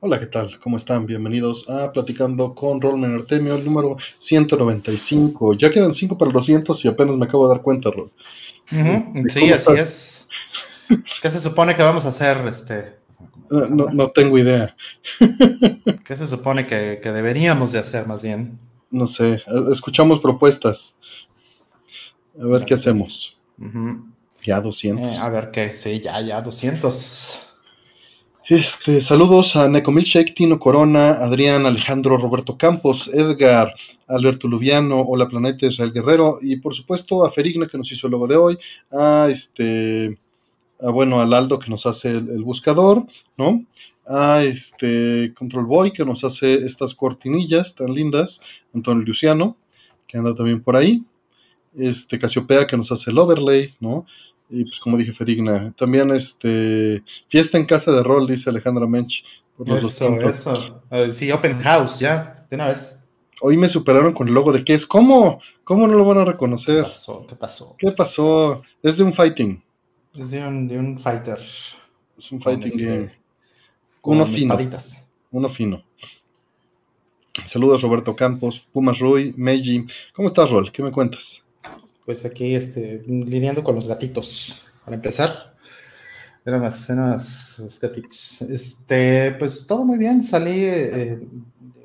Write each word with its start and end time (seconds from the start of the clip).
Hola, 0.00 0.20
¿qué 0.20 0.26
tal? 0.26 0.60
¿Cómo 0.60 0.76
están? 0.76 1.06
Bienvenidos 1.06 1.68
a 1.68 1.90
Platicando 1.90 2.54
con 2.54 2.80
Rolman 2.80 3.16
Artemio, 3.16 3.56
el 3.56 3.64
número 3.64 3.96
195. 4.20 5.54
Ya 5.54 5.70
quedan 5.70 5.92
5 5.92 6.16
para 6.16 6.30
los 6.30 6.46
200 6.46 6.84
y 6.84 6.88
apenas 6.88 7.16
me 7.16 7.24
acabo 7.24 7.48
de 7.48 7.54
dar 7.56 7.64
cuenta, 7.64 7.90
Rol. 7.90 8.12
Este, 8.70 9.28
sí, 9.28 9.50
así 9.50 9.72
es. 9.72 10.28
¿Qué 11.20 11.28
se 11.28 11.40
supone 11.40 11.74
que 11.74 11.82
vamos 11.82 12.04
a 12.04 12.10
hacer? 12.10 12.46
Este? 12.46 12.94
No, 13.50 14.08
tengo 14.10 14.38
idea. 14.38 14.76
¿Qué 16.04 16.16
se 16.16 16.28
supone 16.28 16.68
que, 16.68 17.00
deberíamos 17.02 17.72
de 17.72 17.80
hacer 17.80 18.06
más 18.06 18.22
bien? 18.22 18.56
No 18.92 19.08
sé, 19.08 19.42
escuchamos 19.72 20.20
propuestas. 20.20 20.96
A 22.40 22.46
ver 22.46 22.64
qué 22.64 22.74
hacemos. 22.74 23.36
Ya 24.44 24.60
200. 24.60 25.08
Eh, 25.08 25.18
a 25.18 25.28
ver 25.28 25.50
qué, 25.50 25.74
sí, 25.74 25.98
ya, 25.98 26.20
ya 26.20 26.40
200. 26.40 27.47
Este, 28.48 29.02
saludos 29.02 29.56
a 29.56 29.68
Necomilshake, 29.68 30.34
Tino 30.34 30.58
Corona, 30.58 31.10
Adrián, 31.10 31.66
Alejandro, 31.66 32.16
Roberto 32.16 32.56
Campos, 32.56 33.10
Edgar, 33.12 33.74
Alberto 34.06 34.48
Luviano, 34.48 35.02
Hola 35.02 35.28
Planeta, 35.28 35.66
Israel 35.66 35.92
Guerrero, 35.92 36.38
y 36.40 36.56
por 36.56 36.74
supuesto 36.74 37.26
a 37.26 37.30
Ferigna 37.30 37.66
que 37.66 37.76
nos 37.76 37.92
hizo 37.92 38.06
el 38.06 38.12
logo 38.12 38.26
de 38.26 38.36
hoy, 38.36 38.58
a 38.90 39.28
este, 39.28 40.18
a, 40.80 40.88
bueno, 40.90 41.20
al 41.20 41.34
Aldo 41.34 41.58
que 41.58 41.68
nos 41.68 41.84
hace 41.84 42.08
el, 42.08 42.42
buscador, 42.42 43.04
¿no? 43.36 43.66
A 44.06 44.42
este 44.42 45.34
Control 45.34 45.66
Boy 45.66 45.90
que 45.90 46.06
nos 46.06 46.24
hace 46.24 46.54
estas 46.54 46.94
cortinillas 46.94 47.74
tan 47.74 47.92
lindas, 47.92 48.40
Antonio 48.72 49.04
Luciano, 49.04 49.58
que 50.06 50.16
anda 50.16 50.34
también 50.34 50.62
por 50.62 50.74
ahí, 50.74 51.04
este 51.76 52.18
Casiopea 52.18 52.66
que 52.66 52.78
nos 52.78 52.90
hace 52.92 53.10
el 53.10 53.18
overlay, 53.18 53.74
¿no? 53.78 54.06
Y 54.50 54.64
pues 54.64 54.80
como 54.80 54.96
dije, 54.96 55.12
Ferigna. 55.12 55.72
También 55.72 56.10
este 56.10 57.02
fiesta 57.28 57.58
en 57.58 57.66
casa 57.66 57.92
de 57.92 58.02
rol, 58.02 58.26
dice 58.26 58.50
Alejandra 58.50 58.86
Mench. 58.86 59.24
Por 59.56 59.76
eso, 59.76 60.18
eso. 60.20 60.82
sí, 61.10 61.32
Open 61.32 61.60
House, 61.60 61.98
ya, 61.98 62.46
de 62.48 62.56
una 62.56 62.68
vez. 62.68 63.00
Hoy 63.40 63.56
me 63.56 63.68
superaron 63.68 64.12
con 64.12 64.28
el 64.28 64.34
logo 64.34 64.52
de 64.52 64.64
qué 64.64 64.74
es. 64.74 64.86
¿Cómo? 64.86 65.40
¿Cómo 65.64 65.86
no 65.86 65.94
lo 65.94 66.04
van 66.04 66.18
a 66.18 66.24
reconocer? 66.24 66.76
¿Qué 66.76 66.88
pasó? 66.88 67.26
¿Qué 67.26 67.36
pasó? 67.36 67.76
¿Qué 67.78 67.92
pasó? 67.92 68.62
Es 68.82 68.96
de 68.96 69.04
un 69.04 69.12
fighting. 69.12 69.62
Es 70.16 70.30
de 70.30 70.46
un, 70.46 70.68
de 70.68 70.78
un 70.78 70.98
fighter. 70.98 71.38
Es 72.16 72.32
un 72.32 72.40
fighting 72.40 72.66
este, 72.66 72.84
game. 72.84 73.12
Uno 74.02 74.26
fino. 74.26 74.58
Uno 75.30 75.48
fino. 75.48 75.84
Saludos 77.44 77.82
Roberto 77.82 78.16
Campos, 78.16 78.66
Pumas 78.72 78.98
Rui, 78.98 79.34
Meiji. 79.36 79.86
¿Cómo 80.12 80.28
estás, 80.28 80.50
Rol? 80.50 80.72
¿Qué 80.72 80.82
me 80.82 80.90
cuentas? 80.90 81.44
Pues 82.08 82.24
aquí 82.24 82.54
este, 82.54 83.02
lidiando 83.06 83.62
con 83.62 83.74
los 83.74 83.86
gatitos. 83.86 84.64
Para 84.82 84.96
empezar, 84.96 85.30
eran 86.42 86.62
más, 86.62 86.88
eran 86.88 87.10
los 87.10 87.78
gatitos. 87.82 88.40
Este, 88.40 89.32
pues 89.32 89.66
todo 89.66 89.84
muy 89.84 89.98
bien. 89.98 90.22
Salí 90.22 90.64
eh, 90.64 91.20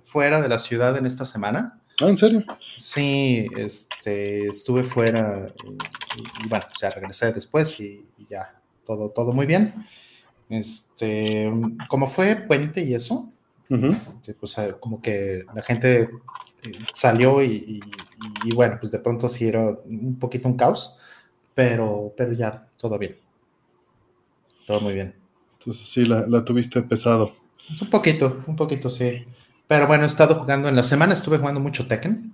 fuera 0.05 0.41
de 0.41 0.47
la 0.47 0.59
ciudad 0.59 0.95
en 0.95 1.05
esta 1.05 1.25
semana. 1.25 1.77
Ah, 2.01 2.07
¿en 2.07 2.15
serio? 2.15 2.41
Sí, 2.77 3.47
este, 3.57 4.47
estuve 4.47 4.85
fuera 4.85 5.53
y, 6.15 6.47
bueno, 6.47 6.67
o 6.71 6.75
sea, 6.79 6.89
regresé 6.91 7.33
después 7.33 7.77
y, 7.81 8.07
ya, 8.29 8.61
todo, 8.85 9.09
todo 9.09 9.33
muy 9.33 9.45
bien. 9.45 9.73
Este, 10.47 11.51
como 11.89 12.07
fue 12.07 12.37
puente 12.37 12.81
y 12.81 12.93
eso, 12.93 13.29
este, 13.67 14.35
pues 14.35 14.55
como 14.79 15.01
que 15.01 15.43
la 15.53 15.63
gente 15.63 16.07
salió 16.93 17.43
y, 17.43 17.81
bueno, 18.55 18.77
pues 18.79 18.91
de 18.91 18.99
pronto 18.99 19.29
sí 19.29 19.47
era 19.47 19.77
un 19.85 20.17
poquito 20.19 20.47
un 20.47 20.55
caos, 20.55 20.97
pero, 21.53 22.13
pero 22.15 22.33
ya 22.33 22.67
todo 22.77 22.97
bien. 22.97 23.17
Todo 24.65 24.81
muy 24.81 24.93
bien. 24.93 25.15
Entonces 25.59 25.85
sí, 25.87 26.05
la, 26.05 26.45
tuviste 26.45 26.81
pesado. 26.83 27.33
Un 27.81 27.89
poquito, 27.89 28.43
un 28.47 28.55
poquito, 28.55 28.89
sí. 28.89 29.25
Pero 29.67 29.87
bueno, 29.87 30.03
he 30.03 30.07
estado 30.07 30.35
jugando, 30.35 30.67
en 30.67 30.75
la 30.75 30.83
semana 30.83 31.13
estuve 31.13 31.37
jugando 31.37 31.59
mucho 31.59 31.87
Tekken. 31.87 32.33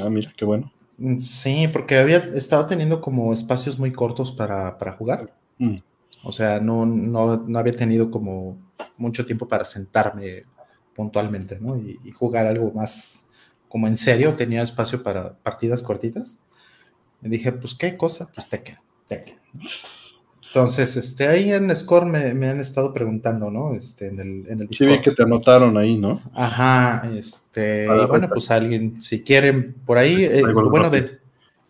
Ah, 0.00 0.08
mira, 0.08 0.32
qué 0.36 0.44
bueno. 0.44 0.72
Mm, 0.98 1.18
sí, 1.18 1.68
porque 1.68 1.98
había 1.98 2.18
estado 2.18 2.66
teniendo 2.66 3.00
como 3.00 3.32
espacios 3.32 3.78
muy 3.78 3.92
cortos 3.92 4.32
para, 4.32 4.76
jugar. 4.98 5.34
Mm. 5.58 5.78
O 6.24 6.32
sea, 6.32 6.60
no, 6.60 6.86
no, 6.86 7.44
había 7.58 7.72
tenido 7.72 8.10
como 8.10 8.56
mucho 8.96 9.24
tiempo 9.24 9.48
para 9.48 9.64
sentarme 9.64 10.44
puntualmente, 10.94 11.58
¿no? 11.58 11.76
y 11.76 12.10
jugar 12.12 12.46
algo 12.46 12.70
más, 12.70 13.26
como 13.72 13.88
en 13.88 13.96
serio 13.96 14.36
tenía 14.36 14.62
espacio 14.62 15.02
para 15.02 15.32
partidas 15.38 15.82
cortitas. 15.82 16.40
Y 17.22 17.30
dije, 17.30 17.52
pues, 17.52 17.74
¿qué 17.74 17.96
cosa? 17.96 18.28
Pues 18.34 18.46
Tekken, 18.50 18.76
Tekken. 19.06 19.36
Entonces, 20.46 20.94
este, 20.98 21.26
ahí 21.26 21.50
en 21.50 21.74
Score 21.74 22.04
me, 22.04 22.48
han 22.50 22.60
estado 22.60 22.92
preguntando, 22.92 23.50
¿no? 23.50 23.74
Este, 23.74 24.08
en 24.08 24.20
el, 24.20 24.46
en 24.46 24.60
el 24.60 24.68
Sí, 24.72 24.84
vi 24.84 25.00
que 25.00 25.12
te 25.12 25.22
anotaron 25.22 25.78
ahí, 25.78 25.96
¿no? 25.96 26.20
Ajá, 26.34 27.10
este, 27.16 27.86
bueno, 28.06 28.28
pues 28.28 28.50
alguien, 28.50 29.00
si 29.00 29.22
quieren, 29.22 29.74
por 29.86 29.96
ahí, 29.96 30.22
eh, 30.22 30.42
lo, 30.42 30.68
bueno 30.68 30.90
de, 30.90 31.20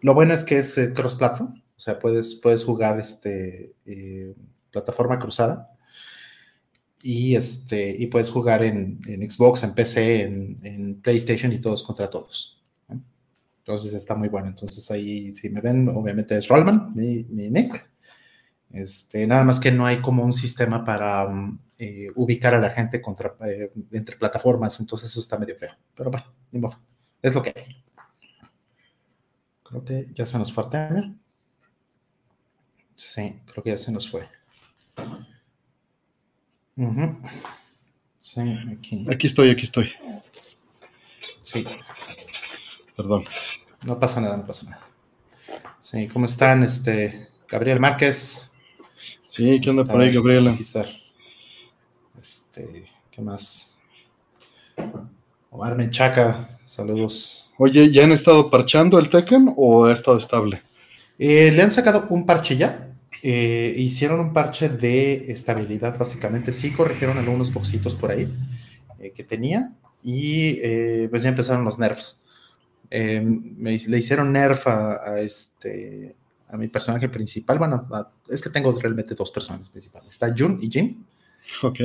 lo 0.00 0.14
bueno 0.14 0.34
es 0.34 0.42
que 0.42 0.58
es 0.58 0.76
eh, 0.78 0.92
cross-platform, 0.92 1.54
o 1.54 1.80
sea, 1.80 2.00
puedes, 2.00 2.34
puedes 2.34 2.64
jugar, 2.64 2.98
este, 2.98 3.74
eh, 3.86 4.34
plataforma 4.72 5.20
cruzada 5.20 5.71
y, 7.02 7.34
este, 7.34 7.96
y 7.98 8.06
puedes 8.06 8.30
jugar 8.30 8.62
en, 8.62 9.00
Xbox, 9.28 9.64
en 9.64 9.74
PC, 9.74 10.22
en, 10.22 11.00
PlayStation 11.02 11.52
y 11.52 11.58
todos 11.58 11.82
contra 11.82 12.08
todos. 12.08 12.62
Entonces 13.58 13.92
está 13.92 14.14
muy 14.14 14.28
bueno. 14.28 14.48
Entonces 14.48 14.90
ahí, 14.90 15.34
si 15.34 15.50
me 15.50 15.60
ven, 15.60 15.88
obviamente 15.88 16.36
es 16.36 16.48
Rollman, 16.48 16.92
mi, 16.94 17.24
mi 17.24 17.50
nick. 17.50 17.90
Este, 18.70 19.26
nada 19.26 19.44
más 19.44 19.60
que 19.60 19.70
no 19.70 19.84
hay 19.84 20.00
como 20.00 20.24
un 20.24 20.32
sistema 20.32 20.84
para 20.84 21.26
um, 21.26 21.58
eh, 21.78 22.08
ubicar 22.14 22.54
a 22.54 22.60
la 22.60 22.70
gente 22.70 23.02
contra, 23.02 23.36
eh, 23.44 23.70
entre 23.90 24.16
plataformas, 24.16 24.80
entonces 24.80 25.10
eso 25.10 25.20
está 25.20 25.38
medio 25.38 25.56
feo. 25.56 25.72
Pero 25.94 26.10
bueno, 26.10 26.26
ni 26.50 26.60
modo. 26.60 26.80
Es 27.20 27.34
lo 27.34 27.42
que 27.42 27.52
hay. 27.54 27.84
Creo 29.62 29.84
que 29.84 30.06
ya 30.14 30.26
se 30.26 30.38
nos 30.38 30.52
fue 30.52 30.64
Sí, 32.94 33.40
creo 33.46 33.64
que 33.64 33.70
ya 33.70 33.76
se 33.76 33.92
nos 33.92 34.10
fue. 34.10 34.28
Sí, 38.18 38.40
aquí. 38.72 39.06
Aquí 39.10 39.26
estoy, 39.26 39.50
aquí 39.50 39.64
estoy. 39.64 39.92
Sí. 41.40 41.66
Perdón. 42.96 43.24
No 43.84 43.98
pasa 43.98 44.20
nada, 44.20 44.36
no 44.36 44.46
pasa 44.46 44.70
nada. 44.70 44.86
Sí, 45.78 46.08
¿cómo 46.08 46.26
están? 46.26 46.62
Este, 46.62 47.28
Gabriel 47.48 47.80
Márquez. 47.80 48.50
Sí, 49.24 49.60
¿qué 49.60 49.70
onda 49.70 49.84
por 49.84 50.00
ahí, 50.00 50.12
Gabriela? 50.12 50.52
Este, 52.20 52.84
¿qué 53.10 53.22
más? 53.22 53.78
Omar 55.50 55.74
Menchaca, 55.74 56.58
saludos. 56.64 57.50
Oye, 57.58 57.90
¿ya 57.90 58.04
han 58.04 58.12
estado 58.12 58.50
parchando 58.50 58.98
el 58.98 59.10
Tekken 59.10 59.54
o 59.56 59.86
ha 59.86 59.92
estado 59.92 60.18
estable? 60.18 60.62
Eh, 61.18 61.50
le 61.52 61.62
han 61.62 61.70
sacado 61.70 62.06
un 62.10 62.24
parche 62.24 62.56
ya, 62.56 62.91
eh, 63.22 63.74
hicieron 63.76 64.18
un 64.18 64.32
parche 64.32 64.68
de 64.68 65.30
estabilidad, 65.30 65.96
básicamente. 65.96 66.50
Sí 66.50 66.72
corrigieron 66.72 67.18
algunos 67.18 67.52
boxitos 67.52 67.94
por 67.94 68.10
ahí 68.10 68.28
eh, 68.98 69.12
que 69.14 69.22
tenía 69.22 69.74
y 70.02 70.58
eh, 70.60 71.06
pues 71.08 71.22
ya 71.22 71.28
empezaron 71.28 71.64
los 71.64 71.78
nerfs. 71.78 72.22
Me, 72.90 73.78
le 73.78 73.98
hicieron 73.98 74.32
nerf 74.32 74.66
a, 74.66 75.20
este, 75.20 76.16
a 76.48 76.56
mi 76.56 76.66
personaje 76.66 77.08
principal. 77.08 77.58
Bueno, 77.58 77.88
es 78.28 78.42
que 78.42 78.50
tengo 78.50 78.72
realmente 78.72 79.14
dos 79.14 79.30
personajes 79.30 79.68
principales. 79.68 80.12
Está 80.12 80.34
Jun 80.36 80.58
y 80.60 80.68
Jin. 80.68 81.06
Ok. 81.62 81.80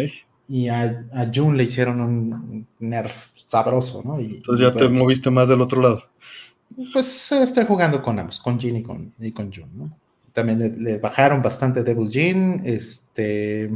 Y 0.50 0.68
a, 0.70 1.06
a 1.14 1.32
Jun 1.34 1.56
le 1.56 1.64
hicieron 1.64 2.02
un 2.02 2.68
nerf 2.80 3.28
sabroso, 3.36 4.02
¿no? 4.04 4.20
Y, 4.20 4.38
Entonces 4.38 4.68
ya 4.68 4.74
te 4.74 4.90
moviste 4.90 5.30
más 5.30 5.50
del 5.50 5.62
otro 5.62 5.82
lado. 5.82 6.04
Pues 6.92 7.32
estoy 7.32 7.66
jugando 7.66 8.02
con 8.02 8.18
ambos, 8.18 8.40
con 8.40 8.60
Jin 8.60 8.78
y 8.78 8.84
con, 8.84 9.14
y 9.20 9.32
con 9.32 9.54
Jun, 9.54 9.78
¿no? 9.78 9.98
También 10.38 10.84
le, 10.84 11.00
bajaron 11.00 11.42
bastante 11.42 11.82
Devil 11.82 12.12
Jean, 12.12 12.62
este, 12.64 13.72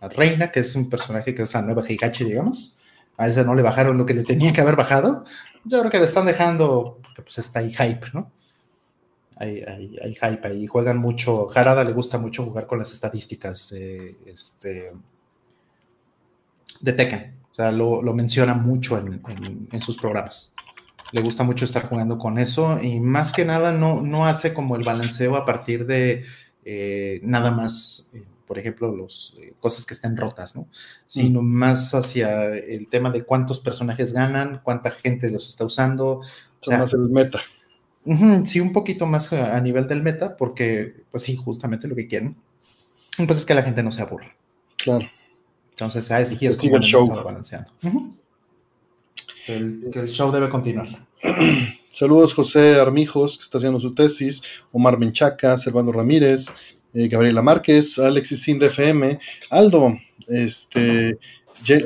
a 0.00 0.08
Reina, 0.08 0.52
que 0.52 0.60
es 0.60 0.76
un 0.76 0.88
personaje 0.88 1.34
que 1.34 1.42
es 1.42 1.52
la 1.54 1.62
nueva 1.62 1.82
Heihachi, 1.84 2.22
digamos. 2.22 2.78
A 3.16 3.26
ese 3.26 3.44
no 3.44 3.52
le 3.56 3.62
bajaron 3.62 3.98
lo 3.98 4.06
que 4.06 4.14
le 4.14 4.22
tenía 4.22 4.52
que 4.52 4.60
haber 4.60 4.76
bajado. 4.76 5.24
Yo 5.64 5.80
creo 5.80 5.90
que 5.90 5.98
le 5.98 6.04
están 6.04 6.24
dejando, 6.24 7.00
porque 7.02 7.22
pues 7.22 7.38
está 7.38 7.58
ahí 7.58 7.74
hype, 7.74 8.06
¿no? 8.12 8.30
Hay, 9.38 9.64
hay, 9.64 10.14
hype 10.14 10.46
ahí. 10.46 10.68
Juegan 10.68 10.98
mucho. 10.98 11.48
Harada 11.52 11.82
le 11.82 11.92
gusta 11.92 12.16
mucho 12.16 12.44
jugar 12.44 12.68
con 12.68 12.78
las 12.78 12.92
estadísticas 12.92 13.70
de, 13.70 14.16
este, 14.26 14.92
de 16.80 16.92
Tekken. 16.92 17.40
O 17.50 17.54
sea, 17.56 17.72
lo, 17.72 18.02
menciona 18.14 18.54
mucho 18.54 18.96
en 18.98 19.80
sus 19.80 19.96
programas 19.98 20.54
le 21.12 21.22
gusta 21.22 21.44
mucho 21.44 21.64
estar 21.64 21.88
jugando 21.88 22.18
con 22.18 22.38
eso 22.38 22.80
y 22.82 23.00
más 23.00 23.32
que 23.32 23.44
nada 23.44 23.72
no, 23.72 24.00
no 24.00 24.26
hace 24.26 24.52
como 24.52 24.76
el 24.76 24.82
balanceo 24.82 25.36
a 25.36 25.44
partir 25.44 25.86
de 25.86 26.24
eh, 26.64 27.20
nada 27.22 27.50
más, 27.50 28.10
eh, 28.14 28.24
por 28.46 28.58
ejemplo, 28.58 28.96
las 28.96 29.36
eh, 29.40 29.54
cosas 29.60 29.84
que 29.84 29.94
estén 29.94 30.16
rotas, 30.16 30.56
¿no? 30.56 30.68
Sino 31.06 31.42
mm. 31.42 31.46
más 31.46 31.94
hacia 31.94 32.54
el 32.54 32.88
tema 32.88 33.10
de 33.10 33.24
cuántos 33.24 33.60
personajes 33.60 34.12
ganan, 34.12 34.60
cuánta 34.62 34.90
gente 34.90 35.30
los 35.30 35.48
está 35.48 35.64
usando. 35.64 36.18
O 36.18 36.24
sea, 36.60 36.78
más 36.78 36.94
el 36.94 37.10
meta. 37.10 37.40
sí, 38.44 38.60
un 38.60 38.72
poquito 38.72 39.06
más 39.06 39.32
a, 39.32 39.60
nivel 39.60 39.86
del 39.86 40.02
meta, 40.02 40.36
porque, 40.36 41.04
pues 41.10 41.22
sí, 41.22 41.36
justamente 41.36 41.86
lo 41.86 41.94
que 41.94 42.06
quieren, 42.06 42.36
pues 43.26 43.38
es 43.38 43.44
que 43.44 43.54
la 43.54 43.62
gente 43.62 43.82
no 43.82 43.92
se 43.92 44.02
aburra. 44.02 44.34
Claro. 44.78 45.06
Entonces, 45.70 46.10
ahí 46.10 46.24
sí 46.24 46.46
es 46.46 46.56
como 46.56 46.76
el 46.76 46.82
show. 46.82 47.08
balanceando. 47.08 47.70
Que, 49.44 49.54
el, 49.56 49.80
que 49.92 50.00
el 50.00 50.08
show 50.08 50.30
debe 50.32 50.48
continuar. 50.48 50.88
Saludos 51.90 52.34
José 52.34 52.80
Armijos, 52.80 53.36
que 53.38 53.44
está 53.44 53.58
haciendo 53.58 53.80
su 53.80 53.94
tesis, 53.94 54.42
Omar 54.72 54.98
Menchaca, 54.98 55.56
Servando 55.58 55.92
Ramírez, 55.92 56.46
eh, 56.92 57.08
Gabriela 57.08 57.42
Márquez, 57.42 57.98
Alexis 57.98 58.42
Sin 58.42 58.62
FM, 58.62 59.18
Aldo, 59.50 59.96
este, 60.28 61.18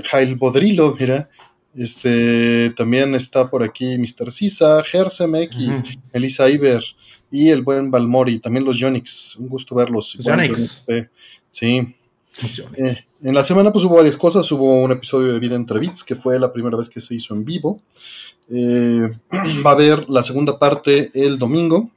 Jail 0.04 0.34
Bodrilo, 0.36 0.96
mira, 0.98 1.28
este, 1.76 2.70
también 2.76 3.14
está 3.14 3.48
por 3.50 3.62
aquí 3.62 3.96
Mr. 3.98 4.30
Sisa, 4.30 4.82
Gersem 4.84 5.34
X, 5.36 5.82
Ujú. 5.84 6.00
Elisa 6.12 6.48
Iber 6.48 6.82
y 7.30 7.50
el 7.50 7.62
buen 7.62 7.90
Balmori, 7.90 8.38
también 8.38 8.64
los 8.64 8.78
Yonix, 8.78 9.36
un 9.36 9.48
gusto 9.48 9.74
verlos. 9.74 10.14
Los 10.16 10.24
Yonix. 10.24 10.84
eh, 10.88 11.08
Sí, 11.50 11.94
Los 12.42 12.56
Yonix. 12.56 12.78
eh, 12.78 13.04
en 13.22 13.34
la 13.34 13.42
semana 13.42 13.72
pues 13.72 13.84
hubo 13.84 13.96
varias 13.96 14.16
cosas, 14.16 14.50
hubo 14.52 14.82
un 14.82 14.92
episodio 14.92 15.32
de 15.32 15.40
Vida 15.40 15.56
entre 15.56 15.80
Bits, 15.80 16.04
que 16.04 16.14
fue 16.14 16.38
la 16.38 16.52
primera 16.52 16.76
vez 16.76 16.88
que 16.88 17.00
se 17.00 17.14
hizo 17.14 17.34
en 17.34 17.44
vivo. 17.44 17.80
Eh, 18.48 19.10
va 19.66 19.70
a 19.70 19.74
haber 19.74 20.08
la 20.08 20.22
segunda 20.22 20.58
parte 20.58 21.10
el 21.14 21.38
domingo 21.38 21.90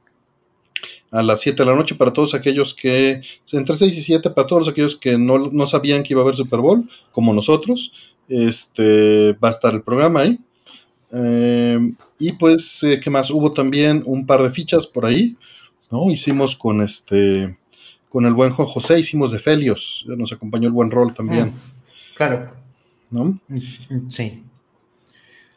a 1.10 1.22
las 1.22 1.40
7 1.42 1.62
de 1.62 1.70
la 1.70 1.76
noche 1.76 1.94
para 1.94 2.12
todos 2.12 2.34
aquellos 2.34 2.74
que, 2.74 3.20
entre 3.52 3.76
6 3.76 3.98
y 3.98 4.02
7, 4.02 4.30
para 4.30 4.46
todos 4.46 4.68
aquellos 4.68 4.96
que 4.96 5.18
no, 5.18 5.38
no 5.38 5.66
sabían 5.66 6.02
que 6.02 6.14
iba 6.14 6.22
a 6.22 6.24
haber 6.24 6.34
Super 6.34 6.60
Bowl, 6.60 6.88
como 7.12 7.34
nosotros, 7.34 7.92
este, 8.28 9.34
va 9.34 9.48
a 9.48 9.50
estar 9.50 9.74
el 9.74 9.82
programa 9.82 10.20
ahí. 10.20 10.38
Eh, 11.12 11.78
y 12.18 12.32
pues, 12.32 12.82
eh, 12.82 12.98
¿qué 12.98 13.10
más? 13.10 13.30
Hubo 13.30 13.50
también 13.50 14.02
un 14.06 14.26
par 14.26 14.42
de 14.42 14.50
fichas 14.50 14.86
por 14.86 15.04
ahí, 15.04 15.36
¿no? 15.90 16.10
Hicimos 16.10 16.56
con 16.56 16.80
este, 16.80 17.58
con 18.12 18.26
el 18.26 18.34
buen 18.34 18.52
Juan 18.52 18.68
José, 18.68 18.98
hicimos 19.00 19.32
de 19.32 19.38
Felios, 19.38 20.04
nos 20.06 20.30
acompañó 20.32 20.66
el 20.66 20.72
buen 20.74 20.90
rol 20.90 21.14
también, 21.14 21.46
Mm, 21.46 22.14
Claro. 22.14 22.50
¿no? 23.10 23.38
Mm, 23.48 24.08
Sí. 24.08 24.42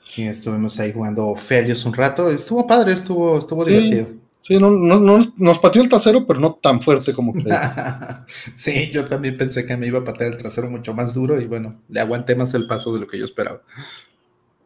Sí, 0.10 0.22
estuvimos 0.24 0.80
ahí 0.80 0.94
jugando 0.94 1.36
Felios 1.36 1.84
un 1.86 1.94
rato. 1.94 2.32
Estuvo 2.32 2.66
padre, 2.66 2.94
estuvo, 2.94 3.38
estuvo 3.38 3.66
Sí. 3.66 3.72
divertido. 3.72 4.08
Sí, 4.40 4.58
no, 4.60 4.70
no- 4.70 5.00
no- 5.00 5.34
nos 5.38 5.60
pateó 5.60 5.82
el 5.82 5.90
trasero, 5.90 6.26
pero 6.26 6.40
no 6.40 6.54
tan 6.54 6.80
fuerte 6.82 7.12
como 7.14 7.34
creía. 7.34 8.24
sí, 8.56 8.90
yo 8.94 9.06
también 9.06 9.36
pensé 9.38 9.66
que 9.66 9.76
me 9.76 9.88
iba 9.88 10.00
a 10.00 10.04
patear 10.06 10.32
el 10.32 10.38
trasero 10.38 10.70
mucho 10.70 10.94
más 10.94 11.14
duro 11.16 11.42
y 11.42 11.48
bueno, 11.48 11.76
le 11.90 12.00
aguanté 12.00 12.36
más 12.36 12.54
el 12.54 12.68
paso 12.68 12.94
de 12.94 13.00
lo 13.02 13.08
que 13.08 13.18
yo 13.18 13.26
esperaba. 13.26 13.62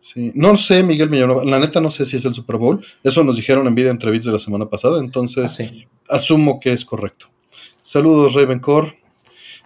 Sí. 0.01 0.31
No 0.35 0.55
sé, 0.57 0.83
Miguel 0.83 1.09
Millanova, 1.09 1.43
la 1.45 1.59
neta 1.59 1.79
no 1.81 1.89
sé 1.91 2.05
si 2.05 2.17
es 2.17 2.25
el 2.25 2.33
Super 2.33 2.57
Bowl. 2.57 2.85
Eso 3.03 3.23
nos 3.23 3.35
dijeron 3.37 3.65
en 3.67 3.73
vida 3.75 3.89
entre 3.89 4.11
bits 4.11 4.25
de 4.25 4.31
la 4.33 4.39
semana 4.39 4.65
pasada, 4.69 4.99
entonces 4.99 5.45
Así. 5.45 5.87
asumo 6.09 6.59
que 6.59 6.73
es 6.73 6.83
correcto. 6.85 7.27
Saludos, 7.93 8.35
Ravencore. 8.35 8.93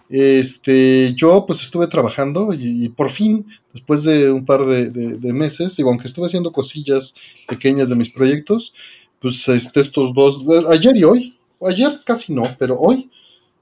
Este, 0.08 1.12
yo 1.12 1.44
pues 1.46 1.60
estuve 1.62 1.88
trabajando 1.88 2.54
y, 2.54 2.84
y 2.86 2.88
por 2.88 3.10
fin, 3.10 3.46
después 3.74 4.02
de 4.02 4.30
un 4.30 4.46
par 4.46 4.64
de, 4.64 4.88
de- 4.90 5.18
de 5.18 5.32
meses, 5.34 5.76
digo, 5.76 5.90
aunque 5.90 6.06
estuve 6.08 6.24
haciendo 6.24 6.50
cosillas 6.50 7.14
pequeñas 7.46 7.90
de 7.90 7.96
mis 7.96 8.08
proyectos, 8.08 8.72
pues 9.20 9.46
este, 9.48 9.80
estos 9.80 10.14
dos, 10.14 10.42
ayer 10.70 10.96
y 10.96 11.04
hoy, 11.04 11.38
ayer 11.66 12.00
casi 12.06 12.32
no, 12.34 12.44
pero 12.58 12.78
hoy, 12.78 13.10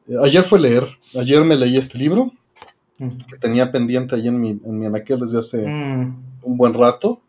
eh, 0.07 0.13
ayer 0.23 0.45
fue 0.45 0.61
leer, 0.61 0.87
ayer 1.19 1.43
me 1.45 1.57
leí 1.57 1.77
este 1.77 1.99
libro 1.99 2.33
Mm. 2.99 3.09
que 3.29 3.37
tenía 3.39 3.73
pendiente 3.73 4.15
ahí 4.15 4.29
en 4.29 4.41
mi, 4.41 4.51
en 4.51 4.79
mi 4.79 4.87
anaquel 4.87 5.19
desde 5.21 5.39
hace 5.41 5.67
Mm. 5.67 6.23
un 6.43 6.57
buen 6.57 6.73
rato. 6.75 7.21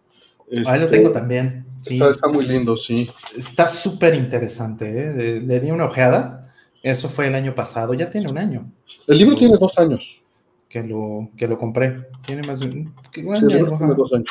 Ahí 0.52 0.78
lo 0.80 0.86
Este, 0.86 0.98
tengo 0.98 1.10
también. 1.10 1.66
Sí. 1.82 2.00
Está 2.00 2.28
muy 2.28 2.46
lindo, 2.46 2.78
sí. 2.78 3.10
Está 3.36 3.68
súper 3.68 4.14
interesante. 4.14 4.86
¿eh? 4.90 5.14
Le, 5.16 5.42
le 5.42 5.60
di 5.62 5.72
una 5.72 5.86
ojeada. 5.86 6.43
Eso 6.84 7.08
fue 7.08 7.28
el 7.28 7.36
año 7.36 7.56
pasado. 7.56 7.94
Ya 7.94 8.12
tiene 8.12 8.30
un 8.30 8.38
año 8.38 8.70
El 9.08 9.18
libro 9.18 9.36
tiene 9.36 9.58
dos 9.58 9.78
años. 9.80 10.22
que 10.68 10.84
lo, 10.84 11.30
que 11.38 11.48
lo 11.48 11.58
compré. 11.58 12.10
Tiene 12.26 12.46
más 12.46 12.60
de 12.60 12.68
un, 12.68 12.94
Sí, 13.14 13.22
el 13.22 13.30
año, 13.32 13.48
libro 13.48 13.78
tiene 13.78 13.96
dos 13.96 14.14
años. 14.14 14.30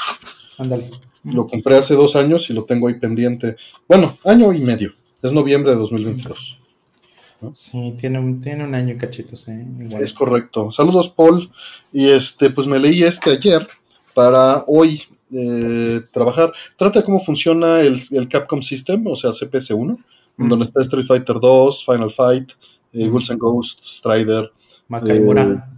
Ándale. 0.58 0.90
Lo 1.25 1.46
compré 1.46 1.76
hace 1.76 1.94
dos 1.94 2.14
años 2.14 2.50
y 2.50 2.52
lo 2.52 2.64
tengo 2.64 2.88
ahí 2.88 2.94
pendiente. 2.94 3.56
Bueno, 3.88 4.19
año 4.25 4.52
y 4.52 4.60
medio. 4.60 4.93
Es 5.22 5.32
noviembre 5.32 5.72
de 5.72 5.78
2022. 5.78 6.60
Sí, 7.54 7.94
tiene 7.99 8.19
un, 8.19 8.38
tiene 8.38 8.64
un 8.64 8.75
año 8.75 8.94
y 8.94 8.98
cachitos. 8.98 9.48
¿eh? 9.48 9.66
Igual. 9.81 10.02
Es 10.02 10.12
correcto. 10.12 10.70
Saludos, 10.70 11.08
Paul. 11.08 11.50
Y 11.93 12.08
este, 12.08 12.50
pues 12.50 12.66
me 12.66 12.78
leí 12.78 13.02
este 13.02 13.31
ayer 13.31 13.66
para 14.14 14.64
hoy 14.66 15.02
eh, 15.32 16.02
trabajar. 16.10 16.52
Trata 16.76 17.00
de 17.00 17.05
cómo 17.05 17.20
funciona 17.20 17.81
el, 17.81 18.00
el 18.10 18.28
Capcom 18.28 18.60
System, 18.60 19.06
o 19.06 19.16
sea, 19.16 19.31
CPS1, 19.31 19.90
en 19.90 20.05
Mm. 20.37 20.49
donde 20.49 20.64
está 20.64 20.81
Street 20.81 21.06
Fighter 21.06 21.38
2, 21.40 21.84
Final 21.84 22.11
Fight, 22.11 22.52
eh, 22.93 23.06
Mm. 23.06 23.11
Ghouls 23.11 23.31
and 23.31 23.38
Ghosts, 23.40 23.96
Strider, 23.99 24.50
Makaimura. 24.88 25.69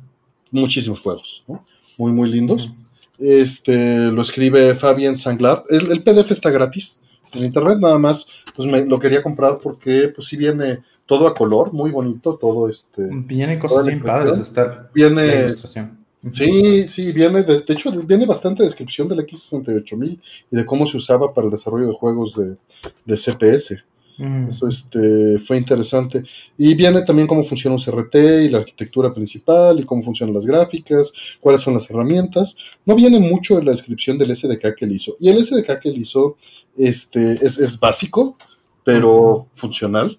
muchísimos 0.51 1.01
juegos, 1.01 1.45
¿no? 1.49 1.65
Muy, 1.99 2.13
muy 2.13 2.31
lindos. 2.31 2.69
Mm. 2.69 2.85
Este, 3.19 4.11
lo 4.11 4.23
escribe 4.23 4.75
Fabien 4.75 5.17
Sanglard. 5.17 5.63
El, 5.71 5.91
el 5.93 6.03
PDF 6.03 6.31
está 6.33 6.51
gratis 6.51 7.01
en 7.33 7.45
internet, 7.45 7.79
nada 7.81 7.99
más, 7.99 8.27
pues 8.55 8.69
me 8.69 8.85
lo 8.85 8.99
quería 8.99 9.23
comprar 9.23 9.59
porque, 9.59 10.09
pues 10.15 10.27
sí 10.29 10.37
viene 10.37 10.83
todo 11.07 11.27
a 11.27 11.35
color, 11.35 11.73
muy 11.73 11.91
bonito, 11.91 12.37
todo 12.37 12.69
este. 12.69 13.09
Vienen 13.11 13.59
cosas 13.59 13.85
bien 13.87 14.03
padres. 14.03 14.39
Está 14.39 14.67
la 14.67 14.91
Viene, 14.95 15.27
ilustración. 15.41 15.99
sí, 16.31 16.87
sí, 16.89 17.13
viene, 17.13 17.43
de, 17.43 17.61
de 17.61 17.75
hecho, 17.75 17.91
viene 18.05 18.25
bastante 18.27 18.63
descripción 18.63 19.09
del 19.09 19.19
X68000 19.27 20.21
y 20.51 20.57
de 20.57 20.65
cómo 20.65 20.87
se 20.87 20.97
usaba 20.97 21.33
para 21.35 21.47
el 21.47 21.51
desarrollo 21.51 21.87
de 21.89 21.93
juegos 21.95 22.35
de, 22.37 22.57
de 23.05 23.17
CPS. 23.17 23.83
Mm. 24.17 24.49
Eso 24.49 24.69
este, 24.69 25.39
fue 25.39 25.57
interesante. 25.57 26.23
Y 26.57 26.75
viene 26.75 27.03
también 27.03 27.27
cómo 27.27 27.45
funciona 27.45 27.77
un 27.77 27.83
CRT 27.83 28.15
y 28.45 28.49
la 28.49 28.59
arquitectura 28.59 29.13
principal 29.13 29.81
y 29.81 29.85
cómo 29.85 30.03
funcionan 30.03 30.35
las 30.35 30.47
gráficas, 30.47 31.13
cuáles 31.41 31.63
son 31.63 31.75
las 31.75 31.91
herramientas. 31.91 32.57
No 32.85 32.95
viene 32.95 33.19
mucho 33.19 33.59
en 33.59 33.65
la 33.65 33.73
descripción 33.73 34.19
del 34.19 34.35
SDK 34.35 34.75
que 34.75 34.85
él 34.85 34.93
hizo. 34.93 35.17
Y 35.19 35.29
el 35.29 35.45
SDK 35.45 35.81
que 35.81 35.89
él 35.89 35.99
hizo 35.99 36.37
este, 36.77 37.33
es, 37.45 37.59
es 37.59 37.79
básico, 37.79 38.37
pero 38.85 39.49
funcional. 39.55 40.19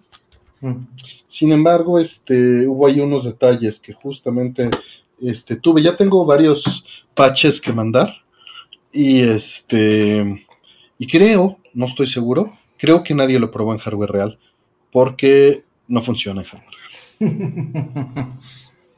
Mm. 0.62 0.88
Sin 1.28 1.52
embargo, 1.52 2.00
este, 2.00 2.68
hubo 2.68 2.88
ahí 2.88 3.00
unos 3.00 3.25
detalles 3.25 3.80
que 3.80 3.94
justamente 3.94 4.70
este, 5.22 5.56
tuve. 5.56 5.82
Ya 5.82 5.96
tengo 5.96 6.25
varios 6.25 6.86
patches 7.14 7.62
que 7.62 7.74
mandar. 7.74 8.10
Y 8.92 9.22
este. 9.22 10.46
Y 10.98 11.08
creo, 11.08 11.58
no 11.74 11.86
estoy 11.86 12.08
seguro, 12.08 12.58
creo 12.77 13.03
que 13.03 13.13
nadie 13.15 13.39
lo 13.39 13.51
probó 13.51 13.74
en 13.74 13.79
hardware 13.79 14.12
real. 14.12 14.39
Porque 14.91 15.63
no 15.88 16.01
funciona 16.01 16.41
en 16.41 16.48
hardware 16.48 16.75
real. 17.20 18.34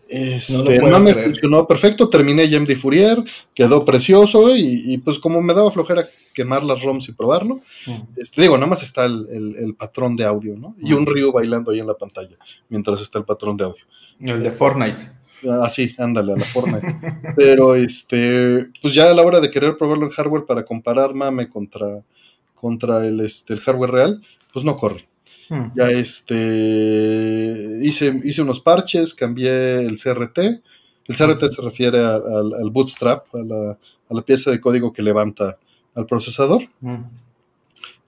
Este, 0.10 0.80
No 0.80 0.88
no, 0.90 1.00
me 1.02 1.12
creer. 1.12 1.28
funcionó 1.32 1.68
perfecto, 1.68 2.10
terminé 2.10 2.48
GMD 2.48 2.78
Fourier, 2.78 3.22
quedó 3.54 3.84
precioso 3.84 4.56
y, 4.56 4.94
y, 4.94 4.98
pues 5.00 5.20
como 5.20 5.42
me 5.42 5.54
daba 5.54 5.70
flojera 5.70 6.06
quemar 6.34 6.64
las 6.64 6.82
ROMs 6.82 7.10
y 7.10 7.12
probarlo, 7.12 7.60
Mm. 7.86 8.04
este, 8.16 8.42
digo, 8.44 8.56
nada 8.56 8.68
más 8.68 8.84
está 8.84 9.04
el, 9.04 9.26
el- 9.30 9.56
el 9.58 9.76
patrón 9.76 10.16
de 10.16 10.24
audio, 10.24 10.56
¿no? 10.56 10.76
Y 10.80 10.94
un 10.94 11.06
Ryu 11.06 11.34
bailando 11.34 11.72
ahí 11.72 11.80
en 11.80 11.88
la 11.88 11.94
pantalla, 11.96 12.38
mientras 12.70 13.02
está 13.02 13.20
el 13.20 13.26
patrón 13.26 13.58
de 13.58 13.66
audio. 13.66 13.84
El 14.22 14.42
de 14.44 14.52
Fortnite. 14.52 15.12
Así, 15.62 15.94
ándale, 15.98 16.32
a 16.32 16.38
la 16.38 16.44
forma. 16.46 16.80
Pero 17.36 17.76
este, 17.76 18.68
pues 18.82 18.94
ya 18.94 19.12
a 19.12 19.14
la 19.14 19.24
hora 19.24 19.42
de 19.42 19.52
querer 19.52 19.76
probarlo 19.78 20.06
en 20.06 20.12
hardware 20.14 20.46
para 20.46 20.64
comparar 20.64 21.14
mame 21.14 21.50
contra, 21.50 22.02
contra 22.60 23.06
el, 23.06 23.20
este, 23.22 23.54
el 23.54 23.60
hardware 23.62 23.92
real, 23.92 24.22
pues 24.52 24.66
no 24.66 24.76
corre. 24.76 25.08
Mm. 25.50 25.66
Ya 25.76 25.90
este, 25.92 27.80
hice, 27.82 28.20
hice 28.24 28.42
unos 28.42 28.60
parches, 28.60 29.14
cambié 29.14 29.86
el 29.86 29.98
CRT. 29.98 30.38
El 30.40 31.16
CRT 31.16 31.48
se 31.50 31.62
refiere 31.62 32.00
a- 32.00 32.16
al, 32.16 32.54
al 32.62 32.70
bootstrap, 32.70 33.34
a 33.34 33.40
la, 33.40 33.72
a 33.72 34.14
la 34.14 34.22
pieza 34.24 34.52
de 34.52 34.60
código 34.60 34.92
que 34.92 35.02
levanta 35.02 35.58
al 35.96 36.06
procesador. 36.06 36.64
Mm. 36.82 36.96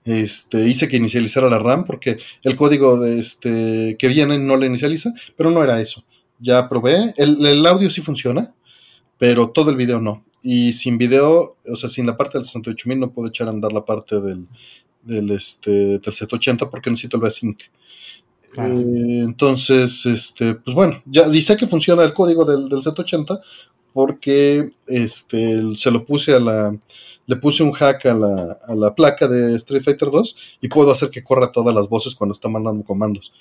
Este, 0.04 0.66
hice 0.66 0.88
que 0.88 0.96
inicializara 0.96 1.50
la 1.50 1.58
RAM 1.58 1.84
porque 1.84 2.18
el 2.42 2.56
código 2.56 2.98
de 2.98 3.20
este, 3.20 3.96
que 3.98 4.08
viene 4.08 4.38
no 4.38 4.56
le 4.56 4.66
inicializa, 4.66 5.12
pero 5.36 5.50
no 5.50 5.62
era 5.62 5.80
eso. 5.80 6.02
Ya 6.38 6.68
probé, 6.70 7.12
el, 7.18 7.44
el 7.44 7.66
audio 7.66 7.90
sí 7.90 8.00
funciona, 8.00 8.54
pero 9.18 9.50
todo 9.50 9.70
el 9.70 9.76
video 9.76 10.00
no. 10.00 10.24
Y 10.42 10.72
sin 10.72 10.96
video, 10.96 11.56
o 11.70 11.76
sea, 11.76 11.88
sin 11.88 12.06
la 12.06 12.16
parte 12.16 12.38
del 12.38 12.44
68000 12.46 12.98
no 12.98 13.12
puedo 13.12 13.28
echar 13.28 13.48
a 13.48 13.50
andar 13.50 13.72
la 13.72 13.84
parte 13.84 14.20
del, 14.20 14.46
del, 15.02 15.30
este, 15.30 15.70
del 15.70 16.02
780 16.02 16.70
porque 16.70 16.90
necesito 16.90 17.16
el 17.16 17.22
V-Sync. 17.22 17.60
Claro. 18.52 18.74
Eh, 18.74 19.20
entonces, 19.20 20.06
este, 20.06 20.54
pues 20.54 20.74
bueno, 20.74 21.02
ya 21.06 21.30
sé 21.32 21.56
que 21.56 21.68
funciona 21.68 22.02
el 22.02 22.12
código 22.12 22.44
del, 22.44 22.68
del 22.68 22.82
780 22.82 23.40
porque 23.92 24.70
este, 24.86 25.62
se 25.76 25.90
lo 25.90 26.04
puse 26.04 26.34
a 26.34 26.40
la, 26.40 26.76
le 27.26 27.36
puse 27.36 27.62
un 27.62 27.72
hack 27.72 28.06
a 28.06 28.14
la, 28.14 28.58
a 28.66 28.74
la 28.74 28.94
placa 28.94 29.28
de 29.28 29.56
Street 29.56 29.82
Fighter 29.82 30.10
2 30.10 30.36
y 30.62 30.68
puedo 30.68 30.90
hacer 30.90 31.10
que 31.10 31.22
corra 31.22 31.52
todas 31.52 31.74
las 31.74 31.88
voces 31.88 32.14
cuando 32.14 32.32
está 32.32 32.48
mandando 32.48 32.84
comandos. 32.84 33.32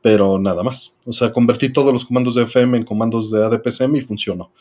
Pero 0.00 0.38
nada 0.38 0.62
más. 0.62 0.94
O 1.06 1.12
sea, 1.12 1.32
convertí 1.32 1.72
todos 1.72 1.92
los 1.92 2.04
comandos 2.04 2.34
de 2.34 2.42
FM 2.42 2.78
en 2.78 2.84
comandos 2.84 3.30
de 3.30 3.44
ADPCM 3.44 3.96
y 3.96 4.00
funcionó. 4.02 4.52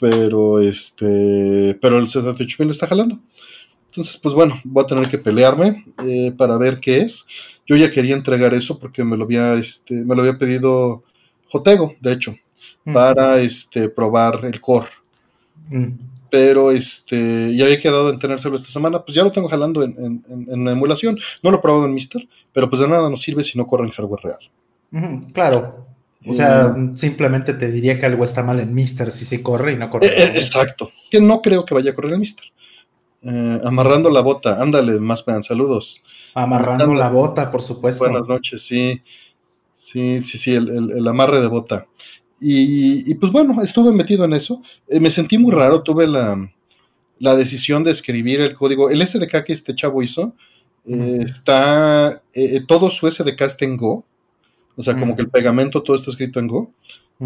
Pero 0.00 0.60
este. 0.60 1.76
Pero 1.80 1.98
el 1.98 2.08
78000 2.08 2.70
está 2.70 2.86
jalando. 2.86 3.18
Entonces, 3.86 4.16
pues 4.18 4.34
bueno, 4.34 4.60
voy 4.64 4.84
a 4.84 4.86
tener 4.86 5.08
que 5.08 5.18
pelearme 5.18 5.84
eh, 6.04 6.32
para 6.36 6.56
ver 6.58 6.78
qué 6.78 6.98
es. 6.98 7.24
Yo 7.66 7.74
ya 7.76 7.90
quería 7.90 8.14
entregar 8.14 8.54
eso 8.54 8.78
porque 8.78 9.02
me 9.02 9.16
lo 9.16 9.24
había, 9.24 9.54
este, 9.54 9.94
me 10.04 10.14
lo 10.14 10.22
había 10.22 10.38
pedido 10.38 11.02
Jotego, 11.46 11.94
de 12.00 12.12
hecho. 12.12 12.36
para 12.84 13.40
este, 13.40 13.88
probar 13.88 14.44
el 14.44 14.60
core. 14.60 14.88
Pero 16.30 16.70
este, 16.70 17.54
ya 17.54 17.64
había 17.64 17.80
quedado 17.80 18.10
en 18.10 18.18
tenérselo 18.18 18.56
esta 18.56 18.70
semana, 18.70 19.04
pues 19.04 19.14
ya 19.14 19.22
lo 19.22 19.30
tengo 19.30 19.48
jalando 19.48 19.82
en, 19.82 20.22
en, 20.28 20.68
emulación. 20.68 21.18
No 21.42 21.50
lo 21.50 21.58
he 21.58 21.60
probado 21.60 21.86
en 21.86 21.94
Mister, 21.94 22.26
pero 22.52 22.70
pues 22.70 22.80
de 22.80 22.88
nada 22.88 23.10
nos 23.10 23.22
sirve 23.22 23.44
si 23.44 23.58
no 23.58 23.66
corre 23.66 23.84
en 23.84 23.90
hardware 23.90 24.20
real. 24.22 25.32
Claro, 25.32 25.87
o 26.26 26.32
sea, 26.32 26.74
simplemente 26.94 27.54
te 27.54 27.70
diría 27.70 27.98
que 27.98 28.06
algo 28.06 28.24
está 28.24 28.42
mal 28.42 28.58
en 28.58 28.74
Mister 28.74 29.12
si 29.12 29.24
se 29.24 29.42
corre 29.42 29.72
y 29.72 29.76
no 29.76 29.88
corre. 29.88 30.08
Eh, 30.08 30.14
eh, 30.16 30.32
exacto. 30.34 30.90
Que 31.10 31.20
no 31.20 31.40
creo 31.40 31.64
que 31.64 31.74
vaya 31.74 31.92
a 31.92 31.94
correr 31.94 32.14
en 32.14 32.20
Mister. 32.20 32.46
Eh, 33.22 33.58
amarrando 33.64 34.10
la 34.10 34.20
bota, 34.20 34.60
ándale, 34.60 34.98
más 34.98 35.24
vean, 35.24 35.42
saludos. 35.42 36.02
Amarrando 36.34 36.92
la 36.94 37.08
bota, 37.08 37.50
por 37.50 37.62
supuesto. 37.62 38.04
Buenas 38.04 38.28
noches, 38.28 38.62
sí. 38.62 39.00
Sí, 39.76 40.18
sí, 40.20 40.38
sí, 40.38 40.54
el, 40.54 41.06
amarre 41.06 41.40
de 41.40 41.46
bota. 41.46 41.86
Y, 42.40 43.14
pues 43.14 43.32
bueno, 43.32 43.62
estuve 43.62 43.92
metido 43.92 44.24
en 44.24 44.32
eso. 44.32 44.60
me 44.88 45.10
sentí 45.10 45.38
muy 45.38 45.52
raro, 45.52 45.82
tuve 45.82 46.06
la, 46.08 47.36
decisión 47.36 47.84
de 47.84 47.92
escribir 47.92 48.40
el 48.40 48.54
código. 48.54 48.90
El 48.90 49.06
SDK 49.06 49.44
que 49.44 49.52
este 49.52 49.74
chavo 49.74 50.02
hizo, 50.02 50.34
está, 50.84 52.22
todo 52.66 52.90
su 52.90 53.08
SDK 53.08 53.40
está 53.42 53.64
en 53.64 53.76
Go. 53.76 54.04
O 54.78 54.82
sea, 54.82 54.96
como 54.96 55.16
que 55.16 55.22
el 55.22 55.28
pegamento 55.28 55.82
todo 55.82 55.96
está 55.96 56.10
escrito 56.10 56.38
en 56.38 56.46
Go. 56.46 56.70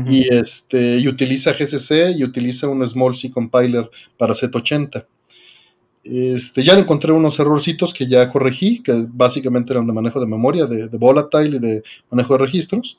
Y 0.06 0.34
este, 0.34 0.98
y 1.00 1.06
utiliza 1.06 1.52
GCC 1.52 2.16
y 2.16 2.24
utiliza 2.24 2.66
un 2.66 2.86
Small 2.88 3.14
C 3.14 3.30
compiler 3.30 3.90
para 4.16 4.32
Z80. 4.32 5.04
Este, 6.02 6.62
ya 6.62 6.78
encontré 6.78 7.12
unos 7.12 7.38
errorcitos 7.38 7.92
que 7.92 8.08
ya 8.08 8.26
corregí, 8.30 8.82
que 8.82 9.04
básicamente 9.06 9.74
eran 9.74 9.86
de 9.86 9.92
manejo 9.92 10.18
de 10.18 10.26
memoria, 10.26 10.64
de, 10.64 10.88
volatile 10.96 11.56
y 11.56 11.60
de 11.60 11.82
manejo 12.10 12.32
de 12.32 12.38
registros. 12.38 12.98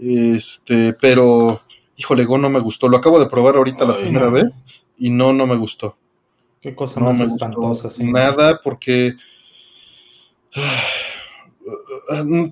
Este, 0.00 0.92
pero, 0.94 1.62
híjole, 1.96 2.24
Go 2.24 2.38
no 2.38 2.50
me 2.50 2.58
gustó. 2.58 2.88
Lo 2.88 2.96
acabo 2.96 3.20
de 3.20 3.26
probar 3.26 3.54
ahorita 3.54 3.84
la 3.84 3.98
primera 3.98 4.30
vez 4.30 4.64
y 4.98 5.10
no, 5.10 5.32
no 5.32 5.46
me 5.46 5.56
gustó. 5.56 5.96
Qué 6.60 6.74
cosa 6.74 6.98
más 6.98 7.20
espantosa, 7.20 7.88
Nada, 8.02 8.60
porque 8.64 9.14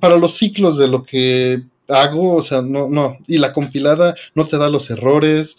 para 0.01 0.17
los 0.17 0.35
ciclos 0.35 0.77
de 0.79 0.89
lo 0.89 1.03
que 1.03 1.63
hago, 1.89 2.37
o 2.37 2.43
sea, 2.43 2.63
no, 2.63 2.89
no, 2.89 3.19
y 3.27 3.39
la 3.39 3.53
compilada 3.53 4.15
no 4.35 4.47
te 4.47 4.59
da 4.59 4.69
los 4.69 4.91
errores, 4.91 5.57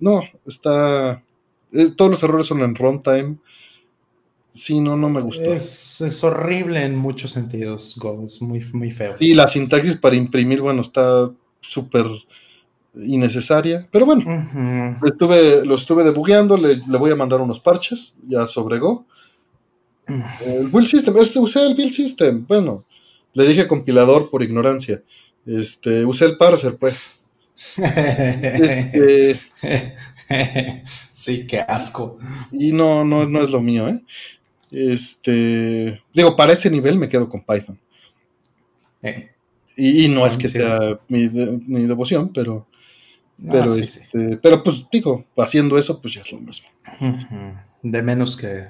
no, 0.00 0.22
está, 0.46 1.22
eh, 1.72 1.90
todos 1.96 2.10
los 2.10 2.22
errores 2.22 2.46
son 2.46 2.60
en 2.60 2.74
runtime. 2.74 3.36
Sí, 4.50 4.80
no, 4.80 4.96
no 4.96 5.08
me 5.08 5.20
gustó. 5.20 5.52
Es, 5.52 6.22
horrible 6.22 6.84
en 6.84 6.94
muchos 6.94 7.32
sentidos, 7.32 7.94
Go, 7.96 8.24
es 8.24 8.40
muy, 8.40 8.64
muy 8.72 8.92
feo. 8.92 9.12
Sí, 9.18 9.34
la 9.34 9.48
sintaxis 9.48 9.96
para 9.96 10.14
imprimir, 10.14 10.60
bueno, 10.60 10.82
está 10.82 11.28
súper 11.60 12.06
innecesaria, 12.94 13.88
pero 13.90 14.06
bueno, 14.06 14.24
estuve, 15.04 15.66
lo 15.66 15.74
estuve 15.74 16.04
debugueando, 16.04 16.56
le, 16.56 16.76
le, 16.76 16.98
voy 16.98 17.10
a 17.10 17.16
mandar 17.16 17.40
unos 17.40 17.58
parches 17.58 18.14
ya 18.28 18.46
sobre 18.46 18.78
Go. 18.78 19.06
El 20.06 20.68
build 20.68 20.88
system, 20.88 21.16
este 21.16 21.38
usé 21.38 21.66
el 21.66 21.74
build 21.74 21.92
system, 21.92 22.46
bueno, 22.46 22.84
le 23.32 23.46
dije 23.46 23.66
compilador 23.66 24.30
por 24.30 24.42
ignorancia. 24.42 25.02
Este, 25.46 26.04
usé 26.04 26.26
el 26.26 26.36
parser, 26.36 26.76
pues. 26.76 27.18
Este, 27.76 29.40
sí, 31.12 31.46
qué 31.46 31.60
asco. 31.60 32.18
Y 32.52 32.72
no, 32.72 33.04
no, 33.04 33.26
no 33.26 33.42
es 33.42 33.50
lo 33.50 33.60
mío, 33.60 33.88
¿eh? 33.88 34.02
Este, 34.70 36.00
digo, 36.12 36.34
para 36.34 36.52
ese 36.52 36.70
nivel 36.70 36.96
me 36.96 37.08
quedo 37.08 37.28
con 37.28 37.44
Python. 37.44 37.78
Eh. 39.02 39.30
Y, 39.76 40.08
no 40.08 40.26
es 40.26 40.36
que 40.36 40.48
sea 40.48 41.00
mi, 41.08 41.26
devoción, 41.26 42.32
pero, 42.32 42.66
pero, 43.44 43.74
este, 43.74 44.38
pero 44.40 44.62
pues 44.62 44.86
digo, 44.90 45.24
haciendo 45.36 45.76
eso, 45.76 46.00
pues 46.00 46.14
ya 46.14 46.20
es 46.20 46.30
lo 46.30 46.38
mismo. 46.38 46.68
De 47.82 48.02
menos 48.02 48.36
que, 48.36 48.68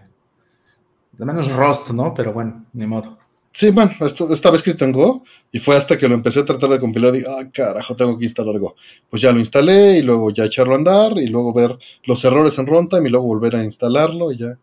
de 1.19 1.25
menos 1.25 1.53
Rust, 1.53 1.91
¿no? 1.91 2.15
Pero 2.15 2.33
bueno, 2.33 2.67
ni 2.73 2.87
modo. 2.87 3.19
Sí, 3.53 3.71
bueno, 3.71 3.93
esto 4.01 4.33
estaba 4.33 4.57
escrito 4.57 4.85
en 4.85 4.91
Go 4.91 5.23
y 5.53 5.61
fue 5.61 5.77
hasta 5.77 5.97
que 5.97 6.09
lo 6.09 6.17
empecé 6.17 6.41
a 6.41 6.45
tratar 6.45 6.71
de 6.71 6.81
compilar 6.81 7.15
y 7.15 7.21
ah, 7.21 7.49
carajo, 7.53 7.95
tengo 7.95 8.19
que 8.19 8.25
instalar 8.25 8.59
Go. 8.59 8.75
Pues 9.09 9.23
ya 9.23 9.31
lo 9.31 9.39
instalé 9.39 9.99
y 9.99 10.03
luego 10.03 10.33
ya 10.33 10.47
echarlo 10.47 10.75
a 10.75 10.79
andar 10.79 11.13
y 11.19 11.29
luego 11.29 11.53
ver 11.53 11.79
los 12.05 12.25
errores 12.25 12.59
en 12.59 12.67
runtime 12.67 13.09
y 13.09 13.13
luego 13.13 13.27
volver 13.27 13.55
a 13.55 13.63
instalarlo 13.63 14.33
y 14.33 14.39
ya. 14.39 14.59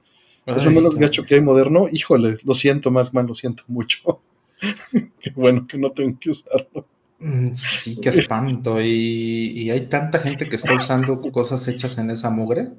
es 0.45 0.65
lo 0.65 0.71
menos 0.71 0.95
gacho 0.95 1.23
que 1.23 1.35
hay 1.35 1.41
moderno. 1.41 1.85
Híjole, 1.89 2.37
lo 2.43 2.53
siento 2.53 2.91
más, 2.91 3.13
man, 3.13 3.27
lo 3.27 3.33
siento 3.33 3.63
mucho. 3.67 4.21
Qué 5.21 5.31
bueno 5.33 5.65
que 5.65 5.77
no 5.77 5.91
tengo 5.91 6.19
que 6.19 6.31
usarlo. 6.31 6.85
Mm, 7.19 7.53
sí, 7.53 7.99
qué 8.01 8.09
espanto. 8.09 8.81
Y, 8.81 9.53
y 9.55 9.69
hay 9.69 9.81
tanta 9.81 10.19
gente 10.19 10.49
que 10.49 10.55
está 10.55 10.73
usando 10.73 11.21
cosas 11.31 11.65
hechas 11.67 11.97
en 11.99 12.09
esa 12.09 12.29
mugre. 12.29 12.69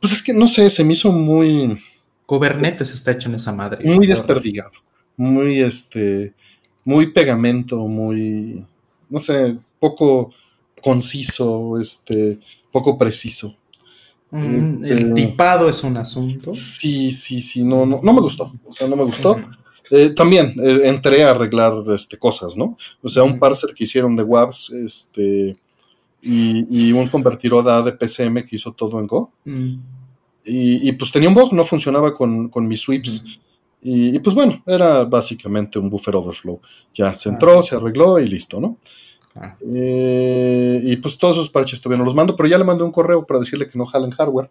Pues 0.00 0.14
es 0.14 0.22
que 0.22 0.32
no 0.32 0.48
sé, 0.48 0.68
se 0.70 0.84
me 0.84 0.94
hizo 0.94 1.12
muy 1.12 1.78
Kubernetes 2.30 2.94
está 2.94 3.10
hecho 3.10 3.28
en 3.28 3.34
esa 3.34 3.52
madre. 3.52 3.84
Muy 3.84 4.06
desperdigado, 4.06 4.70
muy 5.16 5.58
este, 5.62 6.32
muy 6.84 7.08
pegamento, 7.08 7.88
muy, 7.88 8.64
no 9.08 9.20
sé, 9.20 9.58
poco 9.80 10.30
conciso, 10.80 11.76
este, 11.80 12.38
poco 12.70 12.96
preciso. 12.96 13.56
Mm, 14.30 14.84
el 14.84 14.98
este, 14.98 15.12
tipado 15.12 15.68
es 15.68 15.82
un 15.82 15.96
asunto. 15.96 16.52
Sí, 16.52 17.10
sí, 17.10 17.40
sí, 17.40 17.64
no, 17.64 17.84
no, 17.84 17.98
no 18.00 18.12
me 18.12 18.20
gustó, 18.20 18.48
o 18.64 18.72
sea, 18.72 18.86
no 18.86 18.94
me 18.94 19.02
gustó. 19.02 19.36
Eh, 19.90 20.10
también 20.10 20.54
eh, 20.62 20.82
entré 20.84 21.24
a 21.24 21.30
arreglar 21.30 21.82
este, 21.96 22.16
cosas, 22.16 22.56
¿no? 22.56 22.78
O 23.02 23.08
sea, 23.08 23.24
un 23.24 23.40
parser 23.40 23.74
que 23.74 23.82
hicieron 23.82 24.14
de 24.14 24.22
WAVs, 24.22 24.70
este, 24.70 25.56
y, 26.22 26.92
un 26.92 27.08
convertidor 27.08 27.84
de 27.84 27.90
PCM 27.90 28.44
que 28.44 28.54
hizo 28.54 28.70
todo 28.72 29.00
en 29.00 29.08
Go. 29.08 29.32
Mm. 29.44 29.78
Y, 30.44 30.92
pues 30.92 31.12
tenía 31.12 31.28
un 31.28 31.34
bug, 31.34 31.52
no 31.52 31.64
funcionaba 31.64 32.14
con, 32.14 32.50
mis 32.66 32.80
sweeps. 32.80 33.24
y, 33.82 34.18
pues 34.20 34.34
bueno, 34.34 34.62
era 34.66 35.04
básicamente 35.04 35.78
un 35.78 35.90
buffer 35.90 36.16
overflow. 36.16 36.60
Ya 36.94 37.14
se 37.14 37.28
entró, 37.28 37.62
se 37.62 37.76
arregló 37.76 38.18
y 38.18 38.26
listo, 38.26 38.60
¿no? 38.60 38.78
Ah. 39.34 39.54
Eh, 39.74 40.80
y 40.82 40.96
pues 40.96 41.16
todos 41.16 41.36
esos 41.36 41.50
parches 41.50 41.80
todavía 41.80 41.98
no 41.98 42.04
los 42.04 42.14
mando, 42.14 42.34
pero 42.34 42.48
ya 42.48 42.58
le 42.58 42.64
mandé 42.64 42.82
un 42.82 42.90
correo 42.90 43.24
para 43.24 43.40
decirle 43.40 43.68
que 43.68 43.78
no 43.78 43.86
jalen 43.86 44.10
hardware. 44.10 44.50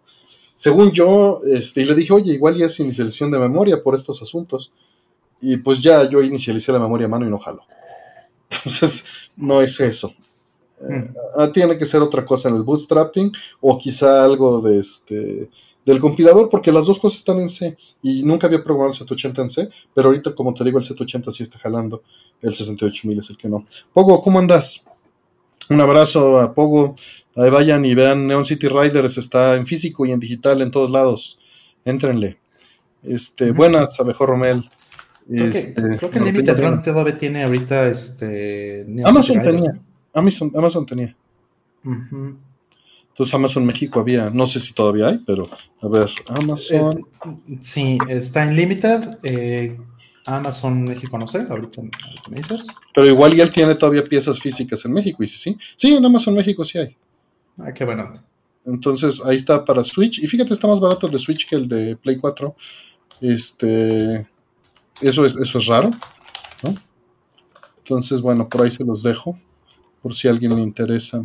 Según 0.56 0.90
yo, 0.90 1.40
este, 1.46 1.82
y 1.82 1.84
le 1.84 1.94
dije, 1.94 2.12
oye, 2.12 2.32
igual 2.32 2.56
ya 2.56 2.66
es 2.66 2.80
inicialización 2.80 3.30
de 3.30 3.38
memoria 3.38 3.82
por 3.82 3.94
estos 3.94 4.20
asuntos. 4.22 4.72
Y 5.40 5.56
pues 5.58 5.82
ya 5.82 6.08
yo 6.08 6.22
inicialicé 6.22 6.70
la 6.72 6.78
memoria 6.78 7.06
a 7.06 7.08
mano 7.08 7.26
y 7.26 7.30
no 7.30 7.38
jalo. 7.38 7.62
Entonces, 8.50 9.04
no 9.36 9.62
es 9.62 9.80
eso. 9.80 10.12
Eh, 10.80 11.12
ah, 11.36 11.50
tiene 11.52 11.76
que 11.76 11.86
ser 11.86 12.02
otra 12.02 12.24
cosa 12.24 12.48
en 12.48 12.56
el 12.56 12.62
bootstrapping 12.62 13.32
o 13.60 13.76
quizá 13.78 14.24
algo 14.24 14.60
de 14.60 14.80
este 14.80 15.50
del 15.84 15.98
compilador, 15.98 16.48
porque 16.48 16.72
las 16.72 16.86
dos 16.86 17.00
cosas 17.00 17.18
están 17.18 17.38
en 17.38 17.48
C 17.48 17.76
y 18.02 18.22
nunca 18.22 18.46
había 18.46 18.62
programado 18.62 18.92
el 18.92 18.98
Z80 18.98 19.42
en 19.42 19.48
C, 19.48 19.68
pero 19.94 20.08
ahorita, 20.08 20.34
como 20.34 20.54
te 20.54 20.64
digo, 20.64 20.78
el 20.78 20.84
Z80 20.84 21.32
sí 21.32 21.42
está 21.42 21.58
jalando, 21.58 22.02
el 22.42 22.54
68000 22.54 23.18
es 23.18 23.30
el 23.30 23.36
que 23.36 23.48
no. 23.48 23.64
Pogo, 23.92 24.22
¿cómo 24.22 24.38
andas? 24.38 24.82
Un 25.70 25.80
abrazo 25.80 26.40
a 26.40 26.52
Pogo. 26.52 26.96
Ahí 27.36 27.48
vayan 27.48 27.84
y 27.84 27.94
vean 27.94 28.26
Neon 28.26 28.44
City 28.44 28.68
Riders, 28.68 29.16
está 29.18 29.54
en 29.54 29.66
físico 29.66 30.04
y 30.04 30.10
en 30.10 30.18
digital 30.18 30.60
en 30.62 30.70
todos 30.70 30.90
lados. 30.90 31.38
Éntrenle. 31.84 32.38
Este, 33.02 33.52
buenas, 33.52 33.98
a 34.00 34.04
mejor 34.04 34.30
Romel. 34.30 34.68
Creo 35.28 35.52
que, 35.52 35.58
este, 35.58 35.96
creo 35.96 36.10
que 36.10 36.18
el 36.18 36.24
límite 36.24 36.54
todavía 36.82 37.16
tiene 37.16 37.44
ahorita 37.44 37.86
este 37.86 38.84
Amazon 39.04 39.40
tenía. 39.40 39.80
Amazon, 40.12 40.50
Amazon 40.56 40.86
tenía. 40.86 41.16
Entonces 43.20 43.34
Amazon 43.34 43.66
México 43.66 44.00
había, 44.00 44.30
no 44.30 44.46
sé 44.46 44.58
si 44.60 44.72
todavía 44.72 45.08
hay, 45.08 45.18
pero 45.18 45.46
a 45.82 45.88
ver, 45.88 46.08
Amazon. 46.26 47.04
Eh, 47.26 47.58
sí, 47.60 47.98
está 48.08 48.44
en 48.44 48.56
Limited. 48.56 49.18
Eh, 49.22 49.78
Amazon 50.24 50.84
México, 50.84 51.18
no 51.18 51.26
sé, 51.26 51.46
ahorita 51.46 51.82
me 51.82 52.36
dices. 52.38 52.68
Pero 52.94 53.06
igual 53.06 53.36
ya 53.36 53.44
él 53.44 53.52
tiene 53.52 53.74
todavía 53.74 54.02
piezas 54.04 54.40
físicas 54.40 54.86
en 54.86 54.94
México, 54.94 55.22
y 55.22 55.26
sí, 55.26 55.36
sí. 55.36 55.58
Sí, 55.76 55.94
en 55.94 56.02
Amazon 56.02 56.32
México 56.32 56.64
sí 56.64 56.78
hay. 56.78 56.96
Ah, 57.58 57.74
qué 57.74 57.84
bueno. 57.84 58.10
Entonces 58.64 59.20
ahí 59.22 59.36
está 59.36 59.66
para 59.66 59.84
Switch. 59.84 60.18
Y 60.20 60.26
fíjate, 60.26 60.54
está 60.54 60.66
más 60.66 60.80
barato 60.80 61.06
el 61.06 61.12
de 61.12 61.18
Switch 61.18 61.46
que 61.46 61.56
el 61.56 61.68
de 61.68 61.96
Play 61.96 62.16
4. 62.16 62.56
Este. 63.20 64.26
Eso 65.02 65.26
es, 65.26 65.36
eso 65.36 65.58
es 65.58 65.66
raro, 65.66 65.90
¿no? 66.62 66.74
Entonces, 67.84 68.22
bueno, 68.22 68.48
por 68.48 68.62
ahí 68.62 68.70
se 68.70 68.82
los 68.82 69.02
dejo. 69.02 69.38
Por 70.00 70.14
si 70.14 70.26
a 70.26 70.30
alguien 70.30 70.56
le 70.56 70.62
interesa. 70.62 71.22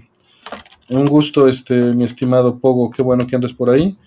Un 0.90 1.06
gusto, 1.06 1.48
este, 1.48 1.94
mi 1.94 2.04
estimado 2.04 2.60
Pogo, 2.60 2.92
qué 2.92 3.02
bueno 3.02 3.26
que 3.26 3.36
andes 3.36 3.54
por 3.54 3.70
ahí. 3.70 3.98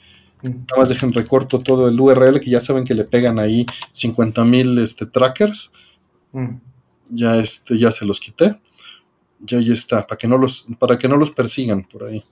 Nada 0.43 0.65
más 0.77 0.89
dejen 0.89 1.13
recorto 1.13 1.59
todo 1.59 1.89
el 1.89 1.99
URL, 1.99 2.39
que 2.39 2.51
ya 2.51 2.61
saben 2.61 2.85
que 2.85 2.95
le 2.95 3.05
pegan 3.05 3.39
ahí 3.39 3.67
50 3.93 4.45
mil 4.45 4.79
este, 4.79 5.07
trackers. 5.07 5.73
Mm. 6.33 6.57
Ya, 7.11 7.37
este, 7.39 7.79
ya 7.79 7.91
se 7.91 8.05
los 8.05 8.21
quité. 8.21 8.61
Ya 9.41 9.59
ahí 9.59 9.73
está, 9.73 10.07
para 10.07 10.19
que 10.19 10.29
no 10.29 10.39
los, 10.39 10.67
para 10.79 10.99
que 10.99 11.09
no 11.09 11.17
los 11.17 11.33
persigan 11.33 11.83
por 11.85 12.05
ahí. 12.05 12.25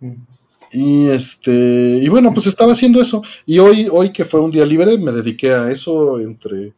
Mm. 0.00 0.12
Y 0.72 1.06
este, 1.08 2.00
y 2.02 2.08
bueno, 2.08 2.34
pues 2.34 2.46
estaba 2.46 2.72
haciendo 2.72 3.00
eso. 3.00 3.22
Y 3.46 3.58
hoy, 3.58 3.88
hoy 3.90 4.10
que 4.10 4.24
fue 4.24 4.40
un 4.40 4.50
día 4.50 4.66
libre, 4.66 4.98
me 4.98 5.12
dediqué 5.12 5.52
a 5.52 5.70
eso 5.70 6.20
entre 6.20 6.74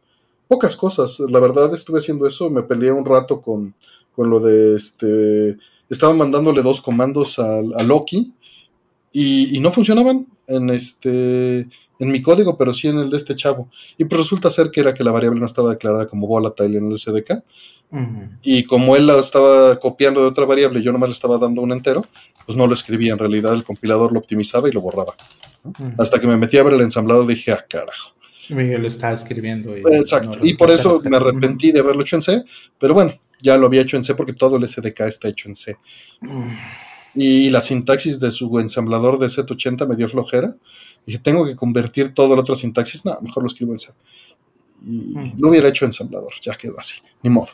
pocas 0.47 0.75
cosas. 0.75 1.19
La 1.27 1.39
verdad 1.39 1.73
estuve 1.73 1.99
haciendo 1.99 2.27
eso, 2.27 2.49
me 2.49 2.63
peleé 2.63 2.91
un 2.91 3.05
rato 3.05 3.41
con, 3.41 3.73
con 4.15 4.29
lo 4.29 4.39
de 4.39 4.75
este... 4.75 5.57
Estaba 5.89 6.13
mandándole 6.13 6.61
dos 6.61 6.81
comandos 6.81 7.39
a, 7.39 7.57
a 7.57 7.83
Loki 7.83 8.33
y, 9.11 9.55
y, 9.55 9.59
no 9.59 9.71
funcionaban 9.71 10.27
en 10.47 10.69
este 10.69 11.67
en 11.99 12.11
mi 12.11 12.21
código, 12.21 12.57
pero 12.57 12.73
sí 12.73 12.87
en 12.87 12.99
el 12.99 13.09
de 13.09 13.17
este 13.17 13.35
chavo. 13.35 13.69
Y 13.97 14.05
pues 14.05 14.21
resulta 14.21 14.49
ser 14.49 14.71
que 14.71 14.81
era 14.81 14.93
que 14.93 15.03
la 15.03 15.11
variable 15.11 15.39
no 15.39 15.45
estaba 15.45 15.71
declarada 15.71 16.07
como 16.07 16.27
volatile 16.27 16.77
en 16.77 16.91
el 16.91 16.97
SDK. 16.97 17.43
Y 18.43 18.65
como 18.65 18.97
él 18.97 19.07
la 19.07 19.17
estaba 19.17 19.79
copiando 19.79 20.21
de 20.21 20.27
otra 20.27 20.45
variable 20.45 20.79
y 20.79 20.83
yo 20.83 20.91
nomás 20.91 21.09
le 21.09 21.13
estaba 21.13 21.37
dando 21.37 21.61
un 21.61 21.71
entero, 21.71 22.05
pues 22.45 22.57
no 22.57 22.67
lo 22.67 22.73
escribía. 22.73 23.13
En 23.13 23.19
realidad 23.19 23.53
el 23.53 23.63
compilador 23.63 24.11
lo 24.11 24.19
optimizaba 24.19 24.67
y 24.67 24.73
lo 24.73 24.81
borraba. 24.81 25.15
Hasta 25.97 26.19
que 26.19 26.27
me 26.27 26.37
metí 26.37 26.57
a 26.57 26.63
ver 26.63 26.73
el 26.73 26.81
ensamblado 26.81 27.25
dije, 27.25 27.51
ah, 27.51 27.65
carajo. 27.67 28.11
Miguel 28.49 28.85
estaba 28.85 29.13
escribiendo. 29.13 29.77
Y 29.77 29.81
Exacto. 29.81 30.39
y 30.41 30.53
por 30.53 30.71
eso 30.71 31.01
me 31.03 31.17
arrepentí 31.17 31.71
de 31.71 31.79
haberlo 31.79 32.01
hecho 32.01 32.17
en 32.17 32.21
C. 32.21 32.43
Pero 32.77 32.93
bueno, 32.93 33.13
ya 33.39 33.57
lo 33.57 33.67
había 33.67 33.81
hecho 33.81 33.97
en 33.97 34.03
C 34.03 34.15
porque 34.15 34.33
todo 34.33 34.57
el 34.57 34.67
SDK 34.67 35.01
está 35.01 35.27
hecho 35.27 35.49
en 35.49 35.55
C. 35.55 35.77
Y 37.13 37.49
la 37.49 37.61
sintaxis 37.61 38.19
de 38.19 38.31
su 38.31 38.59
ensamblador 38.59 39.19
de 39.19 39.27
Z80 39.27 39.87
me 39.87 39.95
dio 39.95 40.07
flojera. 40.09 40.55
Dije, 41.05 41.19
tengo 41.19 41.45
que 41.45 41.55
convertir 41.55 42.13
todo 42.13 42.35
la 42.35 42.41
otra 42.41 42.55
sintaxis. 42.55 43.05
No, 43.05 43.17
mejor 43.21 43.43
lo 43.43 43.47
escribo 43.47 43.71
en 43.71 43.79
C. 43.79 43.89
Y 44.85 45.13
lo 45.37 45.49
hubiera 45.49 45.69
hecho 45.69 45.85
ensamblador, 45.85 46.33
ya 46.41 46.53
quedó 46.55 46.79
así, 46.79 46.95
ni 47.23 47.29
modo. 47.29 47.49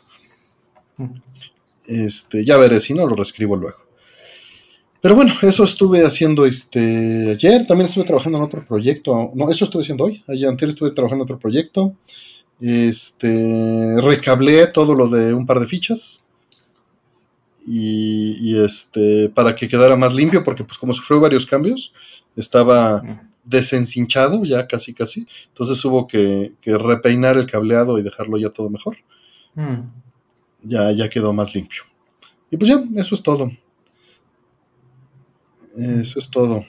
Este, 1.85 2.43
ya 2.45 2.57
veré, 2.57 2.79
si 2.79 2.93
no 2.93 3.07
lo 3.07 3.15
reescribo 3.15 3.55
luego. 3.55 3.77
Pero 5.03 5.15
bueno, 5.15 5.33
eso 5.41 5.65
estuve 5.65 6.05
haciendo 6.05 6.45
este 6.45 7.31
ayer. 7.31 7.67
También 7.67 7.89
estuve 7.89 8.05
trabajando 8.05 8.37
en 8.37 8.45
otro 8.45 8.65
proyecto. 8.65 9.31
No, 9.35 9.51
eso 9.51 9.65
estuve 9.65 9.83
haciendo 9.83 10.05
hoy. 10.05 10.23
Ayer 10.29 10.47
antes 10.47 10.69
estuve 10.69 10.91
trabajando 10.91 11.23
en 11.23 11.25
otro 11.25 11.39
proyecto. 11.39 11.97
Este, 12.65 13.93
recablé 14.01 14.67
todo 14.67 14.96
lo 14.96 15.10
de 15.10 15.34
un 15.34 15.46
par 15.46 15.60
de 15.60 15.67
fichas. 15.67 16.24
Y, 17.65 18.58
este, 18.58 19.29
para 19.29 19.55
que 19.55 19.67
quedara 19.67 19.98
más 19.98 20.13
limpio, 20.13 20.43
porque 20.43 20.63
pues 20.63 20.77
como 20.77 20.93
sufrió 20.93 21.20
varios 21.20 21.46
cambios, 21.46 21.93
estaba 22.36 23.01
desencinchado 23.43 24.46
ya 24.46 24.65
casi 24.65 24.93
casi. 24.93 25.27
Entonces 25.50 25.84
hubo 25.84 26.08
que, 26.08 26.53
repeinar 26.65 27.36
el 27.38 27.48
cableado 27.48 28.00
y 28.00 28.03
dejarlo 28.03 28.38
ya 28.38 28.50
todo 28.50 28.70
mejor. 28.70 28.96
Ya, 30.62 30.89
ya 30.91 31.10
quedó 31.10 31.34
más 31.34 31.53
limpio. 31.53 31.84
Y 32.50 32.55
pues 32.55 32.70
ya, 32.70 32.82
eso 32.96 33.15
es 33.15 33.24
todo. 33.24 33.51
Eso 35.75 36.20
es 36.20 36.29
todo. 36.29 36.65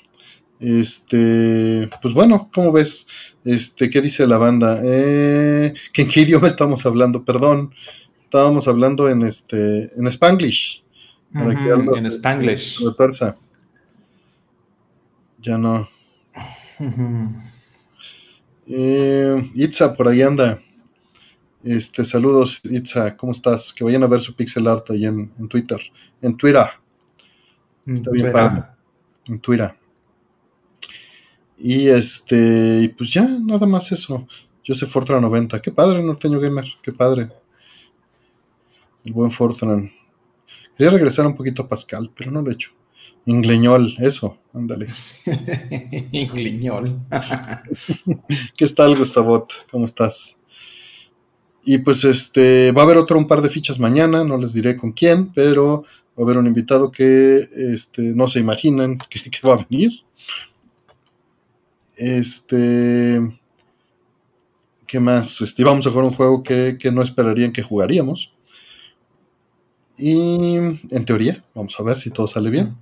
Este, 0.60 1.90
pues 2.00 2.14
bueno, 2.14 2.48
¿cómo 2.54 2.72
ves? 2.72 3.06
Este, 3.44 3.90
¿qué 3.90 4.00
dice 4.00 4.26
la 4.26 4.38
banda? 4.38 4.80
Eh, 4.82 5.74
¿que 5.92 6.02
¿En 6.02 6.08
qué 6.08 6.20
idioma 6.22 6.46
estamos 6.48 6.86
hablando? 6.86 7.24
Perdón, 7.24 7.74
estábamos 8.24 8.68
hablando 8.68 9.08
en 9.08 9.22
este, 9.22 9.90
en 9.96 10.06
Spanglish. 10.06 10.82
en 11.34 12.06
Spanglish. 12.06 12.80
persa. 12.96 13.36
Ya 15.40 15.58
no. 15.58 15.88
Eh, 18.66 19.50
Itza, 19.54 19.94
por 19.94 20.08
ahí 20.08 20.22
anda. 20.22 20.58
Este, 21.62 22.02
saludos, 22.06 22.62
Itza, 22.64 23.14
¿cómo 23.14 23.32
estás? 23.32 23.74
Que 23.74 23.84
vayan 23.84 24.02
a 24.02 24.06
ver 24.06 24.20
su 24.20 24.34
pixel 24.34 24.66
art 24.66 24.90
ahí 24.90 25.04
en, 25.04 25.30
en 25.38 25.48
Twitter. 25.48 25.78
En 26.22 26.34
Twitter. 26.34 26.66
Está 27.86 28.10
bien 28.10 28.32
padre 28.32 28.64
en 29.28 29.38
Twitter. 29.40 29.74
Y 31.56 31.88
este, 31.88 32.94
pues 32.96 33.12
ya, 33.12 33.26
nada 33.26 33.66
más 33.66 33.92
eso. 33.92 34.26
Joseph 34.66 34.90
Fortran 34.90 35.22
90. 35.22 35.60
Qué 35.60 35.70
padre, 35.70 36.02
Norteño 36.02 36.40
Gamer, 36.40 36.64
qué 36.82 36.92
padre. 36.92 37.30
El 39.04 39.12
buen 39.12 39.30
Fortran. 39.30 39.90
Quería 40.76 40.90
regresar 40.90 41.26
un 41.26 41.36
poquito 41.36 41.62
a 41.62 41.68
Pascal, 41.68 42.10
pero 42.14 42.30
no 42.30 42.42
lo 42.42 42.50
he 42.50 42.54
hecho. 42.54 42.70
Ingleñol, 43.26 43.94
eso, 43.98 44.38
ándale. 44.52 44.86
Ingleñol. 46.12 47.00
¿Qué 48.56 48.66
tal, 48.68 48.96
Gustavot? 48.96 49.52
¿Cómo 49.70 49.84
estás? 49.84 50.36
Y 51.64 51.78
pues 51.78 52.04
este, 52.04 52.72
va 52.72 52.82
a 52.82 52.84
haber 52.84 52.98
otro 52.98 53.18
un 53.18 53.26
par 53.26 53.40
de 53.40 53.48
fichas 53.48 53.78
mañana, 53.78 54.24
no 54.24 54.36
les 54.36 54.52
diré 54.52 54.76
con 54.76 54.92
quién, 54.92 55.32
pero 55.32 55.84
va 56.16 56.18
a 56.18 56.22
haber 56.22 56.36
un 56.36 56.46
invitado 56.46 56.90
que 56.90 57.40
este, 57.72 58.02
no 58.02 58.28
se 58.28 58.40
imaginan 58.40 58.98
que, 59.08 59.46
va 59.46 59.54
a 59.54 59.66
venir. 59.68 59.92
Este. 61.96 63.20
¿Qué 64.86 65.00
más? 65.00 65.40
Este, 65.40 65.64
vamos 65.64 65.86
a 65.86 65.90
jugar 65.90 66.04
un 66.04 66.14
juego 66.14 66.42
que, 66.42 66.78
no 66.92 67.02
esperarían 67.02 67.52
que 67.52 67.62
jugaríamos. 67.62 68.32
Y 69.96 70.56
en 70.56 71.04
teoría, 71.06 71.42
vamos 71.54 71.74
a 71.78 71.82
ver 71.82 71.96
si 71.96 72.10
todo 72.10 72.26
sale 72.26 72.50
bien. 72.50 72.76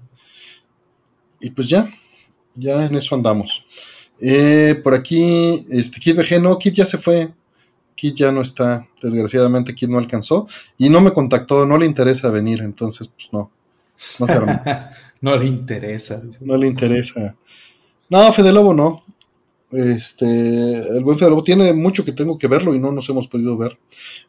Y 1.41 1.51
pues 1.51 1.69
ya, 1.69 1.91
ya 2.55 2.87
en 2.87 2.95
eso 2.95 3.15
andamos. 3.15 3.65
Eh, 4.21 4.81
por 4.83 4.95
aquí, 4.95 5.65
este 5.71 6.01
Kid 6.01 6.17
VG, 6.17 6.41
no, 6.41 6.59
Kid 6.59 6.73
ya 6.73 6.87
se 6.87 6.99
fue. 6.99 7.33
Kit 7.95 8.17
ya 8.17 8.33
no 8.33 8.41
está, 8.41 8.89
desgraciadamente 9.03 9.75
Kit 9.75 9.89
no 9.89 9.99
alcanzó 9.99 10.47
y 10.79 10.89
no 10.89 11.01
me 11.01 11.13
contactó, 11.13 11.67
no 11.67 11.79
le 11.79 11.87
interesa 11.87 12.31
venir, 12.31 12.63
entonces 12.63 13.09
pues 13.09 13.33
no. 13.33 13.51
No, 14.19 14.27
se 14.27 14.41
no 15.21 15.37
le 15.37 15.47
interesa. 15.47 16.23
No 16.41 16.57
le 16.57 16.67
interesa. 16.67 17.37
No, 18.13 18.31
Fede 18.31 18.53
Lobo 18.53 18.75
no. 18.75 19.05
Este, 19.71 20.27
el 20.27 21.03
buen 21.03 21.19
Fede 21.19 21.31
Lobo 21.31 21.43
tiene 21.43 21.73
mucho 21.73 22.05
que 22.05 22.13
tengo 22.13 22.37
que 22.37 22.47
verlo 22.47 22.75
y 22.75 22.79
no 22.79 22.93
nos 22.93 23.09
hemos 23.09 23.27
podido 23.27 23.57
ver. 23.57 23.79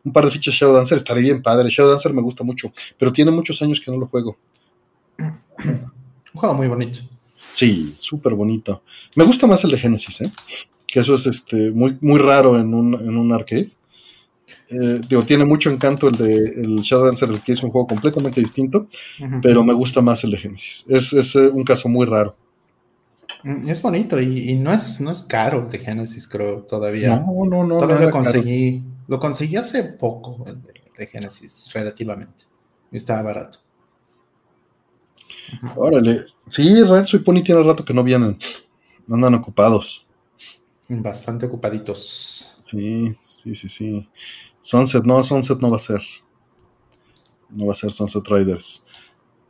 Un 0.05 0.13
par 0.13 0.23
de 0.23 0.31
fichas 0.31 0.53
Shadow 0.53 0.73
Dancer 0.73 0.97
estaría 0.97 1.23
bien 1.23 1.41
padre. 1.41 1.69
Shadow 1.69 1.91
Dancer 1.91 2.13
me 2.13 2.21
gusta 2.21 2.45
mucho, 2.45 2.71
pero 2.97 3.11
tiene 3.11 3.31
muchos 3.31 3.61
años 3.61 3.81
que 3.81 3.91
no 3.91 3.97
lo 3.97 4.07
juego. 4.07 4.37
Un 5.19 5.91
juego 6.33 6.55
muy 6.55 6.69
bonito. 6.69 6.99
Sí, 7.51 7.93
súper 7.97 8.35
bonito. 8.35 8.83
Me 9.17 9.25
gusta 9.25 9.47
más 9.47 9.61
el 9.65 9.71
de 9.71 9.79
Genesis, 9.79 10.21
¿eh? 10.21 10.31
que 10.87 11.01
eso 11.01 11.15
es 11.15 11.25
este, 11.25 11.69
muy, 11.71 11.97
muy 11.99 12.19
raro 12.19 12.57
en 12.57 12.73
un, 12.73 12.93
en 12.93 13.17
un 13.17 13.33
arcade. 13.33 13.69
Eh, 14.71 15.01
digo, 15.09 15.25
tiene 15.25 15.43
mucho 15.43 15.69
encanto 15.69 16.07
el 16.07 16.15
de 16.15 16.35
el 16.35 16.75
Shadow 16.77 17.07
Dancer, 17.07 17.27
el 17.27 17.41
que 17.41 17.51
es 17.51 17.61
un 17.61 17.69
juego 17.69 17.85
completamente 17.85 18.39
distinto, 18.39 18.87
pero 19.41 19.61
me 19.61 19.73
gusta 19.73 19.99
más 19.99 20.23
el 20.23 20.31
de 20.31 20.37
Genesis. 20.37 20.85
Es, 20.87 21.11
es 21.11 21.35
eh, 21.35 21.49
un 21.49 21.65
caso 21.65 21.89
muy 21.89 22.05
raro. 22.05 22.37
Mm, 23.43 23.69
es 23.69 23.81
bonito 23.81 24.19
y, 24.21 24.55
no, 24.55 24.71
es, 24.71 25.01
no 25.01 25.11
es 25.11 25.23
caro 25.23 25.63
el 25.63 25.69
de 25.69 25.79
Genesis, 25.79 26.27
creo, 26.27 26.63
todavía. 26.63 27.19
No, 27.19 27.45
no, 27.45 27.63
no. 27.65 27.77
Todavía 27.77 28.07
lo 28.07 28.11
conseguí. 28.11 28.83
Lo 29.07 29.19
conseguí 29.19 29.57
hace 29.57 29.83
poco, 29.83 30.45
el 30.47 30.61
de, 30.97 31.07
Genesis, 31.07 31.69
relativamente. 31.73 32.45
Y 32.91 32.97
estaba 32.97 33.21
barato. 33.21 33.59
Órale. 35.75 36.21
Sí, 36.49 36.83
Renzo 36.83 37.17
y 37.17 37.19
Pony 37.19 37.43
tiene 37.43 37.61
rato 37.63 37.83
que 37.83 37.93
no 37.93 38.03
vienen. 38.03 38.37
Andan 39.09 39.33
ocupados. 39.35 40.05
Bastante 40.87 41.45
ocupaditos. 41.45 42.61
Sí, 42.63 43.17
sí, 43.21 43.55
sí, 43.55 43.67
sí. 43.67 44.09
Sunset, 44.59 45.03
no, 45.03 45.21
Sunset 45.21 45.59
no 45.59 45.69
va 45.69 45.75
a 45.75 45.79
ser. 45.79 46.01
No 47.49 47.65
va 47.65 47.73
a 47.73 47.75
ser 47.75 47.91
Sunset 47.91 48.25
Riders. 48.27 48.85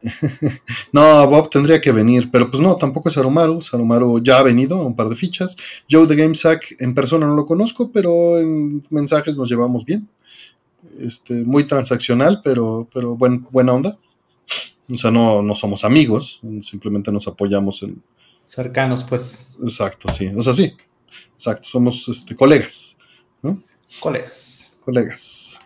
no, 0.91 1.27
Bob 1.27 1.49
tendría 1.49 1.81
que 1.81 1.91
venir, 1.91 2.29
pero 2.31 2.49
pues 2.49 2.61
no, 2.61 2.75
tampoco 2.75 3.09
es 3.09 3.17
Arumaru. 3.17 3.61
Sarumaru 3.61 4.21
ya 4.21 4.39
ha 4.39 4.43
venido 4.43 4.79
a 4.79 4.85
un 4.85 4.95
par 4.95 5.09
de 5.09 5.15
fichas. 5.15 5.55
Joe 5.89 6.07
de 6.07 6.15
GameSack 6.15 6.75
en 6.79 6.93
persona 6.93 7.25
no 7.25 7.35
lo 7.35 7.45
conozco, 7.45 7.91
pero 7.91 8.39
en 8.39 8.85
mensajes 8.89 9.37
nos 9.37 9.49
llevamos 9.49 9.85
bien. 9.85 10.07
Este, 10.99 11.43
muy 11.43 11.65
transaccional, 11.65 12.41
pero, 12.43 12.87
pero 12.93 13.15
buen, 13.15 13.47
buena 13.49 13.73
onda. 13.73 13.97
O 14.91 14.97
sea, 14.97 15.11
no, 15.11 15.41
no 15.41 15.55
somos 15.55 15.85
amigos, 15.85 16.41
simplemente 16.61 17.11
nos 17.11 17.27
apoyamos 17.27 17.81
en. 17.83 18.03
Cercanos, 18.45 19.03
pues. 19.05 19.55
Exacto, 19.63 20.11
sí. 20.11 20.29
O 20.35 20.41
sea, 20.41 20.51
sí, 20.51 20.75
Exacto, 21.33 21.67
somos 21.69 22.07
este, 22.07 22.35
colegas. 22.35 22.97
¿no? 23.41 23.61
Colegas. 23.99 24.73
Colegas. 24.83 25.59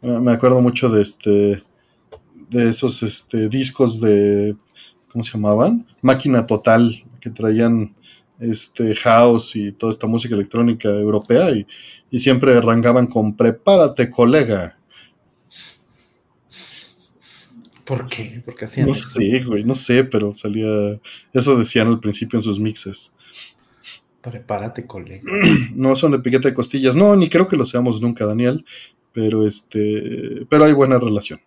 Me 0.00 0.32
acuerdo 0.32 0.60
mucho 0.60 0.88
de 0.88 1.02
este 1.02 1.62
de 2.52 2.68
esos 2.68 3.02
este, 3.02 3.48
discos 3.48 4.00
de 4.00 4.54
¿cómo 5.10 5.24
se 5.24 5.32
llamaban? 5.32 5.86
Máquina 6.00 6.46
Total, 6.46 7.04
que 7.20 7.30
traían 7.30 7.94
este 8.38 8.94
house 8.96 9.56
y 9.56 9.72
toda 9.72 9.92
esta 9.92 10.06
música 10.06 10.34
electrónica 10.34 10.88
europea 10.88 11.50
y, 11.50 11.66
y 12.10 12.18
siempre 12.18 12.56
arrancaban 12.56 13.06
con 13.06 13.36
prepárate 13.36 14.10
colega. 14.10 14.76
¿Por 17.84 18.08
qué? 18.08 18.42
Porque 18.44 18.64
hacían 18.64 18.86
No 18.86 18.94
sé, 18.94 19.42
güey, 19.44 19.64
no 19.64 19.74
sé, 19.74 20.04
pero 20.04 20.32
salía. 20.32 21.00
Eso 21.32 21.56
decían 21.56 21.88
al 21.88 22.00
principio 22.00 22.38
en 22.38 22.42
sus 22.42 22.60
mixes. 22.60 23.12
Prepárate, 24.20 24.86
colega. 24.86 25.24
No 25.74 25.94
son 25.96 26.12
de 26.12 26.20
piquete 26.20 26.48
de 26.48 26.54
costillas, 26.54 26.96
no, 26.96 27.16
ni 27.16 27.28
creo 27.28 27.48
que 27.48 27.56
lo 27.56 27.66
seamos 27.66 28.00
nunca, 28.00 28.24
Daniel, 28.24 28.64
pero 29.12 29.46
este, 29.46 30.46
pero 30.48 30.64
hay 30.64 30.72
buena 30.72 30.98
relación. 30.98 31.40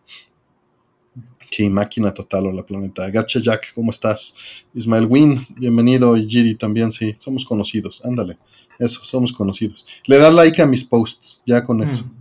Sí, 1.55 1.69
máquina 1.69 2.13
total 2.13 2.47
o 2.47 2.51
la 2.51 2.65
planeta. 2.65 3.09
Gacha 3.09 3.39
Jack, 3.39 3.73
¿cómo 3.73 3.89
estás? 3.89 4.35
Ismael 4.73 5.05
Win, 5.05 5.47
bienvenido. 5.55 6.17
Y 6.17 6.27
Giri 6.27 6.55
también, 6.55 6.91
sí, 6.91 7.15
somos 7.17 7.45
conocidos. 7.45 8.03
Ándale, 8.03 8.37
eso, 8.77 9.05
somos 9.05 9.31
conocidos. 9.31 9.85
Le 10.05 10.17
das 10.17 10.33
like 10.33 10.61
a 10.61 10.65
mis 10.65 10.83
posts, 10.83 11.41
ya 11.45 11.63
con 11.63 11.81
eso. 11.81 12.03
Mm. 12.03 12.11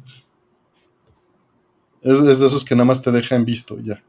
Es, 2.02 2.20
es, 2.20 2.38
de 2.38 2.46
esos 2.46 2.64
que 2.64 2.76
nada 2.76 2.84
más 2.84 3.02
te 3.02 3.10
dejan 3.10 3.44
visto, 3.44 3.76
ya. 3.80 4.00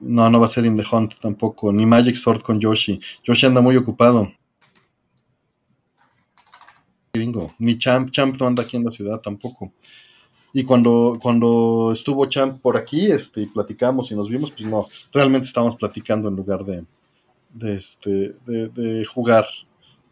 No, 0.00 0.28
no 0.28 0.40
va 0.40 0.46
a 0.46 0.48
ser 0.48 0.64
In 0.64 0.76
the 0.76 0.84
Hunt 0.90 1.14
tampoco, 1.20 1.72
ni 1.72 1.86
Magic 1.86 2.16
Sword 2.16 2.42
con 2.42 2.58
Yoshi. 2.58 2.98
Yoshi 3.22 3.46
anda 3.46 3.60
muy 3.60 3.76
ocupado. 3.76 4.32
Ni 7.60 7.78
Champ, 7.78 8.10
Champ 8.10 8.36
no 8.40 8.48
anda 8.48 8.64
aquí 8.64 8.76
en 8.76 8.84
la 8.84 8.90
ciudad 8.90 9.20
tampoco. 9.20 9.72
Y 10.58 10.64
cuando, 10.64 11.20
cuando 11.22 11.92
estuvo 11.92 12.26
Champ 12.26 12.60
por 12.60 12.76
aquí, 12.76 13.06
este, 13.06 13.42
y 13.42 13.46
platicamos 13.46 14.10
y 14.10 14.16
nos 14.16 14.28
vimos, 14.28 14.50
pues 14.50 14.64
no, 14.64 14.88
realmente 15.12 15.46
estábamos 15.46 15.76
platicando 15.76 16.28
en 16.28 16.34
lugar 16.34 16.64
de, 16.64 16.84
de, 17.54 17.76
este, 17.76 18.34
de, 18.44 19.04
jugar 19.04 19.46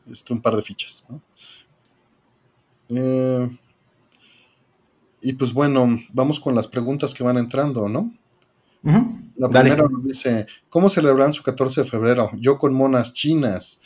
este, 0.08 0.32
un 0.32 0.40
par 0.40 0.54
de 0.54 0.62
fichas. 0.62 1.04
Eh, 2.90 3.58
y 5.20 5.32
pues 5.32 5.52
bueno, 5.52 5.98
vamos 6.12 6.38
con 6.38 6.54
las 6.54 6.68
preguntas 6.68 7.12
que 7.12 7.24
van 7.24 7.38
entrando, 7.38 7.88
¿no? 7.88 8.14
La 9.34 9.48
primera 9.48 9.82
nos 9.82 10.04
dice, 10.04 10.46
¿cómo 10.68 10.88
celebran 10.88 11.32
su 11.32 11.42
14 11.42 11.82
de 11.82 11.90
febrero? 11.90 12.30
Yo 12.38 12.56
con 12.56 12.72
monas 12.72 13.12
chinas. 13.12 13.80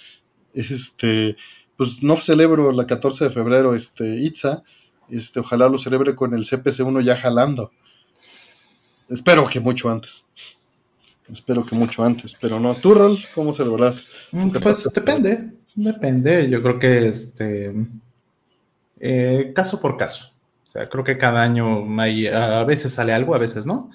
Este, 0.53 1.38
pues 1.79 2.03
no 2.03 2.16
celebro 2.16 2.70
la 2.70 2.87
14 2.87 3.25
de 3.25 3.31
febrero, 3.31 3.75
este, 3.75 4.23
Itza. 4.23 4.62
Este, 5.11 5.40
ojalá 5.40 5.68
lo 5.68 5.79
celebre 5.79 6.14
con 6.14 6.35
el 6.35 6.44
CPC1 6.44 7.03
ya 7.03 7.16
jalando. 7.16 7.70
Espero 9.09 9.46
que 9.46 9.61
mucho 9.61 9.90
antes. 9.90 10.25
Espero 11.31 11.64
que 11.64 11.77
mucho 11.77 12.03
antes, 12.03 12.37
pero 12.40 12.59
no. 12.59 12.75
¿Tú, 12.75 12.94
Rol, 12.94 13.18
cómo 13.35 13.53
celebras? 13.53 14.09
Mm, 14.33 14.51
pues 14.51 14.90
depende, 14.92 15.53
depende. 15.75 16.49
Yo 16.51 16.62
creo 16.62 16.79
que 16.79 17.09
este 17.09 17.73
eh, 18.99 19.53
caso 19.55 19.81
por 19.81 19.96
caso. 19.96 20.33
O 20.66 20.70
sea, 20.70 20.87
creo 20.87 21.03
que 21.03 21.18
cada 21.18 21.42
año 21.42 21.87
hay, 22.01 22.27
a 22.29 22.62
veces 22.64 22.92
sale 22.92 23.12
algo, 23.12 23.35
a 23.35 23.38
veces 23.38 23.66
no. 23.66 23.90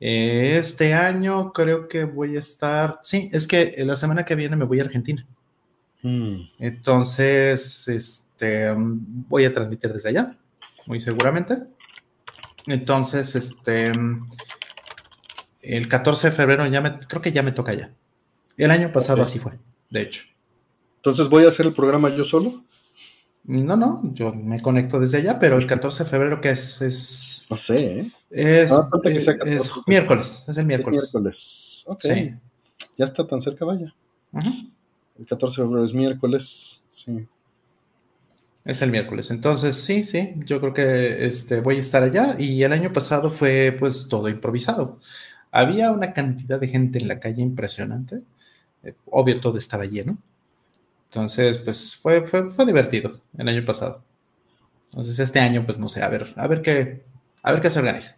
Eh, 0.00 0.56
este 0.58 0.92
año 0.92 1.52
creo 1.52 1.88
que 1.88 2.04
voy 2.04 2.36
a 2.36 2.40
estar, 2.40 2.98
sí, 3.02 3.30
es 3.32 3.46
que 3.46 3.72
la 3.78 3.96
semana 3.96 4.24
que 4.24 4.34
viene 4.34 4.56
me 4.56 4.64
voy 4.64 4.80
a 4.80 4.82
Argentina. 4.82 5.26
Mm. 6.02 6.40
Entonces, 6.58 7.88
este, 7.88 8.74
voy 8.76 9.44
a 9.44 9.52
transmitir 9.52 9.92
desde 9.92 10.08
allá, 10.08 10.36
muy 10.86 11.00
seguramente. 11.00 11.58
Entonces, 12.66 13.34
este, 13.36 13.92
el 15.62 15.88
14 15.88 16.30
de 16.30 16.36
febrero 16.36 16.66
ya 16.66 16.80
me, 16.80 16.98
creo 17.00 17.22
que 17.22 17.32
ya 17.32 17.42
me 17.42 17.52
toca 17.52 17.74
ya. 17.74 17.92
El 18.56 18.70
año 18.70 18.92
pasado 18.92 19.22
así 19.22 19.38
fue, 19.38 19.58
de 19.90 20.02
hecho. 20.02 20.24
Entonces, 20.96 21.28
¿voy 21.28 21.44
a 21.44 21.48
hacer 21.48 21.66
el 21.66 21.74
programa 21.74 22.08
yo 22.14 22.24
solo? 22.24 22.64
No, 23.44 23.76
no, 23.76 24.02
yo 24.12 24.34
me 24.34 24.60
conecto 24.60 24.98
desde 24.98 25.18
allá, 25.18 25.38
pero 25.38 25.56
el 25.56 25.68
14 25.68 26.02
de 26.02 26.10
febrero, 26.10 26.40
que 26.40 26.50
es? 26.50 26.82
es 26.82 27.46
no 27.48 27.58
sé, 27.58 28.00
¿eh? 28.00 28.10
Es, 28.30 28.72
miércoles, 29.86 30.44
es 30.48 30.56
el 30.56 30.66
miércoles. 30.66 31.00
miércoles, 31.02 31.84
ok. 31.86 32.04
Ya 32.96 33.04
está 33.04 33.24
tan 33.24 33.40
cerca, 33.40 33.64
vaya. 33.64 33.94
El 35.16 35.26
14 35.26 35.60
de 35.60 35.66
febrero 35.68 35.84
es 35.84 35.94
miércoles, 35.94 36.82
sí. 36.88 37.28
Es 38.66 38.82
el 38.82 38.90
miércoles. 38.90 39.30
Entonces, 39.30 39.76
sí, 39.76 40.02
sí, 40.02 40.34
yo 40.44 40.60
creo 40.60 40.74
que 40.74 41.26
este, 41.26 41.60
voy 41.60 41.76
a 41.76 41.80
estar 41.80 42.02
allá. 42.02 42.34
Y 42.36 42.64
el 42.64 42.72
año 42.72 42.92
pasado 42.92 43.30
fue 43.30 43.74
pues 43.78 44.08
todo 44.08 44.28
improvisado. 44.28 44.98
Había 45.52 45.92
una 45.92 46.12
cantidad 46.12 46.58
de 46.58 46.68
gente 46.68 46.98
en 46.98 47.06
la 47.06 47.20
calle 47.20 47.42
impresionante. 47.42 48.22
Eh, 48.82 48.94
obvio, 49.06 49.38
todo 49.38 49.56
estaba 49.56 49.84
lleno. 49.84 50.18
Entonces, 51.10 51.58
pues 51.58 51.94
fue, 51.96 52.26
fue, 52.26 52.50
fue, 52.50 52.66
divertido 52.66 53.20
el 53.38 53.48
año 53.48 53.64
pasado. 53.64 54.02
Entonces, 54.86 55.18
este 55.20 55.38
año, 55.38 55.64
pues 55.64 55.78
no 55.78 55.88
sé, 55.88 56.02
a 56.02 56.08
ver, 56.08 56.34
a 56.36 56.46
ver 56.48 56.60
qué, 56.60 57.04
a 57.42 57.52
ver 57.52 57.60
qué 57.60 57.70
se 57.70 57.78
organiza. 57.78 58.16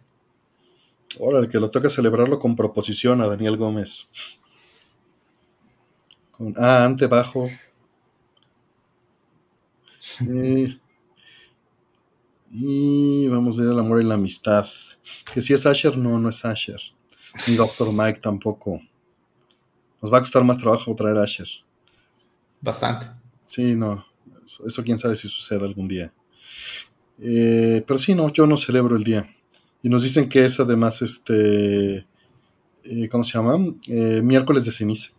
Ahora, 1.19 1.39
el 1.39 1.49
que 1.49 1.59
lo 1.59 1.69
toca 1.69 1.89
celebrarlo 1.91 2.39
con 2.39 2.55
proposición 2.55 3.21
a 3.21 3.27
Daniel 3.27 3.57
Gómez. 3.57 4.07
Con 6.31 6.53
A, 6.57 6.85
ante, 6.85 7.05
bajo. 7.05 7.47
Y, 12.51 13.27
vamos 13.27 13.59
a 13.59 13.63
ir 13.63 13.69
al 13.69 13.79
amor 13.79 14.01
y 14.01 14.05
la 14.05 14.15
amistad. 14.15 14.67
Que 15.31 15.41
si 15.41 15.53
es 15.53 15.65
Asher, 15.65 15.97
no, 15.97 16.19
no 16.19 16.29
es 16.29 16.43
Asher. 16.43 16.81
Ni 17.47 17.55
Dr. 17.55 17.93
Mike 17.93 18.21
tampoco. 18.21 18.81
Nos 20.01 20.11
va 20.11 20.17
a 20.17 20.21
costar 20.21 20.43
más 20.43 20.57
trabajo 20.57 20.95
traer 20.95 21.17
a 21.17 21.23
Asher. 21.23 21.47
Bastante. 22.61 23.07
Sí, 23.45 23.75
no. 23.75 24.03
Eso, 24.65 24.83
quién 24.83 24.97
sabe 24.97 25.15
si 25.15 25.29
sucede 25.29 25.63
algún 25.65 25.87
día. 25.87 26.11
Eh, 27.19 27.83
pero 27.85 27.99
sí, 27.99 28.15
no, 28.15 28.31
yo 28.31 28.47
no 28.47 28.57
celebro 28.57 28.95
el 28.95 29.03
día. 29.03 29.29
Y 29.81 29.89
nos 29.89 30.03
dicen 30.03 30.27
que 30.27 30.45
es 30.45 30.59
además 30.59 31.01
este. 31.01 32.07
Eh, 32.83 33.09
¿Cómo 33.09 33.23
se 33.23 33.33
llama? 33.33 33.57
Eh, 33.87 34.21
miércoles 34.23 34.65
de 34.65 34.71
ceniza. 34.71 35.11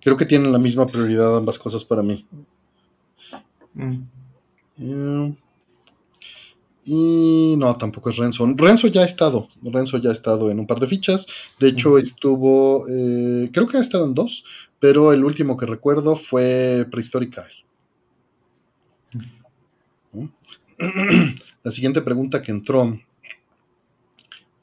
Creo 0.00 0.16
que 0.16 0.26
tienen 0.26 0.52
la 0.52 0.58
misma 0.58 0.86
prioridad 0.86 1.36
ambas 1.36 1.58
cosas 1.58 1.84
para 1.84 2.02
mí. 2.02 2.26
Mm. 3.74 5.32
y 6.84 7.54
no, 7.56 7.76
tampoco 7.76 8.10
es 8.10 8.16
Renzo. 8.16 8.46
Renzo 8.56 8.88
ya 8.88 9.02
ha 9.02 9.04
estado. 9.04 9.48
Renzo 9.62 9.98
ya 9.98 10.10
ha 10.10 10.12
estado 10.12 10.50
en 10.50 10.60
un 10.60 10.66
par 10.66 10.80
de 10.80 10.86
fichas. 10.86 11.26
De 11.58 11.68
hecho, 11.68 11.98
estuvo. 11.98 12.84
creo 12.84 13.66
que 13.66 13.78
ha 13.78 13.80
estado 13.80 14.04
en 14.06 14.14
dos 14.14 14.44
pero 14.84 15.14
el 15.14 15.24
último 15.24 15.56
que 15.56 15.64
recuerdo 15.64 16.14
fue 16.14 16.86
Prehistórica. 16.90 17.48
La 21.62 21.70
siguiente 21.70 22.02
pregunta 22.02 22.42
que 22.42 22.52
entró 22.52 23.00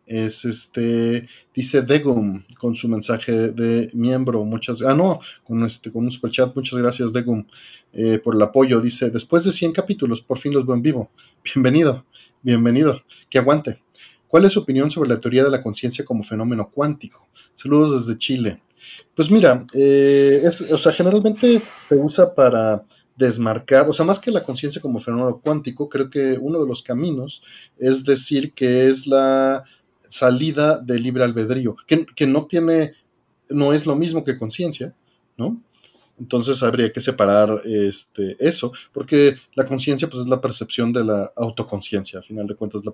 es 0.05 0.45
este, 0.45 1.27
dice 1.55 1.81
Degum 1.81 2.43
con 2.61 2.75
su 2.75 2.87
mensaje 2.87 3.31
de 3.53 3.89
miembro, 3.93 4.43
muchas, 4.43 4.83
ah 4.83 4.93
no, 4.93 5.19
con, 5.43 5.65
este, 5.65 5.91
con 5.91 6.05
un 6.05 6.11
superchat, 6.11 6.55
muchas 6.55 6.77
gracias 6.77 7.11
Degum 7.11 7.43
eh, 7.91 8.19
por 8.19 8.35
el 8.35 8.41
apoyo, 8.43 8.79
dice, 8.79 9.09
después 9.09 9.43
de 9.43 9.51
100 9.51 9.71
capítulos, 9.71 10.21
por 10.21 10.37
fin 10.37 10.53
los 10.53 10.63
veo 10.63 10.75
en 10.75 10.83
vivo, 10.83 11.09
bienvenido, 11.43 12.05
bienvenido, 12.43 13.01
que 13.31 13.39
aguante. 13.39 13.81
¿Cuál 14.27 14.45
es 14.45 14.53
su 14.53 14.59
opinión 14.59 14.91
sobre 14.91 15.09
la 15.09 15.19
teoría 15.19 15.43
de 15.43 15.49
la 15.49 15.59
conciencia 15.59 16.05
como 16.05 16.21
fenómeno 16.21 16.69
cuántico? 16.69 17.27
Saludos 17.55 18.05
desde 18.05 18.19
Chile. 18.19 18.61
Pues 19.15 19.31
mira, 19.31 19.65
eh, 19.73 20.47
o 20.71 20.77
sea, 20.77 20.91
generalmente 20.91 21.63
se 21.83 21.95
usa 21.95 22.33
para 22.33 22.85
desmarcar, 23.17 23.89
o 23.89 23.93
sea, 23.93 24.05
más 24.05 24.19
que 24.19 24.29
la 24.29 24.43
conciencia 24.43 24.81
como 24.81 24.99
fenómeno 24.99 25.41
cuántico, 25.43 25.89
creo 25.89 26.11
que 26.11 26.37
uno 26.39 26.61
de 26.61 26.67
los 26.67 26.83
caminos 26.83 27.41
es 27.77 28.05
decir 28.05 28.53
que 28.53 28.87
es 28.87 29.07
la 29.07 29.63
salida 30.11 30.77
del 30.79 31.01
libre 31.01 31.23
albedrío, 31.23 31.75
que, 31.87 32.05
que 32.15 32.27
no 32.27 32.45
tiene, 32.45 32.93
no 33.49 33.73
es 33.73 33.85
lo 33.85 33.95
mismo 33.95 34.23
que 34.23 34.37
conciencia, 34.37 34.93
¿no? 35.37 35.59
Entonces 36.21 36.61
habría 36.61 36.91
que 36.91 37.01
separar 37.01 37.61
este, 37.65 38.35
eso, 38.39 38.71
porque 38.93 39.35
la 39.55 39.65
conciencia 39.65 40.07
pues, 40.07 40.21
es 40.21 40.29
la 40.29 40.39
percepción 40.39 40.93
de 40.93 41.03
la 41.03 41.31
autoconciencia, 41.35 42.19
a 42.19 42.21
final 42.21 42.45
de 42.45 42.53
cuentas, 42.53 42.85
la, 42.85 42.93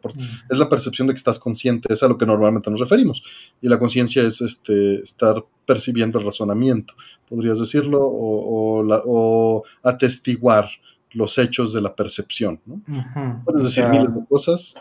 es 0.49 0.57
la 0.57 0.69
percepción 0.69 1.07
de 1.07 1.13
que 1.13 1.17
estás 1.17 1.37
consciente, 1.37 1.91
es 1.91 2.01
a 2.03 2.07
lo 2.07 2.17
que 2.17 2.25
normalmente 2.25 2.71
nos 2.71 2.79
referimos. 2.79 3.21
Y 3.61 3.67
la 3.67 3.79
conciencia 3.79 4.23
es 4.23 4.39
este, 4.39 5.01
estar 5.01 5.43
percibiendo 5.65 6.19
el 6.19 6.25
razonamiento, 6.25 6.93
podrías 7.27 7.59
decirlo, 7.59 7.99
o, 8.01 9.63
atestiguar 9.83 10.69
los 11.11 11.37
hechos 11.37 11.73
de 11.73 11.81
la 11.81 11.93
percepción. 11.93 12.61
¿no? 12.65 12.81
Puedes 13.43 13.63
decir 13.63 13.87
miles 13.89 14.15
de 14.15 14.25
cosas. 14.25 14.75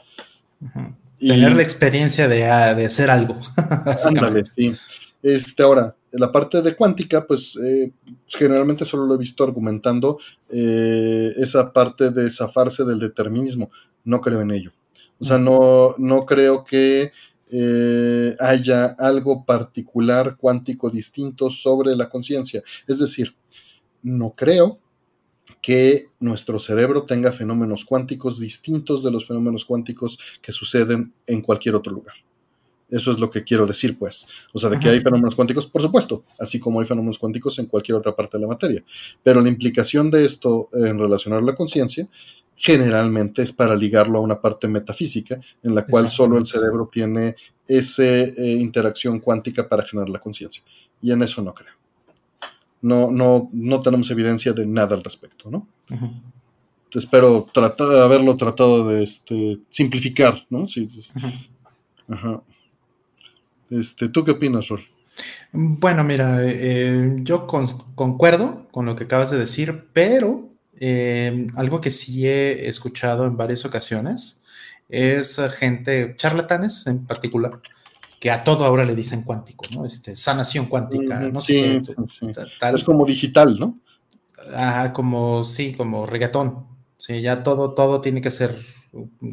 Tener 1.18 1.54
la 1.54 1.62
experiencia 1.62 2.28
de, 2.28 2.38
de 2.38 2.84
hacer 2.86 3.10
algo. 3.10 3.36
Ándale, 4.04 4.44
sí. 4.44 4.74
Este, 5.22 5.62
ahora, 5.62 5.96
la 6.12 6.30
parte 6.30 6.62
de 6.62 6.74
cuántica, 6.74 7.26
pues 7.26 7.56
eh, 7.56 7.92
generalmente 8.26 8.84
solo 8.84 9.06
lo 9.06 9.14
he 9.14 9.18
visto 9.18 9.44
argumentando 9.44 10.18
eh, 10.50 11.32
esa 11.36 11.72
parte 11.72 12.10
de 12.10 12.30
zafarse 12.30 12.84
del 12.84 12.98
determinismo. 12.98 13.70
No 14.04 14.20
creo 14.20 14.40
en 14.40 14.50
ello. 14.50 14.72
O 15.18 15.24
sea, 15.24 15.38
no, 15.38 15.94
no 15.98 16.26
creo 16.26 16.62
que 16.64 17.12
eh, 17.50 18.36
haya 18.38 18.86
algo 18.98 19.44
particular 19.44 20.36
cuántico 20.36 20.90
distinto 20.90 21.50
sobre 21.50 21.96
la 21.96 22.08
conciencia. 22.08 22.62
Es 22.86 22.98
decir, 22.98 23.34
no 24.02 24.34
creo 24.36 24.78
que 25.62 26.08
nuestro 26.20 26.58
cerebro 26.58 27.04
tenga 27.04 27.32
fenómenos 27.32 27.84
cuánticos 27.84 28.40
distintos 28.40 29.02
de 29.02 29.10
los 29.10 29.26
fenómenos 29.26 29.64
cuánticos 29.64 30.18
que 30.42 30.52
suceden 30.52 31.12
en 31.26 31.40
cualquier 31.42 31.74
otro 31.74 31.92
lugar. 31.92 32.14
Eso 32.88 33.10
es 33.10 33.18
lo 33.18 33.28
que 33.30 33.42
quiero 33.42 33.66
decir, 33.66 33.98
pues. 33.98 34.26
O 34.52 34.58
sea, 34.58 34.70
de 34.70 34.78
que 34.78 34.88
hay 34.88 35.00
fenómenos 35.00 35.34
cuánticos, 35.34 35.66
por 35.66 35.82
supuesto, 35.82 36.24
así 36.38 36.60
como 36.60 36.80
hay 36.80 36.86
fenómenos 36.86 37.18
cuánticos 37.18 37.58
en 37.58 37.66
cualquier 37.66 37.96
otra 37.96 38.14
parte 38.14 38.36
de 38.36 38.42
la 38.42 38.48
materia. 38.48 38.84
Pero 39.22 39.40
la 39.40 39.48
implicación 39.48 40.10
de 40.10 40.24
esto 40.24 40.68
en 40.72 40.98
relacionar 40.98 41.42
la 41.42 41.54
conciencia 41.54 42.08
generalmente 42.54 43.42
es 43.42 43.52
para 43.52 43.74
ligarlo 43.74 44.18
a 44.18 44.22
una 44.22 44.40
parte 44.40 44.66
metafísica 44.68 45.38
en 45.62 45.74
la 45.74 45.84
cual 45.84 46.08
solo 46.08 46.38
el 46.38 46.46
cerebro 46.46 46.88
tiene 46.90 47.36
esa 47.66 48.04
eh, 48.04 48.32
interacción 48.58 49.20
cuántica 49.20 49.68
para 49.68 49.84
generar 49.84 50.08
la 50.08 50.20
conciencia. 50.20 50.62
Y 51.02 51.10
en 51.10 51.22
eso 51.22 51.42
no 51.42 51.52
creo. 51.52 51.74
No, 52.86 53.10
no, 53.10 53.48
no 53.52 53.82
tenemos 53.82 54.08
evidencia 54.12 54.52
de 54.52 54.64
nada 54.64 54.94
al 54.94 55.02
respecto, 55.02 55.50
¿no? 55.50 55.66
Espero 56.92 57.48
tratar, 57.52 57.88
haberlo 57.98 58.36
tratado 58.36 58.86
de 58.86 59.02
este, 59.02 59.58
simplificar, 59.70 60.46
¿no? 60.50 60.66
Sí, 60.66 60.88
Ajá. 62.08 62.40
Este, 63.70 64.08
¿Tú 64.08 64.22
qué 64.22 64.30
opinas, 64.30 64.68
Rol? 64.68 64.86
Bueno, 65.52 66.04
mira, 66.04 66.38
eh, 66.42 67.16
yo 67.22 67.48
concuerdo 67.48 68.68
con 68.70 68.86
lo 68.86 68.94
que 68.94 69.04
acabas 69.04 69.30
de 69.30 69.38
decir, 69.38 69.86
pero 69.92 70.48
eh, 70.78 71.48
algo 71.56 71.80
que 71.80 71.90
sí 71.90 72.26
he 72.26 72.68
escuchado 72.68 73.26
en 73.26 73.36
varias 73.36 73.64
ocasiones 73.64 74.40
es 74.88 75.40
gente, 75.58 76.14
charlatanes 76.16 76.86
en 76.86 77.04
particular, 77.04 77.60
que 78.20 78.30
a 78.30 78.44
todo 78.44 78.64
ahora 78.64 78.84
le 78.84 78.94
dicen 78.94 79.22
cuántico, 79.22 79.64
¿no? 79.74 79.84
Este, 79.84 80.16
sanación 80.16 80.66
cuántica, 80.66 81.20
no 81.20 81.40
sé 81.40 81.78
Es 81.78 82.84
como 82.84 83.04
digital, 83.04 83.58
¿no? 83.58 83.78
Ajá, 84.54 84.92
como, 84.92 85.44
sí, 85.44 85.72
como 85.74 86.06
reggaetón. 86.06 86.66
Sí, 86.96 87.20
ya 87.20 87.42
todo, 87.42 87.74
todo 87.74 88.00
tiene 88.00 88.20
que 88.20 88.30
ser 88.30 88.56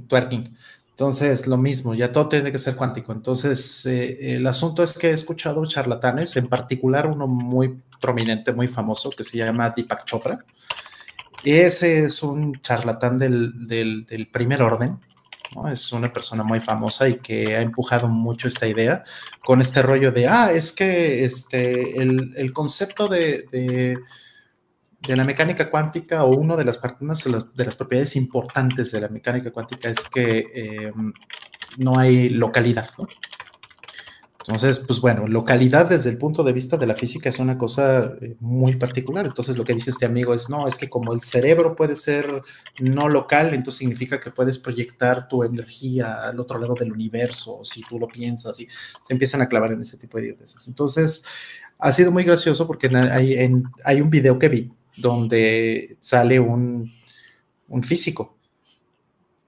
twerking. 0.08 0.56
Entonces, 0.90 1.48
lo 1.48 1.58
mismo, 1.58 1.96
ya 1.96 2.12
todo 2.12 2.30
tiene 2.30 2.52
que 2.52 2.60
ser 2.60 2.76
cuántico. 2.76 3.14
Entonces, 3.14 3.84
eh, 3.88 4.36
el 4.36 4.46
asunto 4.46 4.84
es 4.84 4.94
que 4.94 5.10
he 5.10 5.12
escuchado 5.12 5.66
charlatanes, 5.66 6.38
en 6.38 6.48
particular 6.48 7.08
uno 7.08 7.26
muy 7.26 7.82
prominente, 8.00 8.54
muy 8.54 8.68
famoso, 8.68 9.10
que 9.10 9.24
se 9.24 9.38
llama 9.38 9.72
Deepak 9.76 10.06
Chopra. 10.06 10.46
Ese 11.44 12.04
es 12.06 12.22
un 12.22 12.54
charlatán 12.62 13.18
del, 13.18 13.68
del, 13.68 14.30
primer 14.32 14.62
orden, 14.62 15.00
¿no? 15.56 15.70
Es 15.70 15.92
una 15.92 16.12
persona 16.12 16.44
muy 16.44 16.60
famosa 16.60 17.08
y 17.08 17.16
que 17.16 17.56
ha 17.56 17.62
empujado 17.62 18.08
mucho 18.08 18.48
esta 18.48 18.68
idea 18.68 19.04
con 19.44 19.62
este 19.62 19.82
rollo 19.82 20.12
de, 20.12 20.28
ah, 20.28 20.52
es 20.52 20.72
que 20.72 21.24
este, 21.24 22.02
el, 22.02 22.34
el 22.36 22.54
concepto 22.54 23.08
de, 23.08 23.46
de 25.08 25.16
la 25.16 25.24
mecánica 25.24 25.70
cuántica 25.70 26.24
o 26.24 26.36
una 26.36 26.56
de 26.56 26.66
las, 26.66 26.80
de 26.82 27.66
las 27.66 27.76
propiedades 27.76 28.16
importantes 28.16 28.92
de 28.92 29.02
la 29.02 29.10
mecánica 29.10 29.52
cuántica 29.52 29.90
es 29.90 30.00
que 30.00 30.48
em, 30.54 31.12
no 31.78 31.98
hay 31.98 32.30
localidad. 32.30 32.90
Entonces, 34.46 34.80
pues 34.80 35.00
bueno, 35.00 35.26
localidad 35.26 35.88
desde 35.88 36.10
el 36.10 36.18
punto 36.18 36.44
de 36.44 36.52
vista 36.52 36.76
de 36.76 36.86
la 36.86 36.96
física 36.96 37.30
es 37.30 37.40
una 37.40 37.58
cosa 37.58 38.14
eh, 38.20 38.36
muy 38.42 38.76
particular. 38.76 39.26
Entonces, 39.26 39.58
lo 39.58 39.64
que 39.64 39.74
dice 39.74 39.90
este 39.90 40.06
amigo 40.06 40.34
es, 40.34 40.50
no, 40.50 40.68
es 40.68 40.78
que 40.78 40.90
como 40.90 41.14
el 41.14 41.22
cerebro 41.22 41.78
puede 41.78 41.96
ser 41.96 42.42
no 42.82 43.08
local, 43.08 43.54
entonces 43.54 43.80
significa 43.80 44.20
que 44.20 44.32
puedes 44.32 44.60
proyectar 44.60 45.30
tu 45.30 45.44
energía 45.44 46.28
al 46.28 46.42
otro 46.42 46.60
lado 46.60 46.76
del 46.76 46.92
universo, 46.92 47.62
si 47.64 47.84
tú 47.84 47.98
lo 47.98 48.08
piensas, 48.08 48.60
y 48.60 48.68
se 49.02 49.14
empiezan 49.14 49.42
a 49.42 49.48
clavar 49.48 49.72
en 49.72 49.82
ese 49.82 49.98
tipo 49.98 50.18
de 50.18 50.26
ideas. 50.26 50.68
Entonces, 50.68 51.24
ha 51.80 51.92
sido 51.94 52.12
muy 52.12 52.26
gracioso 52.26 52.68
porque 52.68 52.88
hay, 52.88 54.02
un 54.02 54.10
video 54.10 54.38
que 54.38 54.50
vi 54.50 54.72
donde 54.98 55.98
sale 56.02 56.40
un, 56.40 56.92
físico 57.82 58.38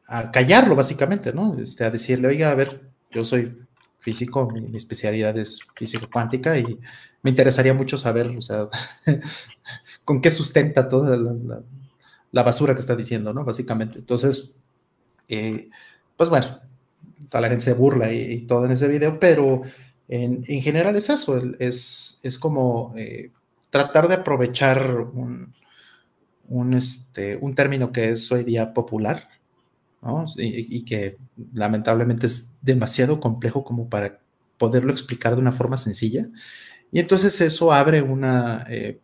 a 0.08 0.32
callarlo 0.32 0.76
básicamente, 0.76 1.34
¿no? 1.34 1.58
Este, 1.60 1.84
a 1.84 1.92
decirle, 1.92 2.30
oiga, 2.30 2.52
a 2.52 2.56
ver, 2.56 2.82
yo 3.12 3.26
soy 3.26 3.65
físico, 4.06 4.48
mi, 4.52 4.78
especialidad 4.78 5.36
es 5.36 5.60
física 5.76 6.08
cuántica 6.14 6.58
y 6.60 6.80
me 7.24 7.32
interesaría 7.32 7.74
mucho 7.74 7.98
saber, 7.98 8.28
o 8.28 8.42
sea, 8.42 8.68
con 10.06 10.22
qué 10.22 10.30
sustenta 10.30 10.88
toda 10.88 11.18
la, 12.32 12.44
basura 12.44 12.76
que 12.76 12.82
está 12.82 12.96
diciendo, 12.96 13.34
¿no? 13.34 13.44
Básicamente. 13.44 13.98
Entonces, 13.98 14.56
eh, 15.28 15.70
pues 16.16 16.30
bueno, 16.30 16.60
toda 17.30 17.42
la 17.42 17.50
gente 17.50 17.66
se 17.66 17.74
burla 17.74 18.14
y, 18.14 18.46
todo 18.46 18.66
en 18.66 18.74
ese 18.74 18.88
video, 18.88 19.20
pero 19.20 19.64
en, 20.08 20.44
general 20.44 20.96
es 20.96 21.10
eso, 21.10 21.42
es, 21.60 22.20
es 22.22 22.38
como... 22.38 22.94
Eh, 22.96 23.32
tratar 23.72 24.08
de 24.08 24.14
aprovechar 24.14 25.06
un, 26.48 26.74
este, 26.74 27.36
un 27.36 27.54
término 27.56 27.92
que 27.92 28.12
es 28.12 28.32
hoy 28.32 28.46
día 28.46 28.74
popular, 28.74 29.28
y, 30.38 30.84
que 30.84 31.18
lamentablemente 31.54 32.28
es 32.28 32.56
demasiado 32.62 33.20
complejo 33.20 33.64
como 33.64 33.90
para 33.90 34.20
poderlo 34.58 34.92
explicar 34.92 35.36
de 35.36 35.42
una 35.42 35.52
forma 35.52 35.78
sencilla. 35.78 36.28
Y 36.92 37.00
entonces 37.00 37.40
eso 37.42 37.72
abre 37.74 38.02
una, 38.02 38.66
eh, 38.70 39.00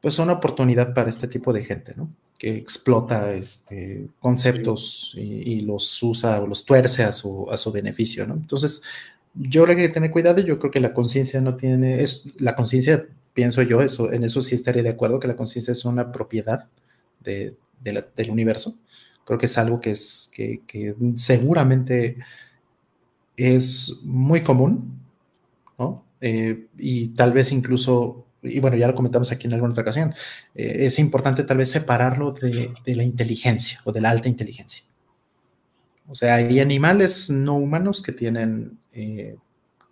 pues 0.00 0.18
una 0.18 0.34
oportunidad 0.34 0.94
para 0.94 1.10
este 1.10 1.28
tipo 1.28 1.52
de 1.52 1.64
gente, 1.64 1.94
¿no? 1.96 2.10
que 2.38 2.56
explota 2.56 3.32
este, 3.34 4.08
conceptos 4.18 5.14
y, 5.16 5.60
los 5.60 6.02
usa 6.02 6.40
o 6.40 6.46
los 6.46 6.64
tuerce 6.64 7.04
a 7.04 7.12
su, 7.12 7.48
a 7.50 7.56
su 7.56 7.70
beneficio. 7.70 8.26
¿no? 8.26 8.34
Entonces, 8.34 8.82
yo 9.34 9.64
que 9.64 9.72
hay 9.72 9.76
que 9.76 9.88
tener 9.88 10.10
cuidado. 10.10 10.40
Yo 10.40 10.58
creo 10.58 10.70
que 10.72 10.80
la 10.80 10.92
conciencia 10.92 11.40
no 11.40 11.54
tiene, 11.54 12.02
es 12.02 12.40
la 12.40 12.56
conciencia 12.56 13.06
pienso 13.34 13.62
yo, 13.62 13.82
eso, 13.82 14.12
en 14.12 14.24
eso 14.24 14.42
sí 14.42 14.54
estaría 14.54 14.82
de 14.82 14.90
acuerdo, 14.90 15.20
que 15.20 15.28
la 15.28 15.36
conciencia 15.36 15.72
es 15.72 15.84
una 15.84 16.12
propiedad 16.12 16.68
de, 17.20 17.56
del 17.80 18.30
universo. 18.30 18.74
Creo 19.24 19.38
que 19.38 19.46
es 19.46 19.58
algo 19.58 19.80
que, 19.80 19.92
es, 19.92 20.30
que, 20.34 20.60
seguramente 21.14 22.18
es 23.36 24.00
muy 24.04 24.42
común, 24.42 25.00
¿no? 25.78 26.04
Eh, 26.20 26.66
y 26.78 27.08
tal 27.08 27.32
vez 27.32 27.52
incluso, 27.52 28.26
y 28.42 28.60
bueno, 28.60 28.76
ya 28.76 28.88
lo 28.88 28.94
comentamos 28.94 29.32
aquí 29.32 29.46
en 29.46 29.54
alguna 29.54 29.72
otra 29.72 29.82
ocasión, 29.82 30.14
eh, 30.54 30.86
es 30.86 30.98
importante 30.98 31.44
tal 31.44 31.58
vez 31.58 31.70
separarlo 31.70 32.32
de, 32.32 32.74
la 32.86 33.02
inteligencia 33.02 33.80
o 33.84 33.92
de 33.92 34.00
la 34.00 34.10
alta 34.10 34.28
inteligencia. 34.28 34.84
O 36.08 36.14
sea, 36.14 36.34
hay 36.36 36.60
animales 36.60 37.30
no 37.30 37.56
humanos 37.56 38.02
que 38.02 38.12
tienen 38.12 38.78
eh, 38.92 39.36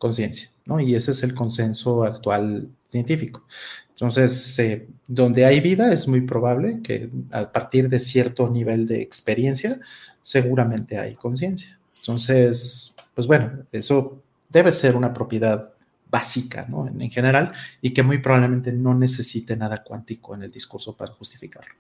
conciencia, 0.00 0.48
¿no? 0.64 0.80
Y 0.80 0.94
ese 0.96 1.12
es 1.12 1.22
el 1.22 1.34
consenso 1.34 2.02
actual 2.02 2.68
científico. 2.88 3.46
Entonces, 3.90 4.58
eh, 4.58 4.88
donde 5.06 5.44
hay 5.44 5.60
vida 5.60 5.92
es 5.92 6.08
muy 6.08 6.22
probable 6.22 6.80
que 6.82 7.10
a 7.30 7.52
partir 7.52 7.90
de 7.90 8.00
cierto 8.00 8.48
nivel 8.48 8.86
de 8.86 9.02
experiencia, 9.02 9.78
seguramente 10.22 10.98
hay 10.98 11.14
conciencia. 11.14 11.78
Entonces, 11.98 12.94
pues 13.14 13.26
bueno, 13.26 13.64
eso 13.72 14.22
debe 14.48 14.72
ser 14.72 14.96
una 14.96 15.12
propiedad 15.12 15.74
básica, 16.10 16.66
¿no? 16.68 16.88
En, 16.88 17.00
en, 17.02 17.10
general, 17.10 17.52
y 17.82 17.90
que 17.92 18.02
muy 18.02 18.18
probablemente 18.18 18.72
no 18.72 18.94
necesite 18.94 19.54
nada 19.54 19.84
cuántico 19.84 20.34
en 20.34 20.44
el 20.44 20.50
discurso 20.50 20.96
para 20.96 21.12
justificarlo. 21.12 21.74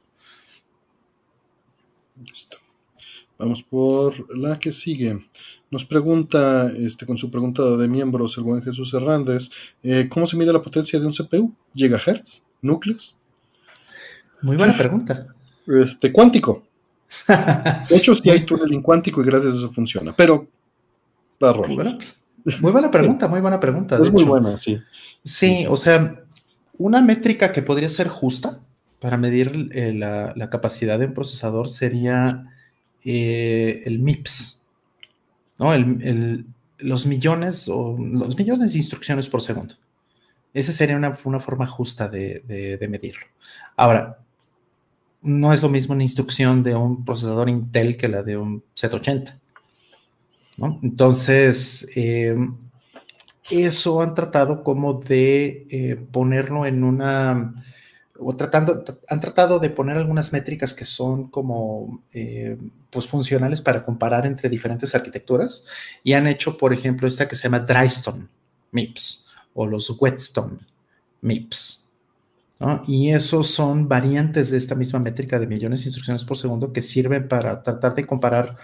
Listo. 2.22 2.58
Vamos 3.40 3.62
por 3.62 4.36
la 4.36 4.58
que 4.58 4.70
sigue. 4.70 5.18
Nos 5.70 5.86
pregunta, 5.86 6.70
este, 6.76 7.06
con 7.06 7.16
su 7.16 7.30
pregunta 7.30 7.76
de 7.76 7.88
miembros, 7.88 8.36
el 8.36 8.44
buen 8.44 8.62
Jesús 8.62 8.92
Hernández, 8.92 9.48
eh, 9.82 10.08
¿cómo 10.10 10.26
se 10.26 10.36
mide 10.36 10.52
la 10.52 10.60
potencia 10.60 11.00
de 11.00 11.06
un 11.06 11.12
CPU? 11.12 11.54
¿Gigahertz? 11.74 12.42
¿Núcleos? 12.60 13.16
Muy 14.42 14.56
buena 14.56 14.76
pregunta. 14.76 15.34
Este, 15.66 16.12
cuántico. 16.12 16.66
De 17.88 17.96
hecho, 17.96 18.14
sí 18.14 18.28
hay 18.28 18.44
tunneling 18.44 18.82
cuántico 18.82 19.22
y 19.22 19.24
gracias 19.24 19.54
a 19.54 19.56
eso 19.56 19.68
funciona, 19.70 20.14
pero 20.14 20.46
muy 21.40 21.74
buena, 21.74 21.98
muy 22.60 22.72
buena 22.72 22.90
pregunta, 22.90 23.26
muy 23.26 23.40
buena 23.40 23.58
pregunta. 23.58 23.98
Es 24.00 24.12
muy 24.12 24.24
buena, 24.24 24.58
sí. 24.58 24.78
Sí, 25.24 25.64
o 25.66 25.76
sea, 25.76 26.22
una 26.76 27.00
métrica 27.00 27.52
que 27.52 27.62
podría 27.62 27.88
ser 27.88 28.08
justa 28.08 28.60
para 29.00 29.16
medir 29.16 29.70
eh, 29.72 29.94
la, 29.94 30.50
capacidad 30.50 30.98
de 30.98 31.06
un 31.06 31.14
procesador 31.14 31.68
sería 31.68 32.46
eh, 33.04 33.82
el 33.84 33.98
MIPS, 33.98 34.66
¿no? 35.58 35.72
los 36.78 37.06
millones 37.06 37.68
o 37.68 37.96
los 37.98 38.36
millones 38.36 38.72
de 38.72 38.78
instrucciones 38.78 39.28
por 39.28 39.42
segundo. 39.42 39.74
Esa 40.52 40.72
sería 40.72 40.96
una, 40.96 41.14
forma 41.14 41.66
justa 41.66 42.08
de, 42.08 42.78
medirlo. 42.88 43.26
Ahora, 43.76 44.18
no 45.22 45.52
es 45.52 45.62
lo 45.62 45.68
mismo 45.68 45.94
una 45.94 46.02
instrucción 46.02 46.62
de 46.62 46.74
un 46.74 47.04
procesador 47.04 47.48
Intel 47.48 47.96
que 47.96 48.08
la 48.08 48.22
de 48.22 48.36
un 48.36 48.64
Z80. 48.74 49.38
Entonces, 50.82 51.88
eh, 51.94 52.36
eso 53.50 54.00
han 54.00 54.14
tratado 54.14 54.62
como 54.62 54.94
de 54.94 55.66
eh, 55.70 55.96
ponerlo 56.10 56.66
en 56.66 56.84
una 56.84 57.54
o 58.18 58.36
tratando, 58.36 58.84
han 59.08 59.20
tratado 59.20 59.58
de 59.58 59.70
poner 59.70 59.96
algunas 59.96 60.32
métricas 60.32 60.74
que 60.74 60.84
son 60.84 61.28
como 61.28 62.02
eh, 62.12 62.58
pues 62.90 63.06
funcionales 63.06 63.60
para 63.60 63.84
comparar 63.84 64.26
entre 64.26 64.48
diferentes 64.48 64.94
arquitecturas 64.94 65.64
y 66.02 66.12
han 66.12 66.26
hecho, 66.26 66.58
por 66.58 66.72
ejemplo, 66.72 67.06
esta 67.06 67.28
que 67.28 67.36
se 67.36 67.44
llama 67.44 67.60
Drystone 67.60 68.28
MIPS 68.72 69.28
o 69.54 69.66
los 69.66 69.90
Whetstone 69.98 70.58
MIPS. 71.22 71.90
Y 72.86 73.10
esos 73.10 73.46
son 73.46 73.88
variantes 73.88 74.50
de 74.50 74.58
esta 74.58 74.74
misma 74.74 74.98
métrica 74.98 75.38
de 75.38 75.46
millones 75.46 75.80
de 75.80 75.86
instrucciones 75.86 76.24
por 76.26 76.36
segundo 76.36 76.72
que 76.72 76.82
sirven 76.82 77.26
para 77.26 77.62
tratar 77.62 77.94
de 77.94 78.06
comparar 78.06 78.56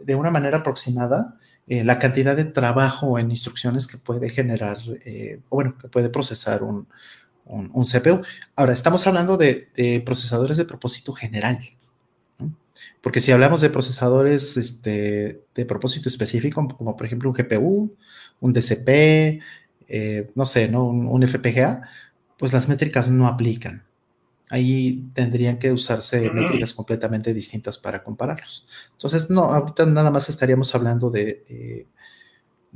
de 0.00 0.14
una 0.14 0.30
manera 0.30 0.58
aproximada 0.58 1.36
eh, 1.68 1.84
la 1.84 1.98
cantidad 1.98 2.34
de 2.34 2.46
trabajo 2.46 3.18
en 3.18 3.30
instrucciones 3.30 3.86
que 3.86 3.98
puede 3.98 4.30
generar, 4.30 4.78
eh, 5.04 5.40
o 5.50 5.56
bueno, 5.56 5.76
que 5.78 5.88
puede 5.88 6.08
procesar 6.08 6.62
un, 6.62 6.88
un, 7.44 7.84
CPU. 7.84 8.22
Ahora, 8.56 8.72
estamos 8.72 9.06
hablando 9.06 9.36
de, 9.36 10.02
procesadores 10.04 10.56
de 10.56 10.64
propósito 10.64 11.12
general. 11.12 11.58
Porque 13.00 13.20
si 13.20 13.32
hablamos 13.32 13.60
de 13.60 13.70
procesadores 13.70 14.56
este, 14.56 15.44
de 15.54 15.66
propósito 15.66 16.08
específico, 16.08 16.66
como 16.76 16.96
por 16.96 17.06
ejemplo 17.06 17.30
un 17.30 17.36
GPU, 17.36 17.96
un 18.40 18.52
DCP, 18.52 19.40
eh, 19.88 20.30
no 20.34 20.46
sé, 20.46 20.68
¿no? 20.68 20.84
Un, 20.84 21.22
FPGA, 21.22 21.82
pues 22.38 22.52
las 22.52 22.68
métricas 22.68 23.10
no 23.10 23.26
aplican. 23.26 23.84
Ahí 24.50 25.08
tendrían 25.14 25.58
que 25.58 25.72
usarse 25.72 26.30
métricas 26.30 26.74
completamente 26.74 27.32
distintas 27.32 27.78
para 27.78 28.02
compararlos. 28.02 28.66
Entonces, 28.92 29.30
no, 29.30 29.44
ahorita 29.44 29.86
nada 29.86 30.10
más 30.10 30.28
estaríamos 30.28 30.74
hablando 30.74 31.10
de, 31.10 31.42
eh, 31.48 31.86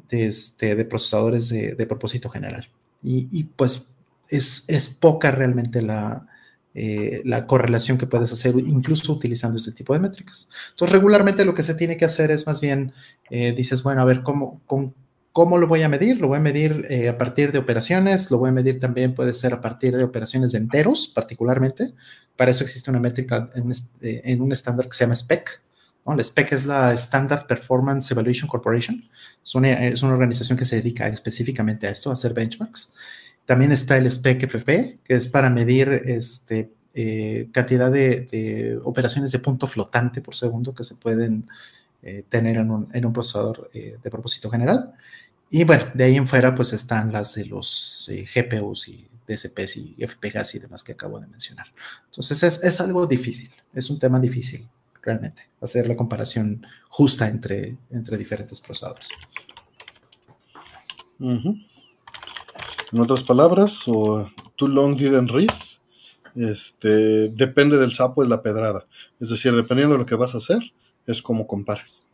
de, 0.08 0.26
este, 0.26 0.74
de 0.74 0.84
procesadores 0.84 1.48
de, 1.48 1.86
propósito 1.86 2.28
general. 2.28 2.68
Y, 3.02 3.44
pues 3.44 3.90
es, 4.30 4.64
es, 4.68 4.88
poca 4.88 5.30
realmente 5.30 5.80
la, 5.80 6.26
eh, 6.78 7.22
la 7.24 7.46
correlación 7.46 7.96
que 7.96 8.06
puedes 8.06 8.30
hacer 8.30 8.54
incluso 8.58 9.10
utilizando 9.14 9.56
este 9.56 9.72
tipo 9.72 9.94
de 9.94 10.00
métricas. 10.00 10.46
Entonces, 10.72 10.92
regularmente 10.92 11.46
lo 11.46 11.54
que 11.54 11.62
se 11.62 11.74
tiene 11.74 11.96
que 11.96 12.04
hacer 12.04 12.30
es 12.30 12.46
más 12.46 12.60
bien, 12.60 12.92
eh, 13.30 13.54
dices, 13.56 13.82
bueno, 13.82 14.02
a 14.02 14.04
ver, 14.04 14.22
¿cómo, 14.22 14.60
¿cómo 15.32 15.56
lo 15.56 15.68
voy 15.68 15.82
a 15.82 15.88
medir? 15.88 16.20
Lo 16.20 16.28
voy 16.28 16.36
a 16.36 16.40
medir 16.42 16.84
eh, 16.90 17.08
a 17.08 17.16
partir 17.16 17.50
de 17.50 17.58
operaciones, 17.58 18.30
lo 18.30 18.36
voy 18.36 18.50
a 18.50 18.52
medir 18.52 18.78
también, 18.78 19.14
puede 19.14 19.32
ser 19.32 19.54
a 19.54 19.62
partir 19.62 19.96
de 19.96 20.04
operaciones 20.04 20.52
de 20.52 20.58
enteros, 20.58 21.08
particularmente. 21.08 21.94
Para 22.36 22.50
eso 22.50 22.62
existe 22.62 22.90
una 22.90 23.00
métrica 23.00 23.48
en, 23.54 24.42
un 24.42 24.52
estándar 24.52 24.86
que 24.86 24.92
se 24.92 25.04
llama 25.04 25.14
SPEC. 25.14 25.62
La 26.04 26.22
SPEC 26.22 26.52
es 26.52 26.66
la 26.66 26.92
Standard 26.92 27.46
Performance 27.46 28.10
Evaluation 28.10 28.48
Corporation. 28.48 29.02
Es 29.42 29.54
una, 29.54 29.86
es 29.86 30.02
una 30.02 30.12
organización 30.12 30.58
que 30.58 30.66
se 30.66 30.76
dedica 30.76 31.08
específicamente 31.08 31.86
a 31.86 31.90
esto, 31.90 32.10
a 32.10 32.12
hacer 32.12 32.34
benchmarks. 32.34 32.92
También 33.46 33.70
está 33.70 33.96
el 33.96 34.10
SPEC-FP, 34.10 34.98
que 35.04 35.14
es 35.14 35.28
para 35.28 35.48
medir 35.48 35.88
este, 35.88 36.72
eh, 36.94 37.48
cantidad 37.52 37.90
de, 37.90 38.78
operaciones 38.84 39.30
de 39.30 39.38
punto 39.38 39.66
flotante 39.66 40.20
por 40.20 40.34
segundo 40.34 40.74
que 40.74 40.82
se 40.82 40.96
pueden 40.96 41.48
eh, 42.02 42.24
tener 42.28 42.56
en 42.56 42.70
un, 42.70 43.12
procesador 43.12 43.70
eh, 43.72 43.98
de 44.02 44.10
propósito 44.10 44.50
general. 44.50 44.94
Y 45.48 45.62
bueno, 45.62 45.84
de 45.94 46.04
ahí 46.04 46.16
en 46.16 46.26
fuera 46.26 46.54
pues 46.54 46.72
están 46.72 47.12
las 47.12 47.34
de 47.34 47.44
los 47.44 48.10
GPUs 48.34 48.88
y 48.88 49.06
DSPs 49.28 49.76
y 49.76 49.96
FPGAs 50.06 50.56
y 50.56 50.58
demás 50.58 50.82
que 50.82 50.92
acabo 50.92 51.20
de 51.20 51.28
mencionar. 51.28 51.66
Entonces 52.06 52.42
es, 52.42 52.80
algo 52.80 53.06
difícil, 53.06 53.52
es 53.72 53.88
un 53.90 53.98
tema 54.00 54.18
difícil 54.18 54.68
realmente, 55.02 55.48
hacer 55.60 55.86
la 55.86 55.94
comparación 55.94 56.66
justa 56.88 57.28
entre, 57.28 57.76
entre 57.90 58.18
diferentes 58.18 58.58
procesadores. 58.58 59.08
En 62.92 63.00
otras 63.00 63.22
palabras, 63.22 63.82
o 63.86 64.30
too 64.56 64.68
long 64.68 64.96
didn't 64.96 65.30
read, 65.30 65.48
este, 66.36 67.28
depende 67.30 67.78
del 67.78 67.92
sapo 67.92 68.22
es 68.22 68.28
la 68.28 68.42
pedrada. 68.42 68.86
Es 69.20 69.30
decir, 69.30 69.54
dependiendo 69.54 69.94
de 69.94 69.98
lo 69.98 70.06
que 70.06 70.14
vas 70.14 70.34
a 70.34 70.38
hacer, 70.38 70.60
es 71.06 71.22
como 71.22 71.46
comparas. 71.46 72.06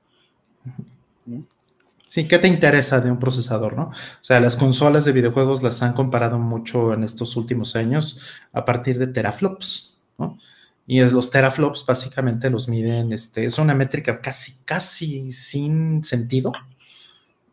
Sí, 2.07 2.27
¿qué 2.29 2.39
te 2.39 2.49
interesa 2.49 3.01
de 3.01 3.11
un 3.11 3.19
procesador, 3.19 3.75
no? 3.75 3.85
O 3.85 4.25
sea, 4.25 4.39
las 4.41 4.57
consolas 4.57 5.05
de 5.05 5.13
videojuegos 5.13 5.63
las 5.63 5.83
han 5.83 5.95
comparado 5.95 6.39
mucho 6.39 6.93
en 6.93 7.05
estos 7.05 7.37
últimos 7.37 7.75
años 7.75 8.21
a 8.53 8.65
partir 8.65 8.99
de 8.99 9.07
teraflops, 9.07 10.01
¿no? 10.19 10.39
Y 10.87 11.01
es, 11.01 11.13
los 11.13 11.31
teraflops 11.31 11.87
básicamente 11.87 12.51
los 12.51 12.69
miden, 12.69 13.13
este, 13.13 13.45
es 13.45 13.59
una 13.59 13.75
métrica 13.75 14.21
casi, 14.21 14.57
casi 14.65 15.33
sin 15.33 16.05
sentido, 16.05 16.53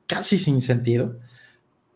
casi 0.08 0.38
sin 0.38 0.60
sentido, 0.62 1.20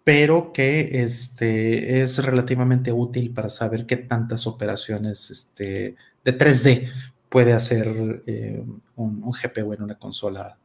pero 0.04 0.52
que 0.52 1.04
este, 1.04 2.02
es 2.02 2.24
relativamente 2.24 2.92
útil 2.92 3.34
para 3.34 3.50
saber 3.50 3.86
qué 3.86 3.98
tantas 3.98 4.48
operaciones 4.48 5.32
este, 5.32 5.96
de 6.24 6.38
3D 6.38 6.92
puede 7.30 7.54
hacer 7.54 8.22
eh, 8.28 8.64
un, 8.96 9.32
GPU 9.32 9.74
en 9.74 9.82
una 9.84 9.98
consola 9.98 10.58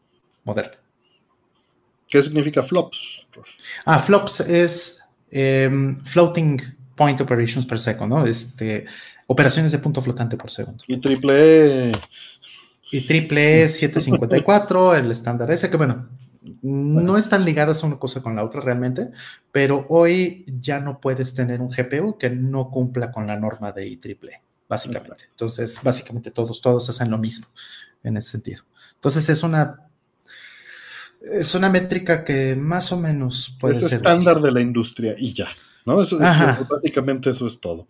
moderna. 0.44 0.76
¿Qué 2.08 2.22
significa 2.22 2.62
flops? 2.62 3.26
Ah, 3.84 4.00
flops 4.00 4.40
es 4.40 5.02
em, 5.30 5.96
floating 6.04 6.60
point 6.96 7.20
operations 7.20 7.64
per 7.64 7.78
second, 7.78 8.12
¿no? 8.12 8.26
Este, 8.26 8.86
operaciones 9.28 9.72
de 9.72 9.78
punto 9.78 10.02
flotante 10.02 10.36
por 10.36 10.50
segundo. 10.50 10.82
Y 10.88 10.96
triple 10.96 11.88
E. 11.88 11.92
Y 12.90 13.06
triple 13.06 13.62
E 13.62 13.68
754, 13.68 14.94
el 14.94 15.10
estándar 15.12 15.50
ese, 15.50 15.70
que 15.70 15.76
bueno, 15.76 16.08
no 16.62 17.16
están 17.16 17.44
ligadas 17.44 17.82
una 17.82 17.98
cosa 17.98 18.22
con 18.22 18.36
la 18.36 18.44
otra 18.44 18.60
realmente, 18.60 19.10
pero 19.52 19.84
hoy 19.88 20.44
ya 20.60 20.80
no 20.80 21.00
puedes 21.00 21.34
tener 21.34 21.60
un 21.60 21.68
GPU 21.68 22.18
que 22.18 22.30
no 22.30 22.70
cumpla 22.70 23.10
con 23.10 23.26
la 23.26 23.36
norma 23.36 23.72
de 23.72 23.88
IEEE, 23.88 24.42
básicamente. 24.68 25.24
Entonces, 25.30 25.80
básicamente 25.82 26.30
todos, 26.30 26.60
todos 26.60 26.88
hacen 26.88 27.10
lo 27.10 27.18
mismo 27.18 27.46
en 28.02 28.16
ese 28.16 28.30
sentido. 28.30 28.62
Entonces, 28.94 29.28
es 29.28 29.42
una 29.42 29.88
es 31.20 31.54
una 31.54 31.68
métrica 31.68 32.24
que 32.24 32.54
más 32.56 32.92
o 32.92 32.96
menos 32.96 33.56
puede 33.60 33.74
es 33.74 33.92
estándar 33.92 34.40
de 34.40 34.52
la 34.52 34.60
industria 34.60 35.14
y 35.18 35.34
ya, 35.34 35.48
¿no? 35.84 36.00
Eso, 36.00 36.18
básicamente 36.18 37.30
eso 37.30 37.46
es 37.46 37.60
todo. 37.60 37.88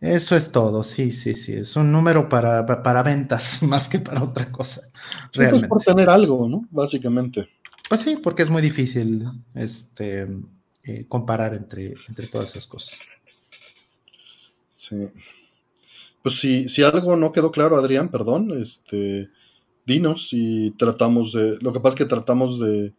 Eso 0.00 0.36
es 0.36 0.52
todo, 0.52 0.84
sí, 0.84 1.10
sí, 1.10 1.34
sí. 1.34 1.54
Es 1.54 1.76
un 1.76 1.90
número 1.90 2.28
para, 2.28 2.66
para 2.66 3.02
ventas 3.02 3.62
más 3.62 3.88
que 3.88 3.98
para 3.98 4.22
otra 4.22 4.50
cosa. 4.50 4.82
Realmente. 5.32 5.68
Pues 5.68 5.84
por 5.84 5.94
tener 5.94 6.10
algo, 6.10 6.48
¿no? 6.48 6.66
Básicamente. 6.70 7.48
Pues 7.88 8.00
sí, 8.00 8.16
porque 8.16 8.42
es 8.42 8.50
muy 8.50 8.62
difícil 8.62 9.24
este, 9.54 10.26
eh, 10.84 11.06
comparar 11.08 11.54
entre, 11.54 11.94
todas 12.30 12.50
esas 12.50 12.66
cosas. 12.66 12.98
Sí. 14.74 14.96
Pues 16.22 16.40
si, 16.40 16.68
si 16.68 16.82
algo 16.82 17.16
no 17.16 17.32
quedó 17.32 17.50
claro, 17.50 17.76
Adrián, 17.76 18.10
perdón, 18.10 18.50
este, 18.60 19.28
dinos 19.86 20.30
y 20.32 20.70
tratamos 20.72 21.32
de. 21.32 21.58
Lo 21.60 21.72
que 21.72 21.80
pasa 21.80 21.94
es 21.94 21.98
que 21.98 22.04
tratamos 22.06 22.58
de, 22.58 22.94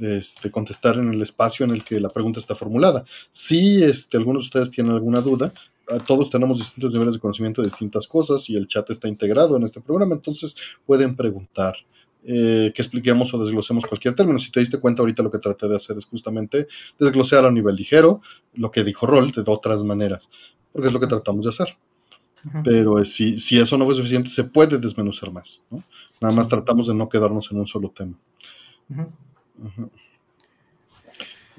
este, 0.00 0.50
contestar 0.50 0.96
en 0.96 1.12
el 1.12 1.20
espacio 1.22 1.66
en 1.66 1.72
el 1.72 1.84
que 1.84 2.00
la 2.00 2.08
pregunta 2.08 2.38
está 2.38 2.54
formulada. 2.54 3.04
Si 3.32 3.82
este, 3.82 4.16
algunos 4.16 4.42
de 4.42 4.46
ustedes 4.46 4.70
tienen 4.70 4.92
alguna 4.92 5.20
duda, 5.20 5.52
todos 6.06 6.30
tenemos 6.30 6.58
distintos 6.58 6.92
niveles 6.92 7.14
de 7.14 7.20
conocimiento 7.20 7.62
de 7.62 7.68
distintas 7.68 8.06
cosas 8.06 8.48
y 8.48 8.56
el 8.56 8.68
chat 8.68 8.88
está 8.90 9.08
integrado 9.08 9.56
en 9.56 9.64
este 9.64 9.80
programa, 9.80 10.14
entonces 10.14 10.54
pueden 10.86 11.16
preguntar. 11.16 11.74
Eh, 12.22 12.70
que 12.74 12.82
expliquemos 12.82 13.32
o 13.32 13.42
desglosemos 13.42 13.86
cualquier 13.86 14.14
término. 14.14 14.38
Si 14.38 14.50
te 14.50 14.60
diste 14.60 14.78
cuenta 14.78 15.00
ahorita 15.00 15.22
lo 15.22 15.30
que 15.30 15.38
traté 15.38 15.66
de 15.68 15.76
hacer 15.76 15.96
es 15.96 16.04
justamente 16.04 16.66
desglosear 16.98 17.46
a 17.46 17.50
nivel 17.50 17.76
ligero 17.76 18.20
lo 18.54 18.70
que 18.70 18.84
dijo 18.84 19.06
Roll 19.06 19.32
de 19.32 19.42
otras 19.46 19.82
maneras, 19.84 20.28
porque 20.72 20.88
es 20.88 20.92
lo 20.92 21.00
que 21.00 21.06
tratamos 21.06 21.44
de 21.44 21.48
hacer. 21.48 21.76
Pero 22.64 23.04
si, 23.04 23.38
si, 23.38 23.58
eso 23.58 23.76
no 23.76 23.84
fue 23.84 23.94
suficiente, 23.94 24.28
se 24.28 24.44
puede 24.44 24.78
desmenuzar 24.78 25.30
más. 25.30 25.60
Nada 26.20 26.34
más 26.34 26.48
tratamos 26.48 26.86
de 26.86 26.94
no 26.94 27.08
quedarnos 27.08 27.50
en 27.52 27.58
un 27.58 27.66
solo 27.66 27.90
tema. 27.90 28.14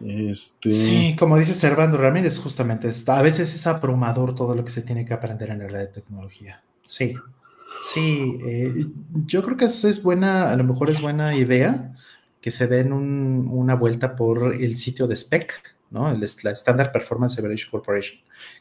Este... 0.03 0.71
Sí, 0.71 1.15
como 1.17 1.37
dice 1.37 1.53
Servando 1.53 1.97
Ramírez, 1.97 2.39
justamente 2.39 2.87
está. 2.87 3.19
A 3.19 3.21
veces 3.21 3.53
es 3.53 3.67
abrumador 3.67 4.33
todo 4.33 4.55
lo 4.55 4.63
que 4.63 4.71
se 4.71 4.81
tiene 4.81 5.05
que 5.05 5.13
aprender 5.13 5.51
en 5.51 5.59
la 5.59 5.67
red 5.67 5.81
de 5.81 5.87
tecnología. 5.87 6.63
Sí, 6.83 7.15
Sí, 7.83 8.37
eh, 8.43 8.85
yo 9.25 9.43
creo 9.43 9.57
que 9.57 9.65
eso 9.65 9.87
es 9.87 10.03
buena, 10.03 10.51
a 10.51 10.55
lo 10.55 10.63
mejor 10.63 10.91
es 10.91 11.01
buena 11.01 11.35
idea 11.35 11.95
que 12.39 12.51
se 12.51 12.67
den 12.67 12.93
una 12.93 13.73
vuelta 13.73 14.15
por 14.15 14.53
el 14.53 14.77
sitio 14.77 15.07
de 15.07 15.15
SPEC, 15.15 15.75
¿no? 15.89 16.11
la 16.11 16.51
Standard 16.51 16.91
Performance 16.91 17.39
Evaluation 17.39 17.71
Corporation, 17.71 18.19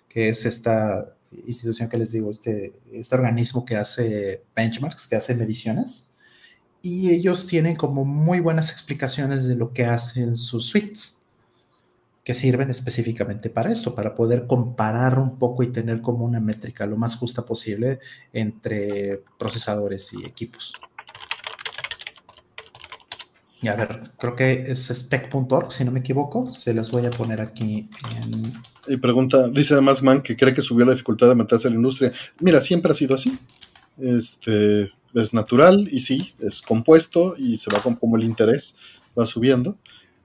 que 0.09 0.31
es 0.31 0.47
esta 0.47 1.15
institución 1.47 1.91
que 1.91 1.99
les 1.99 2.13
digo, 2.13 2.31
este, 2.31 2.73
este 2.93 3.15
organismo 3.15 3.65
que 3.67 3.77
hace 3.77 4.43
benchmarks, 4.57 5.07
que 5.07 5.17
hace 5.17 5.35
mediciones, 5.35 6.15
y 6.81 7.11
ellos 7.11 7.47
tienen 7.47 7.77
como 7.77 8.07
muy 8.07 8.41
buenas 8.41 8.71
explicaciones 8.71 9.47
de 9.47 9.55
lo 9.55 9.75
que 9.75 9.85
hacen 9.85 10.35
sus 10.35 10.67
suites 10.67 11.20
sirven 12.35 12.71
específicamente 12.71 13.51
para 13.51 13.73
esto, 13.73 13.95
para 13.95 14.15
poder 14.15 14.47
comparar 14.47 15.19
un 15.19 15.39
poco 15.39 15.63
y 15.63 15.73
tener 15.73 16.01
como 16.01 16.25
una 16.25 16.41
métrica 16.41 16.87
lo 16.87 16.97
más 16.97 17.17
justa 17.17 17.47
posible 17.47 17.99
entre 18.33 19.23
procesadores 19.39 20.13
y 20.13 20.25
equipos. 20.25 20.73
Y 23.63 23.69
a 23.69 23.77
ver, 23.77 24.01
creo 24.19 24.35
que 24.35 24.65
es 24.69 24.91
spec.org, 24.91 25.71
si 25.71 25.85
no 25.85 25.91
me 25.91 26.01
equivoco, 26.01 26.51
se 26.51 26.73
las 26.73 26.91
voy 26.91 27.05
a 27.05 27.11
poner 27.11 27.41
aquí 27.41 27.91
en... 28.17 28.53
Y 28.89 28.97
pregunta, 28.97 29.49
dice 29.49 29.75
además 29.75 30.03
Man 30.03 30.23
que 30.23 30.37
cree 30.37 30.55
que 30.55 30.63
subió 30.63 30.87
la 30.87 30.93
dificultad 30.93 31.29
de 31.29 31.35
meterse 31.35 31.69
a 31.69 31.71
la 31.71 31.77
industria. 31.77 32.11
Mira, 32.41 32.63
siempre 32.63 32.93
ha 32.93 32.95
sido 32.95 33.15
así. 33.15 33.39
Este, 33.99 34.91
es 35.15 35.35
natural 35.35 35.89
y 35.91 36.01
sí, 36.01 36.33
es 36.41 36.63
compuesto 36.63 37.35
y 37.37 37.59
se 37.59 37.71
va 37.71 37.83
con 37.83 37.97
como 37.97 38.17
el 38.17 38.25
interés 38.25 38.77
va 39.19 39.27
subiendo. 39.27 39.77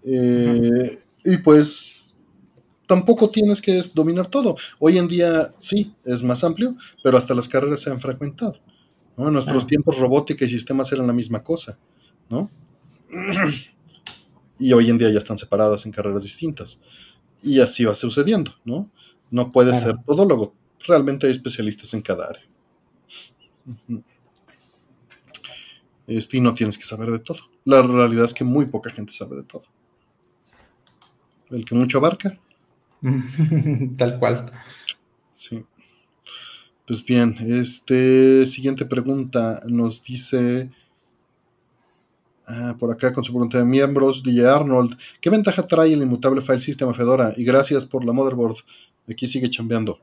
Eh, 0.03 0.99
y 1.26 1.38
pues 1.38 1.95
tampoco 2.86 3.30
tienes 3.30 3.62
que 3.62 3.82
dominar 3.94 4.28
todo. 4.28 4.56
Hoy 4.80 4.98
en 4.98 5.08
día 5.08 5.54
sí, 5.58 5.94
es 6.04 6.24
más 6.24 6.44
amplio, 6.44 6.76
pero 7.04 7.18
hasta 7.18 7.34
las 7.34 7.48
carreras 7.48 7.82
se 7.82 7.90
han 7.90 8.00
fragmentado. 8.00 8.60
En 9.18 9.32
nuestros 9.32 9.66
tiempos 9.66 9.98
robótica 9.98 10.44
y 10.44 10.50
sistemas 10.50 10.92
eran 10.92 11.08
la 11.08 11.14
misma 11.14 11.42
cosa, 11.42 11.78
¿no? 12.30 12.50
y 14.60 14.74
hoy 14.74 14.90
en 14.90 14.98
día 14.98 15.10
ya 15.10 15.20
están 15.20 15.38
separadas 15.38 15.86
en 15.86 15.92
carreras 15.92 16.24
distintas. 16.24 16.80
Y 17.42 17.60
así 17.60 17.86
va 17.86 17.94
sucediendo, 17.94 18.52
¿no? 18.66 18.90
No 19.32 19.52
puede 19.52 19.74
ser 19.74 19.96
todólogo. 20.06 20.54
Realmente 20.88 21.28
hay 21.28 21.32
especialistas 21.32 21.94
en 21.94 22.02
cada 22.02 22.28
área. 22.28 22.44
este, 26.08 26.38
y 26.38 26.42
no 26.42 26.54
tienes 26.54 26.78
que 26.78 26.86
saber 26.86 27.12
de 27.12 27.20
todo. 27.20 27.40
La 27.64 27.82
realidad 27.82 28.26
es 28.26 28.34
que 28.34 28.44
muy 28.44 28.66
poca 28.66 28.92
gente 28.92 29.14
sabe 29.14 29.38
de 29.38 29.44
todo. 29.44 29.64
El 31.50 31.66
que 31.66 31.76
mucho 31.76 31.98
abarca. 31.98 32.40
Tal 33.97 34.20
cual. 34.20 34.51
Sí. 35.32 35.64
Pues 36.88 37.03
bien, 37.03 37.36
este 37.39 38.45
siguiente 38.45 38.86
pregunta 38.86 39.60
nos 39.68 40.03
dice 40.03 40.70
ah, 42.47 42.76
por 42.78 42.91
acá 42.91 43.12
con 43.12 43.24
su 43.24 43.32
pregunta 43.32 43.58
de 43.58 43.66
miembros, 43.66 44.22
DJ 44.22 44.47
Arnold, 44.47 44.95
¿qué 45.20 45.30
ventaja 45.32 45.66
trae 45.66 45.93
el 45.93 46.03
inmutable 46.03 46.41
file 46.41 46.60
system 46.60 46.89
a 46.89 46.93
Fedora? 46.93 47.34
Y 47.36 47.43
gracias 47.43 47.86
por 47.86 48.06
la 48.06 48.14
motherboard. 48.14 48.58
Aquí 49.10 49.28
sigue 49.28 49.49
chambeando. 49.49 49.99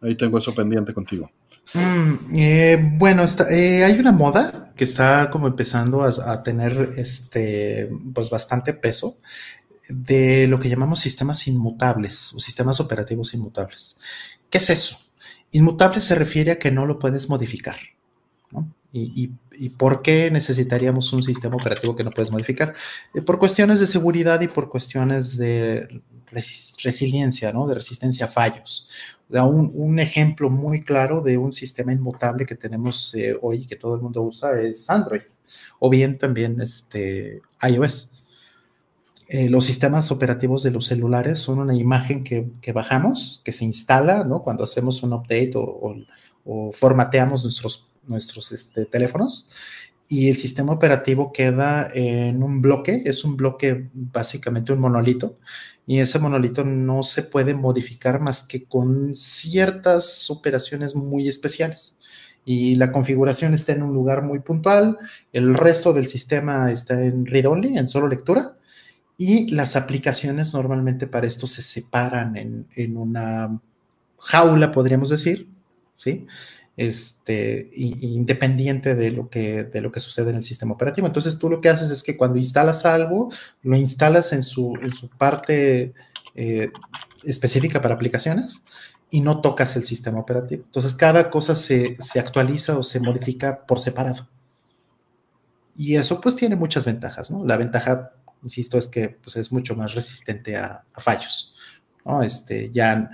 Ahí 0.00 0.14
tengo 0.14 0.38
eso 0.38 0.54
pendiente 0.54 0.94
contigo. 0.94 1.30
Mm, 1.74 2.36
eh, 2.36 2.92
bueno, 2.98 3.24
eh, 3.50 3.82
hay 3.84 3.98
una 3.98 4.12
moda 4.12 4.72
que 4.76 4.84
está 4.84 5.30
como 5.30 5.48
empezando 5.48 6.02
a, 6.02 6.42
tener 6.42 6.90
este, 6.96 7.90
pues 8.14 8.30
bastante 8.30 8.72
peso 8.74 9.18
de 9.88 10.46
lo 10.46 10.58
que 10.58 10.68
llamamos 10.68 11.00
sistemas 11.00 11.46
inmutables 11.46 12.32
o 12.34 12.40
sistemas 12.40 12.80
operativos 12.80 13.34
inmutables. 13.34 13.96
¿Qué 14.50 14.58
es 14.58 14.70
eso? 14.70 14.98
Inmutable 15.52 16.00
se 16.00 16.14
refiere 16.14 16.52
a 16.52 16.58
que 16.58 16.70
no 16.70 16.86
lo 16.86 16.98
puedes 16.98 17.28
modificar. 17.28 17.76
¿Y, 18.92 19.28
por 19.76 20.00
qué 20.00 20.30
necesitaríamos 20.30 21.12
un 21.12 21.22
sistema 21.22 21.56
operativo 21.56 21.94
que 21.94 22.04
no 22.04 22.10
puedes 22.10 22.30
modificar? 22.30 22.74
Eh, 23.14 23.20
por 23.20 23.38
cuestiones 23.38 23.78
de 23.78 23.86
seguridad 23.86 24.40
y 24.40 24.48
por 24.48 24.70
cuestiones 24.70 25.36
de 25.36 26.02
resiliencia, 26.82 27.52
¿no? 27.52 27.66
de 27.66 27.74
resistencia 27.74 28.26
a 28.26 28.28
fallos. 28.28 28.88
un, 29.28 29.98
ejemplo 29.98 30.50
muy 30.50 30.82
claro 30.82 31.20
de 31.20 31.36
un 31.36 31.52
sistema 31.52 31.92
inmutable 31.92 32.46
que 32.46 32.54
tenemos 32.54 33.14
eh, 33.14 33.36
hoy 33.42 33.66
que 33.66 33.76
todo 33.76 33.94
el 33.94 34.00
mundo 34.00 34.22
usa 34.22 34.58
es 34.60 34.88
Android, 34.88 35.22
o 35.78 35.90
bien 35.90 36.16
también 36.16 36.60
este, 36.60 37.42
iOS. 37.62 38.15
Eh, 39.28 39.48
los 39.48 39.64
sistemas 39.64 40.12
operativos 40.12 40.62
de 40.62 40.70
los 40.70 40.86
celulares 40.86 41.40
son 41.40 41.58
una 41.58 41.74
imagen 41.74 42.22
que, 42.22 42.72
bajamos, 42.72 43.40
que 43.44 43.52
se 43.52 43.64
instala 43.64 44.22
¿no? 44.24 44.42
cuando 44.42 44.62
hacemos 44.64 45.02
un 45.02 45.12
update 45.12 45.52
o, 45.54 46.70
formateamos 46.72 47.42
nuestros, 47.42 47.88
nuestros 48.06 48.52
este, 48.52 48.84
teléfonos 48.84 49.48
y 50.08 50.28
el 50.28 50.36
sistema 50.36 50.72
operativo 50.72 51.32
queda 51.32 51.88
en 51.92 52.42
un 52.42 52.62
bloque, 52.62 53.02
es 53.04 53.24
un 53.24 53.36
bloque 53.36 53.88
básicamente 53.92 54.72
un 54.72 54.78
monolito 54.78 55.38
y 55.86 55.98
ese 56.00 56.18
monolito 56.18 56.64
no 56.64 57.02
se 57.02 57.22
puede 57.22 57.54
modificar 57.54 58.20
más 58.20 58.42
que 58.42 58.64
con 58.64 59.14
ciertas 59.14 60.30
operaciones 60.30 60.94
muy 60.94 61.28
especiales. 61.28 61.98
Y 62.44 62.76
la 62.76 62.92
configuración 62.92 63.54
está 63.54 63.72
en 63.72 63.82
un 63.82 63.92
lugar 63.92 64.22
muy 64.22 64.38
puntual, 64.38 64.98
el 65.32 65.54
resto 65.54 65.92
del 65.92 66.06
sistema 66.06 66.70
está 66.70 67.02
en 67.02 67.26
read-only, 67.26 67.76
en 67.76 67.88
solo 67.88 68.06
lectura, 68.06 68.56
y 69.18 69.48
las 69.48 69.76
aplicaciones 69.76 70.52
normalmente 70.52 71.06
para 71.06 71.26
esto 71.26 71.46
se 71.46 71.62
separan 71.62 72.36
en, 72.36 72.96
una 72.96 73.60
jaula, 74.18 74.72
podríamos 74.72 75.08
decir, 75.08 75.48
¿sí? 75.92 76.26
Este, 76.76 77.70
independiente 77.74 78.94
de 78.94 79.10
lo, 79.10 79.30
que, 79.30 79.64
de 79.64 79.80
lo 79.80 79.90
que 79.90 80.00
sucede 80.00 80.30
en 80.30 80.36
el 80.36 80.42
sistema 80.42 80.74
operativo. 80.74 81.06
Entonces 81.06 81.38
tú 81.38 81.48
lo 81.48 81.62
que 81.62 81.70
haces 81.70 81.90
es 81.90 82.02
que 82.02 82.18
cuando 82.18 82.36
instalas 82.36 82.84
algo, 82.84 83.30
lo 83.62 83.76
instalas 83.76 84.34
en 84.34 84.42
su, 84.42 84.76
en 84.82 84.92
su 84.92 85.08
parte 85.08 85.94
eh, 86.34 86.70
específica 87.24 87.80
para 87.80 87.94
aplicaciones 87.94 88.62
y 89.10 89.22
no 89.22 89.40
tocas 89.40 89.74
el 89.76 89.84
sistema 89.84 90.18
operativo. 90.18 90.64
Entonces 90.66 90.94
cada 90.94 91.30
cosa 91.30 91.54
se, 91.54 91.96
se 92.00 92.20
actualiza 92.20 92.76
o 92.76 92.82
se 92.82 93.00
modifica 93.00 93.64
por 93.64 93.80
separado. 93.80 94.28
Y 95.74 95.96
eso 95.96 96.20
pues 96.20 96.36
tiene 96.36 96.56
muchas 96.56 96.84
ventajas, 96.84 97.30
¿no? 97.30 97.44
La 97.44 97.56
ventaja 97.56 98.12
insisto, 98.42 98.78
es 98.78 98.88
que 98.88 99.08
pues, 99.08 99.36
es 99.36 99.52
mucho 99.52 99.74
más 99.74 99.94
resistente 99.94 100.56
a, 100.56 100.84
fallos. 100.98 101.54
¿no? 102.04 102.22
Este, 102.22 102.70
ya 102.70 103.10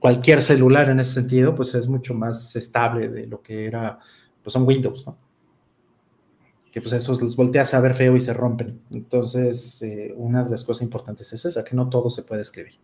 cualquier 0.00 0.40
celular 0.40 0.88
en 0.90 1.00
ese 1.00 1.14
sentido, 1.14 1.54
pues 1.54 1.74
es 1.74 1.88
mucho 1.88 2.14
más 2.14 2.54
estable 2.54 3.08
de 3.08 3.26
lo 3.26 3.42
que 3.42 3.66
era, 3.66 3.98
pues 4.42 4.52
son 4.52 4.66
Windows, 4.66 5.06
¿no? 5.06 5.18
Que 6.70 6.80
pues 6.80 6.94
esos 6.94 7.20
los 7.20 7.36
volteas 7.36 7.74
a 7.74 7.80
ver 7.80 7.92
feo 7.92 8.16
y 8.16 8.20
se 8.20 8.32
rompen. 8.32 8.80
Entonces, 8.90 9.82
eh, 9.82 10.14
una 10.16 10.42
de 10.42 10.50
las 10.50 10.64
cosas 10.64 10.82
importantes 10.82 11.30
es 11.32 11.44
esa, 11.44 11.64
que 11.64 11.76
no 11.76 11.90
todo 11.90 12.08
se 12.08 12.22
puede 12.22 12.40
escribir. 12.40 12.78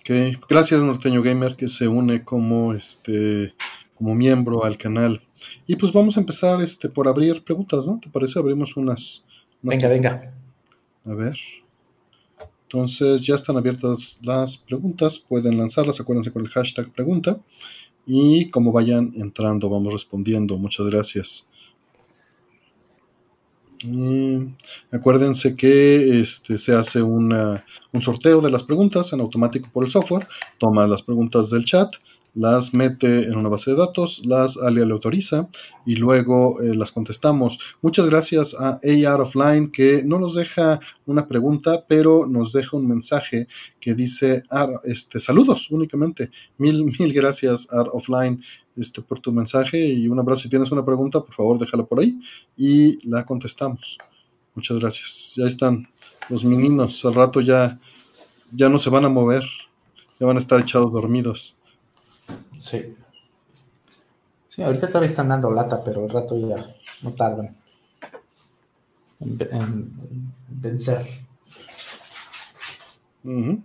Ok, 0.00 0.40
gracias 0.48 0.82
Norteño 0.82 1.22
Gamer 1.22 1.56
que 1.56 1.68
se 1.68 1.86
une 1.88 2.24
como 2.24 2.74
este 2.74 3.54
como 3.96 4.14
miembro 4.14 4.64
al 4.64 4.78
canal. 4.78 5.22
Y 5.66 5.76
pues 5.76 5.92
vamos 5.92 6.16
a 6.16 6.20
empezar 6.20 6.60
este 6.62 6.88
por 6.88 7.08
abrir 7.08 7.42
preguntas, 7.44 7.86
¿no? 7.86 7.98
¿Te 8.02 8.10
parece? 8.10 8.38
Abrimos 8.38 8.76
unas 8.76 9.22
venga, 9.62 9.88
venga. 9.88 10.34
A 11.04 11.14
ver. 11.14 11.36
Entonces 12.62 13.26
ya 13.26 13.34
están 13.34 13.56
abiertas 13.56 14.20
las 14.22 14.56
preguntas, 14.56 15.18
pueden 15.18 15.58
lanzarlas, 15.58 16.00
acuérdense 16.00 16.30
con 16.30 16.42
el 16.42 16.50
hashtag 16.50 16.92
pregunta. 16.92 17.40
Y 18.06 18.48
como 18.50 18.70
vayan 18.70 19.10
entrando, 19.16 19.68
vamos 19.68 19.92
respondiendo. 19.92 20.56
Muchas 20.56 20.86
gracias. 20.86 21.46
acuérdense 24.92 25.56
que 25.56 26.20
este, 26.20 26.58
se 26.58 26.74
hace 26.74 27.02
una, 27.02 27.64
un 27.92 28.02
sorteo 28.02 28.40
de 28.40 28.50
las 28.50 28.62
preguntas 28.62 29.12
en 29.12 29.20
automático 29.20 29.68
por 29.72 29.84
el 29.84 29.90
software. 29.90 30.28
Toma 30.58 30.86
las 30.86 31.02
preguntas 31.02 31.50
del 31.50 31.64
chat, 31.64 31.94
las 32.34 32.74
mete 32.74 33.24
en 33.24 33.36
una 33.36 33.48
base 33.48 33.72
de 33.72 33.76
datos, 33.76 34.22
las 34.24 34.56
alia 34.56 34.84
le 34.84 34.92
autoriza 34.92 35.48
y 35.84 35.96
luego 35.96 36.60
eh, 36.60 36.74
las 36.74 36.92
contestamos. 36.92 37.58
Muchas 37.82 38.06
gracias 38.06 38.54
a 38.54 38.78
AR 38.82 39.20
Offline 39.20 39.70
que 39.70 40.02
no 40.04 40.18
nos 40.18 40.34
deja 40.34 40.80
una 41.06 41.26
pregunta, 41.26 41.84
pero 41.88 42.26
nos 42.26 42.52
deja 42.52 42.76
un 42.76 42.86
mensaje 42.86 43.48
que 43.80 43.94
dice 43.94 44.44
este, 44.84 45.18
saludos 45.18 45.70
únicamente. 45.70 46.30
Mil, 46.58 46.84
mil 46.98 47.12
gracias 47.12 47.68
AR 47.72 47.88
Offline 47.92 48.42
este, 48.76 49.02
por 49.02 49.20
tu 49.20 49.32
mensaje 49.32 49.88
y 49.88 50.08
un 50.08 50.18
abrazo. 50.18 50.42
Si 50.42 50.48
tienes 50.48 50.70
una 50.70 50.84
pregunta, 50.84 51.20
por 51.20 51.34
favor 51.34 51.58
déjala 51.58 51.84
por 51.84 52.00
ahí 52.00 52.20
y 52.56 53.08
la 53.08 53.24
contestamos. 53.24 53.98
Muchas 54.54 54.78
gracias. 54.78 55.32
Ya 55.36 55.46
están 55.46 55.88
los 56.28 56.44
meninos. 56.44 57.04
Al 57.04 57.14
rato 57.14 57.40
ya, 57.40 57.78
ya 58.52 58.68
no 58.68 58.78
se 58.78 58.90
van 58.90 59.04
a 59.04 59.08
mover. 59.08 59.44
Ya 60.18 60.26
van 60.26 60.36
a 60.36 60.40
estar 60.40 60.60
echados 60.60 60.92
dormidos. 60.92 61.56
Sí. 62.60 62.94
Sí, 64.48 64.62
ahorita 64.62 64.88
todavía 64.88 65.08
están 65.08 65.28
dando 65.28 65.50
lata, 65.50 65.82
pero 65.82 66.04
el 66.04 66.10
rato 66.10 66.36
ya 66.36 66.74
no 67.02 67.12
tardan 67.14 67.56
en, 69.20 70.32
vencer. 70.48 71.06
Mm, 73.22 73.56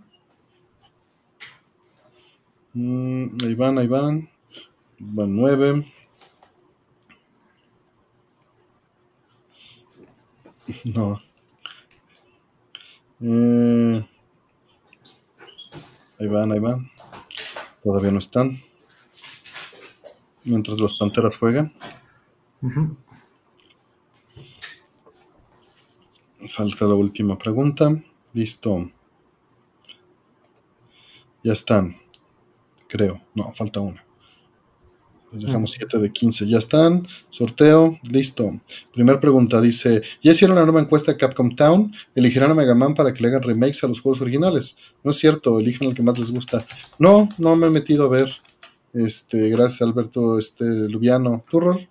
ahí 3.42 3.54
van, 3.54 3.78
ahí 3.78 3.86
van. 3.86 4.28
Van 4.98 5.36
nueve. 5.36 5.92
No. 10.84 11.20
Eh, 13.20 14.06
ahí 16.20 16.26
van, 16.28 16.52
ahí 16.52 16.58
van. 16.58 16.90
Todavía 17.82 18.10
no 18.10 18.18
están 18.18 18.65
mientras 20.46 20.80
las 20.80 20.96
panteras 20.98 21.36
juegan. 21.36 21.72
Falta 26.48 26.86
la 26.86 26.94
última 26.94 27.36
pregunta. 27.38 27.90
Listo. 28.32 28.90
Ya 31.42 31.52
están. 31.52 31.96
Creo. 32.88 33.20
No, 33.34 33.52
falta 33.52 33.80
una. 33.80 34.04
dejamos 35.32 35.72
7 35.72 35.98
de 35.98 36.12
15. 36.12 36.46
Ya 36.46 36.58
están. 36.58 37.06
Sorteo. 37.30 37.98
Listo. 38.10 38.60
Primera 38.92 39.20
pregunta. 39.20 39.60
Dice: 39.60 40.02
¿Ya 40.22 40.32
hicieron 40.32 40.56
la 40.56 40.64
nueva 40.64 40.80
encuesta 40.80 41.12
de 41.12 41.18
Capcom 41.18 41.54
Town? 41.54 41.92
¿Elegirán 42.14 42.50
a 42.50 42.54
Mega 42.54 42.74
Man 42.74 42.94
para 42.94 43.12
que 43.12 43.22
le 43.22 43.28
hagan 43.28 43.42
remakes 43.42 43.82
a 43.84 43.88
los 43.88 44.00
juegos 44.00 44.20
originales? 44.20 44.76
No 45.02 45.10
es 45.10 45.18
cierto. 45.18 45.58
Eligen 45.58 45.88
el 45.88 45.94
que 45.94 46.02
más 46.02 46.18
les 46.18 46.30
gusta. 46.30 46.66
No, 46.98 47.28
no 47.38 47.56
me 47.56 47.66
he 47.66 47.70
metido 47.70 48.06
a 48.06 48.08
ver. 48.08 48.30
Este, 48.92 49.50
gracias 49.50 49.82
Alberto 49.82 50.38
este, 50.38 50.64
Lubiano. 50.64 51.44
¿Tu 51.50 51.60
rol? 51.60 51.88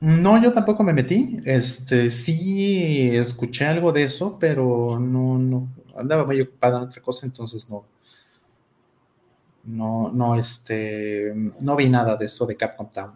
No, 0.00 0.42
yo 0.42 0.52
tampoco 0.52 0.82
me 0.84 0.92
metí. 0.92 1.38
Este, 1.44 2.10
sí 2.10 3.16
escuché 3.16 3.66
algo 3.66 3.92
de 3.92 4.02
eso, 4.02 4.38
pero 4.38 4.98
no, 5.00 5.38
no, 5.38 5.68
andaba 5.96 6.24
muy 6.24 6.40
ocupada 6.40 6.78
en 6.78 6.84
otra 6.84 7.02
cosa, 7.02 7.26
entonces 7.26 7.68
no, 7.70 7.84
no, 9.64 10.12
no, 10.12 10.36
este, 10.36 11.32
no 11.60 11.76
vi 11.76 11.88
nada 11.88 12.16
de 12.16 12.26
eso 12.26 12.46
de 12.46 12.56
Capcom 12.56 12.88
Town, 12.92 13.12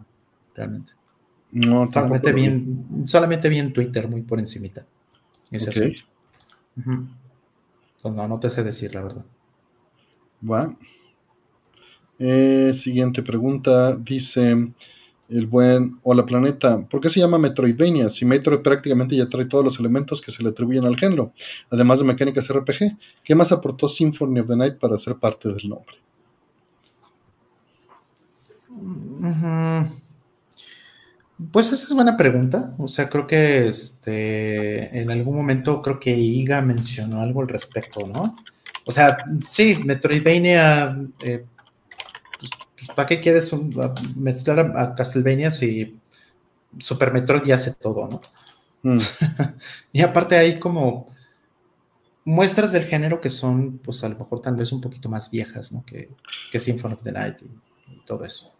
realmente. 0.55 0.93
No, 1.51 1.89
solamente 1.91 2.31
vi, 2.31 2.45
en, 2.45 3.07
solamente 3.07 3.49
vi 3.49 3.59
en 3.59 3.73
Twitter 3.73 4.07
muy 4.07 4.21
por 4.21 4.39
encimita. 4.39 4.85
Ese 5.51 5.95
no, 8.03 8.27
no 8.27 8.39
te 8.39 8.49
sé 8.49 8.63
decir 8.63 8.95
la 8.95 9.01
verdad. 9.03 9.25
Va. 10.49 10.73
Eh, 12.23 12.73
siguiente 12.75 13.23
pregunta. 13.23 13.97
Dice, 13.97 14.55
el 15.27 15.47
buen 15.47 15.97
Hola 16.03 16.23
Planeta. 16.23 16.85
¿Por 16.87 17.01
qué 17.01 17.09
se 17.09 17.19
llama 17.19 17.39
Metroidvania? 17.39 18.11
Si 18.11 18.25
Metroid 18.25 18.59
prácticamente 18.59 19.15
ya 19.15 19.25
trae 19.25 19.45
todos 19.45 19.65
los 19.65 19.79
elementos 19.79 20.21
que 20.21 20.31
se 20.31 20.43
le 20.43 20.49
atribuyen 20.49 20.85
al 20.85 20.97
género, 20.97 21.33
además 21.71 21.97
de 21.97 22.05
mecánicas 22.05 22.47
RPG. 22.47 22.95
¿Qué 23.23 23.33
más 23.33 23.51
aportó 23.51 23.89
Symphony 23.89 24.39
of 24.39 24.47
the 24.47 24.55
Night 24.55 24.75
para 24.75 24.99
ser 24.99 25.15
parte 25.15 25.49
del 25.49 25.67
nombre? 25.67 25.95
Pues 31.51 31.71
esa 31.71 31.85
es 31.85 31.93
buena 31.95 32.17
pregunta. 32.17 32.75
O 32.77 32.87
sea, 32.87 33.09
creo 33.09 33.25
que 33.25 33.67
este, 33.67 34.95
en 34.95 35.09
algún 35.09 35.37
momento 35.37 35.81
creo 35.81 35.99
que 35.99 36.15
Iga 36.15 36.61
mencionó 36.61 37.19
algo 37.19 37.41
al 37.41 37.47
respecto, 37.47 38.05
¿no? 38.05 38.35
O 38.85 38.91
sea, 38.91 39.17
sí, 39.47 39.77
Metroidvania, 39.85 40.97
eh, 41.23 41.45
¿para 42.95 43.07
qué 43.07 43.19
quieres 43.19 43.53
mezclar 44.15 44.73
a, 44.75 44.95
Castlevania 44.95 45.51
si 45.51 45.99
Super 46.77 47.13
Metroid 47.13 47.43
ya 47.43 47.55
hace 47.55 47.73
todo, 47.73 48.07
¿no? 48.07 48.21
Mm. 48.83 48.99
y 49.93 50.01
aparte 50.01 50.37
hay 50.37 50.59
como 50.59 51.07
muestras 52.23 52.71
del 52.71 52.85
género 52.85 53.19
que 53.19 53.29
son, 53.29 53.79
pues 53.79 54.03
a 54.03 54.09
lo 54.09 54.17
mejor 54.17 54.41
tal 54.41 54.55
vez 54.55 54.71
un 54.71 54.81
poquito 54.81 55.09
más 55.09 55.31
viejas, 55.31 55.71
¿no? 55.71 55.83
Que, 55.85 56.09
que 56.51 56.59
Symphony 56.59 56.93
of 56.93 57.03
the 57.03 57.11
Night 57.11 57.37
y 57.41 58.05
todo 58.05 58.25
eso. 58.25 58.51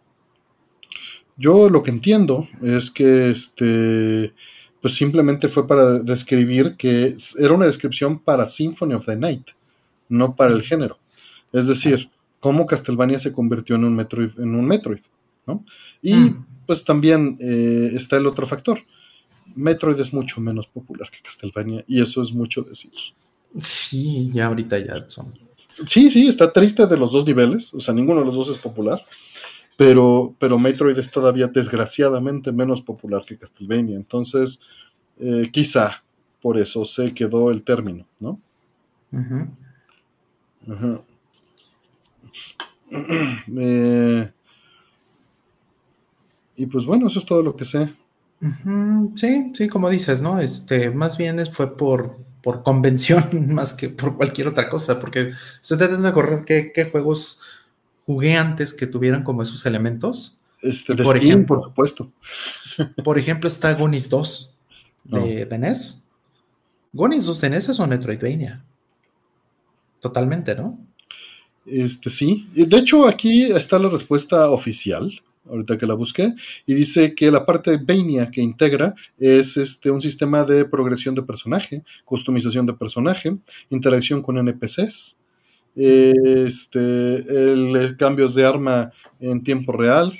Yo 1.36 1.70
lo 1.70 1.82
que 1.82 1.90
entiendo 1.90 2.48
es 2.62 2.90
que 2.90 3.30
este, 3.30 4.34
pues 4.80 4.94
simplemente 4.94 5.48
fue 5.48 5.66
para 5.66 6.00
describir 6.00 6.76
que 6.76 7.16
era 7.38 7.54
una 7.54 7.66
descripción 7.66 8.18
para 8.18 8.46
Symphony 8.46 8.94
of 8.94 9.06
the 9.06 9.16
Night, 9.16 9.50
no 10.08 10.36
para 10.36 10.52
el 10.52 10.62
género. 10.62 10.98
Es 11.52 11.68
decir, 11.68 12.10
cómo 12.42 12.66
Castlevania 12.66 13.18
se 13.18 13.32
convirtió 13.32 13.76
en 13.76 13.84
un 13.84 13.94
Metroid, 13.94 14.38
en 14.38 14.54
un 14.54 14.66
Metroid, 14.66 15.00
¿no? 15.46 15.64
Y 16.02 16.14
mm. 16.14 16.46
pues 16.66 16.84
también 16.84 17.38
eh, 17.40 17.90
está 17.94 18.18
el 18.18 18.26
otro 18.26 18.46
factor. 18.46 18.80
Metroid 19.54 19.98
es 20.00 20.12
mucho 20.12 20.40
menos 20.40 20.66
popular 20.66 21.08
que 21.10 21.22
Castlevania 21.22 21.84
y 21.86 22.02
eso 22.02 22.20
es 22.20 22.32
mucho 22.32 22.62
decir. 22.62 22.92
Sí, 23.60 24.30
ya 24.34 24.46
ahorita 24.46 24.78
ya 24.78 25.08
son. 25.08 25.32
Sí, 25.86 26.10
sí, 26.10 26.26
está 26.26 26.52
triste 26.52 26.86
de 26.86 26.96
los 26.98 27.12
dos 27.12 27.24
niveles, 27.24 27.72
o 27.72 27.80
sea, 27.80 27.94
ninguno 27.94 28.20
de 28.20 28.26
los 28.26 28.34
dos 28.34 28.48
es 28.48 28.58
popular 28.58 29.02
pero, 29.76 30.34
pero 30.38 30.58
Metroid 30.58 30.98
es 30.98 31.10
todavía 31.10 31.48
desgraciadamente 31.48 32.52
menos 32.52 32.82
popular 32.82 33.24
que 33.26 33.36
Castlevania. 33.36 33.96
Entonces, 33.96 34.60
eh, 35.18 35.48
quizá 35.50 36.02
por 36.40 36.58
eso 36.58 36.84
se 36.84 37.12
quedó 37.14 37.50
el 37.50 37.62
término, 37.62 38.06
¿no? 38.20 38.40
Eh, 43.58 44.30
y 46.58 46.66
pues 46.66 46.84
bueno, 46.84 47.06
eso 47.06 47.18
es 47.20 47.24
todo 47.24 47.42
lo 47.42 47.56
que 47.56 47.64
sé. 47.64 47.94
Sí, 49.14 49.52
sí, 49.54 49.68
como 49.68 49.88
dices, 49.88 50.20
¿no? 50.20 50.38
Este, 50.40 50.90
más 50.90 51.16
bien 51.16 51.42
fue 51.46 51.74
por, 51.74 52.18
por 52.42 52.62
convención 52.62 53.24
más 53.54 53.72
que 53.72 53.88
por 53.88 54.16
cualquier 54.16 54.48
otra 54.48 54.68
cosa, 54.68 54.98
porque 54.98 55.32
estoy 55.62 55.78
tratando 55.78 56.06
de 56.06 56.12
correr 56.12 56.44
qué, 56.44 56.70
qué 56.74 56.84
juegos 56.84 57.40
jugué 58.04 58.36
antes 58.36 58.74
que 58.74 58.86
tuvieran 58.86 59.22
como 59.22 59.42
esos 59.42 59.64
elementos. 59.64 60.38
Este, 60.62 60.94
por 60.94 61.16
ejemplo, 61.16 61.56
por 61.56 61.64
supuesto. 61.64 62.12
por 63.04 63.18
ejemplo, 63.18 63.48
está 63.48 63.74
Gonis 63.74 64.08
2 64.08 64.56
de, 65.04 65.58
NES. 65.58 66.04
Gonis 66.92 67.26
2 67.26 67.40
de 67.40 67.50
NES 67.50 67.68
es 67.70 67.78
un 67.78 67.88
Metroidvania. 67.88 68.64
Totalmente, 70.00 70.54
¿no? 70.54 70.78
Este 71.66 72.10
sí. 72.10 72.46
De 72.52 72.76
hecho, 72.76 73.06
aquí 73.06 73.44
está 73.44 73.78
la 73.78 73.88
respuesta 73.88 74.50
oficial, 74.50 75.12
ahorita 75.48 75.78
que 75.78 75.86
la 75.86 75.94
busqué, 75.94 76.34
y 76.66 76.74
dice 76.74 77.14
que 77.14 77.30
la 77.30 77.44
parte 77.44 77.70
de 77.70 77.76
Vania 77.78 78.30
que 78.30 78.40
integra 78.40 78.94
es 79.18 79.56
este, 79.56 79.90
un 79.90 80.00
sistema 80.00 80.44
de 80.44 80.64
progresión 80.64 81.14
de 81.14 81.22
personaje, 81.22 81.82
customización 82.04 82.66
de 82.66 82.74
personaje, 82.74 83.36
interacción 83.70 84.22
con 84.22 84.38
NPCs, 84.38 85.18
este, 85.74 87.52
el, 87.52 87.96
cambios 87.96 88.34
de 88.34 88.44
arma 88.44 88.92
en 89.20 89.42
tiempo 89.42 89.72
real 89.72 90.12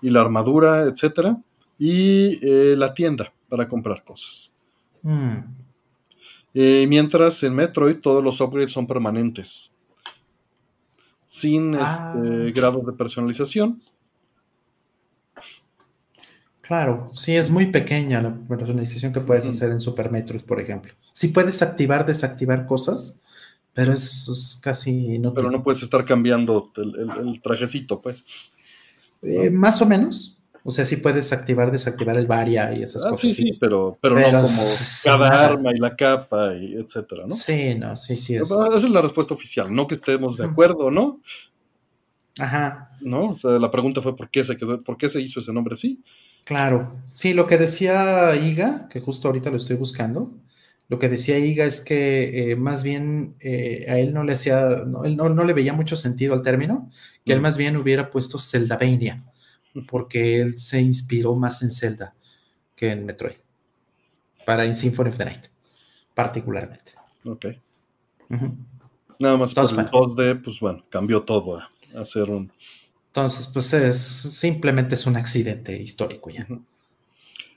y 0.00 0.10
la 0.10 0.20
armadura, 0.20 0.84
etcétera, 0.84 1.38
y 1.78 2.38
eh, 2.46 2.76
la 2.76 2.94
tienda 2.94 3.32
para 3.48 3.66
comprar 3.66 4.04
cosas. 4.04 4.52
Hmm. 5.02 5.38
Eh, 6.54 6.86
mientras 6.88 7.42
en 7.42 7.54
Metroid 7.54 7.96
todos 7.96 8.22
los 8.22 8.40
upgrades 8.40 8.72
son 8.72 8.86
permanentes, 8.86 9.71
sin 11.32 11.74
ah. 11.76 12.12
este, 12.14 12.52
grado 12.52 12.80
de 12.80 12.92
personalización. 12.92 13.80
Claro, 16.60 17.10
sí, 17.14 17.34
es 17.34 17.48
muy 17.48 17.68
pequeña 17.68 18.20
la 18.20 18.34
personalización 18.34 19.14
que 19.14 19.20
puedes 19.20 19.46
hacer 19.46 19.70
en 19.70 19.80
Super 19.80 20.10
Metroid, 20.10 20.42
por 20.42 20.60
ejemplo. 20.60 20.92
Si 21.12 21.28
puedes 21.28 21.62
activar, 21.62 22.04
desactivar 22.04 22.66
cosas, 22.66 23.22
pero 23.72 23.94
es, 23.94 24.60
casi 24.62 25.18
no. 25.18 25.32
Pero 25.32 25.50
no 25.50 25.62
puedes 25.62 25.82
estar 25.82 26.04
cambiando 26.04 26.70
el, 26.76 27.40
trajecito, 27.40 27.98
pues. 27.98 28.24
Eh, 29.22 29.48
más 29.50 29.80
o 29.80 29.86
menos. 29.86 30.38
O 30.64 30.70
sea, 30.70 30.84
sí 30.84 30.96
puedes 30.96 31.32
activar, 31.32 31.72
desactivar 31.72 32.16
el 32.16 32.26
varia 32.26 32.72
y 32.72 32.82
esas 32.82 33.04
ah, 33.04 33.10
cosas. 33.10 33.20
Sí, 33.20 33.34
sí, 33.34 33.58
pero, 33.60 33.98
pero, 34.00 34.14
no 34.14 34.42
como 34.42 34.62
cada 35.04 35.46
arma 35.46 35.70
y 35.74 35.78
la 35.78 35.96
capa 35.96 36.54
y 36.54 36.74
etcétera, 36.74 37.24
¿no? 37.26 37.34
Sí, 37.34 37.74
no, 37.74 37.96
sí, 37.96 38.14
sí. 38.14 38.36
Es... 38.36 38.50
Esa 38.50 38.76
es 38.78 38.90
la 38.90 39.00
respuesta 39.00 39.34
oficial, 39.34 39.74
no 39.74 39.86
que 39.86 39.96
estemos 39.96 40.36
de 40.36 40.44
acuerdo, 40.44 40.90
¿no? 40.90 41.20
Ajá. 42.38 42.90
¿No? 43.00 43.30
O 43.30 43.32
sea, 43.32 43.52
la 43.52 43.70
pregunta 43.70 44.00
fue 44.00 44.16
por 44.16 44.30
qué 44.30 44.44
se 44.44 44.56
quedó, 44.56 44.82
por 44.82 44.96
qué 44.96 45.08
se 45.08 45.20
hizo 45.20 45.40
ese 45.40 45.52
nombre 45.52 45.74
así. 45.74 46.00
Claro. 46.44 46.92
Sí, 47.12 47.34
lo 47.34 47.46
que 47.46 47.58
decía 47.58 48.34
Iga, 48.36 48.88
que 48.88 49.00
justo 49.00 49.28
ahorita 49.28 49.50
lo 49.50 49.56
estoy 49.56 49.76
buscando, 49.76 50.32
lo 50.88 50.98
que 50.98 51.08
decía 51.08 51.38
Iga 51.38 51.64
es 51.64 51.80
que 51.80 52.52
eh, 52.52 52.56
más 52.56 52.82
bien 52.82 53.34
eh, 53.40 53.86
a 53.88 53.98
él 53.98 54.12
no 54.12 54.24
le 54.24 54.34
hacía, 54.34 54.84
no, 54.86 55.04
él 55.04 55.16
no, 55.16 55.44
le 55.44 55.52
veía 55.52 55.72
mucho 55.72 55.96
sentido 55.96 56.34
al 56.34 56.42
término, 56.42 56.90
que 57.24 57.32
él 57.32 57.40
mm. 57.40 57.42
más 57.42 57.56
bien 57.56 57.76
hubiera 57.76 58.10
puesto 58.10 58.38
Zeldavania, 58.38 59.24
porque 59.88 60.40
él 60.40 60.58
se 60.58 60.80
inspiró 60.80 61.34
más 61.34 61.62
en 61.62 61.72
Zelda 61.72 62.14
que 62.76 62.90
en 62.90 63.06
Metroid, 63.06 63.36
para 64.44 64.64
en 64.64 64.74
Symphony 64.74 65.08
of 65.10 65.16
the 65.16 65.24
Night, 65.24 65.46
particularmente. 66.14 66.92
Ok. 67.24 67.46
Nada 69.18 69.36
más 69.36 69.50
Entonces, 69.50 69.78
el 69.78 69.86
2D, 69.86 70.42
pues 70.42 70.58
bueno, 70.60 70.84
cambió 70.88 71.22
todo 71.22 71.58
a, 71.58 71.70
hacer 71.94 72.30
un... 72.30 72.50
Entonces, 73.08 73.46
pues 73.46 73.72
es, 73.74 73.98
simplemente 73.98 74.94
es 74.94 75.06
un 75.06 75.16
accidente 75.16 75.80
histórico 75.80 76.30
ya. 76.30 76.46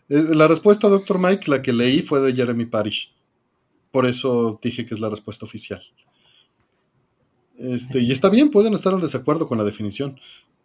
Eh, 0.09 0.35
la 0.35 0.47
respuesta, 0.47 0.89
doctor 0.89 1.17
Mike, 1.17 1.49
la 1.49 1.61
que 1.61 1.73
leí 1.73 2.01
fue 2.01 2.19
de 2.19 2.33
Jeremy 2.33 2.65
Parish. 2.65 3.11
Por 3.91 4.05
eso 4.05 4.59
dije 4.61 4.85
que 4.85 4.93
es 4.93 4.99
la 4.99 5.09
respuesta 5.09 5.45
oficial. 5.45 5.81
Este, 7.57 8.01
y 8.01 8.11
está 8.11 8.29
bien, 8.29 8.51
pueden 8.51 8.73
estar 8.73 8.93
en 8.93 8.99
desacuerdo 8.99 9.47
con 9.47 9.57
la 9.57 9.63
definición, 9.63 10.19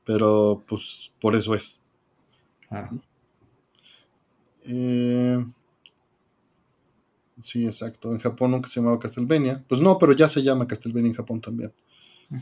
pero 0.04 0.62
pues 0.66 1.12
por 1.20 1.34
eso 1.34 1.54
es. 1.54 1.80
Ah. 2.70 2.90
Eh, 4.64 5.44
sí, 7.40 7.66
exacto. 7.66 8.12
En 8.12 8.18
Japón 8.18 8.52
nunca 8.52 8.68
se 8.68 8.80
llamaba 8.80 8.98
Castlevania. 8.98 9.62
Pues 9.68 9.80
no, 9.80 9.98
pero 9.98 10.12
ya 10.12 10.28
se 10.28 10.42
llama 10.42 10.66
Castlevania 10.66 11.10
en 11.10 11.16
Japón 11.16 11.40
también. 11.40 11.72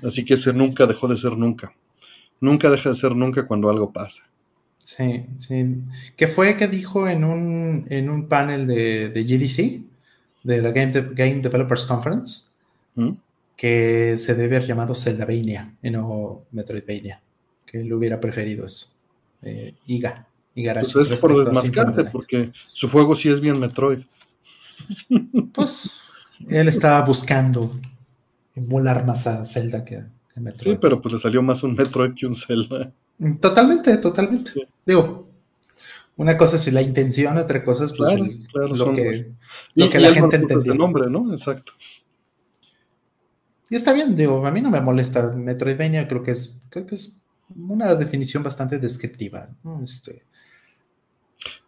Así 0.02 0.24
que 0.24 0.34
ese 0.34 0.52
nunca 0.52 0.86
dejó 0.86 1.08
de 1.08 1.16
ser 1.16 1.36
nunca. 1.36 1.74
Nunca 2.40 2.70
deja 2.70 2.90
de 2.90 2.94
ser 2.94 3.16
nunca 3.16 3.46
cuando 3.46 3.70
algo 3.70 3.92
pasa. 3.92 4.22
Sí, 4.78 5.22
sí. 5.38 5.76
¿Qué 6.16 6.28
fue 6.28 6.56
que 6.56 6.68
dijo 6.68 7.08
en 7.08 7.24
un, 7.24 7.86
en 7.90 8.10
un 8.10 8.28
panel 8.28 8.66
de, 8.66 9.08
de 9.08 9.24
GDC? 9.24 9.88
de 10.48 10.62
la 10.62 10.72
Game, 10.72 10.92
Game 11.12 11.40
Developers 11.40 11.84
Conference, 11.84 12.44
¿Mm? 12.94 13.10
que 13.56 14.16
se 14.16 14.34
debe 14.34 14.56
haber 14.56 14.68
llamado 14.68 14.94
Zeldavania 14.94 15.76
y 15.82 15.90
no 15.90 16.44
Metroidvania, 16.52 17.20
que 17.68 17.80
él 17.80 17.92
hubiera 17.92 18.20
preferido 18.20 18.64
eso. 18.64 18.88
Eh, 19.42 19.74
Iga. 19.86 20.26
Igarashi, 20.54 20.92
pues 20.92 21.10
es 21.12 21.20
por 21.20 21.44
desmascarse, 21.44 22.04
porque 22.06 22.50
su 22.72 22.88
juego 22.90 23.14
sí 23.14 23.28
es 23.28 23.40
bien 23.40 23.60
Metroid. 23.60 24.00
Pues 25.52 25.90
él 26.48 26.68
estaba 26.68 27.02
buscando 27.02 27.72
emular 28.54 29.04
más 29.04 29.26
a 29.26 29.44
Zelda 29.44 29.84
que, 29.84 29.96
a 29.96 30.40
Metroid. 30.40 30.74
Sí, 30.74 30.78
pero 30.80 31.00
pues 31.00 31.14
le 31.14 31.20
salió 31.20 31.42
más 31.42 31.62
un 31.62 31.74
Metroid 31.74 32.14
que 32.14 32.26
un 32.26 32.34
Zelda. 32.34 32.92
Totalmente, 33.40 33.96
totalmente. 33.98 34.52
Digo, 34.86 35.28
una 36.16 36.36
cosa 36.36 36.56
es 36.56 36.72
la 36.72 36.82
intención, 36.82 37.36
otra 37.36 37.64
cosa 37.64 37.84
es 37.84 37.92
pues, 37.92 38.14
lo, 38.14 38.94
que, 38.94 39.34
la 39.74 40.12
gente 40.12 40.36
entendió. 40.36 40.72
El 40.72 40.78
nombre, 40.78 41.10
¿no? 41.10 41.32
Exacto. 41.32 41.72
Y 43.70 43.76
está 43.76 43.92
bien, 43.92 44.16
digo, 44.16 44.44
a 44.46 44.50
mí 44.50 44.60
no 44.60 44.70
me 44.70 44.80
molesta 44.80 45.30
Metroidvania, 45.32 46.08
creo 46.08 46.22
que 46.22 46.30
es, 46.30 46.60
creo 46.70 46.86
que 46.86 46.94
es 46.94 47.20
una 47.54 47.94
definición 47.94 48.42
bastante 48.42 48.78
descriptiva. 48.78 49.48
Este, 49.82 50.24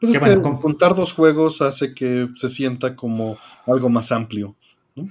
pues 0.00 0.14
es 0.14 0.18
que 0.18 0.36
juntar 0.36 0.94
dos 0.94 1.12
juegos 1.12 1.62
hace 1.62 1.94
que 1.94 2.28
se 2.34 2.48
sienta 2.48 2.96
como 2.96 3.38
algo 3.66 3.88
más 3.88 4.12
amplio. 4.12 4.56
¿no? 4.94 5.08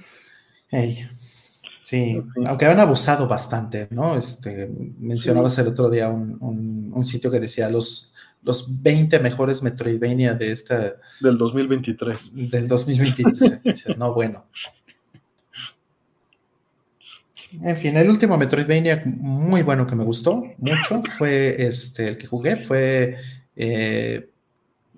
sí, 1.82 2.22
aunque 2.46 2.66
han 2.66 2.80
abusado 2.80 3.26
bastante, 3.26 3.88
¿no? 3.90 4.16
Este, 4.16 4.68
mencionabas 4.98 5.58
el 5.58 5.68
otro 5.68 5.90
día 5.90 6.08
un, 6.08 6.92
un, 6.94 7.04
sitio 7.04 7.30
que 7.30 7.40
decía 7.40 7.68
los 7.68 8.14
los 8.42 8.82
20 8.82 9.18
mejores 9.18 9.62
Metroidvania 9.62 10.34
de 10.34 10.52
esta... 10.52 10.96
Del 11.20 11.36
2023. 11.36 12.32
Del 12.50 12.68
2023. 12.68 13.62
Dices, 13.62 13.98
no, 13.98 14.14
bueno. 14.14 14.46
En 17.52 17.76
fin, 17.76 17.96
el 17.96 18.08
último 18.08 18.38
Metroidvania 18.38 19.02
muy 19.04 19.62
bueno 19.62 19.86
que 19.86 19.96
me 19.96 20.04
gustó 20.04 20.44
mucho 20.58 21.02
fue 21.18 21.66
este, 21.66 22.08
el 22.08 22.18
que 22.18 22.26
jugué, 22.26 22.56
fue 22.56 23.16
eh, 23.56 24.30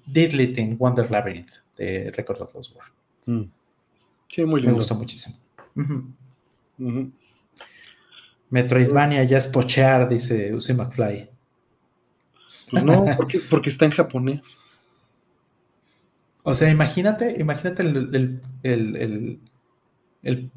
Deadly 0.07 0.55
in 0.57 0.77
Wonder 0.79 1.11
Labyrinth 1.11 1.53
de 1.79 2.11
Record 2.11 2.43
of 2.43 2.55
Lost 2.55 2.77
War. 2.77 2.87
Mm. 3.27 3.51
Sí, 4.29 4.45
muy 4.45 4.61
lindo. 4.61 4.73
Me 4.73 4.79
gustó 4.79 4.95
muchísimo. 4.95 5.37
Metroidvania 8.51 9.25
ya 9.25 9.39
es 9.39 9.47
pochear, 9.47 10.09
dice 10.09 10.55
Uzi 10.55 10.75
McFly. 10.75 11.31
Pues 12.71 12.85
no, 12.85 13.05
porque, 13.51 13.69
está 13.69 13.85
en 13.85 13.91
japonés. 13.93 14.57
O 16.43 16.55
sea, 16.55 16.71
imagínate, 16.71 17.35
imagínate 17.39 17.83
el, 17.83 18.41
el, 18.63 18.97
el, 18.97 19.41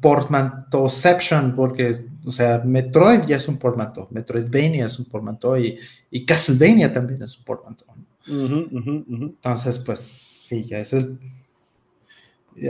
portmantoception, 0.00 1.56
porque, 1.56 1.92
o 2.24 2.30
sea, 2.30 2.62
Metroid 2.64 3.22
ya 3.26 3.36
es 3.36 3.48
un 3.48 3.58
portmanto, 3.58 4.06
Metroidvania 4.12 4.86
es 4.86 4.98
un 4.98 5.06
portmanto 5.06 5.58
y, 5.58 5.78
y 6.10 6.24
Castlevania 6.24 6.92
también 6.92 7.22
es 7.22 7.36
un 7.38 7.44
portmanto. 7.44 7.84
Entonces, 8.28 9.78
pues 9.78 10.00
sí, 10.00 10.64
ya 10.64 10.78
es 10.78 10.92
el. 10.92 11.18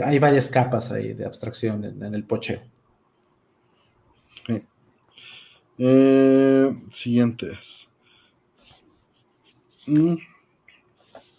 Hay 0.03 0.19
varias 0.19 0.49
capas 0.49 0.91
ahí 0.91 1.13
de 1.13 1.25
abstracción 1.25 1.83
en, 1.83 2.13
el 2.13 2.23
pocheo. 2.25 2.61
Eh, 5.79 6.75
siguientes. 6.89 7.89
Mm. 9.85 10.15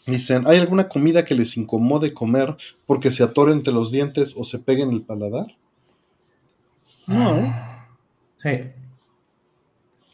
Dicen, 0.08 0.44
¿hay 0.46 0.58
alguna 0.58 0.88
comida 0.88 1.26
que 1.26 1.34
les 1.34 1.58
incomode 1.58 2.14
comer 2.14 2.56
porque 2.86 3.10
se 3.10 3.22
atore 3.22 3.52
entre 3.52 3.74
los 3.74 3.90
dientes 3.90 4.32
o 4.38 4.42
se 4.42 4.58
pegue 4.58 4.82
en 4.82 4.90
el 4.90 5.02
paladar? 5.02 5.46
No. 7.06 7.32
Ah. 7.44 7.86
Sí. 8.42 8.70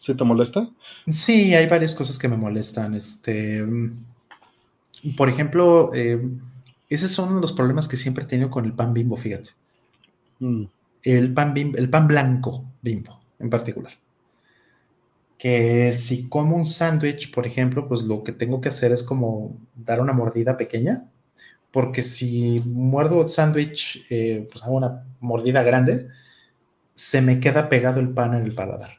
¿Se 0.00 0.14
te 0.16 0.24
molesta? 0.24 0.68
Sí, 1.06 1.54
hay 1.54 1.66
varias 1.68 1.94
cosas 1.94 2.18
que 2.18 2.26
me 2.26 2.36
molestan. 2.36 2.94
Este, 2.94 3.64
por 5.16 5.28
ejemplo, 5.28 5.92
eh, 5.94 6.20
esos 6.88 7.12
son 7.12 7.40
los 7.40 7.52
problemas 7.52 7.86
que 7.86 7.96
siempre 7.96 8.24
he 8.24 8.26
tenido 8.26 8.50
con 8.50 8.64
el 8.64 8.72
pan 8.72 8.92
bimbo, 8.92 9.16
fíjate. 9.16 9.50
Mm. 10.40 10.64
El, 11.04 11.32
pan 11.32 11.54
el 11.56 11.88
pan 11.88 12.08
blanco 12.08 12.64
bimbo, 12.82 13.20
en 13.38 13.48
particular 13.48 13.92
que 15.38 15.92
si 15.92 16.28
como 16.28 16.56
un 16.56 16.64
sándwich, 16.64 17.32
por 17.32 17.46
ejemplo, 17.46 17.88
pues 17.88 18.02
lo 18.02 18.22
que 18.22 18.32
tengo 18.32 18.60
que 18.60 18.68
hacer 18.68 18.92
es 18.92 19.02
como 19.02 19.56
dar 19.74 20.00
una 20.00 20.12
mordida 20.12 20.56
pequeña, 20.56 21.04
porque 21.70 22.02
si 22.02 22.60
muerdo 22.66 23.20
el 23.20 23.26
sándwich, 23.26 24.06
eh, 24.10 24.48
pues 24.50 24.62
hago 24.64 24.76
una 24.76 25.04
mordida 25.20 25.62
grande, 25.62 26.08
se 26.94 27.20
me 27.20 27.40
queda 27.40 27.68
pegado 27.68 28.00
el 28.00 28.10
pan 28.10 28.34
en 28.34 28.44
el 28.44 28.52
paladar. 28.52 28.98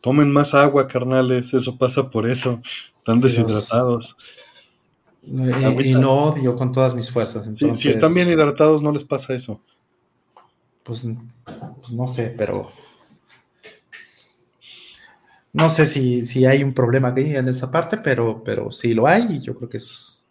Tomen 0.00 0.30
más 0.30 0.54
agua, 0.54 0.86
carnales, 0.86 1.52
eso 1.52 1.76
pasa 1.76 2.10
por 2.10 2.28
eso, 2.28 2.60
están 2.98 3.20
deshidratados. 3.20 4.16
Y, 5.24 5.94
no 5.94 6.14
odio 6.14 6.56
con 6.56 6.72
todas 6.72 6.94
mis 6.94 7.10
fuerzas. 7.10 7.48
si 7.74 7.88
están 7.88 8.12
bien 8.12 8.28
hidratados, 8.28 8.82
no 8.82 8.90
les 8.90 9.04
pasa 9.04 9.34
eso. 9.34 9.60
Pues, 10.82 11.06
pues 11.44 11.92
no 11.92 12.08
sé, 12.08 12.34
pero 12.36 12.70
no 15.52 15.68
sé 15.68 15.84
si, 15.84 16.46
hay 16.46 16.64
un 16.64 16.72
problema 16.72 17.08
aquí 17.08 17.36
en 17.36 17.46
esa 17.48 17.70
parte, 17.70 17.98
pero, 17.98 18.42
pero 18.42 18.70
sí 18.72 18.94
lo 18.94 19.06
hay 19.06 19.26
y 19.28 19.42
yo 19.42 19.54
creo 19.54 19.68
que 19.68 19.76
es, 19.76 20.22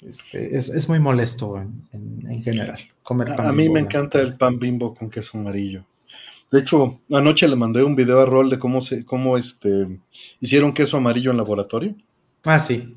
este, 0.00 0.56
es, 0.56 0.88
muy 0.88 0.98
molesto 0.98 1.60
en, 1.92 2.42
general. 2.42 2.80
Comer 3.02 3.38
a, 3.38 3.52
mí 3.52 3.68
me 3.68 3.80
encanta 3.80 4.20
el 4.20 4.36
pan 4.36 4.58
bimbo 4.58 4.94
con 4.94 5.10
queso 5.10 5.36
amarillo. 5.36 5.84
De 6.50 6.60
hecho, 6.60 7.00
anoche 7.10 7.46
le 7.48 7.56
mandé 7.56 7.82
un 7.82 7.96
video 7.96 8.20
a 8.20 8.24
Rol 8.24 8.48
de 8.48 8.58
cómo 8.58 8.80
se, 8.80 9.04
cómo 9.04 9.36
este 9.36 10.00
hicieron 10.40 10.72
queso 10.72 10.96
amarillo 10.96 11.30
en 11.30 11.36
laboratorio. 11.36 11.94
Ah, 12.44 12.58
sí. 12.58 12.96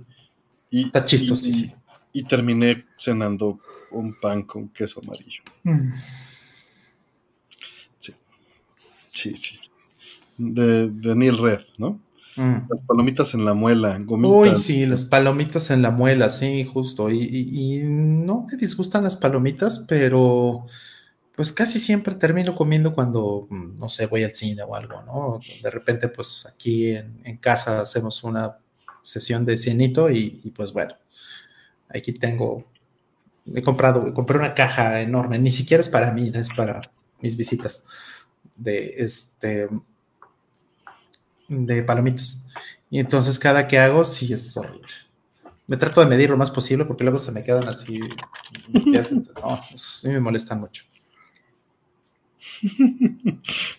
Y, 0.69 0.85
Está 0.85 1.03
chistosísimo. 1.03 1.75
Y, 2.13 2.23
terminé 2.23 2.85
cenando 2.97 3.59
un 3.91 4.17
pan 4.17 4.43
con 4.43 4.69
queso 4.69 5.01
amarillo. 5.03 5.41
Mm. 5.63 5.91
Sí. 7.99 8.13
Sí, 9.11 9.35
sí 9.35 9.59
de, 10.39 10.89
de 10.89 11.15
Neil 11.15 11.37
Red, 11.37 11.61
¿no? 11.77 11.99
Mm. 12.39 12.67
Las 12.69 12.81
palomitas 12.83 13.33
en 13.33 13.43
la 13.43 13.53
muela, 13.53 13.99
gomitas. 13.99 14.31
Uy, 14.31 14.55
sí, 14.55 14.85
las 14.85 15.03
palomitas 15.03 15.71
en 15.71 15.81
la 15.81 15.91
muela, 15.91 16.29
sí, 16.29 16.63
justo. 16.63 17.09
Y, 17.11 17.81
no 17.83 18.45
me 18.49 18.57
disgustan 18.57 19.03
las 19.03 19.17
palomitas, 19.17 19.85
pero 19.87 20.65
pues 21.35 21.51
casi 21.51 21.79
siempre 21.79 22.15
termino 22.15 22.55
comiendo 22.55 22.93
cuando, 22.93 23.47
mm, 23.49 23.77
no 23.77 23.89
sé, 23.89 24.07
voy 24.07 24.23
al 24.23 24.31
cine 24.31 24.63
o 24.63 24.75
algo, 24.75 25.01
¿no? 25.03 25.39
De 25.61 25.69
repente, 25.69 26.07
pues 26.07 26.45
aquí 26.45 26.91
en, 26.91 27.37
casa 27.41 27.81
hacemos 27.81 28.23
una 28.23 28.57
sesión 29.01 29.45
de 29.45 29.57
cienito 29.57 30.09
y, 30.09 30.39
y, 30.43 30.51
pues 30.51 30.71
bueno, 30.71 30.95
aquí 31.89 32.13
tengo, 32.13 32.65
he 33.53 33.61
comprado, 33.61 34.13
compré 34.13 34.37
una 34.37 34.53
caja 34.53 35.01
enorme, 35.01 35.39
ni 35.39 35.51
siquiera 35.51 35.81
es 35.81 35.89
para 35.89 36.11
mí, 36.13 36.31
es 36.33 36.49
para 36.55 36.81
mis 37.21 37.35
visitas 37.37 37.83
de 38.55 38.95
este 38.97 39.67
de 41.49 41.83
palomitas. 41.83 42.45
Y 42.89 42.99
entonces 42.99 43.37
cada 43.37 43.67
que 43.67 43.77
hago, 43.77 44.05
sí 44.05 44.31
es 44.31 44.55
horrible. 44.55 44.87
Me 45.67 45.77
trato 45.77 46.01
de 46.01 46.07
medir 46.07 46.29
lo 46.29 46.37
más 46.37 46.49
posible 46.49 46.85
porque 46.85 47.03
luego 47.03 47.19
se 47.19 47.31
me 47.31 47.43
quedan 47.43 47.67
así. 47.67 47.99
No, 48.71 49.59
pues, 49.69 50.01
me 50.03 50.19
molestan 50.19 50.59
mucho. 50.59 50.83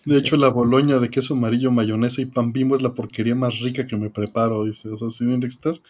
De 0.04 0.18
hecho, 0.18 0.36
la 0.36 0.48
boloña 0.48 0.98
de 0.98 1.10
queso 1.10 1.34
amarillo, 1.34 1.70
mayonesa 1.70 2.20
y 2.20 2.26
pan 2.26 2.52
bimbo 2.52 2.76
es 2.76 2.82
la 2.82 2.94
porquería 2.94 3.34
más 3.34 3.60
rica 3.60 3.86
que 3.86 3.96
me 3.96 4.10
preparo, 4.10 4.64
dice. 4.64 4.88
O 4.88 4.96
sea, 4.96 5.10
sin 5.10 5.38
Dexter, 5.40 5.80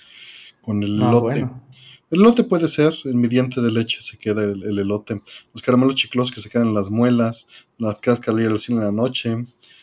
con 0.62 0.82
el 0.82 0.96
elote. 0.96 1.48
El 2.10 2.20
elote 2.20 2.44
puede 2.44 2.66
ser, 2.66 2.92
en 3.04 3.20
mi 3.20 3.28
diente 3.28 3.60
de 3.60 3.70
leche 3.70 4.00
se 4.00 4.18
queda 4.18 4.42
el, 4.42 4.78
elote. 4.78 5.22
Los 5.52 5.62
caramelos 5.62 5.94
chiclosos 5.94 6.34
que 6.34 6.40
se 6.40 6.50
quedan 6.50 6.68
en 6.68 6.74
las 6.74 6.90
muelas, 6.90 7.46
la 7.78 7.98
cáscara 8.00 8.36
de 8.36 8.58
cine 8.58 8.78
en 8.78 8.84
la 8.86 8.92
noche, 8.92 9.36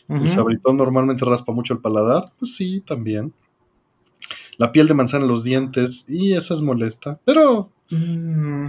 el 0.08 0.32
sabritón 0.32 0.78
normalmente 0.78 1.26
raspa 1.26 1.52
mucho 1.52 1.74
el 1.74 1.80
paladar, 1.80 2.32
pues 2.40 2.56
sí, 2.56 2.82
también. 2.82 3.34
La 4.58 4.72
piel 4.72 4.88
de 4.88 4.94
manzana 4.94 5.26
en 5.26 5.32
los 5.32 5.44
dientes, 5.44 6.06
y 6.08 6.34
esa 6.34 6.54
es 6.54 6.62
molesta, 6.62 7.20
pero... 7.26 7.72
Mm. 7.90 8.68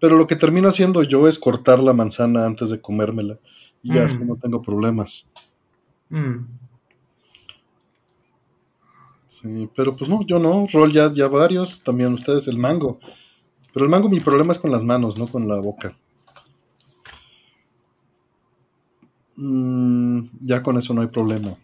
Pero 0.00 0.16
lo 0.16 0.26
que 0.26 0.34
termino 0.34 0.68
haciendo 0.68 1.04
yo 1.04 1.28
es 1.28 1.38
cortar 1.38 1.80
la 1.80 1.92
manzana 1.92 2.44
antes 2.44 2.70
de 2.70 2.80
comérmela. 2.80 3.38
Y 3.84 3.94
ya 3.94 4.04
así 4.04 4.18
mm. 4.18 4.26
no 4.26 4.36
tengo 4.36 4.60
problemas. 4.60 5.28
Mm. 6.08 6.44
Sí, 9.28 9.70
pero 9.74 9.94
pues 9.94 10.10
no, 10.10 10.26
yo 10.26 10.38
no. 10.38 10.66
Rol 10.72 10.92
ya, 10.92 11.12
ya 11.12 11.28
varios, 11.28 11.82
también 11.82 12.12
ustedes 12.12 12.48
el 12.48 12.58
mango. 12.58 12.98
Pero 13.72 13.86
el 13.86 13.90
mango 13.90 14.08
mi 14.08 14.20
problema 14.20 14.52
es 14.52 14.58
con 14.58 14.72
las 14.72 14.82
manos, 14.82 15.18
no 15.18 15.26
con 15.28 15.46
la 15.46 15.60
boca. 15.60 15.96
Mm, 19.36 20.20
ya 20.42 20.62
con 20.62 20.78
eso 20.78 20.94
no 20.94 21.02
hay 21.02 21.08
problema. 21.08 21.56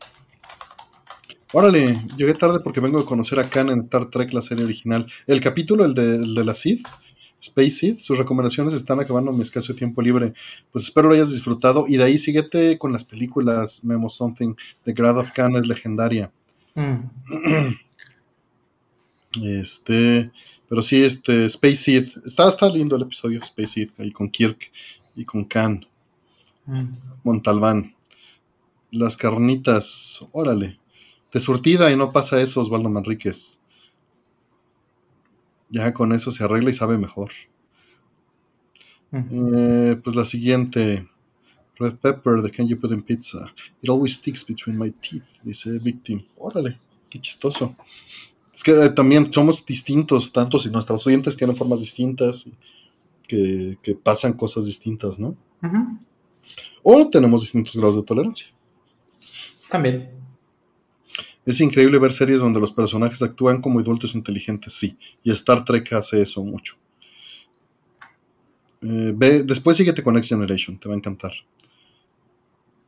Órale, 1.52 1.98
llegué 2.16 2.34
tarde 2.34 2.60
porque 2.60 2.80
vengo 2.80 2.98
de 2.98 3.06
conocer 3.06 3.38
a 3.38 3.44
Khan 3.48 3.70
en 3.70 3.78
Star 3.80 4.10
Trek, 4.10 4.32
la 4.34 4.42
serie 4.42 4.64
original. 4.64 5.06
El 5.26 5.40
capítulo, 5.40 5.84
el 5.84 5.94
de, 5.94 6.44
la 6.44 6.54
Sith, 6.54 6.86
Space 7.40 7.70
Sith, 7.70 7.98
sus 8.00 8.18
recomendaciones 8.18 8.74
están 8.74 9.00
acabando 9.00 9.32
mi 9.32 9.42
escaso 9.42 9.74
tiempo 9.74 10.02
libre. 10.02 10.34
Pues 10.70 10.84
espero 10.84 11.08
lo 11.08 11.14
hayas 11.14 11.30
disfrutado. 11.30 11.86
Y 11.88 11.96
de 11.96 12.04
ahí 12.04 12.18
síguete 12.18 12.76
con 12.76 12.92
las 12.92 13.04
películas 13.04 13.82
Memo 13.82 14.10
Something. 14.10 14.54
The 14.84 14.92
Grad 14.92 15.16
of 15.16 15.32
Khan 15.32 15.56
es 15.56 15.66
legendaria. 15.66 16.30
Mm. 16.74 17.74
Este, 19.44 20.30
pero 20.68 20.82
sí, 20.82 21.04
este, 21.04 21.44
Space 21.44 21.76
Sith. 21.76 22.16
Está, 22.26 22.48
está 22.48 22.68
lindo 22.68 22.96
el 22.96 23.02
episodio, 23.02 23.40
Space 23.42 23.68
Sith, 23.68 24.00
ahí 24.00 24.10
con 24.10 24.30
Kirk 24.30 24.72
y 25.14 25.24
con 25.24 25.44
Khan. 25.44 25.86
Montalbán. 27.24 27.94
Las 28.90 29.16
carnitas, 29.16 30.24
órale. 30.32 30.78
De 31.32 31.40
surtida 31.40 31.90
y 31.90 31.96
no 31.96 32.12
pasa 32.12 32.40
eso, 32.40 32.60
Osvaldo 32.60 32.88
Manríquez. 32.88 33.58
Ya 35.70 35.92
con 35.92 36.12
eso 36.12 36.32
se 36.32 36.44
arregla 36.44 36.70
y 36.70 36.74
sabe 36.74 36.96
mejor. 36.96 37.30
Eh, 39.12 40.00
pues 40.02 40.16
la 40.16 40.24
siguiente. 40.24 41.06
Red 41.78 41.96
pepper, 41.96 42.42
the 42.42 42.50
can 42.50 42.66
you 42.66 42.76
put 42.76 42.90
in 42.90 43.02
pizza? 43.02 43.52
It 43.80 43.88
always 43.88 44.16
sticks 44.16 44.44
between 44.44 44.76
my 44.78 44.90
teeth, 44.90 45.40
dice 45.44 45.78
Victim. 45.78 46.24
Órale, 46.36 46.80
qué 47.08 47.20
chistoso. 47.20 47.76
Es 48.52 48.64
que 48.64 48.72
eh, 48.72 48.90
también 48.90 49.32
somos 49.32 49.64
distintos, 49.64 50.32
tanto 50.32 50.58
si 50.58 50.70
nuestros 50.70 51.06
oyentes 51.06 51.36
tienen 51.36 51.54
formas 51.54 51.78
distintas, 51.78 52.46
que, 53.28 53.78
que 53.80 53.94
pasan 53.94 54.32
cosas 54.32 54.64
distintas, 54.64 55.20
¿no? 55.20 55.36
O 56.82 57.08
tenemos 57.08 57.42
distintos 57.42 57.74
grados 57.76 57.96
de 57.96 58.02
tolerancia. 58.02 58.48
También. 59.68 60.10
Es 61.44 61.60
increíble 61.60 61.98
ver 61.98 62.12
series 62.12 62.40
donde 62.40 62.60
los 62.60 62.72
personajes 62.72 63.22
actúan 63.22 63.62
como 63.62 63.80
adultos 63.80 64.14
inteligentes, 64.14 64.74
sí. 64.74 64.98
Y 65.22 65.30
Star 65.32 65.64
Trek 65.64 65.92
hace 65.94 66.20
eso 66.20 66.42
mucho. 66.42 66.76
Eh, 68.82 69.12
ve, 69.16 69.42
después 69.42 69.76
síguete 69.76 70.02
con 70.02 70.14
Next 70.14 70.28
Generation, 70.28 70.78
te 70.78 70.88
va 70.88 70.94
a 70.94 70.98
encantar. 70.98 71.32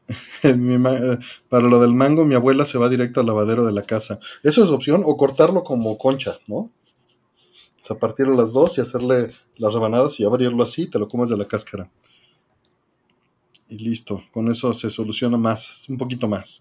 Eh, 0.42 1.18
para 1.50 1.68
lo 1.68 1.80
del 1.80 1.92
mango, 1.92 2.24
mi 2.24 2.34
abuela 2.34 2.64
se 2.64 2.78
va 2.78 2.88
directo 2.88 3.20
al 3.20 3.26
lavadero 3.26 3.64
de 3.64 3.72
la 3.72 3.82
casa. 3.82 4.18
Eso 4.42 4.64
es 4.64 4.70
opción, 4.70 5.02
o 5.04 5.16
cortarlo 5.16 5.62
como 5.62 5.96
concha, 5.98 6.38
¿no? 6.46 6.56
O 6.56 6.72
sea, 7.82 7.98
partir 7.98 8.26
las 8.26 8.52
dos 8.52 8.78
y 8.78 8.80
hacerle 8.80 9.30
las 9.56 9.74
rebanadas 9.74 10.18
y 10.18 10.24
abrirlo 10.24 10.62
así, 10.62 10.88
te 10.88 10.98
lo 10.98 11.08
comes 11.08 11.28
de 11.28 11.36
la 11.36 11.44
cáscara. 11.44 11.90
Y 13.70 13.78
listo, 13.78 14.24
con 14.32 14.50
eso 14.50 14.74
se 14.74 14.90
soluciona 14.90 15.36
más, 15.36 15.88
un 15.88 15.96
poquito 15.96 16.26
más. 16.26 16.60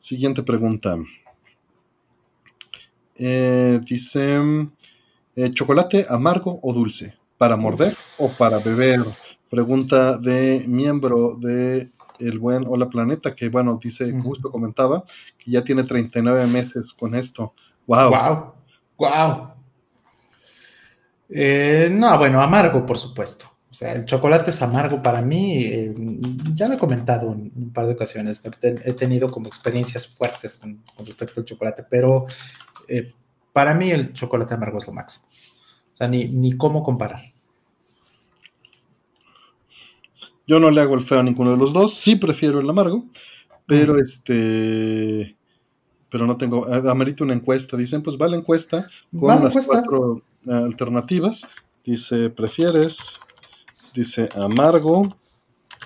Siguiente 0.00 0.42
pregunta. 0.42 0.96
Eh, 3.16 3.80
dice, 3.88 4.40
eh, 5.36 5.50
¿chocolate 5.52 6.06
amargo 6.08 6.58
o 6.60 6.72
dulce? 6.72 7.14
¿Para 7.38 7.56
morder 7.56 7.96
o 8.18 8.28
para 8.28 8.58
beber? 8.58 9.04
Pregunta 9.48 10.18
de 10.18 10.64
miembro 10.66 11.36
de 11.36 11.92
el 12.18 12.40
buen 12.40 12.64
Hola 12.66 12.88
Planeta, 12.88 13.32
que 13.32 13.48
bueno, 13.48 13.78
dice, 13.80 14.12
justo 14.20 14.50
comentaba, 14.50 15.04
que 15.38 15.52
ya 15.52 15.62
tiene 15.62 15.84
39 15.84 16.48
meses 16.48 16.92
con 16.92 17.14
esto. 17.14 17.54
¡Wow! 17.86 18.10
¡Wow! 18.10 18.52
¡Wow! 18.96 19.48
Eh, 21.28 21.88
no, 21.92 22.18
bueno, 22.18 22.42
amargo, 22.42 22.84
por 22.84 22.98
supuesto. 22.98 23.53
O 23.74 23.76
sea, 23.76 23.92
el 23.92 24.04
chocolate 24.04 24.52
es 24.52 24.62
amargo 24.62 25.02
para 25.02 25.20
mí. 25.20 25.64
Eh, 25.64 25.92
ya 26.54 26.68
lo 26.68 26.74
he 26.74 26.78
comentado 26.78 27.32
en 27.32 27.50
un 27.56 27.72
par 27.72 27.88
de 27.88 27.94
ocasiones. 27.94 28.40
He 28.62 28.92
tenido 28.92 29.28
como 29.28 29.48
experiencias 29.48 30.06
fuertes 30.06 30.54
con, 30.54 30.80
respecto 30.98 31.40
al 31.40 31.44
chocolate, 31.44 31.84
pero 31.90 32.26
eh, 32.86 33.12
para 33.52 33.74
mí 33.74 33.90
el 33.90 34.12
chocolate 34.12 34.54
amargo 34.54 34.78
es 34.78 34.86
lo 34.86 34.92
máximo. 34.92 35.26
O 35.92 35.96
sea, 35.96 36.06
ni, 36.06 36.26
ni 36.28 36.52
cómo 36.52 36.84
comparar. 36.84 37.32
Yo 40.46 40.60
no 40.60 40.70
le 40.70 40.80
hago 40.80 40.94
el 40.94 41.00
feo 41.00 41.18
a 41.18 41.24
ninguno 41.24 41.50
de 41.50 41.56
los 41.56 41.72
dos, 41.72 41.94
sí 41.94 42.14
prefiero 42.14 42.60
el 42.60 42.70
amargo, 42.70 43.06
pero 43.66 43.98
este 43.98 45.36
pero 46.10 46.28
no 46.28 46.36
tengo, 46.36 46.72
amerita 46.72 47.24
una 47.24 47.34
encuesta, 47.34 47.76
dicen, 47.76 48.02
pues 48.02 48.16
va 48.16 48.28
la 48.28 48.36
encuesta 48.36 48.88
con 49.18 49.42
las 49.42 49.66
cuatro 49.66 50.22
alternativas, 50.46 51.44
dice, 51.84 52.30
¿prefieres? 52.30 53.18
Dice, 53.94 54.28
amargo, 54.34 55.16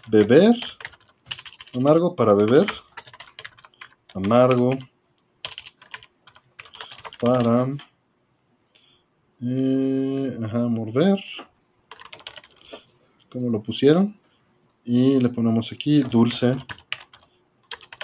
beber, 0.09 0.57
amargo 1.77 2.17
para 2.17 2.35
beber, 2.35 2.67
amargo 4.15 4.71
para, 7.21 7.67
eh, 9.43 10.39
morder, 10.71 11.19
¿cómo 13.31 13.51
lo 13.51 13.63
pusieron? 13.63 14.19
y 14.89 15.21
le 15.21 15.29
ponemos 15.29 15.71
aquí 15.71 16.03
dulce 16.03 16.57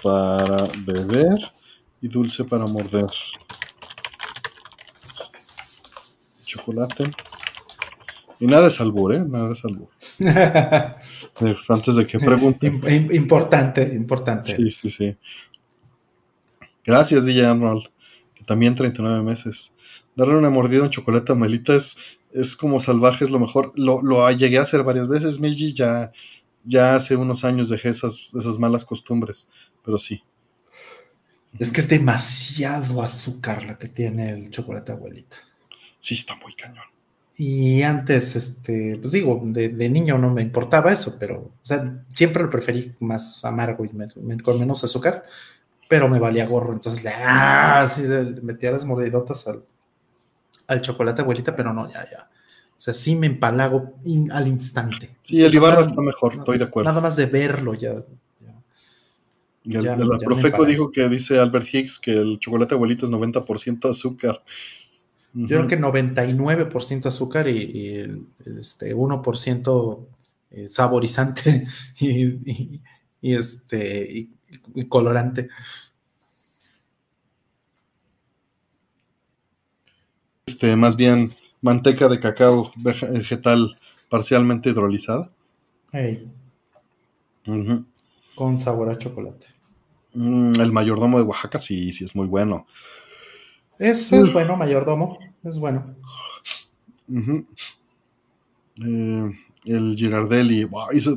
para 0.02 0.54
beber 0.80 1.50
y 2.02 2.08
dulce 2.08 2.44
para 2.44 2.66
morder. 2.66 3.06
Chocolate. 6.44 7.10
Y 8.40 8.46
nada 8.46 8.64
de 8.64 8.70
salbur, 8.70 9.14
¿eh? 9.14 9.24
Nada 9.26 9.50
de 9.50 9.56
salbur. 9.56 9.88
Eh, 10.20 11.56
antes 11.68 11.94
de 11.94 12.06
que 12.06 12.18
pregunten. 12.18 12.80
Importante, 13.12 13.82
importante. 13.94 14.54
Sí, 14.54 14.70
sí, 14.70 14.90
sí. 14.90 15.16
Gracias, 16.84 17.26
DJ 17.26 17.46
Arnold. 17.46 17.84
Que 18.34 18.44
también 18.44 18.74
39 18.74 19.22
meses. 19.22 19.72
Darle 20.16 20.36
una 20.36 20.50
mordida 20.50 20.80
a 20.80 20.84
un 20.84 20.90
chocolate 20.90 21.32
a 21.32 21.34
Melita 21.34 21.74
es, 21.74 21.96
es 22.32 22.56
como 22.56 22.80
salvaje, 22.80 23.24
es 23.24 23.30
lo 23.30 23.38
mejor. 23.38 23.72
Lo, 23.76 24.02
lo 24.02 24.30
llegué 24.30 24.58
a 24.58 24.62
hacer 24.62 24.82
varias 24.82 25.08
veces, 25.08 25.38
Meiji, 25.40 25.72
ya 25.72 26.12
ya 26.64 26.94
hace 26.94 27.16
unos 27.16 27.44
años 27.44 27.68
dejé 27.68 27.90
esas, 27.90 28.32
esas 28.34 28.58
malas 28.58 28.84
costumbres, 28.84 29.48
pero 29.84 29.98
sí. 29.98 30.24
Es 31.58 31.70
que 31.70 31.80
es 31.80 31.88
demasiado 31.88 33.02
azúcar 33.02 33.62
la 33.64 33.78
que 33.78 33.88
tiene 33.88 34.30
el 34.30 34.50
chocolate 34.50 34.92
abuelita. 34.92 35.36
Sí, 36.00 36.14
está 36.14 36.34
muy 36.36 36.54
cañón. 36.54 36.84
Y 37.36 37.82
antes, 37.82 38.36
este, 38.36 38.96
pues 39.00 39.10
digo, 39.10 39.40
de, 39.44 39.88
niño 39.88 40.18
no 40.18 40.30
me 40.30 40.42
importaba 40.42 40.92
eso, 40.92 41.16
pero, 41.18 41.36
o 41.36 41.52
sea, 41.62 42.04
siempre 42.12 42.44
lo 42.44 42.50
preferí 42.50 42.94
más 43.00 43.44
amargo 43.44 43.84
y 43.84 43.90
con 44.38 44.60
menos 44.60 44.84
azúcar, 44.84 45.24
pero 45.88 46.08
me 46.08 46.20
valía 46.20 46.46
gorro, 46.46 46.72
entonces 46.72 47.02
le, 47.02 47.10
ah, 47.10 47.90
le 47.98 48.40
metía 48.40 48.70
las 48.70 48.84
mordidotas 48.84 49.48
al, 49.48 49.64
al 50.68 50.80
chocolate 50.80 51.22
abuelita, 51.22 51.56
pero 51.56 51.72
no, 51.72 51.90
ya, 51.90 52.04
ya. 52.08 52.28
O 52.76 52.80
sea, 52.84 52.94
sí 52.94 53.16
me 53.16 53.26
empalago 53.26 53.94
al 54.30 54.46
instante. 54.46 55.16
Sí, 55.22 55.42
el 55.42 55.54
Ibarra 55.54 55.82
está 55.82 56.00
mejor, 56.00 56.34
estoy 56.34 56.58
de 56.58 56.64
acuerdo. 56.64 56.90
Nada 56.90 57.00
más 57.00 57.16
de 57.16 57.26
verlo 57.26 57.74
ya. 57.74 57.94
ya. 59.64 59.94
el, 59.94 60.08
Profeco 60.24 60.64
dijo 60.64 60.92
que 60.92 61.08
dice 61.08 61.38
Albert 61.38 61.72
Hicks 61.72 61.98
que 61.98 62.12
el 62.12 62.38
chocolate 62.38 62.74
abuelito 62.74 63.06
es 63.06 63.12
90% 63.12 63.88
azúcar. 63.88 64.42
Yo 65.34 65.48
creo 65.48 65.66
que 65.66 65.78
99% 65.78 67.06
azúcar 67.06 67.48
y, 67.48 67.88
el, 67.88 68.26
este, 68.58 68.94
1% 68.94 70.06
eh, 70.52 70.68
saborizante 70.68 71.66
y, 71.98 72.80
este, 73.20 74.28
y 74.74 74.82
colorante. 74.88 75.48
Este, 80.46 80.76
más 80.76 80.94
bien 80.94 81.34
manteca 81.60 82.08
de 82.08 82.20
cacao 82.20 82.70
vegetal 82.76 83.78
parcialmente 84.08 84.70
hidrolizada. 84.70 85.32
Con 88.34 88.58
sabor 88.58 88.90
a 88.90 88.98
chocolate. 88.98 89.46
Mm, 90.12 90.60
el 90.60 90.72
mayordomo 90.72 91.18
de 91.18 91.24
Oaxaca 91.24 91.58
sí, 91.58 91.92
sí 91.92 92.04
es 92.04 92.14
muy 92.14 92.26
bueno. 92.26 92.66
Es, 93.78 94.12
es 94.12 94.32
bueno, 94.32 94.56
mayordomo, 94.56 95.18
es 95.42 95.58
bueno. 95.58 95.94
Eh, 98.76 99.30
el 99.66 99.94
Girardelli, 99.96 100.68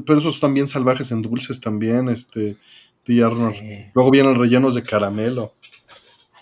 pero 0.05 0.19
esos 0.19 0.39
también 0.39 0.67
salvajes 0.67 1.11
en 1.11 1.21
dulces 1.21 1.59
también, 1.59 2.09
este, 2.09 2.57
Luego 3.07 4.11
vienen 4.11 4.37
rellenos 4.37 4.75
de 4.75 4.83
caramelo. 4.83 5.53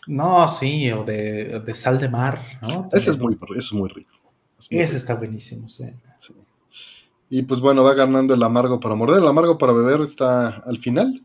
No, 0.08 0.48
sí, 0.48 0.92
o 0.92 1.04
de, 1.04 1.64
sal 1.74 2.00
de 2.00 2.10
mar, 2.10 2.42
¿no? 2.62 2.90
Ese 2.92 3.12
es 3.12 3.20
muy, 3.20 3.38
es 3.56 3.74
muy 3.74 3.90
rico. 3.90 4.16
Ese 4.70 4.98
está 4.98 5.16
buenísimo, 5.16 5.68
sí. 5.68 5.86
Y 7.30 7.42
pues 7.44 7.60
bueno, 7.60 7.84
va 7.84 7.94
ganando 7.96 8.34
el 8.34 8.44
amargo 8.44 8.80
para 8.80 8.96
morder. 8.96 9.22
El 9.22 9.28
amargo 9.28 9.58
para 9.58 9.74
beber 9.74 10.02
está 10.02 10.50
al 10.50 10.78
final. 10.78 11.24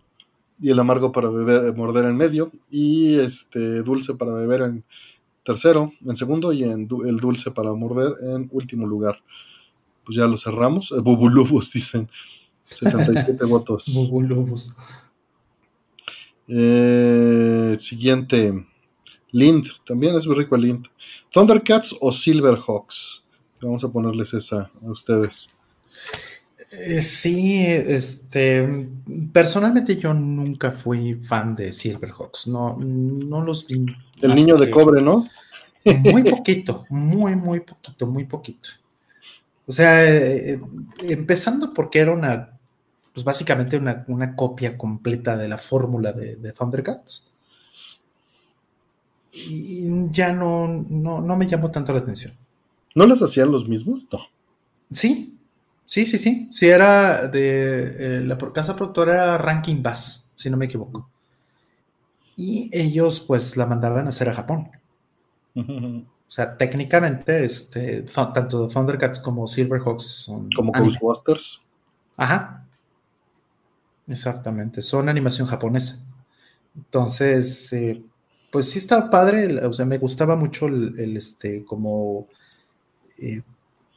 Y 0.60 0.70
el 0.70 0.78
amargo 0.78 1.10
para 1.12 1.30
beber, 1.30 1.74
morder 1.76 2.04
en 2.04 2.16
medio. 2.16 2.52
Y 2.70 3.18
este 3.18 3.82
dulce 3.82 4.14
para 4.14 4.34
beber 4.34 4.62
en 4.62 4.84
tercero, 5.42 5.92
en 6.04 6.16
segundo. 6.16 6.52
Y 6.52 6.64
en 6.64 6.88
el 7.06 7.16
dulce 7.18 7.50
para 7.50 7.72
morder 7.72 8.12
en 8.22 8.48
último 8.52 8.86
lugar. 8.86 9.22
Pues 10.04 10.16
ya 10.16 10.26
lo 10.26 10.36
cerramos. 10.36 10.92
Eh, 10.92 11.00
bubulubus, 11.00 11.72
dicen. 11.72 12.08
77 12.62 13.44
votos. 13.46 13.84
Bubulubus. 13.94 14.76
Eh, 16.48 17.76
siguiente. 17.78 18.66
Lind, 19.32 19.66
también 19.86 20.16
es 20.16 20.26
muy 20.26 20.36
rico 20.36 20.56
el 20.56 20.62
Lind. 20.62 20.86
Thundercats 21.30 21.96
o 22.00 22.12
Silverhawks. 22.12 23.24
Vamos 23.60 23.84
a 23.84 23.88
ponerles 23.88 24.34
esa 24.34 24.70
a 24.82 24.90
ustedes. 24.90 25.48
Eh, 26.72 27.02
sí, 27.02 27.66
este, 27.66 28.88
personalmente 29.32 29.96
yo 29.96 30.14
nunca 30.14 30.70
fui 30.70 31.14
fan 31.14 31.54
de 31.54 31.72
Silverhawks, 31.72 32.46
no, 32.46 32.76
no 32.76 33.42
los 33.42 33.66
vi. 33.66 33.84
El 34.20 34.34
niño 34.34 34.56
de 34.56 34.70
cobre, 34.70 35.02
¿no? 35.02 35.28
Muy 35.84 36.22
poquito, 36.22 36.84
muy, 36.90 37.34
muy 37.34 37.60
poquito, 37.60 38.06
muy 38.06 38.24
poquito. 38.24 38.68
O 39.66 39.72
sea, 39.72 40.04
eh, 40.04 40.60
empezando 41.02 41.72
porque 41.72 42.00
era 42.00 42.12
una, 42.12 42.58
pues 43.12 43.24
básicamente 43.24 43.76
una, 43.76 44.36
copia 44.36 44.76
completa 44.76 45.36
de 45.36 45.48
la 45.48 45.58
fórmula 45.58 46.12
de, 46.12 46.36
de 46.36 46.52
Thundercats 46.52 47.30
y 49.32 50.10
ya 50.10 50.32
no, 50.32 50.66
no, 50.66 51.36
me 51.36 51.46
llamó 51.46 51.70
tanto 51.70 51.92
la 51.92 52.00
atención. 52.00 52.32
¿No 52.94 53.06
las 53.06 53.22
hacían 53.22 53.52
los 53.52 53.68
mismos? 53.68 54.06
No. 54.12 54.18
Sí, 54.90 55.38
sí, 55.90 56.06
sí, 56.06 56.18
sí. 56.18 56.48
Sí, 56.50 56.68
era 56.68 57.26
de. 57.28 58.18
Eh, 58.18 58.20
la 58.22 58.38
casa 58.52 58.76
productora 58.76 59.14
era 59.14 59.38
Ranking 59.38 59.82
Bass, 59.82 60.30
si 60.34 60.48
no 60.50 60.56
me 60.56 60.66
equivoco. 60.66 61.10
Y 62.36 62.70
ellos, 62.72 63.20
pues, 63.20 63.56
la 63.56 63.66
mandaban 63.66 64.06
a 64.06 64.10
hacer 64.10 64.28
a 64.28 64.34
Japón. 64.34 64.70
O 66.30 66.32
sea, 66.32 66.56
técnicamente, 66.56 67.44
este, 67.44 68.02
tanto 68.04 68.68
Thundercats 68.68 69.18
como 69.18 69.48
Silverhawks 69.48 70.04
son. 70.04 70.48
Como 70.54 70.70
Ghostbusters. 70.70 71.60
Ajá. 72.16 72.68
Exactamente. 74.06 74.80
Son 74.80 75.08
animación 75.08 75.48
japonesa. 75.48 75.98
Entonces, 76.76 77.72
eh, 77.72 78.02
Pues 78.52 78.70
sí 78.70 78.78
estaba 78.78 79.10
padre, 79.10 79.64
o 79.66 79.72
sea, 79.72 79.86
me 79.86 79.98
gustaba 79.98 80.36
mucho 80.36 80.66
el, 80.66 81.16
este, 81.16 81.64
como 81.64 82.28
eh, 83.18 83.42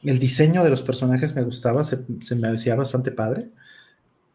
el 0.04 0.18
diseño 0.18 0.62
de 0.62 0.70
los 0.70 0.82
personajes 0.82 1.34
me 1.34 1.42
gustaba, 1.42 1.84
se, 1.84 2.04
me 2.36 2.48
hacía 2.48 2.74
bastante 2.74 3.10
padre, 3.10 3.50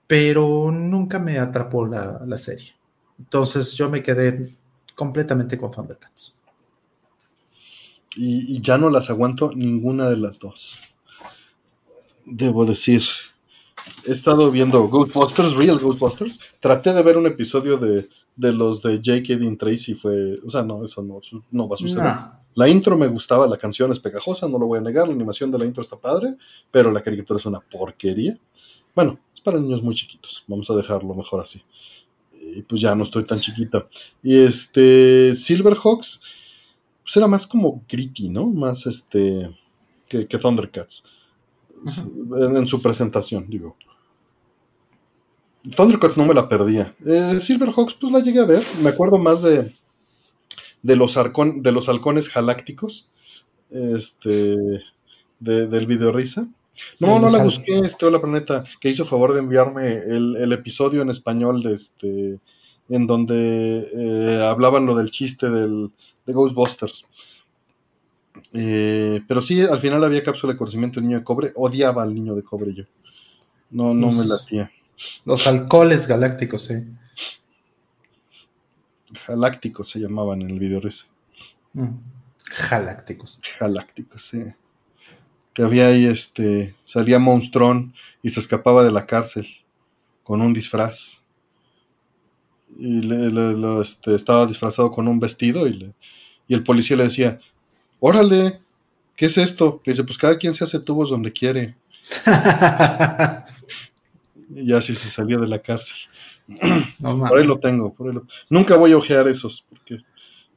pero 0.08 0.72
nunca 0.72 1.20
me 1.20 1.40
atrapó 1.40 1.86
la, 1.86 2.22
la 2.26 2.38
serie. 2.38 2.74
Entonces 3.20 3.74
yo 3.74 3.90
me 3.90 4.02
quedé 4.02 4.50
completamente 4.96 5.58
con 5.58 5.72
Thundercats. 5.72 6.36
Y, 8.16 8.62
ya 8.62 8.78
no 8.78 8.90
las 8.90 9.10
aguanto 9.10 9.52
ninguna 9.56 10.10
de 10.10 10.18
las 10.18 10.40
dos. 10.40 10.80
Debo 12.26 12.66
decir. 12.66 13.02
He 14.06 14.12
estado 14.12 14.52
viendo 14.52 14.88
Ghostbusters, 14.90 15.56
Real 15.56 15.80
Ghostbusters. 15.80 16.40
Traté 16.60 16.94
de 16.94 17.02
ver 17.02 17.18
un 17.18 17.28
episodio 17.28 17.78
de, 17.78 18.10
los 18.36 18.82
de 18.82 18.98
J.K. 18.98 19.38
Dean 19.38 19.58
Tracy. 19.58 19.94
Fue. 19.94 20.38
O 20.46 20.50
sea, 20.50 20.64
no, 20.64 20.84
eso 20.84 21.02
no, 21.02 21.20
no 21.52 21.70
va 21.70 21.76
a 21.76 21.78
suceder. 21.78 22.14
La 22.60 22.68
intro 22.68 22.98
me 22.98 23.08
gustaba, 23.08 23.48
la 23.48 23.56
canción 23.56 23.90
es 23.90 24.00
pegajosa, 24.00 24.46
no 24.50 24.60
lo 24.60 24.66
voy 24.66 24.80
a 24.80 24.82
negar. 24.82 25.08
La 25.08 25.14
animación 25.14 25.50
de 25.50 25.58
la 25.58 25.64
intro 25.64 25.82
está 25.82 25.96
padre, 25.96 26.36
pero 26.70 26.92
la 26.92 27.02
caricatura 27.02 27.38
es 27.38 27.46
una 27.46 27.62
porquería. 27.62 28.38
Bueno, 28.94 29.18
es 29.34 29.40
para 29.40 29.58
niños 29.58 29.82
muy 29.82 29.96
chiquitos. 29.96 30.44
Vamos 30.46 30.70
a 30.70 30.76
dejarlo 30.76 31.16
mejor 31.16 31.40
así. 31.40 31.64
Y 32.34 32.62
pues 32.64 32.82
ya 32.82 32.94
no 32.96 33.04
estoy 33.04 33.24
tan 33.24 33.40
chiquita. 33.40 33.88
Y 34.22 34.40
este. 34.40 35.34
Silverhawks 35.36 36.20
pues 37.02 37.16
era 37.16 37.28
más 37.28 37.48
como 37.48 37.82
gritty, 37.88 38.28
¿no? 38.28 38.48
Más 38.48 38.86
este 38.88 39.58
que, 40.10 40.26
Thundercats. 40.26 41.06
en, 42.36 42.68
su 42.68 42.82
presentación, 42.82 43.50
digo. 43.50 43.78
Thundercats 45.78 46.18
no 46.18 46.26
me 46.26 46.34
la 46.34 46.50
perdía. 46.50 46.94
Eh, 47.06 47.40
Silverhawks, 47.42 47.94
pues 47.94 48.12
la 48.12 48.20
llegué 48.20 48.42
a 48.42 48.46
ver. 48.46 48.64
Me 48.84 48.90
acuerdo 48.90 49.18
más 49.18 49.42
de, 49.42 49.74
de, 50.82 50.96
los, 50.96 51.18
de 51.58 51.72
los 51.72 51.90
halcones 51.90 52.34
galácticos. 52.34 53.10
Este. 53.70 54.58
del 55.40 55.86
video 55.86 56.12
risa. 56.12 56.48
No, 57.00 57.20
no 57.20 57.30
la 57.30 57.44
busqué, 57.44 57.80
este 57.80 58.06
Hola 58.06 58.22
Planeta, 58.22 58.64
que 58.80 58.90
hizo 58.90 59.06
favor 59.06 59.34
de 59.34 59.40
enviarme 59.40 59.98
el, 59.98 60.52
episodio 60.54 61.02
en 61.02 61.10
español 61.10 61.62
de 61.62 61.74
este. 61.74 62.40
En 62.90 63.06
donde 63.06 63.88
eh, 63.94 64.44
hablaban 64.44 64.88
lo 64.88 64.96
del 64.96 65.12
chiste 65.12 65.50
del, 65.50 65.92
de 66.26 66.34
Ghostbusters. 66.34 67.06
Eh, 68.54 69.22
pero 69.28 69.42
sí, 69.42 69.62
al 69.62 69.78
final 69.78 70.04
había 70.04 70.24
cápsula 70.24 70.54
de 70.54 70.58
conocimiento 70.58 71.00
del 71.00 71.08
niño 71.08 71.20
de 71.20 71.24
cobre. 71.24 71.52
Odiaba 71.56 72.02
al 72.02 72.16
niño 72.16 72.34
de 72.34 72.44
cobre 72.44 72.74
yo. 72.74 72.86
No, 73.70 73.94
no 73.94 74.12
me 74.12 74.26
latía. 74.26 74.72
Los 75.26 75.46
alcoholes 75.48 76.08
galácticos, 76.08 76.64
sí. 76.64 76.74
Galácticos 79.28 79.90
se 79.90 80.00
llamaban 80.00 80.42
en 80.42 80.50
el 80.52 80.60
video 80.60 80.82
mm. 81.74 81.88
Galácticos. 82.70 83.42
Galácticos, 83.60 84.22
sí. 84.22 84.44
Que 85.54 85.64
había 85.64 85.88
ahí, 85.88 86.06
este, 86.06 86.76
salía 86.86 87.20
Monstrón 87.20 87.94
y 88.22 88.30
se 88.30 88.40
escapaba 88.40 88.84
de 88.84 88.92
la 88.92 89.06
cárcel 89.06 89.48
con 90.24 90.42
un 90.42 90.54
disfraz. 90.54 91.24
Y 92.78 93.02
le, 93.02 93.82
este, 93.82 94.16
estaba 94.16 94.46
disfrazado 94.46 94.92
con 94.92 95.08
un 95.08 95.20
vestido 95.20 95.68
y 95.68 95.74
le, 95.74 95.94
y 96.48 96.54
el 96.56 96.64
policía 96.64 96.98
le 96.98 97.04
decía, 97.04 97.40
órale, 98.00 98.60
¿qué 99.16 99.28
es 99.28 99.38
esto? 99.38 99.82
Le 99.86 99.94
dice, 99.94 100.04
pues 100.04 100.18
cada 100.18 100.38
quien 100.38 100.54
se 100.54 100.64
hace 100.64 100.80
tubos 100.80 101.10
donde 101.10 101.32
quiere. 101.32 101.76
y 104.56 104.74
así 104.74 104.96
se 104.96 105.08
salió 105.08 105.40
de 105.40 105.48
la 105.48 105.60
cárcel. 105.60 105.98
por 107.02 107.38
ahí 107.38 107.46
lo 107.46 107.60
tengo, 107.60 107.96
Nunca 108.50 108.76
voy 108.76 108.92
a 108.92 108.98
ojear 108.98 109.28
esos, 109.28 109.66
porque 109.70 110.04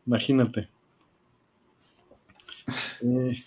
imagínate. 0.06 0.68
Eh, 3.02 3.44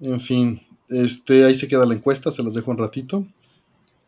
en 0.00 0.20
fin, 0.20 0.60
este, 0.88 1.44
ahí 1.44 1.54
se 1.54 1.68
queda 1.68 1.86
la 1.86 1.94
encuesta, 1.94 2.30
se 2.30 2.42
las 2.42 2.54
dejo 2.54 2.70
un 2.70 2.78
ratito. 2.78 3.26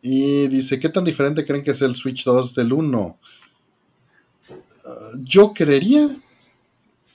Y 0.01 0.47
dice, 0.47 0.79
¿qué 0.79 0.89
tan 0.89 1.03
diferente 1.03 1.45
creen 1.45 1.63
que 1.63 1.71
es 1.71 1.81
el 1.81 1.95
Switch 1.95 2.23
2 2.23 2.53
del 2.55 2.71
1? 2.71 3.17
Ah, 4.85 5.09
yo 5.19 5.53
creería 5.53 6.09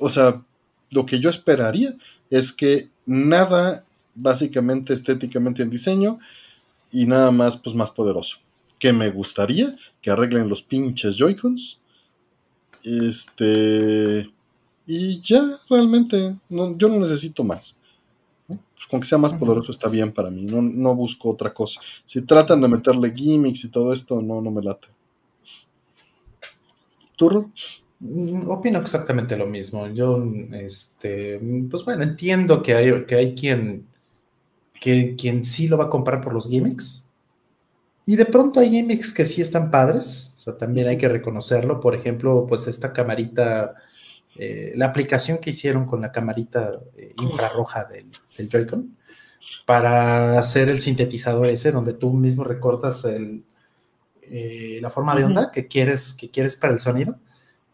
o 0.03 0.11
sea, 0.11 0.43
lo 0.91 1.07
que 1.07 1.21
yo 1.21 1.31
esperaría 1.31 1.95
es 2.29 2.53
que 2.53 2.89
nada 3.07 3.85
básicamente 4.17 4.93
estéticamente 4.93 5.63
en 5.63 5.71
diseño 5.71 6.19
y 6.91 7.07
nada 7.07 7.31
más 7.31 7.57
pues 7.57 7.77
más 7.77 7.93
poderoso. 7.93 8.39
Que 8.83 8.93
me 8.93 9.11
gustaría 9.11 9.77
que 10.01 10.11
arreglen 10.11 10.49
los 10.49 10.65
pinches 10.65 11.17
Joy-Cons. 11.17 11.79
Este 12.83 14.29
y 14.87 15.21
ya 15.21 15.59
realmente 15.71 16.37
yo 16.49 16.89
no 16.89 16.99
necesito 16.99 17.45
más. 17.45 17.77
Pues 18.47 18.87
con 18.91 19.01
que 19.01 19.07
sea 19.07 19.19
más 19.19 19.33
poderoso 19.33 19.71
está 19.71 19.89
bien 19.89 20.13
para 20.13 20.31
mí, 20.31 20.45
no, 20.45 20.61
no, 20.61 20.95
busco 20.95 21.31
otra 21.31 21.55
cosa. 21.55 21.81
Si 22.05 22.23
tratan 22.23 22.61
de 22.61 22.69
meterle 22.69 23.15
gimmicks 23.15 23.65
y 23.65 23.69
todo 23.69 23.93
esto, 23.93 24.21
no, 24.21 24.43
no 24.43 24.51
me 24.51 24.63
late. 24.63 24.89
¿Turro? 27.17 27.51
Mm, 28.01 28.49
opino 28.51 28.81
exactamente 28.81 29.37
lo 29.37 29.47
mismo. 29.47 29.87
Yo, 29.87 30.23
este, 30.53 31.41
pues 31.71 31.85
bueno, 31.85 32.03
entiendo 32.03 32.63
que 32.63 32.75
hay, 32.75 33.05
que 33.07 33.15
hay 33.15 33.35
quien, 33.35 33.87
que, 34.81 35.15
quien 35.17 35.45
sí 35.45 35.69
lo 35.69 35.79
va 35.79 35.85
a 35.85 35.91
comprar 35.91 36.21
por 36.21 36.35
los 36.35 36.49
gimmicks. 36.49 37.02
Y 38.05 38.17
de 38.17 38.27
pronto 38.27 38.61
hay 38.61 38.71
gimmicks 38.71 39.13
que 39.13 39.27
sí 39.27 39.43
están 39.43 39.71
padres. 39.71 40.35
O 40.37 40.41
sea, 40.41 40.59
también 40.59 40.89
hay 40.89 40.97
que 40.97 41.09
reconocerlo. 41.09 41.81
Por 41.81 41.95
ejemplo, 41.95 42.47
pues 42.49 42.67
esta 42.67 42.93
camarita, 42.93 43.75
eh, 44.37 44.73
la 44.77 44.87
aplicación 44.87 45.39
que 45.39 45.51
hicieron 45.51 45.87
con 45.87 46.01
la 46.01 46.11
camarita 46.11 46.71
eh, 46.97 47.15
infrarroja 47.21 47.85
del, 47.85 48.11
del 48.37 48.49
Joy-Con 48.49 48.97
para 49.67 50.39
hacer 50.39 50.71
el 50.71 50.81
sintetizador 50.81 51.49
ese, 51.49 51.73
donde 51.73 51.95
tú 51.95 52.13
mismo 52.13 52.45
recortas 52.45 53.05
el, 53.05 53.45
eh, 54.23 54.79
la 54.81 54.91
forma 54.91 55.15
de 55.17 55.25
onda 55.25 55.51
que 55.51 55.67
quieres, 55.67 56.15
que 56.15 56.31
quieres 56.31 56.57
para 56.57 56.73
el 56.73 56.81
sonido 56.81 57.19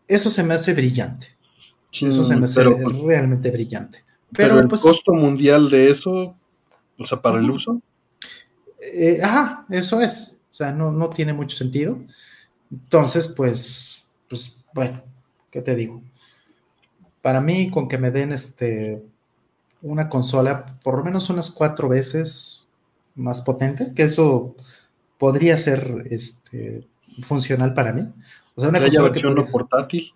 eso 0.08 0.30
se 0.30 0.42
me 0.42 0.54
hace 0.54 0.74
brillante. 0.74 1.36
eso 1.92 2.24
se 2.24 2.36
me 2.36 2.44
hace 2.44 2.64
pues, 2.64 3.00
realmente 3.00 3.50
brillante. 3.50 4.04
Pero, 4.32 4.58
el 4.58 4.68
pues, 4.68 4.80
costo 4.82 5.12
mundial 5.12 5.70
de 5.70 5.90
eso, 5.90 6.34
o 6.98 7.04
sea, 7.04 7.20
para 7.20 7.38
el 7.38 7.50
uso. 7.50 7.80
Eh, 8.80 9.20
ajá, 9.22 9.66
eso 9.70 10.00
es. 10.00 10.38
O 10.50 10.54
sea, 10.54 10.72
no, 10.72 10.90
no 10.90 11.08
tiene 11.10 11.32
mucho 11.32 11.56
sentido. 11.56 11.98
Entonces, 12.70 13.28
pues, 13.28 14.06
pues, 14.28 14.64
bueno, 14.72 15.02
¿qué 15.50 15.62
te 15.62 15.74
digo? 15.74 16.02
Para 17.22 17.40
mí, 17.40 17.70
con 17.70 17.88
que 17.88 17.98
me 17.98 18.10
den 18.10 18.32
este 18.32 19.02
una 19.80 20.08
consola 20.08 20.66
por 20.82 20.98
lo 20.98 21.04
menos 21.04 21.30
unas 21.30 21.50
cuatro 21.50 21.88
veces 21.88 22.66
más 23.14 23.42
potente, 23.42 23.92
que 23.94 24.04
eso 24.04 24.56
podría 25.18 25.56
ser 25.56 26.06
este, 26.10 26.86
funcional 27.22 27.74
para 27.74 27.92
mí. 27.92 28.02
O 28.54 28.60
sea, 28.60 28.70
una 28.70 28.78
que 28.78 28.86
haya 28.86 29.02
versión 29.02 29.34
no 29.34 29.46
portátil. 29.46 30.12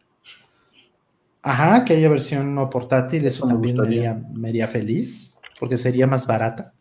Ajá, 1.42 1.84
que 1.84 1.94
haya 1.94 2.08
versión 2.08 2.54
no 2.54 2.70
portátil, 2.70 3.26
eso 3.26 3.46
también 3.46 3.76
me 4.32 4.48
haría, 4.48 4.68
feliz, 4.68 5.40
porque 5.58 5.76
sería 5.76 6.06
más 6.06 6.26
barata. 6.26 6.72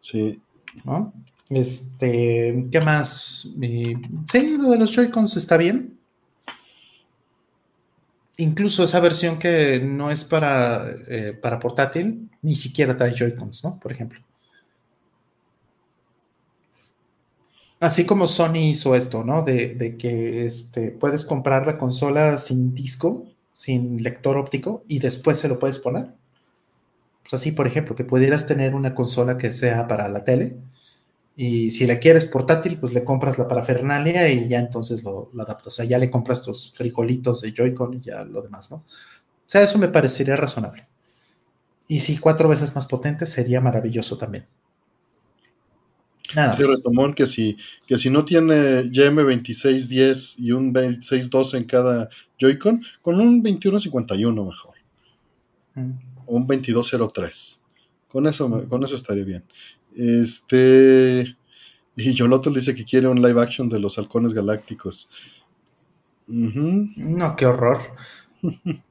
Sí. 0.00 0.40
¿No? 0.84 1.12
Este, 1.50 2.68
¿qué 2.70 2.80
más? 2.80 3.46
sí, 4.30 4.56
lo 4.56 4.70
de 4.70 4.78
los 4.78 4.92
Joy-Cons 4.92 5.36
está 5.36 5.56
bien. 5.56 5.98
Incluso 8.38 8.84
esa 8.84 9.00
versión 9.00 9.38
que 9.38 9.80
no 9.80 10.10
es 10.10 10.24
para, 10.24 10.90
eh, 11.08 11.38
para 11.40 11.60
portátil, 11.60 12.30
ni 12.40 12.56
siquiera 12.56 12.96
trae 12.96 13.14
Joy-Cons, 13.14 13.64
¿no? 13.64 13.78
Por 13.78 13.92
ejemplo. 13.92 14.20
Así 17.82 18.06
como 18.06 18.28
Sony 18.28 18.70
hizo 18.70 18.94
esto, 18.94 19.24
¿no? 19.24 19.42
De, 19.42 19.96
que 19.98 20.46
este, 20.46 20.92
puedes 20.92 21.24
comprar 21.24 21.66
la 21.66 21.78
consola 21.78 22.38
sin 22.38 22.74
disco, 22.74 23.26
sin 23.52 24.02
lector 24.04 24.36
óptico, 24.36 24.84
y 24.86 25.00
después 25.00 25.38
se 25.38 25.48
lo 25.48 25.58
puedes 25.58 25.80
poner. 25.80 26.12
Pues 27.22 27.34
así, 27.34 27.52
por 27.52 27.66
ejemplo, 27.66 27.94
que 27.94 28.04
pudieras 28.04 28.46
tener 28.46 28.74
una 28.74 28.94
consola 28.94 29.38
que 29.38 29.52
sea 29.52 29.86
para 29.88 30.08
la 30.08 30.24
tele, 30.24 30.58
y 31.34 31.70
si 31.70 31.86
la 31.86 31.98
quieres 31.98 32.26
portátil, 32.26 32.78
pues 32.78 32.92
le 32.92 33.04
compras 33.04 33.38
la 33.38 33.48
parafernalia 33.48 34.28
y 34.30 34.48
ya 34.48 34.58
entonces 34.58 35.02
lo, 35.02 35.30
lo 35.32 35.42
adaptas. 35.42 35.68
O 35.68 35.70
sea, 35.70 35.84
ya 35.84 35.98
le 35.98 36.10
compras 36.10 36.42
tus 36.42 36.72
frijolitos 36.72 37.40
de 37.40 37.52
Joy-Con 37.52 37.94
y 37.94 38.00
ya 38.02 38.24
lo 38.24 38.42
demás, 38.42 38.70
¿no? 38.70 38.78
O 38.78 38.84
sea, 39.46 39.62
eso 39.62 39.78
me 39.78 39.88
parecería 39.88 40.36
razonable. 40.36 40.86
Y 41.88 42.00
si 42.00 42.18
cuatro 42.18 42.48
veces 42.48 42.74
más 42.74 42.86
potente, 42.86 43.26
sería 43.26 43.60
maravilloso 43.60 44.16
también. 44.18 44.46
Nada 46.34 46.54
Retomón 46.54 47.12
que 47.12 47.26
si, 47.26 47.58
que 47.86 47.98
si 47.98 48.08
no 48.08 48.24
tiene 48.24 48.84
YM2610 48.84 50.36
y 50.38 50.52
un 50.52 50.72
2612 50.72 51.56
en 51.58 51.64
cada 51.64 52.08
Joy-Con, 52.38 52.82
con 53.02 53.20
un 53.20 53.42
2151 53.42 54.44
mejor. 54.44 54.74
Mm. 55.74 56.11
Un 56.32 56.46
2203. 56.46 57.60
Con 58.08 58.26
eso, 58.26 58.66
con 58.66 58.82
eso 58.82 58.96
estaría 58.96 59.24
bien. 59.24 59.44
Este. 59.94 61.36
Y 61.94 62.14
Yoloto 62.14 62.48
dice 62.48 62.74
que 62.74 62.86
quiere 62.86 63.06
un 63.06 63.20
live 63.20 63.42
action 63.42 63.68
de 63.68 63.78
los 63.78 63.98
halcones 63.98 64.32
galácticos. 64.32 65.10
No, 66.26 67.36
qué 67.36 67.44
horror. 67.44 67.80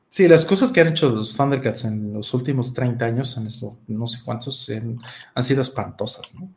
Sí, 0.07 0.27
las 0.27 0.45
cosas 0.45 0.71
que 0.71 0.81
han 0.81 0.89
hecho 0.89 1.09
los 1.09 1.35
Thundercats 1.35 1.85
en 1.85 2.13
los 2.13 2.31
últimos 2.35 2.73
30 2.73 3.05
años, 3.05 3.37
en 3.37 3.47
esto, 3.47 3.77
no 3.87 4.05
sé 4.05 4.19
cuántos, 4.23 4.69
han, 4.69 5.43
sido 5.43 5.61
espantosas, 5.61 6.35
¿no? 6.35 6.53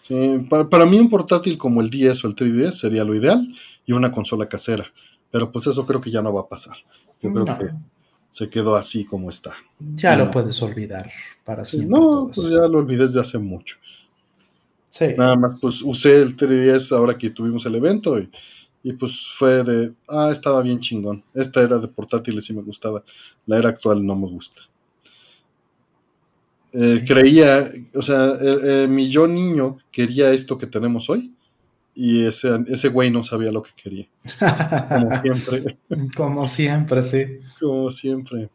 Sí, 0.00 0.46
para, 0.48 0.86
mí 0.86 0.98
un 0.98 1.08
portátil 1.08 1.58
como 1.58 1.80
el 1.80 1.90
10 1.90 2.24
o 2.24 2.28
el 2.28 2.34
3DS 2.34 2.72
sería 2.72 3.04
lo 3.04 3.14
ideal 3.14 3.46
y 3.86 3.92
una 3.92 4.10
consola 4.10 4.48
casera, 4.48 4.86
pero 5.30 5.52
pues 5.52 5.66
eso 5.66 5.86
creo 5.86 6.00
que 6.00 6.10
ya 6.10 6.22
no 6.22 6.32
va 6.32 6.40
a 6.40 6.48
pasar. 6.48 6.78
Yo 7.20 7.32
creo 7.32 7.44
que 7.44 7.70
se 8.32 8.48
quedó 8.48 8.74
así 8.74 9.04
como 9.04 9.28
está. 9.28 9.52
Ya 9.94 10.16
lo 10.16 10.30
puedes 10.30 10.60
olvidar 10.62 11.08
para 11.44 11.64
siempre. 11.64 12.00
No, 12.00 12.30
pues 12.34 12.48
ya 12.48 12.66
lo 12.66 12.78
olvidé 12.78 13.02
desde 13.02 13.20
hace 13.20 13.38
mucho. 13.38 13.76
Sí. 14.88 15.06
Nada 15.16 15.36
más, 15.36 15.60
pues 15.60 15.82
usé 15.82 16.20
el 16.20 16.36
3DS 16.36 16.96
ahora 16.96 17.16
que 17.16 17.30
tuvimos 17.30 17.64
el 17.66 17.76
evento 17.76 18.18
y 18.18 18.28
y 18.82 18.92
pues 18.94 19.28
fue 19.38 19.62
de, 19.62 19.94
ah, 20.08 20.30
estaba 20.32 20.62
bien 20.62 20.80
chingón. 20.80 21.22
Esta 21.34 21.62
era 21.62 21.78
de 21.78 21.88
portátiles 21.88 22.48
y 22.50 22.52
me 22.52 22.62
gustaba. 22.62 23.04
La 23.46 23.58
era 23.58 23.68
actual 23.68 24.04
no 24.04 24.16
me 24.16 24.28
gusta. 24.28 24.62
Eh, 26.74 27.04
creía, 27.06 27.68
o 27.94 28.02
sea, 28.02 28.32
eh, 28.40 28.56
eh, 28.64 28.88
mi 28.88 29.08
yo 29.08 29.28
niño 29.28 29.78
quería 29.90 30.32
esto 30.32 30.56
que 30.56 30.66
tenemos 30.66 31.08
hoy 31.10 31.32
y 31.94 32.24
ese, 32.24 32.58
ese 32.68 32.88
güey 32.88 33.10
no 33.10 33.22
sabía 33.22 33.52
lo 33.52 33.62
que 33.62 33.70
quería. 33.76 34.08
Como 34.88 35.10
siempre. 35.22 35.78
Como 36.16 36.46
siempre, 36.46 37.02
sí. 37.02 37.24
Como 37.60 37.90
siempre. 37.90 38.48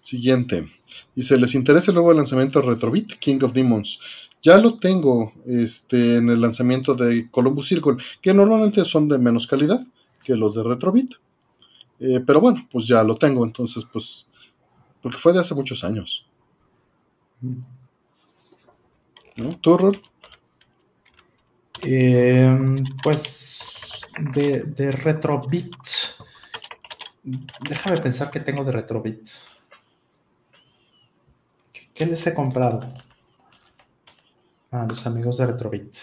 siguiente. 0.00 0.68
Dice, 1.14 1.38
¿les 1.38 1.54
interesa 1.54 1.90
el 1.90 1.96
nuevo 1.96 2.12
lanzamiento 2.12 2.60
de 2.60 2.66
Retrobit, 2.66 3.14
King 3.18 3.38
of 3.42 3.52
Demons? 3.52 3.98
Ya 4.42 4.58
lo 4.58 4.76
tengo 4.76 5.32
este, 5.46 6.16
en 6.16 6.28
el 6.28 6.40
lanzamiento 6.40 6.94
de 6.94 7.30
Columbus 7.30 7.68
Circle, 7.68 7.96
que 8.20 8.34
normalmente 8.34 8.84
son 8.84 9.08
de 9.08 9.18
menos 9.18 9.46
calidad 9.46 9.84
que 10.22 10.36
los 10.36 10.54
de 10.54 10.62
Retrobit. 10.62 11.14
Eh, 11.98 12.20
pero 12.26 12.40
bueno, 12.40 12.66
pues 12.70 12.86
ya 12.86 13.02
lo 13.02 13.14
tengo, 13.14 13.44
entonces, 13.44 13.84
pues, 13.90 14.26
porque 15.00 15.18
fue 15.18 15.32
de 15.32 15.40
hace 15.40 15.54
muchos 15.54 15.82
años. 15.84 16.26
¿No? 19.36 19.58
Em, 21.82 22.74
pues 23.02 24.00
de, 24.34 24.62
de 24.64 24.90
Retrobit. 24.90 25.76
Déjame 27.68 27.98
pensar 27.98 28.30
que 28.30 28.40
tengo 28.40 28.64
de 28.64 28.72
Retrobit. 28.72 29.28
¿Qué 31.94 32.06
les 32.06 32.26
he 32.26 32.34
comprado? 32.34 32.80
a 34.70 34.84
los 34.86 35.06
amigos 35.06 35.38
de 35.38 35.46
Retrobit. 35.46 35.96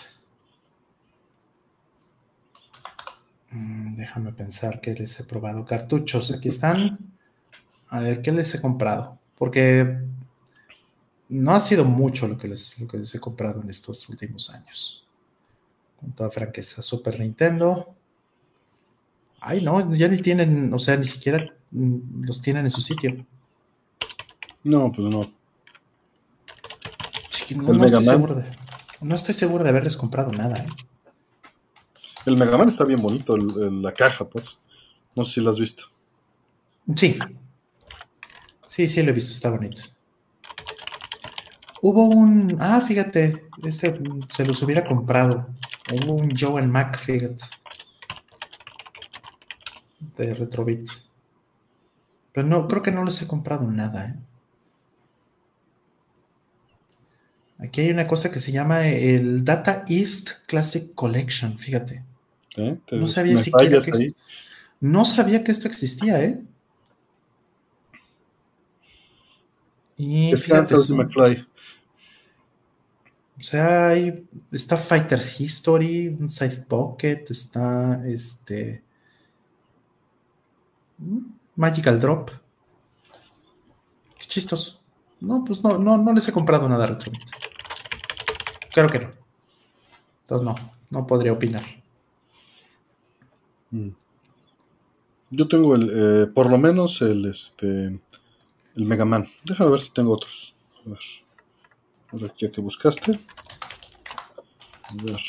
Mm, 3.52 3.96
déjame 3.96 4.34
pensar 4.34 4.82
que 4.82 4.94
les 4.94 5.20
he 5.20 5.24
probado 5.24 5.66
cartuchos. 5.66 6.32
Aquí 6.32 6.50
están. 6.50 6.98
A 7.90 8.00
ver, 8.00 8.22
¿qué 8.22 8.32
les 8.32 8.54
he 8.56 8.62
comprado? 8.62 9.20
Porque 9.38 10.00
no 11.34 11.52
ha 11.52 11.60
sido 11.60 11.84
mucho 11.84 12.28
lo 12.28 12.38
que 12.38 12.48
les, 12.48 12.80
lo 12.80 12.88
que 12.88 13.00
les 13.00 13.14
he 13.16 13.20
comprado 13.20 13.60
en 13.62 13.70
estos 13.70 14.08
últimos 14.08 14.52
años. 14.52 15.08
Con 16.00 16.12
toda 16.12 16.30
franqueza, 16.30 16.82
Super 16.82 17.20
Nintendo. 17.20 17.96
Ay, 19.40 19.62
no, 19.64 19.96
ya 19.96 20.08
ni 20.08 20.18
tienen, 20.20 20.72
o 20.72 20.78
sea, 20.78 20.96
ni 20.96 21.06
siquiera 21.06 21.44
mm, 21.72 22.24
los 22.24 22.40
tienen 22.40 22.66
en 22.66 22.70
su 22.70 22.82
sitio. 22.82 23.26
No, 24.64 24.92
pues 24.92 25.10
no. 25.10 25.22
no, 27.56 27.86
estoy 27.86 28.04
seguro 28.04 28.36
de, 28.36 28.46
no 29.02 29.16
estoy 29.16 29.34
seguro 29.34 29.64
de 29.64 29.72
haberles 29.72 29.98
comprado 29.98 30.32
nada. 30.32 30.58
¿eh? 30.58 30.68
El 32.28 32.38
Mega 32.38 32.58
Man 32.60 32.68
está 32.68 32.86
bien 32.86 33.02
bonito, 33.02 33.36
la 33.38 33.92
caja, 33.92 34.30
pues. 34.30 34.60
No 35.16 35.26
sé 35.26 35.34
si 35.34 35.42
lo 35.42 35.50
has 35.50 35.60
visto. 35.60 35.86
Sí. 36.96 37.18
Sí, 38.68 38.86
sí 38.86 39.02
lo 39.02 39.10
he 39.10 39.14
visto, 39.14 39.34
está 39.34 39.50
bonito. 39.50 39.82
Hubo 41.86 42.06
un. 42.06 42.56
Ah, 42.62 42.80
fíjate, 42.80 43.44
este 43.62 43.94
se 44.30 44.46
los 44.46 44.64
hubiera 44.64 44.86
comprado. 44.86 45.50
Hubo 45.92 46.14
un 46.14 46.30
Joe 46.34 46.62
and 46.62 46.72
Mac, 46.72 46.98
fíjate. 46.98 47.44
De 50.16 50.34
Retrobit. 50.34 50.90
Pero 52.32 52.48
no, 52.48 52.70
creo 52.70 52.82
que 52.82 52.92
no 52.92 53.04
les 53.04 53.22
he 53.22 53.28
comprado 53.28 53.70
nada, 53.70 54.08
¿eh? 54.08 54.16
Aquí 57.60 57.82
hay 57.82 57.92
una 57.92 58.08
cosa 58.08 58.32
que 58.32 58.40
se 58.40 58.54
llama 58.54 58.88
el 58.88 59.44
Data 59.44 59.84
East 59.90 60.30
Classic 60.48 60.96
Collection, 60.96 61.60
fíjate. 61.60 62.02
¿Eh? 62.56 62.80
No 62.94 63.10
sabía 63.10 63.38
siquiera 63.38 63.82
que 63.82 64.14
no 64.80 65.04
sabía 65.04 65.44
que 65.44 65.52
esto 65.52 65.68
existía, 65.68 66.24
¿eh? 66.24 66.42
Y 69.98 70.32
es 70.34 70.46
fíjate, 70.46 70.76
o 73.44 73.46
sea, 73.46 73.90
hay, 73.90 74.26
está 74.54 74.78
Fighter's 74.78 75.38
History, 75.38 76.18
Side 76.30 76.62
Pocket, 76.66 77.26
está 77.28 78.02
este 78.08 78.86
mm, 80.98 81.20
Magical 81.58 82.00
Drop. 82.00 82.32
Qué 84.18 84.26
chistoso. 84.28 84.80
No, 85.20 85.44
pues 85.44 85.62
no, 85.62 85.78
no, 85.78 85.98
no 85.98 86.14
les 86.14 86.26
he 86.26 86.32
comprado 86.32 86.70
nada 86.70 86.88
retro. 86.88 87.12
Creo 88.72 88.88
que 88.88 89.00
no. 89.00 89.12
Entonces 90.22 90.46
no, 90.46 90.56
no 90.90 91.06
podría 91.06 91.34
opinar. 91.34 91.64
Mm. 93.72 93.90
Yo 95.32 95.50
tengo 95.50 95.76
el, 95.76 95.90
eh, 95.94 96.28
por 96.28 96.50
lo 96.50 96.58
menos 96.58 97.02
el, 97.02 97.26
este, 97.26 98.00
el 98.76 98.86
Mega 98.86 99.04
Man. 99.04 99.28
Déjame 99.44 99.72
ver 99.72 99.82
si 99.82 99.92
tengo 99.92 100.14
otros. 100.14 100.56
A 100.86 100.90
ver. 100.90 101.23
A 102.14 102.18
ver, 102.18 102.34
ya 102.38 102.52
que 102.52 102.62
buscaste. 102.62 103.20
A 104.84 104.94
ver, 105.04 105.20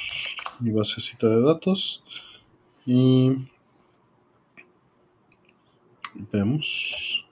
mi 0.61 0.71
basecita 0.71 1.27
de 1.27 1.43
datos. 1.43 2.03
Y 2.85 3.49
vemos. 6.31 7.25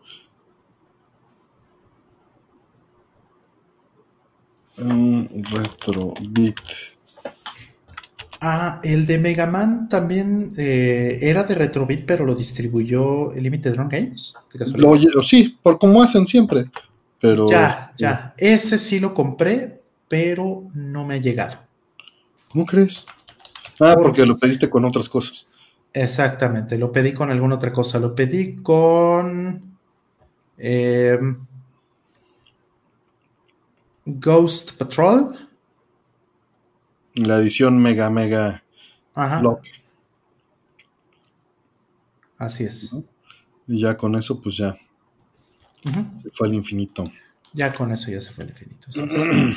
retro 4.77 6.15
Retrobit. 6.15 6.57
Ah, 8.41 8.81
el 8.83 9.07
de 9.07 9.19
Mega 9.19 9.47
Man 9.47 9.89
también 9.89 10.49
eh, 10.57 11.19
era 11.21 11.45
de 11.45 11.55
Retrobit, 11.55 12.05
pero 12.05 12.25
lo 12.25 12.35
distribuyó 12.35 13.33
Limited 13.33 13.77
Run 13.77 13.89
Games. 13.89 14.35
Lo, 14.75 14.97
sí, 15.23 15.57
por 15.63 15.79
como 15.79 16.03
hacen 16.03 16.27
siempre. 16.27 16.65
Pero. 17.23 17.49
Ya, 17.49 17.93
ya. 17.97 18.35
Ese 18.37 18.79
sí 18.79 18.99
lo 18.99 19.15
compré, 19.15 19.81
pero 20.09 20.65
no 20.75 21.07
me 21.07 21.15
ha 21.15 21.19
llegado. 21.19 21.57
¿Cómo 22.51 22.67
crees? 22.67 23.07
Ah, 23.81 23.95
porque 23.97 24.27
lo 24.27 24.37
pediste 24.37 24.69
con 24.69 24.85
otras 24.85 25.09
cosas. 25.09 25.47
Exactamente, 25.93 26.77
lo 26.77 26.91
pedí 26.91 27.15
con 27.15 27.31
alguna 27.31 27.55
otra 27.55 27.73
cosa. 27.73 27.99
Lo 28.01 28.15
pedí 28.15 28.57
con. 28.57 29.79
Eh, 30.59 31.19
Ghost 34.05 34.73
Patrol. 34.77 35.49
La 37.15 37.37
edición 37.37 37.81
Mega 37.81 38.11
Mega 38.11 38.63
Ajá. 39.15 39.43
Así 42.39 42.65
es. 42.65 42.97
Y 43.69 43.81
ya 43.81 43.97
con 43.97 44.17
eso, 44.17 44.41
pues 44.41 44.57
ya. 44.57 44.77
Se 45.83 46.31
fue 46.31 46.49
al 46.49 46.55
infinito. 46.55 47.11
Ya 47.53 47.73
con 47.73 47.91
eso 47.93 48.11
ya 48.11 48.21
se 48.21 48.33
fue 48.33 48.45
al 48.45 48.51
infinito. 48.51 48.89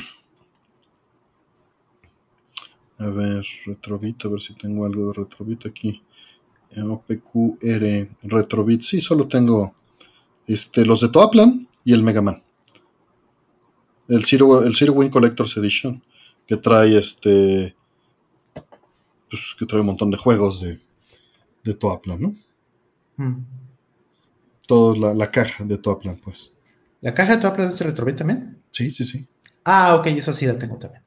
a 2.98 3.06
ver, 3.06 3.46
Retrobit, 3.64 4.24
a 4.24 4.28
ver 4.28 4.40
si 4.40 4.54
tengo 4.54 4.84
algo 4.84 5.08
de 5.08 5.12
Retrobit 5.14 5.66
aquí. 5.66 6.02
OPQR 6.76 8.08
Retrobit. 8.22 8.82
Sí, 8.82 9.00
solo 9.00 9.28
tengo 9.28 9.72
este, 10.46 10.84
los 10.84 11.00
de 11.00 11.08
Toaplan 11.08 11.68
y 11.84 11.92
el 11.92 12.02
Mega 12.02 12.20
Man 12.20 12.42
el 14.08 14.24
Zero, 14.24 14.62
el 14.62 14.74
Zero 14.74 14.92
Win 14.92 15.10
Collector's 15.10 15.56
Edition, 15.56 16.02
que 16.46 16.56
trae 16.56 16.98
este. 16.98 17.74
Pues, 19.30 19.56
que 19.58 19.66
trae 19.66 19.80
un 19.80 19.86
montón 19.86 20.10
de 20.10 20.16
juegos 20.16 20.60
de, 20.60 20.80
de 21.64 21.74
Toaplan, 21.74 22.20
¿no? 22.20 22.34
Mm. 23.16 23.44
Toda 24.66 25.14
la, 25.14 25.30
caja 25.30 25.64
de 25.64 25.78
Toaplan, 25.78 26.16
pues. 26.16 26.52
¿La 27.00 27.14
caja 27.14 27.36
de 27.36 27.42
Toaplan 27.42 27.68
es 27.68 27.78
de 27.78 27.84
Retrobit 27.84 28.16
también? 28.16 28.62
Sí, 28.70 28.90
sí, 28.90 29.04
sí. 29.04 29.26
Ah, 29.64 29.94
ok, 29.96 30.06
esa 30.08 30.32
sí 30.32 30.46
la 30.46 30.58
tengo 30.58 30.76
también. 30.76 31.02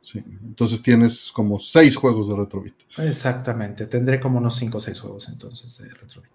Sí, 0.00 0.22
entonces 0.42 0.82
tienes 0.82 1.30
como 1.30 1.60
seis 1.60 1.96
juegos 1.96 2.28
de 2.28 2.36
Retrobit. 2.36 2.74
Exactamente, 2.98 3.86
tendré 3.86 4.18
como 4.18 4.38
unos 4.38 4.56
cinco 4.56 4.78
o 4.78 4.80
seis 4.80 4.98
juegos 5.00 5.28
entonces 5.28 5.78
de 5.78 5.94
Retrobit. 5.94 6.30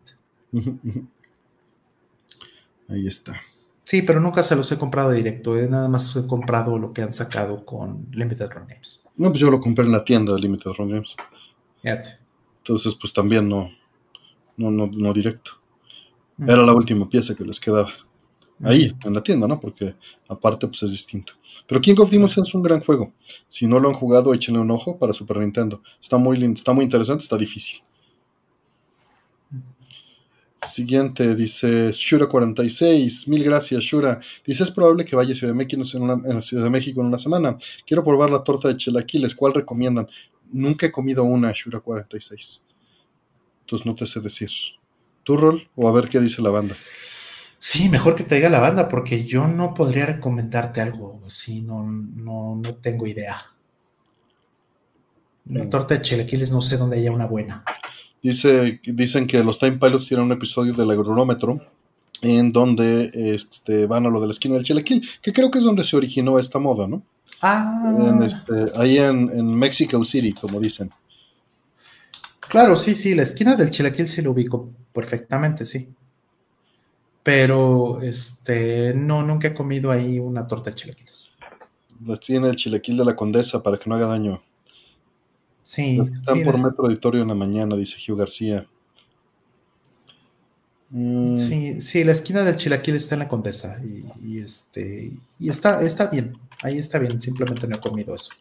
Ahí 2.90 3.08
está. 3.08 3.42
Sí, 3.84 4.02
pero 4.02 4.20
nunca 4.20 4.44
se 4.44 4.56
los 4.56 4.70
he 4.72 4.78
comprado 4.78 5.12
directo. 5.12 5.58
eh, 5.58 5.68
Nada 5.68 5.88
más 5.88 6.16
he 6.16 6.28
comprado 6.28 6.78
lo 6.78 6.92
que 6.92 7.02
han 7.02 7.14
sacado 7.14 7.64
con 7.66 8.08
Limited 8.12 8.50
Run 8.50 8.68
Games. 8.68 9.06
No, 9.16 9.30
pues 9.30 9.40
yo 9.40 9.50
lo 9.50 9.60
compré 9.62 9.86
en 9.86 9.92
la 9.92 10.04
tienda 10.04 10.34
de 10.34 10.40
Limited 10.42 10.72
Run 10.78 10.90
Games. 10.90 11.16
Fíjate. 11.82 12.18
Entonces, 12.58 12.96
pues 12.96 13.14
también 13.14 13.48
no, 13.48 13.70
no, 14.58 14.72
no, 14.72 14.88
no 14.88 15.14
directo. 15.14 15.52
Era 16.40 16.64
la 16.64 16.74
última 16.74 17.10
pieza 17.10 17.36
que 17.36 17.44
les 17.44 17.60
quedaba. 17.60 17.90
Ahí, 18.64 18.92
en 19.06 19.14
la 19.14 19.22
tienda, 19.22 19.48
¿no? 19.48 19.60
Porque 19.60 19.96
aparte, 20.28 20.68
pues 20.68 20.82
es 20.82 20.92
distinto. 20.92 21.34
Pero 21.68 21.80
King 21.80 21.96
of 22.00 22.10
Demons 22.10 22.38
es 22.38 22.56
un 22.56 22.64
gran 22.64 22.82
juego. 22.82 23.14
Si 23.48 23.68
no 23.68 23.80
lo 23.80 23.90
han 23.90 23.96
jugado, 23.96 24.34
échenle 24.34 24.60
un 24.60 24.72
ojo 24.72 24.98
para 24.98 25.14
Super 25.14 25.38
Nintendo. 25.38 25.82
Está 26.02 26.18
muy 26.18 26.38
lindo, 26.38 26.58
está 26.58 26.74
muy 26.74 26.84
interesante, 26.84 27.24
está 27.24 27.38
difícil. 27.38 27.84
Siguiente, 30.68 31.36
dice 31.36 31.90
Shura46. 31.90 33.28
Mil 33.28 33.44
gracias, 33.44 33.84
Shura. 33.84 34.20
Dice: 34.46 34.64
Es 34.64 34.72
probable 34.72 35.06
que 35.06 35.16
vaya 35.16 35.34
a 35.34 35.36
Ciudad 35.36 35.54
de 35.54 35.58
México 35.58 35.84
en, 35.94 36.02
una, 36.02 36.30
en 36.30 36.42
Ciudad 36.42 36.64
de 36.64 36.70
México 36.70 37.02
en 37.02 37.08
una 37.08 37.20
semana. 37.20 37.58
Quiero 37.86 38.04
probar 38.04 38.32
la 38.32 38.44
torta 38.44 38.68
de 38.68 38.78
chilaquiles. 38.78 39.36
¿Cuál 39.36 39.54
recomiendan? 39.54 40.08
Nunca 40.52 40.88
he 40.88 40.92
comido 40.92 41.24
una, 41.24 41.52
Shura46. 41.52 42.62
Entonces 43.62 43.86
no 43.86 43.96
te 43.96 44.08
sé 44.08 44.20
decir. 44.20 44.50
¿Tu 45.28 45.36
rol? 45.36 45.70
O 45.76 45.90
a 45.90 45.92
ver 45.92 46.08
qué 46.08 46.22
dice 46.22 46.42
la 46.42 46.50
banda. 46.52 46.74
Sí, 47.60 47.90
mejor 47.90 48.16
que 48.16 48.24
te 48.24 48.36
diga 48.36 48.50
la 48.50 48.62
banda, 48.62 48.88
porque 48.88 49.26
yo 49.26 49.46
no 49.48 49.74
podría 49.74 50.06
recomendarte 50.06 50.80
algo 50.80 51.22
así, 51.28 51.62
no, 51.62 51.84
no, 51.84 52.56
no 52.56 52.76
tengo 52.76 53.06
idea. 53.06 53.36
La 55.48 55.66
Mm. 55.66 55.70
torta 55.70 55.96
de 55.96 56.02
chilaquiles 56.02 56.54
no 56.54 56.62
sé 56.62 56.78
dónde 56.78 56.98
haya 56.98 57.12
una 57.12 57.26
buena. 57.26 57.66
Dice, 58.22 58.80
dicen 58.86 59.28
que 59.28 59.44
los 59.44 59.60
Time 59.60 59.78
Pilots 59.78 60.08
tienen 60.08 60.28
un 60.28 60.32
episodio 60.32 60.72
del 60.74 60.92
agronómetro 60.92 61.60
en 62.22 62.54
donde 62.54 63.12
este, 63.14 63.86
van 63.86 64.06
a 64.06 64.10
lo 64.10 64.22
de 64.22 64.28
la 64.28 64.32
esquina 64.34 64.56
del 64.56 64.64
chilaquil, 64.64 65.06
que 65.22 65.34
creo 65.34 65.52
que 65.52 65.58
es 65.60 65.64
donde 65.66 65.84
se 65.84 65.98
originó 65.98 66.40
esta 66.40 66.58
moda, 66.60 66.88
¿no? 66.88 67.04
Ah, 67.42 67.94
En 68.10 68.24
este, 68.24 68.54
ahí 68.78 68.98
en, 68.98 69.30
en 69.30 69.54
Mexico 69.54 70.04
City, 70.06 70.32
como 70.34 70.60
dicen. 70.60 70.90
claro, 72.48 72.76
sí, 72.78 72.96
sí, 72.96 73.14
la 73.14 73.24
esquina 73.24 73.56
del 73.56 73.70
chilaquil 73.70 74.08
sí 74.08 74.22
lo 74.22 74.32
ubico 74.32 74.72
perfectamente, 74.98 75.64
sí. 75.64 75.94
Pero, 77.22 78.02
este, 78.02 78.96
no, 78.96 79.22
nunca 79.22 79.50
he 79.50 79.54
comido 79.54 79.92
ahí 79.92 80.18
una 80.18 80.48
torta 80.48 80.72
de 80.72 80.76
chilaquiles. 80.76 81.32
Las 82.04 82.20
tiene 82.20 82.50
el 82.50 82.56
chilaquil 82.56 82.98
de 82.98 83.06
la 83.06 83.16
condesa 83.16 83.62
para 83.62 83.78
que 83.78 83.88
no 83.88 83.96
haga 83.96 84.08
daño. 84.08 84.42
Sí, 85.62 85.98
Las 85.98 86.10
que 86.10 86.16
están 86.16 86.38
sí, 86.38 86.44
por 86.44 86.56
la- 86.58 86.64
Metro 86.64 86.86
Auditorio 86.86 87.22
en 87.22 87.28
la 87.28 87.36
mañana, 87.36 87.76
dice 87.76 87.98
Hugh 88.12 88.18
García. 88.18 88.68
Mm, 90.90 91.38
sí, 91.38 91.80
sí, 91.82 92.04
la 92.04 92.14
esquina 92.14 92.44
del 92.44 92.56
chilaquil 92.56 92.96
está 92.96 93.14
en 93.14 93.20
la 93.20 93.28
Condesa 93.28 93.80
y, 93.84 94.04
y, 94.26 94.40
este, 94.40 95.12
y 95.40 95.50
está, 95.50 95.84
está 95.84 96.08
bien, 96.08 96.40
ahí 96.64 96.80
está 96.80 96.98
bien, 96.98 97.20
simplemente 97.22 97.68
no 97.68 97.76
he 97.76 97.80
comido 97.80 98.16
eso. 98.16 98.32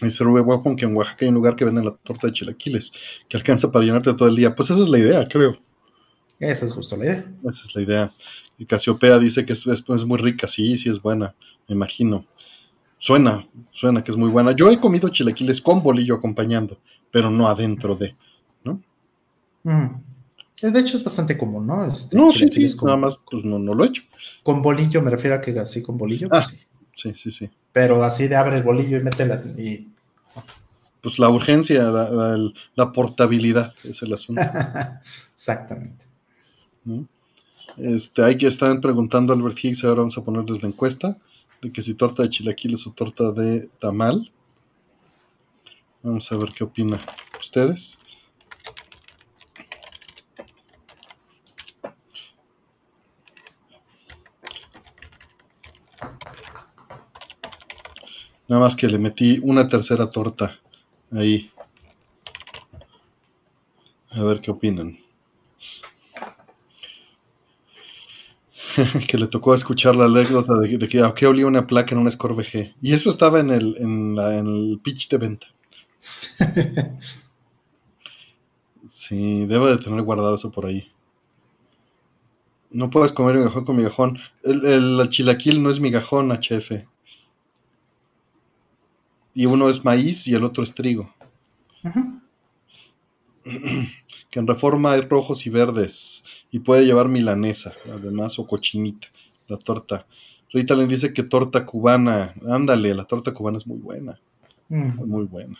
Dice 0.00 0.24
Rubén 0.24 0.44
Guapón 0.44 0.76
que 0.76 0.84
en 0.84 0.94
Oaxaca 0.94 1.24
hay 1.24 1.28
un 1.30 1.34
lugar 1.36 1.56
que 1.56 1.64
venden 1.64 1.84
la 1.86 1.92
torta 1.92 2.26
de 2.26 2.32
chilaquiles, 2.34 2.92
que 3.28 3.36
alcanza 3.36 3.72
para 3.72 3.84
llenarte 3.84 4.12
todo 4.14 4.28
el 4.28 4.36
día. 4.36 4.54
Pues 4.54 4.70
esa 4.70 4.82
es 4.82 4.88
la 4.88 4.98
idea, 4.98 5.26
creo. 5.28 5.58
Esa 6.38 6.66
es 6.66 6.72
justo 6.72 6.96
la 6.98 7.04
idea. 7.06 7.32
Esa 7.44 7.62
es 7.64 7.74
la 7.74 7.82
idea. 7.82 8.12
Y 8.58 8.66
Casiopea 8.66 9.18
dice 9.18 9.46
que 9.46 9.54
es, 9.54 9.66
es- 9.66 9.84
es 9.88 10.04
muy 10.04 10.18
rica, 10.18 10.46
sí, 10.48 10.76
sí 10.76 10.90
es 10.90 11.00
buena, 11.00 11.34
me 11.68 11.74
imagino. 11.74 12.26
Suena, 12.98 13.46
suena 13.72 14.02
que 14.04 14.10
es 14.10 14.16
muy 14.16 14.30
buena. 14.30 14.52
Yo 14.52 14.70
he 14.70 14.78
comido 14.80 15.08
chilaquiles 15.08 15.60
con 15.62 15.82
bolillo 15.82 16.14
acompañando, 16.16 16.78
pero 17.10 17.30
no 17.30 17.48
adentro 17.48 17.94
de. 17.96 18.14
Mm. 19.64 19.88
De 20.62 20.80
hecho, 20.80 20.96
es 20.96 21.04
bastante 21.04 21.36
común, 21.36 21.66
¿no? 21.66 21.84
Este, 21.84 22.16
No, 22.16 22.30
sí, 22.32 22.48
sí, 22.48 22.76
con, 22.76 22.86
nada 22.86 22.98
más, 22.98 23.18
pues 23.30 23.44
no, 23.44 23.58
no 23.58 23.74
lo 23.74 23.84
he 23.84 23.88
hecho. 23.88 24.02
con 24.42 24.62
bolillo, 24.62 25.02
me 25.02 25.10
refiero 25.10 25.36
a 25.36 25.40
que 25.40 25.58
así 25.58 25.82
con 25.82 25.98
bolillo, 25.98 26.28
Ah. 26.30 26.40
pues 26.42 26.46
sí. 26.46 26.60
Sí, 26.94 27.12
sí, 27.14 27.30
sí. 27.30 27.50
Pero 27.76 28.02
así 28.02 28.26
de 28.26 28.36
abre 28.36 28.56
el 28.56 28.62
bolillo 28.62 28.96
y 28.96 29.02
métela 29.02 29.38
y 29.58 29.88
Pues 31.02 31.18
la 31.18 31.28
urgencia, 31.28 31.82
la, 31.90 32.08
la- 32.10 32.52
la 32.74 32.90
portabilidad 32.90 33.70
es 33.84 34.00
el 34.00 34.14
asunto. 34.14 34.40
exactamente. 35.34 36.06
¿no? 36.84 37.06
Este, 37.76 38.22
hay 38.24 38.38
que 38.38 38.46
están 38.46 38.80
preguntando 38.80 39.34
a 39.34 39.36
Albert 39.36 39.62
Higgs, 39.62 39.84
ahora 39.84 39.98
vamos 40.00 40.16
a 40.16 40.22
ponerles 40.24 40.62
la 40.62 40.68
encuesta, 40.68 41.18
de 41.60 41.70
que 41.70 41.82
si 41.82 41.92
torta 41.92 42.22
de 42.22 42.30
chilaquiles 42.30 42.86
o 42.86 42.92
torta 42.92 43.30
de 43.32 43.68
tamal. 43.78 44.32
Vamos 46.02 46.32
a 46.32 46.36
ver 46.38 46.52
qué 46.56 46.64
opina 46.64 46.98
ustedes. 47.38 47.98
Nada 58.48 58.62
más 58.62 58.74
que 58.74 58.88
le 58.88 58.98
metí 58.98 59.38
una 59.42 59.68
tercera 59.68 60.10
torta 60.10 60.58
ahí. 61.12 61.50
A 64.10 64.22
ver 64.24 64.40
qué 64.40 64.50
opinan. 64.50 64.98
que 69.08 69.18
le 69.18 69.26
tocó 69.26 69.54
escuchar 69.54 69.96
la 69.96 70.06
anécdota 70.06 70.54
de, 70.58 70.78
de 70.78 70.88
que 70.88 71.00
a 71.02 71.14
qué 71.14 71.26
olía 71.26 71.46
una 71.46 71.66
placa 71.66 71.94
en 71.94 72.00
un 72.00 72.10
Score 72.10 72.34
VG. 72.34 72.74
Y 72.82 72.92
eso 72.92 73.10
estaba 73.10 73.40
en 73.40 73.50
el, 73.50 73.76
en, 73.78 74.14
la- 74.16 74.36
en 74.36 74.46
el 74.46 74.80
pitch 74.82 75.08
de 75.08 75.18
venta. 75.18 75.46
Sí, 78.90 79.46
debo 79.46 79.66
de 79.68 79.78
tener 79.78 80.02
guardado 80.02 80.34
eso 80.34 80.50
por 80.50 80.66
ahí. 80.66 80.90
No 82.70 82.90
puedes 82.90 83.10
comer 83.10 83.34
migajón 83.38 83.64
con 83.64 83.76
migajón. 83.76 84.18
El, 84.44 84.64
el- 84.66 85.00
el 85.00 85.08
chilaquil 85.08 85.60
no 85.64 85.68
es 85.70 85.80
migajón, 85.80 86.30
HF. 86.30 86.86
Y 89.36 89.44
uno 89.46 89.68
es 89.68 89.84
maíz 89.84 90.26
y 90.26 90.34
el 90.34 90.42
otro 90.44 90.64
es 90.64 90.74
trigo. 90.74 91.14
Que 94.30 94.40
en 94.40 94.46
reforma 94.48 94.92
hay 94.92 95.02
rojos 95.02 95.46
y 95.46 95.50
verdes 95.50 96.24
y 96.50 96.58
puede 96.58 96.84
llevar 96.84 97.08
milanesa, 97.08 97.72
además, 97.90 98.38
o 98.40 98.46
cochinita, 98.46 99.06
la 99.48 99.56
torta. 99.56 100.04
Rita 100.52 100.74
le 100.74 100.86
dice 100.86 101.12
que 101.14 101.22
torta 101.22 101.64
cubana, 101.64 102.34
ándale, 102.48 102.92
la 102.92 103.04
torta 103.04 103.32
cubana 103.32 103.58
es 103.58 103.66
muy 103.66 103.78
buena, 103.78 104.18
Mm. 104.68 105.04
muy 105.06 105.24
buena. 105.26 105.56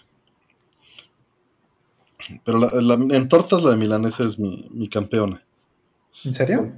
Pero 2.44 2.58
la- 2.58 2.72
la- 2.96 3.16
en 3.16 3.28
tortas 3.28 3.62
la 3.62 3.70
de 3.70 3.76
milanesa 3.76 4.24
es 4.24 4.36
mi, 4.38 4.64
mi 4.72 4.88
campeona. 4.88 5.42
¿En 6.24 6.34
serio? 6.34 6.72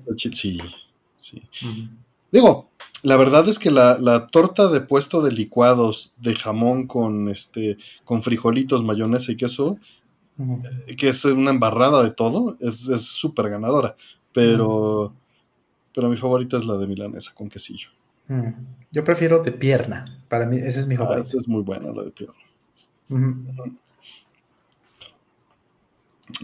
Sí, 1.16 1.42
sí. 1.50 1.66
Mm. 1.66 1.88
Digo, 2.30 2.70
la 3.02 3.16
verdad 3.16 3.48
es 3.48 3.58
que 3.58 3.70
la, 3.70 3.98
la 3.98 4.26
torta 4.26 4.68
de 4.68 4.80
puesto 4.80 5.22
de 5.22 5.32
licuados 5.32 6.14
de 6.18 6.34
jamón 6.34 6.86
con 6.86 7.28
este 7.28 7.78
con 8.04 8.22
frijolitos, 8.22 8.82
mayonesa 8.84 9.32
y 9.32 9.36
queso 9.36 9.78
Ujú. 10.36 10.62
que 10.96 11.08
es 11.08 11.24
una 11.24 11.50
embarrada 11.50 12.02
de 12.04 12.10
todo, 12.12 12.56
es 12.60 12.88
es 12.88 13.06
súper 13.06 13.48
ganadora. 13.50 13.96
Pero, 14.32 15.12
pero 15.94 16.08
mi 16.08 16.16
favorita 16.16 16.56
es 16.58 16.64
la 16.64 16.76
de 16.76 16.86
milanesa 16.86 17.32
con 17.34 17.48
quesillo. 17.48 17.88
Yo 18.92 19.02
prefiero 19.04 19.38
de 19.42 19.52
pierna. 19.52 20.04
Para 20.28 20.44
mí, 20.46 20.56
ese 20.58 20.78
es 20.80 20.86
mi 20.86 20.94
Ah, 20.94 20.98
favorito. 20.98 21.26
esa 21.28 21.38
es 21.38 21.48
muy 21.48 21.62
buena, 21.62 21.90
la 21.92 22.02
de 22.04 22.10
pierna. 22.10 22.34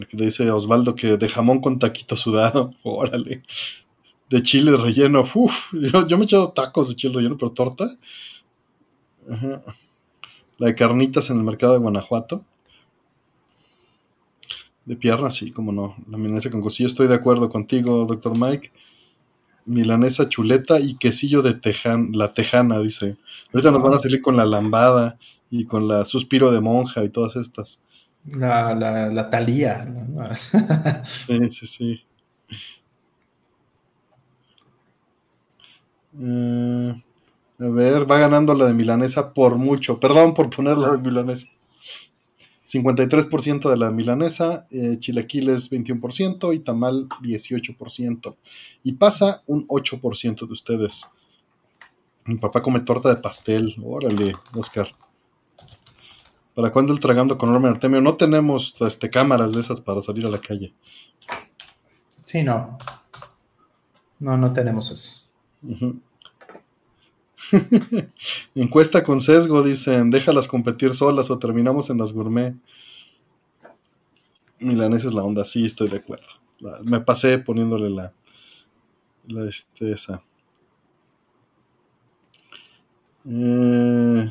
Aquí 0.00 0.16
le 0.16 0.24
dice 0.24 0.50
Osvaldo 0.50 0.94
que 0.94 1.16
de 1.16 1.28
jamón 1.28 1.60
con 1.60 1.78
taquito 1.78 2.16
sudado, 2.16 2.72
órale. 2.82 3.42
De 4.30 4.42
chile 4.42 4.76
relleno, 4.76 5.22
uff, 5.34 5.72
yo, 5.72 6.06
yo 6.06 6.16
me 6.16 6.24
he 6.24 6.26
echado 6.26 6.50
tacos 6.52 6.88
de 6.88 6.96
chile 6.96 7.14
relleno, 7.14 7.36
pero 7.36 7.52
torta. 7.52 7.96
Ajá. 9.30 9.62
La 10.58 10.68
de 10.68 10.74
carnitas 10.74 11.30
en 11.30 11.38
el 11.38 11.44
mercado 11.44 11.74
de 11.74 11.80
Guanajuato. 11.80 12.44
De 14.84 14.96
pierna, 14.96 15.30
sí, 15.30 15.50
como 15.50 15.72
no. 15.72 15.96
La 16.10 16.18
milanesa 16.18 16.50
con 16.50 16.60
cosillo, 16.60 16.88
estoy 16.88 17.06
de 17.06 17.14
acuerdo 17.14 17.48
contigo, 17.48 18.04
doctor 18.06 18.38
Mike. 18.38 18.70
Milanesa 19.66 20.28
chuleta 20.28 20.78
y 20.78 20.96
quesillo 20.96 21.40
de 21.40 21.54
tejan, 21.54 22.10
la 22.12 22.34
tejana, 22.34 22.80
dice. 22.80 23.16
Ahorita 23.52 23.70
nos 23.70 23.82
van 23.82 23.94
a 23.94 23.98
salir 23.98 24.20
con 24.20 24.36
la 24.36 24.44
lambada 24.44 25.18
y 25.50 25.64
con 25.64 25.88
la 25.88 26.04
suspiro 26.04 26.50
de 26.52 26.60
monja 26.60 27.02
y 27.02 27.08
todas 27.08 27.36
estas. 27.36 27.80
La, 28.26 28.74
la, 28.74 29.08
la 29.08 29.30
talía. 29.30 29.84
¿no? 29.84 30.28
Sí, 31.04 31.50
sí, 31.50 31.66
sí. 31.66 32.04
Eh, 36.20 37.02
a 37.58 37.68
ver, 37.68 38.10
va 38.10 38.18
ganando 38.18 38.54
la 38.54 38.66
de 38.66 38.74
milanesa 38.74 39.32
por 39.32 39.56
mucho. 39.56 40.00
Perdón 40.00 40.34
por 40.34 40.50
poner 40.50 40.78
la 40.78 40.96
de 40.96 40.98
milanesa. 40.98 41.46
53% 42.66 43.70
de 43.70 43.76
la 43.76 43.90
milanesa, 43.90 44.66
eh, 44.70 44.98
chilaquiles 44.98 45.70
21% 45.70 46.54
y 46.54 46.60
tamal 46.60 47.08
18%. 47.22 48.36
Y 48.82 48.92
pasa 48.94 49.42
un 49.46 49.66
8% 49.68 50.46
de 50.46 50.52
ustedes. 50.52 51.06
Mi 52.24 52.36
papá 52.36 52.62
come 52.62 52.80
torta 52.80 53.10
de 53.10 53.16
pastel. 53.16 53.74
Órale, 53.84 54.32
Oscar. 54.54 54.88
¿Para 56.54 56.72
cuándo 56.72 56.92
el 56.92 57.00
tragando 57.00 57.36
con 57.36 57.52
Norman 57.52 57.72
Artemio? 57.72 58.00
No 58.00 58.16
tenemos 58.16 58.74
este, 58.80 59.10
cámaras 59.10 59.52
de 59.52 59.60
esas 59.60 59.80
para 59.80 60.00
salir 60.00 60.26
a 60.26 60.30
la 60.30 60.38
calle. 60.38 60.72
Sí, 62.22 62.42
no. 62.42 62.78
No, 64.20 64.38
no 64.38 64.52
tenemos 64.52 64.90
eso. 64.90 65.23
Encuesta 68.54 69.02
con 69.02 69.20
sesgo, 69.20 69.62
dicen, 69.62 70.10
déjalas 70.10 70.48
competir 70.48 70.92
solas 70.92 71.30
o 71.30 71.38
terminamos 71.38 71.90
en 71.90 71.98
las 71.98 72.12
gourmet. 72.12 72.54
Milanesa 74.60 75.08
es 75.08 75.14
la 75.14 75.24
onda, 75.24 75.44
sí, 75.44 75.64
estoy 75.64 75.88
de 75.88 75.96
acuerdo. 75.98 76.26
me 76.84 77.00
pasé 77.00 77.38
poniéndole 77.38 77.90
la, 77.90 78.12
la 79.28 79.48
este, 79.48 79.92
esa. 79.92 80.22
Eh, 83.26 84.30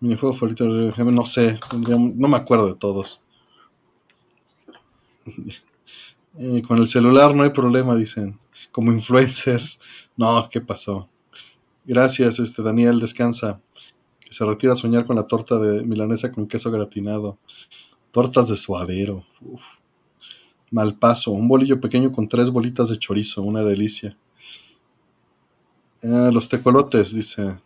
mi 0.00 0.16
juego 0.16 0.34
favorito, 0.34 0.64
no 0.66 1.24
sé, 1.24 1.58
no 1.88 2.28
me 2.28 2.36
acuerdo 2.36 2.68
de 2.68 2.74
todos. 2.74 3.20
Eh, 6.36 6.62
con 6.66 6.78
el 6.78 6.88
celular 6.88 7.32
no 7.32 7.44
hay 7.44 7.50
problema, 7.50 7.94
dicen. 7.94 8.36
Como 8.74 8.90
influencers. 8.90 9.78
No, 10.16 10.48
¿qué 10.50 10.60
pasó? 10.60 11.08
Gracias, 11.84 12.40
este 12.40 12.60
Daniel, 12.60 12.98
descansa. 12.98 13.60
Se 14.28 14.44
retira 14.44 14.72
a 14.72 14.76
soñar 14.76 15.06
con 15.06 15.14
la 15.14 15.28
torta 15.28 15.60
de 15.60 15.84
milanesa 15.84 16.32
con 16.32 16.48
queso 16.48 16.72
gratinado. 16.72 17.38
Tortas 18.10 18.48
de 18.48 18.56
suadero. 18.56 19.24
Mal 20.72 20.98
paso. 20.98 21.30
Un 21.30 21.46
bolillo 21.46 21.80
pequeño 21.80 22.10
con 22.10 22.26
tres 22.28 22.50
bolitas 22.50 22.88
de 22.88 22.98
chorizo. 22.98 23.42
Una 23.42 23.62
delicia. 23.62 24.16
Ah, 26.02 26.30
los 26.32 26.48
tecolotes, 26.48 27.14
dice. 27.14 27.56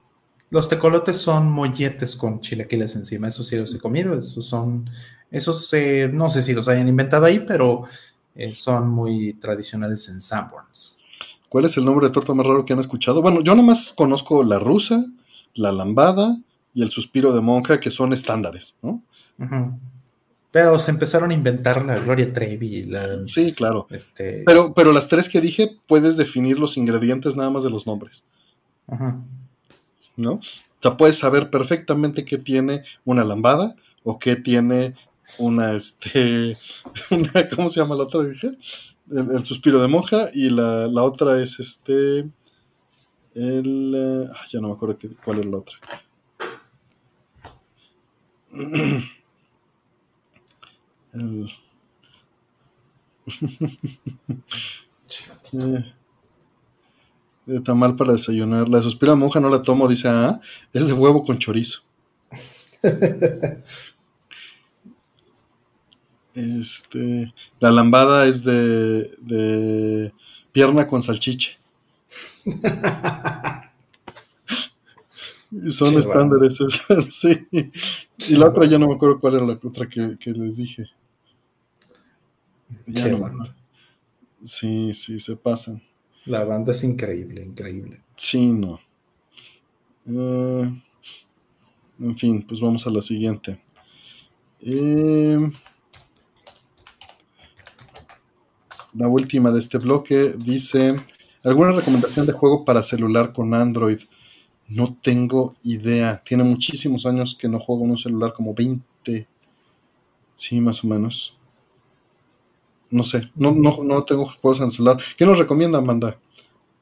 Los 0.51 0.69
tecolotes 0.69 1.17
son 1.17 1.51
molletes 1.51 2.17
con 2.17 2.43
chilaquiles 2.43 2.97
encima. 2.97 3.29
Esos 3.29 3.47
sí 3.47 3.57
los 3.57 3.75
he 3.75 3.79
comido. 3.79 4.13
Esos 4.19 4.45
son. 4.45 4.91
Esos 5.31 5.73
eh, 5.73 6.11
no 6.13 6.29
sé 6.29 6.43
si 6.43 6.53
los 6.53 6.69
hayan 6.69 6.87
inventado 6.87 7.25
ahí, 7.25 7.41
pero 7.41 7.85
eh, 8.35 8.53
son 8.53 8.91
muy 8.91 9.33
tradicionales 9.35 10.07
en 10.11 10.21
Sanborns. 10.21 10.98
¿Cuál 11.49 11.65
es 11.65 11.77
el 11.77 11.85
nombre 11.85 12.07
de 12.07 12.13
torta 12.13 12.35
más 12.35 12.47
raro 12.47 12.65
que 12.65 12.73
han 12.73 12.79
escuchado? 12.79 13.23
Bueno, 13.23 13.43
yo 13.43 13.55
nomás 13.55 13.93
conozco 13.93 14.43
la 14.43 14.59
rusa, 14.59 15.05
la 15.55 15.73
lambada 15.73 16.39
y 16.75 16.83
el 16.83 16.91
suspiro 16.91 17.33
de 17.33 17.41
monja, 17.41 17.81
que 17.81 17.91
son 17.91 18.13
estándares, 18.13 18.75
¿no? 18.83 19.03
Pero 20.51 20.79
se 20.79 20.91
empezaron 20.91 21.31
a 21.31 21.35
inventar 21.35 21.85
la 21.85 21.99
Gloria 21.99 22.33
Trevi. 22.33 22.85
La, 22.85 23.27
sí, 23.27 23.53
claro. 23.53 23.87
Este... 23.91 24.43
Pero, 24.47 24.75
pero 24.75 24.93
las 24.93 25.09
tres 25.09 25.29
que 25.29 25.41
dije, 25.41 25.77
puedes 25.87 26.17
definir 26.17 26.59
los 26.59 26.77
ingredientes 26.77 27.37
nada 27.37 27.51
más 27.51 27.63
de 27.63 27.71
los 27.71 27.87
nombres. 27.87 28.25
¿No? 30.17 30.33
O 30.33 30.41
sea, 30.81 30.97
puedes 30.97 31.19
saber 31.19 31.51
perfectamente 31.51 32.25
qué 32.25 32.39
tiene 32.39 32.85
una 33.05 33.25
lambada 33.25 33.75
o 34.05 34.19
qué 34.19 34.37
tiene 34.37 34.95
una, 35.39 35.75
este, 35.75 36.57
una, 37.11 37.49
¿cómo 37.55 37.69
se 37.69 37.81
llama 37.81 37.97
la 37.97 38.05
otra? 38.05 38.23
Dije? 38.23 38.57
El, 39.11 39.45
suspiro 39.45 39.81
de 39.81 39.89
monja 39.89 40.29
y 40.35 40.51
la, 40.51 40.87
la 40.87 41.03
otra 41.03 41.41
es 41.41 41.59
este, 41.61 42.29
el, 43.35 43.95
eh, 43.95 44.29
ya 44.51 44.61
no 44.61 44.69
me 44.69 44.75
acuerdo 44.75 44.99
qué, 44.99 45.09
cuál 45.25 45.41
es 45.41 45.47
la 45.47 45.57
otra. 45.57 45.79
El, 51.15 51.49
eh, 55.53 55.95
de 57.47 57.61
tamal 57.61 57.97
para 57.97 58.13
desayunar. 58.13 58.69
La 58.69 58.81
de 58.81 59.17
monja 59.17 59.41
no 59.41 59.49
la 59.49 59.63
tomo, 59.63 59.89
dice, 59.89 60.09
ah, 60.09 60.41
es 60.73 60.87
de 60.87 60.93
huevo 60.93 61.25
con 61.25 61.39
chorizo. 61.39 61.81
Este, 66.35 67.33
la 67.59 67.71
lambada 67.71 68.27
es 68.27 68.45
de, 68.45 69.11
de 69.21 70.13
pierna 70.53 70.87
con 70.87 71.03
salchiche. 71.03 71.59
Son 75.71 75.97
estándares 75.97 76.61
esas, 76.61 77.05
sí. 77.15 77.47
Y 78.19 78.37
la 78.37 78.49
otra 78.49 78.67
ya 78.67 78.79
no 78.79 78.87
me 78.87 78.95
acuerdo 78.95 79.19
cuál 79.19 79.37
era 79.37 79.47
la 79.47 79.55
otra 79.55 79.89
que, 79.89 80.19
les 80.25 80.57
dije. 80.59 80.85
Ya 82.87 83.09
no, 83.09 83.49
sí, 84.43 84.93
sí, 84.93 85.19
se 85.19 85.37
pasan. 85.37 85.83
La 86.27 86.45
banda 86.45 86.73
es 86.73 86.85
increíble, 86.85 87.43
increíble. 87.43 88.03
Sí, 88.15 88.53
no. 88.53 88.79
Eh, 90.07 90.71
en 92.01 92.19
fin, 92.19 92.45
pues 92.47 92.61
vamos 92.61 92.87
a 92.87 92.91
la 92.91 93.01
siguiente. 93.01 93.59
Eh, 94.61 95.51
la 98.99 99.09
última 99.09 99.51
de 99.53 99.61
este 99.61 99.79
bloque 99.79 100.33
dice, 100.39 100.97
¿alguna 101.45 101.73
recomendación 101.73 102.27
de 102.27 102.33
juego 102.33 102.65
para 102.65 102.83
celular 102.83 103.33
con 103.33 103.55
Android? 103.55 104.01
No 104.69 104.99
tengo 105.01 105.55
idea. 105.63 106.21
Tiene 106.27 106.43
muchísimos 106.43 107.07
años 107.07 107.37
que 107.41 107.49
no 107.49 107.61
juego 107.61 107.85
en 107.85 107.93
un 107.93 107.99
celular, 107.99 108.33
como 108.33 108.55
20. 108.55 109.27
Sí, 110.35 110.61
más 110.61 110.83
o 110.85 110.89
menos. 110.89 111.37
No 112.91 113.05
sé, 113.05 113.31
no, 113.37 113.53
no, 113.53 114.05
tengo 114.05 114.27
juegos 114.27 114.59
en 114.59 114.67
el 114.67 114.73
celular. 114.73 114.99
¿Qué 115.17 115.25
nos 115.25 115.39
recomienda, 115.39 115.79
Amanda? 115.79 116.19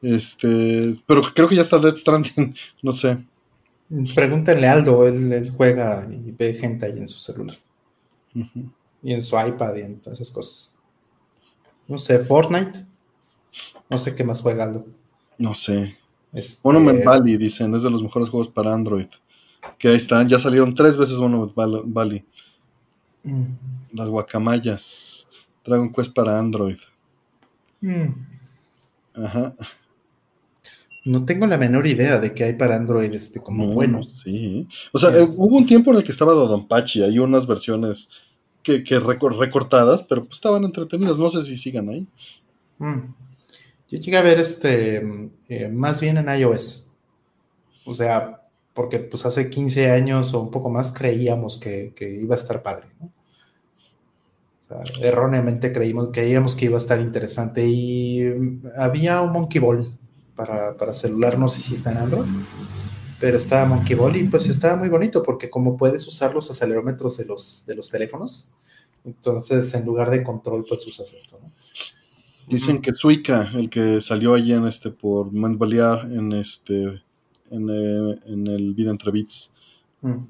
Este, 0.00 0.94
pero 1.06 1.20
creo 1.34 1.48
que 1.48 1.56
ya 1.56 1.62
está 1.62 1.78
Dead 1.78 1.96
Stranding, 1.96 2.54
no 2.82 2.92
sé. 2.92 3.18
Pregúntenle 4.14 4.68
a 4.68 4.72
Aldo, 4.72 5.06
él, 5.06 5.50
juega 5.56 6.08
y 6.10 6.32
ve 6.32 6.54
gente 6.54 6.86
ahí 6.86 6.98
en 6.98 7.08
su 7.08 7.18
celular. 7.18 7.56
Y 9.02 9.12
en 9.12 9.22
su 9.22 9.36
iPad 9.38 9.76
y 9.76 9.80
en 9.82 10.00
todas 10.00 10.20
esas 10.20 10.32
cosas. 10.32 10.75
No 11.88 11.98
sé, 11.98 12.18
Fortnite. 12.18 12.84
No 13.88 13.98
sé 13.98 14.14
qué 14.14 14.24
más 14.24 14.40
juega 14.40 14.64
Aldo. 14.64 14.86
No 15.38 15.54
sé. 15.54 15.96
Este... 16.32 16.60
Monument 16.64 17.04
Valley, 17.04 17.36
dicen, 17.36 17.74
es 17.74 17.82
de 17.82 17.90
los 17.90 18.02
mejores 18.02 18.28
juegos 18.28 18.48
para 18.48 18.72
Android. 18.72 19.06
Que 19.78 19.88
ahí 19.88 19.96
están, 19.96 20.28
ya 20.28 20.38
salieron 20.38 20.74
tres 20.74 20.96
veces 20.96 21.18
Monument 21.18 21.52
Valley. 21.54 22.24
Mm. 23.22 23.44
Las 23.92 24.08
guacamayas. 24.08 25.26
Dragon 25.64 25.92
Quest 25.92 26.12
para 26.12 26.38
Android. 26.38 26.78
Mm. 27.80 28.06
Ajá. 29.16 29.54
No 31.04 31.24
tengo 31.24 31.46
la 31.46 31.56
menor 31.56 31.86
idea 31.86 32.18
de 32.18 32.34
qué 32.34 32.44
hay 32.44 32.54
para 32.54 32.76
Android 32.76 33.12
este 33.14 33.40
como 33.40 33.68
bueno. 33.68 34.02
Sí. 34.02 34.68
O 34.92 34.98
sea, 34.98 35.10
hubo 35.38 35.56
un 35.56 35.66
tiempo 35.66 35.92
en 35.92 35.98
el 35.98 36.04
que 36.04 36.10
estaba 36.10 36.34
Dodonpachi, 36.34 37.02
hay 37.02 37.18
unas 37.20 37.46
versiones 37.46 38.08
que, 38.66 38.98
recortadas, 38.98 40.02
pero 40.02 40.24
pues 40.24 40.34
estaban 40.34 40.64
entretenidas. 40.64 41.18
No 41.18 41.30
sé 41.30 41.44
si 41.44 41.56
sigan 41.56 41.88
ahí. 41.88 42.06
Mm. 42.78 43.14
Yo 43.88 43.98
llegué 43.98 44.16
a 44.16 44.22
ver 44.22 44.40
este 44.40 45.30
eh, 45.48 45.68
más 45.68 46.00
bien 46.00 46.16
en 46.16 46.28
iOS. 46.28 46.92
O 47.84 47.94
sea, 47.94 48.42
porque 48.74 48.98
pues 48.98 49.24
hace 49.24 49.48
15 49.48 49.90
años 49.90 50.34
o 50.34 50.40
un 50.40 50.50
poco 50.50 50.68
más 50.68 50.92
creíamos 50.92 51.58
que, 51.58 51.94
iba 52.20 52.34
a 52.34 52.38
estar 52.38 52.62
padre, 52.62 52.86
O 53.00 54.66
sea, 54.66 54.82
erróneamente 55.00 55.72
creímos, 55.72 56.08
creíamos 56.12 56.56
que 56.56 56.64
iba 56.64 56.76
a 56.76 56.80
estar 56.80 57.00
interesante 57.00 57.64
y 57.64 58.24
mm, 58.24 58.62
había 58.76 59.22
un 59.22 59.32
Monkey 59.32 59.60
Ball 59.60 59.96
para, 60.34 60.76
para 60.76 60.92
celular, 60.92 61.38
no 61.38 61.48
sé 61.48 61.60
si 61.60 61.76
está 61.76 61.92
en 61.92 61.98
Android 61.98 62.26
pero 63.18 63.36
estaba 63.36 63.64
Monkey 63.64 63.96
Ball 63.96 64.16
y 64.16 64.24
pues 64.24 64.48
estaba 64.48 64.76
muy 64.76 64.88
bonito 64.88 65.22
porque 65.22 65.48
como 65.48 65.76
puedes 65.76 66.06
usar 66.06 66.34
los 66.34 66.50
acelerómetros 66.50 67.16
de 67.16 67.24
los, 67.24 67.64
de 67.66 67.74
los 67.74 67.90
teléfonos, 67.90 68.54
entonces 69.04 69.72
en 69.74 69.84
lugar 69.84 70.10
de 70.10 70.22
control 70.22 70.64
pues 70.68 70.86
usas 70.86 71.12
esto, 71.12 71.38
¿no? 71.42 71.50
Dicen 72.46 72.80
que 72.80 72.92
Suica, 72.92 73.50
el 73.54 73.68
que 73.68 74.00
salió 74.00 74.34
allí 74.34 74.52
en 74.52 74.68
este 74.68 74.90
por 74.90 75.32
Montbeliard 75.32 76.12
en 76.12 76.32
este 76.32 77.02
en, 77.50 77.68
eh, 77.70 78.20
en, 78.26 78.46
el 78.46 78.72
video 78.74 78.92
entre 78.92 79.10
beats. 79.10 79.52
Mm. 80.00 80.24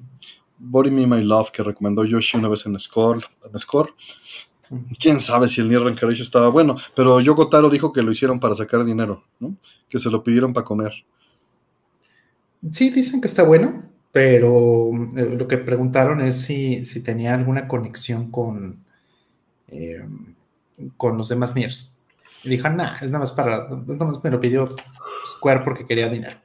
Body 0.57 0.89
Me 0.89 1.05
My 1.05 1.21
Love 1.21 1.51
que 1.51 1.61
recomendó 1.61 2.05
Yoshi 2.05 2.37
una 2.37 2.49
vez 2.49 2.65
en 2.65 2.79
Score, 2.79 3.23
en 3.51 3.59
Score. 3.59 3.93
Mm. 4.69 4.77
Quién 4.99 5.19
sabe 5.19 5.47
si 5.47 5.61
el 5.61 5.69
Nier 5.69 5.81
Reencarnation 5.81 6.23
estaba 6.23 6.47
bueno, 6.47 6.75
pero 6.95 7.21
Yoko 7.21 7.49
Taro 7.49 7.69
dijo 7.69 7.91
que 7.91 8.01
lo 8.01 8.11
hicieron 8.11 8.39
para 8.39 8.55
sacar 8.55 8.83
dinero, 8.83 9.23
¿no? 9.39 9.55
Que 9.87 9.99
se 9.99 10.09
lo 10.09 10.23
pidieron 10.23 10.53
para 10.53 10.65
comer. 10.65 10.93
Sí, 12.71 12.89
dicen 12.89 13.21
que 13.21 13.27
está 13.27 13.43
bueno, 13.43 13.83
pero 14.11 14.89
eh, 15.15 15.35
lo 15.37 15.47
que 15.47 15.57
preguntaron 15.57 16.21
es 16.21 16.41
si, 16.41 16.83
tenía 17.03 17.33
alguna 17.35 17.67
conexión 17.67 18.31
con, 18.31 18.83
eh, 19.67 20.05
con 20.97 21.17
los 21.17 21.29
demás 21.29 21.55
Niers. 21.55 21.97
Y 22.43 22.49
dijo, 22.49 22.69
nah, 22.69 22.95
es 22.95 23.11
nada 23.11 23.19
más 23.19 23.31
para, 23.31 23.67
es 23.67 23.87
nada 23.87 24.05
más 24.05 24.23
me 24.23 24.31
lo 24.31 24.39
pidió 24.39 24.75
Square 25.25 25.61
porque 25.63 25.85
quería 25.85 26.09
dinero. 26.09 26.37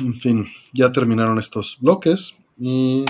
En 0.00 0.14
fin, 0.20 0.46
ya 0.72 0.90
terminaron 0.92 1.38
estos 1.38 1.78
bloques 1.80 2.36
y 2.56 3.04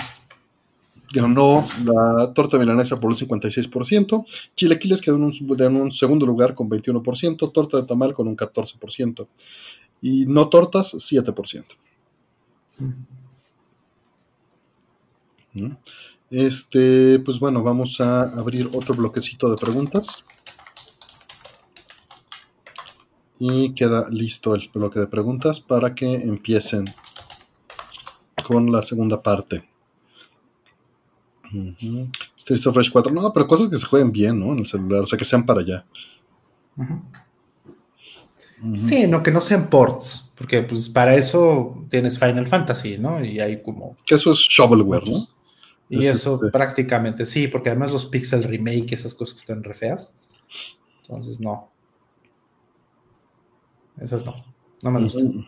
ganó 1.13 1.67
la 1.85 2.33
torta 2.35 2.59
milanesa 2.59 3.01
por 3.01 3.11
un 3.11 3.17
56%, 3.17 4.25
chilequiles 4.55 5.01
quedó 5.01 5.17
en 5.17 5.25
un, 5.25 5.57
en 5.61 5.77
un 5.77 5.93
segundo 5.93 6.27
lugar 6.27 6.55
con 6.55 6.69
21%, 6.69 7.53
torta 7.53 7.79
de 7.79 7.85
tamal 7.85 8.13
con 8.13 8.29
un 8.29 8.37
14% 8.37 9.27
y 10.01 10.27
no 10.27 10.49
tortas, 10.49 10.95
7%. 10.95 11.65
¿No? 15.55 15.79
Este, 16.31 17.19
pues 17.21 17.41
bueno, 17.41 17.63
vamos 17.63 18.01
a 18.01 18.23
abrir 18.39 18.71
otro 18.75 18.95
bloquecito 18.95 19.51
de 19.51 19.57
preguntas. 19.57 20.25
Y 23.39 23.75
queda 23.75 24.09
listo 24.11 24.55
el 24.55 24.69
bloque 24.73 25.01
de 25.01 25.07
preguntas 25.07 25.61
para 25.61 25.95
que 25.95 26.17
empiecen 26.17 26.85
con 28.45 28.71
la 28.71 28.83
segunda 28.83 29.23
parte. 29.23 29.69
Uh. 31.53 32.09
Street 32.37 32.67
of 32.67 32.77
Rage 32.77 32.91
4, 32.91 33.13
no, 33.13 33.33
pero 33.33 33.47
cosas 33.47 33.69
que 33.69 33.77
se 33.77 33.87
jueguen 33.87 34.13
bien, 34.13 34.39
¿no? 34.39 34.53
En 34.53 34.59
el 34.59 34.67
celular, 34.67 35.03
o 35.03 35.07
sea, 35.07 35.19
que 35.19 35.25
sean 35.25 35.47
para 35.47 35.61
allá. 35.61 35.87
Uh. 36.77 37.01
Sí, 38.87 39.07
no, 39.07 39.23
que 39.23 39.31
no 39.31 39.41
sean 39.41 39.71
ports, 39.71 40.33
porque 40.37 40.63
pues 40.63 40.89
para 40.89 41.15
eso 41.15 41.87
tienes 41.89 42.19
Final 42.19 42.47
Fantasy, 42.47 42.99
¿no? 42.99 43.25
Y 43.25 43.39
hay 43.39 43.63
como... 43.63 43.97
Eso 44.09 44.33
es 44.33 44.39
shovelware, 44.39 45.09
¿no? 45.09 45.19
Y 45.89 46.07
eso 46.07 46.35
este 46.35 46.51
prácticamente 46.51 47.25
sí, 47.25 47.49
porque 47.49 47.71
además 47.71 47.93
los 47.93 48.07
pixel 48.07 48.43
remake, 48.43 48.93
esas 48.93 49.15
cosas 49.15 49.35
que 49.35 49.41
están 49.41 49.63
re 49.63 49.75
feas. 49.75 50.15
Entonces, 51.03 51.41
no. 51.41 51.71
Esas 53.99 54.25
no. 54.27 54.45
No 54.83 54.91
me 54.91 55.03
gustan. 55.03 55.47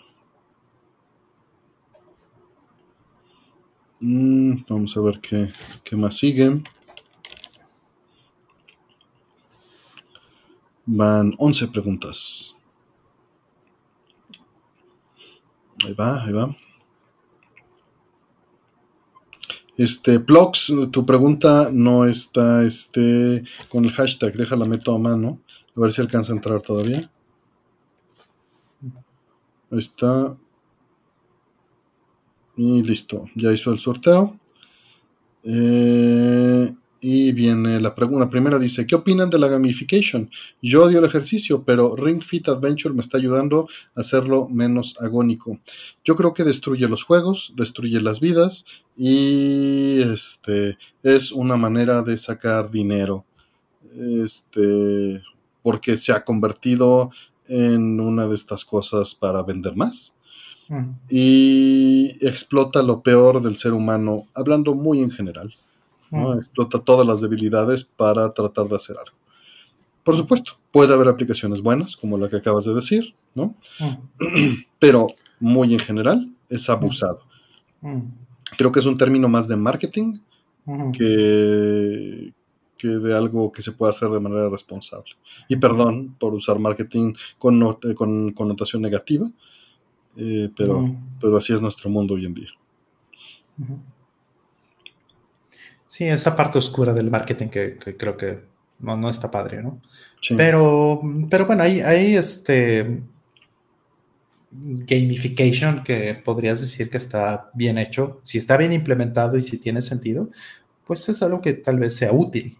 Mm, 4.01 4.65
vamos 4.69 4.97
a 4.97 5.01
ver 5.01 5.20
qué, 5.20 5.51
qué 5.85 5.97
más 5.97 6.16
sigue. 6.16 6.62
Van 10.87 11.35
11 11.39 11.69
preguntas. 11.69 12.57
Ahí 15.85 15.94
va, 15.94 16.23
ahí 16.24 16.32
va. 16.32 16.55
Este, 19.77 20.20
Plox, 20.20 20.73
tu 20.90 21.07
pregunta 21.07 21.70
no 21.73 22.05
está 22.05 22.65
este, 22.65 23.43
con 23.70 23.86
el 23.86 23.93
hashtag, 23.93 24.35
déjala 24.35 24.66
meto 24.66 24.94
a 24.94 24.98
mano, 24.98 25.40
a 25.74 25.81
ver 25.81 25.90
si 25.90 26.02
alcanza 26.02 26.32
a 26.32 26.36
entrar 26.36 26.61
todavía. 26.61 27.11
Ahí 29.70 29.78
está. 29.78 30.36
Y 32.57 32.82
listo, 32.82 33.27
ya 33.35 33.52
hizo 33.52 33.73
el 33.73 33.78
sorteo. 33.78 34.39
Eh, 35.44 36.74
y 37.01 37.32
viene 37.32 37.81
la 37.81 37.94
pregunta. 37.94 38.28
primera 38.28 38.59
dice, 38.59 38.86
¿qué 38.86 38.94
opinan 38.94 39.31
de 39.31 39.39
la 39.39 39.48
gamification? 39.48 40.31
Yo 40.60 40.85
odio 40.85 40.98
el 40.98 41.05
ejercicio, 41.05 41.64
pero 41.64 41.97
Ring 41.97 42.22
Fit 42.22 42.48
Adventure 42.48 42.94
me 42.94 43.01
está 43.01 43.16
ayudando 43.18 43.68
a 43.97 44.01
hacerlo 44.01 44.48
menos 44.48 44.94
agónico. 45.01 45.59
Yo 46.05 46.14
creo 46.14 46.35
que 46.35 46.44
destruye 46.44 46.86
los 46.89 47.05
juegos, 47.05 47.55
destruye 47.56 48.01
las 48.01 48.20
vidas 48.20 48.66
y 48.97 50.01
este 50.02 50.77
es 51.02 51.32
una 51.32 51.56
manera 51.56 52.02
de 52.02 52.16
sacar 52.18 52.70
dinero. 52.70 53.24
Este, 53.97 55.22
porque 55.62 55.97
se 55.97 56.12
ha 56.12 56.24
convertido 56.24 57.10
en 57.48 57.98
una 58.01 58.28
de 58.28 58.35
estas 58.35 58.64
cosas 58.64 59.14
para 59.14 59.43
vender 59.43 59.77
más. 59.77 60.14
Y 61.09 62.24
explota 62.24 62.81
lo 62.81 63.02
peor 63.02 63.43
del 63.43 63.56
ser 63.56 63.72
humano, 63.72 64.28
hablando 64.36 64.74
muy 64.74 65.01
en 65.01 65.10
general. 65.10 65.52
Explota 66.12 66.81
todas 66.81 67.07
las 67.07 67.20
debilidades 67.20 67.85
para 67.85 68.32
tratar 68.32 68.66
de 68.66 68.77
hacer 68.77 68.97
algo. 68.97 69.16
Por 70.03 70.16
supuesto, 70.16 70.53
puede 70.73 70.93
haber 70.93 71.09
aplicaciones 71.09 71.61
buenas, 71.61 71.97
como 71.97 72.16
la 72.19 72.28
que 72.28 72.37
acabas 72.37 72.65
de 72.65 72.74
decir, 72.74 73.15
¿no? 73.35 73.55
Pero 74.78 75.07
muy 75.39 75.73
en 75.73 75.81
general 75.81 76.32
es 76.49 76.69
abusado. 76.69 77.23
Creo 78.57 78.73
que 78.73 78.81
es 78.81 78.87
un 78.87 78.97
término 78.97 79.28
más 79.28 79.47
de 79.49 79.57
marketing 79.57 80.19
que, 80.93 82.32
que 82.77 82.89
de 82.89 83.16
algo 83.16 83.53
que 83.53 83.62
se 83.62 83.73
pueda 83.73 83.91
hacer 83.91 84.09
de 84.09 84.20
manera 84.20 84.49
responsable. 84.49 85.12
Y 85.49 85.57
perdón 85.57 86.16
por 86.19 86.35
usar 86.35 86.59
marketing 86.59 87.15
con, 87.39 87.78
con 87.95 88.32
connotación 88.32 88.82
negativa, 88.82 89.31
eh, 90.16 90.51
pero, 90.57 90.97
pero 91.20 91.37
así 91.37 91.53
es 91.53 91.62
nuestro 91.62 91.89
mundo 91.89 92.15
hoy 92.15 92.27
en 92.27 92.35
día. 92.35 92.51
Sí, 95.91 96.05
esa 96.07 96.37
parte 96.37 96.57
oscura 96.57 96.95
del 96.95 97.11
marketing 97.11 97.49
que, 97.49 97.77
creo 97.77 98.17
que 98.17 98.39
no, 98.79 99.11
está 99.11 99.29
padre, 99.29 99.61
¿no? 99.61 99.83
Pero, 100.37 101.01
pero 101.29 101.47
bueno, 101.47 101.65
hay, 101.65 101.81
hay 101.81 102.15
este 102.15 103.03
gamification 104.53 105.83
que 105.83 106.15
podrías 106.15 106.61
decir 106.61 106.91
que 106.91 106.97
está 106.97 107.51
bien 107.55 107.77
hecho. 107.77 108.21
Si 108.23 108.39
está 108.39 108.57
bien 108.57 108.73
implementado 108.73 109.37
y 109.37 109.43
si 109.43 109.59
tiene 109.59 109.83
sentido, 109.83 110.31
pues 110.85 111.09
es 111.09 111.25
algo 111.25 111.41
que 111.41 111.55
tal 111.55 111.81
vez 111.81 111.97
sea 111.97 112.12
útil. 112.12 112.57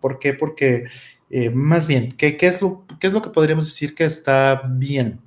¿Por 0.00 0.20
qué? 0.20 0.34
Porque 0.34 0.84
eh, 1.30 1.50
más 1.50 1.88
bien, 1.88 2.12
¿qué, 2.12 2.36
es 2.40 2.62
lo, 2.62 2.84
¿qué 3.00 3.08
es 3.08 3.12
lo 3.12 3.22
que 3.22 3.30
podríamos 3.30 3.64
decir 3.64 3.96
que 3.96 4.04
está 4.04 4.62
bien? 4.70 5.18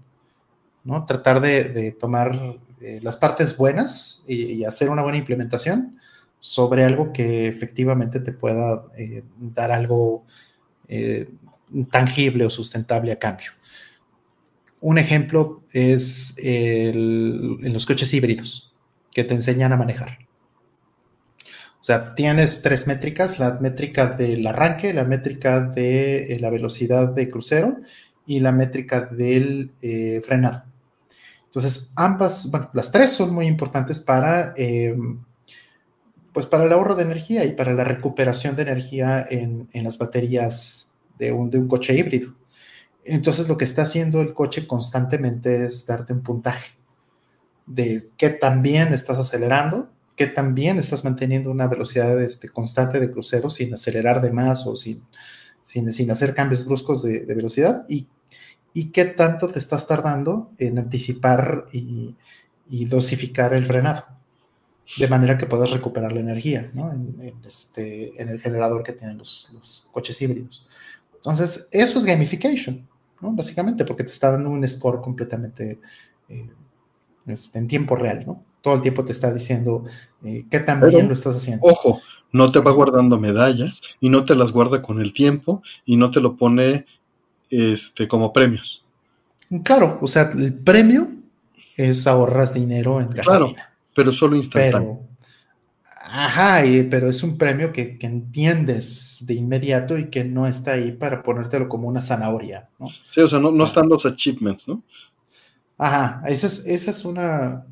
¿no? 0.85 1.03
Tratar 1.03 1.41
de, 1.41 1.97
tomar 1.99 2.33
eh, 2.79 3.01
las 3.03 3.17
partes 3.17 3.57
buenas 3.57 4.23
y, 4.25 4.63
hacer 4.63 4.89
una 4.89 5.03
buena 5.03 5.17
implementación 5.17 5.97
sobre 6.41 6.83
algo 6.83 7.13
que 7.13 7.47
efectivamente 7.47 8.19
te 8.19 8.31
pueda 8.31 8.85
eh, 8.97 9.23
dar 9.37 9.71
algo 9.71 10.25
eh, 10.87 11.29
tangible 11.91 12.45
o 12.45 12.49
sustentable 12.49 13.11
a 13.11 13.19
cambio. 13.19 13.51
Un 14.81 14.97
ejemplo 14.97 15.61
es 15.71 16.33
en 16.39 17.71
los 17.71 17.85
coches 17.85 18.11
híbridos 18.11 18.73
que 19.13 19.23
te 19.23 19.35
enseñan 19.35 19.71
a 19.71 19.77
manejar. 19.77 20.17
O 21.79 21.83
sea, 21.83 22.15
tienes 22.15 22.63
tres 22.63 22.87
métricas, 22.87 23.37
la 23.37 23.59
métrica 23.61 24.07
del 24.07 24.45
arranque, 24.47 24.93
la 24.93 25.05
métrica 25.05 25.59
de 25.59 26.23
eh, 26.23 26.39
la 26.39 26.49
velocidad 26.49 27.09
de 27.09 27.29
crucero 27.29 27.77
y 28.25 28.39
la 28.39 28.51
métrica 28.51 29.01
del 29.01 29.71
frenado. 30.23 30.63
Entonces, 31.45 31.91
ambas, 31.95 32.49
bueno, 32.49 32.71
las 32.73 32.91
tres 32.91 33.11
son 33.11 33.31
muy 33.33 33.45
importantes 33.45 33.99
para 33.99 34.55
pues 36.33 36.45
para 36.45 36.65
el 36.65 36.71
ahorro 36.71 36.95
de 36.95 37.03
energía 37.03 37.45
y 37.45 37.53
para 37.53 37.73
la 37.73 37.83
recuperación 37.83 38.55
de 38.55 38.63
energía 38.63 39.25
en, 39.29 39.67
las 39.73 39.97
baterías 39.97 40.91
de 41.17 41.31
un, 41.31 41.49
de 41.49 41.57
un, 41.57 41.67
coche 41.67 41.97
híbrido. 41.97 42.35
Entonces 43.03 43.49
lo 43.49 43.57
que 43.57 43.65
está 43.65 43.83
haciendo 43.83 44.21
el 44.21 44.33
coche 44.33 44.67
constantemente 44.67 45.65
es 45.65 45.85
darte 45.85 46.13
un 46.13 46.21
puntaje 46.21 46.71
de 47.65 48.03
qué 48.17 48.29
tan 48.29 48.61
bien 48.61 48.93
estás 48.93 49.17
acelerando, 49.17 49.89
qué 50.15 50.27
tan 50.27 50.55
bien 50.55 50.77
estás 50.77 51.03
manteniendo 51.03 51.51
una 51.51 51.67
velocidad 51.67 52.21
este, 52.21 52.49
constante 52.49 52.99
de 52.99 53.11
crucero 53.11 53.49
sin 53.49 53.73
acelerar 53.73 54.21
de 54.21 54.31
más 54.31 54.67
o 54.67 54.75
sin, 54.75 55.03
sin, 55.61 56.11
hacer 56.11 56.33
cambios 56.33 56.65
bruscos 56.65 57.03
de, 57.03 57.25
velocidad 57.25 57.85
y, 57.89 58.07
y, 58.73 58.91
qué 58.91 59.05
tanto 59.05 59.49
te 59.49 59.59
estás 59.59 59.87
tardando 59.87 60.51
en 60.57 60.79
anticipar 60.79 61.65
y 61.71 62.15
dosificar 62.85 63.53
el 63.53 63.65
frenado 63.65 64.20
de 64.97 65.07
manera 65.07 65.37
que 65.37 65.45
puedas 65.45 65.71
recuperar 65.71 66.11
la 66.11 66.19
energía 66.19 66.69
¿no? 66.73 66.91
en, 66.91 67.15
este, 67.45 68.21
en, 68.21 68.29
el 68.29 68.39
generador 68.39 68.83
que 68.83 68.93
tienen 68.93 69.17
los, 69.17 69.87
coches 69.91 70.21
híbridos. 70.21 70.67
Entonces, 71.15 71.69
eso 71.71 71.99
es 71.99 72.05
gamification, 72.05 72.87
¿no? 73.21 73.31
básicamente, 73.31 73.85
porque 73.85 74.03
te 74.03 74.11
está 74.11 74.31
dando 74.31 74.49
un 74.49 74.67
score 74.67 75.01
completamente 75.01 75.79
eh, 76.29 76.49
este, 77.27 77.59
en 77.59 77.67
tiempo 77.67 77.95
real. 77.95 78.23
¿no? 78.25 78.43
Todo 78.61 78.75
el 78.75 78.81
tiempo 78.81 79.05
te 79.05 79.11
está 79.11 79.31
diciendo 79.31 79.85
eh, 80.23 80.45
qué 80.49 80.59
tan 80.59 80.81
bien 80.81 81.07
lo 81.07 81.13
estás 81.13 81.35
haciendo. 81.35 81.67
Ojo, 81.67 82.01
no 82.31 82.51
te 82.51 82.59
va 82.59 82.71
guardando 82.71 83.19
medallas 83.19 83.81
y 83.99 84.09
no 84.09 84.25
te 84.25 84.35
las 84.35 84.51
guarda 84.51 84.81
con 84.81 84.99
el 84.99 85.13
tiempo 85.13 85.61
y 85.85 85.95
no 85.95 86.09
te 86.09 86.21
lo 86.21 86.35
pone 86.35 86.85
este, 87.49 88.07
como 88.07 88.33
premios. 88.33 88.83
Claro, 89.63 89.99
o 90.01 90.07
sea, 90.07 90.31
el 90.33 90.53
premio 90.53 91.07
es 91.75 92.07
ahorras 92.07 92.53
dinero 92.53 92.99
en 93.01 93.09
gasolina 93.09 93.70
pero 93.93 94.11
solo 94.11 94.35
instantáneo. 94.35 95.07
ajá, 96.03 96.63
pero 96.89 97.09
es 97.09 97.23
un 97.23 97.37
premio 97.37 97.71
que, 97.71 97.97
entiendes 98.01 99.17
de 99.21 99.35
inmediato 99.35 99.97
y 99.97 100.09
que 100.09 100.23
no 100.23 100.47
está 100.47 100.73
ahí 100.73 100.91
para 100.91 101.23
ponértelo 101.23 101.69
como 101.69 101.87
una 101.87 102.01
zanahoria, 102.01 102.69
¿no? 102.79 102.87
Sí, 103.09 103.21
o 103.21 103.27
sea, 103.27 103.39
no, 103.39 103.63
están 103.63 103.87
los 103.87 104.05
achievements, 104.05 104.67
¿no? 104.67 104.83
Ajá, 105.77 106.21
esa 106.27 106.47
es, 106.47 106.65
esa 106.65 106.91
es 106.91 107.05
una... 107.05 107.65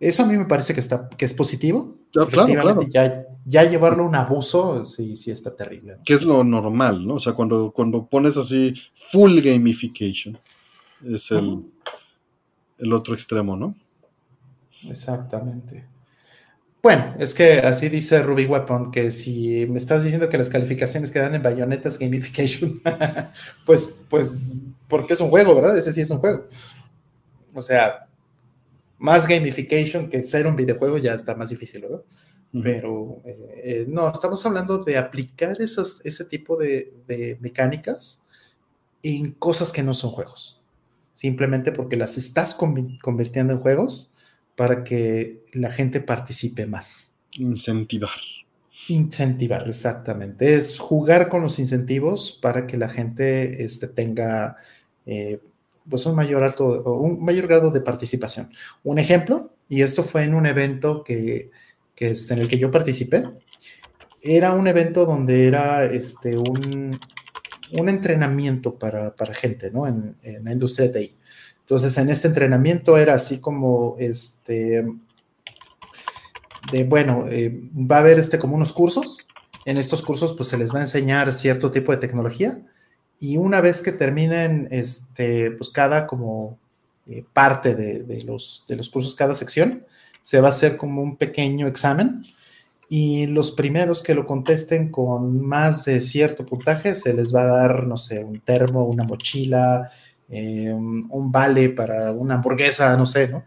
Eso 0.00 0.24
a 0.24 0.26
mí 0.26 0.36
me 0.36 0.44
parece 0.44 0.74
que, 0.74 0.80
está, 0.80 1.08
que 1.08 1.24
es 1.24 1.32
positivo. 1.32 1.96
claro, 2.12 2.46
claro. 2.46 2.82
Ya, 2.90 3.26
ya, 3.44 3.64
llevarlo 3.64 4.04
a 4.04 4.08
un 4.08 4.16
abuso, 4.16 4.84
sí, 4.84 5.16
sí 5.16 5.30
está 5.30 5.54
terrible. 5.54 5.98
Que 6.04 6.14
es 6.14 6.22
lo 6.22 6.42
normal, 6.42 7.06
¿no? 7.06 7.14
O 7.14 7.20
sea, 7.20 7.32
cuando, 7.32 7.70
cuando 7.70 8.04
pones 8.06 8.36
así 8.36 8.74
full 8.94 9.40
gamification, 9.40 10.36
es 11.02 11.30
el, 11.30 11.64
el 12.78 12.92
otro 12.92 13.14
extremo, 13.14 13.56
¿no? 13.56 13.74
Exactamente. 14.88 15.94
Bueno, 16.84 17.14
es 17.18 17.32
que 17.32 17.60
así 17.60 17.88
dice 17.88 18.22
Ruby 18.22 18.44
Weapon, 18.44 18.90
que 18.90 19.10
si 19.10 19.64
me 19.70 19.78
estás 19.78 20.04
diciendo 20.04 20.28
que 20.28 20.36
las 20.36 20.50
calificaciones 20.50 21.10
quedan 21.10 21.34
en 21.34 21.42
bayonetas 21.42 21.98
gamification, 21.98 22.82
pues, 23.64 24.00
pues, 24.10 24.62
porque 24.86 25.14
es 25.14 25.20
un 25.22 25.30
juego, 25.30 25.54
¿verdad? 25.54 25.78
Ese 25.78 25.92
sí 25.92 26.02
es 26.02 26.10
un 26.10 26.18
juego. 26.18 26.44
O 27.54 27.62
sea, 27.62 28.06
más 28.98 29.26
gamification 29.26 30.10
que 30.10 30.22
ser 30.22 30.46
un 30.46 30.56
videojuego 30.56 30.98
ya 30.98 31.14
está 31.14 31.34
más 31.34 31.48
difícil, 31.48 31.80
¿verdad? 31.80 32.02
Pero 32.62 33.22
eh, 33.24 33.62
eh, 33.64 33.86
no, 33.88 34.06
estamos 34.12 34.44
hablando 34.44 34.84
de 34.84 34.98
aplicar 34.98 35.56
ese 35.60 36.24
tipo 36.26 36.56
de, 36.58 36.92
de, 37.06 37.38
mecánicas 37.40 38.24
en 39.02 39.32
cosas 39.32 39.72
que 39.72 39.82
no 39.82 39.94
son 39.94 40.10
juegos. 40.10 40.60
simplemente 41.14 41.72
porque 41.72 41.96
las 41.96 42.18
estás 42.18 42.54
convirtiendo 42.54 43.54
en 43.54 43.60
juegos 43.60 44.13
para 44.56 44.84
que 44.84 45.44
la 45.52 45.70
gente 45.70 46.00
participe 46.00 46.66
más. 46.66 47.16
Incentivar. 47.38 48.10
Incentivar, 48.88 49.68
exactamente. 49.68 50.54
Es 50.54 50.78
jugar 50.78 51.28
con 51.28 51.42
los 51.42 51.58
incentivos 51.58 52.38
para 52.40 52.66
que 52.66 52.76
la 52.76 52.88
gente 52.88 53.64
este, 53.64 53.88
tenga 53.88 54.56
eh, 55.06 55.40
pues 55.88 56.06
un 56.06 56.16
mayor, 56.16 56.42
alto, 56.42 56.82
un 56.98 57.24
mayor 57.24 57.46
grado 57.46 57.70
de 57.70 57.80
participación. 57.80 58.50
Un 58.82 58.98
ejemplo, 58.98 59.52
y 59.68 59.82
esto 59.82 60.02
fue 60.02 60.24
en 60.24 60.34
un 60.34 60.46
evento 60.46 61.04
que, 61.04 61.50
que 61.94 62.10
este, 62.10 62.34
en 62.34 62.40
el 62.40 62.48
que 62.48 62.58
yo 62.58 62.70
participé, 62.70 63.24
era 64.22 64.52
un 64.52 64.66
evento 64.66 65.04
donde 65.04 65.46
era 65.46 65.84
este, 65.84 66.36
un, 66.38 66.98
un 67.72 67.88
entrenamiento 67.88 68.78
para, 68.78 69.14
para 69.14 69.34
gente, 69.34 69.70
¿no? 69.70 69.86
En, 69.86 70.16
en, 70.22 70.44
la 70.44 70.52
industria 70.52 70.90
TI. 70.90 71.14
Entonces, 71.64 71.96
en 71.96 72.10
este 72.10 72.28
entrenamiento 72.28 72.98
era 72.98 73.14
así 73.14 73.40
como, 73.40 73.96
este, 73.98 74.84
de, 76.70 76.84
bueno, 76.84 77.26
eh, 77.28 77.58
va 77.74 77.96
a 77.96 78.00
haber 78.00 78.18
este, 78.18 78.38
como 78.38 78.54
unos 78.54 78.72
cursos. 78.72 79.26
En 79.64 79.78
estos 79.78 80.02
cursos, 80.02 80.34
pues 80.34 80.50
se 80.50 80.58
les 80.58 80.74
va 80.74 80.78
a 80.78 80.82
enseñar 80.82 81.32
cierto 81.32 81.70
tipo 81.70 81.90
de 81.90 81.98
tecnología. 81.98 82.60
Y 83.18 83.38
una 83.38 83.62
vez 83.62 83.80
que 83.80 83.92
terminen, 83.92 84.68
este, 84.70 85.52
pues 85.52 85.70
cada 85.70 86.06
como 86.06 86.58
eh, 87.06 87.24
parte 87.32 87.74
de, 87.74 88.02
de, 88.04 88.24
los, 88.24 88.64
de 88.68 88.76
los 88.76 88.90
cursos, 88.90 89.14
cada 89.14 89.34
sección, 89.34 89.86
se 90.20 90.40
va 90.40 90.48
a 90.48 90.50
hacer 90.50 90.76
como 90.76 91.02
un 91.02 91.16
pequeño 91.16 91.66
examen 91.66 92.22
y 92.88 93.26
los 93.26 93.52
primeros 93.52 94.02
que 94.02 94.14
lo 94.14 94.26
contesten 94.26 94.90
con 94.90 95.40
más 95.40 95.84
de 95.84 96.00
cierto 96.00 96.44
puntaje 96.44 96.94
se 96.94 97.14
les 97.14 97.34
va 97.34 97.42
a 97.42 97.46
dar, 97.46 97.86
no 97.86 97.96
sé, 97.96 98.22
un 98.22 98.40
termo, 98.40 98.84
una 98.84 99.04
mochila, 99.04 99.90
eh, 100.28 100.72
un 100.72 101.32
vale 101.32 101.70
para 101.70 102.12
una 102.12 102.34
hamburguesa, 102.34 102.96
no 102.96 103.06
sé, 103.06 103.28
¿no? 103.28 103.44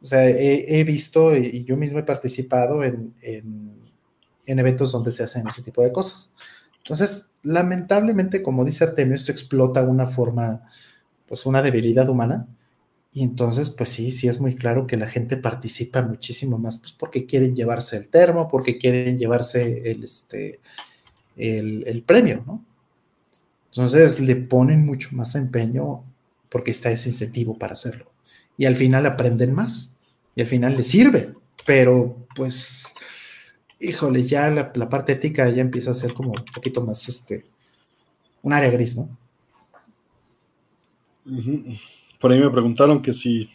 O 0.00 0.04
sea, 0.04 0.28
he, 0.28 0.84
visto 0.84 1.36
y 1.36 1.64
yo 1.64 1.76
mismo 1.76 1.98
he 1.98 2.04
participado 2.04 2.84
en, 2.84 3.14
en, 3.20 3.72
en, 4.46 4.58
eventos 4.58 4.92
donde 4.92 5.10
se 5.10 5.24
hacen 5.24 5.46
ese 5.48 5.60
tipo 5.62 5.82
de 5.82 5.92
cosas. 5.92 6.32
Entonces, 6.78 7.32
lamentablemente, 7.42 8.40
como 8.40 8.64
dice 8.64 8.84
Artemio, 8.84 9.16
esto 9.16 9.32
explota 9.32 9.82
una 9.82 10.06
forma, 10.06 10.62
pues 11.26 11.46
una 11.46 11.62
debilidad 11.62 12.08
humana 12.08 12.46
y 13.12 13.24
entonces, 13.24 13.70
pues 13.70 13.88
sí, 13.88 14.12
sí 14.12 14.28
es 14.28 14.40
muy 14.40 14.54
claro 14.54 14.86
que 14.86 14.96
la 14.96 15.08
gente 15.08 15.36
participa 15.36 16.02
muchísimo 16.02 16.58
más, 16.58 16.78
pues 16.78 16.92
porque 16.92 17.26
quieren 17.26 17.54
llevarse 17.54 17.96
el 17.96 18.08
termo, 18.08 18.48
porque 18.48 18.78
quieren 18.78 19.18
llevarse 19.18 19.90
este, 19.90 20.60
el, 21.36 21.84
el 21.86 22.02
premio, 22.02 22.44
¿no? 22.46 22.64
Entonces 23.70 24.20
le 24.20 24.36
ponen 24.36 24.84
mucho 24.84 25.10
más 25.12 25.34
empeño 25.34 26.04
porque 26.50 26.70
está 26.70 26.90
ese 26.90 27.10
incentivo 27.10 27.58
para 27.58 27.74
hacerlo. 27.74 28.10
Y 28.56 28.64
al 28.64 28.76
final 28.76 29.06
aprenden 29.06 29.54
más 29.54 29.96
y 30.34 30.40
al 30.40 30.46
final 30.46 30.76
les 30.76 30.88
sirve, 30.88 31.34
pero 31.66 32.26
pues, 32.34 32.94
híjole, 33.80 34.22
ya 34.24 34.50
la, 34.50 34.72
la 34.74 34.88
parte 34.88 35.12
ética 35.12 35.48
ya 35.50 35.62
empieza 35.62 35.90
a 35.90 35.94
ser 35.94 36.14
como 36.14 36.30
un 36.30 36.44
poquito 36.54 36.80
más, 36.80 37.08
este, 37.08 37.44
un 38.42 38.52
área 38.52 38.70
gris, 38.70 38.96
¿no? 38.96 39.16
Uh 41.26 41.30
-huh 41.30 41.78
por 42.18 42.32
ahí 42.32 42.40
me 42.40 42.50
preguntaron 42.50 43.00
que 43.00 43.12
si 43.12 43.50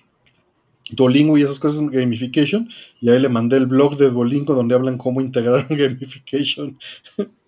Duolingo 0.91 1.37
y 1.37 1.43
esas 1.43 1.59
cosas 1.59 1.79
en 1.79 1.87
gamification, 1.87 2.69
y 2.99 3.09
ahí 3.09 3.19
le 3.19 3.29
mandé 3.29 3.57
el 3.57 3.67
blog 3.67 3.97
de 3.97 4.09
Duolingo 4.09 4.53
donde 4.53 4.75
hablan 4.75 4.97
cómo 4.97 5.21
integrar 5.21 5.67
gamification 5.69 6.77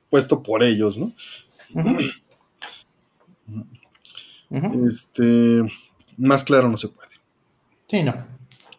puesto 0.09 0.41
por 0.41 0.63
ellos, 0.63 0.97
¿no? 0.97 1.11
Uh 1.73 1.81
-huh. 1.81 2.11
Uh 4.55 4.63
-huh. 4.63 4.89
Este, 4.89 5.61
más 6.17 6.43
claro 6.43 6.69
no 6.69 6.77
se 6.77 6.89
puede. 6.89 7.09
Sí, 7.87 8.03
no. 8.03 8.13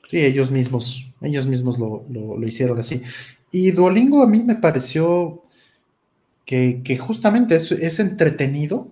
Sí, 0.08 0.18
ellos 0.18 0.50
mismos, 0.50 1.12
ellos 1.20 1.46
mismos 1.46 1.78
lo, 1.78 2.04
lo, 2.08 2.36
lo 2.38 2.46
hicieron 2.46 2.78
así. 2.78 3.02
Y 3.50 3.70
Duolingo 3.72 4.22
a 4.22 4.26
mí 4.26 4.42
me 4.42 4.56
pareció 4.56 5.42
que, 6.44 6.82
que 6.82 6.96
justamente 6.96 7.56
es, 7.56 7.72
es 7.72 7.98
entretenido, 7.98 8.88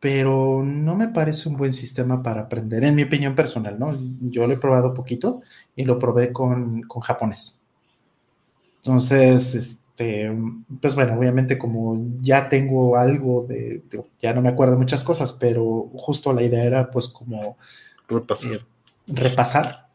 pero 0.00 0.62
no 0.62 0.96
me 0.96 1.08
parece 1.08 1.48
un 1.48 1.56
buen 1.56 1.72
sistema 1.72 2.22
para 2.22 2.42
aprender, 2.42 2.84
en 2.84 2.94
mi 2.94 3.04
opinión 3.04 3.34
personal, 3.34 3.78
¿no? 3.78 3.96
Yo 4.20 4.46
lo 4.46 4.52
he 4.52 4.58
probado 4.58 4.92
poquito 4.92 5.40
y 5.74 5.84
lo 5.86 5.98
probé 5.98 6.32
con, 6.32 6.82
con 6.82 7.00
japonés. 7.00 7.64
Entonces, 8.76 9.83
este, 9.94 10.36
pues 10.80 10.96
bueno, 10.96 11.16
obviamente 11.16 11.56
como 11.56 11.96
ya 12.20 12.48
tengo 12.48 12.96
algo 12.96 13.44
de, 13.44 13.84
de, 13.88 14.02
ya 14.20 14.32
no 14.34 14.42
me 14.42 14.48
acuerdo 14.48 14.76
muchas 14.76 15.04
cosas, 15.04 15.32
pero 15.34 15.88
justo 15.94 16.32
la 16.32 16.42
idea 16.42 16.64
era 16.64 16.90
pues 16.90 17.06
como 17.06 17.56
repasar. 18.08 18.52
Eh, 18.52 18.60
repasar. 19.06 19.86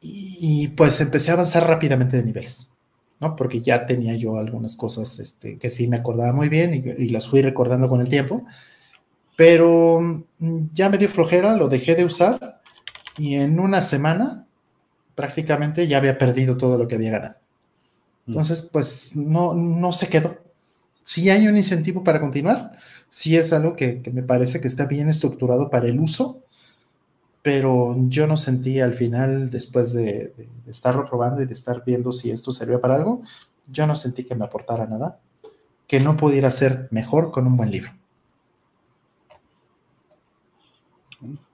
Y, 0.00 0.38
y, 0.40 0.68
pues 0.68 1.00
empecé 1.00 1.30
a 1.30 1.34
avanzar 1.34 1.66
rápidamente 1.66 2.16
de 2.16 2.24
niveles. 2.24 2.72
¿no? 3.20 3.36
Porque 3.36 3.60
ya 3.60 3.86
tenía 3.86 4.16
yo 4.16 4.36
algunas 4.36 4.76
cosas 4.76 5.20
este, 5.20 5.58
que 5.58 5.70
sí 5.70 5.86
me 5.86 5.96
acordaba 5.96 6.32
muy 6.32 6.48
bien 6.48 6.74
y, 6.74 7.04
y, 7.04 7.08
las 7.10 7.28
fui 7.28 7.42
recordando 7.42 7.88
con 7.88 8.00
el 8.00 8.08
tiempo, 8.08 8.44
pero 9.36 10.00
mm, 10.38 10.66
ya 10.72 10.90
me 10.90 10.98
dio 10.98 11.08
flojera, 11.08 11.56
lo 11.56 11.68
dejé 11.68 11.94
de 11.94 12.04
usar 12.04 12.62
y 13.16 13.36
en 13.36 13.60
una 13.60 13.80
semana 13.80 14.46
prácticamente 15.14 15.86
ya 15.86 15.98
había 15.98 16.18
perdido 16.18 16.56
todo 16.56 16.76
lo 16.78 16.88
que 16.88 16.96
había 16.96 17.12
ganado. 17.12 17.45
Entonces, 18.26 18.62
pues 18.62 19.14
no, 19.14 19.54
no 19.54 19.92
se 19.92 20.08
quedó. 20.08 20.38
Sí 21.02 21.30
hay 21.30 21.46
un 21.46 21.56
incentivo 21.56 22.02
para 22.02 22.20
continuar, 22.20 22.72
sí 23.08 23.36
es 23.36 23.52
algo 23.52 23.76
que, 23.76 24.02
que 24.02 24.10
me 24.10 24.22
parece 24.22 24.60
que 24.60 24.66
está 24.66 24.86
bien 24.86 25.08
estructurado 25.08 25.70
para 25.70 25.86
el 25.86 26.00
uso, 26.00 26.42
pero 27.42 27.94
yo 28.08 28.26
no 28.26 28.36
sentí 28.36 28.80
al 28.80 28.94
final, 28.94 29.48
después 29.50 29.92
de, 29.92 30.02
de, 30.36 30.48
de, 30.64 30.70
estarlo 30.70 31.04
probando 31.04 31.42
y 31.42 31.46
de 31.46 31.52
estar 31.52 31.84
viendo 31.84 32.10
si 32.10 32.32
esto 32.32 32.50
servía 32.50 32.80
para 32.80 32.96
algo, 32.96 33.22
yo 33.68 33.86
no 33.86 33.94
sentí 33.94 34.24
que 34.24 34.34
me 34.34 34.44
aportara 34.44 34.86
nada, 34.86 35.20
que 35.86 36.00
no 36.00 36.16
pudiera 36.16 36.50
ser 36.50 36.88
mejor 36.90 37.30
con 37.30 37.46
un 37.46 37.56
buen 37.56 37.70
libro. 37.70 37.92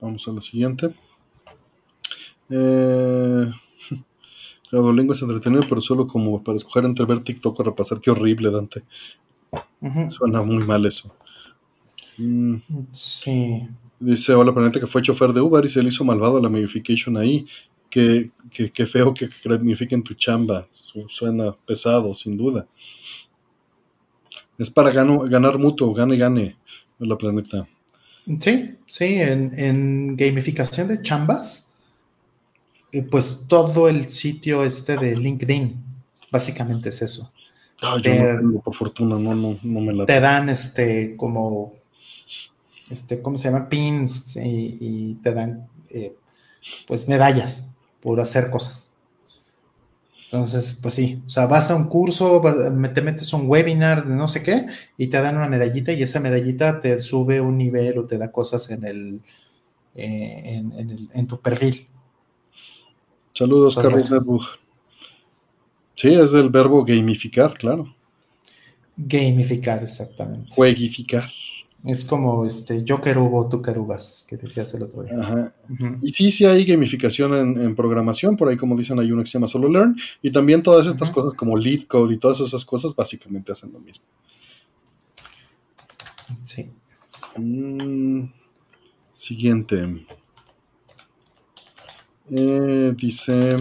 Vamos 0.01 0.27
a 0.27 0.33
la 0.33 0.41
siguiente. 0.41 0.95
Eh, 2.51 3.51
Duolingo 4.81 5.13
es 5.13 5.23
entretenido, 5.23 5.63
pero 5.69 5.81
solo 5.81 6.07
como 6.07 6.43
para 6.43 6.57
escoger 6.57 6.85
entre 6.85 7.05
ver 7.05 7.21
TikTok 7.21 7.61
o 7.61 7.63
repasar. 7.63 8.01
Qué 8.01 8.11
horrible, 8.11 8.51
Dante. 8.51 8.83
Uh 9.81 9.89
-huh. 9.89 10.11
Suena 10.11 10.43
muy 10.43 10.59
mal 10.65 10.87
eso. 10.87 11.15
Mm. 12.17 12.57
Sí. 12.91 13.69
Dice, 14.01 14.35
hola 14.35 14.53
planeta, 14.53 14.81
que 14.81 14.87
fue 14.87 15.03
chofer 15.03 15.33
de 15.33 15.41
Uber 15.41 15.65
y 15.65 15.69
se 15.69 15.83
le 15.83 15.89
hizo 15.89 16.05
malvado 16.05 16.41
la 16.41 16.49
gamification 16.49 17.17
ahí. 17.17 17.47
Qué, 17.89 18.31
qué, 18.51 18.71
qué 18.71 18.87
feo 18.87 19.13
que 19.13 19.29
gamifiquen 19.45 20.03
tu 20.03 20.15
chamba. 20.15 20.67
Suena 20.71 21.55
pesado, 21.67 22.15
sin 22.15 22.37
duda. 22.37 22.67
Es 24.59 24.71
para 24.71 24.91
gano, 24.91 25.21
ganar 25.21 25.59
mutuo, 25.59 25.93
gane, 25.93 26.17
gane. 26.17 26.57
La 26.99 27.17
planeta. 27.19 27.67
Sí, 28.39 28.77
sí, 28.87 29.15
en, 29.17 29.59
en 29.59 30.17
gamificación 30.17 30.87
de 30.89 31.03
chambas, 31.03 31.69
pues 33.11 33.47
todo 33.49 33.89
el 33.89 34.09
sitio 34.09 34.65
este 34.65 34.97
de 34.97 35.17
LinkedIn, 35.17 35.83
básicamente 36.31 36.91
es 36.91 37.03
eso. 37.03 37.33
Ah, 37.81 37.97
yo 37.97 38.03
te, 38.03 38.19
no 38.19 38.39
tengo, 38.39 38.61
por 38.61 38.75
fortuna, 38.75 39.19
no, 39.19 39.35
no, 39.35 39.57
no 39.63 39.81
me 39.81 39.93
la 39.93 40.07
Te 40.07 40.21
dan 40.21 40.49
este 40.49 41.17
como 41.17 41.75
este, 42.91 43.23
¿cómo 43.23 43.39
se 43.39 43.51
llama? 43.51 43.69
Pins 43.69 44.37
y, 44.37 44.77
y 44.81 45.15
te 45.17 45.33
dan 45.33 45.67
eh, 45.91 46.15
pues 46.87 47.09
medallas 47.09 47.69
por 48.01 48.21
hacer 48.21 48.51
cosas. 48.51 48.93
Entonces, 50.25 50.79
pues 50.81 50.95
sí, 50.95 51.23
o 51.27 51.29
sea, 51.29 51.45
vas 51.47 51.71
a 51.71 51.77
un 51.77 51.89
curso, 51.89 52.41
te 52.95 53.03
metes 53.03 53.33
a 53.33 53.37
un 53.37 53.49
webinar 53.49 54.07
de 54.07 54.15
no 54.15 54.29
sé 54.29 54.43
qué 54.43 54.65
y 54.97 55.09
te 55.09 55.21
dan 55.21 55.37
una 55.37 55.47
medallita 55.47 55.93
y 55.93 56.03
esa 56.03 56.21
medallita 56.21 56.81
te 56.81 56.99
sube 57.01 57.41
un 57.43 57.59
nivel 57.59 57.99
o 57.99 58.07
te 58.07 58.17
da 58.17 58.33
cosas 58.33 58.71
en 58.71 58.85
el, 58.85 59.21
eh, 59.95 60.41
en, 60.43 60.73
en, 60.73 60.91
el, 60.91 61.09
en, 61.13 61.27
tu 61.27 61.39
perfil. 61.39 61.87
Saludos, 63.35 63.77
Carlos 63.77 64.11
Netbuch. 64.11 64.45
Sí, 65.95 66.15
es 66.15 66.33
el 66.33 66.51
verbo 66.51 66.85
gamificar, 66.85 67.57
claro. 67.57 67.95
Gamificar, 68.97 69.83
exactamente. 69.83 70.49
Juegificar. 70.51 71.31
Es 71.85 72.05
como 72.05 72.45
este, 72.45 72.85
yo 72.85 73.01
querubo, 73.01 73.49
tú 73.49 73.61
querubas, 73.61 74.25
que 74.29 74.37
decías 74.37 74.73
el 74.75 74.85
otro 74.85 75.03
día. 75.03 75.15
Ajá. 75.21 75.53
Uh 75.69 75.75
-huh. 75.75 75.99
Y 76.03 76.11
sí, 76.11 76.31
sí 76.31 76.45
hay 76.45 76.65
gamificación 76.65 77.35
en, 77.35 77.61
en, 77.61 77.75
programación, 77.75 78.37
por 78.37 78.49
ahí 78.49 78.57
como 78.57 78.77
dicen 78.77 79.01
hay 79.01 79.11
uno 79.11 79.23
que 79.23 79.29
se 79.29 79.33
llama 79.33 79.49
Solo 79.49 79.69
Learn, 79.69 79.97
y 80.23 80.31
también 80.31 80.63
todas 80.63 80.87
estas 80.87 81.09
uh 81.09 81.13
-huh. 81.13 81.15
cosas 81.15 81.35
como 81.35 81.57
Lead 81.57 81.85
Code 81.89 82.15
y 82.15 82.19
todas 82.19 82.41
esas 82.41 82.65
cosas 82.65 82.95
básicamente 82.95 83.51
hacen 83.51 83.73
lo 83.73 83.81
mismo. 83.81 84.05
Sí. 86.43 86.71
Mm, 87.37 88.27
siguiente. 89.13 90.07
Eh, 92.35 92.95
dice, 92.97 93.57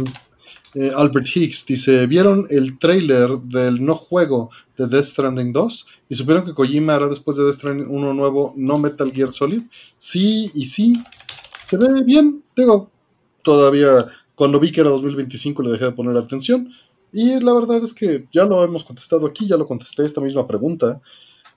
Eh, 0.73 0.89
Albert 0.95 1.27
Hicks 1.35 1.65
dice, 1.65 2.07
¿vieron 2.07 2.47
el 2.49 2.79
trailer 2.79 3.29
del 3.41 3.83
no 3.83 3.93
juego 3.93 4.49
de 4.77 4.87
Death 4.87 5.03
Stranding 5.03 5.51
2? 5.51 5.85
¿Y 6.07 6.15
supieron 6.15 6.45
que 6.45 6.53
Kojima 6.53 6.95
hará 6.95 7.09
después 7.09 7.35
de 7.35 7.43
Death 7.43 7.55
Stranding 7.55 7.87
uno 7.89 8.13
nuevo, 8.13 8.53
no 8.55 8.77
Metal 8.77 9.11
Gear 9.11 9.33
Solid? 9.33 9.63
Sí 9.97 10.49
y 10.53 10.65
sí, 10.65 10.93
se 11.65 11.75
ve 11.75 12.03
bien, 12.05 12.41
digo, 12.55 12.89
todavía 13.43 14.05
cuando 14.35 14.59
vi 14.59 14.71
que 14.71 14.81
era 14.81 14.91
2025 14.91 15.61
le 15.61 15.71
dejé 15.71 15.85
de 15.85 15.91
poner 15.91 16.15
atención. 16.15 16.71
Y 17.11 17.39
la 17.41 17.53
verdad 17.53 17.83
es 17.83 17.93
que 17.93 18.27
ya 18.31 18.45
lo 18.45 18.63
hemos 18.63 18.85
contestado 18.85 19.27
aquí, 19.27 19.47
ya 19.47 19.57
lo 19.57 19.67
contesté 19.67 20.05
esta 20.05 20.21
misma 20.21 20.47
pregunta. 20.47 21.01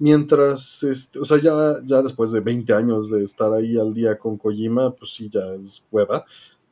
Mientras, 0.00 0.82
este, 0.82 1.20
o 1.20 1.24
sea, 1.24 1.40
ya, 1.40 1.52
ya 1.84 2.02
después 2.02 2.32
de 2.32 2.40
20 2.40 2.74
años 2.74 3.10
de 3.10 3.22
estar 3.22 3.52
ahí 3.52 3.78
al 3.78 3.94
día 3.94 4.18
con 4.18 4.36
Kojima, 4.36 4.90
pues 4.90 5.14
sí, 5.14 5.30
ya 5.32 5.54
es 5.54 5.82
hueva. 5.92 6.24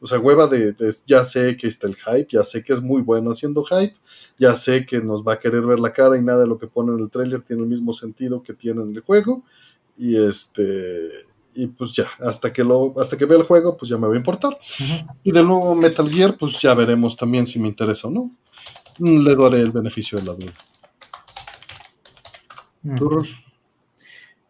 O 0.02 0.06
sea, 0.06 0.18
hueva 0.18 0.48
de, 0.48 0.74
ya 1.06 1.24
sé 1.24 1.56
que 1.56 1.68
está 1.68 1.86
el 1.86 1.94
hype, 1.94 2.26
ya 2.28 2.42
sé 2.42 2.62
que 2.62 2.72
es 2.72 2.82
muy 2.82 3.02
bueno 3.02 3.30
haciendo 3.30 3.62
hype, 3.62 3.94
ya 4.36 4.56
sé 4.56 4.84
que 4.84 5.00
nos 5.00 5.22
va 5.22 5.34
a 5.34 5.38
querer 5.38 5.62
ver 5.62 5.78
la 5.78 5.92
cara 5.92 6.18
y 6.18 6.22
nada 6.22 6.40
de 6.40 6.48
lo 6.48 6.58
que 6.58 6.66
pone 6.66 6.92
en 6.92 6.98
el 6.98 7.08
trailer 7.08 7.42
tiene 7.42 7.62
el 7.62 7.68
mismo 7.68 7.92
sentido 7.92 8.42
que 8.42 8.52
tiene 8.52 8.82
en 8.82 8.96
el 8.96 9.00
juego. 9.00 9.44
Y 9.96 10.16
este, 10.16 11.08
y 11.54 11.68
pues 11.68 11.94
ya, 11.94 12.06
hasta 12.18 12.52
que 12.52 12.64
lo, 12.64 12.94
hasta 12.98 13.16
que 13.16 13.26
vea 13.26 13.38
el 13.38 13.44
juego, 13.44 13.76
pues 13.76 13.90
ya 13.90 13.96
me 13.96 14.08
va 14.08 14.14
a 14.14 14.16
importar. 14.16 14.58
Y 15.22 15.30
de 15.30 15.42
nuevo 15.42 15.74
Metal 15.76 16.10
Gear, 16.10 16.36
pues 16.36 16.60
ya 16.60 16.74
veremos 16.74 17.16
también 17.16 17.46
si 17.46 17.60
me 17.60 17.68
interesa 17.68 18.08
o 18.08 18.10
no. 18.10 18.30
Le 18.98 19.36
daré 19.36 19.60
el 19.60 19.70
beneficio 19.70 20.18
de 20.18 20.24
la 20.24 20.34
duda. 20.34 20.52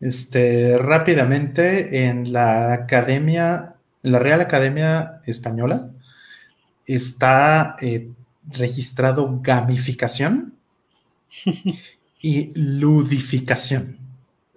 Este, 0.01 0.79
rápidamente, 0.79 2.07
en 2.07 2.33
la 2.33 2.73
Academia, 2.73 3.77
la 4.03 4.19
Real 4.19 4.41
Academia 4.41 5.21
Española, 5.27 5.91
está 6.87 7.77
eh, 7.81 8.11
registrado 8.51 9.41
gamificación 9.43 10.55
y 12.21 12.53
ludificación. 12.59 13.99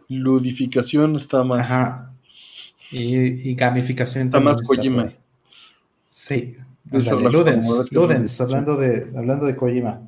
Ludificación 0.10 1.16
está 1.16 1.44
más. 1.44 1.72
Ajá. 1.72 2.12
Y, 2.92 3.56
gamificación 3.56 4.28
está 4.28 4.40
más 4.40 4.62
Kojima. 4.62 5.14
Sí. 6.06 6.56
Ludens, 6.92 7.92
Ludens, 7.92 8.40
hablando 8.40 8.78
de, 8.78 9.12
hablando 9.18 9.46
de 9.48 9.56
Kojima. 9.56 10.02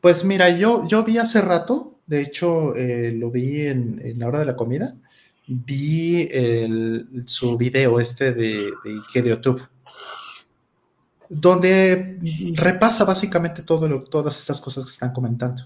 Pues 0.00 0.24
mira, 0.24 0.48
yo, 0.50 0.86
yo 0.86 1.02
vi 1.04 1.18
hace 1.18 1.40
rato 1.40 1.92
de 2.06 2.20
hecho, 2.20 2.74
eh, 2.76 3.12
lo 3.12 3.30
vi 3.30 3.66
en, 3.66 4.18
la 4.18 4.28
hora 4.28 4.40
de 4.40 4.44
la 4.44 4.56
comida. 4.56 4.94
Vi 5.46 6.28
su 7.26 7.56
video 7.56 7.98
este 7.98 8.32
de, 8.32 8.70
de, 8.84 9.28
YouTube, 9.28 9.62
donde 11.28 12.18
repasa 12.54 13.04
básicamente 13.04 13.62
todas 13.62 14.38
estas 14.38 14.60
cosas 14.60 14.84
que 14.84 14.90
están 14.90 15.12
comentando. 15.12 15.62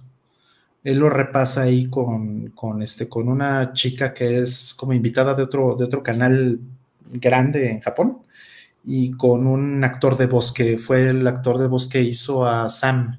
Él 0.82 0.98
lo 0.98 1.10
repasa 1.10 1.62
ahí 1.62 1.88
con, 1.90 2.50
con, 2.50 2.80
este, 2.80 3.08
con 3.08 3.28
una 3.28 3.72
chica 3.72 4.14
que 4.14 4.38
es 4.42 4.72
como 4.72 4.92
invitada 4.92 5.34
de 5.34 5.42
otro, 5.42 5.74
de 5.74 5.84
otro 5.84 6.02
canal 6.02 6.60
grande 7.10 7.70
en 7.70 7.80
Japón 7.80 8.22
y 8.84 9.10
con 9.12 9.46
un 9.46 9.82
actor 9.82 10.16
de 10.16 10.26
voz 10.26 10.52
que 10.52 10.78
fue 10.78 11.08
el 11.08 11.26
actor 11.26 11.58
de 11.58 11.66
voz 11.66 11.88
que 11.88 12.02
hizo 12.02 12.46
a 12.46 12.68
Sam 12.68 13.18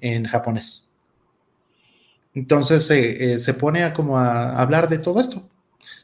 en 0.00 0.24
japonés. 0.24 0.92
Entonces 2.34 2.90
eh, 2.90 3.38
se 3.38 3.54
pone 3.54 3.92
como 3.92 4.18
a 4.18 4.58
hablar 4.58 4.88
de 4.88 4.98
todo 4.98 5.20
esto. 5.20 5.46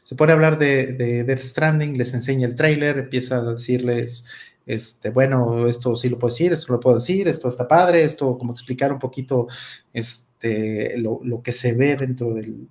Se 0.05 0.13
pone 0.13 0.33
a 0.33 0.35
hablar 0.35 0.59
de, 0.59 1.23
Death 1.23 1.39
Stranding, 1.39 1.97
les 1.97 2.13
enseña 2.13 2.45
el 2.45 2.53
trailer, 2.53 2.99
empieza 2.99 3.37
a 3.37 3.53
decirles, 3.53 4.27
este, 4.67 5.09
bueno, 5.09 5.65
esto 5.67 5.95
sí 5.95 6.09
lo 6.09 6.19
puedo 6.19 6.31
decir, 6.31 6.53
esto 6.53 6.73
lo 6.73 6.79
puedo 6.79 6.97
decir, 6.97 7.27
esto 7.27 7.49
está 7.49 7.67
padre, 7.67 8.03
esto 8.03 8.37
como 8.37 8.51
explicar 8.51 8.93
un 8.93 8.99
poquito 8.99 9.47
este, 9.91 10.99
lo, 10.99 11.41
que 11.43 11.51
se 11.51 11.73
ve 11.73 11.95
dentro 11.95 12.35
del, 12.35 12.69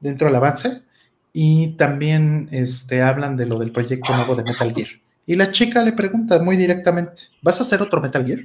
dentro 0.00 0.26
del 0.26 0.34
avance. 0.34 0.82
Y 1.32 1.76
también 1.76 2.48
este, 2.50 3.00
hablan 3.00 3.36
de 3.36 3.46
lo 3.46 3.60
del 3.60 3.70
proyecto 3.70 4.12
nuevo 4.16 4.34
de 4.34 4.42
Metal 4.42 4.74
Gear. 4.74 4.88
Y 5.24 5.36
la 5.36 5.52
chica 5.52 5.84
le 5.84 5.92
pregunta 5.92 6.42
muy 6.42 6.56
directamente, 6.56 7.22
¿vas 7.42 7.60
a 7.60 7.62
hacer 7.62 7.80
otro 7.80 8.00
Metal 8.00 8.26
Gear? 8.26 8.40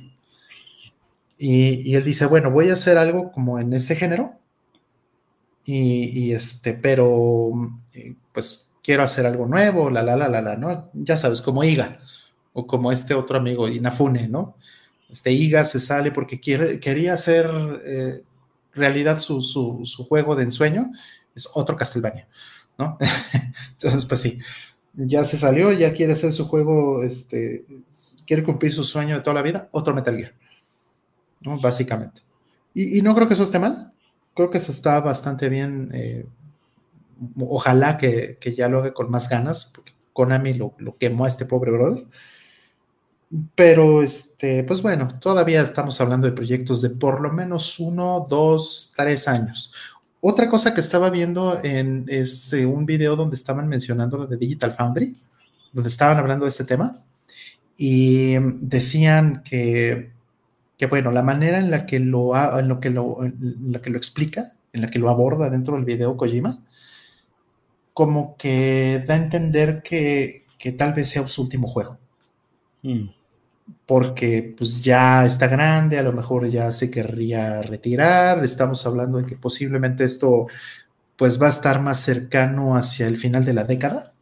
Y, 1.39 1.89
y, 1.89 1.95
él 1.95 2.03
dice, 2.03 2.27
bueno, 2.27 2.51
voy 2.51 2.69
a 2.69 2.73
hacer 2.73 2.99
algo 2.99 3.31
como 3.31 3.57
en 3.57 3.73
ese 3.73 3.95
género, 3.95 4.39
y, 5.65 6.31
este, 6.31 6.73
pero 6.73 7.51
eh, 7.93 8.15
pues 8.33 8.69
quiero 8.83 9.03
hacer 9.03 9.25
algo 9.25 9.47
nuevo, 9.47 9.89
la, 9.89 10.01
la, 10.03 10.15
la, 10.15 10.27
la, 10.27 10.41
la, 10.41 10.55
¿no? 10.55 10.89
Ya 10.93 11.17
sabes, 11.17 11.41
como 11.41 11.63
Iga, 11.63 11.99
o 12.53 12.65
como 12.65 12.91
este 12.91 13.13
otro 13.13 13.37
amigo, 13.37 13.67
Inafune, 13.67 14.27
¿no? 14.27 14.55
Este 15.09 15.31
Iga 15.31 15.65
se 15.65 15.79
sale 15.79 16.11
porque 16.11 16.39
quiere, 16.39 16.79
quería 16.79 17.13
hacer 17.13 17.49
eh, 17.85 18.23
realidad 18.73 19.19
su, 19.19 19.41
su, 19.41 19.81
su, 19.85 20.05
juego 20.05 20.35
de 20.35 20.43
ensueño, 20.43 20.91
es 21.35 21.49
otro 21.53 21.75
Castlevania, 21.75 22.27
¿no? 22.77 22.97
Entonces, 23.73 24.05
pues 24.05 24.21
sí, 24.21 24.39
ya 24.93 25.23
se 25.23 25.37
salió, 25.37 25.71
ya 25.71 25.93
quiere 25.93 26.13
hacer 26.13 26.31
su 26.31 26.47
juego, 26.47 27.03
este, 27.03 27.65
quiere 28.25 28.43
cumplir 28.43 28.73
su 28.73 28.83
sueño 28.83 29.15
de 29.15 29.21
toda 29.21 29.35
la 29.35 29.41
vida, 29.41 29.69
otro 29.71 29.93
Metal 29.93 30.17
Gear, 30.17 30.33
¿no? 31.41 31.59
Básicamente. 31.59 32.21
Y, 32.73 32.97
y 32.97 33.01
no 33.01 33.13
creo 33.13 33.27
que 33.27 33.35
eso 33.35 33.43
esté 33.43 33.59
mal, 33.59 33.91
creo 34.33 34.49
que 34.49 34.59
se 34.59 34.71
está 34.71 34.99
bastante 34.99 35.49
bien. 35.49 35.89
Eh, 35.93 36.25
ojalá 37.39 37.97
que, 37.97 38.37
ya 38.55 38.67
lo 38.67 38.79
haga 38.79 38.93
con 38.93 39.09
más 39.09 39.29
ganas, 39.29 39.71
porque 39.73 39.93
Konami 40.13 40.53
lo, 40.53 40.75
quemó 40.99 41.25
a 41.25 41.27
este 41.27 41.45
pobre 41.45 41.71
brother. 41.71 42.05
Pero, 43.55 44.03
este, 44.03 44.63
pues 44.63 44.81
bueno, 44.81 45.19
todavía 45.19 45.61
estamos 45.61 45.99
hablando 46.01 46.27
de 46.27 46.33
proyectos 46.33 46.81
de 46.81 46.89
por 46.89 47.21
lo 47.21 47.31
menos 47.31 47.79
uno, 47.79 48.25
dos, 48.29 48.93
tres 48.95 49.27
años. 49.27 49.73
Otra 50.19 50.49
cosa 50.49 50.73
que 50.73 50.81
estaba 50.81 51.09
viendo 51.09 51.63
en 51.63 52.05
es, 52.07 52.51
un 52.53 52.85
video 52.85 53.15
donde 53.15 53.35
estaban 53.35 53.67
mencionando 53.67 54.17
lo 54.17 54.27
de 54.27 54.37
Digital 54.37 54.73
Foundry, 54.73 55.17
donde 55.71 55.89
estaban 55.89 56.17
hablando 56.17 56.45
de 56.45 56.49
este 56.49 56.65
tema, 56.65 57.01
y 57.77 58.35
decían 58.59 59.41
que 59.43 60.11
que 60.81 60.87
bueno, 60.87 61.11
la 61.11 61.21
manera 61.21 61.59
en 61.59 61.69
la 61.69 61.85
que 61.85 61.99
lo, 61.99 62.33
en 62.57 62.67
lo 62.67 62.79
que 62.79 62.89
lo, 62.89 63.19
la 63.39 63.83
que 63.83 63.91
lo 63.91 63.99
explica, 63.99 64.53
en 64.73 64.81
la 64.81 64.89
que 64.89 64.97
lo 64.97 65.11
aborda 65.11 65.47
dentro 65.47 65.75
del 65.75 65.85
video 65.85 66.17
Kojima, 66.17 66.65
como 67.93 68.35
que 68.35 69.03
da 69.05 69.13
a 69.13 69.17
entender 69.17 69.83
que, 69.83 70.47
tal 70.79 70.93
vez 70.93 71.07
sea 71.09 71.27
su 71.27 71.43
último 71.43 71.67
juego. 71.67 71.99
Mm. 72.81 73.09
Porque 73.85 74.55
pues 74.57 74.81
ya 74.81 75.23
está 75.23 75.45
grande, 75.45 75.99
a 75.99 76.01
lo 76.01 76.13
mejor 76.13 76.47
ya 76.49 76.71
se 76.71 76.89
querría 76.89 77.61
retirar, 77.61 78.43
estamos 78.43 78.83
hablando 78.87 79.19
de 79.19 79.27
que 79.27 79.35
posiblemente 79.35 80.03
esto 80.03 80.47
pues 81.15 81.39
va 81.39 81.45
a 81.45 81.51
estar 81.51 81.79
más 81.79 81.99
cercano 81.99 82.75
hacia 82.75 83.05
el 83.05 83.17
final 83.17 83.45
de 83.45 83.53
la 83.53 83.65
década. 83.65 84.15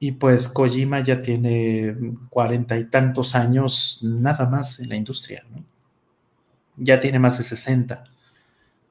Y 0.00 0.12
pues 0.12 0.48
Kojima 0.48 1.00
ya 1.00 1.22
tiene 1.22 1.96
cuarenta 2.30 2.78
y 2.78 2.84
tantos 2.84 3.34
años 3.34 4.00
nada 4.02 4.48
más 4.48 4.78
en 4.80 4.88
la 4.90 4.96
industria, 4.96 5.44
¿no? 5.50 5.64
Ya 6.76 7.00
tiene 7.00 7.18
más 7.18 7.38
de 7.38 7.44
60. 7.44 8.04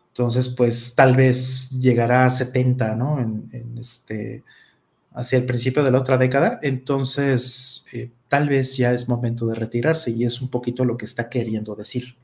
Entonces, 0.10 0.50
pues 0.50 0.96
tal 0.96 1.16
vez 1.16 1.70
llegará 1.70 2.26
a 2.26 2.32
70, 2.32 2.96
¿no? 2.96 3.20
En, 3.20 3.78
este, 3.80 4.44
hacia 5.14 5.38
el 5.38 5.46
principio 5.46 5.84
de 5.84 5.92
la 5.92 6.00
otra 6.00 6.18
década. 6.18 6.60
Entonces, 6.64 7.86
eh, 7.94 8.10
tal 8.28 8.50
vez 8.50 8.76
ya 8.76 8.92
es 8.94 9.08
momento 9.08 9.46
de 9.46 9.56
retirarse 9.56 10.12
y 10.12 10.26
es 10.26 10.42
un 10.42 10.50
poquito 10.50 10.86
lo 10.86 10.98
que 10.98 11.06
está 11.06 11.30
queriendo 11.30 11.76
decir. 11.76 12.18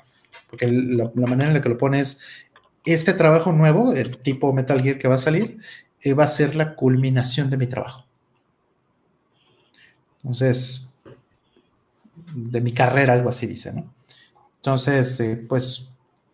Porque 0.50 0.68
la, 0.68 1.12
manera 1.16 1.50
en 1.50 1.54
la 1.54 1.62
que 1.62 1.70
lo 1.70 1.78
pone 1.78 2.00
es, 2.00 2.20
este 2.84 3.14
trabajo 3.14 3.52
nuevo, 3.52 3.94
el 3.94 4.18
tipo 4.18 4.52
Metal 4.54 4.82
Gear 4.82 4.98
que 4.98 5.08
va 5.08 5.16
a 5.16 5.20
salir, 5.20 5.60
eh, 6.02 6.14
va 6.14 6.26
a 6.26 6.28
ser 6.28 6.56
la 6.56 6.76
culminación 6.76 7.50
de 7.50 7.58
mi 7.58 7.68
trabajo. 7.68 8.03
Entonces, 10.24 10.94
de 12.34 12.62
mi 12.62 12.72
carrera, 12.72 13.14
algo 13.14 13.30
así 13.30 13.46
dice, 13.46 13.74
¿no? 13.74 13.94
Entonces, 14.58 15.20
eh, 15.20 15.46
pues, 15.48 15.90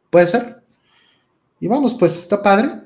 puede 0.10 0.28
ser. 0.28 0.61
Y 1.60 1.68
vamos, 1.68 1.94
pues 1.95 2.18
está 2.18 2.41
padre 2.41 2.82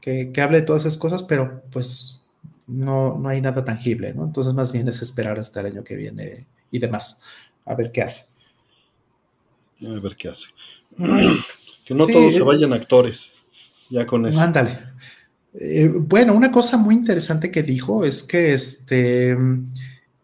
que, 0.00 0.30
hable 0.40 0.60
de 0.60 0.66
todas 0.66 0.82
esas 0.82 0.98
cosas, 0.98 1.22
pero 1.22 1.62
pues 1.72 2.26
no, 2.66 3.18
no 3.18 3.28
hay 3.30 3.40
nada 3.40 3.64
tangible, 3.64 4.12
¿no? 4.12 4.24
Entonces, 4.24 4.52
más 4.52 4.70
bien 4.72 4.86
es 4.88 5.00
esperar 5.00 5.38
hasta 5.38 5.60
el 5.60 5.66
año 5.66 5.84
que 5.84 5.96
viene 5.96 6.46
y 6.70 6.78
demás, 6.78 7.20
a 7.64 7.74
ver 7.74 7.90
qué 7.90 8.02
hace. 8.02 8.26
A 9.82 10.00
ver 10.00 10.14
qué 10.14 10.28
hace. 10.28 10.48
que 11.86 11.94
no 11.94 12.06
todos 12.06 12.34
se 12.34 12.42
vayan 12.42 12.74
actores, 12.74 13.44
ya 13.88 14.06
con 14.06 14.26
eso. 14.26 14.38
Ándale. 14.38 14.78
Eh, 15.54 15.90
bueno, 15.94 16.34
una 16.34 16.52
cosa 16.52 16.76
muy 16.76 16.94
interesante 16.94 17.50
que 17.50 17.62
dijo 17.62 18.04
es 18.04 18.22
que 18.22 18.52
este 18.52 19.36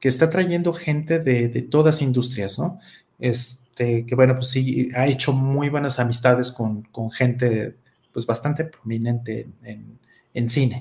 que 0.00 0.08
está 0.08 0.30
trayendo 0.30 0.72
gente 0.72 1.18
de, 1.18 1.48
todas 1.62 2.00
industrias, 2.02 2.58
¿no? 2.58 2.78
Este, 3.18 4.06
que 4.06 4.14
bueno, 4.14 4.34
pues 4.34 4.48
sí, 4.48 4.88
ha 4.96 5.06
hecho 5.06 5.32
muy 5.32 5.68
buenas 5.68 5.98
amistades 6.00 6.50
con, 6.50 6.84
gente 7.12 7.76
pues 8.12 8.26
bastante 8.26 8.64
prominente 8.64 9.46
en, 10.32 10.50
cine. 10.50 10.80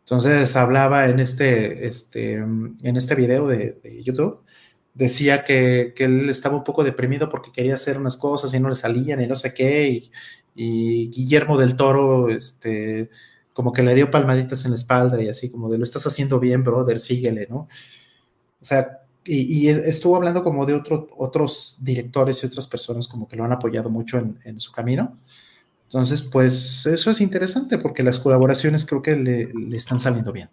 Entonces 0.00 0.56
hablaba 0.56 1.08
en 1.08 1.20
este, 1.20 1.86
este, 1.86 2.34
en 2.34 2.96
este 2.96 3.14
video 3.14 3.46
de, 3.46 3.78
YouTube 4.04 4.42
decía 4.94 5.44
que, 5.44 5.94
él 5.96 6.28
estaba 6.28 6.56
un 6.56 6.64
poco 6.64 6.82
deprimido 6.82 7.28
porque 7.30 7.52
quería 7.52 7.74
hacer 7.74 7.98
unas 7.98 8.16
cosas 8.16 8.52
y 8.52 8.60
no 8.60 8.68
le 8.68 8.74
salían 8.74 9.20
y 9.20 9.26
no 9.28 9.36
sé 9.36 9.54
qué, 9.54 9.88
y, 9.88 10.10
Guillermo 10.56 11.56
del 11.56 11.76
Toro, 11.76 12.28
este, 12.28 13.08
como 13.54 13.72
que 13.72 13.82
le 13.82 13.94
dio 13.94 14.10
palmaditas 14.10 14.64
en 14.64 14.72
la 14.72 14.76
espalda 14.76 15.22
y 15.22 15.28
así 15.28 15.50
como 15.50 15.70
de 15.70 15.78
lo 15.78 15.84
estás 15.84 16.06
haciendo 16.06 16.38
bien, 16.40 16.64
brother, 16.64 16.98
síguele, 16.98 17.46
¿no? 17.48 17.66
O 18.60 18.64
sea, 18.64 19.00
y, 19.24 19.68
estuvo 19.68 20.16
hablando 20.16 20.42
como 20.42 20.66
de 20.66 20.82
otros 21.16 21.78
directores 21.80 22.42
y 22.42 22.46
otras 22.46 22.66
personas 22.66 23.06
como 23.06 23.28
que 23.28 23.36
lo 23.36 23.44
han 23.44 23.52
apoyado 23.52 23.90
mucho 23.90 24.18
en, 24.44 24.60
su 24.60 24.72
camino. 24.72 25.18
Entonces, 25.84 26.22
pues 26.22 26.86
eso 26.86 27.10
es 27.10 27.20
interesante 27.20 27.78
porque 27.78 28.02
las 28.02 28.18
colaboraciones 28.18 28.86
creo 28.86 29.02
que 29.02 29.16
le 29.16 29.76
están 29.76 29.98
saliendo 29.98 30.32
bien. 30.32 30.48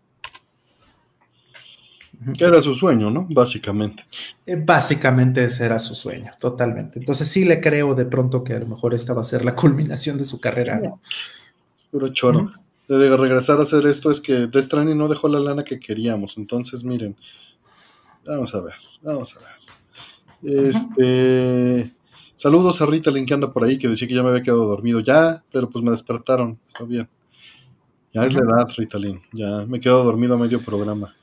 Que 2.36 2.46
era 2.46 2.62
su 2.62 2.74
sueño, 2.74 3.12
¿no? 3.12 3.28
Básicamente. 3.30 4.04
Eh, 4.46 4.56
básicamente 4.56 5.46
ese 5.46 5.66
era 5.66 5.78
su 5.78 5.94
sueño, 5.94 6.32
totalmente. 6.40 6.98
Entonces 7.00 7.28
sí 7.28 7.46
le 7.46 7.62
creo 7.62 7.94
de 7.94 8.06
pronto 8.06 8.44
que 8.44 8.54
a 8.54 8.60
lo 8.60 8.66
mejor 8.66 8.94
esta 8.94 9.14
va 9.14 9.22
a 9.22 9.26
ser 9.26 9.46
la 9.46 9.56
culminación 9.56 10.18
de 10.18 10.26
su 10.26 10.40
carrera, 10.40 10.80
¿no? 10.80 11.00
Pero 11.92 12.10
choro. 12.10 12.52
De 12.88 13.18
regresar 13.18 13.60
a 13.60 13.64
hacer 13.64 13.86
esto 13.86 14.10
es 14.10 14.22
que 14.22 14.48
Death 14.48 14.64
Stranding 14.64 14.98
no 14.98 15.10
dejó 15.10 15.28
la 15.28 15.40
lana 15.40 15.64
que 15.64 15.80
queríamos. 15.80 16.38
Entonces, 16.38 16.84
miren. 16.84 17.16
Vamos 18.28 18.54
a 18.54 18.62
ver, 18.62 18.74
vamos 19.02 19.36
a 19.36 19.40
ver. 19.40 20.68
Este. 20.68 21.94
Saludos 22.36 22.82
a 22.82 22.86
Rita 22.86 23.10
Link 23.10 23.28
que 23.28 23.34
anda 23.34 23.52
por 23.52 23.64
ahí, 23.64 23.78
que 23.78 23.88
decía 23.88 24.08
que 24.08 24.14
ya 24.14 24.22
me 24.22 24.30
había 24.30 24.44
quedado 24.44 24.66
dormido. 24.66 25.00
Ya, 25.00 25.44
pero 25.52 25.70
pues 25.70 25.84
me 25.84 25.92
despertaron. 25.92 26.60
Está 26.68 26.84
bien. 26.84 27.10
Ya 28.14 28.26
es 28.26 28.34
la 28.34 28.42
edad, 28.42 28.68
Ritalin. 28.78 29.22
Ya 29.34 29.66
me 29.68 29.78
he 29.78 29.80
quedado 29.80 30.04
dormido 30.04 30.36
a 30.36 30.38
medio 30.38 30.64
programa. 30.64 31.16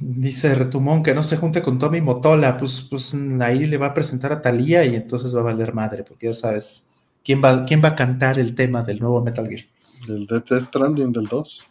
Dice 0.00 0.54
Retumón 0.54 1.02
que 1.02 1.14
no 1.14 1.22
se 1.22 1.36
junte 1.36 1.62
con 1.62 1.78
Tommy 1.78 2.00
Motola, 2.00 2.56
pues, 2.56 2.86
pues 2.88 3.14
ahí 3.40 3.66
le 3.66 3.76
va 3.76 3.86
a 3.86 3.94
presentar 3.94 4.32
a 4.32 4.40
Talía 4.40 4.84
y 4.84 4.94
entonces 4.94 5.34
va 5.34 5.40
a 5.40 5.44
valer 5.44 5.74
madre, 5.74 6.04
porque 6.04 6.28
ya 6.28 6.34
sabes 6.34 6.86
quién 7.24 7.42
va, 7.42 7.64
quién 7.64 7.82
va 7.82 7.88
a 7.88 7.96
cantar 7.96 8.38
el 8.38 8.54
tema 8.54 8.82
del 8.82 9.00
nuevo 9.00 9.22
Metal 9.22 9.48
Gear. 9.48 9.64
Del 10.06 10.26
Death 10.26 10.52
Stranding 10.52 11.12
del 11.12 11.26
2. 11.26 11.66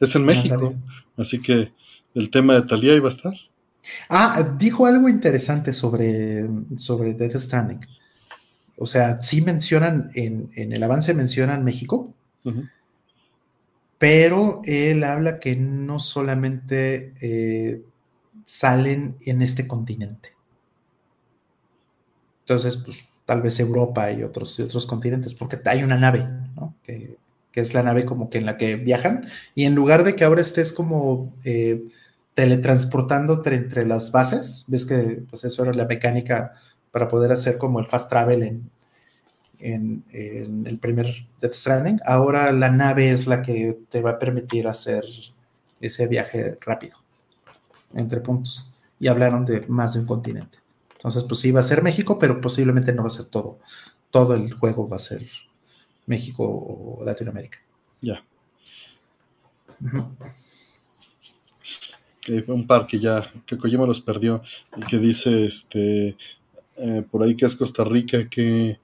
Es 0.00 0.16
en 0.16 0.24
México, 0.24 0.74
así 1.16 1.40
que 1.40 1.72
el 2.14 2.30
tema 2.30 2.54
de 2.54 2.62
Talía 2.62 2.94
iba 2.94 3.08
a 3.08 3.12
estar. 3.12 3.34
Ah, 4.08 4.56
dijo 4.58 4.86
algo 4.86 5.08
interesante 5.08 5.72
sobre, 5.72 6.46
sobre 6.76 7.14
Death 7.14 7.36
Stranding. 7.36 7.80
O 8.78 8.86
sea, 8.86 9.22
sí 9.22 9.40
mencionan, 9.40 10.10
en, 10.14 10.50
el 10.54 10.82
avance 10.82 11.14
mencionan 11.14 11.64
México, 11.64 12.12
pero 13.98 14.60
él 14.64 15.04
habla 15.04 15.38
que 15.38 15.56
no 15.56 16.00
solamente 16.00 17.12
eh, 17.20 17.82
salen 18.44 19.16
en 19.20 19.42
este 19.42 19.66
continente. 19.66 20.32
Entonces, 22.40 22.76
pues 22.76 23.04
tal 23.24 23.42
vez 23.42 23.58
Europa 23.60 24.10
y 24.12 24.22
otros, 24.22 24.58
otros 24.60 24.86
continentes, 24.86 25.34
porque 25.34 25.58
hay 25.64 25.82
una 25.82 25.96
nave, 25.96 26.26
¿no? 26.56 26.74
Que, 26.82 27.16
es 27.54 27.72
la 27.72 27.84
nave 27.84 28.04
como 28.04 28.30
que 28.30 28.38
en 28.38 28.46
la 28.46 28.56
que 28.56 28.74
viajan, 28.74 29.28
y 29.54 29.62
en 29.62 29.76
lugar 29.76 30.02
de 30.02 30.16
que 30.16 30.24
ahora 30.24 30.40
estés 30.40 30.72
como 30.72 31.32
eh, 31.44 31.84
teletransportando 32.34 33.40
entre, 33.46 33.86
las 33.86 34.10
bases, 34.10 34.64
ves 34.68 34.84
que 34.84 35.22
pues 35.30 35.44
eso 35.44 35.62
era 35.62 35.72
la 35.72 35.86
mecánica 35.86 36.52
para 36.90 37.08
poder 37.08 37.32
hacer 37.32 37.58
como 37.58 37.78
el 37.80 37.86
fast 37.86 38.10
travel 38.10 38.42
en, 38.42 38.70
en, 40.10 40.64
el 40.66 40.78
primer 40.78 41.06
Death 41.40 41.52
Stranding. 41.54 42.00
Ahora 42.04 42.52
la 42.52 42.70
nave 42.70 43.10
es 43.10 43.26
la 43.26 43.40
que 43.40 43.78
te 43.88 44.02
va 44.02 44.12
a 44.12 44.18
permitir 44.18 44.66
hacer 44.66 45.04
ese 45.80 46.06
viaje 46.06 46.58
rápido 46.60 46.96
entre 47.94 48.20
puntos. 48.20 48.74
Y 48.98 49.08
hablaron 49.08 49.44
de 49.44 49.60
más 49.68 49.94
de 49.94 50.00
un 50.00 50.06
continente. 50.06 50.58
Entonces, 50.94 51.24
pues 51.24 51.40
sí, 51.40 51.50
va 51.50 51.60
a 51.60 51.64
ser 51.64 51.82
México, 51.82 52.18
pero 52.18 52.40
posiblemente 52.40 52.92
no 52.92 53.02
va 53.02 53.08
a 53.08 53.10
ser 53.10 53.26
todo. 53.26 53.58
Todo 54.10 54.34
el 54.34 54.52
juego 54.54 54.88
va 54.88 54.96
a 54.96 55.00
ser 55.00 55.26
México 56.06 56.44
o 56.44 57.04
Latinoamérica. 57.04 57.58
Ya. 58.00 58.24
Un 62.46 62.66
par 62.66 62.86
que 62.86 62.98
ya, 62.98 63.22
que 63.46 63.58
Kojima 63.58 63.86
los 63.86 64.00
perdió 64.00 64.42
y 64.76 64.82
que 64.82 64.98
dice 64.98 65.46
este 65.46 66.16
eh, 66.76 67.02
por 67.10 67.22
ahí 67.22 67.36
que 67.36 67.46
es 67.46 67.56
Costa 67.56 67.84
Rica, 67.84 68.28
que 68.28 68.78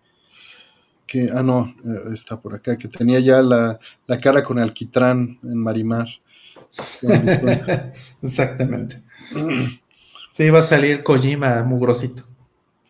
que, 1.11 1.29
ah, 1.35 1.43
no, 1.43 1.75
eh, 1.85 2.13
está 2.15 2.41
por 2.41 2.55
acá, 2.55 2.79
que 2.79 2.87
tenía 2.87 3.19
ya 3.19 3.43
la, 3.43 3.81
cara 4.23 4.45
con 4.45 4.61
alquitrán 4.61 5.41
en 5.43 5.57
Marimar. 5.59 6.07
Exactamente. 8.23 9.03
sí, 10.31 10.45
iba 10.45 10.61
a 10.61 10.63
salir 10.63 11.03
Kojima 11.03 11.65
mugrosito. 11.65 12.23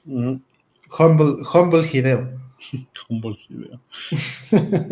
humble, 0.05 1.37
humble 1.51 1.89
Hideo. 1.91 2.31
humble 3.09 3.39
Hideo. 3.49 3.81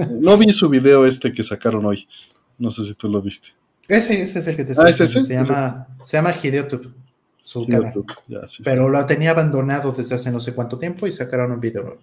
no 0.23 0.39
vi 0.39 0.51
su 0.51 0.71
video 0.71 1.05
este 1.05 1.31
que 1.31 1.43
sacaron 1.43 1.85
hoy. 1.85 2.09
No 2.57 2.71
sé 2.71 2.83
si 2.85 2.95
tú 2.95 3.11
lo 3.11 3.21
viste. 3.21 3.49
Ese, 3.89 4.23
ese 4.23 4.39
es 4.39 4.47
el 4.47 4.57
que 4.57 4.65
te 4.65 4.73
ah, 4.79 4.89
¿es 4.89 5.01
ese? 5.01 5.21
Se 5.23 5.35
llama, 5.35 5.89
se 6.03 6.19
llama 6.19 6.33
Hideotube, 6.33 6.91
su 7.41 7.67
canal. 7.67 7.95
Pero 8.63 8.89
lo 8.91 9.07
tenía 9.07 9.31
abandonado 9.31 9.93
desde 9.93 10.15
hace 10.15 10.31
no 10.31 10.39
sé 10.39 10.55
cuánto 10.55 10.79
tiempo 10.79 11.07
y 11.07 11.13
sacaron 11.13 11.53
un 11.53 11.61
video 11.61 11.99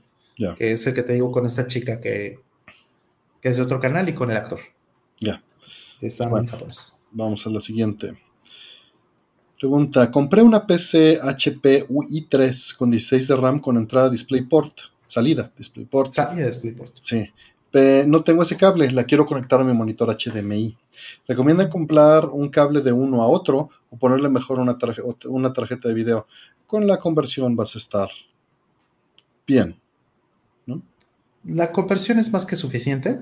que 0.57 0.73
es 0.73 0.85
el 0.87 0.93
que 0.93 1.03
te 1.03 1.13
digo 1.13 1.31
con 1.31 1.45
esta 1.45 1.67
chica 1.67 1.99
que, 1.99 2.39
es 3.41 3.57
de 3.57 3.61
otro 3.61 3.79
canal 3.79 4.09
y 4.09 4.15
con 4.15 4.31
el 4.31 4.37
actor. 4.37 4.59
Ya. 5.19 5.43
De 6.01 6.11
Vamos 7.11 7.45
a 7.45 7.49
la 7.51 7.61
siguiente. 7.61 8.17
Pregunta, 9.59 10.09
compré 10.09 10.41
una 10.41 10.65
PC 10.65 11.19
HP 11.21 11.87
UI3 11.87 12.75
con 12.75 12.89
16 12.89 13.27
de 13.27 13.35
RAM 13.35 13.59
con 13.59 13.77
entrada 13.77 14.09
DisplayPort, 14.09 14.79
salida 15.07 15.51
DisplayPort. 15.55 16.13
Salida 16.13 16.47
DisplayPort. 16.47 16.97
Sí. 17.01 17.31
No 18.07 18.23
tengo 18.23 18.43
ese 18.43 18.57
cable, 18.57 18.91
la 18.91 19.03
quiero 19.03 19.25
conectar 19.25 19.59
a 19.59 19.63
mi 19.63 19.73
monitor 19.73 20.15
HDMI. 20.15 20.77
¿Recomiendan 21.27 21.69
comprar 21.69 22.25
un 22.25 22.49
cable 22.49 22.81
de 22.81 22.91
uno 22.91 23.21
a 23.21 23.27
otro 23.27 23.69
o 23.89 23.97
ponerle 23.97 24.29
mejor 24.29 24.59
una, 24.59 24.77
una 25.29 25.53
tarjeta 25.53 25.87
de 25.87 25.93
video? 25.93 26.27
Con 26.65 26.87
la 26.87 26.97
conversión 26.97 27.55
vas 27.55 27.75
a 27.75 27.79
estar 27.79 28.09
bien 29.45 29.79
la 31.45 31.71
conversión 31.71 32.19
es 32.19 32.31
más 32.31 32.45
que 32.45 32.55
suficiente. 32.55 33.19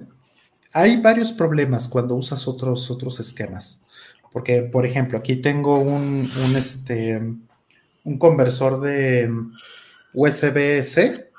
Hay 0.74 1.02
varios 1.02 1.32
problemas 1.34 1.88
cuando 1.88 2.16
usas 2.16 2.48
otros, 2.48 2.90
otros 2.90 3.20
esquemas. 3.20 3.82
Porque, 4.32 4.62
por 4.62 4.86
ejemplo, 4.86 5.18
aquí 5.18 5.36
tengo 5.36 5.80
un, 5.80 6.28
este, 6.56 7.18
un 8.04 8.18
conversor 8.18 8.82
de 8.82 9.30
USB-C 10.14 11.32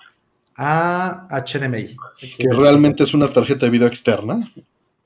a 0.56 1.26
HDMI. 1.31 1.97
Que 2.39 2.48
realmente 2.51 3.05
es 3.05 3.14
una 3.14 3.28
tarjeta 3.28 3.66
de 3.66 3.70
video 3.70 3.89
externa. 3.89 4.52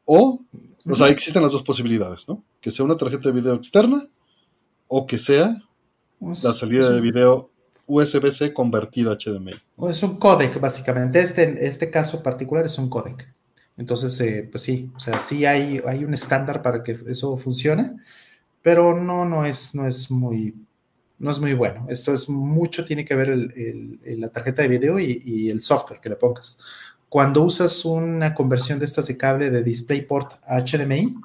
O, 0.05 0.41
o 0.87 0.95
sea, 0.95 1.09
existen 1.09 1.43
las 1.43 1.53
dos 1.53 1.63
posibilidades, 1.63 2.29
¿no? 2.29 2.43
Que 2.61 2.71
sea 2.71 2.85
una 2.85 2.97
tarjeta 2.97 3.29
de 3.29 3.41
video 3.41 3.55
externa 3.55 4.07
o 4.87 5.07
que 5.07 5.19
sea 5.19 5.63
la 6.21 6.55
salida 6.55 6.91
de 6.91 7.01
video 7.01 7.51
USB-C 7.87 8.53
convertido 8.53 9.11
a 9.11 9.17
HDMI. 9.17 9.55
Es 9.89 10.03
un 10.03 10.17
codec, 10.17 10.61
básicamente. 10.61 11.21
Este, 11.21 11.67
este 11.67 11.91
caso 11.91 12.23
particular 12.23 12.65
es 12.65 12.79
un 12.79 12.89
codec. 12.89 13.33
Entonces, 13.77 14.19
eh, 14.21 14.49
pues 14.51 14.63
sí, 14.63 14.91
o 14.95 15.01
sea, 15.01 15.19
sí 15.21 15.47
hay, 15.47 15.81
hay 15.87 16.05
un 16.05 16.13
estándar 16.13 16.63
para 16.63 16.83
que 16.83 16.99
eso 17.07 17.37
funcione, 17.39 17.97
pero 18.61 18.95
no, 18.95 19.25
no 19.25 19.47
es, 19.47 19.75
no 19.75 19.87
es 19.87 20.11
muy, 20.11 20.55
no 21.19 21.31
es 21.31 21.41
muy 21.41 21.55
bueno. 21.55 21.87
Esto 21.89 22.13
es 22.13 22.29
mucho, 22.29 22.85
tiene 22.85 23.05
que 23.05 23.15
ver 23.15 23.31
el, 23.31 24.01
la 24.05 24.29
tarjeta 24.29 24.63
de 24.63 24.69
video 24.69 24.99
y, 24.99 25.51
el 25.51 25.61
software 25.61 26.01
que 26.01 26.09
le 26.09 26.17
pongas. 26.17 26.59
Cuando 27.09 27.43
usas 27.43 27.85
una 27.85 28.35
conversión 28.35 28.79
de 28.79 28.85
estas 28.85 29.07
de 29.07 29.17
cable 29.17 29.51
de 29.51 29.63
DisplayPort 29.63 30.35
a 30.47 30.61
HDMI, 30.61 31.17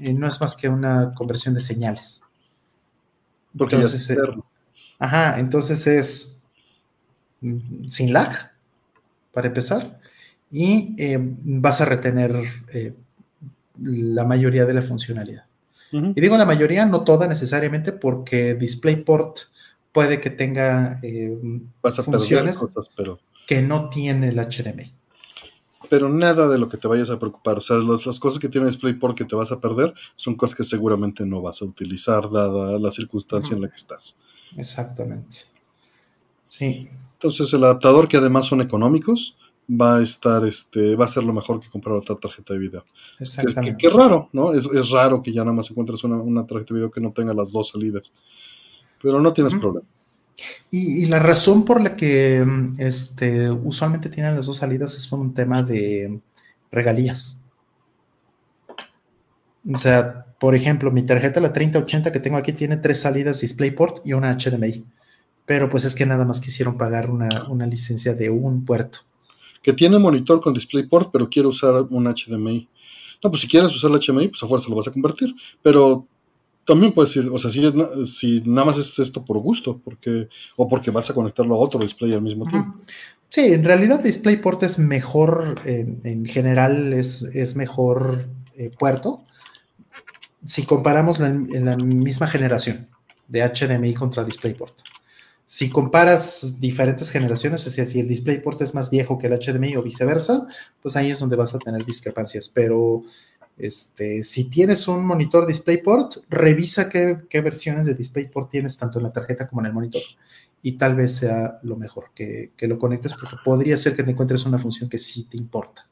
eh, 0.00 0.12
no 0.12 0.26
es 0.26 0.40
más 0.40 0.56
que 0.56 0.68
una 0.68 1.12
conversión 1.14 1.54
de 1.54 1.60
señales. 1.60 2.22
Porque 3.56 3.76
Entonces, 3.76 4.10
eh, 4.10 4.16
Ajá, 4.98 5.38
entonces 5.38 5.86
es 5.86 6.40
mm, 7.40 7.88
sin 7.88 8.12
lag, 8.12 8.52
para 9.32 9.48
empezar, 9.48 10.00
y 10.50 10.94
eh, 10.98 11.18
vas 11.20 11.80
a 11.80 11.84
retener 11.84 12.34
la 13.78 14.24
mayoría 14.24 14.64
de 14.64 14.74
la 14.74 14.82
funcionalidad. 14.82 15.44
Y 15.92 16.20
digo 16.20 16.38
la 16.38 16.46
mayoría, 16.46 16.86
no 16.86 17.04
toda 17.04 17.26
necesariamente, 17.26 17.92
porque 17.92 18.54
DisplayPort 18.54 19.38
puede 19.92 20.20
que 20.20 20.30
tenga 20.30 20.98
eh, 21.02 21.36
funciones 22.04 22.64
que 23.46 23.60
no 23.60 23.90
tiene 23.90 24.30
el 24.30 24.36
HDMI. 24.36 24.92
Pero 25.90 26.08
nada 26.08 26.48
de 26.48 26.58
lo 26.58 26.70
que 26.70 26.78
te 26.78 26.88
vayas 26.88 27.10
a 27.10 27.18
preocupar. 27.18 27.58
O 27.58 27.60
sea, 27.60 27.76
las, 27.76 28.06
las, 28.06 28.18
cosas 28.18 28.38
que 28.38 28.48
tiene 28.48 28.66
DisplayPort 28.68 29.16
que 29.16 29.26
te 29.26 29.36
vas 29.36 29.52
a 29.52 29.60
perder 29.60 29.92
son 30.16 30.34
cosas 30.34 30.56
que 30.56 30.64
seguramente 30.64 31.26
no 31.26 31.42
vas 31.42 31.60
a 31.60 31.66
utilizar, 31.66 32.30
dada 32.30 32.78
la 32.78 32.90
circunstancia 32.90 33.54
en 33.54 33.60
la 33.60 33.68
que 33.68 33.76
estás. 33.76 34.16
Exactamente. 34.56 35.38
Sí. 36.48 36.88
Entonces 37.14 37.52
el 37.52 37.64
adaptador, 37.64 38.08
que 38.08 38.16
además 38.16 38.46
son 38.46 38.62
económicos, 38.62 39.36
va 39.68 39.96
a 39.96 40.02
estar, 40.02 40.44
este, 40.44 40.96
va 40.96 41.04
a 41.04 41.08
ser 41.08 41.22
lo 41.24 41.32
mejor 41.32 41.60
que 41.60 41.68
comprar 41.68 41.94
otra 41.96 42.16
tarjeta 42.16 42.54
de 42.54 42.60
video. 42.60 42.84
Exactamente. 43.18 43.76
Qué 43.78 43.90
raro, 43.90 44.28
¿no? 44.32 44.52
Es, 44.52 44.90
raro 44.90 45.22
que 45.22 45.32
ya 45.32 45.42
nada 45.42 45.52
más 45.52 45.70
encuentres 45.70 46.02
una, 46.04 46.46
tarjeta 46.46 46.74
de 46.74 46.80
video 46.80 46.90
que 46.90 47.00
no 47.00 47.12
tenga 47.12 47.32
las 47.34 47.52
dos 47.52 47.68
salidas. 47.68 48.12
Pero 49.00 49.20
no 49.20 49.32
tienes 49.32 49.54
problema. 49.54 49.86
Y, 50.70 51.06
la 51.06 51.18
razón 51.18 51.64
por 51.64 51.80
la 51.80 51.96
que 51.96 52.44
este, 52.78 53.50
usualmente 53.50 54.08
tienen 54.08 54.34
las 54.36 54.46
dos 54.46 54.56
salidas 54.56 54.96
es 54.96 55.06
por 55.06 55.18
un 55.18 55.34
tema 55.34 55.62
de 55.62 56.20
regalías. 56.70 57.38
O 59.72 59.78
sea, 59.78 60.26
por 60.40 60.54
ejemplo, 60.56 60.90
mi 60.90 61.02
tarjeta, 61.02 61.40
la 61.40 61.52
3080 61.52 62.10
que 62.10 62.20
tengo 62.20 62.36
aquí, 62.36 62.52
tiene 62.52 62.76
tres 62.78 63.00
salidas 63.00 63.40
DisplayPort 63.40 64.04
y 64.06 64.12
una 64.12 64.36
HDMI. 64.36 64.84
Pero 65.46 65.68
pues 65.68 65.84
es 65.84 65.94
que 65.94 66.06
nada 66.06 66.24
más 66.24 66.40
quisieron 66.40 66.76
pagar 66.76 67.10
una, 67.10 67.48
una 67.48 67.66
licencia 67.66 68.14
de 68.14 68.30
un 68.30 68.64
puerto 68.64 69.00
que 69.62 69.72
tiene 69.72 69.98
monitor 69.98 70.40
con 70.40 70.54
DisplayPort, 70.54 71.10
pero 71.12 71.28
quiero 71.28 71.50
usar 71.50 71.86
un 71.90 72.04
HDMI. 72.04 72.68
No, 73.22 73.30
pues 73.30 73.42
si 73.42 73.48
quieres 73.48 73.74
usar 73.74 73.90
el 73.90 74.00
HDMI, 74.00 74.28
pues 74.28 74.42
a 74.42 74.48
fuerza 74.48 74.68
lo 74.68 74.76
vas 74.76 74.88
a 74.88 74.92
convertir. 74.92 75.32
Pero 75.62 76.06
también 76.64 76.92
puedes 76.92 77.14
decir, 77.14 77.30
o 77.32 77.38
sea, 77.38 77.50
si, 77.50 77.62
si 78.06 78.40
nada 78.44 78.66
más 78.66 78.78
es 78.78 78.98
esto 78.98 79.24
por 79.24 79.38
gusto, 79.38 79.80
porque, 79.82 80.28
o 80.56 80.68
porque 80.68 80.90
vas 80.90 81.08
a 81.10 81.14
conectarlo 81.14 81.54
a 81.54 81.58
otro 81.58 81.80
display 81.80 82.12
al 82.12 82.22
mismo 82.22 82.46
tiempo. 82.46 82.74
Sí, 83.28 83.52
en 83.52 83.64
realidad 83.64 84.00
DisplayPort 84.00 84.64
es 84.64 84.78
mejor, 84.78 85.60
en, 85.64 86.26
general 86.26 86.92
es, 86.92 87.22
es 87.22 87.56
mejor 87.56 88.26
eh, 88.56 88.70
puerto 88.78 89.24
si 90.44 90.64
comparamos 90.64 91.20
en 91.20 91.64
la 91.64 91.76
misma 91.76 92.26
generación 92.26 92.88
de 93.28 93.48
HDMI 93.48 93.94
contra 93.94 94.24
DisplayPort 94.24 94.74
si 95.46 95.68
comparas 95.68 96.60
diferentes 96.60 97.10
generaciones, 97.10 97.66
es 97.66 97.76
decir, 97.76 97.92
si 97.92 98.00
el 98.00 98.08
DisplayPort 98.08 98.62
es 98.62 98.74
más 98.74 98.90
viejo 98.90 99.18
que 99.18 99.26
el 99.26 99.38
HDMI 99.38 99.76
o 99.76 99.82
viceversa, 99.82 100.46
pues 100.80 100.96
ahí 100.96 101.10
es 101.10 101.18
donde 101.18 101.36
vas 101.36 101.54
a 101.54 101.58
tener 101.58 101.84
discrepancias. 101.84 102.48
Pero 102.48 103.02
este, 103.58 104.22
si 104.22 104.48
tienes 104.48 104.88
un 104.88 105.06
monitor 105.06 105.46
DisplayPort, 105.46 106.24
revisa 106.28 106.88
qué, 106.88 107.40
versiones 107.40 107.86
de 107.86 107.94
DisplayPort 107.94 108.50
tienes 108.50 108.76
tanto 108.76 108.98
en 108.98 109.04
la 109.04 109.12
tarjeta 109.12 109.46
como 109.46 109.60
en 109.60 109.66
el 109.66 109.72
monitor. 109.72 110.02
Y 110.62 110.72
tal 110.72 110.94
vez 110.94 111.16
sea 111.16 111.58
lo 111.62 111.76
mejor 111.76 112.10
que, 112.14 112.52
que 112.56 112.68
lo 112.68 112.78
conectes 112.78 113.14
porque 113.14 113.36
podría 113.44 113.76
ser 113.76 113.94
que 113.96 114.04
te 114.04 114.12
encuentres 114.12 114.46
una 114.46 114.58
función 114.58 114.88
que 114.88 114.98
sí 114.98 115.24
te 115.24 115.36
importa. 115.36 115.86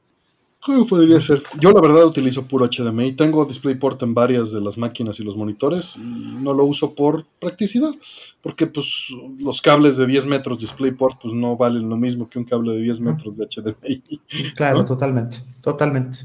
¿Cómo 0.62 0.86
podría 0.86 1.18
ser? 1.20 1.42
Yo 1.58 1.72
la 1.72 1.80
verdad 1.80 2.04
utilizo 2.04 2.46
puro 2.46 2.68
HDMI. 2.68 3.12
Tengo 3.12 3.46
DisplayPort 3.46 4.02
en 4.02 4.12
varias 4.12 4.52
de 4.52 4.60
las 4.60 4.76
máquinas 4.76 5.18
y 5.18 5.24
los 5.24 5.34
monitores 5.34 5.96
y 5.96 6.00
no 6.42 6.52
lo 6.52 6.64
uso 6.64 6.94
por 6.94 7.24
practicidad, 7.38 7.92
porque 8.42 8.66
pues 8.66 9.06
los 9.38 9.62
cables 9.62 9.96
de 9.96 10.06
10 10.06 10.26
metros 10.26 10.60
DisplayPort 10.60 11.18
pues 11.22 11.32
no 11.32 11.56
valen 11.56 11.88
lo 11.88 11.96
mismo 11.96 12.28
que 12.28 12.38
un 12.38 12.44
cable 12.44 12.72
de 12.74 12.82
10 12.82 13.00
metros 13.00 13.38
de 13.38 13.46
HDMI. 13.46 14.20
Claro, 14.54 14.84
totalmente, 14.84 15.38
totalmente. 15.62 16.18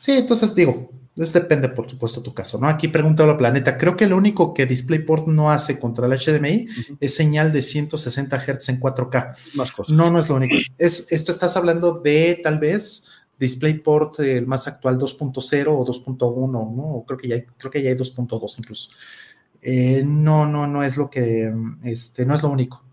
Sí, 0.00 0.12
entonces 0.12 0.52
digo, 0.56 0.90
eso 1.16 1.38
depende 1.38 1.68
por 1.68 1.88
supuesto 1.88 2.22
tu 2.22 2.34
caso, 2.34 2.58
¿no? 2.58 2.66
Aquí 2.66 2.88
pregunta 2.88 3.24
la 3.24 3.36
planeta, 3.36 3.78
creo 3.78 3.96
que 3.96 4.06
lo 4.06 4.16
único 4.16 4.52
que 4.52 4.66
DisplayPort 4.66 5.28
no 5.28 5.50
hace 5.50 5.78
contra 5.78 6.06
el 6.06 6.18
HDMI 6.18 6.66
es 7.00 7.14
señal 7.14 7.52
de 7.52 7.62
160 7.62 8.36
Hz 8.36 8.68
en 8.68 8.80
4K. 8.80 9.54
Más 9.54 9.70
cosas. 9.70 9.96
No, 9.96 10.10
no 10.10 10.18
es 10.18 10.28
lo 10.28 10.34
único. 10.34 10.56
Es, 10.76 11.10
esto 11.12 11.30
estás 11.30 11.56
hablando 11.56 12.00
de 12.00 12.40
tal 12.42 12.58
vez 12.58 13.04
DisplayPort, 13.38 14.20
el 14.20 14.46
más 14.46 14.66
actual 14.66 14.98
2.0 14.98 15.66
o 15.68 15.84
2.1, 15.84 16.50
¿no? 16.50 17.04
Creo 17.06 17.18
que 17.18 17.28
ya, 17.28 17.44
creo 17.58 17.70
que 17.70 17.82
ya 17.82 17.90
hay 17.90 17.96
2.2 17.96 18.58
incluso. 18.58 18.90
Eh, 19.62 20.02
no, 20.04 20.46
no, 20.46 20.66
no 20.66 20.82
es 20.82 20.96
lo 20.96 21.10
que, 21.10 21.52
este, 21.84 22.24
no 22.24 22.34
es 22.34 22.42
lo 22.42 22.50
único. 22.50 22.84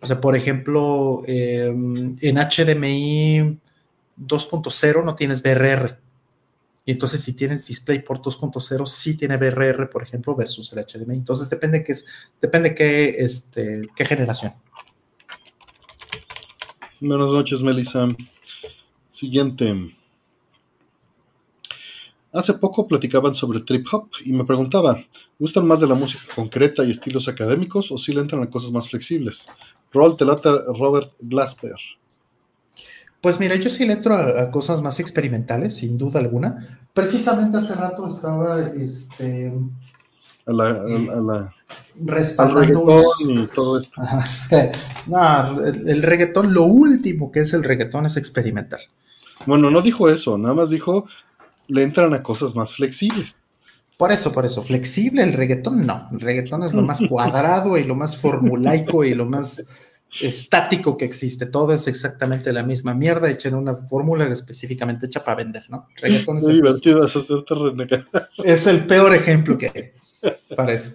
O 0.00 0.06
sea, 0.06 0.20
por 0.20 0.36
ejemplo, 0.36 1.22
em, 1.26 2.16
en 2.20 2.36
HDMI 2.36 3.58
2.0 4.16 5.04
no 5.04 5.14
tienes 5.14 5.42
BRR. 5.42 5.98
Y 6.86 6.92
entonces 6.92 7.20
si 7.20 7.34
tienes 7.34 7.66
DisplayPort 7.66 8.24
2.0 8.24 8.86
sí 8.86 9.16
tiene 9.16 9.36
BRR, 9.36 9.88
por 9.90 10.02
ejemplo, 10.02 10.34
versus 10.34 10.72
el 10.72 10.84
HDMI. 10.84 11.16
Entonces 11.16 11.48
depende 11.48 11.84
qué, 11.84 11.94
depende 12.40 12.74
qué, 12.74 13.16
este, 13.18 13.82
qué 13.94 14.04
generación. 14.04 14.54
Buenas 17.00 17.30
noches, 17.30 17.62
Melissa. 17.62 18.08
Siguiente. 19.20 19.94
Hace 22.32 22.54
poco 22.54 22.86
platicaban 22.86 23.34
sobre 23.34 23.60
trip 23.60 23.86
hop 23.92 24.08
y 24.24 24.32
me 24.32 24.46
preguntaba, 24.46 24.98
¿gustan 25.38 25.66
más 25.66 25.80
de 25.80 25.88
la 25.88 25.94
música 25.94 26.22
concreta 26.34 26.84
y 26.84 26.90
estilos 26.90 27.28
académicos 27.28 27.92
o 27.92 27.98
si 27.98 28.14
le 28.14 28.22
entran 28.22 28.42
a 28.42 28.48
cosas 28.48 28.70
más 28.70 28.88
flexibles? 28.88 29.46
Roll 29.92 30.16
te 30.16 30.24
Robert 30.24 31.10
Glasper. 31.20 31.76
Pues 33.20 33.38
mira, 33.38 33.56
yo 33.56 33.68
sí 33.68 33.84
le 33.84 33.92
entro 33.92 34.14
a, 34.14 34.50
cosas 34.50 34.80
más 34.80 35.00
experimentales, 35.00 35.76
sin 35.76 35.98
duda 35.98 36.18
alguna. 36.18 36.80
Precisamente 36.94 37.58
hace 37.58 37.74
rato 37.74 38.06
estaba 38.06 38.68
este, 38.70 39.52
a 40.46 40.52
la, 40.54 40.70
a, 40.70 41.20
la 41.20 41.54
respaldando 42.06 43.02
y 43.20 43.46
todo 43.48 43.80
esto. 43.80 44.00
no, 45.08 45.60
el 45.60 46.00
reggaetón, 46.00 46.54
lo 46.54 46.64
último 46.64 47.30
que 47.30 47.40
es 47.40 47.52
el 47.52 47.64
reggaetón 47.64 48.06
es 48.06 48.16
experimental. 48.16 48.80
Bueno, 49.46 49.70
no 49.70 49.82
dijo 49.82 50.08
eso, 50.08 50.36
nada 50.38 50.54
más 50.54 50.70
dijo, 50.70 51.06
le 51.68 51.82
entran 51.82 52.12
a 52.14 52.22
cosas 52.22 52.54
más 52.54 52.74
flexibles. 52.74 53.52
Por 53.96 54.12
eso, 54.12 54.32
por 54.32 54.46
eso, 54.46 54.62
flexible 54.62 55.22
el 55.22 55.34
reggaetón, 55.34 55.86
no. 55.86 56.08
El 56.10 56.20
reggaetón 56.20 56.62
es 56.62 56.72
lo 56.72 56.82
más 56.82 57.02
cuadrado 57.08 57.76
y 57.76 57.84
lo 57.84 57.94
más 57.94 58.16
formulaico 58.16 59.04
y 59.04 59.14
lo 59.14 59.26
más 59.26 59.66
estático 60.20 60.96
que 60.96 61.04
existe. 61.04 61.46
Todo 61.46 61.72
es 61.72 61.86
exactamente 61.86 62.52
la 62.52 62.62
misma 62.62 62.94
mierda 62.94 63.30
hecha 63.30 63.48
en 63.48 63.54
una 63.56 63.74
fórmula 63.74 64.26
específicamente 64.26 65.06
hecha 65.06 65.22
para 65.22 65.36
vender, 65.36 65.64
¿no? 65.68 65.86
Reggaetón 65.96 66.38
es, 66.38 66.46
divertido 66.46 67.04
es 68.44 68.66
el 68.66 68.86
peor 68.86 69.14
ejemplo 69.14 69.58
que 69.58 69.66
hay 69.66 69.92
para 70.56 70.72
eso. 70.72 70.92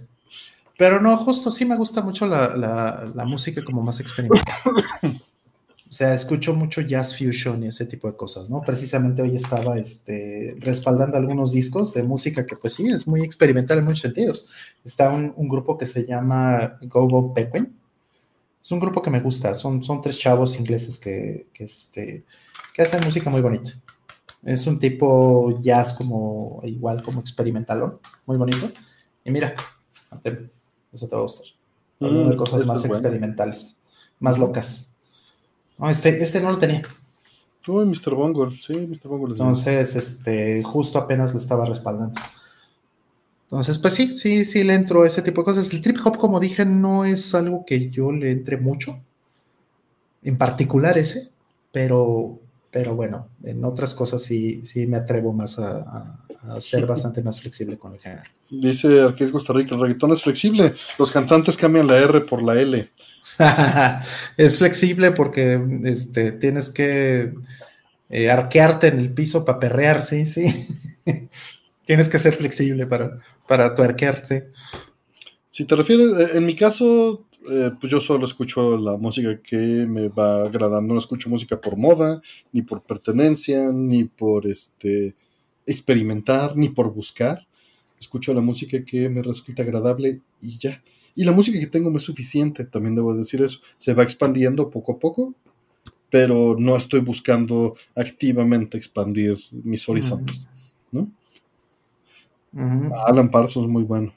Pero 0.77 0.99
no, 0.99 1.15
justo 1.17 1.51
sí 1.51 1.63
me 1.63 1.77
gusta 1.77 2.01
mucho 2.01 2.27
la, 2.27 2.57
la, 2.57 3.11
la 3.13 3.25
música 3.25 3.63
como 3.63 3.81
más 3.81 3.99
experimental. 3.99 4.43
O 5.95 5.97
sea, 5.97 6.13
escucho 6.13 6.53
mucho 6.53 6.81
jazz 6.81 7.17
fusion 7.17 7.63
y 7.63 7.67
ese 7.67 7.85
tipo 7.85 8.11
de 8.11 8.17
cosas, 8.17 8.49
¿no? 8.49 8.59
Precisamente 8.59 9.21
hoy 9.21 9.37
estaba 9.37 9.77
este, 9.77 10.57
respaldando 10.59 11.15
algunos 11.15 11.53
discos 11.53 11.93
de 11.93 12.03
música 12.03 12.45
que 12.45 12.57
pues 12.57 12.73
sí, 12.73 12.85
es 12.87 13.07
muy 13.07 13.21
experimental 13.21 13.77
en 13.77 13.85
muchos 13.85 14.01
sentidos. 14.01 14.49
Está 14.83 15.09
un, 15.09 15.47
grupo 15.47 15.77
que 15.77 15.85
se 15.85 16.05
llama 16.05 16.77
Go 16.81 17.07
Go 17.07 17.33
Penguin. 17.33 17.79
Es 18.61 18.69
un 18.73 18.81
grupo 18.81 19.01
que 19.01 19.09
me 19.09 19.21
gusta, 19.21 19.55
son, 19.55 19.81
son 19.81 20.01
tres 20.01 20.19
chavos 20.19 20.59
ingleses 20.59 20.99
que, 20.99 21.47
que, 21.53 21.63
este, 21.63 22.25
que 22.73 22.81
hacen 22.81 23.01
música 23.01 23.29
muy 23.29 23.39
bonita. 23.39 23.71
Es 24.43 24.67
un 24.67 24.77
tipo 24.77 25.61
jazz 25.61 25.93
como 25.93 26.59
igual 26.63 27.03
como 27.03 27.21
experimental, 27.21 27.99
muy 28.25 28.35
bonito. 28.35 28.69
Y 29.23 29.31
mira, 29.31 29.55
eso 30.91 31.07
te 31.07 31.15
va 31.15 31.21
a 31.21 31.23
gustar. 31.23 31.47
Mm, 32.01 32.31
de 32.31 32.35
cosas 32.35 32.67
más 32.67 32.83
experimentales, 32.83 33.79
más 34.19 34.37
locas. 34.37 34.91
No, 35.77 35.89
este, 35.89 36.23
este 36.23 36.41
no 36.41 36.51
lo 36.51 36.57
tenía. 36.57 36.81
Uy, 37.67 37.85
Mr. 37.85 38.13
Bongo, 38.13 38.51
sí, 38.51 38.87
Mr. 38.87 39.07
Bongo. 39.07 39.27
Entonces, 39.27 39.95
este, 39.95 40.61
justo 40.63 40.99
apenas 40.99 41.33
lo 41.33 41.39
estaba 41.39 41.65
respaldando. 41.65 42.19
Entonces, 43.43 43.77
pues 43.77 43.93
sí, 43.93 44.13
sí, 44.15 44.45
sí 44.45 44.63
le 44.63 44.73
entro 44.73 45.03
a 45.03 45.07
ese 45.07 45.21
tipo 45.21 45.41
de 45.41 45.45
cosas. 45.45 45.71
El 45.71 45.81
trip 45.81 45.97
hop, 46.03 46.17
como 46.17 46.39
dije, 46.39 46.65
no 46.65 47.05
es 47.05 47.33
algo 47.35 47.65
que 47.65 47.89
yo 47.89 48.11
le 48.11 48.31
entre 48.31 48.57
mucho, 48.57 48.99
en 50.23 50.37
particular 50.37 50.97
ese, 50.97 51.29
pero, 51.71 52.39
pero 52.71 52.95
bueno, 52.95 53.27
en 53.43 53.63
otras 53.63 53.93
cosas 53.93 54.23
sí, 54.23 54.65
sí 54.65 54.87
me 54.87 54.97
atrevo 54.97 55.31
más 55.31 55.59
a, 55.59 56.23
ser 56.59 56.85
bastante 56.87 57.21
más 57.21 57.39
flexible 57.39 57.77
con 57.77 57.93
el 57.93 57.99
género. 57.99 58.23
Dice 58.49 59.01
Arqués 59.01 59.31
Costa 59.31 59.53
Rica, 59.53 59.75
el 59.75 59.81
reggaetón 59.81 60.13
es 60.13 60.23
flexible, 60.23 60.73
los 60.97 61.11
cantantes 61.11 61.57
cambian 61.57 61.87
la 61.87 61.97
R 61.97 62.21
por 62.21 62.41
la 62.41 62.59
L. 62.59 62.89
es 64.37 64.57
flexible 64.57 65.11
porque 65.11 65.61
este, 65.83 66.31
tienes 66.33 66.69
que 66.69 67.33
eh, 68.09 68.29
arquearte 68.29 68.87
en 68.87 68.99
el 68.99 69.13
piso 69.13 69.45
para 69.45 69.59
perrear, 69.59 70.01
sí, 70.01 70.25
sí. 70.25 70.45
tienes 71.85 72.09
que 72.09 72.19
ser 72.19 72.35
flexible 72.35 72.87
para, 72.87 73.17
para 73.47 73.73
tu 73.75 73.83
arquear, 73.83 74.25
sí. 74.25 74.41
Si 75.49 75.65
te 75.65 75.75
refieres, 75.75 76.07
eh, 76.17 76.37
en 76.37 76.45
mi 76.45 76.55
caso, 76.55 77.27
eh, 77.49 77.71
pues 77.79 77.91
yo 77.91 77.99
solo 77.99 78.25
escucho 78.25 78.77
la 78.77 78.97
música 78.97 79.41
que 79.41 79.85
me 79.87 80.09
va 80.09 80.45
agradando. 80.45 80.93
No 80.93 80.99
escucho 80.99 81.29
música 81.29 81.59
por 81.59 81.77
moda, 81.77 82.21
ni 82.51 82.61
por 82.61 82.83
pertenencia, 82.83 83.69
ni 83.71 84.05
por 84.05 84.47
este 84.47 85.15
experimentar, 85.65 86.55
ni 86.55 86.69
por 86.69 86.93
buscar. 86.93 87.47
Escucho 87.99 88.33
la 88.33 88.41
música 88.41 88.83
que 88.83 89.09
me 89.09 89.21
resulta 89.21 89.63
agradable 89.63 90.21
y 90.41 90.57
ya. 90.57 90.83
Y 91.15 91.23
la 91.23 91.31
música 91.31 91.57
que 91.57 91.67
tengo 91.67 91.89
me 91.89 91.97
es 91.97 92.03
suficiente, 92.03 92.65
también 92.65 92.95
debo 92.95 93.15
decir 93.15 93.41
eso. 93.41 93.59
Se 93.77 93.93
va 93.93 94.03
expandiendo 94.03 94.69
poco 94.69 94.91
a 94.91 94.99
poco, 94.99 95.33
pero 96.09 96.55
no 96.59 96.75
estoy 96.75 96.99
buscando 96.99 97.75
activamente 97.95 98.77
expandir 98.77 99.37
mis 99.51 99.87
horizontes, 99.87 100.47
¿no? 100.91 101.09
Alan 103.07 103.29
Parsons, 103.29 103.67
muy 103.67 103.83
bueno. 103.83 104.13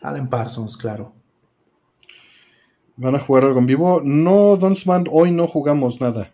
Alan 0.00 0.28
Parsons, 0.28 0.76
claro. 0.76 1.12
¿Van 2.96 3.14
a 3.14 3.20
jugar 3.20 3.44
algo 3.44 3.58
en 3.58 3.66
vivo? 3.66 4.00
No, 4.04 4.56
Donsman, 4.56 5.04
hoy 5.10 5.30
no 5.30 5.46
jugamos 5.46 6.00
nada. 6.00 6.32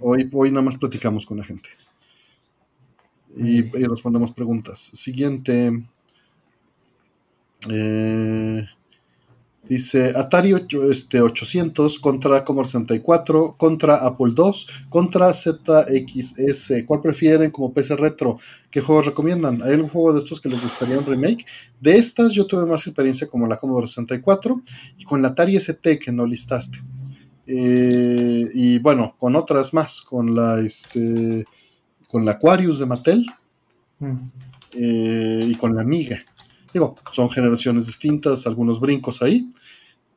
hoy, 0.00 0.28
hoy 0.32 0.50
nada 0.50 0.62
más 0.62 0.76
platicamos 0.76 1.24
con 1.24 1.38
la 1.38 1.44
gente. 1.44 1.68
Y, 3.36 3.58
y 3.58 3.84
respondemos 3.84 4.32
preguntas. 4.32 4.78
Siguiente. 4.78 5.84
Eh, 7.68 8.64
Dice 9.70 10.14
Atari 10.16 10.52
8, 10.52 10.90
este, 10.90 11.20
800 11.20 12.00
contra 12.00 12.44
Commodore 12.44 12.66
64, 12.70 13.54
contra 13.56 14.04
Apple 14.04 14.32
II, 14.36 14.52
contra 14.88 15.32
ZXS. 15.32 16.82
¿Cuál 16.84 17.00
prefieren 17.00 17.52
como 17.52 17.72
PC 17.72 17.94
retro? 17.94 18.40
¿Qué 18.68 18.80
juegos 18.80 19.06
recomiendan? 19.06 19.62
¿Hay 19.62 19.74
algún 19.74 19.90
juego 19.90 20.12
de 20.12 20.24
estos 20.24 20.40
que 20.40 20.48
les 20.48 20.60
gustaría 20.60 20.98
un 20.98 21.06
remake? 21.06 21.46
De 21.80 21.96
estas 21.96 22.32
yo 22.32 22.48
tuve 22.48 22.66
más 22.66 22.84
experiencia 22.88 23.28
como 23.28 23.46
la 23.46 23.58
Commodore 23.58 23.86
64 23.86 24.60
y 24.98 25.04
con 25.04 25.22
la 25.22 25.28
Atari 25.28 25.54
ST 25.54 26.00
que 26.00 26.10
no 26.10 26.26
listaste. 26.26 26.78
Eh, 27.46 28.48
y 28.52 28.80
bueno, 28.80 29.14
con 29.20 29.36
otras 29.36 29.72
más, 29.72 30.02
con 30.02 30.34
la, 30.34 30.58
este, 30.58 31.44
con 32.08 32.24
la 32.24 32.32
Aquarius 32.32 32.80
de 32.80 32.86
Mattel 32.86 33.24
mm. 34.00 34.16
eh, 34.72 35.44
y 35.46 35.54
con 35.54 35.76
la 35.76 35.82
Amiga. 35.82 36.18
Digo, 36.72 36.94
son 37.12 37.30
generaciones 37.30 37.86
distintas, 37.86 38.46
algunos 38.46 38.80
brincos 38.80 39.22
ahí. 39.22 39.50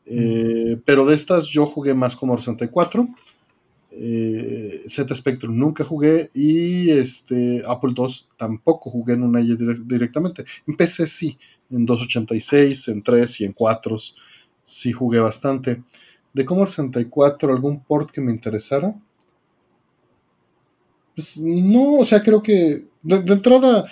Eh, 0.05 0.77
pero 0.85 1.05
de 1.05 1.15
estas 1.15 1.47
yo 1.47 1.65
jugué 1.65 1.93
más 1.93 2.15
como 2.15 2.37
64. 2.37 3.07
Eh, 3.95 4.81
Z 4.87 5.13
Spectrum 5.13 5.55
nunca 5.55 5.83
jugué 5.83 6.31
y 6.33 6.89
este 6.89 7.61
Apple 7.67 7.93
II 7.95 8.07
tampoco 8.37 8.89
jugué 8.89 9.13
en 9.13 9.23
una 9.23 9.39
directamente. 9.39 10.43
En 10.67 10.75
PC 10.75 11.05
sí, 11.05 11.37
en 11.69 11.85
286, 11.85 12.87
en 12.87 13.03
3 13.03 13.41
y 13.41 13.45
en 13.45 13.53
4 13.53 13.97
sí 14.63 14.91
jugué 14.91 15.19
bastante. 15.19 15.83
De 16.33 16.45
Commodore 16.45 16.71
64, 16.71 17.53
algún 17.53 17.83
port 17.83 18.09
que 18.09 18.21
me 18.21 18.31
interesara. 18.31 18.95
Pues 21.15 21.37
no, 21.37 21.99
o 21.99 22.05
sea, 22.05 22.23
creo 22.23 22.41
que 22.41 22.87
de 23.03 23.33
entrada 23.33 23.85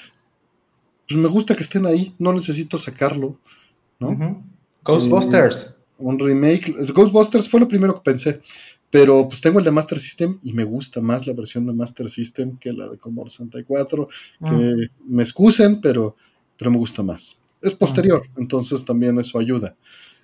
pues 1.11 1.23
me 1.23 1.29
gusta 1.29 1.55
que 1.55 1.63
estén 1.63 1.85
ahí, 1.85 2.15
no 2.19 2.31
necesito 2.31 2.77
sacarlo, 2.77 3.37
¿no? 3.99 4.43
Ghostbusters. 4.83 5.67
Eh, 5.67 5.73
un 5.97 6.17
remake. 6.17 6.73
Ghostbusters 6.93 7.49
fue 7.49 7.59
lo 7.59 7.67
primero 7.67 7.93
que 7.93 8.01
pensé, 8.01 8.41
pero 8.89 9.27
pues 9.27 9.41
tengo 9.41 9.59
el 9.59 9.65
de 9.65 9.71
Master 9.71 9.99
System 9.99 10.39
y 10.41 10.53
me 10.53 10.63
gusta 10.63 11.01
más 11.01 11.27
la 11.27 11.33
versión 11.33 11.65
de 11.65 11.73
Master 11.73 12.09
System 12.09 12.57
que 12.57 12.71
la 12.71 12.89
de 12.89 12.97
Commodore 12.97 13.29
64, 13.29 14.07
que 14.07 14.15
ah. 14.41 14.75
me 15.05 15.23
excusen, 15.23 15.81
pero, 15.81 16.15
pero 16.57 16.71
me 16.71 16.77
gusta 16.77 17.03
más. 17.03 17.37
Es 17.61 17.75
posterior, 17.75 18.23
ah. 18.25 18.31
entonces 18.37 18.83
también 18.83 19.19
eso 19.19 19.37
ayuda. 19.37 19.75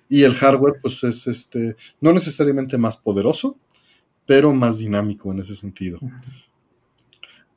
Y 0.08 0.22
el 0.22 0.34
hardware, 0.34 0.80
pues 0.80 1.04
es 1.04 1.26
este, 1.26 1.76
no 2.00 2.12
necesariamente 2.12 2.78
más 2.78 2.96
poderoso, 2.96 3.58
pero 4.24 4.54
más 4.54 4.78
dinámico 4.78 5.30
en 5.32 5.40
ese 5.40 5.54
sentido. 5.54 5.98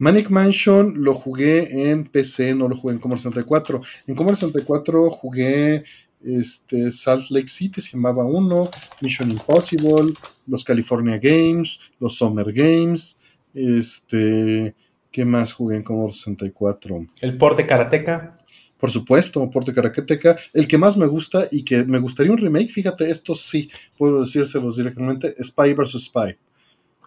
Manic 0.02 0.32
Mansion 0.32 0.95
lo 0.98 1.14
jugué 1.14 1.91
en 1.91 2.06
PC, 2.06 2.56
no 2.56 2.68
lo 2.68 2.76
jugué 2.76 2.95
en 2.95 2.99
Commodore 2.99 3.22
64. 3.22 3.82
En 4.07 4.15
Commodore 4.15 4.36
64 4.36 5.11
jugué 5.11 5.84
este, 6.23 6.90
Salt 6.90 7.30
Lake 7.30 7.48
City, 7.48 7.82
se 7.82 7.91
llamaba 7.91 8.26
uno, 8.26 8.72
Mission 8.99 9.30
Impossible, 9.30 10.11
los 10.48 10.64
California 10.64 11.19
Games, 11.22 11.80
los 11.99 12.18
Summer 12.18 12.52
Games, 12.52 13.19
este, 13.53 14.73
¿qué 15.11 15.23
más 15.23 15.53
jugué 15.53 15.78
en 15.78 15.84
Commodore 15.84 16.14
64? 16.14 17.06
El 17.22 17.38
port 17.38 17.57
de 17.57 17.68
Karateka. 17.68 18.36
Por 18.80 18.90
supuesto, 18.90 19.48
port 19.52 19.68
de 19.68 19.73
Karateka. 19.73 20.36
El 20.52 20.68
que 20.68 20.80
más 20.80 20.98
me 20.98 21.06
gusta 21.06 21.45
y 21.52 21.64
que 21.64 21.86
me 21.86 21.99
gustaría 21.99 22.32
un 22.32 22.40
remake, 22.40 22.72
fíjate, 22.72 23.07
esto 23.11 23.36
sí, 23.36 23.69
puedo 23.99 24.22
decírselos 24.22 24.78
directamente, 24.78 25.36
Spy 25.44 25.76
vs. 25.76 26.06
Spy. 26.06 26.36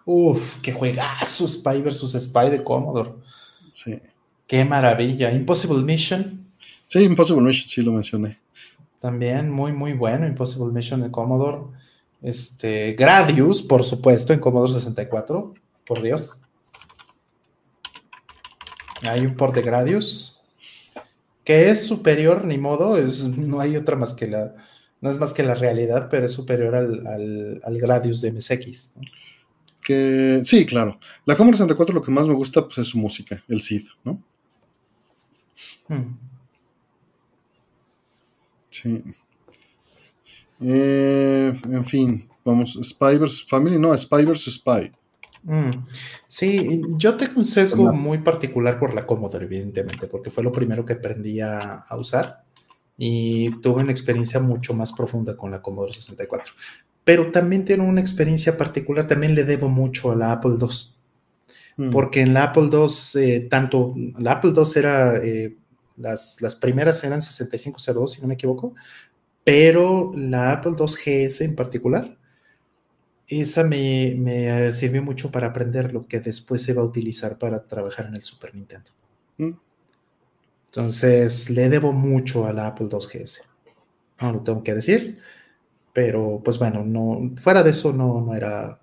Uf, 0.06 0.60
qué 0.60 0.72
juegazo 0.72 1.48
Spy 1.48 1.80
vs. 1.80 2.16
Spy 2.20 2.50
de 2.50 2.62
Commodore. 2.62 3.12
Sí. 3.70 4.00
Qué 4.46 4.64
maravilla. 4.64 5.32
Impossible 5.32 5.82
Mission. 5.82 6.46
Sí, 6.86 7.02
Impossible 7.02 7.42
Mission, 7.42 7.68
sí 7.68 7.82
lo 7.82 7.92
mencioné. 7.92 8.38
También 8.98 9.50
muy, 9.50 9.72
muy 9.72 9.94
bueno. 9.94 10.26
Impossible 10.26 10.72
Mission 10.72 11.00
de 11.00 11.10
Commodore. 11.10 11.58
Este, 12.20 12.92
Gradius, 12.92 13.62
por 13.62 13.82
supuesto, 13.84 14.32
en 14.32 14.40
Commodore 14.40 14.72
64. 14.74 15.54
Por 15.86 16.02
Dios. 16.02 16.42
Hay 19.08 19.20
un 19.20 19.36
port 19.36 19.54
de 19.54 19.62
Gradius. 19.62 20.42
Que 21.44 21.70
es 21.70 21.86
superior, 21.86 22.44
ni 22.44 22.58
modo. 22.58 22.96
Es, 22.96 23.36
no 23.36 23.60
hay 23.60 23.76
otra 23.76 23.96
más 23.96 24.14
que 24.14 24.26
la. 24.26 24.52
No 25.00 25.10
es 25.10 25.18
más 25.18 25.34
que 25.34 25.42
la 25.42 25.52
realidad, 25.52 26.08
pero 26.10 26.24
es 26.24 26.32
superior 26.32 26.74
al, 26.74 27.60
al, 27.62 27.78
Gradius 27.78 28.22
de 28.22 28.32
MSX. 28.32 28.96
¿no? 28.96 29.02
Que 29.84 30.40
sí, 30.44 30.66
claro. 30.66 30.98
La 31.26 31.36
Commodore 31.36 31.58
64 31.58 31.94
lo 31.94 32.02
que 32.02 32.10
más 32.10 32.26
me 32.26 32.34
gusta 32.34 32.64
pues, 32.64 32.78
es 32.78 32.88
su 32.88 32.98
música, 32.98 33.40
el 33.46 33.60
SID, 33.60 33.82
¿no? 34.02 34.24
Hmm. 35.88 36.16
Sí. 38.70 39.02
Eh, 40.60 41.60
en 41.62 41.84
fin, 41.84 42.28
vamos, 42.44 42.78
Spy 42.82 43.18
vs. 43.18 43.46
Family, 43.46 43.78
no, 43.78 43.96
Spy 43.96 44.24
vs. 44.24 44.54
Spy. 44.54 44.90
Hmm. 45.44 45.70
Sí, 46.26 46.80
yo 46.96 47.16
tengo 47.16 47.34
un 47.36 47.44
sesgo 47.44 47.92
muy 47.92 48.18
particular 48.18 48.78
por 48.78 48.94
la 48.94 49.06
Commodore, 49.06 49.44
evidentemente, 49.44 50.06
porque 50.06 50.30
fue 50.30 50.42
lo 50.42 50.50
primero 50.50 50.84
que 50.84 50.94
aprendí 50.94 51.40
a, 51.40 51.58
a 51.58 51.96
usar 51.96 52.44
y 52.96 53.50
tuve 53.60 53.82
una 53.82 53.92
experiencia 53.92 54.40
mucho 54.40 54.72
más 54.72 54.92
profunda 54.92 55.36
con 55.36 55.50
la 55.50 55.60
Commodore 55.60 55.92
64 55.92 56.54
pero 57.04 57.30
también 57.30 57.64
tiene 57.64 57.86
una 57.86 58.00
experiencia 58.00 58.56
particular, 58.56 59.06
también 59.06 59.34
le 59.34 59.44
debo 59.44 59.68
mucho 59.68 60.10
a 60.10 60.16
la 60.16 60.32
Apple 60.32 60.56
II. 60.58 60.68
Mm. 61.76 61.90
Porque 61.90 62.20
en 62.20 62.34
la 62.34 62.44
Apple 62.44 62.70
II, 62.72 63.22
eh, 63.22 63.46
tanto 63.50 63.94
la 64.18 64.32
Apple 64.32 64.52
II 64.56 64.64
era, 64.76 65.16
eh, 65.16 65.56
las, 65.96 66.40
las, 66.40 66.56
primeras 66.56 67.02
eran 67.04 67.20
6502, 67.20 68.12
si 68.12 68.22
no 68.22 68.28
me 68.28 68.34
equivoco, 68.34 68.74
pero 69.44 70.12
la 70.16 70.52
Apple 70.52 70.72
II 70.78 70.86
GS 70.86 71.42
en 71.42 71.54
particular, 71.54 72.16
esa 73.26 73.64
me, 73.64 74.14
me, 74.16 74.72
sirvió 74.72 75.02
mucho 75.02 75.30
para 75.30 75.48
aprender 75.48 75.92
lo 75.92 76.06
que 76.06 76.20
después 76.20 76.62
se 76.62 76.72
va 76.72 76.82
a 76.82 76.86
utilizar 76.86 77.38
para 77.38 77.66
trabajar 77.66 78.06
en 78.06 78.16
el 78.16 78.22
Super 78.22 78.54
Nintendo. 78.54 78.90
Mm. 79.38 79.52
Entonces, 80.66 81.50
le 81.50 81.68
debo 81.68 81.92
mucho 81.92 82.46
a 82.46 82.52
la 82.52 82.68
Apple 82.68 82.88
II 82.90 82.98
GS. 82.98 83.42
No 84.20 84.32
lo 84.32 84.40
tengo 84.40 84.62
que 84.62 84.74
decir. 84.74 85.18
Pero, 85.94 86.42
pues 86.44 86.58
bueno, 86.58 86.84
no, 86.84 87.30
fuera 87.40 87.62
de 87.62 87.70
eso 87.70 87.92
no, 87.92 88.20
no 88.20 88.34
era 88.34 88.80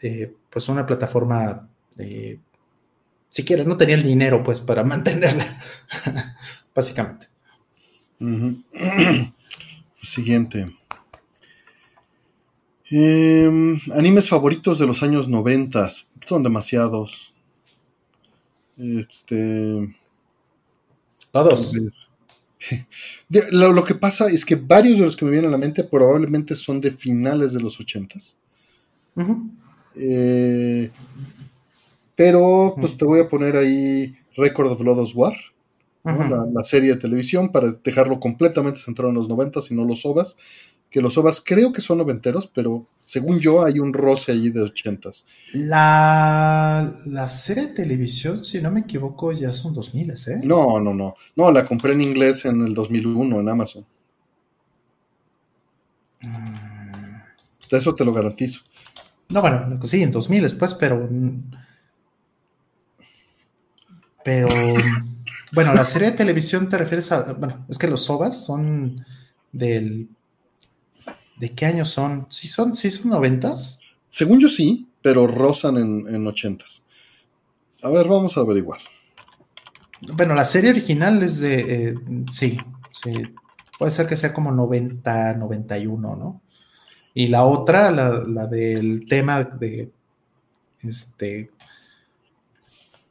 eh, 0.00 0.32
pues 0.48 0.68
una 0.68 0.86
plataforma, 0.86 1.68
eh, 1.98 2.38
siquiera 3.28 3.64
no 3.64 3.76
tenía 3.76 3.96
el 3.96 4.02
dinero 4.02 4.42
pues 4.42 4.62
para 4.62 4.84
mantenerla, 4.84 5.60
básicamente. 6.74 7.28
Siguiente. 10.02 10.76
Em, 12.90 13.78
animes 13.94 14.28
favoritos 14.28 14.78
de 14.78 14.86
los 14.86 15.02
años 15.02 15.28
90. 15.28 15.88
Son 16.26 16.42
demasiados. 16.42 17.32
Este. 18.76 19.94
Todos. 21.30 21.76
Lo, 23.52 23.84
que 23.84 23.94
pasa 23.94 24.28
es 24.28 24.44
que 24.44 24.56
varios 24.56 24.98
de 24.98 25.04
los 25.04 25.16
que 25.16 25.24
me 25.24 25.30
vienen 25.30 25.48
a 25.48 25.52
la 25.52 25.58
mente 25.58 25.84
probablemente 25.84 26.54
son 26.54 26.80
de 26.80 26.90
finales 26.90 27.52
de 27.52 27.60
los 27.60 27.80
ochentas. 27.80 28.36
Eh, 29.96 30.90
pero 32.14 32.74
pues 32.78 32.96
te 32.96 33.04
voy 33.04 33.20
a 33.20 33.28
poner 33.28 33.56
ahí 33.56 34.14
Record 34.36 34.72
of 34.72 34.80
Lodos 34.80 35.14
War, 35.14 35.34
la, 36.04 36.64
serie 36.64 36.90
de 36.90 36.96
televisión, 36.96 37.50
para 37.50 37.70
dejarlo 37.70 38.20
completamente 38.20 38.80
centrado 38.80 39.10
en 39.10 39.16
los 39.16 39.28
noventas 39.28 39.70
y 39.70 39.74
no 39.74 39.84
los 39.84 40.04
ovas 40.06 40.36
que 40.90 41.00
los 41.00 41.16
OVAs 41.16 41.40
creo 41.44 41.72
que 41.72 41.80
son 41.80 41.98
noventeros, 41.98 42.48
pero 42.48 42.86
según 43.02 43.38
yo 43.38 43.64
hay 43.64 43.78
un 43.78 43.92
roce 43.92 44.32
allí 44.32 44.50
de 44.50 44.62
ochentas. 44.62 45.24
La, 45.54 46.92
la 47.06 47.28
serie 47.28 47.68
de 47.68 47.74
televisión, 47.74 48.42
si 48.42 48.60
no 48.60 48.70
me 48.70 48.80
equivoco, 48.80 49.30
ya 49.32 49.54
son 49.54 49.72
2000, 49.72 50.10
¿eh? 50.10 50.16
No, 50.42 50.80
no, 50.80 50.92
no. 50.92 51.14
No, 51.36 51.52
la 51.52 51.64
compré 51.64 51.92
en 51.92 52.02
inglés 52.02 52.44
en 52.44 52.66
el 52.66 52.74
2001 52.74 53.40
en 53.40 53.48
Amazon. 53.48 53.84
Mm. 56.22 56.70
Eso 57.70 57.94
te 57.94 58.04
lo 58.04 58.12
garantizo. 58.12 58.60
No, 59.30 59.40
bueno, 59.40 59.78
sí, 59.84 60.02
en 60.02 60.10
2000 60.10 60.42
después, 60.42 60.74
pero... 60.74 61.08
Pero... 64.24 64.48
bueno, 65.52 65.72
la 65.72 65.84
serie 65.84 66.10
de 66.10 66.16
televisión 66.16 66.68
te 66.68 66.76
refieres 66.76 67.12
a... 67.12 67.32
Bueno, 67.34 67.64
es 67.68 67.78
que 67.78 67.86
los 67.86 68.10
OVAs 68.10 68.44
son 68.44 69.06
del 69.52 70.08
¿De 71.40 71.54
qué 71.54 71.64
años 71.64 71.88
son? 71.88 72.26
¿Sí 72.28 72.48
son, 72.48 72.74
sí 72.76 72.90
son 72.90 73.10
noventas? 73.10 73.80
Según 74.10 74.40
yo 74.40 74.48
sí, 74.48 74.86
pero 75.00 75.26
rozan 75.26 75.78
en, 75.78 76.26
ochentas. 76.26 76.84
A 77.82 77.88
ver, 77.88 78.06
vamos 78.08 78.36
a 78.36 78.42
averiguar. 78.42 78.78
Bueno, 80.02 80.34
la 80.34 80.44
serie 80.44 80.68
original 80.68 81.22
es 81.22 81.40
de. 81.40 81.60
Eh, 81.60 81.94
sí, 82.30 82.58
sí. 82.92 83.12
Puede 83.78 83.90
ser 83.90 84.06
que 84.06 84.18
sea 84.18 84.34
como 84.34 84.52
90, 84.52 85.32
91, 85.38 86.14
¿no? 86.14 86.42
Y 87.14 87.28
la 87.28 87.44
otra, 87.44 87.90
la, 87.90 88.46
del 88.46 89.06
tema 89.06 89.42
de 89.42 89.90
este, 90.82 91.50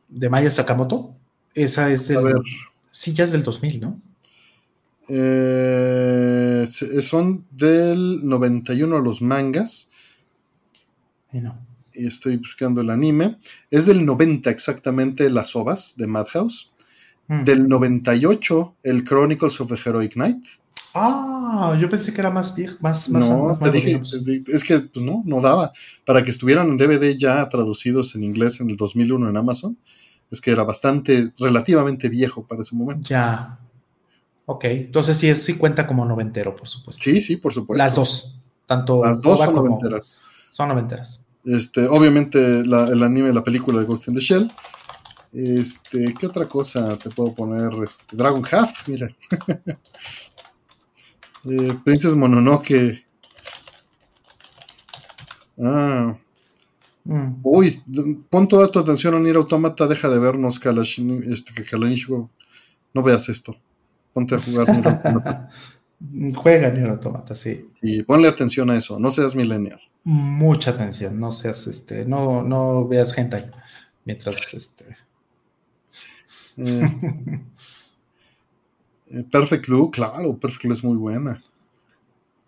de 0.08 0.30
Maya 0.30 0.52
Sakamoto. 0.52 1.16
Esa 1.56 1.90
es 1.90 2.08
del, 2.10 2.44
sí, 2.86 3.12
ya 3.12 3.24
es 3.24 3.32
del 3.32 3.42
2000, 3.42 3.82
¿no? 3.82 4.00
Eh, 5.10 6.68
son 7.02 7.46
del 7.52 8.26
91 8.28 9.00
los 9.00 9.22
mangas. 9.22 9.90
Y 11.32 11.40
no. 11.40 11.58
Y 11.94 12.08
estoy 12.08 12.38
buscando 12.38 12.82
el 12.82 12.90
anime. 12.90 13.38
Es 13.72 13.88
del 13.88 14.06
90 14.06 14.50
exactamente 14.50 15.30
las 15.30 15.56
ovas 15.56 15.96
de 15.98 16.08
Madhouse. 16.08 16.72
Mm. 17.28 17.44
Del 17.44 17.68
98 17.68 18.76
el 18.84 19.04
Chronicles 19.04 19.60
of 19.62 19.70
the 19.70 19.90
Heroic 19.90 20.14
Knight. 20.14 20.44
Ah, 20.94 21.78
yo 21.80 21.90
pensé 21.90 22.12
que 22.12 22.22
era 22.22 22.32
más 22.32 22.56
viejo, 22.56 22.76
más, 22.80 23.10
más, 23.10 23.30
no, 23.30 23.56
te 23.62 23.72
dije, 23.72 24.02
es 24.48 24.64
que 24.64 24.80
pues 24.80 25.06
no, 25.06 25.22
no 25.26 25.40
daba. 25.40 25.72
Para 26.04 26.24
que 26.24 26.32
estuvieran 26.32 26.68
en 26.68 26.78
DVD 26.78 27.16
ya 27.16 27.48
traducidos 27.48 28.16
en 28.16 28.24
inglés 28.24 28.60
en 28.60 28.72
el 28.72 28.76
2001 28.76 29.30
en 29.30 29.38
Amazon, 29.38 29.78
es 30.32 30.42
que 30.42 30.50
era 30.50 30.64
bastante, 30.64 31.32
relativamente 31.38 32.10
viejo 32.10 32.46
para 32.46 32.64
ese 32.64 32.76
momento. 32.76 33.08
Ya. 33.08 33.60
Ok, 34.52 34.64
entonces 34.66 35.16
sí, 35.16 35.36
sí 35.36 35.58
cuenta 35.58 35.86
como 35.86 36.04
noventero, 36.06 36.56
por 36.56 36.68
supuesto. 36.68 37.04
Sí, 37.04 37.22
sí, 37.22 37.38
por 37.38 37.54
supuesto. 37.54 37.78
Las 37.78 37.94
dos, 37.94 38.42
tanto 38.66 39.06
las 39.06 39.22
dos 39.22 39.40
son 39.40 39.54
noventeras. 39.54 40.18
Son 40.50 40.70
noventeras. 40.70 41.24
Este, 41.46 41.88
obviamente 41.88 42.62
el 42.62 43.04
anime, 43.04 43.32
la 43.32 43.44
película 43.44 43.80
de 43.80 43.86
Ghost 43.86 44.08
in 44.08 44.16
the 44.16 44.20
Shell. 44.20 44.52
Este, 45.34 46.16
¿qué 46.16 46.26
otra 46.26 46.48
cosa 46.48 46.98
te 46.98 47.12
puedo 47.12 47.32
poner? 47.36 47.72
Este, 47.84 48.18
Dragon 48.18 48.44
Half, 48.52 48.88
mira. 48.88 49.08
Eh, 51.46 51.74
Princess 51.86 52.16
Mononoke. 52.16 53.06
Ah. 55.58 56.18
Mm. 57.06 57.40
Uy, 57.44 57.82
pon 58.30 58.46
toda 58.46 58.70
tu 58.70 58.80
atención 58.80 59.16
a 59.16 59.20
Nier 59.20 59.38
Automata, 59.38 59.88
deja 59.88 60.10
de 60.10 60.20
vernos, 60.20 60.60
Kalash, 60.60 61.00
este, 61.32 61.54
No 62.94 63.04
veas 63.04 63.30
esto. 63.30 63.56
Ponte 64.20 64.36
a 64.36 64.40
jugar 64.40 64.68
Nier 64.68 64.86
Automata. 64.86 65.50
Juega 66.36 66.70
Nier 66.72 66.90
Automata, 66.90 67.36
sí. 67.36 67.70
Y 67.82 68.04
ponle 68.04 68.28
atención 68.28 68.70
a 68.70 68.76
eso, 68.76 69.00
no 69.00 69.12
seas 69.12 69.34
millennial. 69.34 69.80
Mucha 70.04 70.72
atención, 70.72 71.18
no 71.18 71.32
seas, 71.32 71.68
este, 71.68 72.04
no, 72.04 72.44
no 72.44 72.86
veas 72.86 73.18
hentai 73.18 73.50
mientras, 74.04 74.54
este... 74.54 74.98
Eh. 76.58 77.42
Eh, 79.12 79.24
Perfect 79.24 79.68
Blue, 79.68 79.90
claro, 79.90 80.38
Perfect 80.38 80.66
Blue 80.66 80.74
es 80.74 80.84
muy 80.84 80.98
buena. 80.98 81.42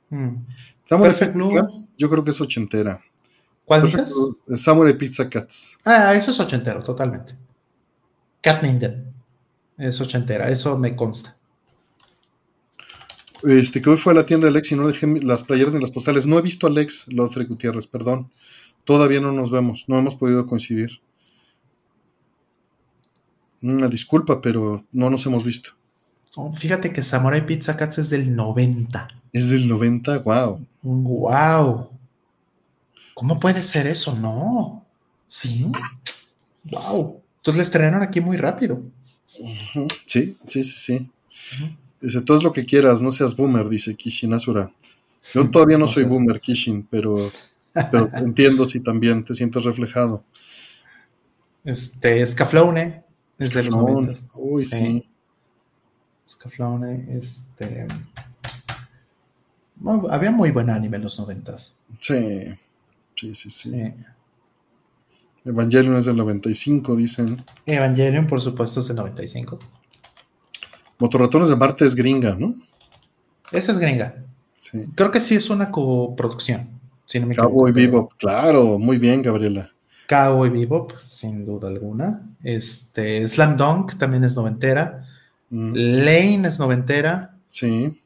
Mm. 0.09 0.45
Perfect 0.87 1.33
Blue. 1.33 1.53
yo 1.97 2.09
creo 2.09 2.23
que 2.23 2.31
es 2.31 2.41
ochentera. 2.41 3.01
¿Cuál 3.65 3.85
dices? 3.85 4.13
Samurai 4.57 4.95
Pizza 4.97 5.29
Cats. 5.29 5.77
Ah, 5.85 6.13
eso 6.13 6.31
es 6.31 6.39
ochentero, 6.39 6.83
totalmente. 6.83 7.35
Cat 8.41 8.61
Minden 8.61 9.11
es 9.77 9.99
ochentera, 9.99 10.49
eso 10.49 10.77
me 10.77 10.95
consta. 10.95 11.35
Este, 13.43 13.81
que 13.81 13.89
hoy 13.89 13.97
fue 13.97 14.13
a 14.13 14.15
la 14.15 14.25
tienda 14.25 14.45
de 14.45 14.51
Alex 14.51 14.71
y 14.71 14.75
no 14.75 14.87
dejé 14.87 15.07
las 15.21 15.43
playeras 15.43 15.73
ni 15.73 15.81
las 15.81 15.91
postales. 15.91 16.27
No 16.27 16.37
he 16.37 16.41
visto 16.41 16.67
a 16.67 16.69
Alex 16.69 17.05
Lodfrey 17.07 17.45
Gutiérrez, 17.45 17.87
perdón. 17.87 18.31
Todavía 18.83 19.21
no 19.21 19.31
nos 19.31 19.51
vemos, 19.51 19.85
no 19.87 19.99
hemos 19.99 20.15
podido 20.15 20.45
coincidir. 20.47 21.01
Una 23.61 23.87
disculpa, 23.87 24.41
pero 24.41 24.85
no 24.91 25.09
nos 25.09 25.25
hemos 25.25 25.43
visto. 25.43 25.71
Oh, 26.35 26.53
fíjate 26.53 26.93
que 26.93 27.03
Samurai 27.03 27.45
Pizza 27.45 27.75
Cats 27.77 27.99
es 27.99 28.09
del 28.09 28.35
90. 28.35 29.07
Es 29.33 29.49
del 29.49 29.67
90, 29.67 30.19
wow. 30.19 30.65
Wow. 30.81 31.89
¿Cómo 33.13 33.39
puede 33.39 33.61
ser 33.61 33.87
eso? 33.87 34.15
No. 34.15 34.85
Sí. 35.27 35.71
Wow. 36.63 37.21
Entonces 37.37 37.57
le 37.57 37.63
estrenaron 37.63 38.01
aquí 38.01 38.21
muy 38.21 38.37
rápido. 38.37 38.81
Sí, 40.05 40.37
sí, 40.45 40.63
sí, 40.63 40.63
sí. 40.63 41.11
Dice, 42.01 42.21
todo 42.21 42.37
es 42.37 42.43
lo 42.43 42.51
que 42.51 42.65
quieras, 42.65 43.01
no 43.01 43.11
seas 43.11 43.35
boomer, 43.35 43.69
dice 43.69 43.95
Kishin 43.95 44.33
Asura. 44.33 44.71
Yo 45.33 45.49
todavía 45.51 45.77
no, 45.77 45.87
soy 45.87 46.03
boomer, 46.03 46.41
Kishin, 46.41 46.87
pero, 46.89 47.15
pero 47.91 48.09
entiendo 48.13 48.67
si 48.67 48.79
también 48.79 49.23
te 49.23 49.35
sientes 49.35 49.63
reflejado. 49.63 50.23
Este, 51.63 52.25
Scaflowne 52.25 53.03
es 53.37 53.53
de 53.53 53.63
los 53.63 53.75
90. 53.75 54.13
Uy, 54.33 54.65
sí. 54.65 55.07
Scaflowne, 56.27 57.05
este. 57.17 57.87
había 60.09 60.31
muy 60.31 60.49
buen 60.51 60.69
anime 60.69 60.97
en 60.97 61.03
los 61.03 61.19
noventas. 61.19 61.81
Sí, 61.99 62.47
sí, 63.15 63.35
sí, 63.35 63.49
sí. 63.51 63.93
Evangelion 65.43 65.97
es 65.97 66.05
del 66.05 66.15
95, 66.17 66.95
dicen. 66.95 67.43
Evangelion, 67.65 68.27
por 68.27 68.41
supuesto, 68.41 68.79
es 68.79 68.87
del 68.87 68.97
95. 68.97 69.59
Motorratones 71.01 71.49
de 71.49 71.55
Marte 71.55 71.83
es 71.83 71.95
gringa, 71.95 72.35
¿no? 72.35 72.53
Esa 73.51 73.71
es 73.71 73.79
gringa. 73.79 74.23
Sí. 74.59 74.85
Creo 74.93 75.09
que 75.09 75.19
sí 75.19 75.33
es 75.35 75.49
una 75.49 75.71
coproducción. 75.71 76.69
Si 77.07 77.19
no 77.19 77.33
Cowboy 77.35 77.71
Bebop, 77.71 78.13
claro, 78.17 78.77
muy 78.77 78.99
bien, 78.99 79.23
Gabriela. 79.23 79.71
Cowboy 80.07 80.51
Bebop, 80.51 80.93
sin 81.01 81.43
duda 81.43 81.69
alguna. 81.69 82.21
Este, 82.43 83.27
Slam 83.27 83.57
Dunk 83.57 83.97
también 83.97 84.23
es 84.23 84.35
noventera. 84.35 85.03
Mm. 85.49 85.73
Lane 85.73 86.47
es 86.47 86.59
noventera. 86.59 87.35
Sí. 87.47 87.99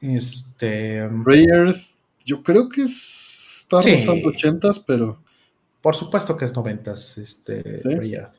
Este. 0.00 1.08
Ray 1.24 1.44
Earth, 1.44 1.96
yo 2.24 2.44
creo 2.44 2.68
que 2.68 2.84
está 2.84 3.82
sí. 3.82 3.96
rozando 3.96 4.28
ochentas, 4.28 4.78
pero. 4.78 5.20
Por 5.82 5.96
supuesto 5.96 6.36
que 6.36 6.44
es 6.44 6.54
noventas, 6.54 7.18
este, 7.18 7.80
Ray 7.84 8.14
Earth. 8.14 8.37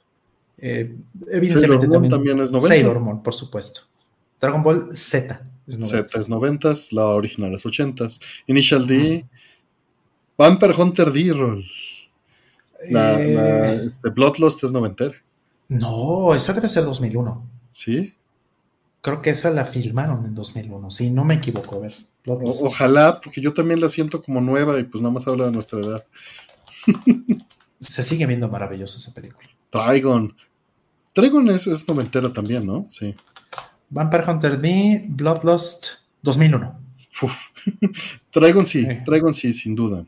Eh, 0.61 0.95
evidentemente 1.31 1.87
también, 1.87 2.11
también, 2.11 2.39
es 2.39 2.51
90. 2.51 2.67
Sailor 2.67 2.99
Moon, 2.99 3.23
por 3.23 3.33
supuesto. 3.33 3.81
Dragon 4.39 4.63
Ball 4.63 4.89
Z 4.91 5.41
es 5.67 5.77
90. 5.77 6.09
Z 6.09 6.19
es 6.19 6.29
90, 6.29 6.73
la 6.91 7.05
original 7.07 7.53
es 7.53 7.65
80. 7.65 8.07
Initial 8.47 8.87
D. 8.87 9.25
Vampire 10.37 10.73
Hunter 10.73 11.11
D-Roll. 11.11 11.65
La, 12.89 13.21
eh... 13.21 13.87
este, 13.87 14.09
Bloodlust 14.09 14.63
es 14.63 14.71
90. 14.71 15.11
No, 15.69 16.33
esa 16.33 16.53
debe 16.53 16.69
ser 16.69 16.85
2001. 16.85 17.49
¿Sí? 17.69 18.15
Creo 19.01 19.21
que 19.21 19.29
esa 19.29 19.49
la 19.51 19.65
filmaron 19.65 20.25
en 20.25 20.35
2001, 20.35 20.91
sí, 20.91 21.09
no 21.09 21.23
me 21.23 21.35
equivoco. 21.35 21.75
A 21.75 21.79
ver, 21.79 21.93
ojalá, 22.25 23.21
porque 23.21 23.41
yo 23.41 23.53
también 23.53 23.79
la 23.79 23.87
siento 23.87 24.21
como 24.21 24.41
nueva 24.41 24.77
y 24.79 24.83
pues 24.83 25.01
nada 25.01 25.13
más 25.13 25.27
habla 25.27 25.45
de 25.45 25.51
nuestra 25.51 25.79
edad. 25.79 26.05
Se 27.79 28.03
sigue 28.03 28.25
viendo 28.25 28.49
maravillosa 28.49 28.97
esa 28.97 29.13
película. 29.13 29.47
Trigon. 29.69 30.35
Trigon 31.13 31.49
es, 31.49 31.67
es 31.67 31.87
noventera 31.87 32.31
también, 32.31 32.65
¿no? 32.65 32.85
Sí. 32.89 33.15
Vampire 33.89 34.23
Hunter 34.27 34.59
D, 34.59 35.05
Bloodlust 35.09 35.87
2001. 36.21 36.79
Uf. 37.21 37.49
Trigon 38.29 38.65
sí, 38.65 38.85
Trigon 39.03 39.33
sí, 39.33 39.53
sin 39.53 39.75
duda. 39.75 40.05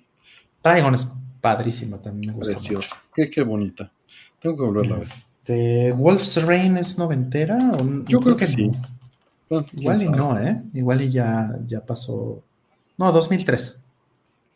Trigon 0.61 0.94
es 0.94 1.07
padrísima 1.41 1.98
también, 1.98 2.32
me 2.32 2.38
gusta 2.38 2.53
Preciosa. 2.53 3.02
Qué, 3.14 3.30
qué 3.30 3.44
bonita. 3.44 3.91
Tengo 4.40 4.56
que 4.57 4.64
volverla 4.64 4.95
a 4.95 4.99
ver. 4.99 5.07
Este, 5.07 5.91
Wolf's 5.91 6.44
Rain 6.44 6.78
es 6.78 6.98
noventera. 6.98 7.57
Yo 8.07 8.19
creo, 8.19 8.38
que, 8.38 8.45
sí. 8.45 8.72
Igual 9.73 10.03
y 10.03 10.07
no, 10.10 10.40
¿eh? 10.40 10.64
Igual 10.73 11.02
y 11.02 11.11
ya, 11.11 11.57
ya 11.68 11.84
pasó. 11.86 12.44
No, 12.98 13.11
2003. 13.11 13.82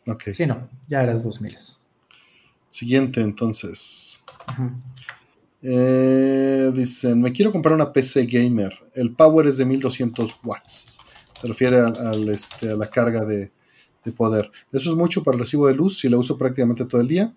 Ok. 0.06 0.22
Sí, 0.32 0.46
no, 0.46 0.68
ya 0.88 1.02
eras 1.02 1.22
2000. 1.22 1.56
Siguiente, 2.68 3.20
entonces. 3.20 4.20
Eh, 5.62 6.70
dicen, 6.74 7.20
me 7.20 7.32
quiero 7.32 7.52
comprar 7.52 7.74
una 7.74 7.92
PC 7.92 8.26
gamer. 8.26 8.72
El 8.94 9.14
power 9.14 9.46
es 9.46 9.56
de 9.56 9.64
1200 9.64 10.36
watts. 10.44 10.98
Se 11.40 11.46
refiere 11.46 11.78
al, 11.78 12.28
este, 12.28 12.70
a 12.70 12.76
la 12.76 12.88
carga 12.88 13.24
de, 13.24 13.50
de, 14.04 14.12
poder. 14.12 14.50
Eso 14.72 14.90
es 14.90 14.96
mucho 14.96 15.22
para 15.22 15.36
el 15.36 15.40
recibo 15.40 15.66
de 15.66 15.74
luz 15.74 15.98
si 15.98 16.08
la 16.08 16.18
uso 16.18 16.38
prácticamente 16.38 16.84
todo 16.84 17.00
el 17.00 17.08
día. 17.08 17.34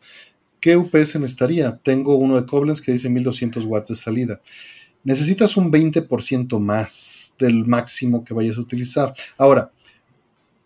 ¿Qué 0.61 0.75
UPS 0.75 1.15
necesitaría? 1.19 1.77
Tengo 1.77 2.15
uno 2.15 2.39
de 2.39 2.45
Koblenz 2.45 2.81
que 2.81 2.91
dice 2.91 3.09
1200 3.09 3.65
watts 3.65 3.89
de 3.89 3.95
salida. 3.95 4.41
Necesitas 5.03 5.55
un 5.55 5.71
20% 5.71 6.59
más 6.59 7.35
del 7.39 7.65
máximo 7.65 8.23
que 8.23 8.33
vayas 8.33 8.57
a 8.57 8.61
utilizar. 8.61 9.13
Ahora, 9.37 9.71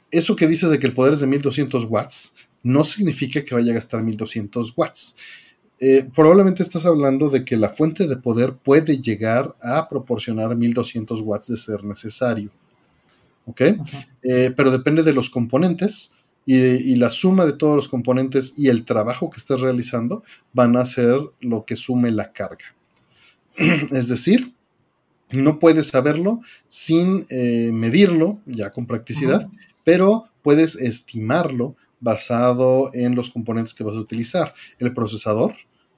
eso 0.09 0.35
que 0.35 0.47
dices 0.47 0.69
de 0.69 0.79
que 0.79 0.87
el 0.87 0.93
poder 0.93 1.13
es 1.13 1.19
de 1.19 1.27
1200 1.27 1.85
watts 1.85 2.33
no 2.63 2.83
significa 2.83 3.43
que 3.43 3.53
vaya 3.53 3.71
a 3.71 3.75
gastar 3.75 4.01
1200 4.01 4.73
watts. 4.75 5.15
Eh, 5.85 6.09
probablemente 6.15 6.63
estás 6.63 6.85
hablando 6.85 7.29
de 7.29 7.43
que 7.43 7.57
la 7.57 7.67
fuente 7.67 8.07
de 8.07 8.15
poder 8.15 8.53
puede 8.53 9.01
llegar 9.01 9.53
a 9.61 9.89
proporcionar 9.89 10.55
1200 10.55 11.19
watts 11.19 11.49
de 11.49 11.57
ser 11.57 11.83
necesario. 11.83 12.51
¿Ok? 13.45 13.61
Eh, 14.23 14.53
pero 14.55 14.71
depende 14.71 15.03
de 15.03 15.11
los 15.11 15.29
componentes 15.29 16.11
y, 16.45 16.95
la 16.95 17.09
suma 17.09 17.45
de 17.45 17.51
todos 17.51 17.75
los 17.75 17.89
componentes 17.89 18.53
y 18.55 18.69
el 18.69 18.85
trabajo 18.85 19.29
que 19.29 19.39
estés 19.39 19.59
realizando 19.59 20.23
van 20.53 20.77
a 20.77 20.85
ser 20.85 21.19
lo 21.41 21.65
que 21.65 21.75
sume 21.75 22.11
la 22.11 22.31
carga. 22.31 22.73
es 23.91 24.07
decir, 24.07 24.53
no 25.31 25.59
puedes 25.59 25.87
saberlo 25.87 26.39
sin 26.69 27.25
eh, 27.29 27.71
medirlo 27.73 28.39
ya 28.45 28.71
con 28.71 28.87
practicidad, 28.87 29.49
pero 29.83 30.29
puedes 30.43 30.77
estimarlo 30.77 31.75
basado 31.99 32.89
en 32.93 33.15
los 33.15 33.31
componentes 33.31 33.73
que 33.73 33.83
vas 33.83 33.95
a 33.97 33.99
utilizar. 33.99 34.53
El 34.79 34.93
procesador, 34.93 35.53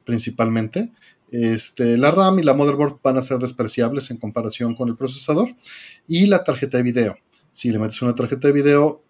principalmente. 0.05 0.91
Este, 1.29 1.97
la 1.97 2.11
RAM 2.11 2.39
y 2.39 2.43
la 2.43 2.53
motherboard 2.53 2.99
van 3.03 3.17
a 3.17 3.21
ser 3.21 3.39
despreciables 3.39 4.11
en 4.11 4.17
comparación 4.17 4.75
con 4.75 4.89
el 4.89 4.95
procesador. 4.95 5.49
Y 6.07 6.27
la 6.27 6.43
tarjeta 6.43 6.77
de 6.77 6.83
video. 6.83 7.17
Si 7.51 7.71
le 7.71 7.79
metes 7.79 8.01
una 8.01 8.15
tarjeta 8.15 8.47
de 8.47 8.53
video, 8.53 9.01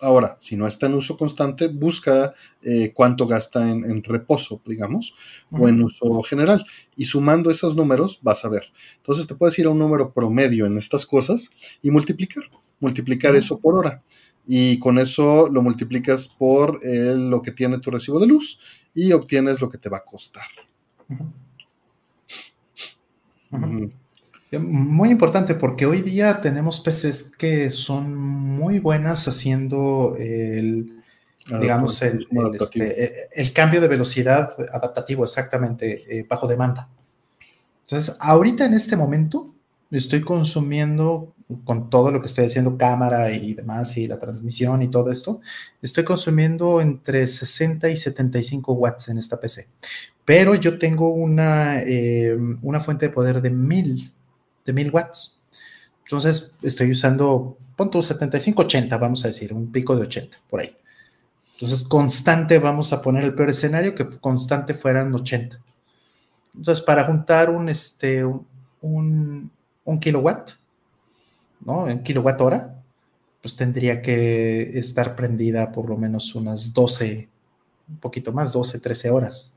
ahora, 0.00 0.36
si 0.38 0.56
no 0.56 0.66
está 0.66 0.86
en 0.86 0.94
uso 0.94 1.16
constante, 1.16 1.68
busca 1.68 2.34
eh, 2.62 2.92
cuánto 2.92 3.26
gasta 3.26 3.68
en, 3.68 4.02
reposo, 4.02 4.60
digamos, 4.66 5.14
o 5.50 5.68
en 5.68 5.82
uso 5.82 6.22
general. 6.22 6.66
Y 6.96 7.04
sumando 7.04 7.50
esos 7.50 7.76
números, 7.76 8.18
vas 8.22 8.44
a 8.44 8.48
ver. 8.48 8.72
Entonces 8.96 9.26
te 9.26 9.34
puedes 9.34 9.58
ir 9.58 9.66
a 9.66 9.70
un 9.70 9.78
número 9.78 10.12
promedio 10.12 10.66
en 10.66 10.76
estas 10.76 11.06
cosas 11.06 11.48
y 11.80 11.90
multiplicar. 11.90 12.44
Multiplicar 12.80 13.36
eso 13.36 13.60
por 13.60 13.76
hora 13.76 14.02
y 14.44 14.78
con 14.78 14.98
eso 14.98 15.48
lo 15.48 15.62
multiplicas 15.62 16.28
por 16.28 16.80
lo 16.84 17.42
que 17.42 17.52
tiene 17.52 17.78
tu 17.78 17.90
recibo 17.90 18.18
de 18.18 18.26
luz 18.26 18.58
y 18.94 19.12
obtienes 19.12 19.60
lo 19.60 19.68
que 19.68 19.78
te 19.78 19.88
va 19.88 19.98
a 19.98 20.04
costar. 20.04 20.44
Muy 24.58 25.10
importante 25.10 25.54
porque 25.54 25.86
hoy 25.86 26.02
día 26.02 26.40
tenemos 26.40 26.80
PCs 26.80 27.32
que 27.36 27.70
son 27.70 28.14
muy 28.14 28.80
buenas 28.80 29.26
haciendo 29.26 30.16
el, 30.18 31.02
digamos, 31.60 32.02
el, 32.02 32.26
este, 32.54 33.40
el, 33.40 33.52
cambio 33.52 33.80
de 33.80 33.88
velocidad 33.88 34.50
adaptativo 34.72 35.24
exactamente 35.24 36.18
eh, 36.18 36.26
bajo 36.28 36.46
demanda. 36.46 36.88
Entonces, 37.80 38.16
ahorita 38.20 38.66
en 38.66 38.74
este 38.74 38.96
momento 38.96 39.51
estoy 39.98 40.22
consumiendo 40.22 41.34
con 41.64 41.90
todo 41.90 42.10
lo 42.10 42.20
que 42.20 42.26
estoy 42.26 42.46
haciendo, 42.46 42.78
cámara 42.78 43.32
y 43.32 43.54
demás, 43.54 43.96
y 43.96 44.06
la 44.06 44.18
transmisión 44.18 44.82
y 44.82 44.88
todo 44.88 45.10
esto, 45.10 45.40
estoy 45.80 46.04
consumiendo 46.04 46.80
entre 46.80 47.26
60 47.26 47.90
y 47.90 47.96
75 47.96 48.72
watts 48.72 49.08
en 49.08 49.18
esta 49.18 49.38
PC. 49.38 49.68
Pero 50.24 50.54
yo 50.54 50.78
tengo 50.78 51.10
una, 51.10 51.80
eh, 51.82 52.36
una 52.62 52.80
fuente 52.80 53.08
de 53.08 53.12
poder 53.12 53.42
de 53.42 53.50
1000, 53.50 54.12
de 54.64 54.72
1000 54.72 54.90
watts. 54.90 55.42
Entonces 56.04 56.54
estoy 56.62 56.90
usando, 56.90 57.56
punto 57.76 58.00
75, 58.00 58.62
80, 58.62 58.96
vamos 58.96 59.24
a 59.24 59.28
decir, 59.28 59.52
un 59.52 59.70
pico 59.70 59.96
de 59.96 60.02
80 60.02 60.38
por 60.48 60.60
ahí. 60.60 60.76
Entonces, 61.54 61.84
constante, 61.84 62.58
vamos 62.58 62.92
a 62.92 63.00
poner 63.00 63.24
el 63.24 63.34
peor 63.34 63.50
escenario, 63.50 63.94
que 63.94 64.08
constante 64.18 64.74
fueran 64.74 65.14
80. 65.14 65.60
Entonces, 66.56 66.84
para 66.84 67.04
juntar 67.04 67.50
un, 67.50 67.68
este, 67.68 68.24
un, 68.24 68.46
un 68.80 69.50
kilowatt, 70.00 70.52
¿no? 71.60 71.88
En 71.88 72.02
kilowatt 72.02 72.40
hora, 72.40 72.82
pues 73.40 73.56
tendría 73.56 74.00
que 74.00 74.78
estar 74.78 75.16
prendida 75.16 75.72
por 75.72 75.88
lo 75.88 75.96
menos 75.96 76.34
unas 76.34 76.72
12, 76.72 77.28
un 77.88 77.96
poquito 77.98 78.32
más, 78.32 78.52
12, 78.52 78.80
13 78.80 79.10
horas. 79.10 79.52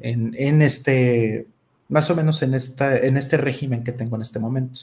en, 0.00 0.62
este, 0.62 1.46
más 1.88 2.10
o 2.10 2.16
menos 2.16 2.42
en, 2.42 2.54
esta, 2.54 2.98
en 2.98 3.16
este 3.16 3.36
régimen 3.36 3.84
que 3.84 3.92
tengo 3.92 4.16
en 4.16 4.22
este 4.22 4.38
momento. 4.38 4.80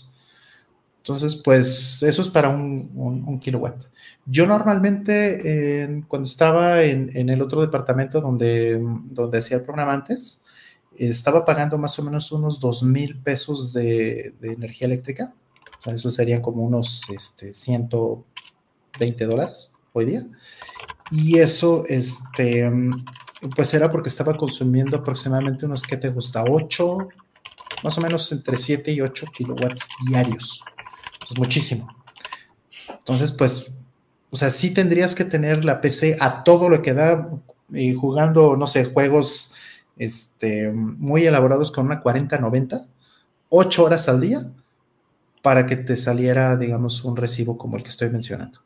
Entonces, 1.00 1.36
pues 1.36 2.04
eso 2.04 2.22
es 2.22 2.28
para 2.28 2.50
un, 2.50 3.40
kilowatt. 3.40 3.86
Yo 4.26 4.46
normalmente, 4.46 6.04
cuando 6.08 6.28
estaba 6.28 6.84
en, 6.84 7.30
el 7.30 7.42
otro 7.42 7.62
departamento 7.62 8.20
donde, 8.20 8.78
donde 9.06 9.38
hacía 9.38 9.58
el 9.58 9.64
programa 9.64 9.94
antes, 9.94 10.44
estaba 10.98 11.46
pagando 11.46 11.78
más 11.78 11.98
o 12.00 12.04
menos 12.04 12.32
unos 12.32 12.60
2 12.60 12.84
mil 12.84 13.18
pesos 13.20 13.74
de, 13.74 14.34
energía 14.42 14.88
eléctrica. 14.88 15.34
Eso 15.86 16.10
serían 16.10 16.42
como 16.42 16.64
unos 16.64 17.10
este, 17.10 17.54
120 17.54 19.26
dólares 19.26 19.72
hoy 19.94 20.06
día. 20.06 20.28
Y 21.12 21.38
eso, 21.38 21.84
este, 21.88 22.70
pues 23.56 23.74
era 23.74 23.90
porque 23.90 24.10
estaba 24.10 24.36
consumiendo 24.36 24.98
aproximadamente 24.98 25.66
unos, 25.66 25.84
¿qué 25.84 25.98
te 25.98 26.10
gusta? 26.10 26.44
8, 26.44 26.98
más 27.84 27.98
o 27.98 28.02
menos 28.02 28.32
entre 28.32 28.58
7 28.58 28.92
y 28.92 29.02
8 29.02 29.26
kilowatts 29.34 29.88
diarios. 30.08 30.64
Es 31.30 31.38
muchísimo. 31.38 31.88
Entonces, 32.90 33.32
pues, 33.32 33.72
o 34.30 34.38
sea, 34.38 34.50
sí 34.50 34.72
tendrías 34.72 35.16
que 35.16 35.24
tener 35.24 35.64
la 35.64 35.80
PC 35.80 36.18
a 36.20 36.44
todo 36.44 36.70
lo 36.70 36.82
que 36.82 36.94
da 36.94 37.30
y 37.70 37.94
jugando, 37.94 38.56
no 38.58 38.68
sé, 38.68 38.86
juegos 38.86 39.54
este, 39.98 40.72
muy 40.72 41.26
elaborados 41.26 41.72
con 41.72 41.86
una 41.86 42.04
40-90, 42.04 42.88
8 43.50 43.84
horas 43.84 44.10
al 44.10 44.20
día, 44.20 44.52
para 45.42 45.66
que 45.66 45.76
te 45.78 45.96
saliera, 45.96 46.58
digamos, 46.58 47.04
un 47.04 47.16
recibo 47.16 47.58
como 47.58 47.78
el 47.78 47.84
que 47.84 47.90
estoy 47.90 48.10
mencionando. 48.10 48.60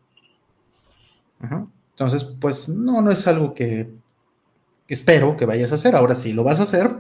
Entonces, 1.90 2.24
pues 2.24 2.70
no, 2.70 3.02
no 3.02 3.12
es 3.12 3.28
algo 3.28 3.54
que, 3.54 3.92
espero 4.88 5.38
que 5.38 5.46
vayas 5.46 5.72
a 5.72 5.76
hacer. 5.76 5.96
Ahora 5.96 6.16
sí, 6.16 6.34
lo 6.34 6.44
vas 6.44 6.60
a 6.60 6.64
hacer 6.64 6.92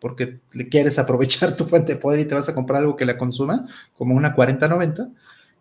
porque 0.00 0.40
le 0.52 0.68
quieres 0.68 0.98
aprovechar 0.98 1.56
tu 1.56 1.64
fuente 1.64 1.94
de 1.94 2.00
poder 2.00 2.20
y 2.20 2.24
te 2.24 2.34
vas 2.34 2.48
a 2.48 2.54
comprar 2.54 2.80
algo 2.80 2.96
que 2.96 3.04
la 3.04 3.18
consuma, 3.18 3.66
como 3.96 4.14
una 4.14 4.34
4090 4.34 5.10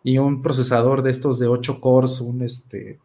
y 0.03 0.17
un 0.17 0.41
procesador 0.41 1.03
de 1.03 1.11
estos 1.11 1.39
de 1.39 1.47
8 1.47 1.81
cores, 1.81 2.21
un 2.21 2.41
este 2.41 2.99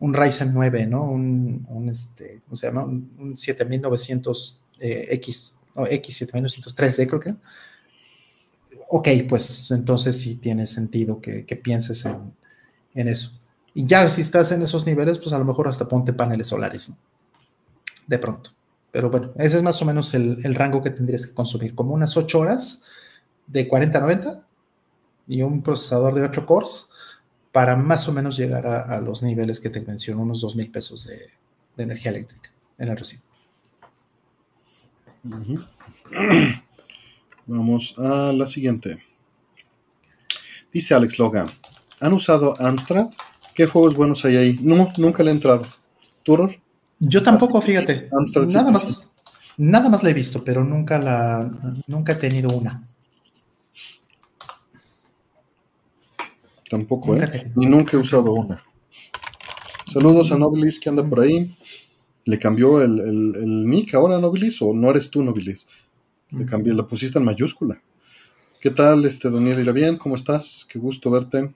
un 0.00 0.14
Ryzen 0.14 0.52
9, 0.52 0.86
¿no? 0.86 1.04
Un, 1.04 1.64
un 1.68 1.88
este, 1.88 2.40
¿cómo 2.44 2.56
se 2.56 2.66
llama? 2.66 2.84
Un, 2.84 3.36
7900X, 3.36 4.58
eh, 4.80 5.20
o 5.74 5.84
X7903D, 5.84 7.06
creo 7.06 7.20
que. 7.20 7.34
Ok, 8.88 9.08
pues 9.28 9.70
entonces 9.70 10.18
sí 10.18 10.36
tiene 10.36 10.66
sentido 10.66 11.20
que, 11.20 11.44
pienses 11.62 12.06
en, 12.06 13.08
eso. 13.08 13.40
Y 13.72 13.84
ya 13.84 14.08
si 14.08 14.22
estás 14.22 14.50
en 14.50 14.62
esos 14.62 14.84
niveles, 14.86 15.18
pues 15.18 15.32
a 15.32 15.38
lo 15.38 15.44
mejor 15.44 15.68
hasta 15.68 15.86
ponte 15.86 16.12
paneles 16.12 16.48
solares, 16.48 16.90
¿no? 16.90 16.96
De 18.06 18.18
pronto. 18.18 18.50
Pero 18.90 19.08
bueno, 19.10 19.30
ese 19.36 19.56
es 19.56 19.62
más 19.62 19.80
o 19.80 19.84
menos 19.84 20.12
el, 20.14 20.38
el 20.44 20.56
rango 20.56 20.82
que 20.82 20.90
tendrías 20.90 21.24
que 21.24 21.34
consumir, 21.34 21.76
como 21.76 21.94
unas 21.94 22.16
8 22.16 22.38
horas 22.40 22.82
de 23.46 23.68
40-90 23.68 24.42
y 25.28 25.42
un 25.42 25.62
procesador 25.62 26.14
de 26.14 26.22
8 26.22 26.44
cores 26.46 26.89
para 27.52 27.76
más 27.76 28.08
o 28.08 28.12
menos 28.12 28.36
llegar 28.36 28.66
a, 28.66 29.00
los 29.00 29.22
niveles 29.22 29.60
que 29.60 29.70
te 29.70 29.80
menciono, 29.80 30.22
unos 30.22 30.40
2 30.40 30.56
mil 30.56 30.70
pesos 30.70 31.06
de, 31.06 31.16
energía 31.82 32.10
eléctrica 32.10 32.50
en 32.78 32.88
el 32.88 32.96
recibo. 32.96 33.22
Vamos 37.46 37.94
a 37.98 38.32
la 38.32 38.46
siguiente. 38.46 39.02
Dice 40.70 40.94
Alex 40.94 41.18
Logan, 41.18 41.48
¿han 42.00 42.12
usado 42.12 42.54
Amstrad? 42.60 43.08
¿Qué 43.54 43.66
juegos 43.66 43.94
buenos 43.94 44.24
hay 44.24 44.36
ahí? 44.36 44.58
No, 44.60 44.92
nunca 44.98 45.22
le 45.22 45.30
he 45.30 45.34
entrado. 45.34 45.66
¿Turor? 46.22 46.54
Yo 46.98 47.22
tampoco, 47.22 47.60
fíjate. 47.62 48.10
nada 48.52 48.70
más, 48.70 49.08
nada 49.56 49.88
más 49.88 50.02
la 50.02 50.10
he 50.10 50.14
visto, 50.14 50.44
pero 50.44 50.62
nunca 50.62 50.98
la, 50.98 51.50
nunca 51.86 52.12
he 52.12 52.16
tenido 52.16 52.50
una. 52.50 52.84
Tampoco, 56.70 57.16
¿eh? 57.16 57.50
Ni 57.56 57.66
nunca 57.66 57.96
he 57.96 58.00
usado 58.00 58.32
una. 58.32 58.62
Saludos 59.92 60.30
a 60.30 60.38
Nobilis 60.38 60.78
que 60.78 60.88
anda 60.88 61.02
por 61.02 61.18
ahí. 61.18 61.52
¿Le 62.26 62.38
cambió 62.38 62.80
el, 62.80 63.00
el, 63.00 63.68
nick 63.68 63.92
ahora 63.94 64.20
Nobilis 64.20 64.62
o 64.62 64.72
no 64.72 64.88
eres 64.90 65.10
tú 65.10 65.20
Nobilis? 65.20 65.66
Le 66.30 66.46
cambié, 66.46 66.72
la 66.72 66.86
pusiste 66.86 67.18
en 67.18 67.24
mayúscula. 67.24 67.82
¿Qué 68.60 68.70
tal, 68.70 69.04
este, 69.04 69.28
Daniel 69.28 69.58
¿Irá 69.58 69.72
bien? 69.72 69.96
¿Cómo 69.96 70.14
estás? 70.14 70.64
Qué 70.70 70.78
gusto 70.78 71.10
verte. 71.10 71.52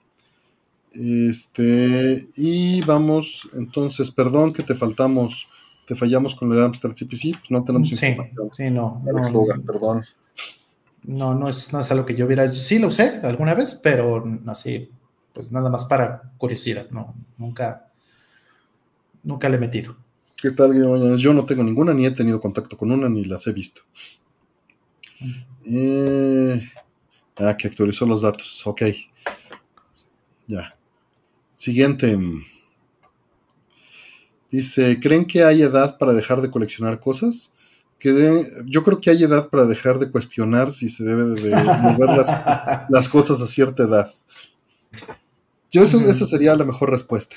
Este, 0.91 2.27
y 2.35 2.81
vamos, 2.81 3.47
entonces, 3.53 4.11
perdón 4.11 4.51
que 4.51 4.63
te 4.63 4.75
faltamos, 4.75 5.47
te 5.87 5.95
fallamos 5.95 6.35
con 6.35 6.49
la 6.49 6.57
de 6.57 6.65
Amstrad 6.65 6.91
CPC, 6.91 7.37
pues 7.39 7.51
no 7.51 7.63
tenemos 7.63 7.87
sí, 7.87 8.05
información. 8.05 8.49
Sí, 8.51 8.69
no. 8.69 9.01
no, 9.05 9.63
perdón. 9.65 10.03
No, 11.03 11.33
no 11.33 11.47
es, 11.47 11.71
no 11.71 11.79
es 11.79 11.89
algo 11.91 12.05
que 12.05 12.15
yo 12.15 12.25
hubiera, 12.25 12.51
sí 12.53 12.79
lo 12.79 12.87
usé 12.87 13.21
alguna 13.23 13.53
vez, 13.53 13.79
pero 13.81 14.21
así, 14.47 14.89
pues 15.35 15.51
nada 15.51 15.69
más 15.69 15.83
para 15.83 16.31
curiosidad, 16.37 16.89
no, 16.91 17.13
nunca, 17.37 17.91
nunca 19.21 19.49
le 19.49 19.57
he 19.57 19.59
metido. 19.59 19.97
¿Qué 20.37 20.51
tal, 20.51 20.73
Yo 21.17 21.33
no 21.33 21.45
tengo 21.45 21.61
ninguna, 21.61 21.93
ni 21.93 22.05
he 22.05 22.11
tenido 22.11 22.39
contacto 22.39 22.77
con 22.77 22.91
una, 22.91 23.09
ni 23.09 23.25
las 23.25 23.45
he 23.47 23.53
visto. 23.53 23.81
Eh, 25.65 26.61
ah, 27.35 27.57
que 27.57 27.67
actualizó 27.67 28.05
los 28.05 28.21
datos, 28.21 28.65
ok. 28.65 28.83
Ya. 30.47 30.77
Siguiente. 31.53 32.17
Dice, 34.49 34.99
¿creen 35.01 35.25
que 35.25 35.43
hay 35.43 35.63
edad 35.63 35.97
para 35.97 36.13
dejar 36.13 36.41
de 36.41 36.51
coleccionar 36.51 36.99
cosas? 36.99 37.51
Que 37.99 38.41
yo 38.65 38.83
creo 38.83 39.01
que 39.01 39.09
hay 39.09 39.23
edad 39.23 39.49
para 39.49 39.65
dejar 39.65 39.99
de 39.99 40.11
cuestionar 40.11 40.71
si 40.71 40.89
se 40.89 41.03
debe 41.03 41.23
de 41.25 41.55
mover 41.55 42.09
las, 42.09 42.29
las 42.89 43.09
cosas 43.09 43.41
a 43.41 43.47
cierta 43.47 43.83
edad. 43.83 44.07
Yo 45.75 45.83
eso, 45.83 45.99
esa 46.09 46.23
sería 46.23 46.55
la 46.55 46.63
mejor 46.63 46.89
respuesta. 46.89 47.35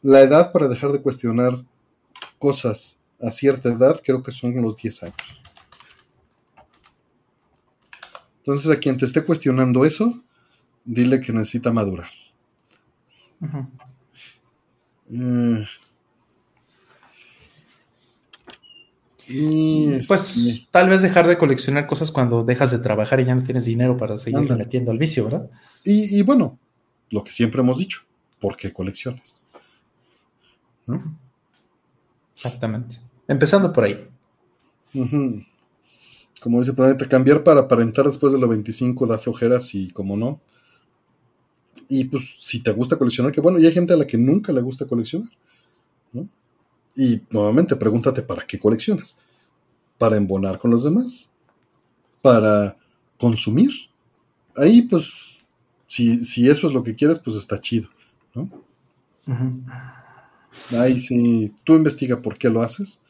La 0.00 0.20
edad 0.20 0.52
para 0.52 0.68
dejar 0.68 0.92
de 0.92 1.02
cuestionar 1.02 1.64
cosas 2.38 3.00
a 3.20 3.32
cierta 3.32 3.68
edad 3.70 4.00
creo 4.04 4.22
que 4.22 4.30
son 4.30 4.54
los 4.62 4.76
10 4.76 5.02
años. 5.02 5.40
Entonces 8.38 8.70
a 8.70 8.76
quien 8.78 8.96
te 8.96 9.04
esté 9.04 9.24
cuestionando 9.24 9.84
eso, 9.84 10.22
dile 10.84 11.18
que 11.18 11.32
necesita 11.32 11.72
madurar. 11.72 12.08
Eh, 19.28 20.04
pues 20.06 20.68
tal 20.70 20.88
vez 20.88 21.02
dejar 21.02 21.26
de 21.26 21.36
coleccionar 21.36 21.88
cosas 21.88 22.12
cuando 22.12 22.44
dejas 22.44 22.70
de 22.70 22.78
trabajar 22.78 23.18
y 23.18 23.24
ya 23.24 23.34
no 23.34 23.42
tienes 23.42 23.64
dinero 23.64 23.96
para 23.96 24.18
seguir 24.18 24.38
Anda. 24.38 24.56
metiendo 24.56 24.92
al 24.92 24.98
vicio, 24.98 25.24
¿verdad? 25.24 25.50
Y, 25.82 26.16
y 26.16 26.22
bueno, 26.22 26.60
lo 27.10 27.22
que 27.22 27.30
siempre 27.30 27.60
hemos 27.60 27.78
dicho, 27.78 28.02
¿por 28.40 28.56
qué 28.56 28.72
coleccionas? 28.72 29.44
¿No? 30.86 31.18
Exactamente. 32.34 33.00
Empezando 33.28 33.72
por 33.72 33.84
ahí. 33.84 34.08
Como 36.40 36.60
dice 36.60 36.74
Planeta, 36.74 37.08
cambiar 37.08 37.42
para 37.42 37.60
aparentar 37.60 38.06
después 38.06 38.32
de 38.32 38.38
los 38.38 38.48
25 38.48 39.06
da 39.06 39.18
flojera, 39.18 39.58
sí, 39.60 39.90
como 39.90 40.16
no. 40.16 40.40
Y 41.88 42.04
pues 42.04 42.36
si 42.38 42.62
te 42.62 42.72
gusta 42.72 42.96
coleccionar, 42.96 43.32
que 43.32 43.40
bueno, 43.40 43.58
y 43.58 43.66
hay 43.66 43.72
gente 43.72 43.94
a 43.94 43.96
la 43.96 44.06
que 44.06 44.18
nunca 44.18 44.52
le 44.52 44.60
gusta 44.60 44.86
coleccionar. 44.86 45.30
¿no? 46.12 46.28
Y 46.94 47.20
nuevamente 47.30 47.76
pregúntate, 47.76 48.22
¿para 48.22 48.46
qué 48.46 48.58
coleccionas? 48.58 49.16
¿Para 49.98 50.16
embonar 50.16 50.58
con 50.58 50.70
los 50.70 50.84
demás? 50.84 51.30
¿Para 52.22 52.76
consumir? 53.18 53.70
Ahí 54.56 54.82
pues, 54.82 55.35
si, 55.86 56.24
si 56.24 56.48
eso 56.48 56.66
es 56.66 56.72
lo 56.72 56.82
que 56.82 56.94
quieres, 56.94 57.18
pues 57.18 57.36
está 57.36 57.60
chido. 57.60 57.88
¿no? 58.34 58.50
Ahí 60.78 61.00
sí, 61.00 61.54
tú 61.64 61.74
investiga 61.74 62.20
por 62.20 62.36
qué 62.36 62.50
lo 62.50 62.60
haces 62.60 63.00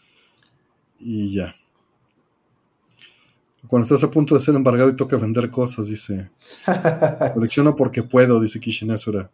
y 0.98 1.34
ya. 1.34 1.54
Cuando 3.66 3.84
estás 3.84 4.04
a 4.04 4.10
punto 4.10 4.34
de 4.34 4.40
ser 4.40 4.54
embargado 4.54 4.90
y 4.90 4.96
toca 4.96 5.16
vender 5.16 5.50
cosas, 5.50 5.88
dice. 5.88 6.30
Colecciono 7.34 7.74
porque 7.74 8.02
puedo, 8.02 8.40
dice 8.40 8.60
Kishinesura. 8.60 9.30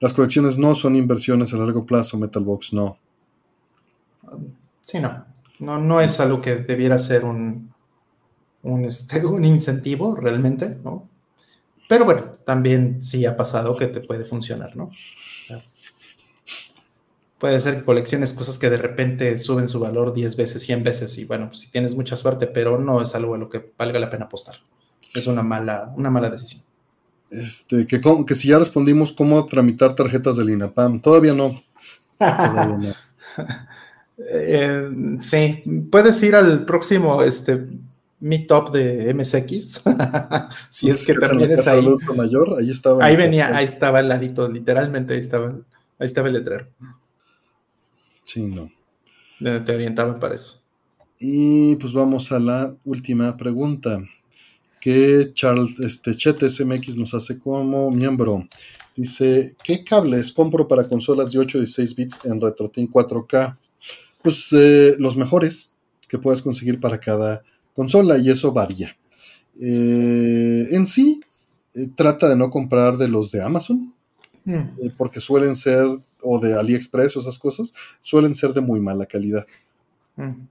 Las 0.00 0.12
colecciones 0.12 0.58
no 0.58 0.74
son 0.74 0.96
inversiones 0.96 1.52
a 1.52 1.58
largo 1.58 1.84
plazo, 1.84 2.18
Metalbox, 2.18 2.72
no. 2.72 2.98
Sí, 4.82 5.00
no. 5.00 5.24
No, 5.58 5.78
no 5.78 6.00
es 6.00 6.20
algo 6.20 6.40
que 6.40 6.56
debiera 6.56 6.98
ser 6.98 7.24
un, 7.24 7.72
un, 8.66 8.84
este, 8.84 9.24
un 9.26 9.44
incentivo 9.44 10.14
realmente, 10.14 10.76
¿no? 10.82 11.08
Pero 11.88 12.04
bueno, 12.04 12.32
también 12.44 13.00
sí 13.00 13.24
ha 13.26 13.36
pasado 13.36 13.76
que 13.76 13.86
te 13.86 14.00
puede 14.00 14.24
funcionar, 14.24 14.76
¿no? 14.76 14.90
Puede 17.38 17.60
ser 17.60 17.76
que 17.76 17.84
colecciones 17.84 18.32
cosas 18.32 18.58
que 18.58 18.70
de 18.70 18.78
repente 18.78 19.38
suben 19.38 19.68
su 19.68 19.78
valor 19.78 20.14
10 20.14 20.36
veces, 20.36 20.62
100 20.62 20.82
veces, 20.82 21.18
y 21.18 21.26
bueno, 21.26 21.48
pues 21.48 21.60
si 21.60 21.70
tienes 21.70 21.94
mucha 21.94 22.16
suerte, 22.16 22.46
pero 22.46 22.78
no 22.78 23.02
es 23.02 23.14
algo 23.14 23.34
a 23.34 23.38
lo 23.38 23.50
que 23.50 23.72
valga 23.78 24.00
la 24.00 24.10
pena 24.10 24.24
apostar. 24.24 24.56
Es 25.14 25.26
una 25.26 25.42
mala, 25.42 25.92
una 25.96 26.10
mala 26.10 26.30
decisión. 26.30 26.62
Este, 27.30 27.86
que, 27.86 28.00
que 28.00 28.34
si 28.34 28.48
ya 28.48 28.58
respondimos 28.58 29.12
cómo 29.12 29.44
tramitar 29.44 29.94
tarjetas 29.94 30.38
del 30.38 30.50
INAPAM, 30.50 31.00
todavía 31.00 31.34
no. 31.34 31.62
Todavía 32.18 32.76
no. 32.76 32.94
Eh, 34.18 34.88
sí, 35.20 35.62
puedes 35.90 36.22
ir 36.22 36.34
al 36.34 36.64
próximo 36.64 37.22
este, 37.22 37.66
meetup 38.26 38.70
de 38.70 39.14
MSX, 39.14 39.82
si 40.70 40.90
es 40.90 41.06
que 41.06 41.12
en 41.12 41.18
la 41.20 41.28
también 41.28 41.52
es 41.52 41.66
ahí. 41.68 41.86
mayor, 42.14 42.56
ahí 42.58 42.70
estaba. 42.70 43.04
Ahí 43.04 43.16
venía, 43.16 43.56
ahí 43.56 43.64
estaba 43.64 44.00
el 44.00 44.08
ladito, 44.08 44.48
literalmente 44.50 45.14
ahí 45.14 45.20
estaba, 45.20 45.50
ahí 45.98 46.04
estaba 46.04 46.28
el 46.28 46.34
letrero. 46.34 46.66
Sí, 48.22 48.42
no. 48.48 48.70
Te 49.38 49.74
orientaban 49.74 50.18
para 50.18 50.34
eso. 50.34 50.62
Y 51.18 51.76
pues 51.76 51.92
vamos 51.92 52.32
a 52.32 52.40
la 52.40 52.74
última 52.84 53.36
pregunta 53.36 53.98
que 54.80 55.32
Charles 55.32 55.78
este, 55.80 56.14
Chete 56.14 56.50
SMX 56.50 56.96
nos 56.96 57.14
hace 57.14 57.38
como 57.38 57.90
miembro. 57.90 58.46
Dice, 58.94 59.54
¿qué 59.62 59.84
cables 59.84 60.32
compro 60.32 60.66
para 60.66 60.88
consolas 60.88 61.32
de 61.32 61.38
8 61.38 61.58
y 61.58 61.60
16 61.62 61.94
bits 61.94 62.24
en 62.24 62.40
RetroTin 62.40 62.90
4K? 62.90 63.56
Pues 64.22 64.52
eh, 64.52 64.96
los 64.98 65.16
mejores 65.16 65.74
que 66.08 66.18
puedes 66.18 66.42
conseguir 66.42 66.80
para 66.80 66.98
cada 66.98 67.42
consola 67.76 68.18
y 68.18 68.30
eso 68.30 68.50
varía. 68.52 68.96
Eh, 69.60 70.66
en 70.70 70.86
sí, 70.86 71.20
eh, 71.74 71.88
trata 71.94 72.28
de 72.28 72.36
no 72.36 72.50
comprar 72.50 72.96
de 72.96 73.08
los 73.08 73.30
de 73.30 73.42
Amazon, 73.42 73.92
Mm. 74.44 74.52
eh, 74.80 74.92
porque 74.96 75.18
suelen 75.20 75.56
ser, 75.56 75.86
o 76.22 76.38
de 76.38 76.54
AliExpress 76.54 77.16
o 77.16 77.20
esas 77.20 77.38
cosas, 77.38 77.72
suelen 78.00 78.34
ser 78.34 78.52
de 78.52 78.60
muy 78.60 78.78
mala 78.80 79.04
calidad. 79.04 79.44
Mm. 80.14 80.46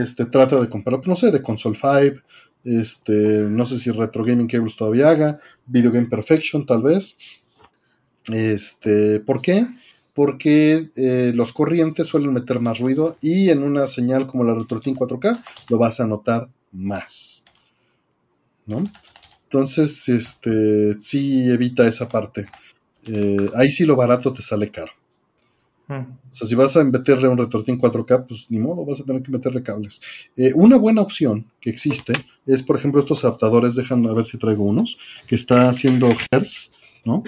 Este, 0.00 0.24
trata 0.26 0.60
de 0.60 0.68
comprar, 0.68 1.00
no 1.06 1.14
sé, 1.16 1.30
de 1.32 1.42
Console 1.42 1.76
5, 1.76 2.22
este, 2.64 3.46
no 3.50 3.66
sé 3.66 3.78
si 3.78 3.90
Retro 3.90 4.24
Gaming 4.24 4.46
Cables 4.46 4.76
todavía 4.76 5.10
haga, 5.10 5.40
Video 5.66 5.90
Game 5.90 6.06
Perfection 6.06 6.64
tal 6.64 6.82
vez. 6.82 7.16
Este, 8.32 9.20
¿por 9.20 9.42
qué? 9.42 9.66
Porque 10.14 10.90
eh, 10.96 11.32
los 11.34 11.52
corrientes 11.52 12.06
suelen 12.06 12.32
meter 12.32 12.60
más 12.60 12.78
ruido 12.78 13.16
y 13.20 13.50
en 13.50 13.62
una 13.62 13.86
señal 13.86 14.26
como 14.26 14.44
la 14.44 14.54
RetroTin 14.54 14.96
4K 14.96 15.42
lo 15.68 15.78
vas 15.78 16.00
a 16.00 16.06
notar 16.06 16.48
más. 16.72 17.42
¿No? 18.66 18.90
Entonces, 19.44 20.08
este, 20.08 20.98
sí 20.98 21.50
evita 21.50 21.86
esa 21.86 22.08
parte. 22.08 22.46
Eh, 23.06 23.50
ahí 23.54 23.70
sí 23.70 23.84
lo 23.84 23.96
barato 23.96 24.32
te 24.32 24.42
sale 24.42 24.70
caro. 24.70 24.92
Mm. 25.86 25.94
O 25.94 26.34
sea, 26.34 26.48
si 26.48 26.54
vas 26.54 26.76
a 26.76 26.84
meterle 26.84 27.28
un 27.28 27.38
retortín 27.38 27.78
4K, 27.78 28.26
pues 28.26 28.50
ni 28.50 28.58
modo, 28.58 28.84
vas 28.86 29.00
a 29.00 29.04
tener 29.04 29.22
que 29.22 29.30
meterle 29.30 29.62
cables. 29.62 30.00
Eh, 30.36 30.52
una 30.54 30.76
buena 30.76 31.02
opción 31.02 31.46
que 31.60 31.70
existe 31.70 32.12
es, 32.46 32.62
por 32.62 32.76
ejemplo, 32.76 33.00
estos 33.00 33.24
adaptadores, 33.24 33.74
dejan 33.74 34.06
a 34.06 34.14
ver 34.14 34.24
si 34.24 34.38
traigo 34.38 34.64
unos, 34.64 34.98
que 35.26 35.34
está 35.34 35.68
haciendo 35.68 36.12
Hertz, 36.30 36.72
¿no? 37.04 37.22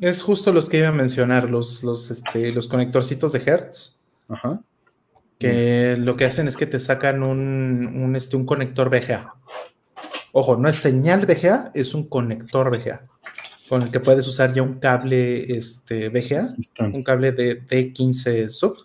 Es 0.00 0.22
justo 0.22 0.52
los 0.52 0.68
que 0.68 0.78
iba 0.78 0.88
a 0.88 0.92
mencionar, 0.92 1.48
los, 1.48 1.84
los, 1.84 2.10
este, 2.10 2.52
los 2.52 2.66
conectorcitos 2.66 3.32
de 3.32 3.38
Hertz, 3.44 4.00
Ajá. 4.28 4.64
que 5.38 5.96
lo 5.96 6.16
que 6.16 6.24
hacen 6.24 6.48
es 6.48 6.56
que 6.56 6.66
te 6.66 6.80
sacan 6.80 7.22
un, 7.22 7.86
un, 8.02 8.16
este, 8.16 8.36
un 8.36 8.46
conector 8.46 8.90
VGA. 8.90 9.34
Ojo, 10.32 10.56
no 10.56 10.68
es 10.68 10.76
señal 10.76 11.26
VGA, 11.26 11.70
es 11.74 11.94
un 11.94 12.08
conector 12.08 12.76
VGA, 12.76 13.06
con 13.68 13.82
el 13.82 13.90
que 13.92 14.00
puedes 14.00 14.26
usar 14.26 14.52
ya 14.52 14.62
un 14.62 14.74
cable 14.74 15.56
este, 15.56 16.08
VGA, 16.08 16.54
un 16.92 17.04
cable 17.04 17.30
de 17.30 17.62
D15 17.64 18.48
sub 18.48 18.76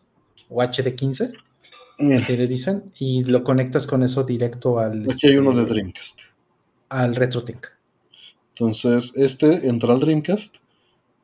o 0.50 0.62
HD15, 0.62 1.34
Mira, 1.98 2.22
así 2.22 2.38
le 2.38 2.48
dicen, 2.48 2.91
y 2.98 3.26
lo 3.26 3.44
conectas 3.44 3.86
con 3.86 4.04
eso 4.04 4.24
directo 4.24 4.80
al, 4.80 5.04
aquí 5.12 5.28
hay 5.28 5.38
uno 5.38 5.52
de 5.54 5.64
este, 5.64 5.74
Dreamcast. 5.74 6.22
al 6.90 7.16
RetroTink. 7.16 7.68
Entonces, 8.60 9.14
este 9.15 9.69
entra 9.69 9.94
al 9.94 10.02
Dreamcast 10.02 10.57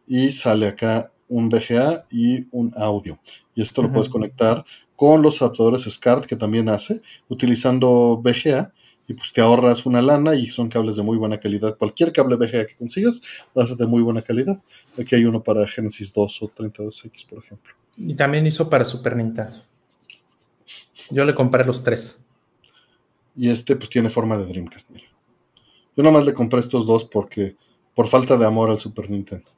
y 0.08 0.32
sale 0.32 0.68
acá 0.68 1.12
un 1.28 1.50
VGA 1.50 2.06
y 2.10 2.48
un 2.52 2.72
audio. 2.78 3.20
Y 3.54 3.62
esto 3.62 3.82
lo 3.82 3.92
puedes 3.92 4.08
conectar 4.08 4.64
con 4.96 5.22
los 5.22 5.42
adaptadores 5.42 5.84
SCART 5.84 6.26
que 6.26 6.38
también 6.38 6.70
hace, 6.70 7.02
utilizando 7.28 8.22
VGA. 8.24 8.72
Y 9.08 9.14
pues 9.14 9.34
te 9.34 9.42
ahorras 9.42 9.86
una 9.86 10.02
lana 10.02 10.34
y 10.34 10.50
son 10.50 10.70
cables 10.70 10.96
de 10.96 11.04
muy 11.04 11.18
buena 11.18 11.38
calidad. 11.38 11.78
Cualquier 11.78 12.14
cable 12.14 12.38
VGA 12.38 12.66
que 12.66 12.76
consigas 12.76 13.22
va 13.56 13.64
a 13.64 13.68
ser 13.68 13.78
de 13.78 13.86
muy 13.86 14.02
buena 14.02 14.22
calidad. 14.22 14.58
Aquí 14.98 15.16
hay 15.16 15.26
uno 15.26 15.44
para 15.44 15.68
Genesis 15.68 16.14
2 16.14 16.42
o 16.42 16.48
32X, 16.48 17.28
por 17.28 17.40
ejemplo. 17.44 17.74
Y 17.98 18.16
también 18.16 18.48
hizo 18.48 18.70
para 18.70 18.86
Super 18.86 19.18
Nintendo. 19.18 19.58
Yo 21.12 21.26
le 21.26 21.36
compré 21.36 21.66
los 21.66 21.84
tres. 21.84 22.26
Y 23.36 23.50
este 23.50 23.76
pues 23.76 23.90
tiene 23.90 24.10
forma 24.10 24.38
de 24.38 24.46
Dreamcast. 24.46 24.90
Mira. 24.90 25.15
Yo 25.96 26.04
nomás 26.04 26.26
le 26.26 26.34
compré 26.34 26.60
estos 26.60 26.86
dos 26.86 27.04
porque 27.06 27.56
por 27.96 28.08
falta 28.08 28.38
de 28.38 28.46
amor 28.46 28.70
al 28.70 28.80
Super 28.80 29.10
Nintendo. 29.10 29.50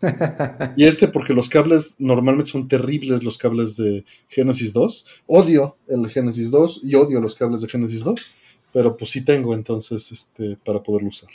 Y 0.76 0.84
este 0.84 1.06
porque 1.08 1.32
los 1.32 1.48
cables 1.48 1.96
normalmente 1.98 2.50
son 2.50 2.66
terribles, 2.66 3.22
los 3.22 3.38
cables 3.38 3.76
de 3.76 4.04
Genesis 4.28 4.72
2. 4.72 5.04
Odio 5.26 5.76
el 5.88 6.08
Genesis 6.10 6.50
2 6.50 6.80
y 6.82 6.94
odio 6.96 7.20
los 7.20 7.34
cables 7.36 7.60
de 7.60 7.68
Genesis 7.68 8.02
2, 8.02 8.26
pero 8.72 8.96
pues 8.96 9.10
sí 9.12 9.20
tengo 9.20 9.54
entonces 9.54 10.10
este 10.10 10.56
para 10.64 10.82
poderlo 10.82 11.08
usar. 11.08 11.30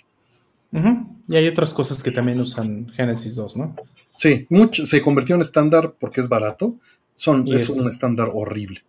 Y 1.30 1.36
hay 1.38 1.48
otras 1.48 1.74
cosas 1.74 2.04
que 2.04 2.12
también 2.12 2.40
usan 2.42 2.90
Genesis 2.94 3.36
2, 3.36 3.58
¿no? 3.58 3.76
Sí, 4.18 4.46
mucho, 4.50 4.86
se 4.86 5.02
convirtió 5.02 5.36
en 5.36 5.42
estándar 5.42 5.96
porque 5.98 6.20
es 6.22 6.28
barato. 6.28 6.76
Son, 7.16 7.48
es- 7.54 7.70
un 7.70 7.90
estándar 7.90 8.30
horrible. 8.34 8.84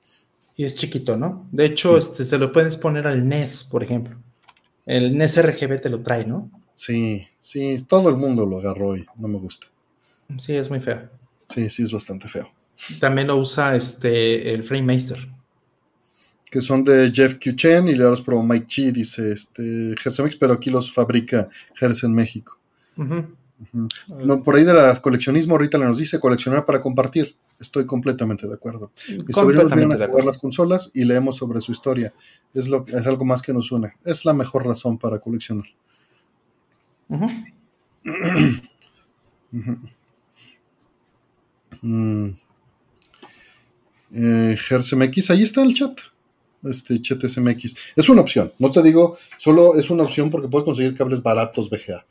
Y 0.56 0.64
es 0.64 0.74
chiquito, 0.74 1.16
¿no? 1.16 1.46
De 1.52 1.64
hecho, 1.66 1.96
este, 1.96 2.24
se 2.24 2.36
lo 2.36 2.50
puedes 2.50 2.76
poner 2.76 3.06
al 3.06 3.28
NES, 3.28 3.62
por 3.62 3.84
ejemplo. 3.84 4.16
El 4.88 5.18
NES 5.18 5.42
RGB 5.42 5.82
te 5.82 5.90
lo 5.90 6.00
trae, 6.00 6.24
¿no? 6.24 6.50
Sí, 6.72 7.28
sí, 7.38 7.76
todo 7.86 8.08
el 8.08 8.16
mundo 8.16 8.46
lo 8.46 8.58
agarró 8.58 8.96
y 8.96 9.04
no 9.16 9.28
me 9.28 9.38
gusta. 9.38 9.66
Sí, 10.38 10.56
es 10.56 10.70
muy 10.70 10.80
feo. 10.80 11.10
Sí, 11.46 11.68
sí, 11.68 11.82
es 11.82 11.92
bastante 11.92 12.26
feo. 12.26 12.50
También 12.98 13.26
lo 13.26 13.36
usa 13.36 13.76
este, 13.76 14.54
el 14.54 14.64
FrameMaster. 14.64 15.28
Que 16.50 16.62
son 16.62 16.84
de 16.84 17.12
Jeff 17.12 17.34
Q. 17.34 17.52
Chen 17.54 17.88
y 17.88 17.92
le 17.92 18.04
los 18.04 18.22
pro 18.22 18.42
Mike 18.42 18.64
Chi, 18.66 18.90
dice 18.90 19.32
este 19.32 19.94
Gersemix, 20.00 20.36
pero 20.36 20.54
aquí 20.54 20.70
los 20.70 20.90
fabrica 20.90 21.50
Gers 21.74 22.04
en 22.04 22.14
México. 22.14 22.58
No, 24.08 24.42
por 24.42 24.56
ahí 24.56 24.64
de 24.64 24.72
la 24.72 24.98
coleccionismo, 25.02 25.52
ahorita 25.52 25.76
le 25.76 25.84
nos 25.84 25.98
dice 25.98 26.18
coleccionar 26.18 26.64
para 26.64 26.80
compartir. 26.80 27.36
Estoy 27.58 27.86
completamente 27.86 28.46
de 28.46 28.54
acuerdo. 28.54 28.92
Mis 29.26 29.34
sobrinos 29.34 29.66
vienen 29.66 29.90
a 29.90 29.94
jugar 29.94 30.08
acuerdo. 30.10 30.26
las 30.26 30.38
consolas 30.38 30.90
y 30.94 31.04
leemos 31.04 31.36
sobre 31.36 31.60
su 31.60 31.72
historia. 31.72 32.12
Es, 32.54 32.68
lo, 32.68 32.86
es 32.86 33.06
algo 33.06 33.24
más 33.24 33.42
que 33.42 33.52
nos 33.52 33.72
une. 33.72 33.94
Es 34.04 34.24
la 34.24 34.32
mejor 34.32 34.64
razón 34.64 34.96
para 34.98 35.18
coleccionar. 35.18 35.66
Ujú. 37.08 37.26
Ujú. 39.52 39.78
Mm. 41.82 42.30
GersMX, 44.10 45.30
ahí 45.30 45.42
está 45.42 45.62
el 45.62 45.74
chat. 45.74 45.98
Este 46.62 47.00
ChatSMX. 47.00 47.74
Es 47.94 48.08
una 48.08 48.20
opción, 48.20 48.52
no 48.58 48.70
te 48.70 48.82
digo, 48.82 49.16
solo 49.36 49.76
es 49.76 49.90
una 49.90 50.02
opción 50.02 50.28
porque 50.28 50.48
puedes 50.48 50.64
conseguir 50.64 50.96
cables 50.96 51.22
baratos 51.22 51.70
VGA. 51.70 52.04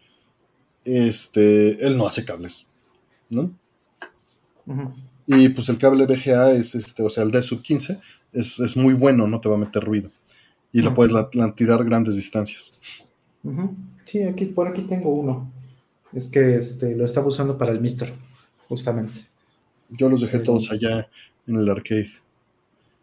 Este, 0.86 1.86
él 1.86 1.98
no 1.98 2.08
hace 2.08 2.24
cables, 2.24 2.66
¿no? 3.30 3.52
Y 5.28 5.50
pues 5.50 5.68
el 5.68 5.78
cable 5.78 6.06
VGA 6.06 6.54
es 6.54 6.74
este, 6.74 7.04
o 7.04 7.10
sea, 7.10 7.24
el 7.24 7.32
de 7.32 7.42
sub 7.42 7.62
15 7.62 8.00
es, 8.32 8.78
muy 8.78 8.94
bueno, 8.94 9.28
no 9.28 9.42
te 9.42 9.50
va 9.50 9.56
a 9.56 9.60
meter 9.60 9.84
ruido. 9.84 10.10
Y 10.72 10.82
lo 10.82 10.94
puedes 10.94 11.14
tirar 11.56 11.84
grandes 11.84 12.16
distancias. 12.16 12.74
Sí, 14.06 14.24
aquí, 14.24 14.46
por 14.46 14.70
aquí 14.70 14.84
tengo 14.84 15.14
uno. 15.14 15.52
Es 16.14 16.28
que 16.28 16.56
este, 16.56 16.96
lo 16.96 17.04
estaba 17.04 17.28
usando 17.28 17.58
para 17.58 17.74
el 17.74 17.82
Mister, 17.82 18.14
justamente. 18.70 19.22
Yo 19.90 20.10
los 20.10 20.22
dejé 20.22 20.40
todos 20.40 20.72
allá 20.72 21.10
en 21.46 21.56
el 21.58 21.70
arcade. 21.70 22.10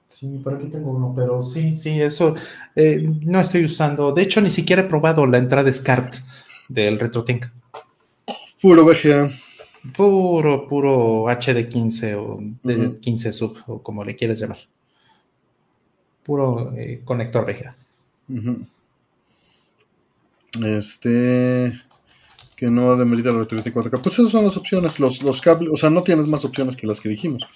Sí, 0.09 0.41
por 0.43 0.55
aquí 0.55 0.69
tengo 0.69 0.93
uno, 0.93 1.13
pero 1.15 1.43
sí, 1.43 1.77
sí, 1.77 2.01
eso 2.01 2.35
eh, 2.75 3.07
no 3.23 3.41
estoy 3.41 3.65
usando. 3.65 4.13
De 4.13 4.23
hecho, 4.23 4.41
ni 4.41 4.51
siquiera 4.51 4.83
he 4.83 4.87
probado 4.87 5.27
la 5.27 5.39
entrada 5.39 5.71
SCART 5.71 6.15
del 6.69 6.99
RetroTink. 6.99 7.47
Puro 8.63 8.85
VGA. 8.85 9.31
Puro, 9.93 10.67
puro 10.67 11.25
HD15 11.25 12.15
o 12.17 12.39
de 12.63 12.99
15 13.01 13.33
sub, 13.33 13.59
o 13.67 13.83
como 13.83 14.03
le 14.05 14.17
quieres 14.17 14.39
llamar. 14.39 14.59
Puro 16.23 16.73
eh, 16.75 17.03
conector 17.05 17.45
VGA. 17.45 17.75
Este. 20.65 21.73
Que 22.57 22.71
no 22.71 22.97
demerita 22.97 23.33
la 23.33 23.45
34K. 23.45 24.01
Pues 24.01 24.19
esas 24.19 24.31
son 24.31 24.45
las 24.45 24.57
opciones. 24.57 24.99
Los, 25.01 25.23
los 25.23 25.41
cables, 25.43 25.69
o 25.71 25.77
sea, 25.77 25.91
no 25.91 26.03
tienes 26.03 26.27
más 26.27 26.45
opciones 26.45 26.77
que 26.77 26.87
las 26.87 27.01
que 27.01 27.09
dijimos. 27.09 27.43
O 27.43 27.47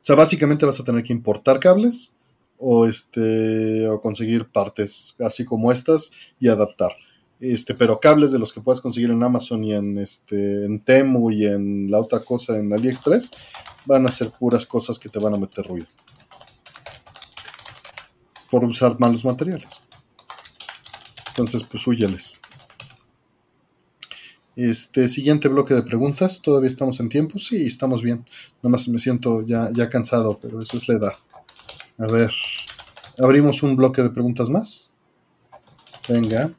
sea, 0.00 0.16
básicamente 0.16 0.66
vas 0.66 0.80
a 0.80 0.84
tener 0.84 1.02
que 1.02 1.12
importar 1.12 1.60
cables 1.60 2.14
o 2.58 2.86
este 2.86 3.86
o 3.88 4.00
conseguir 4.00 4.46
partes 4.46 5.14
así 5.20 5.44
como 5.44 5.70
estas 5.70 6.10
y 6.40 6.48
adaptar. 6.48 6.92
Este, 7.38 7.74
pero 7.74 8.00
cables 8.00 8.32
de 8.32 8.38
los 8.38 8.52
que 8.52 8.60
puedes 8.60 8.80
conseguir 8.80 9.10
en 9.10 9.22
Amazon 9.22 9.62
y 9.62 9.74
en, 9.74 9.98
este, 9.98 10.64
en 10.64 10.80
Temu 10.80 11.30
y 11.30 11.46
en 11.46 11.90
la 11.90 12.00
otra 12.00 12.20
cosa 12.20 12.56
en 12.56 12.72
AliExpress, 12.72 13.30
van 13.84 14.06
a 14.06 14.10
ser 14.10 14.30
puras 14.30 14.64
cosas 14.64 14.98
que 14.98 15.08
te 15.08 15.18
van 15.18 15.34
a 15.34 15.38
meter 15.38 15.66
ruido. 15.66 15.86
Por 18.50 18.64
usar 18.64 18.98
malos 18.98 19.24
materiales. 19.24 19.70
Entonces, 21.28 21.62
pues 21.64 21.86
huyeles. 21.86 22.40
Este 24.56 25.08
siguiente 25.08 25.48
bloque 25.48 25.74
de 25.74 25.82
preguntas, 25.82 26.40
¿todavía 26.40 26.68
estamos 26.68 26.98
en 27.00 27.10
tiempo? 27.10 27.38
Sí, 27.38 27.66
estamos 27.66 28.02
bien. 28.02 28.24
Nada 28.62 28.70
más 28.70 28.88
me 28.88 28.98
siento 28.98 29.44
ya, 29.44 29.68
ya 29.74 29.90
cansado, 29.90 30.38
pero 30.40 30.62
eso 30.62 30.78
es 30.78 30.88
la 30.88 30.94
edad. 30.94 31.12
A 31.98 32.06
ver, 32.10 32.30
abrimos 33.18 33.62
un 33.62 33.76
bloque 33.76 34.00
de 34.00 34.08
preguntas 34.08 34.48
más. 34.48 34.94
Venga. 36.08 36.54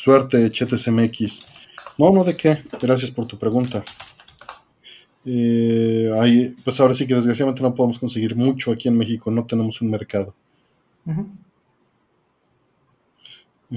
Suerte, 0.00 0.50
ChetesMX. 0.50 1.44
No, 1.98 2.10
no 2.10 2.24
de 2.24 2.34
qué. 2.34 2.64
Gracias 2.80 3.10
por 3.10 3.26
tu 3.26 3.38
pregunta. 3.38 3.84
Eh, 5.26 6.54
pues 6.64 6.80
ahora 6.80 6.94
sí 6.94 7.06
que 7.06 7.14
desgraciadamente 7.14 7.62
no 7.62 7.74
podemos 7.74 7.98
conseguir 7.98 8.34
mucho 8.34 8.72
aquí 8.72 8.88
en 8.88 8.96
México. 8.96 9.30
No 9.30 9.44
tenemos 9.44 9.82
un 9.82 9.90
mercado. 9.90 10.34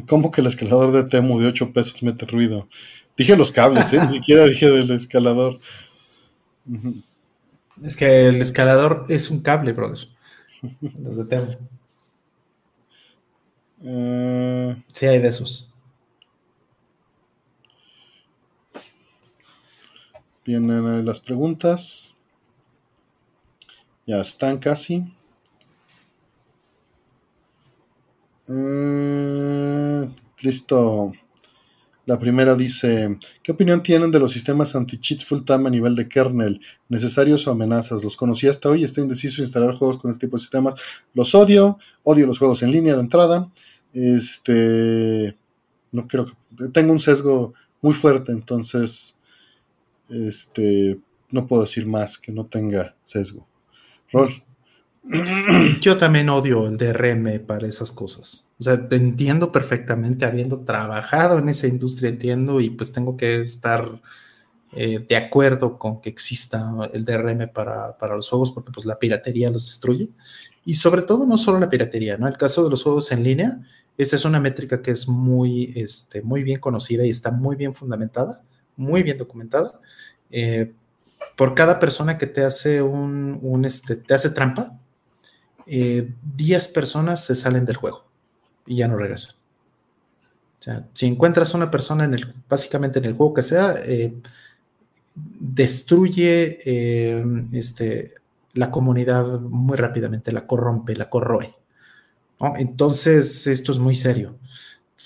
¿Cómo 0.08 0.32
que 0.32 0.40
el 0.40 0.48
escalador 0.48 0.94
de 0.94 1.04
Temu 1.04 1.38
de 1.42 1.48
8 1.48 1.74
pesos 1.74 2.02
mete 2.02 2.26
ruido? 2.26 2.70
Dije 3.18 3.36
los 3.36 3.52
cables, 3.52 3.92
¿eh? 3.92 4.00
Ni 4.08 4.14
siquiera 4.20 4.46
dije 4.46 4.70
del 4.70 4.92
escalador. 4.92 5.60
Es 7.84 7.98
que 7.98 8.30
el 8.30 8.42
escalador 8.42 9.08
es 9.10 9.30
un 9.30 9.42
cable, 9.42 9.74
brother. 9.74 10.08
Los 11.04 11.18
de 11.18 11.26
Temu. 11.26 11.52
Uh, 13.82 14.74
sí, 14.94 15.06
hay 15.06 15.20
de 15.20 15.28
esos. 15.28 15.73
Vienen 20.46 21.06
las 21.06 21.20
preguntas. 21.20 22.14
Ya 24.06 24.20
están 24.20 24.58
casi. 24.58 25.06
Eh, 28.48 30.10
listo. 30.42 31.14
La 32.06 32.20
primera 32.20 32.56
dice, 32.56 33.18
¿qué 33.42 33.54
opinión 33.54 33.82
tienen 33.82 34.12
de 34.12 34.20
los 34.20 34.34
sistemas 34.34 34.76
anti-cheats 34.76 35.24
full-time 35.24 35.70
a 35.70 35.72
nivel 35.72 35.96
de 35.96 36.10
kernel? 36.10 36.60
¿Necesarios 36.90 37.48
o 37.48 37.52
amenazas? 37.52 38.04
Los 38.04 38.18
conocí 38.18 38.46
hasta 38.46 38.68
hoy, 38.68 38.84
estoy 38.84 39.04
indeciso 39.04 39.38
en 39.38 39.46
instalar 39.46 39.78
juegos 39.78 39.98
con 39.98 40.12
este 40.12 40.28
tipo 40.28 40.36
de 40.36 40.42
sistemas. 40.42 40.76
Los 41.14 41.34
odio, 41.34 41.78
odio 42.04 42.28
los 42.28 42.40
juegos 42.40 42.62
en 42.62 42.72
línea 42.72 42.96
de 42.96 43.00
entrada. 43.00 43.50
Este, 43.94 45.38
no 45.94 46.06
creo 46.06 46.26
que, 46.26 46.34
tengo 46.74 46.92
un 46.92 47.00
sesgo 47.00 47.54
muy 47.82 47.94
fuerte, 47.94 48.34
entonces 48.34 49.18
este, 50.10 51.00
no 51.30 51.48
puedo 51.48 51.64
decir 51.64 51.86
más 51.86 52.18
que 52.18 52.32
no 52.32 52.46
tenga 52.46 52.96
sesgo. 53.04 53.48
Rol. 54.12 54.44
Yo 55.82 55.98
también 55.98 56.30
odio 56.30 56.68
el 56.68 56.78
DRM 56.78 57.46
para 57.46 57.68
esas 57.68 57.92
cosas. 57.92 58.48
O 58.60 58.64
sea, 58.64 58.88
entiendo 58.92 59.52
perfectamente, 59.52 60.26
habiendo 60.26 60.60
trabajado 60.62 61.40
en 61.40 61.50
esa 61.50 61.68
industria, 61.68 62.10
entiendo 62.10 62.62
y 62.62 62.70
pues 62.70 62.94
tengo 62.94 63.18
que 63.18 63.42
estar 63.42 64.02
eh, 64.76 65.06
de 65.08 65.16
acuerdo 65.18 65.78
con 65.78 66.02
que 66.02 66.10
exista 66.10 66.74
el 66.94 67.06
DRM 67.06 67.50
para, 67.54 67.98
para, 67.98 68.16
los 68.16 68.30
juegos 68.30 68.52
porque 68.52 68.72
pues 68.72 68.86
la 68.86 68.98
piratería 68.98 69.50
los 69.50 69.66
destruye. 69.66 70.10
Y 70.66 70.76
sobre 70.76 71.02
todo 71.02 71.26
no 71.26 71.38
solo 71.38 71.60
la 71.60 71.70
piratería, 71.70 72.18
¿no? 72.18 72.28
El 72.28 72.38
caso 72.38 72.64
de 72.64 72.70
los 72.70 72.84
juegos 72.84 73.12
en 73.12 73.24
línea, 73.24 73.60
esta 73.98 74.16
es 74.16 74.26
una 74.26 74.40
métrica 74.40 74.82
que 74.82 74.92
es 74.92 75.08
muy, 75.08 75.74
este, 75.76 76.22
muy 76.22 76.44
bien 76.44 76.60
conocida 76.60 77.06
y 77.06 77.10
está 77.10 77.32
muy 77.32 77.56
bien 77.56 77.74
fundamentada, 77.74 78.44
muy 78.76 79.04
bien 79.04 79.18
documentada. 79.18 79.80
Eh, 80.32 80.72
por 81.36 81.56
cada 81.56 81.80
persona 81.80 82.18
que 82.18 82.28
te 82.28 82.44
hace 82.44 82.82
un, 82.82 83.64
este, 83.66 83.96
te 83.96 84.14
hace 84.14 84.30
trampa, 84.30 84.80
10 85.66 85.68
eh, 85.68 86.72
personas 86.74 87.26
se 87.26 87.36
salen 87.36 87.66
del 87.66 87.78
juego 87.78 88.06
y 88.66 88.78
ya 88.78 88.88
no 88.88 88.98
regresan. 88.98 89.36
O 90.60 90.64
sea, 90.64 90.88
si 90.94 91.08
encuentras 91.08 91.54
una 91.54 91.72
persona 91.72 92.06
en 92.06 92.14
el, 92.14 92.34
básicamente 92.48 93.00
en 93.00 93.06
el 93.06 93.14
juego 93.14 93.34
que 93.34 93.44
sea, 93.44 93.76
eh, 93.86 94.14
destruye 95.16 96.60
este, 97.52 98.16
la 98.54 98.72
comunidad 98.72 99.40
muy 99.40 99.78
rápidamente, 99.78 100.32
la 100.32 100.48
corrompe, 100.48 100.96
la 100.96 101.10
corroe. 101.10 101.54
Entonces, 102.58 103.48
esto 103.48 103.72
es 103.72 103.80
muy 103.80 103.96
serio. 103.96 104.38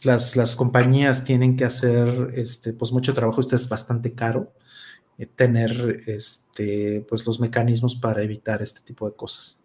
Las, 0.03 0.35
las 0.35 0.55
compañías 0.55 1.23
tienen 1.23 1.55
que 1.55 1.65
hacer 1.65 2.29
este, 2.35 2.73
pues 2.73 2.91
mucho 2.91 3.13
trabajo, 3.13 3.41
esto 3.41 3.55
es 3.55 3.67
bastante 3.67 4.13
caro 4.13 4.53
eh, 5.17 5.25
tener 5.25 6.01
este, 6.05 7.05
pues 7.09 7.25
los 7.25 7.39
mecanismos 7.39 7.95
para 7.95 8.21
evitar 8.21 8.61
este 8.61 8.81
tipo 8.81 9.09
de 9.09 9.15
cosas. 9.15 9.59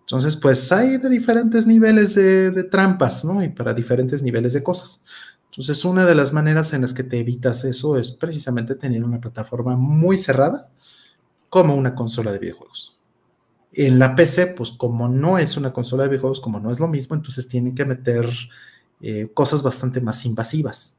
Entonces, 0.00 0.36
pues 0.36 0.70
hay 0.70 0.98
de 0.98 1.08
diferentes 1.08 1.66
niveles 1.66 2.14
de, 2.14 2.64
trampas, 2.64 3.24
¿no? 3.24 3.42
Y 3.42 3.48
para 3.48 3.74
diferentes 3.74 4.22
niveles 4.22 4.52
de 4.52 4.62
cosas. 4.62 5.02
Entonces, 5.50 5.84
una 5.84 6.06
de 6.06 6.14
las 6.14 6.32
maneras 6.32 6.72
en 6.72 6.82
las 6.82 6.92
que 6.92 7.02
te 7.02 7.18
evitas 7.18 7.64
eso 7.64 7.96
es 7.96 8.12
precisamente 8.12 8.76
tener 8.76 9.02
una 9.02 9.20
plataforma 9.20 9.76
muy 9.76 10.16
cerrada 10.16 10.70
como 11.50 11.74
una 11.74 11.94
consola 11.94 12.30
de 12.30 12.38
videojuegos. 12.38 13.00
En 13.72 13.98
la 13.98 14.14
PC, 14.14 14.54
pues 14.56 14.70
como 14.70 15.08
no 15.08 15.38
es 15.38 15.56
una 15.56 15.72
consola 15.72 16.04
de 16.04 16.10
videojuegos, 16.10 16.40
como 16.40 16.60
no 16.60 16.70
es 16.70 16.78
lo 16.78 16.86
mismo, 16.88 17.16
entonces 17.16 17.48
tienen 17.48 17.74
que 17.74 17.84
meter 17.84 18.28
eh, 19.00 19.28
cosas 19.34 19.62
bastante 19.62 20.00
más 20.00 20.24
invasivas 20.24 20.96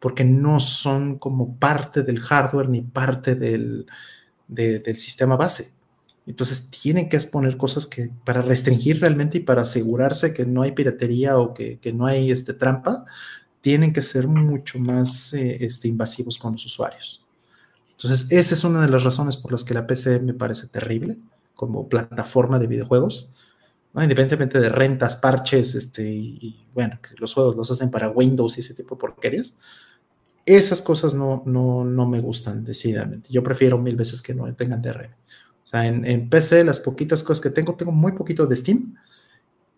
porque 0.00 0.24
no 0.24 0.60
son 0.60 1.18
como 1.18 1.56
parte 1.56 2.02
del 2.02 2.20
hardware 2.20 2.68
ni 2.68 2.82
parte 2.82 3.34
del, 3.34 3.86
del 4.46 4.98
sistema 4.98 5.36
base. 5.36 5.72
Entonces 6.26 6.68
tienen 6.68 7.08
que 7.08 7.16
exponer 7.16 7.56
cosas 7.56 7.86
que 7.86 8.10
para 8.24 8.42
restringir 8.42 9.00
realmente 9.00 9.38
y 9.38 9.40
para 9.40 9.62
asegurarse 9.62 10.34
que 10.34 10.44
no 10.44 10.62
hay 10.62 10.72
piratería 10.72 11.38
o 11.38 11.54
que, 11.54 11.78
que 11.78 11.92
no 11.92 12.06
hay 12.06 12.30
este, 12.30 12.52
trampa, 12.52 13.04
tienen 13.60 13.92
que 13.92 14.02
ser 14.02 14.28
mucho 14.28 14.78
más 14.78 15.32
eh, 15.32 15.64
este, 15.64 15.88
invasivos 15.88 16.38
con 16.38 16.52
los 16.52 16.64
usuarios. 16.66 17.24
Entonces, 17.90 18.30
esa 18.30 18.54
es 18.54 18.62
una 18.62 18.82
de 18.82 18.88
las 18.88 19.02
razones 19.02 19.36
por 19.36 19.52
las 19.52 19.64
que 19.64 19.74
la 19.74 19.86
PC 19.86 20.20
me 20.20 20.34
parece 20.34 20.68
terrible 20.68 21.18
como 21.54 21.88
plataforma 21.88 22.60
de 22.60 22.68
videojuegos, 22.68 23.30
independientemente 23.94 24.60
de 24.60 24.68
rentas, 24.68 25.16
parches, 25.16 25.74
este, 25.74 26.08
y, 26.08 26.38
y, 26.40 26.66
bueno, 26.74 26.98
que 27.02 27.14
los 27.18 27.34
juegos 27.34 27.56
los 27.56 27.70
hacen 27.70 27.90
para 27.90 28.10
Windows 28.10 28.56
y 28.56 28.60
ese 28.60 28.74
tipo 28.74 28.94
de 28.94 29.00
porquerías, 29.00 29.56
esas 30.56 30.80
cosas 30.80 31.14
no, 31.14 31.42
no, 31.44 31.84
no 31.84 32.06
me 32.06 32.20
gustan 32.20 32.64
decididamente. 32.64 33.28
Yo 33.30 33.42
prefiero 33.42 33.78
mil 33.78 33.96
veces 33.96 34.22
que 34.22 34.34
no 34.34 34.52
tengan 34.54 34.80
DRM. 34.80 35.12
O 35.64 35.66
sea, 35.66 35.86
en, 35.86 36.30
PC 36.30 36.64
las 36.64 36.80
poquitas 36.80 37.22
cosas 37.22 37.42
que 37.42 37.50
tengo, 37.50 37.74
tengo 37.74 37.92
muy 37.92 38.12
poquito 38.12 38.46
de 38.46 38.56
Steam 38.56 38.94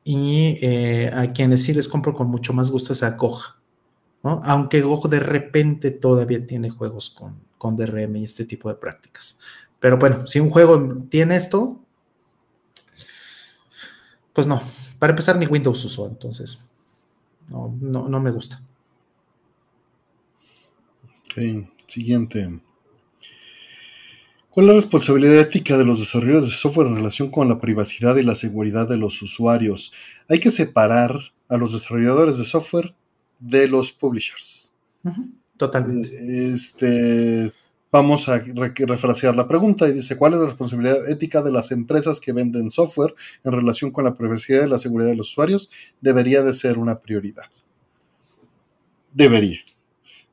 y 0.05 0.57
eh, 0.62 1.11
a 1.12 1.32
quienes 1.32 1.65
sí 1.65 1.74
les 1.74 1.89
compro 1.89 2.15
con 2.15 2.28
mucho 2.28 2.53
más 2.53 2.70
gusto 2.70 2.93
es 2.93 3.03
a 3.03 3.16
Koch. 3.16 3.57
Aunque 4.23 4.82
Go 4.82 5.01
de 5.09 5.19
repente 5.19 5.91
todavía 5.91 6.47
tiene 6.47 6.70
juegos 6.70 7.11
con, 7.11 7.35
con 7.59 7.74
DRM 7.74 8.16
y 8.16 8.24
este 8.24 8.45
tipo 8.45 8.69
de 8.69 8.77
prácticas. 8.77 9.41
Pero 9.81 9.97
bueno, 9.99 10.27
si 10.27 10.39
un 10.39 10.51
juego 10.51 11.05
tiene 11.09 11.35
esto, 11.35 11.81
pues 14.41 14.49
no. 14.49 14.62
Para 14.99 15.11
empezar, 15.11 15.37
ni 15.37 15.45
Windows 15.45 15.85
usó, 15.85 16.09
entonces 16.09 16.65
no, 17.51 17.77
no, 17.79 18.21
me 18.21 18.31
gusta. 18.31 18.62
Ok, 21.27 21.69
siguiente. 21.87 22.59
¿Cuál 24.49 24.65
es 24.65 24.69
la 24.69 24.77
responsabilidad 24.77 25.41
ética 25.41 25.77
de 25.77 25.85
los 25.85 26.01
desarrolladores 26.01 26.49
de 26.49 26.57
software 26.57 26.87
en 26.87 26.97
relación 26.97 27.31
con 27.31 27.51
la 27.51 27.61
privacidad 27.61 28.17
y 28.17 28.23
la 28.23 28.35
seguridad 28.35 28.89
de 28.89 28.97
los 28.97 29.21
usuarios? 29.21 29.93
Hay 30.27 30.41
que 30.41 30.51
separar 30.51 31.21
a 31.51 31.59
los 31.59 31.75
desarrolladores 31.75 32.39
de 32.39 32.47
software 32.47 32.95
de 33.41 33.69
los 33.69 33.93
publishers. 33.93 34.73
Totalmente. 35.59 36.09
Este, 36.51 37.53
vamos 37.93 38.29
a 38.29 38.39
refrasear 38.39 39.35
la 39.35 39.49
pregunta 39.49 39.89
y 39.89 39.93
dice, 39.93 40.17
¿cuál 40.17 40.35
es 40.35 40.41
la 40.41 40.47
responsabilidad 40.47 41.09
ética 41.09 41.43
de 41.43 41.51
las 41.51 41.73
empresas 41.73 42.21
que 42.21 42.33
venden 42.33 42.71
software 42.71 43.15
en 43.45 43.53
relación 43.53 43.91
con 43.91 44.05
la 44.05 44.15
privacidad 44.15 44.67
y 44.67 44.71
la 44.71 44.79
seguridad 44.79 45.11
de 45.11 45.17
los 45.17 45.31
usuarios? 45.31 45.71
Debería 46.01 46.43
de 46.43 46.53
ser 46.53 46.79
una 46.79 47.01
prioridad. 47.01 47.45
Debería. 49.12 49.59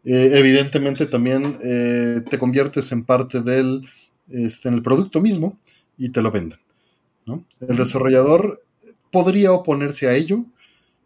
Eh, 0.05 0.31
evidentemente 0.35 1.05
también 1.07 1.57
eh, 1.63 2.21
te 2.29 2.38
conviertes 2.38 2.91
en 2.91 3.03
parte 3.03 3.41
del, 3.41 3.81
este, 4.29 4.69
en 4.69 4.75
el 4.75 4.81
producto 4.81 5.19
mismo 5.19 5.57
y 5.97 6.09
te 6.09 6.21
lo 6.21 6.31
venden. 6.31 6.59
El 7.59 7.75
desarrollador 7.75 8.63
podría 9.11 9.51
oponerse 9.51 10.07
a 10.07 10.13
ello, 10.13 10.45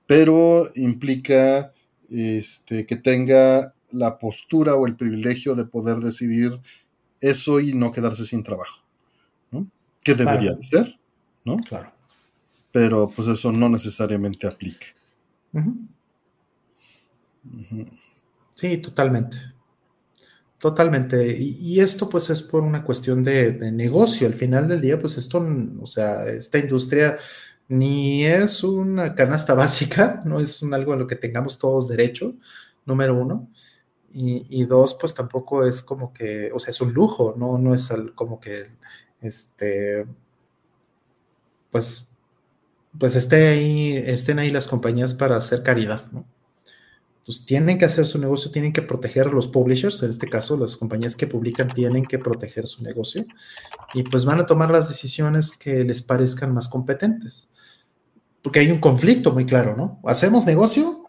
pero 0.05 0.67
implica 0.75 1.73
este, 2.11 2.85
que 2.85 2.95
tenga 2.95 3.73
la 3.91 4.17
postura 4.17 4.75
o 4.75 4.87
el 4.87 4.95
privilegio 4.95 5.55
de 5.55 5.65
poder 5.65 5.97
decidir 5.97 6.59
eso 7.19 7.59
y 7.59 7.73
no 7.73 7.91
quedarse 7.91 8.25
sin 8.25 8.43
trabajo, 8.43 8.81
¿no? 9.51 9.67
Que 10.03 10.15
debería 10.15 10.53
de 10.53 10.63
ser, 10.63 10.99
¿no? 11.45 11.57
Claro. 11.57 11.91
Pero 12.71 13.09
pues 13.13 13.27
eso 13.27 13.51
no 13.51 13.69
necesariamente 13.69 14.47
aplica. 14.47 14.87
Sí, 18.55 18.77
totalmente. 18.77 19.37
Totalmente. 20.57 21.37
Y, 21.37 21.79
esto 21.79 22.07
pues 22.07 22.29
es 22.29 22.43
por 22.43 22.61
una 22.61 22.83
cuestión 22.83 23.23
de, 23.23 23.51
de, 23.53 23.71
negocio. 23.71 24.27
Al 24.27 24.35
final 24.35 24.67
del 24.67 24.79
día, 24.79 24.99
pues 24.99 25.17
esto, 25.17 25.43
o 25.81 25.87
sea, 25.87 26.27
esta 26.27 26.59
industria 26.59 27.17
ni 27.71 28.25
es 28.25 28.63
una 28.63 29.15
canasta 29.15 29.53
básica, 29.55 30.21
no 30.25 30.39
es 30.39 30.61
un 30.61 30.73
algo 30.73 30.93
a 30.93 30.97
lo 30.97 31.07
que 31.07 31.15
tengamos 31.15 31.57
todos 31.57 31.87
derecho, 31.87 32.35
número 32.85 33.19
uno. 33.19 33.49
Y, 34.13 34.65
dos, 34.65 34.97
pues 34.99 35.13
tampoco 35.13 35.65
es 35.65 35.81
como 35.81 36.13
que, 36.13 36.51
o 36.53 36.59
sea, 36.59 36.71
es 36.71 36.81
un 36.81 36.93
lujo, 36.93 37.33
no, 37.37 37.57
no 37.57 37.73
es 37.73 37.89
como 38.15 38.39
que, 38.39 38.67
este, 39.21 40.05
pues, 41.71 42.09
pues 42.99 43.31
ahí, 43.31 43.95
estén 43.95 44.39
ahí 44.39 44.49
las 44.49 44.67
compañías 44.67 45.13
para 45.13 45.37
hacer 45.37 45.63
caridad, 45.63 46.11
¿no? 46.11 46.25
Pues 47.25 47.45
tienen 47.45 47.77
que 47.77 47.85
hacer 47.85 48.05
su 48.07 48.19
negocio, 48.19 48.51
tienen 48.51 48.73
que 48.73 48.81
proteger 48.81 49.27
a 49.27 49.31
los 49.31 49.47
publishers, 49.47 50.03
en 50.03 50.09
este 50.09 50.27
caso 50.27 50.57
las 50.57 50.75
compañías 50.75 51.15
que 51.15 51.27
publican 51.27 51.69
tienen 51.69 52.03
que 52.03 52.17
proteger 52.17 52.67
su 52.67 52.83
negocio 52.83 53.25
y 53.93 54.03
pues 54.03 54.25
van 54.25 54.39
a 54.39 54.45
tomar 54.45 54.71
las 54.71 54.89
decisiones 54.89 55.51
que 55.51 55.83
les 55.83 56.01
parezcan 56.01 56.53
más 56.53 56.67
competentes 56.67 57.47
porque 58.41 58.59
hay 58.59 58.71
un 58.71 58.79
conflicto 58.79 59.31
muy 59.31 59.45
claro, 59.45 59.75
¿no? 59.75 59.99
¿Hacemos 60.03 60.45
negocio 60.45 61.00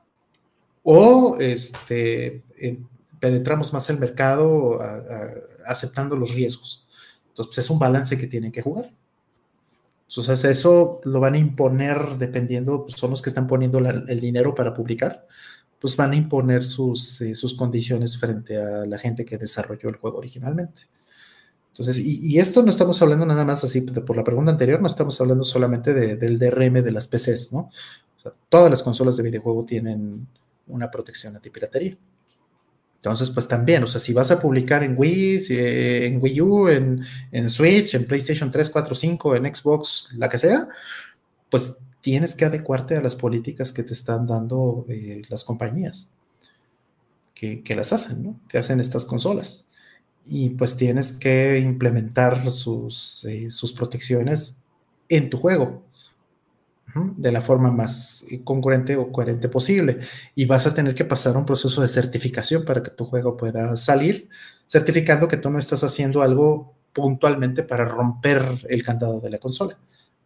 o 0.82 1.36
este, 1.38 2.42
penetramos 3.20 3.72
más 3.72 3.88
el 3.90 3.98
mercado 3.98 4.78
aceptando 5.66 6.16
los 6.16 6.34
riesgos? 6.34 6.88
Entonces, 7.28 7.54
pues, 7.54 7.58
es 7.58 7.70
un 7.70 7.78
balance 7.78 8.18
que 8.18 8.26
tienen 8.26 8.52
que 8.52 8.62
jugar. 8.62 8.92
Entonces, 10.08 10.44
eso 10.44 11.00
lo 11.04 11.20
van 11.20 11.34
a 11.34 11.38
imponer 11.38 12.18
dependiendo, 12.18 12.82
pues, 12.82 12.94
son 12.94 13.10
los 13.10 13.22
que 13.22 13.30
están 13.30 13.46
poniendo 13.46 13.78
el 13.78 14.20
dinero 14.20 14.54
para 14.54 14.74
publicar, 14.74 15.26
pues 15.80 15.96
van 15.96 16.12
a 16.12 16.16
imponer 16.16 16.64
sus, 16.64 17.20
eh, 17.22 17.34
sus 17.34 17.54
condiciones 17.54 18.16
frente 18.16 18.56
a 18.56 18.86
la 18.86 18.98
gente 18.98 19.24
que 19.24 19.36
desarrolló 19.36 19.88
el 19.88 19.96
juego 19.96 20.18
originalmente. 20.18 20.82
Entonces, 21.72 21.98
y, 21.98 22.38
esto 22.38 22.62
no 22.62 22.70
estamos 22.70 23.00
hablando 23.02 23.24
nada 23.26 23.44
más 23.44 23.64
así, 23.64 23.80
por 23.80 24.16
la 24.16 24.22
pregunta 24.22 24.52
anterior, 24.52 24.80
no 24.80 24.86
estamos 24.86 25.18
hablando 25.20 25.42
solamente 25.42 25.94
del 25.94 26.38
DRM 26.38 26.82
de 26.82 26.92
las 26.92 27.08
PCs, 27.08 27.52
¿no? 27.52 27.70
todas 28.48 28.70
las 28.70 28.84
consolas 28.84 29.16
de 29.16 29.24
videojuego 29.24 29.64
tienen 29.64 30.28
una 30.66 30.90
protección 30.90 31.34
antipiratería. 31.36 31.96
Entonces, 32.96 33.30
pues 33.30 33.48
también, 33.48 33.82
o 33.82 33.86
sea, 33.86 34.00
si 34.00 34.12
vas 34.12 34.30
a 34.30 34.38
publicar 34.38 34.84
en 34.84 34.94
Wii, 34.96 35.46
en 35.48 36.22
Wii 36.22 36.40
U, 36.40 36.68
en, 36.68 37.48
Switch, 37.48 37.94
en 37.94 38.06
PlayStation 38.06 38.50
3, 38.50 38.70
4, 38.70 38.94
5, 38.94 39.36
en 39.36 39.54
Xbox, 39.54 40.14
la 40.16 40.28
que 40.28 40.38
sea, 40.38 40.68
pues 41.50 41.78
tienes 42.00 42.36
que 42.36 42.44
adecuarte 42.44 42.96
a 42.96 43.00
las 43.00 43.16
políticas 43.16 43.72
que 43.72 43.82
te 43.82 43.92
están 43.92 44.26
dando 44.26 44.86
eh, 44.88 45.22
las 45.28 45.44
compañías 45.44 46.12
que, 47.34 47.64
que, 47.64 47.74
las 47.74 47.92
hacen. 47.92 48.40
Que 48.48 48.58
hacen 48.58 48.78
estas 48.78 49.04
consolas 49.04 49.66
y 50.24 50.50
pues 50.50 50.76
tienes 50.76 51.12
que 51.12 51.58
implementar 51.58 52.50
sus, 52.50 53.24
eh, 53.24 53.50
sus 53.50 53.72
protecciones 53.72 54.62
en 55.08 55.30
tu 55.30 55.38
juego 55.38 55.84
de 56.94 57.32
la 57.32 57.40
forma 57.40 57.70
más 57.70 58.24
congruente 58.44 58.96
o 58.96 59.10
coherente 59.10 59.48
posible. 59.48 60.00
Y 60.34 60.46
vas 60.46 60.66
a 60.66 60.74
tener 60.74 60.94
que 60.94 61.04
pasar 61.04 61.36
un 61.36 61.46
proceso 61.46 61.80
de 61.80 61.88
certificación 61.88 62.64
para 62.64 62.82
que 62.82 62.90
tu 62.90 63.04
juego 63.04 63.36
pueda 63.36 63.76
salir, 63.76 64.28
certificando 64.66 65.28
que 65.28 65.36
tú 65.36 65.50
no 65.50 65.58
estás 65.58 65.84
haciendo 65.84 66.22
algo 66.22 66.74
puntualmente 66.92 67.62
para 67.62 67.84
romper 67.84 68.42
el 68.68 68.84
candado 68.84 69.20
de 69.20 69.30
la 69.30 69.38
consola. 69.38 69.78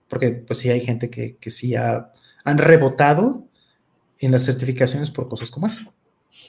Porque 0.09 0.30
pues 0.30 0.59
sí 0.59 0.70
hay 0.70 0.80
gente 0.80 1.10
que, 1.10 1.36
que 1.36 1.51
sí 1.51 1.74
ha, 1.74 2.12
han 2.44 2.59
rebotado 2.59 3.47
en 4.18 4.32
las 4.32 4.44
certificaciones 4.44 5.10
por 5.10 5.28
cosas 5.28 5.51
como 5.51 5.66
esa. 5.66 5.93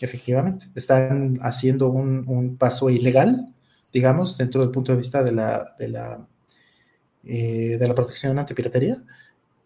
Efectivamente, 0.01 0.67
están 0.75 1.37
haciendo 1.41 1.89
un, 1.89 2.57
paso 2.57 2.89
ilegal, 2.89 3.53
digamos, 3.93 4.37
dentro 4.37 4.61
del 4.61 4.71
punto 4.71 4.91
de 4.91 4.97
vista 4.97 5.23
de 5.23 5.31
la, 5.31 5.75
de 5.79 5.89
la, 5.89 6.27
eh, 7.23 7.77
de 7.79 7.87
la 7.87 7.95
protección 7.95 8.37
antipiratería. 8.37 8.97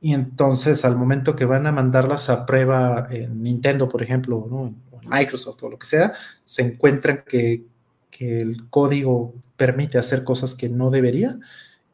Y 0.02 0.14
entonces, 0.14 0.84
al 0.84 0.98
momento 0.98 1.36
que 1.36 1.46
van 1.46 1.68
a 1.68 1.72
mandarlas 1.72 2.30
a 2.30 2.46
prueba 2.46 3.08
en 3.10 3.44
Nintendo, 3.44 3.88
por 3.88 4.04
ejemplo, 4.04 4.38
o 4.38 4.68
en 4.68 5.10
Microsoft 5.10 5.64
o 5.64 5.70
lo 5.70 5.80
que 5.80 5.88
sea, 5.88 6.14
se 6.44 6.64
encuentran 6.64 7.24
que, 7.28 7.70
el 8.20 8.70
código 8.70 9.34
permite 9.58 9.98
hacer 9.98 10.24
cosas 10.24 10.54
que 10.54 10.70
no 10.70 10.92
debería. 10.92 11.40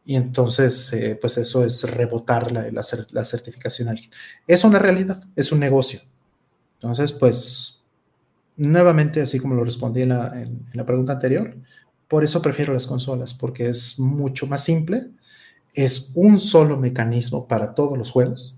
Y 0.04 0.18
entonces, 0.18 0.92
eh, 0.92 1.18
pues 1.20 1.38
eso 1.38 1.64
es 1.64 1.90
rebotar 1.90 2.52
la, 2.52 2.70
la, 2.70 2.82
la 3.12 3.24
certificación. 3.24 3.98
Es 4.46 4.66
una 4.66 4.78
realidad, 4.78 5.24
es 5.38 5.54
un 5.54 5.62
negocio. 5.62 6.02
Entonces, 6.82 7.14
pues 7.14 7.78
nuevamente, 8.58 9.22
así 9.22 9.40
como 9.40 9.56
lo 9.56 9.64
respondí 9.64 10.02
en 10.02 10.10
la, 10.10 10.86
pregunta 10.86 11.14
anterior, 11.14 11.56
por 12.08 12.24
eso 12.24 12.42
prefiero 12.42 12.74
las 12.74 12.88
consolas, 12.88 13.34
porque 13.34 13.70
es 13.70 14.00
mucho 14.00 14.48
más 14.48 14.64
simple, 14.64 15.12
es 15.78 16.12
un 16.16 16.40
solo 16.40 16.78
mecanismo 16.78 17.48
para 17.48 17.76
todos 17.76 17.98
los 17.98 18.12
juegos, 18.12 18.56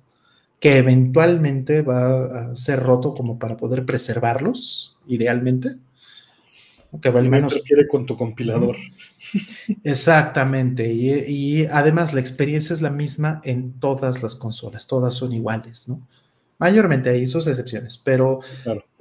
que 0.59 0.77
eventualmente 0.77 1.81
va 1.81 2.51
a 2.51 2.55
ser 2.55 2.81
roto 2.81 3.13
como 3.13 3.37
para 3.37 3.57
poder 3.57 3.85
preservarlos, 3.85 4.97
idealmente. 5.07 5.75
Que 7.01 7.09
al 7.09 7.29
menos 7.29 7.61
quiere 7.65 7.87
con 7.87 8.05
tu 8.05 8.17
compilador. 8.17 8.75
Exactamente, 9.83 10.91
y, 10.91 11.65
además 11.65 12.13
la 12.13 12.21
experiencia 12.21 12.73
es 12.73 12.81
la 12.81 12.89
misma 12.89 13.41
en 13.43 13.73
todas 13.73 14.23
las 14.23 14.35
consolas, 14.35 14.87
todas 14.87 15.13
son 15.13 15.33
iguales, 15.33 15.87
¿no? 15.87 16.07
Mayormente 16.57 17.09
hay 17.09 17.27
sus 17.27 17.47
excepciones, 17.47 17.97
pero 17.97 18.39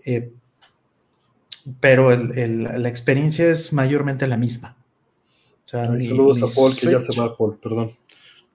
eh, 0.05 0.33
pero 1.81 2.11
la 2.17 2.89
experiencia 2.89 3.49
es 3.49 3.73
mayormente 3.73 4.27
la 4.27 4.37
misma. 4.37 4.77
saludos 5.65 6.43
a 6.43 6.47
Paul, 6.55 6.77
que 6.77 6.91
ya 6.91 7.01
se 7.01 7.19
va 7.19 7.37
Paul, 7.37 7.59
perdón. 7.59 7.93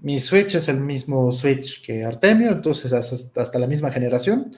Mi 0.04 0.20
Switch 0.20 0.54
es 0.56 0.68
el 0.68 0.82
mismo 0.82 1.32
Switch 1.32 1.82
que 1.82 2.04
Artemio, 2.04 2.52
entonces 2.52 2.92
hasta, 2.92 3.58
la 3.58 3.68
misma 3.68 3.90
generación, 3.90 4.54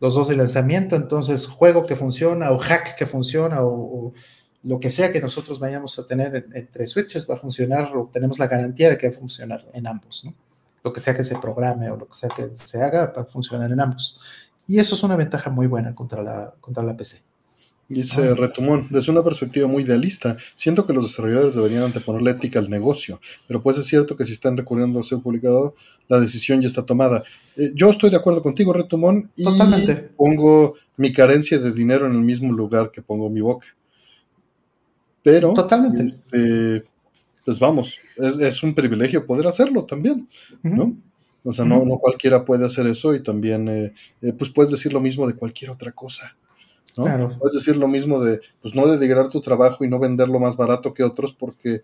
los 0.00 0.16
dos 0.16 0.26
de 0.26 0.36
lanzamiento, 0.36 0.96
entonces 0.96 1.46
juego 1.46 1.86
que 1.86 1.94
funciona 1.94 2.50
o 2.50 2.58
hack 2.58 2.96
que 2.96 3.06
funciona 3.06 3.62
o, 3.62 4.12
lo 4.64 4.80
que 4.80 4.90
sea 4.90 5.12
que 5.12 5.20
nosotros 5.20 5.60
vayamos 5.60 5.96
a 6.00 6.08
tener 6.08 6.48
entre 6.54 6.88
Switches 6.88 7.24
va 7.30 7.34
a 7.34 7.36
funcionar 7.36 7.96
o 7.96 8.10
tenemos 8.12 8.40
la 8.40 8.48
garantía 8.48 8.90
de 8.90 8.98
que 8.98 9.08
va 9.08 9.14
a 9.14 9.18
funcionar 9.18 9.64
en 9.72 9.86
ambos, 9.86 10.24
¿no? 10.24 10.34
Lo 10.82 10.92
que 10.92 10.98
sea 10.98 11.14
que 11.14 11.22
se 11.22 11.38
programe 11.38 11.88
o 11.88 11.96
lo 11.96 12.08
que 12.08 12.14
sea 12.14 12.28
que 12.28 12.50
se 12.56 12.82
haga 12.82 13.12
va 13.16 13.22
a 13.22 13.26
funcionar 13.26 13.70
en 13.70 13.78
ambos. 13.78 14.20
Y 14.66 14.80
eso 14.80 14.96
es 14.96 15.02
una 15.04 15.14
ventaja 15.14 15.50
muy 15.50 15.68
buena 15.68 15.94
contra 15.94 16.20
la, 16.20 16.52
contra 16.60 16.82
la 16.82 16.96
PC. 16.96 17.29
Dice 17.90 18.28
Ah. 18.30 18.34
Retumón, 18.36 18.86
desde 18.88 19.10
una 19.10 19.22
perspectiva 19.24 19.66
muy 19.66 19.82
idealista, 19.82 20.36
siento 20.54 20.86
que 20.86 20.92
los 20.92 21.04
desarrolladores 21.08 21.56
deberían 21.56 21.82
anteponer 21.82 22.22
la 22.22 22.30
ética 22.30 22.60
al 22.60 22.70
negocio, 22.70 23.20
pero 23.48 23.60
pues 23.62 23.78
es 23.78 23.86
cierto 23.86 24.14
que 24.16 24.24
si 24.24 24.32
están 24.32 24.56
recurriendo 24.56 25.00
a 25.00 25.02
ser 25.02 25.18
publicado, 25.18 25.74
la 26.08 26.20
decisión 26.20 26.60
ya 26.60 26.68
está 26.68 26.84
tomada. 26.86 27.24
Eh, 27.56 27.72
yo 27.74 27.90
estoy 27.90 28.10
de 28.10 28.16
acuerdo 28.16 28.42
contigo, 28.42 28.72
Retumón, 28.72 29.28
y 29.36 29.42
Totalmente. 29.44 29.96
pongo 30.16 30.74
mi 30.96 31.12
carencia 31.12 31.58
de 31.58 31.72
dinero 31.72 32.06
en 32.06 32.12
el 32.12 32.20
mismo 32.20 32.52
lugar 32.52 32.90
que 32.92 33.02
pongo 33.02 33.28
mi 33.28 33.40
boca. 33.40 33.66
Pero, 35.22 35.52
Totalmente. 35.52 36.04
este, 36.06 36.84
pues 37.44 37.58
vamos, 37.58 37.96
es, 38.16 38.38
es 38.38 38.62
un 38.62 38.74
privilegio 38.74 39.26
poder 39.26 39.46
hacerlo 39.46 39.84
también. 39.84 40.26
¿no? 40.62 40.96
O 41.42 41.52
sea, 41.52 41.64
no, 41.64 41.84
no 41.84 41.96
cualquiera 41.98 42.44
puede 42.44 42.64
hacer 42.66 42.86
eso 42.86 43.14
y 43.14 43.22
también, 43.22 43.68
eh, 43.68 43.92
eh, 44.22 44.32
pues 44.32 44.50
puedes 44.50 44.70
decir 44.70 44.92
lo 44.92 45.00
mismo 45.00 45.26
de 45.26 45.34
cualquier 45.34 45.70
otra 45.70 45.90
cosa. 45.92 46.36
¿No? 46.96 47.04
Claro. 47.04 47.36
Puedes 47.38 47.54
decir 47.54 47.76
lo 47.76 47.88
mismo 47.88 48.20
de, 48.22 48.40
pues 48.60 48.74
no 48.74 48.86
denigrar 48.86 49.28
tu 49.28 49.40
trabajo 49.40 49.84
y 49.84 49.88
no 49.88 49.98
venderlo 49.98 50.38
más 50.40 50.56
barato 50.56 50.94
que 50.94 51.02
otros 51.02 51.32
porque 51.32 51.82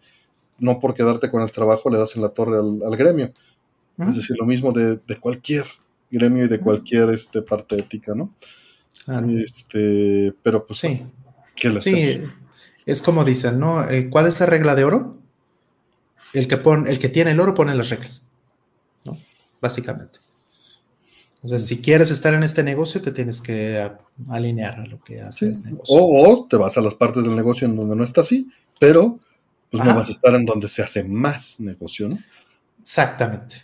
no 0.58 0.78
por 0.78 0.94
quedarte 0.94 1.30
con 1.30 1.42
el 1.42 1.50
trabajo 1.50 1.90
le 1.90 1.98
das 1.98 2.16
en 2.16 2.22
la 2.22 2.30
torre 2.30 2.58
al, 2.58 2.82
al 2.82 2.96
gremio. 2.96 3.32
Es 3.98 4.16
decir, 4.16 4.36
lo 4.38 4.44
mismo 4.44 4.72
de, 4.72 5.00
de 5.06 5.18
cualquier 5.18 5.64
gremio 6.10 6.44
y 6.44 6.48
de 6.48 6.60
cualquier 6.60 7.10
este, 7.10 7.42
parte 7.42 7.76
ética, 7.76 8.14
¿no? 8.14 8.34
Este, 9.38 10.34
pero 10.42 10.66
pues, 10.66 10.80
Sí, 10.80 11.02
¿qué 11.54 11.70
le 11.70 11.80
sí, 11.80 12.20
es 12.84 13.02
como 13.02 13.24
dicen, 13.24 13.58
¿no? 13.58 13.88
Eh, 13.88 14.10
¿Cuál 14.10 14.26
es 14.26 14.38
la 14.40 14.46
regla 14.46 14.74
de 14.74 14.84
oro? 14.84 15.18
El 16.32 16.48
que, 16.48 16.56
pon, 16.56 16.86
el 16.88 16.98
que 16.98 17.08
tiene 17.08 17.30
el 17.30 17.40
oro 17.40 17.54
pone 17.54 17.74
las 17.74 17.88
reglas, 17.88 18.26
¿no? 19.04 19.16
Básicamente. 19.60 20.18
Entonces, 21.46 21.68
si 21.68 21.80
quieres 21.80 22.10
estar 22.10 22.34
en 22.34 22.42
este 22.42 22.64
negocio, 22.64 23.00
te 23.00 23.12
tienes 23.12 23.40
que 23.40 23.88
alinear 24.28 24.80
a 24.80 24.86
lo 24.86 24.98
que 25.04 25.20
hace 25.20 25.46
Sí. 25.46 25.52
el 25.54 25.62
negocio. 25.62 25.96
O, 25.96 26.28
o 26.32 26.46
te 26.48 26.56
vas 26.56 26.76
a 26.76 26.80
las 26.80 26.94
partes 26.94 27.22
del 27.24 27.36
negocio 27.36 27.68
en 27.68 27.76
donde 27.76 27.94
no 27.94 28.02
está 28.02 28.22
así, 28.22 28.48
pero 28.80 29.14
pues 29.70 29.84
no 29.84 29.94
vas 29.94 30.08
a 30.08 30.10
estar 30.10 30.34
en 30.34 30.44
donde 30.44 30.66
se 30.66 30.82
hace 30.82 31.04
más 31.04 31.60
negocio, 31.60 32.08
¿no? 32.08 32.18
Exactamente, 32.82 33.62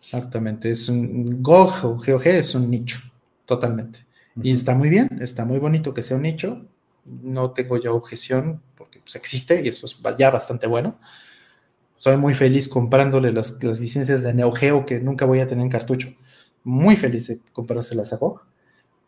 exactamente. 0.00 0.70
Es 0.70 0.88
un 0.88 1.42
GOG 1.42 1.84
o 1.84 1.96
GOG 1.96 2.26
es 2.28 2.54
un 2.54 2.70
nicho, 2.70 3.00
totalmente. 3.44 4.06
Y 4.36 4.52
está 4.52 4.76
muy 4.76 4.88
bien, 4.88 5.08
está 5.20 5.44
muy 5.44 5.58
bonito 5.58 5.92
que 5.92 6.04
sea 6.04 6.16
un 6.16 6.22
nicho. 6.22 6.64
No 7.04 7.50
tengo 7.50 7.76
yo 7.76 7.92
objeción 7.96 8.62
porque 8.76 9.00
pues, 9.00 9.16
existe 9.16 9.62
y 9.64 9.68
eso 9.68 9.84
es 9.86 10.00
ya 10.16 10.30
bastante 10.30 10.68
bueno. 10.68 10.96
Soy 11.96 12.16
muy 12.16 12.34
feliz 12.34 12.68
comprándole 12.68 13.32
las, 13.32 13.60
las 13.64 13.80
licencias 13.80 14.22
de 14.22 14.32
Neo 14.32 14.52
Geo 14.52 14.86
que 14.86 15.00
nunca 15.00 15.24
voy 15.24 15.40
a 15.40 15.48
tener 15.48 15.64
en 15.64 15.70
cartucho. 15.70 16.14
Muy 16.68 16.96
feliz 16.96 17.28
de 17.28 17.40
comprárselas 17.52 18.12
a 18.12 18.16
GOG. 18.18 18.46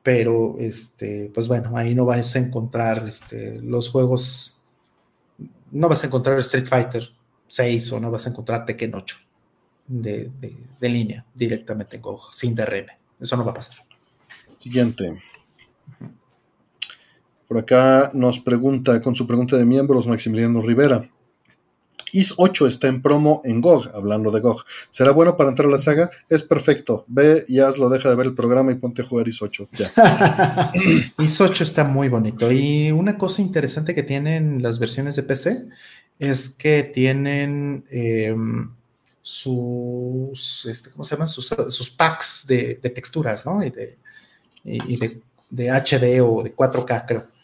Pero, 0.02 0.56
este, 0.58 1.30
pues 1.34 1.46
bueno, 1.46 1.76
ahí 1.76 1.94
no 1.94 2.06
vas 2.06 2.34
a 2.34 2.38
encontrar 2.38 3.06
este, 3.06 3.60
los 3.60 3.90
juegos. 3.90 4.58
No 5.70 5.88
vas 5.90 6.02
a 6.02 6.06
encontrar 6.06 6.38
Street 6.38 6.66
Fighter 6.66 7.06
6 7.48 7.92
o 7.92 8.00
no 8.00 8.10
vas 8.10 8.26
a 8.26 8.30
encontrar 8.30 8.64
Tekken 8.64 8.94
8 8.94 9.16
de, 9.86 10.30
de- 10.40 10.56
de 10.80 10.88
línea 10.88 11.26
directamente 11.34 11.96
en 11.96 12.02
GOG, 12.02 12.32
sin 12.32 12.54
DRM. 12.54 12.86
Eso 13.20 13.36
no 13.36 13.44
va 13.44 13.50
a 13.50 13.54
pasar. 13.54 13.76
Siguiente. 14.56 15.20
Por 17.46 17.58
acá 17.58 18.10
nos 18.14 18.38
pregunta, 18.38 19.02
con 19.02 19.14
su 19.14 19.26
pregunta 19.26 19.56
de 19.56 19.66
miembros, 19.66 20.06
Maximiliano 20.06 20.62
Rivera. 20.62 21.10
IS 22.12 22.34
8 22.36 22.66
está 22.66 22.88
en 22.88 23.02
promo 23.02 23.40
en 23.44 23.60
GOG, 23.60 23.88
hablando 23.94 24.30
de 24.30 24.40
GOG. 24.40 24.64
¿Será 24.90 25.12
bueno 25.12 25.36
para 25.36 25.50
entrar 25.50 25.68
a 25.68 25.70
la 25.70 25.78
saga? 25.78 26.10
Es 26.28 26.42
perfecto. 26.42 27.04
Ve 27.08 27.44
y 27.48 27.60
hazlo, 27.60 27.88
deja 27.88 28.08
de 28.08 28.16
ver 28.16 28.26
el 28.26 28.34
programa 28.34 28.72
y 28.72 28.76
ponte 28.76 29.02
a 29.02 29.04
jugar 29.04 29.28
IS 29.28 29.42
8. 29.42 29.68
Ya. 29.72 30.72
IS 31.18 31.40
8 31.40 31.64
está 31.64 31.84
muy 31.84 32.08
bonito. 32.08 32.50
Y 32.50 32.90
una 32.90 33.18
cosa 33.18 33.42
interesante 33.42 33.94
que 33.94 34.02
tienen 34.02 34.62
las 34.62 34.78
versiones 34.78 35.16
de 35.16 35.22
PC 35.22 35.66
es 36.18 36.50
que 36.50 36.82
tienen 36.82 37.84
eh, 37.90 38.34
sus, 39.22 40.66
este, 40.66 40.90
¿cómo 40.90 41.04
se 41.04 41.14
llaman? 41.14 41.28
Sus, 41.28 41.90
packs 41.90 42.44
de, 42.46 42.74
texturas, 42.76 43.46
¿no? 43.46 43.62
Y 43.62 43.70
de, 43.70 43.98
de 45.50 45.70
HD 45.70 46.20
o 46.22 46.42
de 46.42 46.54
4K, 46.54 47.04
creo. 47.06 47.39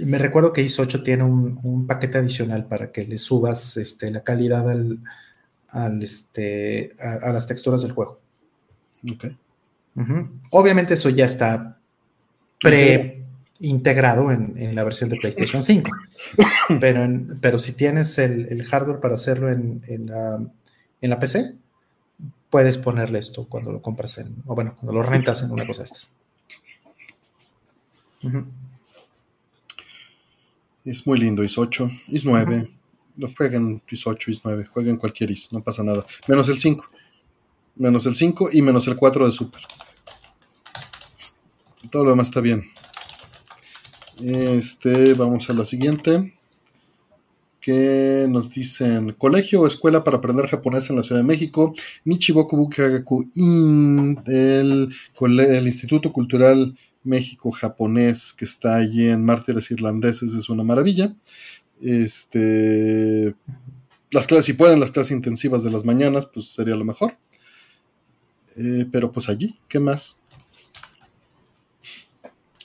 Me 0.00 0.18
recuerdo 0.18 0.52
que 0.52 0.62
IS 0.62 0.80
8 0.80 1.02
tiene 1.02 1.22
un, 1.22 1.58
un 1.62 1.86
paquete 1.86 2.18
adicional 2.18 2.66
para 2.66 2.90
que 2.90 3.04
le 3.04 3.16
subas 3.18 3.76
este, 3.76 4.10
la 4.10 4.22
calidad 4.24 4.68
al, 4.68 4.98
al, 5.68 6.02
este, 6.02 6.92
a, 7.00 7.28
a 7.28 7.32
las 7.32 7.46
texturas 7.46 7.82
del 7.82 7.92
juego. 7.92 8.20
Ok. 9.12 9.26
Obviamente 10.50 10.94
eso 10.94 11.10
ya 11.10 11.24
está 11.26 11.78
pre-integrado 12.60 14.32
en, 14.32 14.54
en 14.56 14.74
la 14.74 14.82
versión 14.82 15.10
de 15.10 15.16
PlayStation 15.16 15.62
5. 15.62 15.88
pero, 16.80 17.04
en- 17.04 17.38
pero 17.40 17.58
si 17.60 17.72
tienes 17.74 18.18
el, 18.18 18.46
el 18.50 18.64
hardware 18.64 18.98
para 19.00 19.14
hacerlo 19.14 19.50
en, 19.52 19.82
en 19.86 20.06
la, 20.06 20.44
en 21.00 21.10
la 21.10 21.18
PC, 21.20 21.54
puedes 22.50 22.78
ponerle 22.78 23.20
esto 23.20 23.48
cuando 23.48 23.70
lo 23.70 23.80
compras 23.80 24.18
en, 24.18 24.34
o 24.46 24.54
bueno, 24.56 24.74
cuando 24.76 24.92
lo 24.92 25.02
rentas 25.04 25.42
en 25.44 25.52
una 25.52 25.64
cosa 25.66 25.82
de 25.82 25.84
estas. 25.84 26.12
Es 30.84 31.06
muy 31.06 31.18
lindo 31.18 31.42
IS 31.42 31.56
8. 31.56 31.90
IS 32.08 32.26
9. 32.26 32.68
No 33.16 33.28
jueguen 33.34 33.82
IS 33.90 34.06
8, 34.06 34.30
IS 34.30 34.40
9. 34.44 34.66
Jueguen 34.66 34.98
cualquier 34.98 35.30
IS. 35.30 35.50
No 35.50 35.62
pasa 35.62 35.82
nada. 35.82 36.04
Menos 36.28 36.48
el 36.50 36.58
5. 36.58 36.84
Menos 37.76 38.04
el 38.04 38.14
5 38.14 38.50
y 38.52 38.60
menos 38.60 38.86
el 38.86 38.94
4 38.94 39.26
de 39.26 39.32
Super. 39.32 39.62
Todo 41.90 42.04
lo 42.04 42.10
demás 42.10 42.28
está 42.28 42.42
bien. 42.42 42.64
Este, 44.20 45.14
vamos 45.14 45.48
a 45.48 45.54
la 45.54 45.64
siguiente. 45.64 46.34
Que 47.62 48.26
nos 48.28 48.50
dicen: 48.50 49.12
Colegio 49.12 49.62
o 49.62 49.66
escuela 49.66 50.04
para 50.04 50.18
aprender 50.18 50.48
japonés 50.48 50.90
en 50.90 50.96
la 50.96 51.02
Ciudad 51.02 51.22
de 51.22 51.26
México. 51.26 51.72
Nichiboku 52.04 52.58
Bukagaku 52.58 53.30
In, 53.36 54.20
el, 54.26 54.94
el 55.20 55.66
Instituto 55.66 56.12
Cultural 56.12 56.76
México-Japonés 57.04 58.32
que 58.32 58.44
está 58.44 58.76
allí 58.76 59.08
en 59.08 59.24
Mártires 59.24 59.70
Irlandeses 59.70 60.34
es 60.34 60.48
una 60.48 60.64
maravilla. 60.64 61.14
Este, 61.80 63.34
las 64.10 64.26
clases, 64.26 64.46
si 64.46 64.52
pueden, 64.54 64.80
las 64.80 64.90
clases 64.90 65.12
intensivas 65.12 65.62
de 65.62 65.70
las 65.70 65.84
mañanas, 65.84 66.26
pues 66.26 66.52
sería 66.52 66.76
lo 66.76 66.84
mejor. 66.84 67.16
Eh, 68.56 68.86
pero 68.90 69.12
pues 69.12 69.28
allí, 69.28 69.58
¿qué 69.68 69.80
más? 69.80 70.18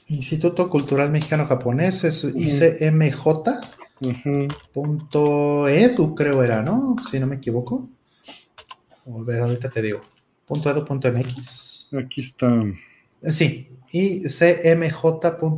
Instituto 0.08 0.70
Cultural 0.70 1.12
Mexicano 1.12 1.46
Japonés 1.46 2.04
es 2.04 2.24
icmj.edu, 2.24 2.96
creo 6.16 6.44
era, 6.44 6.64
¿no? 6.64 6.96
Si 7.10 7.20
no 7.20 7.28
me 7.28 7.36
equivoco. 7.36 7.90
A 9.06 9.24
ver, 9.24 9.42
ahorita 9.42 9.70
te 9.70 9.82
digo. 9.82 10.02
Punto 10.46 10.70
.edu, 10.72 10.84
punto 10.86 11.12
.mx. 11.12 11.90
Aquí 11.94 12.22
está. 12.22 12.64
Eh, 13.24 13.32
Sí, 13.32 13.70
y 13.92 14.22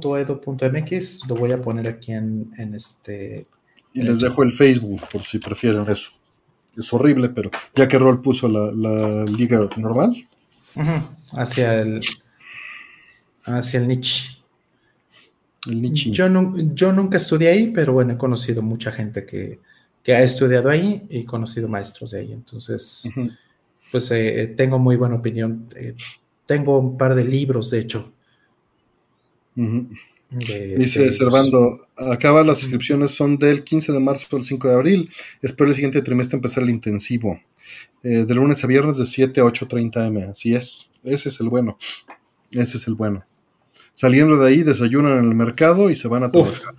cmj.edu.mx 0.01 1.27
lo 1.27 1.35
voy 1.35 1.51
a 1.51 1.61
poner 1.61 1.87
aquí 1.87 2.11
en, 2.13 2.51
en 2.57 2.73
este. 2.75 3.45
Y 3.93 4.03
les 4.03 4.19
dejo 4.21 4.43
el 4.43 4.53
Facebook 4.53 5.01
por 5.11 5.21
si 5.23 5.37
prefieren 5.39 5.83
eso. 5.89 6.11
Es 6.77 6.91
horrible, 6.93 7.27
pero 7.29 7.51
ya 7.75 7.87
que 7.87 7.99
Rol 7.99 8.21
puso 8.21 8.47
la, 8.47 8.71
la 8.71 9.25
liga 9.25 9.67
normal, 9.77 10.25
hacia 11.33 11.81
el 11.81 11.99
hacia 13.43 13.79
el 13.81 13.87
niche. 13.89 14.37
el 15.67 15.81
Nichi. 15.81 16.11
Yo, 16.11 16.29
nu- 16.29 16.73
yo 16.73 16.93
nunca 16.93 17.17
estudié 17.17 17.49
ahí, 17.49 17.67
pero 17.71 17.91
bueno, 17.93 18.13
he 18.13 18.17
conocido 18.17 18.61
mucha 18.61 18.91
gente 18.93 19.25
que, 19.25 19.59
que 20.01 20.13
ha 20.15 20.21
estudiado 20.23 20.69
ahí 20.69 21.05
y 21.09 21.25
conocido 21.25 21.67
maestros 21.67 22.11
de 22.11 22.19
ahí. 22.21 22.31
Entonces, 22.31 23.09
pues 23.91 24.09
eh, 24.11 24.53
tengo 24.55 24.79
muy 24.79 24.95
buena 24.95 25.15
opinión. 25.15 25.67
Eh, 25.75 25.93
tengo 26.53 26.77
un 26.79 26.97
par 26.97 27.15
de 27.15 27.23
libros, 27.23 27.69
de 27.71 27.79
hecho. 27.79 28.11
De- 29.55 30.75
Dice 30.77 31.03
de. 31.03 31.11
Servando, 31.11 31.79
acaba 31.97 32.43
las 32.43 32.61
inscripciones 32.63 33.11
son 33.11 33.37
del 33.37 33.63
15 33.63 33.91
de 33.91 33.99
marzo 33.99 34.27
al 34.35 34.43
5 34.43 34.67
de 34.67 34.73
abril. 34.73 35.09
Espero 35.41 35.69
el 35.69 35.75
siguiente 35.75 36.01
trimestre 36.01 36.35
empezar 36.37 36.63
el 36.63 36.69
intensivo. 36.69 37.39
Eh, 38.03 38.25
de 38.25 38.33
lunes 38.35 38.63
a 38.63 38.67
viernes 38.67 38.97
de 38.97 39.05
7 39.05 39.39
a 39.41 39.43
8.30 39.45 40.07
m. 40.07 40.23
Así 40.23 40.55
es. 40.55 40.89
Ese 41.03 41.29
es 41.29 41.39
el 41.39 41.49
bueno. 41.49 41.77
Ese 42.51 42.77
es 42.77 42.87
el 42.87 42.95
bueno. 42.95 43.23
Saliendo 43.93 44.37
de 44.37 44.47
ahí, 44.49 44.63
desayunan 44.63 45.19
en 45.19 45.25
el 45.25 45.35
mercado 45.35 45.89
y 45.89 45.95
se 45.95 46.07
van 46.07 46.23
a 46.23 46.27
Uf, 46.27 46.31
trabajar. 46.61 46.73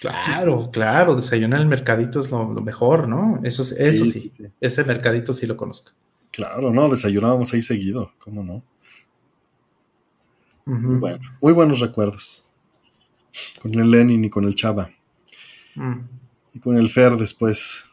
claro, 0.00 0.70
claro, 0.72 1.14
desayunar 1.16 1.58
en 1.60 1.62
el 1.64 1.68
mercadito 1.68 2.20
es 2.20 2.30
lo, 2.30 2.52
lo 2.52 2.60
mejor, 2.60 3.08
¿no? 3.08 3.40
Eso, 3.44 3.62
es- 3.62 3.72
eso 3.72 4.04
sí, 4.04 4.12
Sí, 4.12 4.20
sí, 4.20 4.30
sí. 4.30 4.44
ese 4.60 4.84
mercadito 4.84 5.32
sí 5.32 5.46
lo 5.46 5.56
conozco. 5.56 5.90
Claro, 6.30 6.72
no, 6.72 6.88
desayunábamos 6.88 7.52
ahí 7.52 7.62
seguido. 7.62 8.12
¿Cómo 8.18 8.42
no? 8.44 8.62
Bueno. 10.66 11.18
Muy 11.40 11.52
buenos 11.52 11.78
recuerdos. 11.78 12.44
Con 13.62 13.72
el 13.74 13.90
Lenin 13.90 14.24
y 14.24 14.30
con 14.30 14.44
el 14.44 14.54
Chava. 14.54 14.90
Mm. 15.76 16.00
Y 16.54 16.58
con 16.58 16.76
el 16.76 16.88
Fer 16.88 17.16
después. 17.16 17.84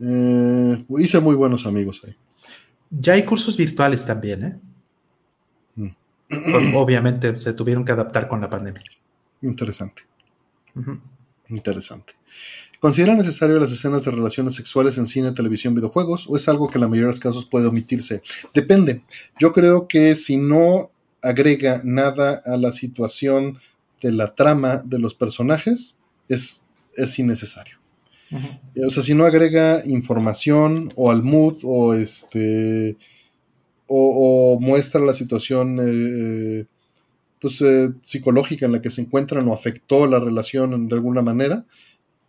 Eh, 0.00 0.84
hice 0.98 1.20
muy 1.20 1.34
buenos 1.34 1.66
amigos 1.66 2.00
ahí. 2.04 2.16
Ya 2.90 3.14
hay 3.14 3.24
cursos 3.24 3.56
virtuales 3.56 4.06
también, 4.06 4.44
¿eh? 4.44 4.60
Mm. 5.74 5.88
Pues, 6.28 6.74
obviamente 6.74 7.36
se 7.38 7.54
tuvieron 7.54 7.84
que 7.84 7.92
adaptar 7.92 8.28
con 8.28 8.40
la 8.40 8.48
pandemia. 8.48 8.84
Interesante. 9.40 10.02
Interesante. 11.48 12.14
¿Considera 12.78 13.14
necesario 13.14 13.58
las 13.58 13.72
escenas 13.72 14.04
de 14.04 14.10
relaciones 14.12 14.54
sexuales 14.54 14.96
en 14.96 15.06
cine, 15.06 15.32
televisión, 15.32 15.74
videojuegos 15.74 16.26
o 16.28 16.36
es 16.36 16.48
algo 16.48 16.68
que 16.68 16.78
en 16.78 16.82
la 16.82 16.88
mayoría 16.88 17.06
de 17.08 17.12
los 17.12 17.20
casos 17.20 17.44
puede 17.44 17.66
omitirse? 17.66 18.22
Depende. 18.54 19.04
Yo 19.38 19.52
creo 19.52 19.88
que 19.88 20.14
si 20.14 20.36
no 20.36 20.90
agrega 21.22 21.80
nada 21.84 22.42
a 22.44 22.56
la 22.56 22.72
situación 22.72 23.58
de 24.00 24.12
la 24.12 24.34
trama 24.34 24.82
de 24.84 24.98
los 24.98 25.14
personajes, 25.14 25.96
es, 26.28 26.62
es 26.96 27.18
innecesario. 27.18 27.78
O 28.86 28.88
sea, 28.88 29.02
si 29.02 29.14
no 29.14 29.26
agrega 29.26 29.82
información 29.84 30.90
o 30.96 31.10
al 31.10 31.22
mood 31.22 31.58
o 31.64 31.92
este 31.92 32.96
o, 33.86 34.58
muestra 34.58 35.02
la 35.02 35.12
situación 35.12 35.78
eh, 35.82 36.64
pues, 37.38 37.60
eh, 37.60 37.90
psicológica 38.00 38.64
en 38.64 38.72
la 38.72 38.80
que 38.80 38.88
se 38.88 39.02
encuentran 39.02 39.46
o 39.48 39.52
afectó 39.52 40.06
la 40.06 40.18
relación 40.18 40.88
de 40.88 40.94
alguna 40.94 41.20
manera, 41.20 41.66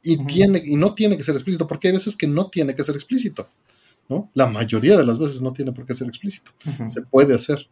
y, 0.03 0.25
tiene, 0.25 0.61
y 0.65 0.75
no 0.75 0.93
tiene 0.93 1.15
que 1.15 1.23
ser 1.23 1.35
explícito, 1.35 1.65
porque 1.65 1.87
hay 1.87 1.93
veces 1.93 2.17
que 2.17 2.27
no 2.27 2.49
tiene 2.49 2.75
que 2.75 2.83
ser 2.83 2.95
explícito. 2.95 3.47
¿no? 4.09 4.29
La 4.33 4.47
mayoría 4.47 4.97
de 4.97 5.05
las 5.05 5.17
veces 5.17 5.41
no 5.41 5.53
tiene 5.53 5.71
por 5.71 5.85
qué 5.85 5.95
ser 5.95 6.07
explícito. 6.07 6.51
Se 6.87 7.01
puede 7.03 7.33
hacer. 7.33 7.65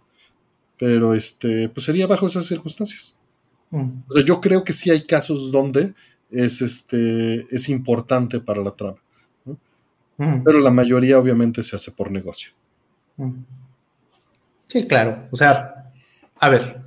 Pero 0.82 1.14
este, 1.14 1.70
pues 1.70 1.86
sería 1.86 2.08
bajo 2.08 2.26
esas 2.26 2.48
circunstancias. 2.48 3.16
O 3.72 4.14
sea, 4.16 4.26
yo 4.26 4.42
creo 4.42 4.64
que 4.64 4.74
sí 4.74 4.90
hay 4.90 5.06
casos 5.06 5.52
donde 5.52 5.94
es, 6.32 6.64
este, 6.64 7.42
es 7.56 7.70
importante 7.70 8.40
para 8.40 8.64
la 8.64 8.72
trama. 8.72 8.98
Pero 10.18 10.60
la 10.60 10.72
mayoría 10.72 11.20
obviamente 11.20 11.62
se 11.62 11.76
hace 11.76 11.92
por 11.92 12.10
negocio. 12.10 12.50
Sí, 14.66 14.88
claro. 14.88 15.28
O 15.30 15.36
sea, 15.36 15.92
a 16.40 16.50
ver, 16.50 16.82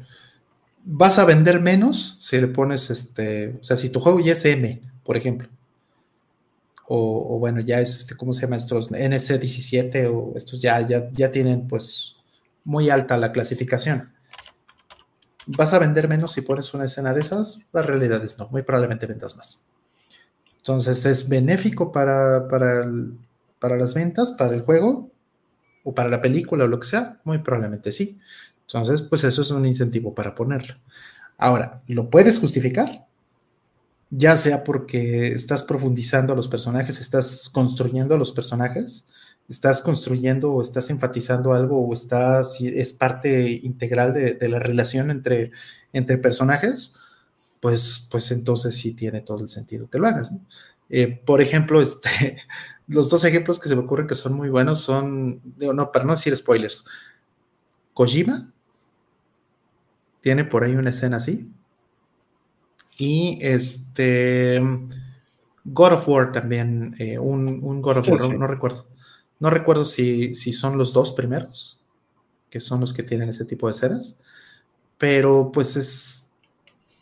vas 0.85 1.21
a 1.21 1.25
vender 1.25 1.61
menos 1.61 2.16
si 2.19 2.41
le 2.41 2.49
pones 2.49 2.91
este, 2.91 3.51
o 3.61 3.62
sea, 3.62 3.77
si 3.77 3.91
tu 3.91 4.01
juego 4.01 4.19
ya 4.19 4.33
es 4.33 4.45
M, 4.45 4.81
por 5.05 5.16
ejemplo. 5.16 5.49
O, 6.89 7.39
bueno, 7.39 7.61
ya 7.61 7.81
es, 7.81 7.97
este, 7.99 8.16
¿cómo 8.16 8.33
se 8.33 8.43
llama 8.43 8.57
estos? 8.57 8.91
NC17 8.91 10.11
o 10.12 10.33
estos 10.35 10.61
ya, 10.61 10.81
ya, 10.85 11.09
ya 11.12 11.31
tienen 11.31 11.69
pues 11.69 12.16
muy 12.65 12.91
alta 12.91 13.16
la 13.16 13.32
clasificación. 13.32 14.12
¿Vas 15.47 15.73
a 15.74 15.78
vender 15.78 16.09
menos 16.09 16.32
si 16.32 16.41
pones 16.41 16.73
una 16.74 16.86
escena 16.86 17.12
de 17.12 17.20
esas? 17.20 17.61
La 17.73 17.82
realidad 17.82 18.24
es 18.24 18.39
no, 18.39 18.49
muy 18.49 18.62
probablemente 18.62 19.07
vendas 19.07 19.36
más. 19.36 19.62
Entonces, 20.57 21.05
¿es 21.05 21.28
benéfico 21.28 21.93
para, 21.93 22.49
para, 22.49 22.91
para 23.59 23.77
las 23.77 23.93
ventas, 23.93 24.32
para 24.32 24.55
el 24.55 24.62
juego 24.62 25.11
o 25.82 25.95
para 25.95 26.09
la 26.09 26.23
película 26.23 26.65
o 26.65 26.69
lo 26.69 26.81
que 26.81 26.86
sea? 26.86 27.20
Muy 27.24 27.39
probablemente 27.39 27.93
sí. 27.93 28.19
Entonces, 28.62 29.03
pues 29.03 29.24
eso 29.24 29.43
es 29.43 29.51
un 29.51 29.66
incentivo 29.66 30.15
para 30.15 30.35
ponerlo. 30.35 30.77
Ahora, 31.36 31.82
¿lo 31.86 32.09
puedes 32.09 32.39
justificar? 32.39 33.07
ya 34.16 34.36
sea 34.36 34.65
porque 34.65 35.28
estás 35.28 35.62
profundizando 35.62 36.32
a 36.32 36.36
los 36.36 36.49
personajes, 36.49 37.01
estás 37.01 37.49
construyendo 37.53 38.15
a 38.15 38.19
los 38.19 38.32
personajes, 38.32 39.07
estás 39.49 39.81
construyendo 39.81 40.53
o 40.53 40.62
estás 40.62 40.91
enfatizando 40.91 41.53
algo 41.53 41.87
o 41.87 41.93
estás, 41.93 42.61
es 42.61 42.93
parte 42.93 43.51
integral 43.62 44.15
de, 44.15 44.49
la 44.49 44.59
relación 44.59 45.11
entre, 45.11 45.53
entre 45.93 46.19
personajes, 46.19 46.95
pues, 47.61 48.09
pues 48.11 48.31
entonces 48.31 48.75
sí 48.75 48.95
tiene 48.95 49.21
todo 49.21 49.43
el 49.43 49.49
sentido 49.49 49.89
que 49.89 49.99
lo 49.99 50.07
hagas. 50.07 50.33
Eh, 50.89 51.09
por 51.09 51.41
ejemplo, 51.41 51.81
este, 51.83 52.39
los 52.87 53.11
dos 53.11 53.25
ejemplos 53.25 53.59
que 53.61 53.69
se 53.69 53.77
me 53.77 53.83
ocurren 53.83 54.07
que 54.07 54.15
son 54.15 54.35
muy 54.35 54.49
buenos 54.49 54.81
son, 54.81 55.41
no, 55.59 55.93
para 55.93 56.05
no 56.05 56.12
decir 56.12 56.37
spoilers, 56.37 56.85
Kojima 57.93 58.51
tiene 60.21 60.45
por 60.45 60.65
ahí 60.65 60.75
una 60.75 60.91
escena 60.91 61.19
así, 61.19 61.49
y 62.99 63.39
este. 63.43 64.61
God 65.66 65.93
of 65.95 66.09
War 66.09 66.33
también, 66.33 66.95
eh, 66.99 67.19
un, 67.19 67.81
God 67.81 67.99
of 67.99 68.09
War, 68.09 68.39
no, 68.39 68.47
recuerdo. 68.47 68.87
No 69.45 69.51
recuerdo 69.51 69.85
si, 69.85 70.35
si, 70.35 70.55
son 70.55 70.79
los 70.79 70.95
dos 70.95 71.12
primeros, 71.12 71.85
que 72.49 72.61
son 72.61 72.81
los 72.81 72.95
que 72.95 73.03
tienen 73.03 73.29
ese 73.29 73.45
tipo 73.45 73.66
de 73.66 73.73
escenas, 73.73 74.16
pero 74.97 75.51
pues 75.53 75.77
es, 75.77 76.31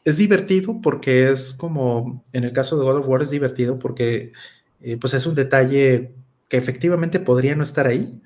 es 0.05 0.17
divertido 0.17 0.81
porque 0.83 1.31
es 1.31 1.55
como, 1.55 2.25
en 2.33 2.43
el 2.43 2.53
caso 2.53 2.77
de 2.77 2.83
God 2.83 2.97
of 2.97 3.07
War 3.07 3.23
es 3.23 3.31
divertido 3.31 3.79
porque 3.79 4.33
eh, 4.81 4.97
pues 4.97 5.15
es 5.15 5.25
un 5.25 5.37
detalle 5.37 6.17
que 6.49 6.57
efectivamente 6.57 7.21
podría 7.21 7.55
no 7.55 7.63
estar 7.63 7.87
ahí, 7.87 8.21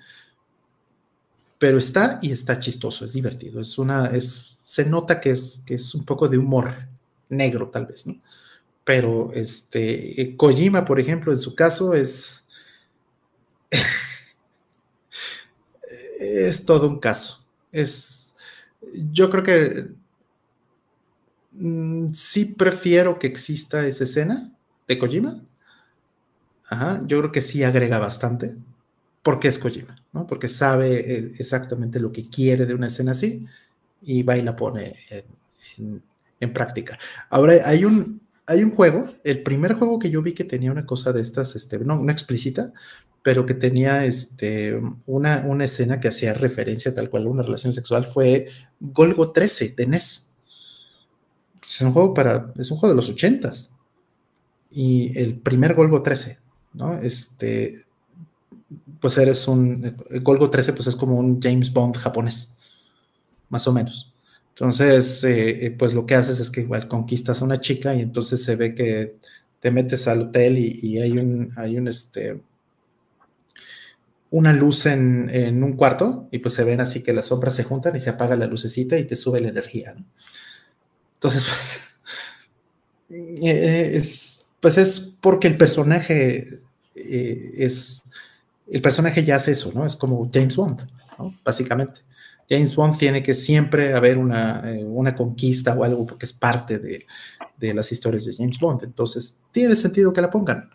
pero 1.58 1.76
está 1.76 2.18
y 2.22 2.32
está 2.32 2.58
chistoso, 2.58 3.04
es 3.04 3.12
divertido, 3.12 3.60
es 3.60 3.76
una, 3.76 4.06
es, 4.06 4.56
se 4.64 4.86
nota 4.86 5.20
que 5.20 5.32
es, 5.32 5.62
que 5.66 5.74
es 5.74 5.94
un 5.94 6.06
poco 6.06 6.26
de 6.26 6.38
humor 6.38 6.72
negro 7.28 7.68
tal 7.68 7.84
vez, 7.84 8.06
¿no? 8.06 8.18
Pero 8.82 9.30
este, 9.34 10.22
eh, 10.22 10.36
Kojima, 10.38 10.86
por 10.86 10.98
ejemplo, 10.98 11.32
en 11.32 11.38
su 11.38 11.54
caso 11.54 11.92
es... 11.92 12.46
es 16.18 16.64
todo 16.64 16.88
un 16.88 16.98
caso. 16.98 17.44
Es... 17.72 18.34
Yo 19.12 19.30
creo 19.30 19.42
que 19.42 19.88
mm, 21.52 22.10
sí 22.10 22.46
prefiero 22.46 23.18
que 23.18 23.26
exista 23.26 23.86
esa 23.86 24.04
escena 24.04 24.52
de 24.86 24.98
Kojima. 24.98 25.42
Ajá, 26.68 27.02
yo 27.06 27.18
creo 27.20 27.32
que 27.32 27.42
sí 27.42 27.62
agrega 27.62 27.98
bastante, 27.98 28.56
porque 29.22 29.48
es 29.48 29.58
Kojima, 29.58 29.96
¿no? 30.12 30.26
Porque 30.26 30.48
sabe 30.48 31.18
eh, 31.18 31.32
exactamente 31.38 32.00
lo 32.00 32.12
que 32.12 32.28
quiere 32.28 32.66
de 32.66 32.74
una 32.74 32.88
escena 32.88 33.12
así 33.12 33.46
y 34.02 34.22
va 34.22 34.36
y 34.36 34.42
la 34.42 34.56
pone 34.56 34.94
en 35.76 36.02
en 36.40 36.52
práctica. 36.52 36.98
Ahora, 37.30 37.54
hay 37.64 37.84
un, 37.84 38.20
hay 38.46 38.62
un 38.62 38.70
juego, 38.70 39.12
el 39.24 39.42
primer 39.42 39.74
juego 39.74 39.98
que 39.98 40.10
yo 40.10 40.22
vi 40.22 40.32
que 40.32 40.44
tenía 40.44 40.70
una 40.70 40.86
cosa 40.86 41.12
de 41.12 41.20
estas, 41.20 41.56
este, 41.56 41.78
no, 41.80 41.96
no 41.96 42.12
explícita, 42.12 42.72
pero 43.22 43.44
que 43.44 43.54
tenía 43.54 44.04
este, 44.04 44.80
una, 45.06 45.42
una 45.46 45.64
escena 45.64 45.98
que 45.98 46.08
hacía 46.08 46.32
referencia 46.32 46.94
tal 46.94 47.10
cual 47.10 47.26
a 47.26 47.30
una 47.30 47.42
relación 47.42 47.72
sexual 47.72 48.06
fue 48.06 48.46
Golgo 48.78 49.32
13 49.32 49.74
de 49.76 49.86
NES. 49.86 50.28
Es 51.66 51.80
un 51.80 51.92
juego 51.92 52.14
para, 52.14 52.52
es 52.56 52.70
un 52.70 52.78
juego 52.78 52.94
de 52.94 52.96
los 52.96 53.10
ochentas. 53.10 53.72
Y 54.70 55.18
el 55.18 55.38
primer 55.38 55.74
Golgo 55.74 56.02
13, 56.02 56.38
¿no? 56.74 56.94
Este, 56.98 57.74
pues 59.00 59.18
eres 59.18 59.48
un, 59.48 59.96
Golgo 60.22 60.48
13 60.48 60.72
pues 60.72 60.86
es 60.86 60.94
como 60.94 61.16
un 61.16 61.40
James 61.40 61.72
Bond 61.72 61.96
japonés, 61.96 62.54
más 63.48 63.66
o 63.66 63.72
menos. 63.72 64.14
Entonces, 64.58 65.22
eh, 65.24 65.66
eh, 65.66 65.70
pues 65.70 65.92
lo 65.92 66.06
que 66.06 66.14
haces 66.14 66.40
es 66.40 66.48
que 66.48 66.62
igual 66.62 66.88
conquistas 66.88 67.42
a 67.42 67.44
una 67.44 67.60
chica 67.60 67.94
y 67.94 68.00
entonces 68.00 68.42
se 68.42 68.56
ve 68.56 68.74
que 68.74 69.16
te 69.60 69.70
metes 69.70 70.08
al 70.08 70.22
hotel 70.22 70.56
y, 70.56 70.98
hay 70.98 71.18
un, 71.18 71.50
hay 71.56 71.76
un, 71.76 71.88
este, 71.88 72.40
una 74.30 74.54
luz 74.54 74.86
en, 74.86 75.62
un 75.62 75.74
cuarto 75.74 76.28
y 76.30 76.38
pues 76.38 76.54
se 76.54 76.64
ven 76.64 76.80
así 76.80 77.02
que 77.02 77.12
las 77.12 77.26
sombras 77.26 77.54
se 77.54 77.64
juntan 77.64 77.96
y 77.96 78.00
se 78.00 78.08
apaga 78.08 78.34
la 78.34 78.46
lucecita 78.46 78.98
y 78.98 79.04
te 79.04 79.14
sube 79.14 79.40
la 79.40 79.48
energía. 79.48 79.94
Entonces, 81.14 81.44
pues, 83.08 83.20
eh, 83.42 83.90
es, 83.94 84.46
pues 84.58 84.78
es 84.78 85.00
porque 85.20 85.48
el 85.48 85.58
personaje 85.58 86.60
es, 86.94 88.02
el 88.72 88.80
personaje 88.80 89.22
ya 89.22 89.36
hace 89.36 89.52
eso, 89.52 89.70
¿no? 89.74 89.84
Es 89.84 89.96
como 89.96 90.30
James 90.32 90.56
Bond, 90.56 90.80
¿no? 91.18 91.34
Básicamente. 91.44 92.06
James 92.48 92.76
Bond 92.76 92.96
tiene 92.96 93.22
que 93.22 93.34
siempre 93.34 93.94
haber 93.94 94.16
eh, 94.16 94.84
una, 94.84 95.14
conquista 95.14 95.74
o 95.74 95.84
algo 95.84 96.06
porque 96.06 96.26
es 96.26 96.32
parte 96.32 96.78
de, 96.78 97.04
las 97.74 97.90
historias 97.90 98.24
de 98.24 98.36
James 98.36 98.58
Bond. 98.58 98.84
Entonces, 98.84 99.40
tiene 99.50 99.74
sentido 99.74 100.12
que 100.12 100.20
la 100.20 100.30
pongan. 100.30 100.70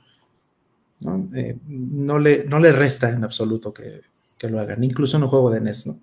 ¿no? 1.00 1.30
Eh, 1.34 1.58
le, 1.68 2.46
no 2.46 2.60
le 2.60 2.72
resta 2.72 3.10
en 3.10 3.24
absoluto 3.24 3.74
que, 3.74 4.02
lo 4.50 4.60
hagan, 4.60 4.84
incluso 4.84 5.18
en 5.18 5.24
un 5.24 5.30
juego 5.30 5.52
de 5.52 5.62
NES, 5.62 5.88
¿no? 5.88 6.00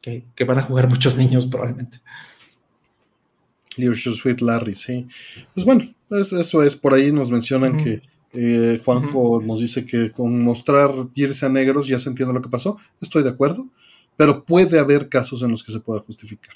que, 0.00 0.44
van 0.46 0.58
a 0.58 0.62
jugar 0.62 0.88
muchos 0.88 1.16
niños 1.16 1.46
probablemente. 1.46 2.00
You're 3.76 3.96
Sweet 3.96 4.40
Larry, 4.40 4.74
sí. 4.74 5.06
Pues 5.52 5.66
bueno, 5.66 5.84
eso 6.10 6.62
es, 6.62 6.76
por 6.76 6.94
ahí 6.94 7.12
nos 7.12 7.30
mencionan 7.30 7.76
que 7.76 8.00
eh, 8.32 8.80
Juanjo 8.84 9.42
nos 9.42 9.60
dice 9.60 9.84
que 9.84 10.10
con 10.10 10.42
mostrar 10.42 10.90
irse 11.14 11.44
a 11.44 11.48
negros 11.48 11.86
ya 11.88 11.98
se 11.98 12.08
entiende 12.08 12.34
lo 12.34 12.40
que 12.40 12.48
pasó. 12.48 12.78
Estoy 13.00 13.22
de 13.22 13.30
acuerdo 13.30 13.68
pero 14.16 14.44
puede 14.44 14.78
haber 14.78 15.08
casos 15.08 15.42
en 15.42 15.50
los 15.50 15.62
que 15.62 15.72
se 15.72 15.80
pueda 15.80 16.00
justificar. 16.00 16.54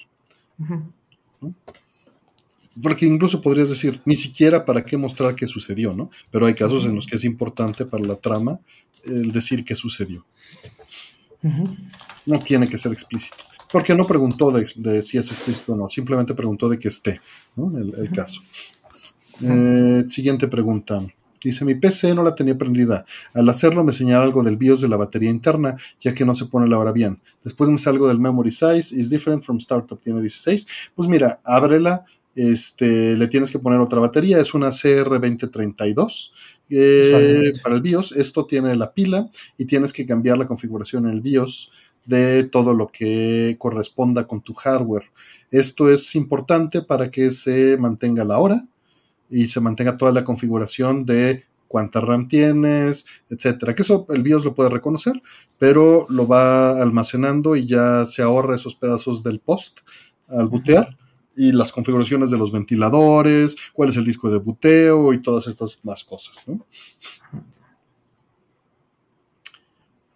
Porque 2.82 3.06
incluso 3.06 3.40
podrías 3.40 3.68
decir, 3.68 4.00
ni 4.04 4.16
siquiera 4.16 4.64
para 4.64 4.84
qué 4.84 4.96
mostrar 4.96 5.34
qué 5.34 5.46
sucedió, 5.46 5.94
¿no? 5.94 6.10
Pero 6.30 6.46
hay 6.46 6.54
casos 6.54 6.84
en 6.84 6.94
los 6.94 7.06
que 7.06 7.16
es 7.16 7.24
importante 7.24 7.84
para 7.84 8.04
la 8.04 8.16
trama 8.16 8.60
el 9.04 9.32
decir 9.32 9.64
qué 9.64 9.74
sucedió. 9.74 10.24
No 12.26 12.38
tiene 12.38 12.68
que 12.68 12.78
ser 12.78 12.92
explícito. 12.92 13.44
Porque 13.70 13.94
no 13.94 14.06
preguntó 14.06 14.50
de, 14.50 15.02
si 15.02 15.18
es 15.18 15.30
explícito 15.30 15.74
o 15.74 15.76
no, 15.76 15.88
simplemente 15.88 16.34
preguntó 16.34 16.68
de 16.68 16.78
que 16.78 16.88
esté, 16.88 17.20
¿no? 17.54 17.76
El, 17.76 18.10
caso. 18.12 18.40
Eh, 19.42 20.04
siguiente 20.08 20.48
pregunta. 20.48 21.06
Dice, 21.42 21.64
mi 21.64 21.74
PC 21.74 22.14
no 22.14 22.22
la 22.22 22.34
tenía 22.34 22.56
prendida. 22.56 23.04
Al 23.34 23.48
hacerlo 23.48 23.84
me 23.84 23.92
señala 23.92 24.24
algo 24.24 24.42
del 24.42 24.56
BIOS 24.56 24.80
de 24.80 24.88
la 24.88 24.96
batería 24.96 25.30
interna, 25.30 25.76
ya 26.00 26.14
que 26.14 26.24
no 26.24 26.34
se 26.34 26.46
pone 26.46 26.68
la 26.68 26.78
hora 26.78 26.92
bien. 26.92 27.20
Después 27.44 27.70
me 27.70 27.78
salgo 27.78 28.08
del 28.08 28.18
memory 28.18 28.50
size, 28.50 28.94
is 28.94 29.10
different 29.10 29.42
from 29.42 29.58
startup, 29.58 30.00
tiene 30.02 30.20
16. 30.20 30.66
Pues 30.94 31.08
mira, 31.08 31.40
ábrela, 31.44 32.04
este, 32.34 33.16
le 33.16 33.26
tienes 33.28 33.50
que 33.50 33.58
poner 33.58 33.80
otra 33.80 34.00
batería, 34.00 34.40
es 34.40 34.54
una 34.54 34.68
CR2032 34.68 36.30
eh, 36.70 37.52
para 37.62 37.74
el 37.74 37.82
BIOS. 37.82 38.12
Esto 38.12 38.46
tiene 38.46 38.74
la 38.76 38.92
pila 38.92 39.28
y 39.56 39.64
tienes 39.64 39.92
que 39.92 40.06
cambiar 40.06 40.38
la 40.38 40.46
configuración 40.46 41.06
en 41.06 41.12
el 41.12 41.20
BIOS 41.20 41.70
de 42.04 42.44
todo 42.44 42.74
lo 42.74 42.88
que 42.88 43.56
corresponda 43.58 44.26
con 44.26 44.40
tu 44.40 44.54
hardware. 44.54 45.04
Esto 45.50 45.90
es 45.90 46.14
importante 46.14 46.82
para 46.82 47.10
que 47.10 47.30
se 47.30 47.76
mantenga 47.76 48.24
la 48.24 48.38
hora 48.38 48.64
y 49.28 49.48
se 49.48 49.60
mantenga 49.60 49.96
toda 49.96 50.12
la 50.12 50.24
configuración 50.24 51.04
de 51.04 51.44
cuánta 51.68 52.00
RAM 52.00 52.26
tienes, 52.26 53.06
etcétera. 53.28 53.74
Que 53.74 53.82
eso 53.82 54.06
el 54.10 54.22
BIOS 54.22 54.44
lo 54.44 54.54
puede 54.54 54.70
reconocer, 54.70 55.22
pero 55.58 56.06
lo 56.08 56.26
va 56.26 56.80
almacenando 56.80 57.54
y 57.54 57.66
ya 57.66 58.06
se 58.06 58.22
ahorra 58.22 58.56
esos 58.56 58.74
pedazos 58.74 59.22
del 59.22 59.40
post 59.40 59.80
al 60.28 60.48
bootear 60.48 60.96
y 61.36 61.52
las 61.52 61.70
configuraciones 61.70 62.30
de 62.30 62.38
los 62.38 62.50
ventiladores, 62.50 63.54
cuál 63.72 63.90
es 63.90 63.96
el 63.96 64.04
disco 64.04 64.28
de 64.28 64.38
buteo 64.38 65.12
y 65.12 65.22
todas 65.22 65.46
estas 65.46 65.78
más 65.84 66.02
cosas, 66.02 66.46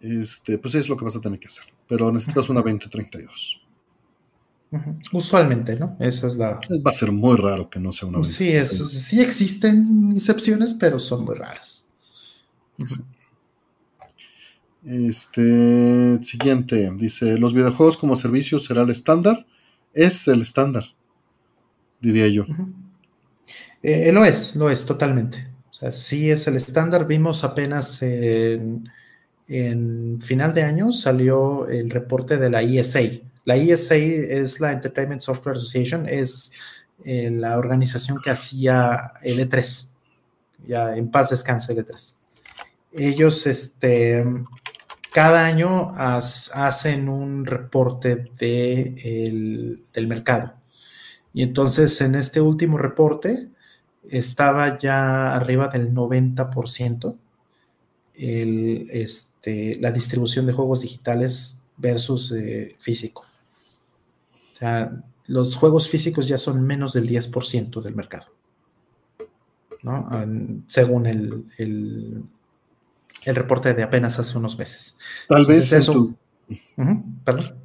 Este, 0.01 0.57
pues 0.57 0.75
es 0.75 0.89
lo 0.89 0.97
que 0.97 1.05
vas 1.05 1.15
a 1.15 1.21
tener 1.21 1.39
que 1.39 1.47
hacer, 1.47 1.63
pero 1.87 2.11
necesitas 2.11 2.49
una 2.49 2.59
2032. 2.59 3.62
Usualmente, 5.11 5.77
¿no? 5.77 5.95
Esa 5.99 6.27
es 6.27 6.35
la. 6.35 6.59
Va 6.85 6.91
a 6.91 6.93
ser 6.93 7.11
muy 7.11 7.37
raro 7.37 7.69
que 7.69 7.79
no 7.79 7.91
sea 7.91 8.07
una. 8.07 8.23
Sí, 8.23 8.49
es, 8.49 8.69
sí 8.69 9.21
existen 9.21 10.13
excepciones, 10.15 10.73
pero 10.73 10.99
son 10.99 11.25
muy 11.25 11.35
raras. 11.35 11.85
Este 14.83 16.23
siguiente 16.23 16.91
dice: 16.97 17.37
Los 17.37 17.53
videojuegos 17.53 17.97
como 17.97 18.15
servicio 18.15 18.59
será 18.59 18.81
el 18.81 18.89
estándar. 18.89 19.45
Es 19.93 20.27
el 20.27 20.41
estándar, 20.41 20.85
diría 22.01 22.27
yo. 22.27 22.45
Eh, 23.83 24.11
lo 24.11 24.25
es, 24.25 24.55
lo 24.55 24.69
es 24.69 24.85
totalmente. 24.85 25.49
O 25.69 25.73
sea, 25.73 25.91
sí 25.91 26.31
es 26.31 26.47
el 26.47 26.55
estándar. 26.55 27.05
Vimos 27.05 27.43
apenas 27.43 28.01
en, 28.01 28.89
en 29.47 30.19
final 30.19 30.53
de 30.55 30.63
año 30.63 30.91
salió 30.91 31.67
el 31.67 31.91
reporte 31.91 32.37
de 32.37 32.49
la 32.49 32.63
ESA 32.63 33.01
la 33.45 33.55
ESA 33.55 33.95
es 33.95 34.59
la 34.59 34.71
Entertainment 34.71 35.21
Software 35.21 35.57
Association, 35.57 36.07
es 36.07 36.51
eh, 37.03 37.29
la 37.29 37.57
organización 37.57 38.19
que 38.23 38.29
hacía 38.29 39.13
el 39.21 39.39
E3. 39.39 39.89
Ya 40.65 40.95
en 40.95 41.11
paz 41.11 41.29
descanse 41.29 41.73
el 41.73 41.85
E3. 41.85 42.15
Ellos, 42.93 43.45
este, 43.47 44.23
cada 45.11 45.45
año 45.45 45.91
hacen 45.95 47.09
un 47.09 47.45
reporte 47.45 48.25
de 48.37 49.75
del 49.93 50.07
mercado. 50.07 50.53
Y 51.33 51.41
entonces 51.43 51.99
en 52.01 52.15
este 52.15 52.39
último 52.39 52.77
reporte 52.77 53.49
estaba 54.09 54.77
ya 54.77 55.35
arriba 55.35 55.67
del 55.67 55.93
90% 55.93 57.17
el, 58.15 58.87
este, 58.91 59.77
la 59.81 59.91
distribución 59.91 60.45
de 60.45 60.53
juegos 60.53 60.81
digitales 60.81 61.63
versus 61.77 62.31
eh, 62.31 62.75
físico 62.79 63.25
los 65.27 65.55
juegos 65.55 65.89
físicos 65.89 66.27
ya 66.27 66.37
son 66.37 66.63
menos 66.63 66.93
del 66.93 67.07
10% 67.07 67.81
del 67.81 67.95
mercado. 67.95 68.27
¿no? 69.81 70.09
Según 70.67 71.05
el, 71.05 71.45
el, 71.57 72.23
reporte 73.35 73.73
de 73.73 73.83
apenas 73.83 74.19
hace 74.19 74.37
unos 74.37 74.57
meses. 74.57 74.97
Tal 75.27 75.45
vez 75.45 75.71
eso. 75.71 76.15
¿Perdón? 77.25 77.55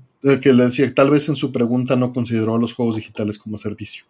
Que 0.42 0.52
le 0.52 0.64
decía, 0.64 0.92
tal 0.94 1.10
vez 1.10 1.28
en 1.28 1.36
su 1.36 1.52
pregunta 1.52 1.94
no 1.94 2.12
consideró 2.12 2.58
los 2.58 2.74
juegos 2.74 2.96
digitales 2.96 3.38
como 3.38 3.56
servicio. 3.56 4.04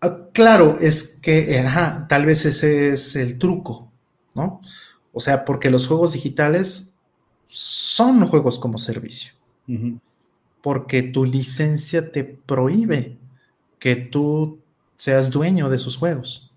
Ah, 0.00 0.28
claro, 0.32 0.78
es 0.80 1.18
que 1.20 1.62
tal 2.08 2.24
vez 2.24 2.46
ese 2.46 2.90
es 2.90 3.14
el 3.16 3.38
truco, 3.38 3.92
¿no? 4.34 4.62
O 5.12 5.20
sea, 5.20 5.44
porque 5.44 5.70
los 5.70 5.86
juegos 5.86 6.12
digitales 6.12 6.94
son 7.46 8.26
juegos 8.26 8.58
como 8.58 8.78
servicio 8.78 9.34
porque 10.62 11.02
tu 11.02 11.24
licencia 11.24 12.12
te 12.12 12.24
prohíbe 12.24 13.18
que 13.78 13.96
tú 13.96 14.60
seas 14.96 15.30
dueño 15.30 15.70
de 15.70 15.76
esos 15.76 15.96
juegos, 15.96 16.52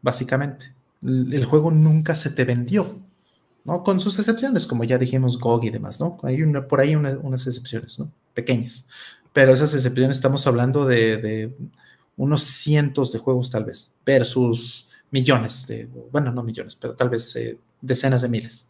básicamente. 0.00 0.72
El 1.02 1.44
juego 1.44 1.70
nunca 1.70 2.14
se 2.14 2.30
te 2.30 2.44
vendió, 2.44 3.00
¿no? 3.64 3.82
Con 3.82 3.98
sus 3.98 4.18
excepciones, 4.18 4.66
como 4.66 4.84
ya 4.84 4.98
dijimos, 4.98 5.38
GOG 5.38 5.64
y 5.64 5.70
demás, 5.70 5.98
¿no? 6.00 6.18
Hay 6.22 6.42
una, 6.42 6.66
por 6.66 6.80
ahí 6.80 6.94
unas 6.94 7.46
excepciones, 7.46 7.98
¿no? 7.98 8.12
Pequeñas. 8.34 8.86
Pero 9.32 9.52
esas 9.52 9.74
excepciones 9.74 10.16
estamos 10.16 10.46
hablando 10.46 10.86
de, 10.86 11.52
unos 12.16 12.42
cientos 12.42 13.10
de 13.10 13.18
juegos 13.18 13.50
tal 13.50 13.64
vez, 13.64 13.96
versus 14.06 14.90
millones, 15.10 15.66
de, 15.66 15.88
bueno, 16.12 16.30
no 16.30 16.42
millones, 16.42 16.76
pero 16.76 16.94
tal 16.94 17.10
vez 17.10 17.34
eh, 17.34 17.58
decenas 17.80 18.22
de 18.22 18.28
miles. 18.28 18.68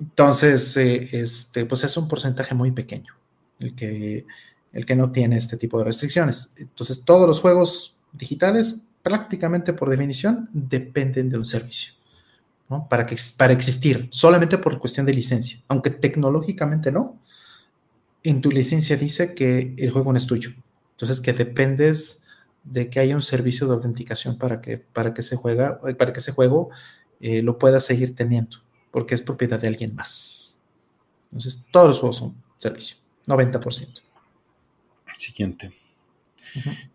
Entonces, 0.00 0.76
eh, 0.78 1.08
este, 1.12 1.66
pues 1.66 1.84
es 1.84 1.96
un 1.96 2.08
porcentaje 2.08 2.54
muy 2.54 2.72
pequeño 2.72 3.19
el 3.60 3.74
que, 3.74 4.26
el 4.72 4.84
que 4.84 4.96
no 4.96 5.12
tiene 5.12 5.36
este 5.36 5.56
tipo 5.56 5.78
de 5.78 5.84
restricciones. 5.84 6.52
Entonces, 6.58 7.04
todos 7.04 7.28
los 7.28 7.40
juegos 7.40 7.96
digitales, 8.12 8.86
prácticamente 9.02 9.72
por 9.72 9.88
definición, 9.88 10.48
dependen 10.52 11.30
de 11.30 11.38
un 11.38 11.46
servicio. 11.46 11.94
¿no? 12.68 12.88
Para, 12.88 13.06
que, 13.06 13.16
para 13.36 13.52
existir, 13.52 14.08
solamente 14.10 14.58
por 14.58 14.78
cuestión 14.78 15.06
de 15.06 15.14
licencia, 15.14 15.60
aunque 15.68 15.90
tecnológicamente 15.90 16.90
no, 16.90 17.18
en 18.22 18.40
tu 18.40 18.50
licencia 18.50 18.96
dice 18.96 19.34
que 19.34 19.74
el 19.78 19.90
juego 19.90 20.12
no 20.12 20.18
es 20.18 20.26
tuyo. 20.26 20.50
Entonces, 20.92 21.20
que 21.20 21.32
dependes 21.32 22.24
de 22.64 22.90
que 22.90 23.00
haya 23.00 23.14
un 23.14 23.22
servicio 23.22 23.66
de 23.66 23.74
autenticación 23.74 24.36
para 24.36 24.60
que, 24.60 24.78
para 24.78 25.14
que, 25.14 25.22
se, 25.22 25.36
juega, 25.36 25.78
para 25.78 26.12
que 26.12 26.20
ese 26.20 26.32
juego 26.32 26.70
eh, 27.20 27.42
lo 27.42 27.58
pueda 27.58 27.80
seguir 27.80 28.14
teniendo, 28.14 28.58
porque 28.90 29.14
es 29.14 29.22
propiedad 29.22 29.58
de 29.58 29.68
alguien 29.68 29.94
más. 29.94 30.58
Entonces, 31.32 31.64
todos 31.70 31.88
los 31.88 32.00
juegos 32.00 32.16
son 32.16 32.34
servicio. 32.56 32.98
90%. 33.30 34.02
Siguiente. 35.16 35.70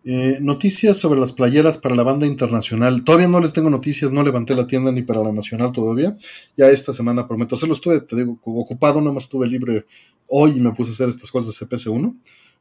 Eh, 0.04 0.38
noticias 0.42 0.98
sobre 0.98 1.20
las 1.20 1.32
playeras 1.32 1.78
para 1.78 1.96
la 1.96 2.04
banda 2.04 2.28
internacional. 2.28 3.04
Todavía 3.04 3.28
no 3.28 3.40
les 3.40 3.54
tengo 3.54 3.70
noticias, 3.70 4.12
no 4.12 4.24
levanté 4.24 4.54
la 4.54 4.68
tienda 4.68 4.92
ni 4.92 5.02
para 5.02 5.24
la 5.24 5.32
nacional 5.32 5.72
todavía. 5.72 6.14
Ya 6.58 6.70
esta 6.70 6.94
semana 6.94 7.28
prometo 7.28 7.56
hacerlo. 7.56 7.76
Estuve, 7.76 8.02
te 8.02 8.16
digo, 8.16 8.40
ocupado, 8.44 9.00
nada 9.00 9.14
más 9.14 9.24
estuve 9.24 9.48
libre 9.48 9.86
hoy 10.28 10.58
y 10.58 10.60
me 10.60 10.72
puse 10.74 10.92
a 10.92 10.94
hacer 10.94 11.10
estas 11.10 11.32
cosas 11.32 11.58
de 11.58 11.66
CPC1 11.66 12.16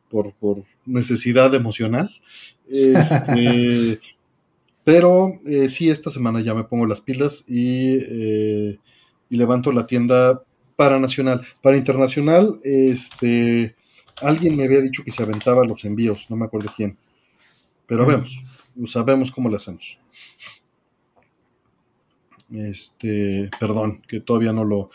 por, 0.09 0.65
necesidad 0.87 1.53
emocional. 1.55 2.11
Este, 2.69 4.01
pero 4.85 5.41
eh, 5.47 5.69
sí, 5.69 5.91
esta 5.91 6.11
semana 6.11 6.41
ya 6.41 6.55
me 6.55 6.65
pongo 6.65 6.87
las 6.87 7.01
pilas 7.01 7.45
y, 7.49 7.97
eh, 8.01 8.79
y 9.29 9.37
levanto 9.37 9.73
la 9.73 9.87
tienda 9.87 10.43
para 10.77 10.99
nacional. 10.99 11.47
Para 11.63 11.77
internacional, 11.77 12.59
este, 12.63 13.77
alguien 14.21 14.57
me 14.57 14.65
había 14.65 14.81
dicho 14.81 15.03
que 15.05 15.11
se 15.11 15.23
aventaba 15.23 15.65
los 15.65 15.85
envíos, 15.85 16.27
no 16.29 16.37
me 16.37 16.47
acuerdo 16.47 16.73
quién. 16.77 16.99
Pero 17.87 18.07
vemos, 18.07 18.43
sabemos 18.87 19.31
cómo 19.31 19.49
lo 19.49 19.57
hacemos. 19.57 19.99
Este, 22.51 23.51
perdón, 23.59 24.03
que 24.07 24.21
todavía 24.21 24.53
no 24.53 24.65
lo, 24.65 24.91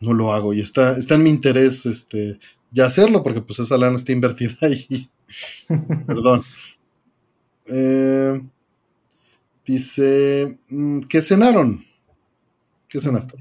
no 0.00 0.12
lo 0.14 0.32
hago. 0.32 0.52
Y 0.52 0.60
está, 0.60 0.92
está 0.92 1.14
en 1.14 1.22
mi 1.22 1.30
interés 1.30 1.86
este, 1.86 2.38
ya 2.70 2.86
hacerlo, 2.86 3.22
porque 3.22 3.40
pues 3.40 3.58
esa 3.58 3.78
lana 3.78 3.96
está 3.96 4.12
invertida 4.12 4.54
ahí. 4.62 5.10
perdón. 6.06 6.42
Eh, 7.66 8.40
dice, 9.64 10.58
mm, 10.68 11.00
¿qué 11.00 11.22
cenaron? 11.22 11.84
¿Qué 12.88 13.00
cenaste? 13.00 13.36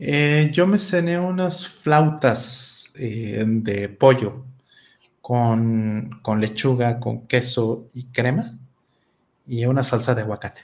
Eh, 0.00 0.50
yo 0.52 0.66
me 0.68 0.78
cené 0.78 1.18
unas 1.18 1.66
flautas 1.66 2.92
eh, 2.96 3.44
de 3.44 3.88
pollo 3.88 4.44
con, 5.20 6.20
lechuga, 6.38 7.00
con 7.00 7.26
queso 7.26 7.88
y 7.94 8.04
crema 8.04 8.56
y 9.46 9.64
una 9.66 9.82
salsa 9.82 10.14
de 10.14 10.22
aguacate. 10.22 10.62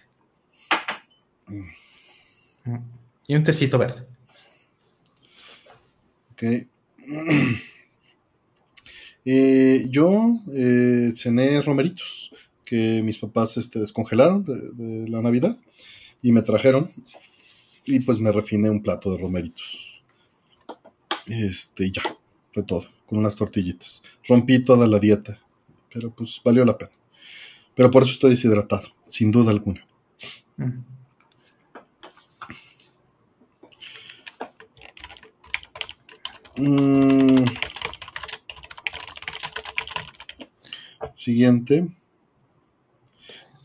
Mm. 1.48 2.76
Y 3.26 3.34
un 3.34 3.44
tecito 3.44 3.78
verde. 3.78 4.06
Ok. 6.32 6.42
Eh, 9.26 9.86
yo 9.88 10.38
cené 11.14 11.62
romeritos 11.62 12.30
que 12.62 13.00
mis 13.02 13.16
papás 13.16 13.56
este, 13.56 13.78
descongelaron 13.78 14.44
de 14.44 15.08
la 15.08 15.22
Navidad 15.22 15.56
y 16.20 16.30
me 16.30 16.42
trajeron 16.42 16.90
y 17.86 18.00
pues 18.00 18.18
me 18.18 18.32
refiné 18.32 18.70
un 18.70 18.82
plato 18.82 19.10
de 19.10 19.18
romeritos. 19.18 20.02
Este, 21.26 21.90
ya, 21.90 22.02
fue 22.52 22.62
todo, 22.62 22.86
con 23.06 23.18
unas 23.18 23.36
tortillitas. 23.36 24.02
Rompí 24.26 24.62
toda 24.62 24.86
la 24.86 24.98
dieta, 24.98 25.38
pero 25.92 26.10
pues 26.10 26.40
valió 26.44 26.64
la 26.64 26.76
pena. 26.76 26.92
Pero 27.74 27.90
por 27.90 28.02
eso 28.02 28.12
estoy 28.12 28.30
deshidratado, 28.30 28.88
sin 29.06 29.30
duda 29.30 29.50
alguna. 29.50 29.86
Mm. 36.56 37.44
Siguiente. 41.14 41.88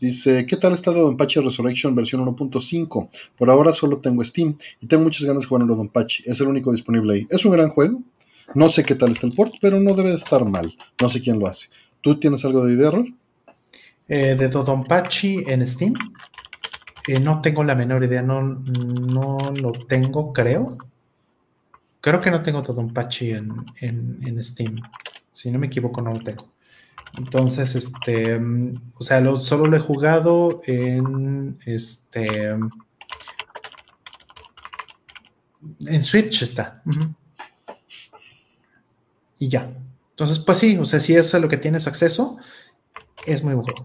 Dice, 0.00 0.46
¿qué 0.46 0.56
tal 0.56 0.72
está 0.72 0.92
Dodonpachi 0.92 1.40
Resurrection 1.40 1.94
versión 1.94 2.24
1.5? 2.24 3.08
Por 3.36 3.50
ahora 3.50 3.74
solo 3.74 3.98
tengo 3.98 4.24
Steam 4.24 4.56
y 4.80 4.86
tengo 4.86 5.02
muchas 5.02 5.26
ganas 5.26 5.42
de 5.42 5.48
jugar 5.48 5.62
en 5.62 5.68
Dodonpachi. 5.68 6.22
Es 6.24 6.40
el 6.40 6.48
único 6.48 6.72
disponible 6.72 7.12
ahí. 7.12 7.26
Es 7.28 7.44
un 7.44 7.52
gran 7.52 7.68
juego. 7.68 8.02
No 8.54 8.70
sé 8.70 8.82
qué 8.82 8.94
tal 8.94 9.10
está 9.10 9.26
el 9.26 9.34
port, 9.34 9.54
pero 9.60 9.78
no 9.78 9.94
debe 9.94 10.08
de 10.08 10.14
estar 10.14 10.42
mal. 10.46 10.74
No 11.00 11.08
sé 11.10 11.20
quién 11.20 11.38
lo 11.38 11.46
hace. 11.46 11.68
¿Tú 12.00 12.18
tienes 12.18 12.42
algo 12.46 12.64
de 12.64 12.74
idea, 12.74 12.90
Rol? 12.90 13.14
Eh, 14.08 14.36
de 14.36 14.48
Dodonpachi 14.48 15.44
en 15.46 15.66
Steam. 15.66 15.92
Eh, 17.06 17.20
no 17.20 17.42
tengo 17.42 17.62
la 17.62 17.74
menor 17.74 18.02
idea. 18.02 18.22
No, 18.22 18.40
no 18.42 19.38
lo 19.60 19.72
tengo, 19.72 20.32
creo. 20.32 20.78
Creo 22.00 22.20
que 22.20 22.30
no 22.30 22.40
tengo 22.40 22.62
Dodonpachi 22.62 23.32
en, 23.32 23.52
en, 23.82 24.26
en 24.26 24.42
Steam. 24.42 24.76
Si 25.30 25.50
no 25.50 25.58
me 25.58 25.66
equivoco, 25.66 26.00
no 26.00 26.12
lo 26.12 26.20
tengo. 26.20 26.48
Entonces, 27.18 27.74
este, 27.74 28.40
o 28.94 29.02
sea, 29.02 29.20
lo, 29.20 29.36
solo 29.36 29.66
lo 29.66 29.76
he 29.76 29.80
jugado 29.80 30.60
en 30.66 31.58
este. 31.66 32.56
En 35.86 36.02
Switch 36.02 36.42
está. 36.42 36.82
Y 39.38 39.48
ya. 39.48 39.68
Entonces, 40.10 40.38
pues 40.38 40.58
sí, 40.58 40.76
o 40.78 40.84
sea, 40.84 41.00
si 41.00 41.14
es 41.14 41.34
a 41.34 41.38
lo 41.38 41.48
que 41.48 41.56
tienes 41.56 41.86
acceso, 41.86 42.38
es 43.26 43.42
muy 43.42 43.54
buen 43.54 43.66
juego. 43.66 43.84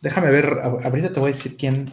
Déjame 0.00 0.30
ver, 0.30 0.58
ahorita 0.62 1.12
te 1.12 1.20
voy 1.20 1.30
a 1.30 1.34
decir 1.34 1.56
quién, 1.56 1.90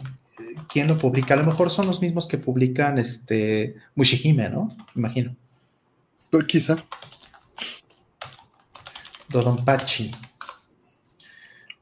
quién 0.68 0.86
lo 0.88 0.98
publica. 0.98 1.34
A 1.34 1.36
lo 1.36 1.44
mejor 1.44 1.70
son 1.70 1.86
los 1.86 2.00
mismos 2.00 2.26
que 2.26 2.38
publican 2.38 2.98
este 2.98 3.76
Mushihime, 3.94 4.48
¿no? 4.50 4.76
Imagino. 4.94 5.36
Pues 6.30 6.44
quizá. 6.44 6.76
Dodonpachi. 9.28 10.10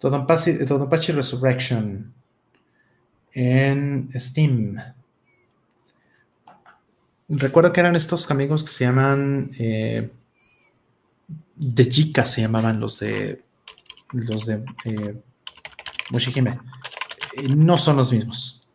Dodonpachi, 0.00 1.12
Resurrection 1.12 2.12
en 3.32 4.08
Steam. 4.14 4.76
Recuerdo 7.28 7.72
que 7.72 7.80
eran 7.80 7.96
estos 7.96 8.30
amigos 8.30 8.64
que 8.64 8.70
se 8.70 8.84
llaman 8.84 9.50
eh, 9.58 10.10
de 11.56 11.84
Jika, 11.84 12.24
se 12.24 12.40
llamaban 12.40 12.80
los 12.80 13.00
de 13.00 13.44
los 14.12 14.46
de 14.46 14.64
eh, 14.84 15.20
Mushihime. 16.10 16.58
Eh, 17.36 17.48
no 17.48 17.76
son 17.76 17.96
los 17.96 18.12
mismos. 18.12 18.68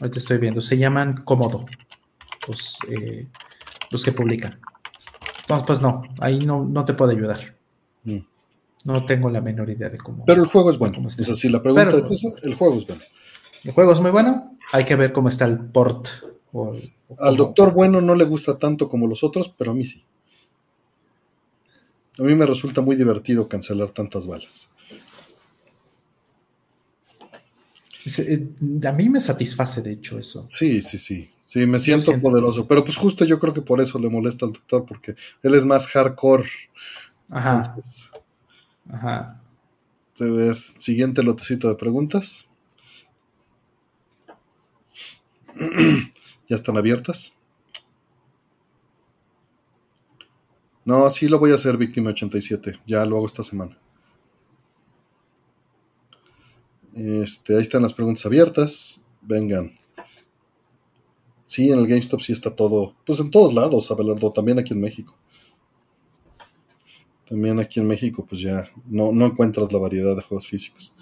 Ahorita 0.00 0.18
estoy 0.18 0.38
viendo. 0.38 0.60
Se 0.60 0.78
llaman 0.78 1.16
Komodo. 1.16 1.66
Los, 2.46 2.78
eh, 2.88 3.26
los 3.90 4.04
que 4.04 4.12
publican. 4.12 4.58
Entonces, 5.40 5.66
pues 5.66 5.80
no, 5.80 6.02
ahí 6.20 6.38
no, 6.38 6.64
no 6.64 6.84
te 6.84 6.94
puedo 6.94 7.10
ayudar. 7.10 7.56
Mm. 8.04 8.18
No 8.88 9.04
tengo 9.04 9.28
la 9.28 9.42
menor 9.42 9.68
idea 9.68 9.90
de 9.90 9.98
cómo. 9.98 10.24
Pero 10.24 10.42
el 10.42 10.48
juego 10.48 10.70
es 10.70 10.78
bueno. 10.78 11.06
Eso 11.06 11.36
sí, 11.36 11.50
la 11.50 11.62
pregunta 11.62 11.94
es 11.94 12.10
eso, 12.10 12.28
el 12.42 12.54
juego 12.54 12.76
es 12.76 12.86
bueno. 12.86 13.02
El 13.62 13.72
juego 13.72 13.92
es 13.92 14.00
muy 14.00 14.10
bueno. 14.10 14.56
Hay 14.72 14.84
que 14.84 14.96
ver 14.96 15.12
cómo 15.12 15.28
está 15.28 15.44
el 15.44 15.58
port. 15.58 16.08
Al 17.18 17.36
doctor 17.36 17.74
bueno 17.74 18.00
no 18.00 18.14
le 18.14 18.24
gusta 18.24 18.58
tanto 18.58 18.88
como 18.88 19.06
los 19.06 19.22
otros, 19.22 19.52
pero 19.56 19.72
a 19.72 19.74
mí 19.74 19.84
sí. 19.84 20.02
A 22.18 22.22
mí 22.22 22.34
me 22.34 22.46
resulta 22.46 22.80
muy 22.80 22.96
divertido 22.96 23.46
cancelar 23.46 23.90
tantas 23.90 24.26
balas. 24.26 24.70
Eh, 28.18 28.48
a 28.86 28.92
mí 28.92 29.10
me 29.10 29.20
satisface, 29.20 29.82
de 29.82 29.92
hecho, 29.92 30.18
eso. 30.18 30.46
Sí, 30.48 30.80
sí, 30.80 30.96
sí. 30.96 31.28
Sí, 31.44 31.66
me 31.66 31.78
siento, 31.78 32.18
poderoso. 32.22 32.66
Pero 32.66 32.84
pues 32.84 32.96
justo 32.96 33.26
yo 33.26 33.38
creo 33.38 33.52
que 33.52 33.60
por 33.60 33.82
eso 33.82 33.98
le 33.98 34.08
molesta 34.08 34.46
al 34.46 34.52
doctor, 34.52 34.86
porque 34.86 35.14
él 35.42 35.54
es 35.54 35.66
más 35.66 35.86
hardcore. 35.88 36.48
Ajá. 37.28 37.76
Ajá. 38.90 39.42
A 40.20 40.54
siguiente 40.76 41.22
lotecito 41.22 41.68
de 41.68 41.76
preguntas. 41.76 42.46
ya 46.48 46.56
están 46.56 46.76
abiertas. 46.76 47.32
No, 50.84 51.10
sí 51.10 51.28
lo 51.28 51.38
voy 51.38 51.50
a 51.52 51.56
hacer 51.56 51.76
víctima 51.76 52.10
87. 52.10 52.80
Ya 52.86 53.04
lo 53.04 53.16
hago 53.16 53.26
esta 53.26 53.42
semana. 53.42 53.78
Este, 56.94 57.54
ahí 57.54 57.60
están 57.60 57.82
las 57.82 57.92
preguntas 57.92 58.24
abiertas. 58.24 59.00
Vengan. 59.20 59.78
Sí, 61.44 61.70
en 61.70 61.78
el 61.78 61.86
GameStop 61.86 62.20
sí 62.20 62.32
está 62.32 62.54
todo. 62.54 62.94
Pues 63.04 63.20
en 63.20 63.30
todos 63.30 63.54
lados, 63.54 63.90
Abelardo, 63.90 64.32
también 64.32 64.58
aquí 64.58 64.74
en 64.74 64.80
México. 64.80 65.14
También 67.28 67.60
aquí 67.60 67.78
en 67.78 67.86
México, 67.86 68.24
pues 68.26 68.40
ya 68.40 68.68
no, 68.86 69.10
encuentras 69.24 69.70
la 69.72 69.78
variedad 69.78 70.16
de 70.16 70.22
juegos 70.22 70.46
físicos. 70.46 70.94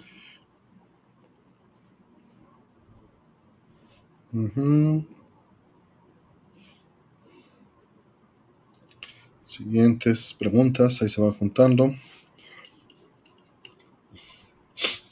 Siguientes 9.44 10.34
preguntas, 10.34 11.00
ahí 11.00 11.08
se 11.08 11.20
van 11.20 11.32
juntando. 11.32 11.94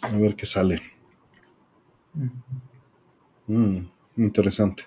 A 0.02 0.16
ver 0.16 0.34
qué 0.34 0.46
sale. 0.46 0.82
Mm, 3.46 3.86
interesante. 4.16 4.84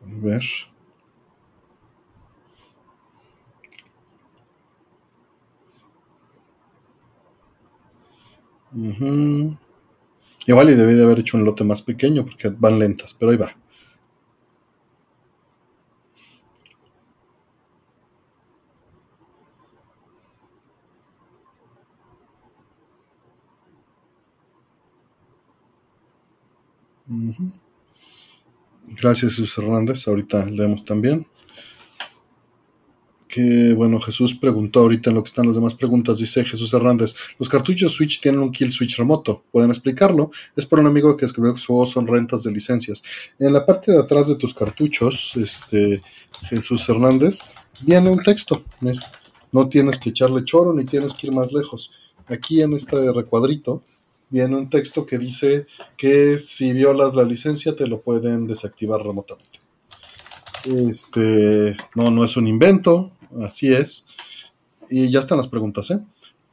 A 0.00 0.20
ver. 0.20 0.42
Igual 8.74 10.70
y 10.70 10.74
debí 10.74 10.94
de 10.94 11.04
haber 11.04 11.20
hecho 11.20 11.36
un 11.36 11.44
lote 11.44 11.64
más 11.64 11.82
pequeño 11.82 12.24
porque 12.24 12.48
van 12.48 12.78
lentas, 12.78 13.14
pero 13.14 13.30
ahí 13.30 13.36
va. 13.36 13.56
Gracias, 28.88 29.36
Jesús 29.36 29.56
Hernández. 29.58 30.08
Ahorita 30.08 30.46
leemos 30.46 30.84
también 30.84 31.26
que, 33.34 33.74
bueno, 33.74 34.00
Jesús 34.00 34.36
preguntó 34.36 34.78
ahorita 34.78 35.10
en 35.10 35.16
lo 35.16 35.24
que 35.24 35.28
están 35.28 35.46
las 35.46 35.56
demás 35.56 35.74
preguntas, 35.74 36.18
dice 36.18 36.44
Jesús 36.44 36.72
Hernández, 36.72 37.16
los 37.36 37.48
cartuchos 37.48 37.90
Switch 37.90 38.20
tienen 38.20 38.40
un 38.40 38.52
kill 38.52 38.70
switch 38.70 38.96
remoto, 38.96 39.42
¿pueden 39.50 39.70
explicarlo? 39.70 40.30
Es 40.54 40.66
por 40.66 40.78
un 40.78 40.86
amigo 40.86 41.16
que 41.16 41.26
escribió 41.26 41.52
que 41.52 41.60
su 41.60 41.84
son 41.84 42.06
rentas 42.06 42.44
de 42.44 42.52
licencias. 42.52 43.02
En 43.40 43.52
la 43.52 43.66
parte 43.66 43.90
de 43.90 43.98
atrás 43.98 44.28
de 44.28 44.36
tus 44.36 44.54
cartuchos, 44.54 45.32
este, 45.34 46.00
Jesús 46.48 46.88
Hernández, 46.88 47.40
viene 47.80 48.08
un 48.08 48.22
texto, 48.22 48.62
no 49.50 49.68
tienes 49.68 49.98
que 49.98 50.10
echarle 50.10 50.44
choro 50.44 50.72
ni 50.72 50.84
tienes 50.84 51.12
que 51.14 51.26
ir 51.26 51.32
más 51.32 51.52
lejos. 51.52 51.90
Aquí 52.28 52.62
en 52.62 52.74
este 52.74 53.10
recuadrito 53.12 53.82
viene 54.30 54.54
un 54.54 54.70
texto 54.70 55.04
que 55.04 55.18
dice 55.18 55.66
que 55.96 56.38
si 56.38 56.72
violas 56.72 57.16
la 57.16 57.24
licencia 57.24 57.74
te 57.74 57.88
lo 57.88 58.00
pueden 58.00 58.46
desactivar 58.46 59.02
remotamente. 59.02 59.58
Este, 60.64 61.76
no, 61.94 62.10
no 62.10 62.24
es 62.24 62.36
un 62.36 62.46
invento, 62.46 63.12
así 63.42 63.72
es. 63.72 64.04
Y 64.90 65.10
ya 65.10 65.18
están 65.18 65.38
las 65.38 65.48
preguntas, 65.48 65.90
¿eh? 65.90 65.98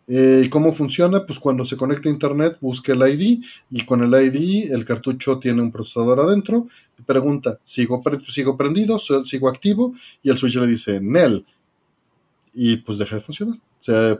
¿eh? 0.07 0.49
¿Cómo 0.49 0.73
funciona? 0.73 1.25
Pues 1.25 1.39
cuando 1.39 1.65
se 1.65 1.77
conecta 1.77 2.09
a 2.09 2.11
internet, 2.11 2.57
busque 2.61 2.93
el 2.93 3.01
ID 3.01 3.43
y 3.69 3.85
con 3.85 4.01
el 4.01 4.13
ID 4.13 4.71
el 4.71 4.85
cartucho 4.85 5.39
tiene 5.39 5.61
un 5.61 5.71
procesador 5.71 6.19
adentro 6.19 6.67
y 6.97 7.03
pregunta, 7.03 7.59
¿sigo, 7.63 8.01
sigo 8.27 8.57
prendido? 8.57 8.99
¿Sigo 8.99 9.49
activo? 9.49 9.93
Y 10.23 10.29
el 10.29 10.37
switch 10.37 10.55
le 10.55 10.67
dice, 10.67 10.99
NEL. 11.01 11.45
Y 12.53 12.77
pues 12.77 12.97
deja 12.97 13.15
de 13.15 13.21
funcionar. 13.21 13.57
Se, 13.79 14.15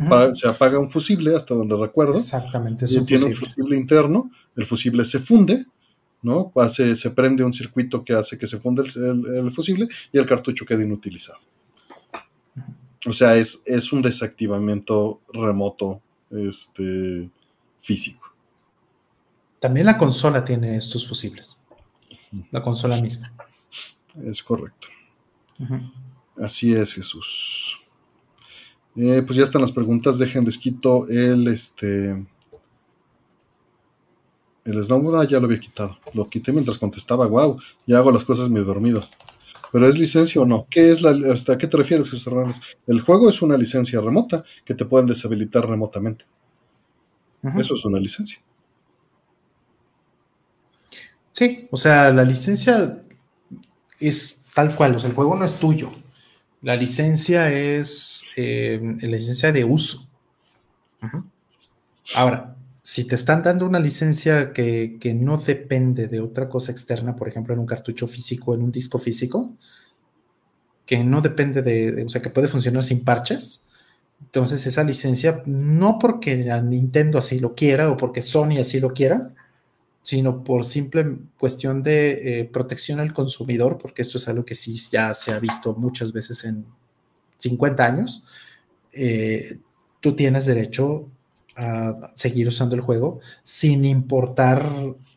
apaga, 0.48 0.80
un 0.80 0.90
fusible, 0.90 1.36
hasta 1.36 1.54
donde 1.54 1.76
recuerdo. 1.76 2.16
Exactamente. 2.16 2.86
y 2.90 3.06
tiene 3.06 3.26
un 3.26 3.34
fusible 3.34 3.78
interno. 3.78 4.32
El 4.56 4.66
fusible 4.66 5.06
se 5.06 5.20
funde, 5.20 5.66
¿no? 6.24 6.52
se 6.70 7.10
prende 7.12 7.44
un 7.44 7.54
circuito 7.54 8.04
que 8.04 8.14
hace 8.14 8.38
que 8.38 8.48
se 8.48 8.58
funde 8.58 8.84
el 8.84 9.52
fusible 9.52 9.88
y 10.12 10.18
el 10.18 10.26
cartucho 10.26 10.66
queda 10.66 10.82
inutilizado. 10.82 11.40
O 13.06 13.14
sea, 13.14 13.36
es, 13.36 13.62
es 13.66 13.92
un 13.92 14.02
desactivamiento 14.02 15.22
remoto 15.34 16.02
este, 16.30 17.30
físico. 17.80 18.34
También 19.60 19.86
la 19.86 19.98
consola 19.98 20.44
tiene 20.44 20.76
estos 20.76 21.08
fusibles. 21.08 21.58
La 22.52 22.64
consola 22.64 23.00
misma. 23.02 23.34
Es 24.16 24.42
correcto. 24.42 24.88
Así 26.38 26.74
es, 26.74 26.94
Jesús. 26.94 27.78
Eh, 28.96 29.22
pues 29.26 29.38
ya 29.38 29.44
están 29.44 29.62
las 29.62 29.72
preguntas. 29.72 30.18
Dejen 30.18 30.44
desquito 30.44 31.08
el 31.08 31.48
este. 31.48 32.26
El 34.64 34.84
snowboard 34.84 35.22
ah, 35.22 35.28
ya 35.28 35.40
lo 35.40 35.46
había 35.46 35.60
quitado. 35.60 35.98
Lo 36.14 36.30
quité 36.30 36.52
mientras 36.52 36.78
contestaba. 36.78 37.28
Wow, 37.28 37.60
ya 37.86 37.98
hago 37.98 38.12
las 38.12 38.24
cosas 38.24 38.50
medio 38.50 38.66
dormido. 38.66 39.08
Pero 39.72 39.88
¿es 39.88 39.98
licencia 39.98 40.42
o 40.42 40.46
no? 40.46 40.68
¿Qué 40.70 40.92
es 40.92 41.02
la, 41.02 41.12
¿Hasta 41.32 41.58
qué 41.58 41.68
te 41.68 41.78
refieres, 41.78 42.10
Jesús 42.10 42.28
Hernández? 42.28 42.58
El 42.88 43.00
juego 43.02 43.30
es 43.30 43.42
una 43.42 43.58
licencia 43.58 44.02
remota 44.02 44.44
que 44.66 44.74
te 44.74 44.86
pueden 44.86 45.08
deshabilitar 45.08 45.68
remotamente. 45.68 46.26
Eso 47.58 47.74
es 47.74 47.86
una 47.86 48.00
licencia. 48.00 48.40
Sí, 51.32 51.68
o 51.72 51.78
sea, 51.78 52.12
la 52.12 52.24
licencia 52.24 53.02
es 54.00 54.38
tal 54.54 54.76
cual, 54.76 54.96
o 54.96 55.00
sea, 55.00 55.10
el 55.10 55.16
juego 55.16 55.36
no 55.36 55.46
es 55.46 55.56
tuyo. 55.56 55.92
La 56.62 56.76
licencia 56.76 57.52
es 57.52 58.24
eh, 58.36 58.80
la 59.02 59.08
licencia 59.08 59.52
de 59.52 59.64
uso. 59.64 60.08
Ahora, 62.16 62.56
si 62.84 63.06
te 63.06 63.16
están 63.16 63.44
dando 63.44 63.66
una 63.66 63.80
licencia 63.80 64.54
que, 64.54 65.00
no 65.20 65.38
depende 65.38 66.08
de 66.08 66.20
otra 66.20 66.50
cosa 66.50 66.72
externa, 66.72 67.16
por 67.16 67.28
ejemplo, 67.28 67.54
en 67.54 67.60
un 67.60 67.66
cartucho 67.66 68.08
físico, 68.08 68.56
en 68.56 68.64
un 68.64 68.72
disco 68.72 68.98
físico, 68.98 69.56
que 70.86 71.04
no 71.04 71.22
depende 71.22 71.62
de, 71.62 72.04
o 72.04 72.10
sea, 72.10 72.22
que 72.22 72.30
puede 72.30 72.48
funcionar 72.48 72.84
sin 72.84 73.04
parches, 73.04 73.62
entonces 74.20 74.66
esa 74.68 74.84
licencia, 74.84 75.44
no 75.46 76.00
porque 76.00 76.36
Nintendo 76.64 77.20
así 77.20 77.40
lo 77.40 77.56
quiera 77.56 77.90
o 77.90 77.98
porque 77.98 78.22
Sony 78.22 78.60
así 78.60 78.80
lo 78.80 78.94
quiera, 78.94 79.34
sino 80.02 80.44
por 80.44 80.66
simple 80.66 81.18
cuestión 81.38 81.84
de 81.84 82.40
eh, 82.40 82.46
protección 82.46 83.00
al 83.00 83.14
consumidor, 83.14 83.78
porque 83.78 84.02
esto 84.02 84.18
es 84.18 84.28
algo 84.28 84.46
que 84.46 84.56
sí 84.56 84.80
ya 84.92 85.14
se 85.14 85.32
ha 85.32 85.40
visto 85.40 85.76
muchas 85.76 86.14
veces 86.14 86.44
en 86.44 86.66
50 87.38 87.86
años, 87.86 88.24
eh, 88.94 89.60
tú 90.00 90.16
tienes 90.16 90.46
derecho 90.46 91.08
a 91.56 92.12
seguir 92.16 92.48
usando 92.48 92.76
el 92.76 92.82
juego 92.82 93.20
sin 93.44 93.86
importar 93.86 94.66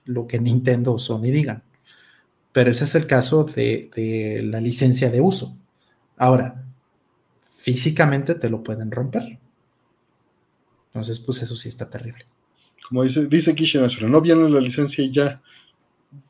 lo 0.05 0.27
que 0.27 0.41
Nintendo 0.41 0.93
o 0.93 0.99
Sony 0.99 1.31
digan. 1.31 1.63
Pero 2.53 2.71
ese 2.71 2.85
es 2.85 2.95
el 2.95 3.07
caso 3.07 3.45
de, 3.45 3.91
de 3.95 4.43
la 4.45 4.61
licencia 4.61 5.11
de 5.11 5.21
uso. 5.21 5.57
Ahora, 6.17 6.65
físicamente 7.43 8.35
te 8.35 8.51
lo 8.51 8.63
pueden 8.63 8.91
romper. 8.91 9.39
Entonces, 10.89 11.19
pues 11.21 11.43
eso 11.43 11.57
sí 11.57 11.69
está 11.69 11.91
terrible 11.91 12.27
como 12.89 13.03
dice, 13.03 13.27
dice 13.27 13.55
no 14.07 14.21
violen 14.21 14.53
la 14.53 14.61
licencia 14.61 15.03
y 15.03 15.11
ya. 15.11 15.41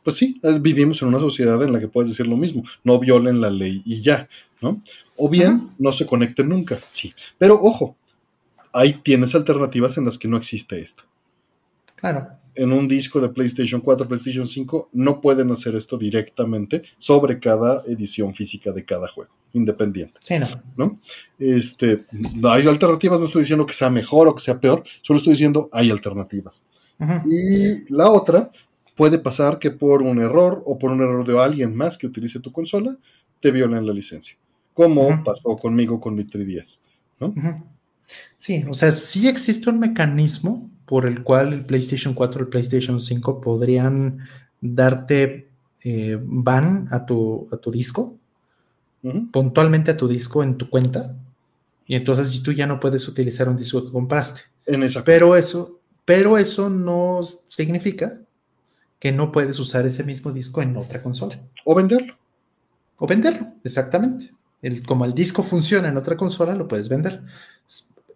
Pues 0.03 0.17
sí, 0.17 0.41
vivimos 0.61 1.03
en 1.03 1.09
una 1.09 1.19
sociedad 1.19 1.63
en 1.63 1.73
la 1.73 1.81
que 1.81 1.89
puedes 1.89 2.09
decir 2.09 2.27
lo 2.27 2.37
mismo, 2.37 2.63
no 2.85 2.99
violen 2.99 3.41
la 3.41 3.51
ley 3.51 3.83
y 3.85 4.01
ya, 4.01 4.29
¿no? 4.63 4.83
O 5.17 5.29
bien, 5.29 5.71
no 5.79 5.93
se 5.93 6.07
conecten 6.07 6.49
nunca, 6.49 6.79
sí. 6.91 7.13
Pero 7.37 7.61
ojo, 7.61 7.97
ahí 8.75 9.01
tienes 9.03 9.35
alternativas 9.35 9.97
en 9.97 10.05
las 10.05 10.19
que 10.19 10.29
no 10.29 10.37
existe 10.37 10.81
esto. 10.81 11.05
Claro 11.97 12.39
en 12.55 12.73
un 12.73 12.87
disco 12.87 13.21
de 13.21 13.29
PlayStation 13.29 13.81
4, 13.81 14.07
PlayStation 14.07 14.47
5, 14.47 14.91
no 14.93 15.21
pueden 15.21 15.51
hacer 15.51 15.75
esto 15.75 15.99
directamente 15.99 16.83
sobre 16.99 17.39
cada 17.39 17.83
edición 17.87 18.35
física 18.35 18.73
de 18.73 18.85
cada 18.85 19.09
juego, 19.09 19.33
independiente. 19.53 20.21
Sí, 20.21 20.39
no. 20.39 20.47
¿no? 20.77 20.99
Este, 21.39 22.05
hay 22.45 22.67
alternativas, 22.67 23.19
no 23.19 23.27
estoy 23.27 23.43
diciendo 23.43 23.67
que 23.67 23.75
sea 23.75 23.91
mejor 23.91 24.29
o 24.29 24.35
que 24.35 24.43
sea 24.43 24.61
peor, 24.61 24.85
solo 25.03 25.19
estoy 25.19 25.33
diciendo 25.33 25.69
hay 25.73 25.91
alternativas. 25.91 26.65
Y 27.29 27.93
la 27.93 28.09
otra, 28.09 28.51
puede 28.95 29.19
pasar 29.19 29.59
que 29.59 29.73
por 29.73 30.03
un 30.03 30.21
error 30.21 30.63
o 30.65 30.79
por 30.79 30.93
un 30.93 31.03
error 31.03 31.27
de 31.27 31.39
alguien 31.43 31.75
más 31.75 31.99
que 31.99 32.07
utilice 32.07 32.39
tu 32.39 32.53
consola, 32.53 32.97
te 33.41 33.51
violen 33.51 33.85
la 33.85 33.93
licencia, 33.93 34.37
como 34.73 35.23
pasó 35.25 35.57
conmigo 35.57 36.01
con 36.01 36.15
mi 36.15 36.23
3DS. 36.23 36.79
¿no? 37.19 37.35
Sí, 38.37 38.65
o 38.69 38.75
sea, 38.75 38.91
sí 38.91 39.29
existe 39.29 39.71
un 39.71 39.79
mecanismo 39.79 40.71
por 40.87 41.07
el 41.07 41.23
cual 41.23 41.53
el 41.53 41.65
PlayStation 41.65 42.15
4 42.15 42.41
y 42.41 42.43
el 42.43 42.49
PlayStation 42.49 43.01
5 43.01 43.41
podrían 43.41 44.19
darte 44.61 45.49
eh, 45.85 46.19
ban 46.21 46.89
a 46.91 47.05
tu, 47.07 47.47
a 47.53 47.57
tu 47.57 47.71
disco, 47.71 48.17
puntualmente 49.33 49.91
a 49.91 49.97
tu 49.97 50.09
disco 50.09 50.43
en 50.43 50.57
tu 50.57 50.71
cuenta, 50.71 51.15
y 51.87 51.95
entonces 51.95 52.43
tú 52.43 52.53
ya 52.53 52.67
no 52.67 52.81
puedes 52.81 53.07
utilizar 53.09 53.49
un 53.49 53.57
disco 53.57 53.85
que 53.85 53.93
compraste. 53.93 54.43
En 54.67 54.83
esa 54.83 55.05
pero 55.05 55.37
eso, 55.37 55.81
pero 56.05 56.39
eso 56.39 56.71
no 56.71 57.21
significa 57.47 58.21
que 58.99 59.13
no 59.13 59.31
puedes 59.31 59.59
usar 59.59 59.85
ese 59.87 60.05
mismo 60.05 60.33
disco 60.33 60.63
en 60.63 60.77
otra 60.77 61.03
consola. 61.03 61.39
O 61.67 61.75
venderlo. 61.75 62.17
O 62.97 63.07
venderlo, 63.07 63.53
exactamente. 63.63 64.33
El, 64.63 64.83
como 64.83 65.05
el 65.05 65.13
disco 65.13 65.43
funciona 65.43 65.89
en 65.89 65.97
otra 65.99 66.17
consola, 66.17 66.55
lo 66.55 66.67
puedes 66.67 66.89
vender. 66.89 67.23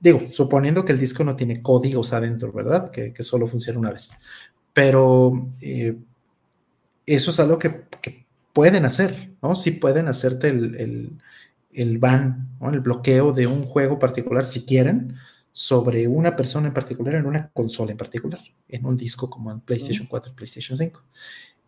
Digo, 0.01 0.23
suponiendo 0.31 0.85
que 0.85 0.93
el 0.93 1.01
disco 1.01 1.25
no 1.25 1.35
tiene 1.35 1.61
códigos 1.61 2.13
adentro, 2.13 2.53
¿verdad? 2.53 2.91
Que, 2.91 3.15
solo 3.23 3.49
funciona 3.49 3.79
una 3.79 3.91
vez. 3.91 4.13
Pero 4.73 5.51
eh, 5.61 5.97
eso 7.07 7.31
es 7.31 7.41
algo 7.41 7.59
que, 7.59 7.89
pueden 8.53 8.85
hacer, 8.85 9.31
¿no? 9.43 9.55
Sí 9.55 9.73
pueden 9.73 10.09
hacerte 10.09 10.49
el, 10.49 11.19
el, 11.73 11.99
ban, 11.99 12.49
¿no? 12.61 12.71
el 12.71 12.81
bloqueo 12.81 13.33
de 13.33 13.47
un 13.47 13.63
juego 13.65 13.99
particular, 13.99 14.45
si 14.45 14.65
quieren, 14.65 15.15
sobre 15.53 16.09
una 16.09 16.35
persona 16.35 16.69
en 16.69 16.75
particular, 16.75 17.15
en 17.15 17.27
una 17.27 17.51
consola 17.51 17.93
en 17.93 17.99
particular, 17.99 18.41
en 18.69 18.85
un 18.85 18.97
disco 18.97 19.31
como 19.31 19.53
en 19.53 19.61
PlayStation 19.61 20.07
4 20.07 20.35
PlayStation 20.35 20.77
5. 20.77 21.03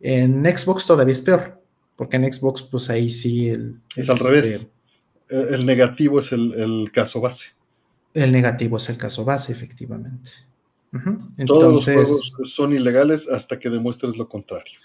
En 0.01 0.45
Xbox 0.45 0.87
todavía 0.87 1.13
es 1.13 1.21
peor, 1.21 1.63
porque 1.97 2.17
en 2.17 2.33
Xbox, 2.33 2.63
pues 2.63 2.91
ahí 2.91 3.09
sí 3.09 3.49
el... 3.49 3.81
Es 3.95 4.09
al 4.09 4.19
revés. 4.19 4.69
Este 5.29 5.55
el 5.55 5.65
negativo 5.65 6.19
es 6.19 6.33
el 6.33 6.91
caso 6.93 7.21
base. 7.21 7.60
El 8.15 8.33
negativo 8.33 8.77
es 8.77 8.89
el 8.89 8.97
caso 8.97 9.25
base, 9.25 9.53
efectivamente. 9.53 10.31
Entonces, 11.37 11.47
Todos 11.47 11.73
los 11.73 11.85
juegos 12.35 12.53
son 12.53 12.73
ilegales 12.73 13.29
hasta 13.29 13.59
que 13.59 13.71
demuestres 13.71 14.17
lo 14.17 14.29
contrario. 14.29 14.79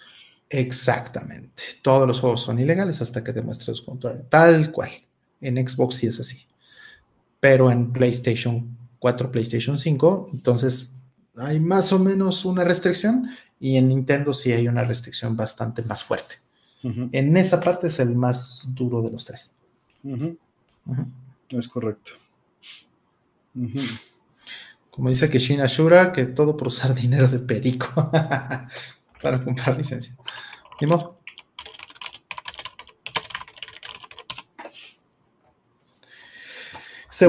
Exactamente. 0.49 1.63
Todos 1.81 2.07
los 2.07 2.19
juegos 2.19 2.41
son 2.41 2.59
ilegales 2.59 3.01
hasta 3.01 3.23
que 3.23 3.33
demuestres 3.33 3.79
lo 3.79 3.85
contrario. 3.85 4.25
Tal 4.29 4.71
cual. 4.71 4.91
En 5.41 5.67
Xbox 5.67 5.95
sí 5.95 6.07
es 6.07 6.19
así. 6.19 6.45
Pero 7.39 7.71
en 7.71 7.91
PlayStation 7.91 8.77
4, 8.99 9.31
PlayStation 9.31 9.77
5, 9.77 10.29
entonces 10.33 10.93
hay 11.37 11.59
más 11.59 11.91
o 11.91 11.99
menos 11.99 12.45
una 12.45 12.63
restricción 12.63 13.29
y 13.59 13.77
en 13.77 13.89
Nintendo 13.89 14.33
sí 14.33 14.51
hay 14.51 14.67
una 14.67 14.83
restricción 14.83 15.35
bastante 15.35 15.81
más 15.81 16.03
fuerte. 16.03 16.35
En 17.11 17.35
esa 17.35 17.59
parte 17.59 17.87
es 17.87 17.97
el 17.97 18.15
más 18.15 18.67
duro 18.75 19.01
de 19.01 19.09
los 19.09 19.25
tres. 19.25 19.55
Es 21.49 21.67
correcto. 21.67 22.11
Como 24.91 25.09
dice 25.09 25.29
Kishin 25.29 25.61
Ashura, 25.61 26.11
que 26.11 26.25
todo 26.25 26.55
por 26.55 26.67
usar 26.67 26.93
dinero 27.01 27.27
de 27.27 27.39
perico 27.39 27.87
para 29.21 29.43
comprar 29.43 29.77
licencia. 29.77 30.15
Ni 30.79 30.87
modo. 30.87 31.19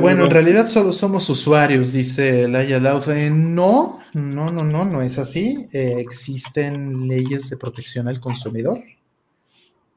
bueno, 0.00 0.24
en 0.24 0.30
realidad 0.30 0.66
solo 0.66 0.92
somos 0.92 1.30
usuarios, 1.30 1.92
dice 1.92 2.48
Laia 2.48 2.80
Laude. 2.80 3.30
No, 3.30 4.00
no, 4.14 4.46
no, 4.46 4.64
no, 4.64 4.84
no 4.84 5.00
es 5.00 5.16
así. 5.16 5.68
Eh, 5.72 5.94
existen 5.98 7.06
leyes 7.06 7.48
de 7.50 7.56
protección 7.56 8.08
al 8.08 8.18
consumidor 8.20 8.82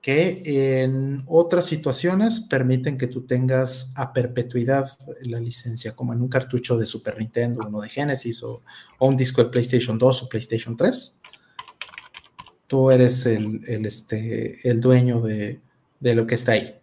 que 0.02 0.82
en 0.82 1.24
otras 1.28 1.66
situaciones 1.66 2.40
permiten 2.42 2.98
que 2.98 3.08
tú 3.08 3.26
tengas 3.26 3.92
a 3.96 4.14
perpetuidad 4.14 4.98
la 5.22 5.40
licencia, 5.40 5.96
como 5.96 6.14
en 6.14 6.22
un 6.22 6.30
cartucho 6.30 6.78
de 6.78 6.86
Super 6.86 7.18
Nintendo, 7.18 7.66
uno 7.68 7.82
de 7.82 7.90
Genesis 7.90 8.42
o, 8.44 8.62
un 9.00 9.18
disco 9.18 9.44
de 9.44 9.50
PlayStation 9.50 9.98
2 9.98 10.24
o 10.24 10.30
PlayStation 10.30 10.78
3. 10.78 11.18
Tú 12.68 12.92
eres 12.92 13.26
el, 13.26 13.62
este, 13.66 14.70
el 14.70 14.80
dueño 14.80 15.22
de, 15.22 15.60
lo 16.02 16.26
que 16.26 16.36
está 16.36 16.54
ahí, 16.54 16.76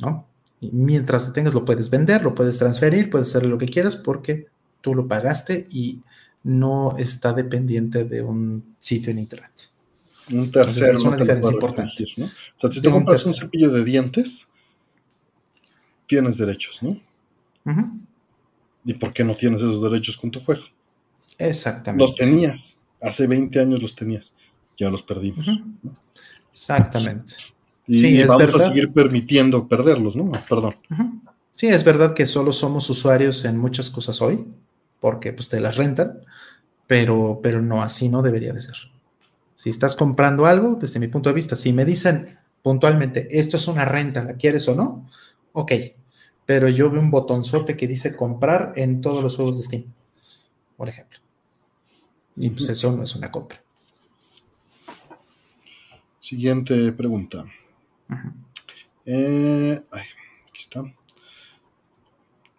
¿no? 0.00 0.26
Y 0.60 0.72
mientras 0.72 1.28
lo 1.28 1.32
tengas, 1.32 1.54
lo 1.54 1.64
puedes 1.64 1.90
vender, 1.90 2.24
lo 2.24 2.34
puedes 2.34 2.58
transferir, 2.58 3.10
puedes 3.10 3.28
hacer 3.28 3.46
lo 3.48 3.58
que 3.58 3.66
quieras 3.66 3.94
porque 3.94 4.46
tú 4.80 4.94
lo 4.94 5.06
pagaste 5.06 5.68
y 5.70 6.02
no 6.42 6.96
está 6.96 7.32
dependiente 7.32 8.04
de 8.04 8.22
un 8.22 8.74
sitio 8.80 9.12
en 9.12 9.20
Internet. 9.20 9.67
Un 10.32 10.50
tercero. 10.50 10.96
Es 10.96 11.02
una 11.02 11.16
diferencia 11.16 11.52
importante. 11.52 12.06
¿no? 12.16 12.26
O 12.26 12.30
sea, 12.56 12.70
si 12.70 12.80
tú 12.80 12.90
compras 12.90 13.24
un 13.26 13.34
cepillo 13.34 13.70
de 13.70 13.84
dientes, 13.84 14.48
tienes 16.06 16.38
derechos, 16.38 16.82
¿no? 16.82 16.98
¿Y 18.84 18.94
por 18.94 19.12
qué 19.12 19.24
no 19.24 19.34
tienes 19.34 19.60
esos 19.60 19.82
derechos 19.82 20.16
con 20.16 20.30
tu 20.30 20.40
juego? 20.40 20.62
Exactamente. 21.36 22.02
Los 22.02 22.14
tenías. 22.14 22.80
Hace 23.00 23.26
20 23.26 23.60
años 23.60 23.82
los 23.82 23.94
tenías. 23.94 24.34
Ya 24.76 24.88
los 24.90 25.02
perdimos. 25.02 25.46
Exactamente. 26.52 27.34
Y 27.86 28.22
vamos 28.24 28.54
a 28.54 28.68
seguir 28.68 28.92
permitiendo 28.92 29.66
perderlos, 29.68 30.16
¿no? 30.16 30.30
Perdón. 30.48 30.76
Sí, 31.52 31.68
es 31.68 31.84
verdad 31.84 32.14
que 32.14 32.26
solo 32.26 32.52
somos 32.52 32.88
usuarios 32.90 33.44
en 33.44 33.58
muchas 33.58 33.90
cosas 33.90 34.20
hoy, 34.22 34.46
porque 35.00 35.32
pues 35.32 35.48
te 35.48 35.58
las 35.60 35.76
rentan, 35.76 36.20
pero, 36.86 37.40
pero 37.42 37.60
no, 37.60 37.82
así 37.82 38.08
no 38.08 38.22
debería 38.22 38.52
de 38.52 38.62
ser. 38.62 38.76
Si 39.58 39.70
estás 39.70 39.96
comprando 39.96 40.46
algo, 40.46 40.76
desde 40.76 41.00
mi 41.00 41.08
punto 41.08 41.30
de 41.30 41.34
vista, 41.34 41.56
si 41.56 41.72
me 41.72 41.84
dicen 41.84 42.38
puntualmente, 42.62 43.26
esto 43.40 43.56
es 43.56 43.66
una 43.66 43.84
renta, 43.84 44.22
¿la 44.22 44.34
quieres 44.34 44.68
o 44.68 44.76
no? 44.76 45.10
Ok, 45.50 45.72
pero 46.46 46.68
yo 46.68 46.88
veo 46.88 47.00
un 47.00 47.10
botonzote 47.10 47.76
que 47.76 47.88
dice 47.88 48.14
comprar 48.14 48.74
en 48.76 49.00
todos 49.00 49.20
los 49.20 49.34
juegos 49.34 49.58
de 49.58 49.64
Steam, 49.64 49.84
por 50.76 50.88
ejemplo. 50.88 51.18
Y 52.36 52.50
pues 52.50 52.68
eso 52.68 52.92
no 52.92 53.02
es 53.02 53.16
una 53.16 53.32
compra. 53.32 53.60
Siguiente 56.20 56.92
pregunta. 56.92 57.44
Eh, 59.06 59.82
aquí 59.90 60.60
está. 60.60 60.82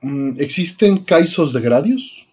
Mm, 0.02 0.34
¿Existen 0.38 1.06
kaisos 1.06 1.54
de 1.54 1.62
gradios? 1.62 2.28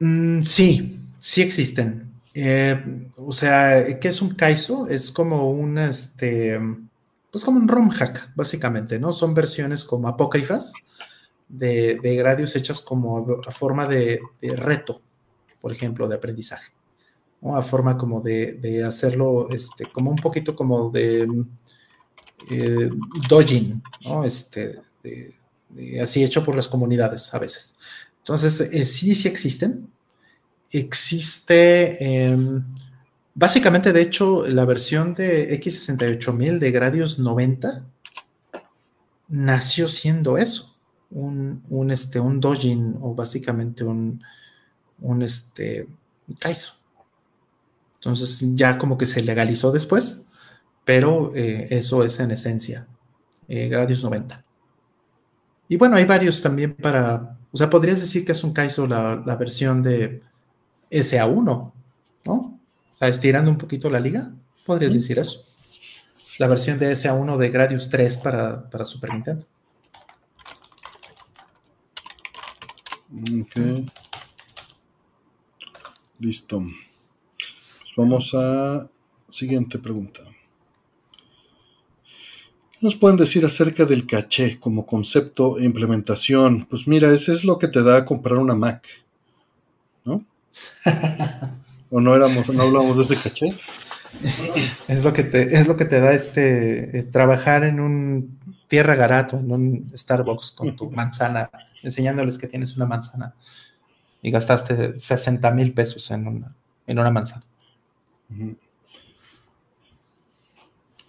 Mm, 0.00 0.40
sí, 0.40 0.98
sí 1.18 1.42
existen. 1.42 2.12
Eh, 2.34 3.06
o 3.16 3.32
sea, 3.32 3.98
¿qué 3.98 4.08
es 4.08 4.22
un 4.22 4.30
Kaizo? 4.30 4.86
Es 4.86 5.10
como 5.10 5.50
un, 5.50 5.78
este, 5.78 6.58
pues 7.30 7.44
como 7.44 7.58
un 7.58 7.68
ROM 7.68 7.90
hack, 7.90 8.32
básicamente, 8.34 8.98
¿no? 8.98 9.12
Son 9.12 9.34
versiones 9.34 9.84
como 9.84 10.08
apócrifas 10.08 10.72
de, 11.48 11.98
de 12.02 12.16
Gradius 12.16 12.56
hechas 12.56 12.80
como 12.80 13.40
a 13.46 13.50
forma 13.50 13.86
de, 13.86 14.20
reto, 14.40 15.02
por 15.60 15.72
ejemplo, 15.72 16.06
de 16.08 16.16
aprendizaje. 16.16 16.72
A 17.42 17.62
forma 17.62 17.96
como 17.96 18.20
de, 18.20 18.82
hacerlo, 18.84 19.48
este, 19.50 19.90
como 19.90 20.10
un 20.10 20.16
poquito 20.16 20.56
como 20.56 20.90
de 20.90 21.28
eh, 22.50 22.90
dojin, 23.28 23.82
¿no? 24.04 24.24
Este, 24.24 24.78
así 26.02 26.24
hecho 26.24 26.44
por 26.44 26.56
las 26.56 26.68
comunidades 26.68 27.32
a 27.34 27.38
veces. 27.38 27.76
Entonces, 28.18 28.60
eh, 28.60 28.84
sí, 28.84 29.14
sí 29.14 29.28
existen. 29.28 29.88
Existe, 30.70 32.26
em, 32.26 32.64
básicamente, 33.34 33.92
de 33.92 34.02
hecho, 34.02 34.46
la 34.46 34.64
versión 34.64 35.14
de 35.14 35.58
X68000 35.60 36.58
de 36.58 36.70
Gradius 36.70 37.18
90 37.18 37.86
nació 39.28 39.88
siendo 39.88 40.38
eso 40.38 40.78
un, 41.10 41.90
este, 41.90 42.20
un 42.20 42.40
dojin 42.40 42.96
o 43.00 43.14
básicamente 43.14 43.84
un, 43.84 44.22
un, 45.00 45.22
este, 45.22 45.88
Kaizo. 46.38 46.74
Entonces 47.94 48.54
ya 48.54 48.78
como 48.78 48.96
que 48.96 49.06
se 49.06 49.22
legalizó 49.22 49.72
después, 49.72 50.26
pero 50.84 51.32
eh, 51.34 51.66
eso 51.70 52.04
es 52.04 52.20
en 52.20 52.30
esencia 52.30 52.86
eh, 53.48 53.68
Gradius 53.68 54.04
90. 54.04 54.44
Y 55.68 55.76
bueno, 55.76 55.96
hay 55.96 56.04
varios 56.04 56.40
también 56.40 56.74
para, 56.74 57.36
o 57.50 57.56
sea, 57.56 57.68
podrías 57.68 58.00
decir 58.00 58.24
que 58.24 58.32
es 58.32 58.44
un 58.44 58.52
Kaizo 58.52 58.86
la, 58.86 59.36
versión 59.38 59.82
de 59.82 60.22
SA1, 60.90 61.72
¿no? 62.24 62.58
estirando 63.00 63.50
un 63.50 63.58
poquito 63.58 63.88
la 63.88 64.00
liga, 64.00 64.32
podrías 64.66 64.92
decir 64.92 65.18
eso. 65.18 65.44
La 66.38 66.48
versión 66.48 66.78
de 66.78 66.92
SA1 66.92 67.36
de 67.36 67.50
Gradius 67.50 67.88
3 67.90 68.18
para, 68.18 68.68
para 68.68 68.84
Super 68.84 69.12
Nintendo. 69.12 69.44
Ok. 73.10 73.86
Listo. 76.18 76.60
Pues 76.60 77.92
vamos 77.96 78.34
a 78.34 78.88
siguiente 79.28 79.78
pregunta. 79.78 80.22
¿Qué 82.72 82.78
nos 82.82 82.96
pueden 82.96 83.16
decir 83.16 83.44
acerca 83.44 83.84
del 83.84 84.06
caché 84.06 84.58
como 84.60 84.86
concepto 84.86 85.58
e 85.58 85.64
implementación? 85.64 86.64
Pues 86.64 86.86
mira, 86.86 87.12
ese 87.12 87.32
es 87.32 87.44
lo 87.44 87.58
que 87.58 87.68
te 87.68 87.82
da 87.82 88.04
comprar 88.04 88.38
una 88.38 88.54
Mac. 88.54 88.86
¿No? 90.04 90.24
¿O 91.90 92.00
no 92.00 92.14
éramos, 92.14 92.48
no 92.50 92.62
hablamos 92.62 92.96
de 92.96 93.02
ese 93.04 93.16
caché? 93.16 93.54
Es 94.88 95.04
lo 95.04 95.12
que 95.12 95.24
te, 95.24 95.54
es 95.54 95.66
lo 95.66 95.76
que 95.76 95.84
te 95.84 96.00
da 96.00 96.12
este 96.12 96.98
eh, 96.98 97.02
trabajar 97.04 97.64
en 97.64 97.80
un 97.80 98.38
tierra 98.66 98.94
garato, 98.94 99.38
en 99.38 99.50
un 99.50 99.92
Starbucks 99.96 100.52
con 100.52 100.76
tu 100.76 100.90
manzana, 100.90 101.50
enseñándoles 101.82 102.36
que 102.36 102.46
tienes 102.46 102.76
una 102.76 102.86
manzana 102.86 103.34
y 104.22 104.30
gastaste 104.30 104.98
60 104.98 105.50
mil 105.52 105.72
pesos 105.72 106.10
en 106.10 106.26
una, 106.26 106.54
en 106.86 106.98
una 106.98 107.10
manzana. 107.10 107.44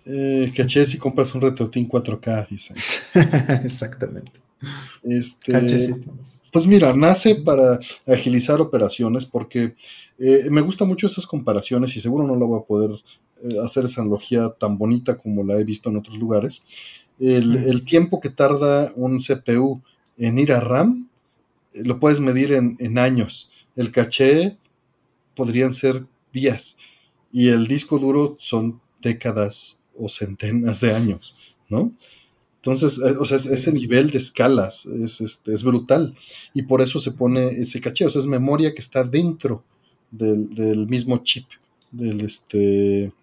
eh, 0.06 0.52
caché 0.56 0.86
si 0.86 0.98
compras 0.98 1.34
un 1.36 1.42
retrotín 1.42 1.88
4K, 1.88 2.48
dicen. 2.48 2.78
Exactamente. 3.64 4.40
Este, 5.04 5.56
pues 6.52 6.68
mira, 6.68 6.94
nace 6.94 7.36
para 7.36 7.80
agilizar 8.08 8.62
operaciones 8.62 9.26
porque 9.26 9.76
eh, 10.18 10.50
me 10.50 10.62
gustan 10.62 10.88
mucho 10.88 11.08
esas 11.08 11.26
comparaciones 11.26 11.96
y 11.96 12.02
seguro 12.02 12.26
no 12.26 12.36
lo 12.36 12.48
voy 12.48 12.60
a 12.60 12.66
poder 12.66 12.92
eh, 13.42 13.48
hacer 13.64 13.86
esa 13.86 14.02
analogía 14.02 14.50
tan 14.60 14.78
bonita 14.78 15.18
como 15.18 15.44
la 15.44 15.58
he 15.60 15.64
visto 15.64 15.90
en 15.90 15.98
otros 15.98 16.18
lugares. 16.18 16.62
El, 17.20 17.84
tiempo 17.84 18.22
que 18.22 18.30
tarda 18.30 18.94
un 18.96 19.20
CPU 19.20 19.82
en 20.18 20.40
ir 20.40 20.54
a 20.54 20.62
RAM 20.62 21.10
eh, 21.74 21.84
lo 21.84 22.00
puedes 22.00 22.20
medir 22.20 22.54
en, 22.54 22.98
años. 22.98 23.52
El 23.76 23.92
caché 23.92 24.58
podrían 25.36 25.74
ser 25.74 26.06
días 26.34 26.78
y 27.32 27.50
el 27.50 27.68
disco 27.68 28.00
duro 28.00 28.36
son 28.40 28.82
décadas 29.02 29.78
o 29.98 30.10
centenas 30.10 30.82
de 30.82 30.94
años, 30.94 31.36
¿no? 31.70 31.94
Entonces, 32.62 33.00
eh, 33.00 33.16
o 33.20 33.26
sea, 33.26 33.38
ese 33.38 33.72
nivel 33.72 34.12
de 34.12 34.18
escalas 34.18 34.86
es, 34.86 35.22
este, 35.22 35.54
es 35.54 35.64
brutal. 35.64 36.14
Y 36.54 36.64
por 36.64 36.82
eso 36.82 37.00
se 37.00 37.12
pone 37.12 37.48
ese 37.48 37.80
caché, 37.80 38.06
o 38.06 38.10
sea, 38.10 38.20
es 38.20 38.26
memoria 38.26 38.74
que 38.74 38.82
está 38.82 39.04
dentro 39.04 39.64
del, 40.12 40.54
del 40.54 40.88
mismo 40.88 41.18
chip, 41.20 41.46
del 41.92 42.22
este... 42.22 43.14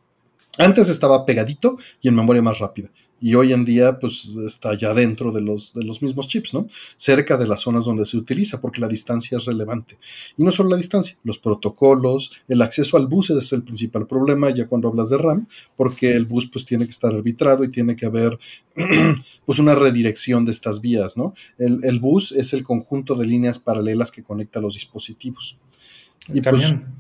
Antes 0.58 0.89
estaba 0.89 1.26
pegadito 1.26 1.76
y 2.00 2.08
en 2.08 2.15
memoria 2.15 2.40
más 2.40 2.58
rápida 2.58 2.90
y 3.20 3.34
hoy 3.34 3.52
en 3.52 3.64
día 3.64 3.98
pues 3.98 4.26
está 4.46 4.74
ya 4.74 4.92
dentro 4.92 5.32
de 5.32 5.40
los, 5.40 5.72
de 5.72 5.84
los 5.84 6.02
mismos 6.02 6.28
chips, 6.28 6.52
¿no? 6.52 6.66
Cerca 6.96 7.36
de 7.36 7.46
las 7.46 7.60
zonas 7.60 7.86
donde 7.86 8.04
se 8.04 8.16
utiliza, 8.16 8.60
porque 8.60 8.80
la 8.80 8.88
distancia 8.88 9.38
es 9.38 9.46
relevante. 9.46 9.98
Y 10.36 10.44
no 10.44 10.50
solo 10.50 10.70
la 10.70 10.76
distancia, 10.76 11.16
los 11.24 11.38
protocolos, 11.38 12.32
el 12.48 12.60
acceso 12.60 12.96
al 12.96 13.06
bus 13.06 13.30
es 13.30 13.52
el 13.52 13.62
principal 13.62 14.06
problema 14.06 14.50
ya 14.50 14.66
cuando 14.66 14.88
hablas 14.88 15.08
de 15.10 15.18
RAM, 15.18 15.46
porque 15.76 16.12
el 16.12 16.26
bus 16.26 16.48
pues 16.48 16.66
tiene 16.66 16.84
que 16.84 16.90
estar 16.90 17.14
arbitrado 17.14 17.64
y 17.64 17.70
tiene 17.70 17.96
que 17.96 18.06
haber 18.06 18.38
pues 19.46 19.58
una 19.58 19.74
redirección 19.74 20.44
de 20.44 20.52
estas 20.52 20.80
vías, 20.80 21.16
¿no? 21.16 21.34
El, 21.58 21.98
bus 22.00 22.32
es 22.32 22.52
el 22.52 22.62
conjunto 22.62 23.14
de 23.14 23.26
líneas 23.26 23.58
paralelas 23.58 24.10
que 24.10 24.22
conecta 24.22 24.60
los 24.60 24.74
dispositivos. 24.74 25.56
El 26.28 26.42
pues, 26.42 26.64
camión. 26.64 26.94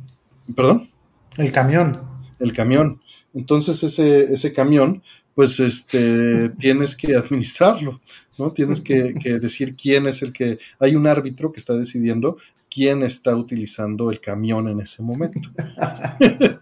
¿Perdón? 0.54 0.90
El 1.36 1.52
camión. 1.52 1.92
El 2.38 2.52
camión. 2.52 3.02
Entonces 3.34 3.82
ese, 3.82 4.32
ese 4.32 4.52
camión 4.54 5.02
pues 5.36 5.60
este, 5.60 6.48
tienes 6.58 6.96
que 6.96 7.14
administrarlo, 7.14 8.00
¿no? 8.38 8.52
Tienes 8.52 8.80
que, 8.80 9.12
decir 9.38 9.76
quién 9.76 10.06
es 10.06 10.22
el 10.22 10.32
que, 10.32 10.58
hay 10.80 10.96
un 10.96 11.06
árbitro 11.06 11.52
que 11.52 11.60
está 11.60 11.74
decidiendo 11.74 12.38
quién 12.70 13.02
está 13.02 13.36
utilizando 13.36 14.10
el 14.10 14.18
camión 14.18 14.66
en 14.66 14.80
ese 14.80 15.02
momento. 15.02 15.48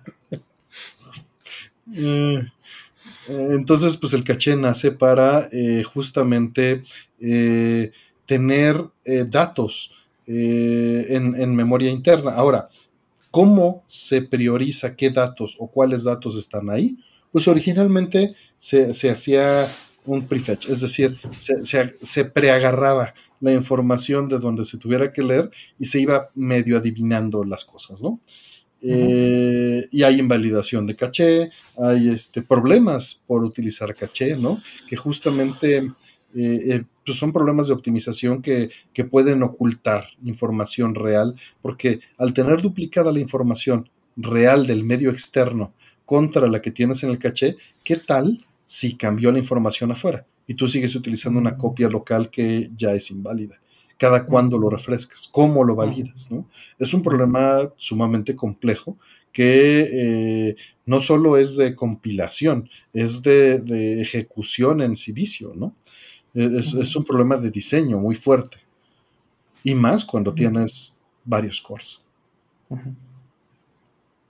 Eh, 1.96 2.42
entonces, 3.28 3.96
pues 3.98 4.14
el 4.14 4.24
caché 4.24 4.56
nace 4.56 4.90
para 4.90 5.48
eh, 5.52 5.84
justamente 5.84 6.82
eh, 7.20 7.92
tener 8.24 8.82
datos 9.28 9.92
en, 10.26 11.40
en 11.40 11.54
memoria 11.54 11.90
interna. 11.90 12.32
Ahora, 12.32 12.68
¿cómo 13.30 13.84
se 13.86 14.22
prioriza 14.22 14.96
qué 14.96 15.10
datos 15.10 15.56
o 15.60 15.68
cuáles 15.68 16.02
datos 16.04 16.36
están 16.36 16.70
ahí? 16.70 16.96
Pues 17.34 17.48
originalmente 17.48 18.36
se, 18.56 19.10
hacía 19.10 19.66
un 20.06 20.24
prefetch, 20.28 20.68
es 20.68 20.80
decir, 20.80 21.16
se, 21.36 22.24
preagarraba 22.26 23.12
la 23.40 23.52
información 23.52 24.28
de 24.28 24.38
donde 24.38 24.64
se 24.64 24.78
tuviera 24.78 25.12
que 25.12 25.24
leer 25.24 25.50
y 25.76 25.86
se 25.86 26.00
iba 26.00 26.30
medio 26.36 26.76
adivinando 26.78 27.42
las 27.42 27.64
cosas, 27.64 28.00
¿no? 28.04 28.20
Eh, 28.80 29.84
y 29.90 30.04
hay 30.04 30.20
invalidación 30.20 30.86
de 30.86 30.94
caché, 30.94 31.50
hay 31.76 32.10
este, 32.10 32.40
problemas 32.40 33.20
por 33.26 33.42
utilizar 33.42 33.92
caché, 33.94 34.36
¿no? 34.36 34.62
Que 34.88 34.94
justamente 34.94 35.78
eh, 35.78 35.90
eh, 36.36 36.84
pues 37.04 37.18
son 37.18 37.32
problemas 37.32 37.66
de 37.66 37.72
optimización 37.72 38.42
que, 38.42 38.70
que, 38.92 39.04
pueden 39.04 39.42
ocultar 39.42 40.06
información 40.22 40.94
real, 40.94 41.34
porque 41.60 41.98
al 42.16 42.32
tener 42.32 42.62
duplicada 42.62 43.10
la 43.10 43.18
información 43.18 43.90
real 44.16 44.68
del 44.68 44.84
medio 44.84 45.10
externo 45.10 45.74
contra 46.04 46.46
la 46.48 46.60
que 46.60 46.70
tienes 46.70 47.02
en 47.02 47.10
el 47.10 47.18
caché, 47.18 47.56
¿qué 47.82 47.96
tal 47.96 48.44
si 48.64 48.96
cambió 48.96 49.30
la 49.30 49.38
información 49.38 49.92
afuera 49.92 50.26
y 50.46 50.54
tú 50.54 50.68
sigues 50.68 50.94
utilizando 50.94 51.38
una 51.38 51.56
copia 51.56 51.88
local 51.88 52.30
que 52.30 52.70
ya 52.76 52.92
es 52.92 53.10
inválida. 53.10 53.58
Cada 53.96 54.26
cuándo 54.26 54.58
lo 54.58 54.68
refrescas, 54.68 55.28
cómo 55.30 55.64
lo 55.64 55.76
validas, 55.76 56.30
¿no? 56.30 56.48
Es 56.78 56.92
un 56.92 57.02
problema 57.02 57.70
sumamente 57.76 58.34
complejo 58.34 58.98
que 59.32 59.88
eh, 59.92 60.56
no 60.86 61.00
solo 61.00 61.36
es 61.36 61.56
de 61.56 61.74
compilación, 61.74 62.68
es 62.92 63.22
de, 63.22 64.00
ejecución 64.00 64.82
en 64.82 64.96
silicio, 64.96 65.52
¿no? 65.54 65.74
E, 66.34 66.44
es, 66.58 66.96
un 66.96 67.04
problema 67.04 67.36
de 67.36 67.50
diseño 67.50 67.98
muy 67.98 68.16
fuerte. 68.16 68.58
Y 69.62 69.74
más 69.74 70.04
cuando 70.04 70.34
tienes 70.34 70.94
varios 71.24 71.60
cores. 71.60 72.00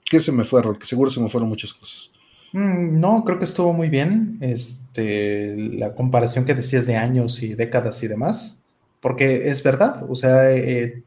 ¿Qué 0.05 0.19
se 0.19 0.31
me 0.31 0.43
fue, 0.43 0.61
Que 0.77 0.85
seguro 0.85 1.09
se 1.09 1.19
me 1.19 1.29
fueron 1.29 1.49
muchas 1.49 1.73
cosas. 1.73 2.11
Mm, 2.53 2.99
no, 2.99 3.23
creo 3.25 3.37
que 3.37 3.45
estuvo 3.45 3.73
muy 3.73 3.89
bien. 3.89 4.37
Este, 4.39 5.55
la 5.57 5.93
comparación 5.93 6.45
que 6.45 6.53
decías 6.53 6.85
de 6.85 6.95
años 6.95 7.41
y 7.43 7.55
décadas 7.55 8.01
y 8.03 8.07
demás, 8.07 8.63
porque 9.01 9.49
es 9.49 9.63
verdad. 9.63 10.09
O 10.09 10.15
sea, 10.15 10.51
eh, 10.53 11.03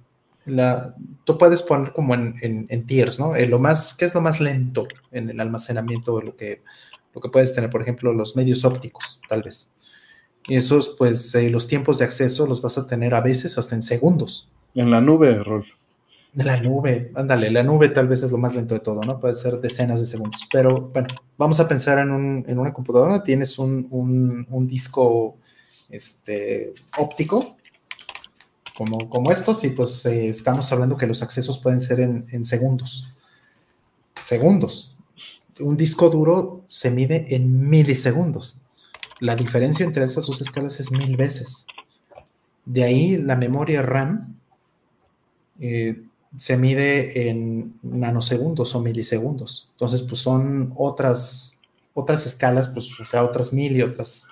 la, 0.47 0.95
tú 1.25 1.39
puedes 1.39 1.63
poner 1.63 1.93
como 1.93 2.15
en, 2.15 2.35
en, 2.43 2.87
tiers, 2.87 3.19
¿no? 3.19 3.37
Eh, 3.37 3.47
lo 3.47 3.59
más, 3.59 3.95
¿qué 3.95 4.05
es 4.05 4.15
lo 4.15 4.21
más 4.21 4.41
lento 4.41 4.89
en 5.13 5.31
el 5.31 5.41
almacenamiento 5.41 6.19
de 6.19 6.27
lo 6.27 6.37
que, 6.37 6.63
lo 7.15 7.21
que 7.21 7.29
puedes 7.29 7.55
tener? 7.55 7.71
Por 7.71 7.83
ejemplo, 7.83 8.13
los 8.13 8.37
medios 8.37 8.65
ópticos, 8.65 9.21
tal 9.29 9.43
vez. 9.43 9.73
Y 10.49 10.57
esos, 10.57 10.97
pues, 10.99 11.35
eh, 11.35 11.51
los 11.51 11.69
tiempos 11.69 11.99
de 11.99 12.07
acceso 12.07 12.47
los 12.47 12.63
vas 12.63 12.79
a 12.79 12.87
tener 12.87 13.15
a 13.15 13.21
veces 13.21 13.59
hasta 13.59 13.75
en 13.75 13.83
segundos. 13.83 14.51
En 14.75 14.91
la 14.91 15.01
nube, 15.01 15.43
Rol. 15.45 15.67
La 16.45 16.61
nube, 16.61 17.11
ándale, 17.17 17.51
la 17.51 17.65
nube 17.65 17.89
tal 17.89 18.07
vez 18.07 18.23
es 18.23 18.31
lo 18.31 18.39
más 18.39 18.55
lento 18.55 18.75
de 18.75 18.81
todo, 18.81 19.01
¿no? 19.03 19.19
Puede 19.19 19.35
ser 19.35 19.61
decenas 19.61 19.99
de 19.99 20.07
segundos. 20.07 20.47
Pero 20.53 20.91
bueno, 20.93 21.09
vamos 21.37 21.59
a 21.59 21.67
pensar 21.67 21.99
en, 21.99 22.13
un, 22.13 22.45
en 22.47 22.59
una 22.61 22.73
computadora, 22.73 23.25
tienes 23.25 23.59
un, 23.59 23.87
un, 24.49 24.69
disco 24.69 25.37
este, 25.91 26.75
óptico 26.97 27.57
como, 28.77 29.11
como 29.11 29.33
estos 29.33 29.65
y 29.65 29.71
pues 29.71 30.07
eh, 30.07 30.29
estamos 30.29 30.71
hablando 30.71 30.97
que 30.97 31.09
los 31.09 31.23
accesos 31.23 31.59
pueden 31.59 31.81
ser 31.81 31.99
en, 31.99 32.45
segundos. 32.45 33.13
Segundos. 34.17 34.97
Un 35.59 35.77
disco 35.77 36.09
duro 36.09 36.63
se 36.69 36.93
mide 36.93 37.35
en 37.35 37.69
milisegundos. 37.69 38.59
La 39.19 39.35
diferencia 39.35 39.85
entre 39.85 40.05
estas 40.05 40.27
dos 40.27 40.41
escalas 40.41 40.79
es 40.79 40.93
mil 40.93 41.17
veces. 41.17 41.67
De 42.65 42.85
ahí 42.85 43.17
la 43.17 43.35
memoria 43.35 43.83
RAM 43.83 44.37
eh, 45.59 46.01
se 46.37 46.57
mide 46.57 47.31
en 47.31 47.73
nanosegundos 47.83 48.75
o 48.75 48.81
milisegundos. 48.81 49.69
Entonces, 49.73 50.03
pues 50.03 50.21
son 50.21 50.73
otras, 50.77 51.57
otras 51.95 52.27
escalas, 52.27 52.69
pues, 52.69 53.01
o 53.01 53.05
sea, 53.05 53.25
otras 53.25 53.53
mil 53.53 53.77
y 53.77 53.83
otras, 53.83 54.27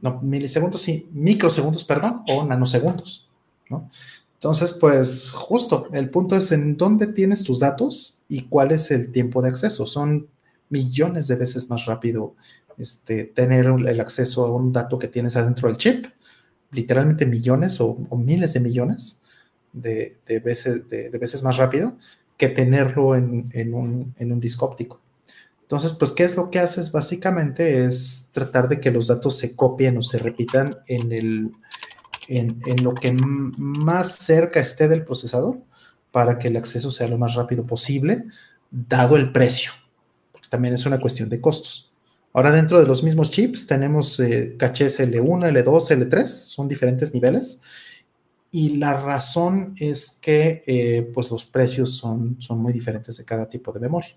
no, 0.00 0.20
milisegundos, 0.20 0.82
sí, 0.82 1.08
microsegundos, 1.12 1.84
perdón, 1.84 2.22
o 2.28 2.44
nanosegundos, 2.44 3.28
¿no? 3.68 3.90
Entonces, 4.34 4.72
pues 4.72 5.32
justo, 5.32 5.88
el 5.92 6.08
punto 6.08 6.34
es 6.34 6.50
en 6.52 6.78
dónde 6.78 7.06
tienes 7.08 7.44
tus 7.44 7.60
datos 7.60 8.22
y 8.26 8.42
cuál 8.44 8.72
es 8.72 8.90
el 8.90 9.12
tiempo 9.12 9.42
de 9.42 9.50
acceso. 9.50 9.84
Son 9.84 10.28
millones 10.70 11.28
de 11.28 11.36
veces 11.36 11.68
más 11.68 11.84
rápido 11.84 12.34
este, 12.78 13.24
tener 13.24 13.66
el 13.66 14.00
acceso 14.00 14.46
a 14.46 14.50
un 14.50 14.72
dato 14.72 14.98
que 14.98 15.08
tienes 15.08 15.36
adentro 15.36 15.68
del 15.68 15.76
chip, 15.76 16.06
literalmente 16.72 17.26
millones 17.26 17.82
o 17.82 17.98
miles 18.16 18.54
de 18.54 18.60
millones, 18.60 19.19
de, 19.72 20.18
veces, 20.44 20.88
de, 20.88 21.10
veces 21.10 21.42
más 21.42 21.56
rápido 21.56 21.96
que 22.36 22.48
tenerlo 22.48 23.14
en, 23.14 23.74
un, 23.74 24.40
disco 24.40 24.66
óptico. 24.66 25.00
Entonces, 25.62 25.92
pues, 25.92 26.12
¿qué 26.12 26.24
es 26.24 26.36
lo 26.36 26.50
que 26.50 26.58
haces? 26.58 26.90
Básicamente 26.90 27.84
es 27.84 28.30
tratar 28.32 28.68
de 28.68 28.80
que 28.80 28.90
los 28.90 29.06
datos 29.06 29.36
se 29.36 29.54
copien 29.54 29.96
o 29.98 30.02
se 30.02 30.18
repitan 30.18 30.78
en, 30.86 31.12
el, 31.12 31.52
en, 32.28 32.82
lo 32.82 32.94
que 32.94 33.16
más 33.22 34.16
cerca 34.16 34.58
esté 34.58 34.88
del 34.88 35.04
procesador 35.04 35.58
para 36.10 36.38
que 36.38 36.48
el 36.48 36.56
acceso 36.56 36.90
sea 36.90 37.08
lo 37.08 37.18
más 37.18 37.34
rápido 37.34 37.66
posible, 37.66 38.24
dado 38.70 39.16
el 39.16 39.30
precio. 39.32 39.72
también 40.48 40.74
es 40.74 40.86
una 40.86 40.98
cuestión 40.98 41.28
de 41.28 41.40
costos. 41.40 41.92
Ahora, 42.32 42.52
dentro 42.52 42.80
de 42.80 42.86
los 42.86 43.02
mismos 43.02 43.30
chips 43.30 43.66
tenemos 43.66 44.18
eh, 44.20 44.54
cachés 44.56 45.00
L1, 45.00 45.50
L2, 45.52 46.08
L3, 46.08 46.26
son 46.26 46.68
diferentes 46.68 47.12
niveles 47.12 47.60
y 48.50 48.76
la 48.76 49.00
razón 49.00 49.74
es 49.78 50.18
que 50.20 50.62
eh, 50.66 51.10
pues 51.14 51.30
los 51.30 51.46
precios 51.46 51.96
son, 51.96 52.40
son 52.40 52.58
muy 52.58 52.72
diferentes 52.72 53.16
de 53.16 53.24
cada 53.24 53.48
tipo 53.48 53.72
de 53.72 53.80
memoria. 53.80 54.16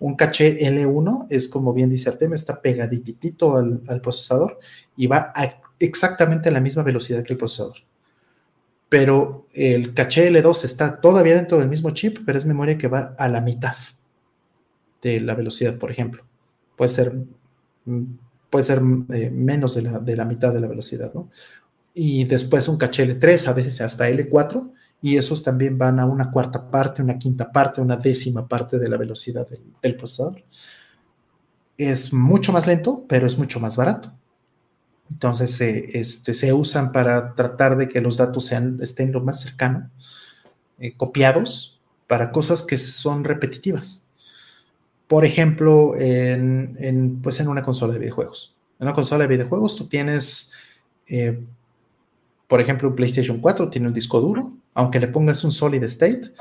Un 0.00 0.16
caché 0.16 0.58
L1 0.58 1.26
es, 1.30 1.48
como 1.48 1.72
bien 1.72 1.90
dice 1.90 2.08
Artemio, 2.08 2.34
está 2.34 2.60
pegaditito 2.60 3.56
al, 3.56 3.80
al 3.88 4.00
procesador 4.00 4.58
y 4.96 5.06
va 5.06 5.32
a 5.34 5.60
exactamente 5.78 6.48
a 6.48 6.52
la 6.52 6.60
misma 6.60 6.82
velocidad 6.82 7.22
que 7.22 7.32
el 7.32 7.38
procesador. 7.38 7.76
Pero 8.88 9.46
el 9.54 9.94
caché 9.94 10.30
L2 10.30 10.64
está 10.64 11.00
todavía 11.00 11.34
dentro 11.34 11.58
del 11.58 11.68
mismo 11.68 11.90
chip, 11.90 12.18
pero 12.24 12.38
es 12.38 12.46
memoria 12.46 12.78
que 12.78 12.88
va 12.88 13.14
a 13.18 13.28
la 13.28 13.40
mitad 13.40 13.74
de 15.02 15.20
la 15.20 15.34
velocidad, 15.34 15.78
por 15.78 15.90
ejemplo. 15.90 16.24
Puede 16.76 16.90
ser, 16.90 17.12
mm, 17.84 18.02
puede 18.50 18.64
ser 18.64 18.80
eh, 19.12 19.30
menos 19.30 19.74
de 19.74 19.82
la, 19.82 19.98
de 19.98 20.16
la 20.16 20.24
mitad 20.24 20.52
de 20.52 20.60
la 20.60 20.68
velocidad, 20.68 21.12
¿no? 21.12 21.30
Y 21.94 22.24
después 22.24 22.66
un 22.66 22.76
caché 22.76 23.06
L3, 23.06 23.46
a 23.46 23.52
veces 23.52 23.80
hasta 23.80 24.10
L4, 24.10 24.72
y 25.00 25.16
esos 25.16 25.44
también 25.44 25.78
van 25.78 26.00
a 26.00 26.06
una 26.06 26.30
cuarta 26.32 26.70
parte, 26.70 27.02
una 27.02 27.18
quinta 27.18 27.52
parte, 27.52 27.80
una 27.80 27.96
décima 27.96 28.48
parte 28.48 28.78
de 28.78 28.88
la 28.88 28.96
velocidad 28.96 29.46
del, 29.80 29.96
procesador. 29.96 30.44
Es 31.78 32.12
mucho 32.12 32.52
más 32.52 32.66
lento, 32.66 33.04
pero 33.08 33.26
es 33.26 33.38
mucho 33.38 33.60
más 33.60 33.76
barato. 33.76 34.12
Entonces 35.10 35.60
este, 35.60 36.34
se 36.34 36.52
usan 36.52 36.90
para 36.90 37.34
tratar 37.34 37.76
de 37.76 37.88
que 37.88 38.00
los 38.00 38.16
datos 38.16 38.46
sean, 38.46 38.78
estén 38.80 39.12
lo 39.12 39.20
más 39.20 39.40
cercano, 39.42 39.90
eh, 40.78 40.96
copiados 40.96 41.80
para 42.08 42.32
cosas 42.32 42.62
que 42.62 42.78
son 42.78 43.22
repetitivas. 43.22 44.06
Por 45.06 45.24
ejemplo, 45.24 45.94
en, 45.96 47.20
pues 47.22 47.38
en 47.38 47.48
una 47.48 47.62
consola 47.62 47.92
de 47.92 48.00
videojuegos. 48.00 48.56
En 48.80 48.86
una 48.86 48.94
consola 48.94 49.24
de 49.24 49.28
videojuegos 49.28 49.76
tú 49.76 49.86
tienes 49.86 50.50
eh, 51.06 51.44
por 52.46 52.60
ejemplo, 52.60 52.88
un 52.88 52.94
PlayStation 52.94 53.40
4 53.40 53.70
tiene 53.70 53.88
un 53.88 53.94
disco 53.94 54.20
duro, 54.20 54.52
aunque 54.74 55.00
le 55.00 55.08
pongas 55.08 55.44
un 55.44 55.52
solid 55.52 55.82
state, 55.84 56.32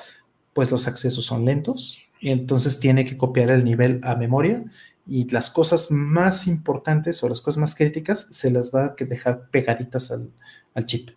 pues 0.54 0.72
los 0.72 0.88
accesos 0.88 1.26
son 1.26 1.46
lentos 1.46 2.04
y 2.20 2.30
entonces 2.30 2.80
tiene 2.80 3.06
que 3.06 3.18
copiar 3.18 3.52
el 3.52 3.64
nivel 3.64 4.00
a 4.04 4.16
memoria 4.16 4.66
y 5.06 5.30
las 5.30 5.50
cosas 5.50 5.92
más 5.92 6.48
importantes 6.48 7.22
o 7.24 7.30
las 7.30 7.42
cosas 7.42 7.60
más 7.60 7.76
críticas 7.76 8.28
se 8.30 8.52
las 8.52 8.72
va 8.74 8.86
a 8.86 8.96
dejar 8.98 9.50
pegaditas 9.50 10.12
al, 10.12 10.32
chip 10.86 11.12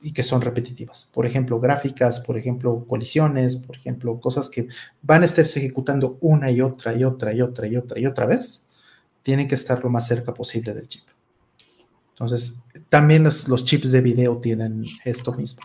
y 0.00 0.12
que 0.12 0.22
son 0.22 0.40
repetitivas. 0.40 1.10
Por 1.12 1.26
ejemplo, 1.26 1.60
gráficas, 1.60 2.20
por 2.20 2.38
ejemplo, 2.38 2.84
colisiones, 2.86 3.56
por 3.56 3.76
ejemplo, 3.76 4.20
cosas 4.20 4.48
que 4.48 4.68
van 5.02 5.22
a 5.22 5.24
estarse 5.24 5.58
ejecutando 5.58 6.18
una 6.20 6.50
y 6.50 6.60
otra 6.60 6.94
y 6.96 7.04
otra 7.04 7.34
y 7.34 7.42
otra 7.42 7.66
y 7.66 7.76
otra 7.76 7.98
y 7.98 8.06
otra 8.06 8.26
vez, 8.26 8.66
tienen 9.22 9.48
que 9.48 9.56
estar 9.56 9.82
lo 9.82 9.90
más 9.90 10.06
cerca 10.06 10.32
posible 10.34 10.74
del 10.74 10.88
chip. 10.88 11.04
Entonces, 12.18 12.58
también 12.88 13.22
los, 13.22 13.64
chips 13.64 13.92
de 13.92 14.00
video 14.00 14.38
tienen 14.38 14.82
esto 15.04 15.32
mismo, 15.34 15.62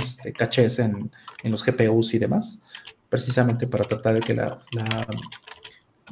este, 0.00 0.32
cachés 0.32 0.78
en, 0.78 1.10
los 1.44 1.62
GPUs 1.62 2.14
y 2.14 2.18
demás, 2.18 2.60
precisamente 3.10 3.66
para 3.66 3.84
tratar 3.84 4.14
de 4.14 4.20
que 4.20 4.34
la, 4.34 4.56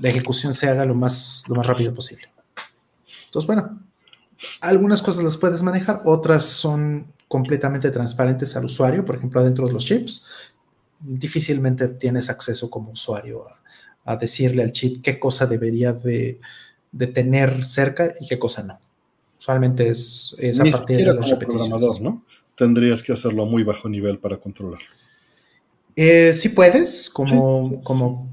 ejecución 0.03 0.53
se 0.53 0.69
haga 0.69 0.85
lo 0.85 0.95
más, 0.95 1.45
lo 1.49 1.55
más 1.55 1.67
rápido 1.67 1.95
posible. 1.95 2.29
Entonces, 3.25 3.47
bueno, 3.47 3.81
algunas 4.61 5.01
cosas 5.01 5.25
las 5.25 5.39
puedes 5.39 5.63
manejar, 5.63 6.03
otras 6.05 6.45
son 6.45 7.07
completamente 7.27 7.91
transparentes 7.91 8.55
al 8.57 8.67
usuario, 8.67 9.07
por 9.07 9.17
ejemplo, 9.17 9.41
adentro 9.41 9.67
de 9.67 9.73
los 9.73 9.87
chips. 9.87 10.27
Difícilmente 11.01 11.89
tienes 11.89 12.29
acceso 12.29 12.69
como 12.69 12.91
usuario 12.91 13.45
a, 14.05 14.17
decirle 14.17 14.63
al 14.63 14.73
chip 14.73 15.03
qué 15.03 15.19
cosa 15.19 15.47
debería 15.47 15.95
de 15.95 16.39
tener 17.15 17.65
cerca 17.65 18.13
y 18.21 18.27
qué 18.29 18.39
cosa 18.39 18.63
no. 18.63 18.86
Usualmente 19.47 19.89
es, 19.89 20.35
es 20.41 20.59
a 20.59 20.65
partir 20.65 20.97
de 20.97 21.15
las 21.15 21.31
repeticiones. 21.31 22.01
¿no? 22.01 22.25
Tendrías 22.57 23.01
que 23.01 23.13
hacerlo 23.13 23.45
a 23.45 23.47
muy 23.47 23.63
bajo 23.63 23.89
nivel 23.89 24.19
para 24.19 24.39
controlar. 24.39 24.81
Eh, 25.95 26.33
sí 26.35 26.49
puedes, 26.49 27.09
como, 27.09 27.69
sí. 27.71 27.77
como, 27.85 28.29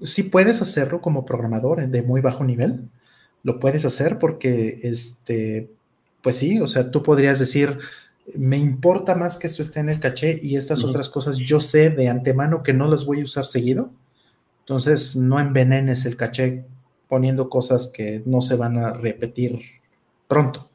sí 0.00 0.22
puedes 0.22 0.62
hacerlo 0.62 1.02
como 1.02 1.26
programador 1.26 1.86
de 1.86 2.02
muy 2.02 2.22
bajo 2.22 2.44
nivel. 2.44 2.88
Lo 3.42 3.60
puedes 3.60 3.84
hacer 3.84 4.18
porque, 4.18 4.76
este, 4.84 5.70
pues 6.22 6.36
sí, 6.36 6.58
o 6.62 6.66
sea, 6.66 6.90
tú 6.90 7.02
podrías 7.02 7.38
decir, 7.38 7.76
me 8.34 8.56
importa 8.56 9.14
más 9.14 9.36
que 9.36 9.48
esto 9.48 9.60
esté 9.60 9.80
en 9.80 9.90
el 9.90 10.00
caché 10.00 10.40
y 10.42 10.56
estas 10.56 10.82
otras 10.82 11.10
cosas 11.10 11.36
yo 11.36 11.60
sé 11.60 11.90
de 11.90 12.08
antemano 12.08 12.62
que 12.62 12.72
no 12.72 12.88
las 12.88 13.04
voy 13.04 13.20
a 13.20 13.24
usar 13.24 13.44
seguido. 13.44 13.92
Entonces, 14.60 15.14
no 15.14 15.38
envenenes 15.38 16.06
el 16.06 16.16
caché 16.16 16.64
poniendo 17.06 17.50
cosas 17.50 17.88
que 17.88 18.22
no 18.24 18.40
se 18.40 18.56
van 18.56 18.78
a 18.78 18.94
repetir 18.94 19.83
pronto. 20.28 20.70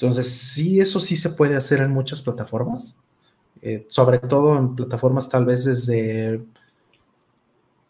Entonces, 0.00 0.28
sí, 0.28 0.80
eso 0.80 0.98
sí 0.98 1.14
se 1.14 1.28
puede 1.28 1.56
hacer 1.56 1.80
en 1.80 1.90
muchas 1.90 2.22
plataformas, 2.22 2.96
eh, 3.60 3.86
sobre 3.90 4.18
todo 4.18 4.58
en 4.58 4.74
plataformas 4.74 5.28
tal 5.28 5.44
vez 5.44 5.64
desde... 5.64 6.40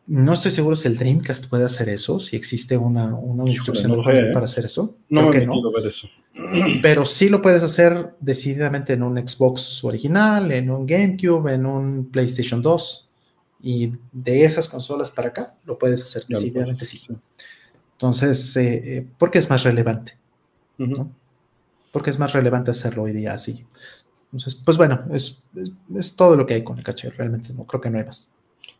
No 0.08 0.32
estoy 0.32 0.50
seguro 0.50 0.74
si 0.74 0.88
el 0.88 0.96
Dreamcast 0.96 1.46
puede 1.46 1.62
hacer 1.62 1.88
eso, 1.88 2.18
si 2.18 2.34
existe 2.34 2.76
una, 2.76 3.16
instrucción 3.46 3.92
¿eh? 3.92 4.32
para 4.34 4.46
hacer 4.46 4.64
eso. 4.64 4.96
No 5.08 5.30
me 5.30 5.36
he 5.36 5.46
no. 5.46 5.70
ver 5.70 5.86
eso. 5.86 6.08
Pero 6.82 7.04
sí 7.04 7.28
lo 7.28 7.40
puedes 7.40 7.62
hacer 7.62 8.16
decididamente 8.18 8.94
en 8.94 9.04
un 9.04 9.16
Xbox 9.16 9.84
original, 9.84 10.50
en 10.50 10.68
un 10.68 10.84
GameCube, 10.84 11.54
en 11.54 11.64
un 11.64 12.10
PlayStation 12.10 12.60
2. 12.60 13.08
Y 13.62 13.92
de 14.10 14.44
esas 14.44 14.66
consolas 14.68 15.12
para 15.12 15.28
acá 15.28 15.54
lo 15.64 15.78
puedes 15.78 16.02
hacer 16.02 16.24
decididamente 16.26 16.84
sí. 16.84 17.06
Entonces, 17.92 18.56
eh, 18.56 19.06
porque 19.16 19.38
es 19.38 19.48
más 19.48 19.62
relevante. 19.62 20.19
Porque 21.92 22.10
es 22.10 22.18
más 22.18 22.32
relevante 22.32 22.70
hacerlo 22.70 23.02
hoy 23.02 23.12
día 23.12 23.34
así. 23.34 23.64
Entonces, 24.32 24.54
pues 24.54 24.76
bueno, 24.76 25.00
es, 25.12 25.44
todo 26.16 26.36
lo 26.36 26.46
que 26.46 26.54
hay 26.54 26.64
con 26.64 26.78
el 26.78 26.84
caché, 26.84 27.10
realmente 27.10 27.52
no 27.52 27.64
creo 27.64 27.80
que 27.80 27.90
no 27.90 27.98
hay 27.98 28.04
más. 28.04 28.30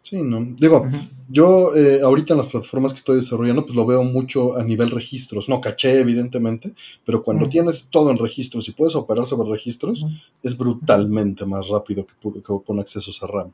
Sí, 0.00 0.22
no. 0.22 0.54
Digo, 0.56 0.86
yo 1.28 1.74
eh, 1.74 2.00
ahorita 2.02 2.32
en 2.32 2.38
las 2.38 2.46
plataformas 2.46 2.92
que 2.92 2.98
estoy 2.98 3.16
desarrollando, 3.16 3.64
pues 3.64 3.74
lo 3.74 3.84
veo 3.84 4.02
mucho 4.02 4.56
a 4.56 4.64
nivel 4.64 4.90
registros, 4.90 5.48
no 5.48 5.60
caché, 5.60 6.00
evidentemente, 6.00 6.72
pero 7.04 7.22
cuando 7.22 7.48
tienes 7.48 7.88
todo 7.90 8.10
en 8.10 8.16
registros 8.16 8.66
y 8.68 8.72
puedes 8.72 8.94
operar 8.94 9.26
sobre 9.26 9.50
registros, 9.50 10.06
es 10.42 10.56
brutalmente 10.56 11.44
más 11.44 11.68
rápido 11.68 12.06
que, 12.06 12.40
con 12.42 12.78
accesos 12.78 13.22
a 13.22 13.26
RAM. 13.26 13.50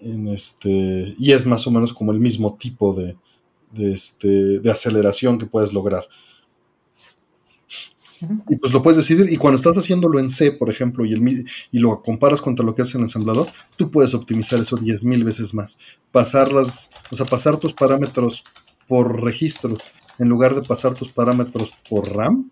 En 0.00 0.28
este, 0.28 1.14
y 1.18 1.32
es 1.32 1.44
más 1.44 1.66
o 1.66 1.70
menos 1.70 1.92
como 1.92 2.12
el 2.12 2.20
mismo 2.20 2.54
tipo 2.54 2.94
de, 2.94 3.16
de, 3.72 3.92
este, 3.92 4.60
de 4.60 4.70
aceleración 4.70 5.38
que 5.38 5.46
puedes 5.46 5.72
lograr. 5.72 6.08
Y 8.48 8.56
pues 8.56 8.72
lo 8.72 8.82
puedes 8.82 8.96
decidir. 8.96 9.30
Y 9.32 9.36
cuando 9.36 9.56
estás 9.56 9.76
haciéndolo 9.76 10.18
en 10.18 10.30
C, 10.30 10.52
por 10.52 10.70
ejemplo, 10.70 11.04
y, 11.04 11.12
el, 11.12 11.44
y 11.70 11.78
lo 11.78 12.02
comparas 12.02 12.40
contra 12.40 12.64
lo 12.64 12.74
que 12.74 12.82
hace 12.82 12.98
el 12.98 13.04
ensamblador, 13.04 13.48
tú 13.76 13.90
puedes 13.90 14.14
optimizar 14.14 14.60
eso 14.60 14.76
10.000 14.76 15.24
veces 15.24 15.54
más. 15.54 15.78
Pasar 16.10 16.52
las, 16.52 16.90
o 17.10 17.16
sea, 17.16 17.26
pasar 17.26 17.56
tus 17.58 17.72
parámetros 17.72 18.44
por 18.86 19.22
registro 19.22 19.76
en 20.18 20.28
lugar 20.28 20.54
de 20.54 20.62
pasar 20.62 20.94
tus 20.94 21.10
parámetros 21.10 21.72
por 21.88 22.12
RAM 22.14 22.50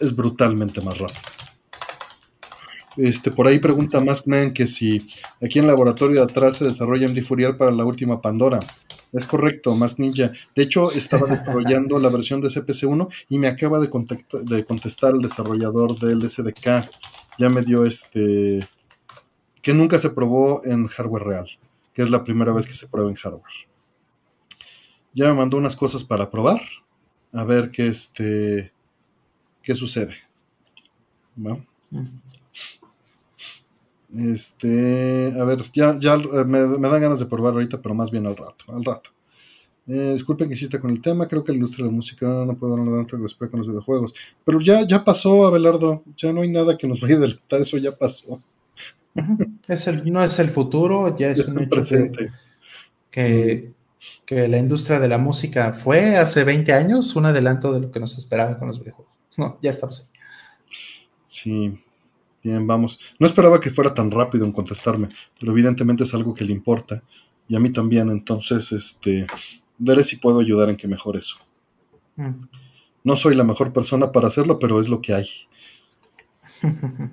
es 0.00 0.14
brutalmente 0.14 0.80
más 0.80 0.98
rápido. 0.98 1.20
Este, 2.96 3.30
por 3.30 3.48
ahí 3.48 3.58
pregunta 3.58 4.00
Maskman 4.00 4.52
que 4.52 4.66
si 4.66 5.04
aquí 5.42 5.58
en 5.58 5.64
el 5.64 5.70
laboratorio 5.70 6.16
de 6.16 6.22
atrás 6.22 6.58
se 6.58 6.64
desarrolla 6.64 7.08
MD 7.08 7.22
Fourier 7.22 7.56
para 7.56 7.70
la 7.70 7.84
última 7.84 8.20
Pandora. 8.20 8.60
Es 9.14 9.26
correcto, 9.26 9.76
Mask 9.76 10.00
Ninja. 10.00 10.32
De 10.56 10.62
hecho, 10.64 10.90
estaba 10.90 11.26
desarrollando 11.30 12.00
la 12.00 12.08
versión 12.08 12.40
de 12.40 12.48
CPC1 12.48 13.08
y 13.28 13.38
me 13.38 13.46
acaba 13.46 13.78
de, 13.78 13.88
de 14.42 14.64
contestar 14.64 15.14
el 15.14 15.22
desarrollador 15.22 15.96
del 16.00 16.28
SDK. 16.28 16.90
Ya 17.38 17.48
me 17.48 17.62
dio 17.62 17.84
este. 17.86 18.68
que 19.62 19.72
nunca 19.72 20.00
se 20.00 20.10
probó 20.10 20.64
en 20.64 20.88
hardware 20.88 21.22
real, 21.22 21.46
que 21.94 22.02
es 22.02 22.10
la 22.10 22.24
primera 22.24 22.52
vez 22.52 22.66
que 22.66 22.74
se 22.74 22.88
prueba 22.88 23.08
en 23.08 23.16
hardware. 23.16 23.54
Ya 25.12 25.28
me 25.28 25.34
mandó 25.34 25.58
unas 25.58 25.76
cosas 25.76 26.02
para 26.02 26.28
probar, 26.28 26.60
a 27.32 27.44
ver 27.44 27.70
qué 27.70 27.86
este. 27.86 28.72
qué 29.62 29.76
sucede. 29.76 30.16
¿No? 31.36 31.64
Este, 34.14 35.32
a 35.38 35.44
ver, 35.44 35.64
ya, 35.72 35.98
ya 35.98 36.14
eh, 36.14 36.44
me, 36.44 36.60
dan 36.60 37.00
ganas 37.00 37.18
de 37.18 37.26
probar 37.26 37.54
ahorita, 37.54 37.82
pero 37.82 37.94
más 37.94 38.10
bien 38.10 38.26
al 38.26 38.36
rato, 38.36 38.64
al 38.68 38.84
rato. 38.84 39.10
Eh, 39.86 40.12
disculpen 40.12 40.48
que 40.48 40.54
hiciste 40.54 40.78
con 40.78 40.90
el 40.90 41.00
tema, 41.00 41.26
creo 41.26 41.42
que 41.42 41.52
la 41.52 41.56
industria 41.56 41.84
de 41.84 41.90
la 41.90 41.96
música 41.96 42.26
no 42.26 42.56
puede 42.56 42.76
dar 42.76 43.06
tanto 43.06 43.18
respeto 43.18 43.50
con 43.50 43.58
los 43.58 43.68
videojuegos. 43.68 44.14
Pero 44.44 44.60
ya, 44.60 44.86
ya 44.86 45.02
pasó, 45.02 45.46
Abelardo, 45.46 46.04
ya 46.16 46.32
no 46.32 46.42
hay 46.42 46.48
nada 46.48 46.78
que 46.78 46.86
nos 46.86 47.00
vaya 47.00 47.16
a 47.16 47.20
delatar, 47.20 47.60
eso 47.60 47.76
ya 47.76 47.92
pasó. 47.92 48.40
Es 49.68 49.86
el, 49.86 50.10
no 50.12 50.22
es 50.22 50.38
el 50.38 50.50
futuro, 50.50 51.16
ya 51.16 51.30
es, 51.30 51.46
un 51.46 51.68
presente. 51.68 52.30
Que, 53.10 53.72
que, 54.24 54.48
la 54.48 54.58
industria 54.58 54.98
de 54.98 55.08
la 55.08 55.18
música 55.18 55.72
fue 55.72 56.16
hace 56.16 56.44
20 56.44 56.72
años 56.72 57.14
un 57.16 57.26
adelanto 57.26 57.72
de 57.72 57.80
lo 57.80 57.90
que 57.90 58.00
nos 58.00 58.18
esperaba 58.18 58.58
con 58.58 58.68
los 58.68 58.80
videojuegos. 58.80 59.12
No, 59.36 59.58
ya 59.62 59.70
estamos 59.70 60.00
ahí. 60.00 60.20
Sí, 61.24 61.84
Bien, 62.44 62.66
vamos. 62.66 63.00
No 63.18 63.26
esperaba 63.26 63.58
que 63.58 63.70
fuera 63.70 63.94
tan 63.94 64.10
rápido 64.10 64.44
en 64.44 64.52
contestarme, 64.52 65.08
pero 65.40 65.50
evidentemente 65.52 66.04
es 66.04 66.14
algo 66.14 66.34
que 66.34 66.44
le 66.44 66.52
importa 66.52 67.02
y 67.48 67.56
a 67.56 67.60
mí 67.60 67.70
también, 67.70 68.10
entonces, 68.10 68.72
este, 68.72 69.26
veré 69.78 70.02
si 70.04 70.16
puedo 70.16 70.40
ayudar 70.40 70.70
en 70.70 70.76
que 70.76 70.88
mejore 70.88 71.18
eso. 71.20 71.36
Mm. 72.16 72.40
No 73.02 73.16
soy 73.16 73.34
la 73.34 73.44
mejor 73.44 73.72
persona 73.72 74.12
para 74.12 74.28
hacerlo, 74.28 74.58
pero 74.58 74.80
es 74.80 74.88
lo 74.88 75.00
que 75.00 75.14
hay. 75.14 75.28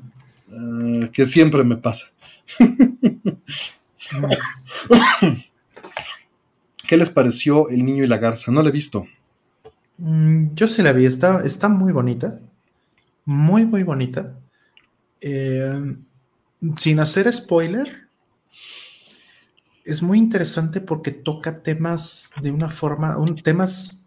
Ah, 0.53 1.07
que 1.13 1.23
siempre 1.23 1.63
me 1.63 1.77
pasa. 1.77 2.07
¿Qué 6.85 6.97
les 6.97 7.09
pareció 7.09 7.69
El 7.69 7.85
Niño 7.85 8.03
y 8.03 8.07
la 8.07 8.17
Garza? 8.17 8.51
No 8.51 8.61
la 8.61 8.67
he 8.67 8.73
visto. 8.73 9.07
Mm, 9.97 10.47
yo 10.53 10.67
sí 10.67 10.83
la 10.83 10.91
vi, 10.91 11.05
está, 11.05 11.41
está 11.45 11.69
muy 11.69 11.93
bonita. 11.93 12.37
Muy, 13.23 13.65
muy 13.65 13.83
bonita. 13.83 14.33
Eh, 15.21 15.95
sin 16.77 16.99
hacer 16.99 17.31
spoiler, 17.31 18.07
es 19.85 20.01
muy 20.01 20.17
interesante 20.17 20.81
porque 20.81 21.11
toca 21.11 21.61
temas 21.61 22.31
de 22.41 22.51
una 22.51 22.69
forma, 22.69 23.17
temas 23.43 24.03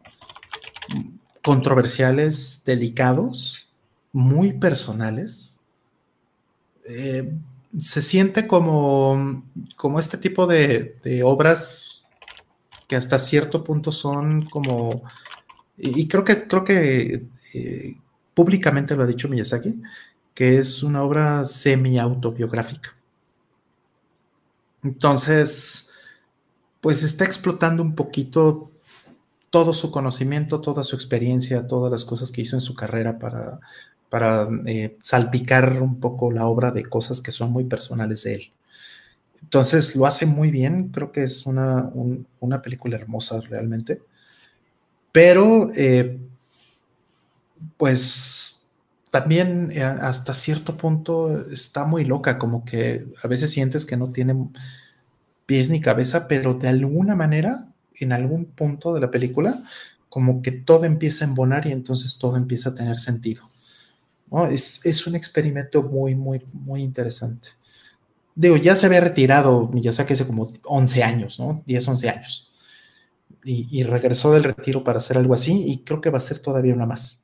controversiales, 1.42 2.62
delicados, 2.64 3.68
muy 4.12 4.52
personales. 4.52 5.56
Eh, 6.88 7.32
se 7.78 8.02
siente 8.02 8.46
como, 8.46 9.44
como 9.76 9.98
este 9.98 10.16
tipo 10.16 10.46
de, 10.46 11.22
obras 11.24 12.04
que 12.86 12.96
hasta 12.96 13.18
cierto 13.18 13.64
punto 13.64 13.90
son 13.90 14.44
como, 14.46 15.02
y, 15.76 16.06
creo 16.06 16.24
que, 16.24 16.46
creo 16.46 16.64
que 16.64 17.26
eh, 17.54 17.96
públicamente 18.32 18.94
lo 18.94 19.02
ha 19.02 19.06
dicho 19.06 19.28
Miyazaki, 19.28 19.80
que 20.34 20.58
es 20.58 20.82
una 20.82 21.02
obra 21.02 21.44
semi-autobiográfica. 21.44 22.96
Entonces, 24.82 25.92
pues 26.80 27.02
está 27.02 27.24
explotando 27.24 27.82
un 27.82 27.94
poquito 27.94 28.70
todo 29.48 29.72
su 29.72 29.90
conocimiento, 29.90 30.60
toda 30.60 30.82
su 30.82 30.96
experiencia, 30.96 31.66
todas 31.66 31.90
las 31.90 32.04
cosas 32.04 32.32
que 32.32 32.42
hizo 32.42 32.56
en 32.56 32.60
su 32.60 32.74
carrera 32.74 33.18
para, 33.18 33.60
para 34.10 34.48
eh, 34.66 34.98
salpicar 35.00 35.80
un 35.80 36.00
poco 36.00 36.30
la 36.30 36.46
obra 36.46 36.72
de 36.72 36.84
cosas 36.84 37.20
que 37.20 37.30
son 37.30 37.52
muy 37.52 37.64
personales 37.64 38.24
de 38.24 38.34
él. 38.34 38.52
Entonces 39.40 39.94
lo 39.94 40.06
hace 40.06 40.26
muy 40.26 40.50
bien, 40.50 40.88
creo 40.88 41.12
que 41.12 41.22
es 41.22 41.46
una, 41.46 41.90
una 42.40 42.62
película 42.62 42.96
hermosa 42.96 43.40
realmente, 43.42 44.02
pero 45.12 45.70
eh, 45.76 46.18
pues 47.76 48.63
también 49.14 49.70
eh, 49.70 49.84
hasta 49.84 50.34
cierto 50.34 50.76
punto 50.76 51.48
está 51.48 51.84
muy 51.84 52.04
loca, 52.04 52.36
como 52.36 52.64
que 52.64 53.06
a 53.22 53.28
veces 53.28 53.52
sientes 53.52 53.86
que 53.86 53.96
no 53.96 54.10
tiene 54.10 54.34
pies 55.46 55.70
ni 55.70 55.80
cabeza, 55.80 56.26
pero 56.26 56.54
de 56.54 56.66
alguna 56.66 57.14
manera, 57.14 57.68
en 57.94 58.10
algún 58.10 58.44
punto 58.44 58.92
de 58.92 59.00
la 59.00 59.12
película, 59.12 59.62
como 60.08 60.42
que 60.42 60.50
todo 60.50 60.84
empieza 60.84 61.24
a 61.24 61.28
embonar 61.28 61.64
y 61.68 61.70
entonces 61.70 62.18
todo 62.18 62.36
empieza 62.36 62.70
a 62.70 62.74
tener 62.74 62.98
sentido. 62.98 63.48
Es, 64.50 65.06
un 65.06 65.14
experimento 65.14 65.84
muy, 65.84 66.16
muy, 66.16 66.44
muy 66.52 66.82
interesante. 66.82 67.50
Digo, 68.34 68.56
ya 68.56 68.74
se 68.74 68.86
había 68.86 69.00
retirado 69.00 69.70
ya 69.74 70.04
que 70.04 70.14
hace 70.14 70.26
como 70.26 70.50
11 70.64 71.04
años, 71.04 71.38
¿no? 71.38 71.62
10, 71.66 71.86
11 71.86 72.08
años. 72.10 72.52
Y, 73.44 73.68
y 73.70 73.84
regresó 73.84 74.32
del 74.32 74.42
retiro 74.42 74.82
para 74.82 74.98
hacer 74.98 75.18
algo 75.18 75.34
así 75.34 75.70
y 75.70 75.84
creo 75.84 76.00
que 76.00 76.10
va 76.10 76.18
a 76.18 76.20
ser 76.20 76.40
todavía 76.40 76.74
una 76.74 76.86
más 76.86 77.23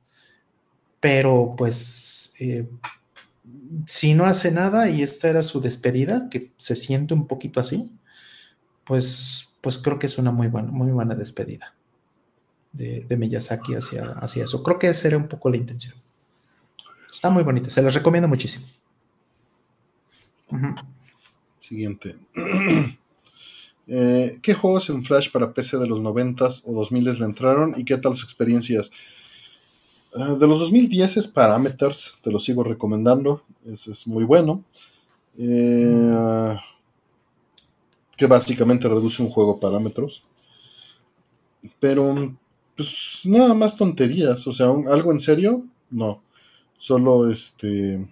pero 1.01 1.55
pues 1.57 2.35
eh, 2.41 2.69
si 3.87 4.15
no 4.15 4.25
hace 4.25 4.51
nada 4.51 4.89
y 4.89 5.03
esta 5.03 5.29
era 5.29 5.43
su 5.43 5.61
despedida, 5.61 6.29
que 6.31 6.53
se 6.57 6.77
siente 6.77 7.15
un 7.15 7.27
poquito 7.27 7.61
así, 7.61 7.99
pues, 8.85 9.55
pues 9.61 9.79
creo 9.79 9.99
que 9.99 10.07
es 10.07 10.19
una 10.19 10.31
muy 10.31 10.49
buena, 10.49 10.71
muy 10.71 10.91
buena 10.93 11.15
despedida 11.15 11.75
de, 12.73 13.05
de 13.09 13.17
Miyazaki 13.17 13.75
hacia, 13.75 14.05
hacia 14.05 14.45
eso. 14.45 14.63
Creo 14.63 14.79
que 14.79 14.89
esa 14.89 15.09
era 15.09 15.17
un 15.17 15.29
poco 15.29 15.51
la 15.51 15.57
intención. 15.57 15.95
Está 17.11 17.31
muy 17.31 17.43
bonito, 17.43 17.71
se 17.71 17.83
los 17.83 17.95
recomiendo 17.95 18.29
muchísimo. 18.29 18.67
Siguiente. 21.59 22.17
Eh, 23.93 24.39
¿Qué 24.41 24.55
juegos 24.55 24.89
en 24.91 25.03
Flash 25.03 25.33
para 25.33 25.53
PC 25.53 25.77
de 25.79 25.89
los 25.89 25.99
90s 25.99 26.63
o 26.65 26.81
2000s 26.81 27.19
le 27.19 27.25
entraron 27.25 27.75
y 27.77 27.85
qué 27.85 27.97
tal 27.97 28.15
sus 28.15 28.23
experiencias? 28.23 28.93
Ah, 30.15 30.35
de 30.35 30.47
los 30.47 30.59
2010 30.59 31.17
es 31.19 31.29
Parameters, 31.29 32.19
te 32.23 32.31
lo 32.33 32.41
sigo 32.41 32.65
recomendando, 32.65 33.43
es 33.65 34.07
muy 34.07 34.25
bueno. 34.25 34.65
Eh, 35.39 36.57
que 38.17 38.27
básicamente 38.27 38.89
reduce 38.89 39.23
un 39.23 39.31
juego 39.31 39.53
a 39.57 39.61
parámetros. 39.61 40.25
Pero, 41.79 42.37
pues 42.77 43.23
nada 43.25 43.55
más 43.55 43.77
tonterías, 43.77 44.47
o 44.47 44.53
sea, 44.53 44.67
algo 44.67 45.13
en 45.13 45.21
serio, 45.21 45.65
no. 45.91 46.23
Solo 46.77 47.31
este. 47.31 48.07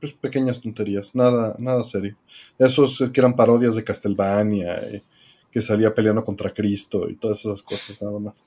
Pues 0.00 0.12
pequeñas 0.12 0.60
tonterías, 0.60 1.14
nada, 1.14 1.56
nada 1.58 1.82
serio. 1.82 2.16
Esos 2.56 3.10
que 3.12 3.20
eran 3.20 3.34
parodias 3.34 3.74
de 3.74 3.82
Castlevania, 3.82 4.74
eh, 4.76 5.02
que 5.50 5.60
salía 5.60 5.92
peleando 5.92 6.24
contra 6.24 6.54
Cristo 6.54 7.08
y 7.08 7.14
todas 7.14 7.40
esas 7.40 7.62
cosas, 7.62 8.00
nada 8.00 8.18
más. 8.20 8.44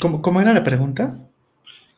¿Cómo, 0.00 0.40
era 0.40 0.52
la 0.52 0.62
pregunta? 0.62 1.18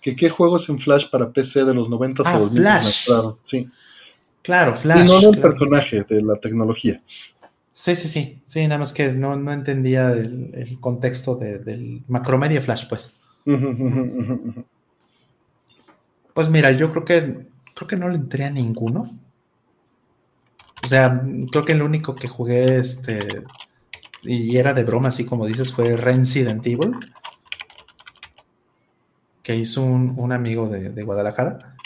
¿Que 0.00 0.14
¿Qué 0.14 0.30
juegos 0.30 0.68
en 0.68 0.78
Flash 0.78 1.08
para 1.10 1.32
PC 1.32 1.64
de 1.64 1.74
los 1.74 1.88
90 1.88 2.22
ah, 2.24 2.36
o 2.36 2.40
2000 2.40 2.62
Flash. 2.62 3.08
Sí. 3.42 3.68
Claro, 4.42 4.74
Flash. 4.74 5.04
Y 5.04 5.08
no 5.08 5.20
del 5.20 5.40
personaje, 5.40 6.04
de 6.08 6.22
la 6.22 6.36
tecnología. 6.36 7.02
Sí, 7.72 7.94
sí, 7.96 8.08
sí. 8.08 8.40
Sí, 8.44 8.62
nada 8.62 8.78
más 8.78 8.92
que 8.92 9.12
no, 9.12 9.34
entendía 9.52 10.12
el, 10.12 10.78
contexto 10.80 11.34
del 11.34 12.02
Macromedia 12.08 12.60
Flash, 12.60 12.86
pues. 12.88 13.14
pues 16.34 16.48
mira, 16.48 16.72
yo 16.72 16.90
creo 16.92 17.04
que 17.04 17.36
creo 17.76 17.86
que 17.86 17.96
no 17.96 18.08
le 18.08 18.16
entré 18.16 18.44
a 18.44 18.50
ninguno. 18.50 19.10
O 20.82 20.88
sea, 20.88 21.22
creo 21.50 21.64
que 21.64 21.74
el 21.74 21.82
único 21.82 22.14
que 22.14 22.28
jugué, 22.28 22.78
este, 22.78 23.42
y 24.22 24.56
era 24.56 24.72
de 24.72 24.84
broma, 24.84 25.08
así 25.08 25.24
como 25.24 25.46
dices, 25.46 25.72
fue 25.72 25.96
Resident 25.96 26.66
Evil 26.66 26.96
que 29.46 29.54
hizo 29.54 29.80
un, 29.80 30.32
amigo 30.32 30.68
de, 30.68 31.02
Guadalajara. 31.04 31.76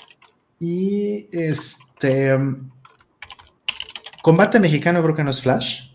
Y 0.59 1.27
este. 1.31 2.35
Combate 4.23 4.59
mexicano 4.59 5.03
creo 5.03 5.15
que 5.15 5.25
no 5.25 5.31
es 5.31 5.43
Flash. 5.43 5.91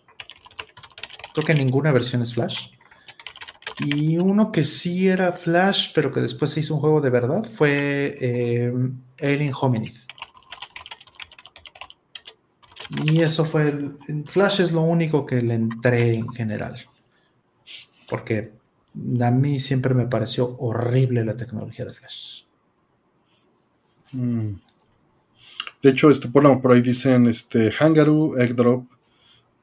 Creo 1.33 1.43
que 1.43 1.55
ninguna 1.55 1.91
versión 1.91 2.21
es 2.21 2.35
Flash. 2.35 2.69
Y 3.79 4.19
uno 4.19 4.51
que 4.51 4.63
sí 4.63 5.07
era 5.07 5.31
Flash, 5.31 5.89
pero 5.95 6.11
que 6.11 6.21
después 6.21 6.51
se 6.51 6.59
hizo 6.59 6.75
un 6.75 6.81
juego 6.81 7.01
de 7.01 7.09
verdad, 7.09 7.43
fue 7.43 8.15
eh, 8.21 8.71
Alien 9.19 9.53
Hominid. 9.59 9.95
Y 13.05 13.21
eso 13.21 13.43
fue, 13.43 13.69
el, 13.69 14.23
Flash 14.27 14.61
es 14.61 14.71
lo 14.71 14.81
único 14.81 15.25
que 15.25 15.41
le 15.41 15.55
entré 15.55 16.13
en 16.13 16.29
general. 16.29 16.85
Porque 18.07 18.53
a 19.21 19.31
mí 19.31 19.59
siempre 19.59 19.93
me 19.93 20.07
pareció 20.07 20.55
horrible 20.57 21.25
la 21.25 21.35
tecnología 21.35 21.85
de 21.85 21.93
Flash. 21.93 22.43
Mm. 24.13 24.53
De 25.81 25.89
hecho, 25.89 26.09
este, 26.09 26.27
por, 26.29 26.61
por 26.61 26.71
ahí 26.71 26.81
dicen 26.81 27.27
este, 27.27 27.71
Hangaru, 27.71 28.37
Eggdrop, 28.37 28.85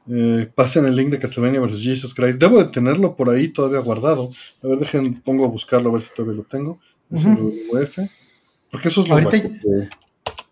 eh, 0.09 0.51
pasen 0.55 0.85
el 0.87 0.97
link 0.97 1.11
de 1.11 1.19
Castlevania 1.19 1.61
vs. 1.61 1.83
Jesus 1.83 2.15
Christ. 2.15 2.41
Debo 2.41 2.59
de 2.59 2.71
tenerlo 2.71 3.17
por 3.17 3.31
ahí 3.31 3.49
todavía 3.49 3.81
guardado. 3.81 4.31
A 4.63 4.67
ver, 4.67 4.79
dejen, 4.79 5.21
pongo 5.21 5.45
a 5.45 5.49
buscarlo 5.49 5.91
a 5.91 5.93
ver 5.93 6.03
si 6.03 6.13
todavía 6.15 6.37
lo 6.37 6.45
tengo. 6.45 6.81
Es 7.11 7.25
el 7.25 7.39
UF. 7.39 7.99
Porque 8.71 8.89
eso 8.89 9.03
es 9.03 9.09
lo 9.09 9.15
Ahorita, 9.15 9.49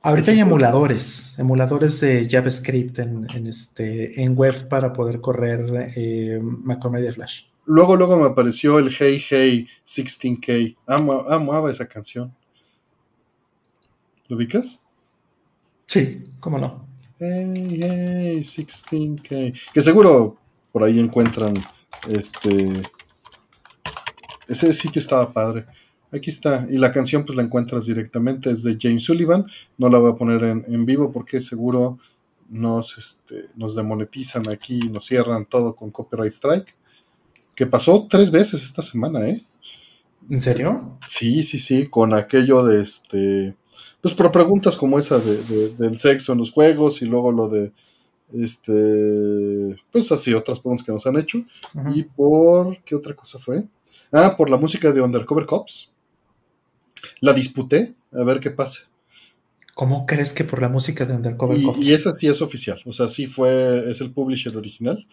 ahorita 0.02 0.31
hay 0.31 0.41
emuladores, 0.41 1.39
emuladores 1.39 2.00
de 2.00 2.28
JavaScript 2.31 2.99
en, 2.99 3.47
este, 3.47 4.23
en 4.23 4.36
web 4.36 4.68
para 4.68 4.92
poder 4.92 5.20
correr 5.20 5.89
eh, 5.97 6.39
Macromedia 6.42 7.12
Flash. 7.12 7.44
Luego, 7.67 7.97
luego 7.97 8.17
me 8.17 8.27
apareció 8.27 8.79
el 8.79 8.91
Hey 8.91 9.23
Hey 9.29 9.69
16K. 9.87 10.77
Amo, 10.87 11.25
amaba 11.29 11.71
esa 11.71 11.87
canción. 11.87 12.35
¿Lo 14.29 14.37
ubicas? 14.37 14.81
Sí, 15.87 16.25
cómo 16.39 16.59
no. 16.59 16.87
Hey, 17.19 17.79
hey, 17.83 18.39
16K. 18.41 19.73
Que 19.75 19.81
seguro 19.81 20.39
por 20.73 20.85
ahí 20.85 20.99
encuentran 20.99 21.55
este. 22.09 22.73
Ese 24.49 24.73
sitio 24.73 25.01
estaba 25.01 25.33
padre. 25.33 25.67
Aquí 26.13 26.31
está. 26.31 26.67
Y 26.69 26.79
la 26.79 26.93
canción, 26.93 27.25
pues 27.25 27.37
la 27.37 27.43
encuentras 27.43 27.87
directamente. 27.87 28.51
Es 28.51 28.63
de 28.63 28.79
James 28.81 29.05
Sullivan. 29.05 29.47
No 29.79 29.89
la 29.89 29.99
voy 29.99 30.13
a 30.13 30.15
poner 30.15 30.45
en, 30.45 30.87
vivo 30.87 31.13
porque 31.13 31.41
seguro 31.41 31.99
nos, 32.49 32.97
este, 32.97 33.47
nos 33.57 33.77
demonetizan 33.77 34.49
aquí 34.49 34.81
y 34.85 34.91
nos 34.91 35.07
cierran 35.07 35.47
todo 35.47 35.75
con 35.75 35.91
copyright 35.91 36.33
strike. 36.33 36.75
Que 37.61 37.67
pasó 37.67 38.07
tres 38.09 38.31
veces 38.31 38.63
esta 38.63 38.81
semana, 38.81 39.29
¿eh? 39.29 39.45
¿En 40.31 40.41
serio? 40.41 40.97
Sí, 41.07 41.43
sí, 41.43 41.59
sí. 41.59 41.89
Con 41.89 42.15
aquello 42.15 42.65
de 42.65 42.81
este 42.81 43.55
pues 44.01 44.15
por 44.15 44.33
preguntas 44.33 44.79
como 44.79 44.99
esa 44.99 45.19
de, 45.19 45.69
del 45.77 45.99
sexo 45.99 46.33
en 46.33 46.39
los 46.39 46.53
juegos 46.53 47.03
y 47.03 47.05
luego 47.05 47.33
lo 47.33 47.51
de 47.51 47.75
este 48.33 49.77
pues 49.93 50.11
así 50.11 50.33
otras 50.33 50.59
preguntas 50.59 50.87
que 50.87 50.93
nos 50.93 51.07
han 51.07 51.19
hecho 51.19 51.45
y 51.95 52.05
por 52.05 52.83
qué 52.83 52.95
otra 52.95 53.15
cosa 53.15 53.39
fue 53.39 53.65
ah 54.11 54.37
por 54.39 54.49
la 54.49 54.57
música 54.57 54.91
de 54.91 55.03
Undercover 55.03 55.45
Cops 55.45 55.91
la 57.21 57.35
disputé 57.35 57.95
a 58.11 58.25
ver 58.25 58.41
qué 58.41 58.51
pasa 58.51 58.89
¿Cómo 59.75 60.07
crees 60.07 60.33
que 60.33 60.45
por 60.45 60.63
la 60.63 60.69
música 60.71 61.05
de 61.05 61.15
Undercover 61.15 61.63
Cops? 61.63 61.79
Y 61.79 61.93
esa 61.93 62.15
sí 62.15 62.27
es 62.27 62.43
oficial, 62.43 62.83
o 62.85 62.93
sea, 62.93 63.09
sí 63.09 63.27
fue, 63.27 63.91
es 63.91 64.01
el 64.01 64.13
publisher 64.13 64.55
original 64.57 65.07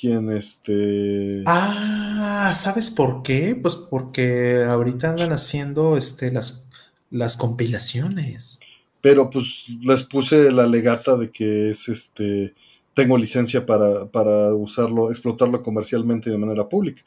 quien 0.00 0.30
este... 0.30 1.42
Ah, 1.46 2.54
¿sabes 2.56 2.90
por 2.90 3.22
qué? 3.22 3.54
Pues 3.60 3.76
porque 3.76 4.64
ahorita 4.64 5.10
andan 5.10 5.32
haciendo 5.32 5.96
este, 5.96 6.32
las 6.32 6.70
las 7.10 7.36
compilaciones. 7.36 8.60
Pero 9.00 9.30
pues 9.30 9.66
les 9.82 10.02
puse 10.02 10.50
la 10.52 10.66
legata 10.66 11.16
de 11.16 11.30
que 11.30 11.70
es 11.70 11.88
este 11.88 12.54
tengo 12.94 13.16
licencia 13.16 13.64
para, 13.64 14.06
para 14.06 14.52
usarlo, 14.54 15.10
explotarlo 15.10 15.62
comercialmente 15.62 16.28
de 16.28 16.36
manera 16.36 16.68
pública. 16.68 17.02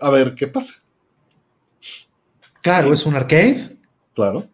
A 0.00 0.10
ver 0.10 0.34
qué 0.34 0.48
pasa. 0.48 0.74
Claro, 2.60 2.92
es 2.92 3.06
un 3.06 3.14
arcade. 3.14 3.76
Claro. 4.14 4.48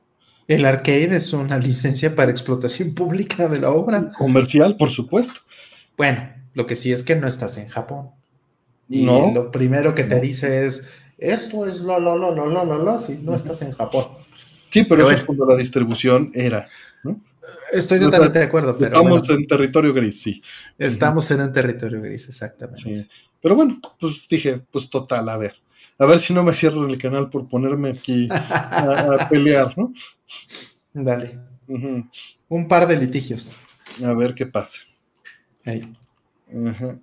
El 0.46 0.64
arcade 0.64 1.16
es 1.16 1.32
una 1.32 1.58
licencia 1.58 2.14
para 2.14 2.30
explotación 2.30 2.94
pública 2.94 3.48
de 3.48 3.60
la 3.60 3.70
obra. 3.70 4.10
Comercial, 4.12 4.76
por 4.76 4.90
supuesto. 4.90 5.40
Bueno, 5.96 6.30
lo 6.54 6.66
que 6.66 6.76
sí 6.76 6.92
es 6.92 7.04
que 7.04 7.16
no 7.16 7.28
estás 7.28 7.58
en 7.58 7.68
Japón. 7.68 8.10
Y 8.88 9.04
no. 9.04 9.32
lo 9.32 9.50
primero 9.50 9.94
que 9.94 10.04
te 10.04 10.18
dice 10.18 10.66
es, 10.66 10.88
esto 11.18 11.66
es 11.66 11.80
lo, 11.80 12.00
lo, 12.00 12.16
lo, 12.16 12.34
lo, 12.34 12.46
lo, 12.46 12.64
lo, 12.64 12.78
lo, 12.78 12.98
si 12.98 13.16
no 13.16 13.34
estás 13.34 13.60
en 13.62 13.72
Japón. 13.72 14.06
Sí, 14.70 14.84
pero, 14.84 15.04
eso 15.04 15.12
es 15.12 15.22
cuando 15.22 15.46
la 15.46 15.56
distribución 15.56 16.30
era. 16.34 16.66
¿no? 17.02 17.20
Estoy 17.72 18.00
totalmente 18.00 18.38
de 18.38 18.44
acuerdo. 18.44 18.76
Pero 18.76 18.92
estamos 18.92 19.28
en 19.30 19.46
territorio 19.46 19.92
gris, 19.92 20.20
sí. 20.20 20.42
Estamos 20.78 21.30
en 21.30 21.40
un 21.40 21.52
territorio 21.52 22.00
gris, 22.00 22.28
exactamente. 22.28 22.80
Sí. 22.82 23.08
Pero 23.40 23.54
bueno, 23.54 23.80
pues 23.98 24.26
dije, 24.28 24.60
pues 24.70 24.88
total, 24.90 25.28
a 25.28 25.36
ver. 25.36 25.54
A 25.98 26.06
ver 26.06 26.18
si 26.18 26.32
no 26.32 26.44
me 26.44 26.54
cierro 26.54 26.86
el 26.86 26.98
canal 26.98 27.28
por 27.28 27.48
ponerme 27.48 27.90
aquí 27.90 28.28
a, 28.30 29.28
pelear, 29.30 29.76
¿no? 29.76 29.92
Dale. 30.92 31.38
Un 32.48 32.68
par 32.68 32.86
de 32.86 32.96
litigios. 32.96 33.52
A 34.04 34.12
ver 34.12 34.34
qué 34.34 34.46
pasa. 34.46 34.80
Ahí. 35.64 35.82
Ajá. 36.68 36.98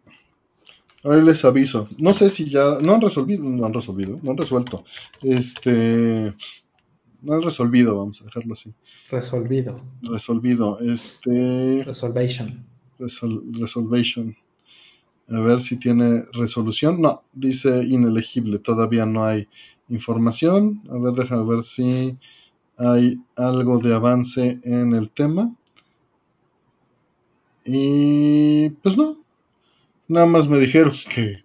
Ahí 1.03 1.21
les 1.21 1.45
aviso. 1.45 1.87
No 1.97 2.13
sé 2.13 2.29
si 2.29 2.45
ya. 2.45 2.79
No 2.81 2.95
han 2.95 3.01
resolvido. 3.01 3.43
No 3.43 3.65
han 3.65 3.73
resolvido. 3.73 4.19
No 4.23 4.31
han 4.31 4.37
resuelto. 4.37 4.83
Este 5.21 6.33
no 7.25 7.33
han 7.33 7.41
resolvido, 7.41 7.97
vamos 7.97 8.21
a 8.21 8.25
dejarlo 8.25 8.53
así. 8.53 8.71
Resolvido. 9.09 9.81
Resolvido. 10.03 10.79
Este. 10.79 11.83
Resolvation. 11.83 12.65
resolvation. 12.99 14.35
A 15.29 15.39
ver 15.39 15.59
si 15.59 15.77
tiene 15.77 16.23
resolución. 16.33 17.01
No, 17.01 17.23
dice 17.33 17.83
inelegible. 17.83 18.59
Todavía 18.59 19.07
no 19.07 19.25
hay 19.25 19.47
información. 19.89 20.81
A 20.89 20.99
ver, 20.99 21.13
déjame 21.13 21.49
ver 21.49 21.63
si 21.63 22.15
hay 22.77 23.19
algo 23.35 23.79
de 23.79 23.95
avance 23.95 24.59
en 24.63 24.93
el 24.93 25.09
tema. 25.09 25.55
Y 27.65 28.69
pues 28.69 28.97
no. 28.97 29.17
Nada 30.07 30.25
más 30.25 30.47
me 30.47 30.59
dijeron 30.59 30.93
que 31.09 31.43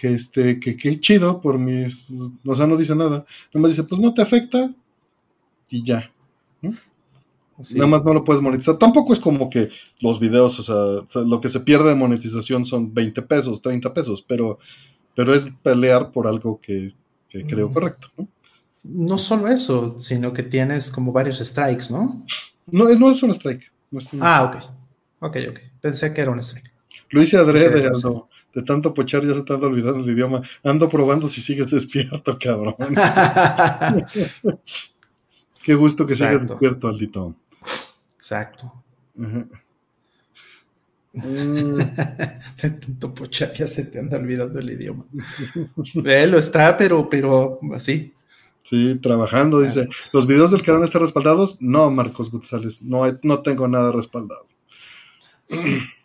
que 0.00 0.14
este, 0.14 0.58
que 0.58 0.78
qué 0.78 0.98
chido 0.98 1.42
por 1.42 1.58
mis, 1.58 2.10
o 2.46 2.54
sea, 2.54 2.66
no 2.66 2.78
dice 2.78 2.94
nada, 2.94 3.10
nada 3.52 3.60
más 3.60 3.72
dice, 3.72 3.84
pues 3.84 4.00
no 4.00 4.14
te 4.14 4.22
afecta, 4.22 4.74
y 5.70 5.84
ya. 5.84 6.10
Nada 7.74 7.86
más 7.86 8.02
no 8.02 8.14
lo 8.14 8.24
puedes 8.24 8.42
monetizar. 8.42 8.78
Tampoco 8.78 9.12
es 9.12 9.20
como 9.20 9.50
que 9.50 9.68
los 10.00 10.18
videos, 10.18 10.58
o 10.58 11.04
sea, 11.06 11.22
lo 11.24 11.40
que 11.42 11.50
se 11.50 11.60
pierde 11.60 11.90
de 11.90 11.94
monetización 11.94 12.64
son 12.64 12.94
20 12.94 13.20
pesos, 13.22 13.60
30 13.60 13.92
pesos, 13.92 14.24
pero, 14.26 14.58
pero 15.14 15.34
es 15.34 15.46
pelear 15.62 16.10
por 16.10 16.26
algo 16.26 16.58
que, 16.62 16.94
creo 17.28 17.68
mm. 17.68 17.72
correcto. 17.74 18.08
¿no? 18.16 18.28
no 18.82 19.18
solo 19.18 19.48
eso, 19.48 19.98
sino 19.98 20.32
que 20.32 20.42
tienes 20.42 20.90
como 20.90 21.12
varios 21.12 21.40
strikes, 21.40 21.90
¿no? 21.90 22.24
No, 22.66 22.88
no 22.94 23.10
es 23.10 23.22
un 23.22 23.30
strike. 23.32 23.70
ah, 24.20 24.44
ok. 24.44 25.28
Ok, 25.28 25.36
ok. 25.50 25.58
Pensé 25.82 26.14
que 26.14 26.22
era 26.22 26.30
un 26.30 26.38
strike. 26.38 26.69
Lo 27.10 27.22
hice 27.22 27.36
adrede, 27.36 27.90
de 28.54 28.62
tanto 28.62 28.92
pochar 28.92 29.24
ya 29.24 29.34
se 29.34 29.42
te 29.42 29.52
anda 29.52 29.66
olvidando 29.66 30.02
el 30.02 30.10
idioma. 30.10 30.42
Ando 30.64 30.88
probando 30.88 31.28
si 31.28 31.40
sigues 31.40 31.70
despierto, 31.70 32.36
cabrón. 32.38 32.74
Qué 35.62 35.74
gusto 35.74 36.06
que 36.06 36.16
sigas 36.16 36.48
despierto, 36.48 36.88
Aldito. 36.88 37.36
Exacto. 38.16 38.72
Tanto 42.60 43.14
pochar 43.14 43.52
ya 43.52 43.66
se 43.66 43.84
te 43.84 43.98
anda 43.98 44.16
olvidando 44.16 44.58
el 44.58 44.70
idioma. 44.70 45.04
lo 45.94 46.38
está, 46.38 46.76
pero, 46.76 47.08
pero 47.08 47.60
así. 47.74 48.14
Sí, 48.62 48.98
trabajando, 49.02 49.60
dice. 49.60 49.88
¿Los 50.12 50.26
videos 50.26 50.50
del 50.52 50.62
canal 50.62 50.84
están 50.84 51.02
respaldados? 51.02 51.56
No, 51.60 51.90
Marcos 51.90 52.30
González, 52.30 52.82
no, 52.82 53.02
no 53.22 53.42
tengo 53.42 53.66
nada 53.68 53.92
respaldado. 53.92 54.44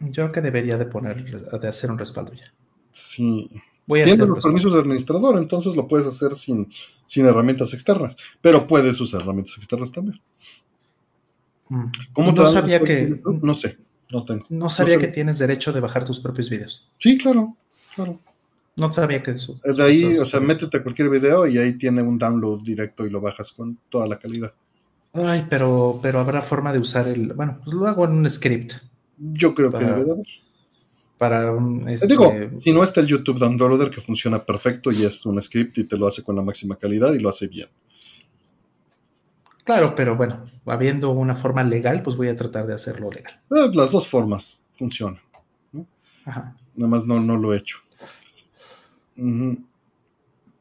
Yo 0.00 0.24
creo 0.24 0.32
que 0.32 0.40
debería 0.40 0.78
de 0.78 0.86
poner, 0.86 1.24
de 1.24 1.68
hacer 1.68 1.90
un 1.90 1.98
respaldo 1.98 2.32
ya. 2.34 2.52
Sí. 2.92 3.50
Tiene 3.86 4.26
los 4.26 4.42
permisos 4.42 4.72
de 4.74 4.80
administrador, 4.80 5.38
entonces 5.38 5.74
lo 5.74 5.88
puedes 5.88 6.06
hacer 6.06 6.32
sin, 6.34 6.68
sin 7.06 7.24
herramientas 7.24 7.72
externas, 7.72 8.16
pero 8.42 8.66
puedes 8.66 9.00
usar 9.00 9.22
herramientas 9.22 9.56
externas 9.56 9.90
también. 9.92 10.20
Mm. 11.70 11.86
¿Cómo 12.12 12.32
no 12.32 12.46
sabía 12.46 12.80
que... 12.80 13.20
No 13.42 13.54
sé, 13.54 13.78
no 14.10 14.24
tengo. 14.24 14.44
No 14.50 14.68
sabía 14.68 14.98
que 14.98 15.08
tienes 15.08 15.38
derecho 15.38 15.72
de 15.72 15.80
bajar 15.80 16.04
tus 16.04 16.20
propios 16.20 16.50
videos. 16.50 16.88
Sí, 16.98 17.16
claro, 17.16 17.56
claro. 17.94 18.20
No 18.76 18.92
sabía 18.92 19.22
que 19.22 19.32
eso. 19.32 19.58
De 19.64 19.82
ahí, 19.82 20.18
o 20.18 20.26
sea, 20.26 20.38
métete 20.38 20.76
a 20.76 20.82
cualquier 20.82 21.10
video 21.10 21.46
y 21.46 21.58
ahí 21.58 21.72
tiene 21.76 22.00
un 22.00 22.16
download 22.16 22.62
directo 22.62 23.04
y 23.04 23.10
lo 23.10 23.20
bajas 23.20 23.52
con 23.52 23.78
toda 23.88 24.06
la 24.06 24.18
calidad. 24.18 24.52
Ay, 25.14 25.46
pero, 25.50 25.98
pero 26.00 26.20
habrá 26.20 26.42
forma 26.42 26.72
de 26.72 26.78
usar 26.78 27.08
el. 27.08 27.32
Bueno, 27.32 27.58
pues 27.64 27.74
lo 27.74 27.86
hago 27.88 28.04
en 28.04 28.12
un 28.12 28.30
script. 28.30 28.74
Yo 29.18 29.54
creo 29.54 29.72
que 29.72 29.84
debe 29.84 30.04
de 30.04 30.12
haber 30.12 30.26
para 31.18 31.52
un... 31.52 31.84
Digo, 32.06 32.32
este, 32.32 32.56
si 32.56 32.72
no 32.72 32.82
está 32.82 33.00
el 33.00 33.06
YouTube 33.08 33.38
Downloader 33.38 33.90
que 33.90 34.00
funciona 34.00 34.46
perfecto 34.46 34.92
y 34.92 35.04
es 35.04 35.26
un 35.26 35.42
script 35.42 35.76
y 35.78 35.84
te 35.84 35.98
lo 35.98 36.06
hace 36.06 36.22
con 36.22 36.36
la 36.36 36.42
máxima 36.42 36.76
calidad 36.76 37.12
y 37.12 37.18
lo 37.18 37.28
hace 37.28 37.48
bien. 37.48 37.68
Claro, 39.64 39.94
pero 39.94 40.16
bueno, 40.16 40.44
habiendo 40.64 41.10
una 41.10 41.34
forma 41.34 41.62
legal, 41.64 42.02
pues 42.02 42.16
voy 42.16 42.28
a 42.28 42.36
tratar 42.36 42.66
de 42.66 42.72
hacerlo 42.72 43.10
legal. 43.10 43.38
Eh, 43.50 43.70
las 43.74 43.90
dos 43.90 44.08
formas 44.08 44.58
funcionan. 44.72 45.20
Nada 46.24 46.54
más 46.74 47.04
no, 47.04 47.20
no 47.20 47.36
lo 47.36 47.52
he 47.52 47.58
hecho. 47.58 47.78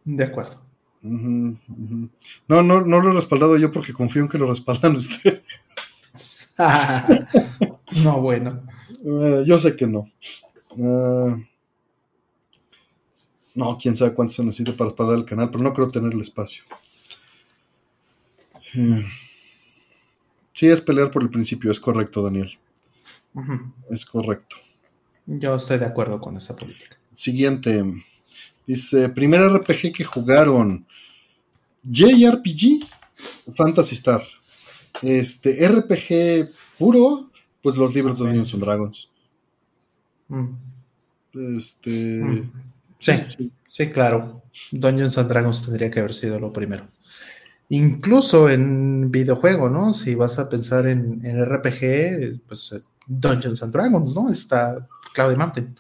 De 0.04 0.24
acuerdo. 0.24 0.62
No, 1.04 2.64
no, 2.64 2.82
no 2.82 3.00
lo 3.00 3.12
he 3.12 3.14
respaldado 3.14 3.58
yo 3.58 3.72
porque 3.72 3.94
confío 3.94 4.24
en 4.24 4.28
que 4.28 4.40
lo 4.40 4.48
respaldan 4.48 4.96
ustedes. 4.98 5.44
no, 8.04 8.22
bueno. 8.22 8.64
Eh, 9.04 9.44
yo 9.46 9.60
sé 9.60 9.76
que 9.76 9.88
no. 9.88 10.12
Eh, 10.78 11.48
no, 13.56 13.78
quién 13.78 13.96
sabe 13.96 14.14
cuánto 14.14 14.34
se 14.34 14.44
necesita 14.44 14.76
para 14.76 14.90
respaldar 14.90 15.18
el 15.18 15.26
canal, 15.26 15.50
pero 15.50 15.64
no 15.64 15.74
creo 15.74 15.88
tener 15.88 16.14
el 16.14 16.22
espacio. 16.22 16.64
Eh, 18.76 19.06
sí, 20.54 20.68
es 20.68 20.82
pelear 20.82 21.10
por 21.10 21.24
el 21.24 21.30
principio, 21.30 21.72
es 21.72 21.80
correcto, 21.80 22.22
Daniel. 22.24 22.58
Es 23.90 24.06
correcto. 24.06 24.58
Yo 25.26 25.56
estoy 25.56 25.78
de 25.78 25.86
acuerdo 25.86 26.20
con 26.20 26.38
esa 26.38 26.56
política. 26.56 26.98
Siguiente. 27.12 27.84
Dice, 28.66 29.10
primer 29.10 29.42
RPG 29.42 29.94
que 29.94 30.04
jugaron. 30.04 30.86
JRPG, 31.84 32.86
Fantasy 33.54 33.96
Star. 33.96 34.24
Este, 35.02 35.68
RPG 35.68 36.52
puro, 36.78 37.27
pues 37.68 37.76
los 37.76 37.94
libros 37.94 38.18
de 38.18 38.28
Dungeons 38.28 38.54
and 38.54 38.64
Dragons. 38.64 39.10
Mm. 40.30 41.58
Este. 41.58 42.24
Mm. 42.24 42.52
Sí, 42.98 43.12
sí, 43.68 43.90
claro. 43.90 44.44
Dungeons 44.72 45.18
and 45.18 45.28
Dragons 45.28 45.66
tendría 45.66 45.92
que 45.92 46.00
haber 46.00 46.14
sido 46.14 46.40
lo 46.40 46.54
primero. 46.54 46.88
Incluso 47.68 48.50
en 48.50 49.12
videojuego, 49.12 49.70
¿no? 49.70 49.92
Si 49.92 50.16
vas 50.16 50.40
a 50.40 50.48
pensar 50.48 50.88
en, 50.88 51.20
en 51.26 51.44
RPG, 51.44 52.40
pues 52.48 52.72
eh, 52.72 52.80
Dungeons 53.06 53.62
and 53.62 53.74
Dragons, 53.74 54.16
¿no? 54.16 54.30
Está 54.30 54.88
Cloud 55.14 55.36
Mountain. 55.36 55.76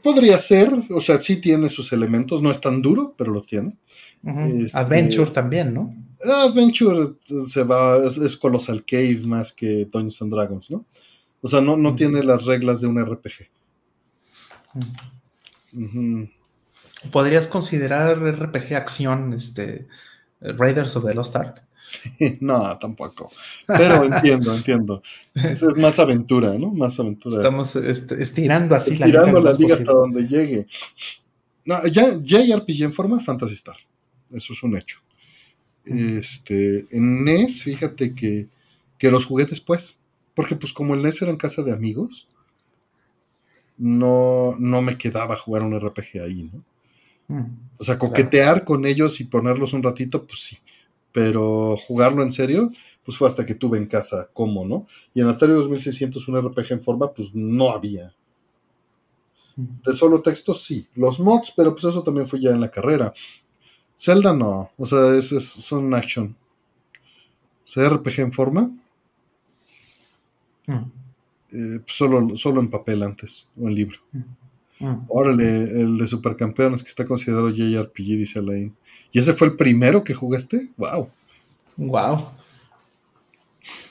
Podría 0.00 0.38
ser, 0.38 0.72
o 0.90 1.00
sea, 1.00 1.20
sí 1.20 1.38
tiene 1.38 1.68
sus 1.68 1.92
elementos, 1.92 2.40
no 2.40 2.52
es 2.52 2.60
tan 2.60 2.80
duro, 2.80 3.16
pero 3.18 3.32
lo 3.32 3.40
tiene. 3.40 3.76
Este, 4.22 4.78
Adventure 4.78 5.32
también, 5.32 5.74
¿no? 5.74 5.92
Adventure 6.24 7.14
se 7.48 7.64
va, 7.64 7.98
es, 8.06 8.36
Colossal 8.36 8.84
Cave 8.84 9.22
más 9.26 9.52
que 9.52 9.86
Dungeons 9.86 10.22
and 10.22 10.32
Dragons, 10.32 10.70
¿no? 10.70 10.86
O 11.46 11.48
sea, 11.48 11.60
no, 11.60 11.76
no 11.76 11.92
tiene 11.92 12.24
las 12.24 12.44
reglas 12.44 12.80
de 12.80 12.88
un 12.88 13.00
RPG. 13.00 13.48
¿Podrías 17.12 17.46
considerar 17.46 18.18
RPG 18.18 18.74
acción, 18.74 19.32
este, 19.32 19.86
Raiders 20.40 20.96
of 20.96 21.06
the 21.06 21.14
Lost 21.14 21.36
Ark? 21.36 21.62
no, 22.40 22.76
tampoco. 22.78 23.30
Pero 23.64 24.02
entiendo, 24.12 24.56
entiendo. 24.56 25.02
Esa 25.34 25.68
es 25.68 25.76
más 25.76 26.00
aventura, 26.00 26.58
¿no? 26.58 26.72
Más 26.72 26.98
aventura. 26.98 27.36
Estamos 27.36 27.76
este, 27.76 28.20
estirando 28.20 28.74
así 28.74 28.94
estirando 28.94 29.40
la 29.40 29.52
liga. 29.52 29.76
hasta 29.76 29.92
donde 29.92 30.26
llegue. 30.26 30.66
No, 31.64 31.86
ya 31.86 32.18
JRPG 32.20 32.82
en 32.82 32.92
forma 32.92 33.20
Fantasy 33.20 33.54
Star. 33.54 33.76
Eso 34.32 34.52
es 34.52 34.60
un 34.64 34.76
hecho. 34.76 34.98
Este, 35.84 36.88
en 36.90 37.24
NES, 37.24 37.62
fíjate 37.62 38.16
que, 38.16 38.48
que 38.98 39.12
los 39.12 39.24
jugué 39.24 39.44
después. 39.44 40.00
Porque 40.36 40.54
pues 40.54 40.72
como 40.72 40.94
el 40.94 41.02
NES 41.02 41.22
era 41.22 41.32
en 41.32 41.36
casa 41.36 41.62
de 41.62 41.72
amigos, 41.72 42.28
no, 43.76 44.54
no 44.60 44.82
me 44.82 44.96
quedaba 44.96 45.36
jugar 45.36 45.62
un 45.62 45.74
RPG 45.76 46.20
ahí, 46.22 46.50
¿no? 46.52 46.62
Mm, 47.28 47.58
o 47.80 47.82
sea, 47.84 47.98
coquetear 47.98 48.64
con 48.64 48.86
ellos 48.86 49.20
y 49.20 49.24
ponerlos 49.24 49.72
un 49.72 49.82
ratito, 49.82 50.24
pues 50.24 50.38
sí 50.44 50.58
pero 51.16 51.78
jugarlo 51.78 52.22
en 52.22 52.30
serio, 52.30 52.70
pues 53.02 53.16
fue 53.16 53.26
hasta 53.26 53.46
que 53.46 53.54
tuve 53.54 53.78
en 53.78 53.86
casa 53.86 54.28
cómo, 54.34 54.66
¿no? 54.66 54.86
Y 55.14 55.22
en 55.22 55.28
Atari 55.28 55.54
2600 55.54 56.28
un 56.28 56.38
RPG 56.46 56.72
en 56.72 56.82
forma, 56.82 57.10
pues 57.10 57.34
no 57.34 57.70
había. 57.70 58.12
De 59.56 59.94
solo 59.94 60.20
texto 60.20 60.52
sí, 60.52 60.86
los 60.94 61.18
mods, 61.18 61.54
pero 61.56 61.72
pues 61.72 61.84
eso 61.84 62.02
también 62.02 62.26
fue 62.26 62.38
ya 62.38 62.50
en 62.50 62.60
la 62.60 62.70
carrera. 62.70 63.14
Zelda 63.98 64.34
no, 64.34 64.70
o 64.76 64.84
sea, 64.84 65.14
es, 65.16 65.28
son 65.42 65.94
action. 65.94 66.36
O 67.64 67.66
sea, 67.66 67.88
RPG 67.88 68.20
en 68.20 68.32
forma. 68.32 68.70
Eh, 70.68 71.78
pues 71.84 71.96
solo, 71.96 72.36
solo 72.36 72.60
en 72.60 72.70
papel 72.70 73.02
antes, 73.02 73.46
o 73.56 73.68
en 73.68 73.74
libro. 73.74 73.98
Órale, 75.08 75.62
el 75.62 75.96
de 75.96 76.06
Supercampeones 76.06 76.82
que 76.82 76.88
está 76.88 77.06
considerado 77.06 77.48
JRPG, 77.48 77.96
dice 77.96 78.38
Alain. 78.38 78.76
¿Y 79.10 79.18
ese 79.18 79.32
fue 79.32 79.46
el 79.48 79.56
primero 79.56 80.04
que 80.04 80.12
jugaste? 80.12 80.70
¡Wow! 80.76 81.08
¡Wow! 81.76 82.30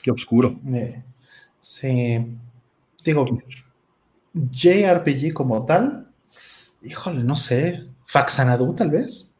Qué 0.02 0.10
oscuro. 0.10 0.58
Eh, 0.72 1.02
sí. 1.60 2.18
Digo, 3.04 3.24
JRPG 4.34 5.32
como 5.32 5.64
tal, 5.64 6.08
híjole, 6.82 7.24
no 7.24 7.34
sé. 7.34 7.86
Faxanadu, 8.04 8.74
tal 8.74 8.90
vez. 8.90 9.34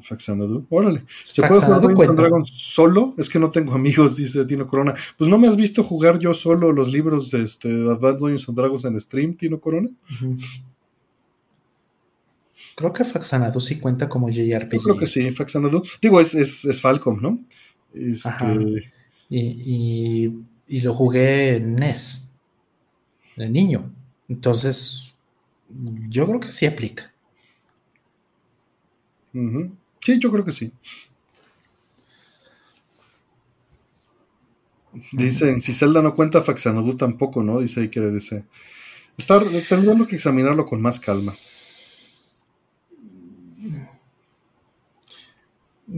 Faxanadu, 0.00 0.66
órale. 0.68 1.04
¿Se 1.24 1.42
puede 1.42 1.60
jugar 1.60 2.14
Dragons 2.14 2.50
solo? 2.50 3.14
Es 3.18 3.28
que 3.28 3.38
no 3.38 3.50
tengo 3.50 3.72
amigos, 3.74 4.16
dice 4.16 4.44
Tino 4.44 4.66
Corona. 4.66 4.94
Pues 5.16 5.28
no 5.30 5.38
me 5.38 5.48
has 5.48 5.56
visto 5.56 5.82
jugar 5.82 6.18
yo 6.18 6.34
solo 6.34 6.72
los 6.72 6.90
libros 6.90 7.30
de 7.30 7.42
este, 7.42 7.68
Advanced 7.68 8.20
Dungeons 8.20 8.48
and 8.48 8.58
Dragons 8.58 8.84
en 8.84 9.00
stream, 9.00 9.36
Tino 9.36 9.60
Corona. 9.60 9.90
Creo 12.74 12.92
que 12.92 13.04
Faxanadu 13.04 13.60
sí 13.60 13.78
cuenta 13.78 14.08
como 14.08 14.28
JRPG. 14.28 14.82
creo 14.82 14.96
que 14.96 15.06
sí, 15.06 15.30
Faxanadu. 15.30 15.82
Digo, 16.00 16.20
es, 16.20 16.34
es, 16.34 16.80
Falcom, 16.80 17.20
¿no? 17.20 17.40
Este... 17.92 18.92
Y, 19.28 20.32
y, 20.68 20.80
lo 20.82 20.94
jugué 20.94 21.56
en 21.56 21.74
NES, 21.74 22.32
de 23.34 23.48
niño. 23.48 23.92
Entonces, 24.28 25.16
yo 26.08 26.26
creo 26.26 26.38
que 26.38 26.52
sí 26.52 26.64
aplica. 26.66 27.12
Sí, 30.06 30.20
yo 30.20 30.30
creo 30.30 30.44
que 30.44 30.52
sí. 30.52 30.70
Dicen, 35.10 35.60
si 35.60 35.72
Zelda 35.72 36.00
no 36.00 36.14
cuenta, 36.14 36.42
Faxanadu 36.42 36.96
tampoco, 36.96 37.42
¿no? 37.42 37.58
Dice 37.58 37.80
ahí 37.80 37.88
que 37.88 38.00
dice. 38.00 38.44
Estar, 39.18 39.44
tendremos 39.68 40.06
que 40.06 40.14
examinarlo 40.14 40.64
con 40.64 40.80
más 40.80 41.00
calma. 41.00 41.34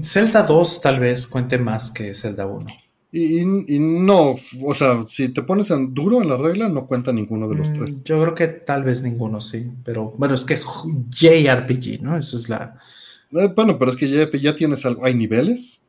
Zelda 0.01 0.43
2 0.43 0.81
tal 0.81 1.01
vez 1.01 1.27
cuente 1.27 1.59
más 1.59 1.91
que 1.91 2.15
Zelda 2.15 2.47
1. 2.47 2.67
Y, 3.13 3.45
no, 3.79 4.37
o 4.63 4.75
sea, 4.75 5.03
si 5.07 5.29
te 5.35 5.43
pones 5.43 5.71
en 5.71 5.93
duro 5.93 6.23
en 6.23 6.31
la 6.31 6.39
regla, 6.39 6.71
no 6.71 6.87
cuenta 6.87 7.13
ninguno 7.13 7.47
de 7.47 7.57
los 7.57 7.69
mm, 7.69 7.73
tres. 7.75 8.05
Yo 8.05 8.23
creo 8.23 8.35
que 8.35 8.49
tal 8.49 8.85
vez 8.85 9.03
ninguno, 9.03 9.43
sí. 9.43 9.71
Pero 9.85 10.15
bueno, 10.17 10.35
es 10.35 10.45
que 10.45 10.57
JRPG, 10.57 12.01
¿no? 12.01 12.17
Eso 12.17 12.39
es 12.39 12.49
la. 12.49 12.79
Eh, 13.33 13.49
bueno, 13.55 13.79
pero 13.79 13.91
es 13.91 13.97
que 13.97 14.09
ya, 14.09 14.31
ya 14.31 14.57
tienes 14.57 14.85
algo. 14.85 15.05
Hay 15.05 15.15
niveles. 15.15 15.83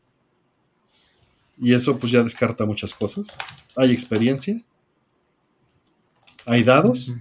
Y 1.58 1.74
eso, 1.74 1.98
pues 1.98 2.12
ya 2.12 2.24
descarta 2.24 2.66
muchas 2.66 2.94
cosas. 2.94 3.36
Hay 3.76 3.92
experiencia. 3.92 4.62
Hay 6.46 6.64
dados. 6.64 7.14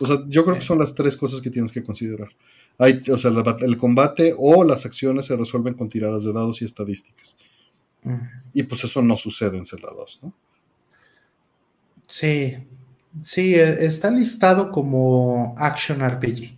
O 0.00 0.06
sea, 0.06 0.18
yo 0.26 0.44
creo 0.44 0.56
que 0.56 0.62
son 0.62 0.78
las 0.78 0.94
tres 0.94 1.16
cosas 1.16 1.40
que 1.40 1.50
tienes 1.50 1.72
que 1.72 1.82
considerar. 1.82 2.28
Hay, 2.78 3.02
o 3.10 3.16
sea, 3.16 3.30
el 3.60 3.76
combate 3.76 4.34
o 4.36 4.62
las 4.62 4.84
acciones 4.84 5.24
se 5.24 5.36
resuelven 5.36 5.74
con 5.74 5.88
tiradas 5.88 6.24
de 6.24 6.32
dados 6.32 6.60
y 6.60 6.66
estadísticas. 6.66 7.36
Y 8.52 8.62
pues 8.62 8.84
eso 8.84 9.02
no 9.02 9.16
sucede 9.16 9.56
en 9.56 9.64
Zelda 9.64 9.88
2, 9.92 10.20
¿no? 10.22 10.34
Sí, 12.06 12.56
sí, 13.20 13.54
e, 13.54 13.84
está 13.84 14.10
listado 14.10 14.70
como 14.70 15.54
Action 15.58 16.08
RPG. 16.08 16.56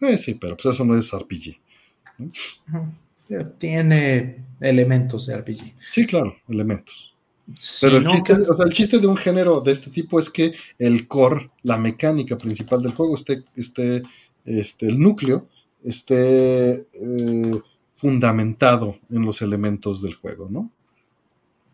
Eh, 0.00 0.18
sí, 0.18 0.34
pero 0.34 0.56
pues 0.56 0.74
eso 0.74 0.84
no 0.84 0.96
es 0.96 1.12
RPG. 1.12 1.58
Tiene 3.58 4.44
elementos 4.60 5.26
de 5.26 5.36
RPG. 5.38 5.74
Sí, 5.90 6.06
claro, 6.06 6.36
elementos. 6.48 7.14
Pero 7.80 7.98
el, 7.98 8.06
chiste, 8.08 8.32
el, 8.32 8.72
chiste, 8.72 8.98
de 8.98 9.06
un 9.06 9.16
género 9.16 9.60
de 9.60 9.70
este 9.70 9.90
tipo 9.90 10.18
es 10.18 10.28
que 10.28 10.52
el 10.78 11.06
core, 11.06 11.50
la 11.62 11.78
mecánica 11.78 12.36
principal 12.36 12.82
del 12.82 12.92
juego, 12.92 13.14
esté, 13.14 13.44
esté 13.54 14.02
este, 14.44 14.86
el 14.86 14.98
núcleo, 14.98 15.46
esté 15.84 16.86
eh, 16.92 17.60
fundamentado 17.94 18.98
en 19.10 19.24
los 19.24 19.42
elementos 19.42 20.02
del 20.02 20.14
juego, 20.14 20.48
¿no? 20.50 20.70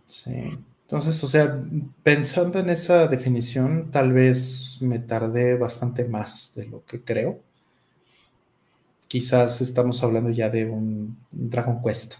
Sí. 0.04 0.34
Entonces, 0.82 1.24
o 1.24 1.28
sea, 1.28 1.64
pensando 2.02 2.58
en 2.58 2.68
esa 2.68 3.08
definición, 3.08 3.90
tal 3.90 4.12
vez 4.12 4.76
me 4.82 4.98
tardé 4.98 5.56
bastante 5.56 6.04
más 6.04 6.52
de 6.54 6.66
lo 6.66 6.84
que 6.84 7.02
creo. 7.02 7.40
Quizás 9.12 9.60
estamos 9.60 10.02
hablando 10.02 10.30
ya 10.30 10.48
de 10.48 10.64
un 10.64 11.18
Dragon 11.30 11.82
Quest, 11.82 12.14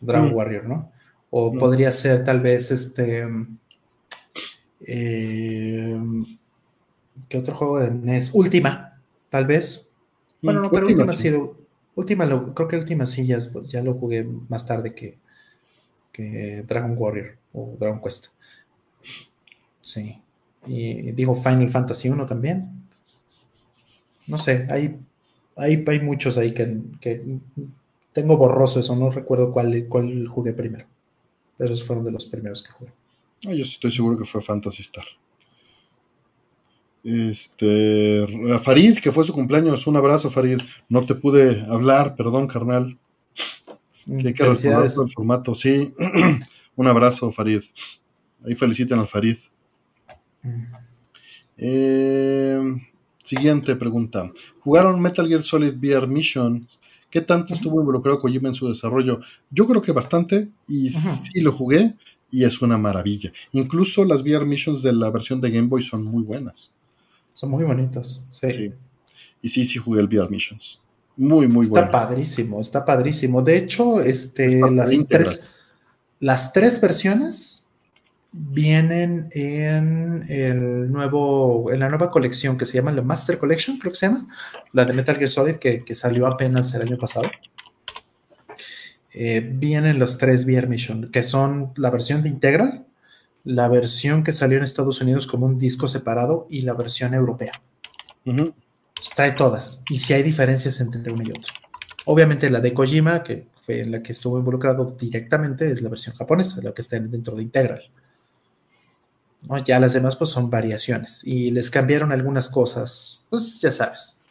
Dragon 0.00 0.30
mm. 0.30 0.34
Warrior, 0.36 0.64
¿no? 0.66 0.92
O 1.30 1.52
mm. 1.52 1.58
podría 1.58 1.90
ser 1.90 2.22
tal 2.22 2.38
vez 2.38 2.70
este... 2.70 3.26
Eh, 4.86 6.00
¿Qué 7.28 7.38
otro 7.38 7.56
juego 7.56 7.80
de 7.80 7.90
NES? 7.90 8.30
Última, 8.34 9.02
tal 9.28 9.46
vez. 9.46 9.90
Bueno, 10.40 10.60
no, 10.60 10.70
pero 10.70 10.86
última, 10.86 11.12
sí, 11.12 11.34
última 11.96 12.54
creo 12.54 12.68
que 12.68 12.76
última 12.76 13.04
sí 13.04 13.26
ya, 13.26 13.38
ya, 13.64 13.82
lo 13.82 13.94
jugué 13.94 14.22
más 14.48 14.64
tarde 14.64 14.94
que, 14.94 15.18
que 16.12 16.62
Dragon 16.68 16.94
Warrior 16.96 17.36
o 17.52 17.74
Dragon 17.80 18.00
Quest. 18.00 18.26
Sí. 19.80 20.22
Y 20.68 21.10
digo 21.10 21.34
Final 21.34 21.68
Fantasy 21.68 22.10
1 22.10 22.26
también. 22.26 22.70
No 24.28 24.38
sé, 24.38 24.68
hay 24.70 25.00
Hay, 25.56 25.84
hay 25.86 26.00
muchos 26.00 26.38
ahí 26.38 26.52
que, 26.52 26.78
que, 27.00 27.22
tengo 28.12 28.36
borroso 28.36 28.80
eso, 28.80 28.94
no 28.96 29.10
recuerdo 29.10 29.52
cuál, 29.52 29.86
cuál 29.88 30.26
jugué 30.28 30.52
primero. 30.52 30.86
Pero 31.56 31.72
esos 31.72 31.86
fueron 31.86 32.04
de 32.04 32.12
los 32.12 32.26
primeros 32.26 32.62
que 32.62 32.72
jugué. 32.72 32.92
Ah, 33.46 33.52
yo 33.52 33.62
estoy 33.62 33.90
seguro 33.90 34.18
que 34.18 34.24
fue 34.24 34.42
Fantasy 34.42 34.82
Star. 34.82 35.04
Este, 37.04 38.24
Farid, 38.62 38.98
que 38.98 39.10
fue 39.10 39.24
su 39.24 39.32
cumpleaños, 39.32 39.86
un 39.86 39.96
abrazo, 39.96 40.30
Farid. 40.30 40.60
No 40.88 41.04
te 41.04 41.14
pude 41.14 41.64
hablar, 41.68 42.14
perdón, 42.14 42.46
carnal. 42.46 42.98
Que 44.06 44.28
hay 44.28 44.32
que 44.32 44.44
retomar 44.44 44.84
el 44.84 45.12
formato, 45.12 45.54
sí. 45.54 45.92
un 46.76 46.86
abrazo, 46.86 47.32
Farid. 47.32 47.62
Ahí 48.44 48.54
feliciten 48.54 48.98
al 48.98 49.06
Farid. 49.06 49.36
Mm. 50.42 50.64
Eh, 51.56 52.60
siguiente 53.22 53.76
pregunta. 53.76 54.30
¿Jugaron 54.60 55.00
Metal 55.00 55.26
Gear 55.26 55.42
Solid 55.42 55.74
VR 55.76 56.06
Mission? 56.06 56.66
¿Qué 57.10 57.20
tanto 57.20 57.54
estuvo 57.54 57.80
involucrado 57.80 58.18
Kojima 58.18 58.48
en 58.48 58.54
su 58.54 58.68
desarrollo? 58.68 59.20
Yo 59.50 59.66
creo 59.66 59.82
que 59.82 59.92
bastante, 59.92 60.50
y 60.66 60.88
sí 60.88 61.40
lo 61.40 61.52
jugué, 61.52 61.94
y 62.30 62.44
es 62.44 62.62
una 62.62 62.78
maravilla. 62.78 63.30
Incluso 63.52 64.04
las 64.04 64.22
VR 64.22 64.46
Missions 64.46 64.82
de 64.82 64.92
la 64.94 65.10
versión 65.10 65.40
de 65.40 65.50
Game 65.50 65.68
Boy 65.68 65.82
son 65.82 66.02
muy 66.02 66.22
buenas. 66.22 66.72
Son 67.34 67.50
muy 67.50 67.64
bonitos, 67.64 68.24
sí. 68.30 68.72
Y 69.42 69.48
sí, 69.48 69.64
sí 69.64 69.78
jugué 69.78 70.00
el 70.00 70.06
VR 70.06 70.30
Missions. 70.30 70.80
Muy, 71.16 71.46
muy 71.46 71.68
bueno. 71.68 71.84
Está 71.84 71.90
padrísimo, 71.90 72.60
está 72.60 72.84
padrísimo. 72.84 73.42
De 73.42 73.58
hecho, 73.58 74.00
este, 74.00 74.58
las, 74.58 74.90
tres, 75.08 75.44
las 76.20 76.52
tres 76.54 76.80
versiones 76.80 77.61
vienen 78.32 79.28
en 79.32 80.24
el 80.28 80.90
nuevo, 80.90 81.70
en 81.70 81.80
la 81.80 81.88
nueva 81.88 82.10
colección 82.10 82.56
que 82.56 82.64
se 82.64 82.74
llama 82.74 82.90
la 82.92 83.02
Master 83.02 83.38
Collection, 83.38 83.78
creo 83.78 83.92
que 83.92 83.98
se 83.98 84.06
llama, 84.06 84.26
la 84.72 84.84
de 84.86 84.94
Metal 84.94 85.16
Gear 85.16 85.28
Solid, 85.28 85.56
que, 85.56 85.94
salió 85.94 86.26
apenas 86.26 86.74
el 86.74 86.82
año 86.82 86.96
pasado. 86.96 87.30
Eh, 89.12 89.46
vienen 89.54 89.98
los 89.98 90.16
tres 90.16 90.46
VR 90.46 90.66
Mission, 90.66 91.10
que 91.10 91.22
son 91.22 91.72
la 91.76 91.90
versión 91.90 92.22
de 92.22 92.30
Integral, 92.30 92.86
la 93.44 93.68
versión 93.68 94.24
que 94.24 94.32
salió 94.32 94.56
en 94.56 94.64
Estados 94.64 95.00
Unidos 95.02 95.26
como 95.26 95.44
un 95.46 95.58
disco 95.58 95.86
separado 95.88 96.46
y 96.48 96.62
la 96.62 96.72
versión 96.72 97.12
europea. 97.12 97.52
Trae 99.14 99.32
todas. 99.32 99.82
Y 99.90 99.98
si 99.98 100.14
hay 100.14 100.22
diferencias 100.22 100.80
entre 100.80 101.12
una 101.12 101.24
y 101.24 101.30
otra. 101.30 101.52
Obviamente 102.06 102.48
la 102.48 102.60
de 102.60 102.72
Kojima, 102.72 103.22
que 103.22 103.48
fue 103.60 103.84
la 103.84 104.02
que 104.02 104.12
estuvo 104.12 104.38
involucrado 104.38 104.96
directamente, 104.98 105.70
es 105.70 105.82
la 105.82 105.90
versión 105.90 106.16
japonesa, 106.16 106.62
la 106.62 106.72
que 106.72 106.82
está 106.82 106.98
dentro 106.98 107.36
de 107.36 107.42
Integral. 107.42 107.82
Ya 109.64 109.80
las 109.80 109.92
demás 109.92 110.16
pues 110.16 110.30
son 110.30 110.50
variaciones 110.50 111.24
y 111.24 111.50
les 111.50 111.70
cambiaron 111.70 112.12
algunas 112.12 112.48
cosas, 112.48 113.24
pues 113.28 113.60
ya 113.60 113.72
sabes. 113.72 114.22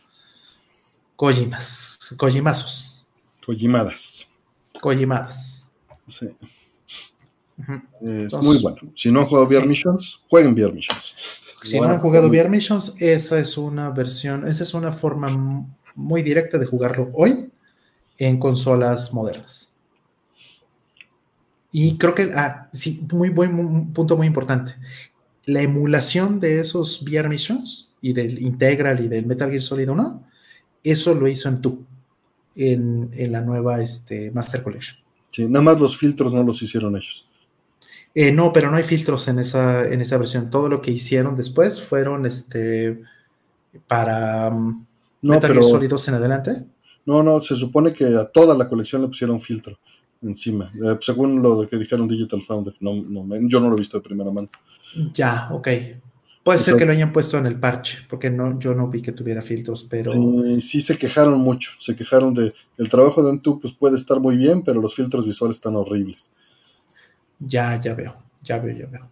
Kojimas, 1.16 2.16
Kojimazos. 2.18 3.06
Kojimadas. 3.46 4.28
Kojimadas. 4.80 5.74
Sí. 6.08 6.30
Es 8.02 8.34
muy 8.34 8.60
bueno. 8.62 8.78
Si 8.96 9.12
no 9.12 9.20
han 9.20 9.26
jugado 9.28 9.46
VR 9.46 9.68
Missions, 9.68 10.22
jueguen 10.28 10.54
VR 10.54 10.74
Missions. 10.74 11.14
Si 11.64 11.80
no 11.80 11.90
han 11.90 12.00
jugado 12.00 12.28
VR 12.28 12.50
Missions, 12.50 12.96
esa 13.00 13.38
es 13.38 13.58
una 13.58 13.92
versión, 13.92 14.48
esa 14.48 14.64
es 14.64 14.74
una 14.74 14.92
forma 14.92 15.68
muy 15.94 16.24
directa 16.24 16.58
de 16.58 16.66
jugarlo 16.66 17.10
hoy 17.14 17.52
en 18.18 18.40
consolas 18.40 19.14
modernas. 19.14 19.71
Y 21.72 21.98
creo 21.98 22.14
que, 22.14 22.32
ah, 22.36 22.70
sí, 22.74 23.06
muy 23.12 23.30
buen 23.30 23.94
punto 23.94 24.18
muy 24.18 24.28
importante. 24.28 24.76
La 25.46 25.62
emulación 25.62 26.40
de 26.40 26.60
esos 26.60 27.02
VR 27.02 27.30
Missions 27.30 27.96
y 28.02 28.14
del 28.14 28.42
Integral 28.42 29.04
y 29.04 29.08
del 29.08 29.26
Metal 29.26 29.50
Gear 29.50 29.62
Solid 29.62 29.90
1, 29.90 30.24
eso 30.84 31.16
lo 31.16 31.28
hizo 31.28 31.48
en 31.50 31.62
tú, 31.62 31.86
en, 32.56 33.10
en 33.14 33.32
la 33.32 33.42
nueva 33.42 33.82
este, 33.82 34.32
Master 34.32 34.64
Collection. 34.64 35.00
Sí, 35.32 35.46
nada 35.48 35.64
más 35.64 35.80
los 35.80 35.98
filtros 35.98 36.34
no 36.34 36.44
los 36.44 36.62
hicieron 36.62 36.96
ellos. 36.96 37.26
Eh, 38.14 38.34
no, 38.34 38.52
pero 38.52 38.70
no 38.70 38.76
hay 38.76 38.84
filtros 38.84 39.30
en 39.30 39.40
esa, 39.40 39.88
en 39.88 40.02
esa 40.02 40.18
versión. 40.18 40.50
Todo 40.50 40.68
lo 40.68 40.82
que 40.82 40.92
hicieron 40.92 41.38
después 41.38 41.82
fueron 41.82 42.26
este 42.26 43.02
para 43.88 44.50
um, 44.50 44.86
no, 45.22 45.36
Metal 45.36 45.54
Gear 45.54 45.64
Solid 45.64 45.90
2 45.90 46.08
en 46.10 46.14
adelante. 46.16 46.66
No, 47.06 47.24
no, 47.24 47.40
se 47.40 47.56
supone 47.56 47.94
que 47.94 48.06
a 48.06 48.26
toda 48.26 48.54
la 48.56 48.68
colección 48.68 49.02
le 49.02 49.08
pusieron 49.08 49.40
filtro 49.40 49.80
encima, 50.22 50.72
eh, 50.76 50.98
según 51.02 51.42
lo 51.42 51.68
que 51.68 51.78
dijeron 51.78 52.08
Digital 52.08 52.42
Foundry. 52.42 52.76
No, 52.80 52.96
yo 53.48 53.60
no 53.60 53.70
lo 53.70 53.76
he 53.76 53.80
visto 53.80 53.98
de 53.98 54.04
primera 54.04 54.32
mano. 54.32 54.50
Ya, 55.14 55.50
ok. 55.52 55.68
Puede 56.44 56.58
ser 56.58 56.76
que 56.76 56.86
lo 56.86 56.92
hayan 56.92 57.14
puesto 57.14 57.38
en 57.38 57.46
el 57.46 57.60
parche, 57.60 58.00
porque 58.10 58.32
no, 58.32 58.58
yo 58.58 58.74
no 58.74 58.88
vi 58.88 59.02
que 59.02 59.12
tuviera 59.12 59.44
filtros, 59.44 59.86
pero... 59.88 60.10
Sí, 60.10 60.62
sí 60.62 60.82
se 60.82 60.98
quejaron 60.98 61.40
mucho, 61.40 61.72
se 61.78 61.96
quejaron 61.96 62.34
de 62.34 62.52
el 62.78 62.90
trabajo 62.90 63.22
de 63.22 63.30
un 63.30 63.40
pues 63.40 63.74
puede 63.74 63.96
estar 63.96 64.20
muy 64.20 64.38
bien, 64.38 64.64
pero 64.64 64.82
los 64.82 64.96
filtros 64.96 65.26
visuales 65.26 65.58
están 65.58 65.76
horribles. 65.76 66.32
Ya, 67.38 67.80
ya 67.80 67.94
veo, 67.94 68.16
ya 68.42 68.58
veo, 68.58 68.76
ya 68.76 68.88
veo. 68.88 69.10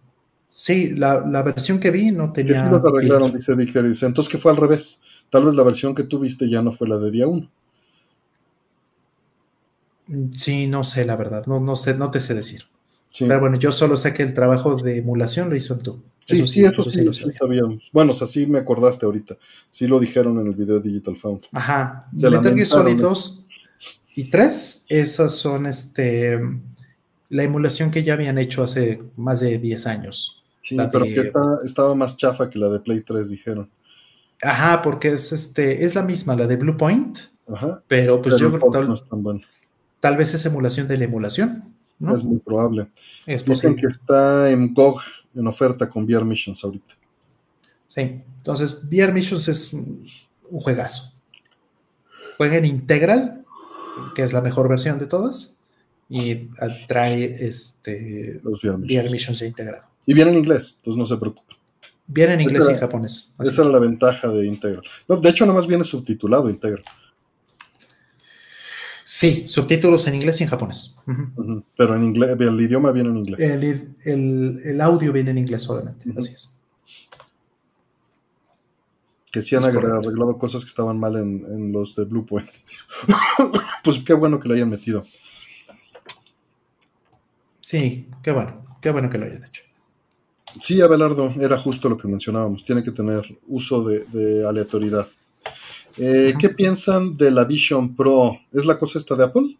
Sí, 0.48 0.90
la, 0.90 1.20
versión 1.42 1.78
que 1.78 1.92
vi 1.92 2.10
no 2.10 2.32
tenía. 2.32 2.54
Que 2.54 2.58
sí 2.58 2.66
los 2.68 2.84
arreglaron, 2.84 3.32
dice 3.32 3.54
Dick 3.54 3.76
Harris. 3.76 4.02
Entonces, 4.02 4.30
¿qué 4.30 4.36
fue 4.36 4.50
al 4.50 4.56
revés? 4.56 5.00
Tal 5.30 5.44
vez 5.44 5.54
la 5.54 5.62
versión 5.62 5.94
que 5.94 6.02
tú 6.02 6.18
viste 6.18 6.50
ya 6.50 6.60
no 6.60 6.72
fue 6.72 6.88
la 6.88 6.96
de 6.96 7.12
día 7.12 7.28
1. 7.28 7.48
Sí, 10.32 10.66
no 10.66 10.84
sé, 10.84 11.04
la 11.04 11.16
verdad. 11.16 11.46
No, 11.46 11.60
no 11.60 11.76
sé, 11.76 11.94
no 11.94 12.10
te 12.10 12.20
sé 12.20 12.34
decir. 12.34 12.64
Pero 13.18 13.40
bueno, 13.40 13.58
yo 13.58 13.72
solo 13.72 13.96
sé 13.96 14.14
que 14.14 14.22
el 14.22 14.34
trabajo 14.34 14.76
de 14.76 14.98
emulación 14.98 15.50
lo 15.50 15.56
hizo 15.56 15.76
tú. 15.78 16.02
Sí, 16.24 16.46
sí, 16.46 16.64
eso 16.64 16.82
sí, 16.82 17.04
sí, 17.12 17.30
sabíamos. 17.32 17.90
Bueno, 17.92 18.12
o 18.12 18.14
sea, 18.14 18.26
sí 18.26 18.46
me 18.46 18.60
acordaste 18.60 19.04
ahorita. 19.04 19.36
Sí 19.68 19.86
lo 19.86 19.98
dijeron 19.98 20.38
en 20.38 20.46
el 20.46 20.54
video 20.54 20.80
de 20.80 20.88
Digital 20.88 21.16
Found. 21.16 21.42
Ajá. 21.52 22.08
Metal 22.12 22.54
Gear 22.54 22.66
Solid 22.66 23.00
2 23.00 23.46
y 24.14 24.24
3, 24.24 24.86
esas 24.88 25.32
son 25.32 25.66
este 25.66 26.40
la 27.30 27.44
emulación 27.44 27.90
que 27.90 28.02
ya 28.02 28.14
habían 28.14 28.38
hecho 28.38 28.62
hace 28.62 29.02
más 29.16 29.40
de 29.40 29.58
10 29.58 29.86
años. 29.86 30.42
Sí, 30.62 30.76
pero 30.92 31.04
que 31.04 31.32
estaba 31.64 31.94
más 31.94 32.16
chafa 32.16 32.50
que 32.50 32.58
la 32.58 32.68
de 32.68 32.80
Play 32.80 33.00
3, 33.00 33.28
dijeron. 33.30 33.70
Ajá, 34.42 34.82
porque 34.82 35.12
es 35.12 35.32
este, 35.32 35.84
es 35.84 35.94
la 35.94 36.02
misma, 36.02 36.36
la 36.36 36.46
de 36.46 36.56
Blue 36.56 36.76
Point. 36.76 37.18
Ajá. 37.48 37.82
Pero 37.88 38.20
pues 38.20 38.36
yo 38.38 38.48
creo 38.52 38.70
que 38.70 38.78
tal, 38.78 38.94
tal, 40.00 40.16
vez 40.16 40.34
es 40.34 40.44
emulación 40.46 40.88
de 40.88 40.96
la 40.96 41.04
emulación. 41.04 41.74
¿no? 41.98 42.14
Es 42.14 42.24
muy 42.24 42.38
probable. 42.38 42.88
Es 43.26 43.44
Dicen 43.44 43.76
que 43.76 43.86
está 43.86 44.50
en 44.50 44.72
GOG 44.72 45.00
en 45.34 45.46
oferta 45.46 45.88
con 45.88 46.04
VR 46.04 46.24
Missions 46.24 46.64
ahorita. 46.64 46.94
Sí, 47.86 48.22
entonces 48.36 48.84
VR 48.84 49.12
Missions 49.12 49.48
es 49.48 49.72
un 49.72 50.06
juegazo. 50.50 51.12
Jueguen 52.36 52.64
Integral, 52.64 53.44
que 54.14 54.22
es 54.22 54.32
la 54.32 54.40
mejor 54.40 54.68
versión 54.68 54.98
de 54.98 55.06
todas 55.06 55.60
y 56.08 56.48
trae 56.88 57.24
este, 57.46 58.40
los 58.42 58.62
VR 58.64 59.10
Missions. 59.10 59.42
integrado. 59.42 59.84
Y 60.06 60.14
viene 60.14 60.32
en 60.32 60.38
inglés, 60.38 60.74
entonces 60.78 60.98
no 60.98 61.06
se 61.06 61.16
preocupe. 61.16 61.54
Viene 62.06 62.34
en 62.34 62.40
inglés 62.40 62.64
y 62.68 62.72
en 62.72 62.78
japonés. 62.78 63.34
Esa 63.38 63.62
era 63.62 63.70
la 63.70 63.78
ventaja 63.78 64.28
de 64.28 64.44
Integral. 64.44 64.82
de 65.06 65.28
hecho, 65.28 65.46
nomás 65.46 65.68
viene 65.68 65.84
subtitulado 65.84 66.50
Integral. 66.50 66.82
Sí, 69.04 69.44
subtítulos 69.48 70.06
en 70.06 70.14
inglés 70.14 70.40
y 70.40 70.44
en 70.44 70.50
japonés. 70.50 71.00
Pero 71.76 71.96
en 71.96 72.02
inglés, 72.02 72.36
el 72.38 72.60
idioma 72.60 72.92
viene 72.92 73.10
en 73.10 73.16
inglés. 73.16 73.40
El, 74.04 74.80
audio 74.80 75.12
viene 75.12 75.30
en 75.32 75.38
inglés 75.38 75.62
solamente, 75.62 76.04
así 76.16 76.34
es. 76.34 76.56
Que 79.32 79.42
sí 79.42 79.54
han 79.54 79.64
arreglado 79.64 80.38
cosas 80.38 80.62
que 80.62 80.68
estaban 80.68 80.98
mal 80.98 81.16
en, 81.16 81.44
en 81.46 81.72
los 81.72 81.94
de 81.94 82.04
Blue 82.04 82.26
Point. 82.26 82.50
pues 83.84 83.98
qué 83.98 84.14
bueno 84.14 84.40
que 84.40 84.48
le 84.48 84.54
hayan 84.56 84.70
metido. 84.70 85.04
Sí, 87.60 88.08
qué 88.22 88.32
bueno, 88.32 88.78
qué 88.80 88.90
bueno 88.90 89.08
que 89.08 89.18
lo 89.18 89.26
hayan 89.26 89.44
hecho. 89.44 89.62
Sí, 90.60 90.80
Abelardo, 90.80 91.32
era 91.40 91.56
justo 91.56 91.88
lo 91.88 91.96
que 91.96 92.08
mencionábamos, 92.08 92.64
tiene 92.64 92.82
que 92.82 92.90
tener 92.90 93.22
uso 93.46 93.84
de, 93.84 94.44
aleatoriedad. 94.46 95.06
Eh, 96.02 96.32
¿Qué 96.38 96.48
piensan 96.48 97.14
de 97.18 97.30
la 97.30 97.44
Vision 97.44 97.94
Pro? 97.94 98.38
¿Es 98.50 98.64
la 98.64 98.78
cosa 98.78 98.98
esta 98.98 99.14
de 99.14 99.24
Apple? 99.24 99.58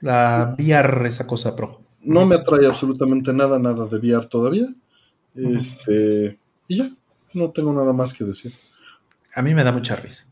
La 0.00 0.56
VR, 0.58 1.08
esa 1.08 1.28
cosa 1.28 1.54
Pro. 1.54 1.80
No 2.00 2.26
me 2.26 2.34
atrae 2.34 2.66
absolutamente 2.66 3.32
nada, 3.32 3.56
nada 3.60 3.86
de 3.86 3.98
VR 3.98 4.26
todavía. 4.26 4.66
Este, 5.32 6.36
y 6.66 6.78
ya, 6.78 6.90
no 7.34 7.50
tengo 7.52 7.72
nada 7.72 7.92
más 7.92 8.12
que 8.12 8.24
decir. 8.24 8.52
A 9.32 9.42
mí 9.42 9.54
me 9.54 9.62
da 9.62 9.70
mucha 9.70 9.94
risa. 9.94 10.26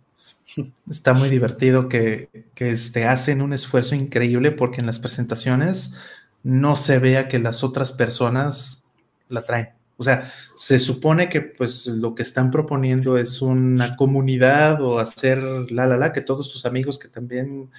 Está 0.90 1.14
muy 1.14 1.28
divertido 1.28 1.88
que, 1.88 2.28
que 2.56 2.72
este, 2.72 3.04
hacen 3.04 3.42
un 3.42 3.52
esfuerzo 3.52 3.94
increíble 3.94 4.50
porque 4.50 4.80
en 4.80 4.86
las 4.86 4.98
presentaciones 4.98 6.00
no 6.42 6.74
se 6.74 6.98
vea 6.98 7.28
que 7.28 7.38
las 7.38 7.62
otras 7.62 7.92
personas 7.92 8.88
la 9.28 9.42
traen. 9.42 9.68
O 10.02 10.05
sea, 10.05 10.28
se 10.56 10.78
supone 10.81 11.28
que 11.28 11.40
pues 11.40 11.86
lo 11.86 12.14
que 12.14 12.22
están 12.22 12.50
proponiendo 12.50 13.16
es 13.16 13.40
una 13.40 13.97
comunidad 13.97 14.82
o 14.82 14.98
hacer 14.98 15.39
la 15.70 15.86
la 15.86 15.97
la, 15.97 16.12
que 16.12 16.20
todos 16.20 16.52
tus 16.52 16.66
amigos 16.66 16.98
que 16.98 17.08
también 17.08 17.70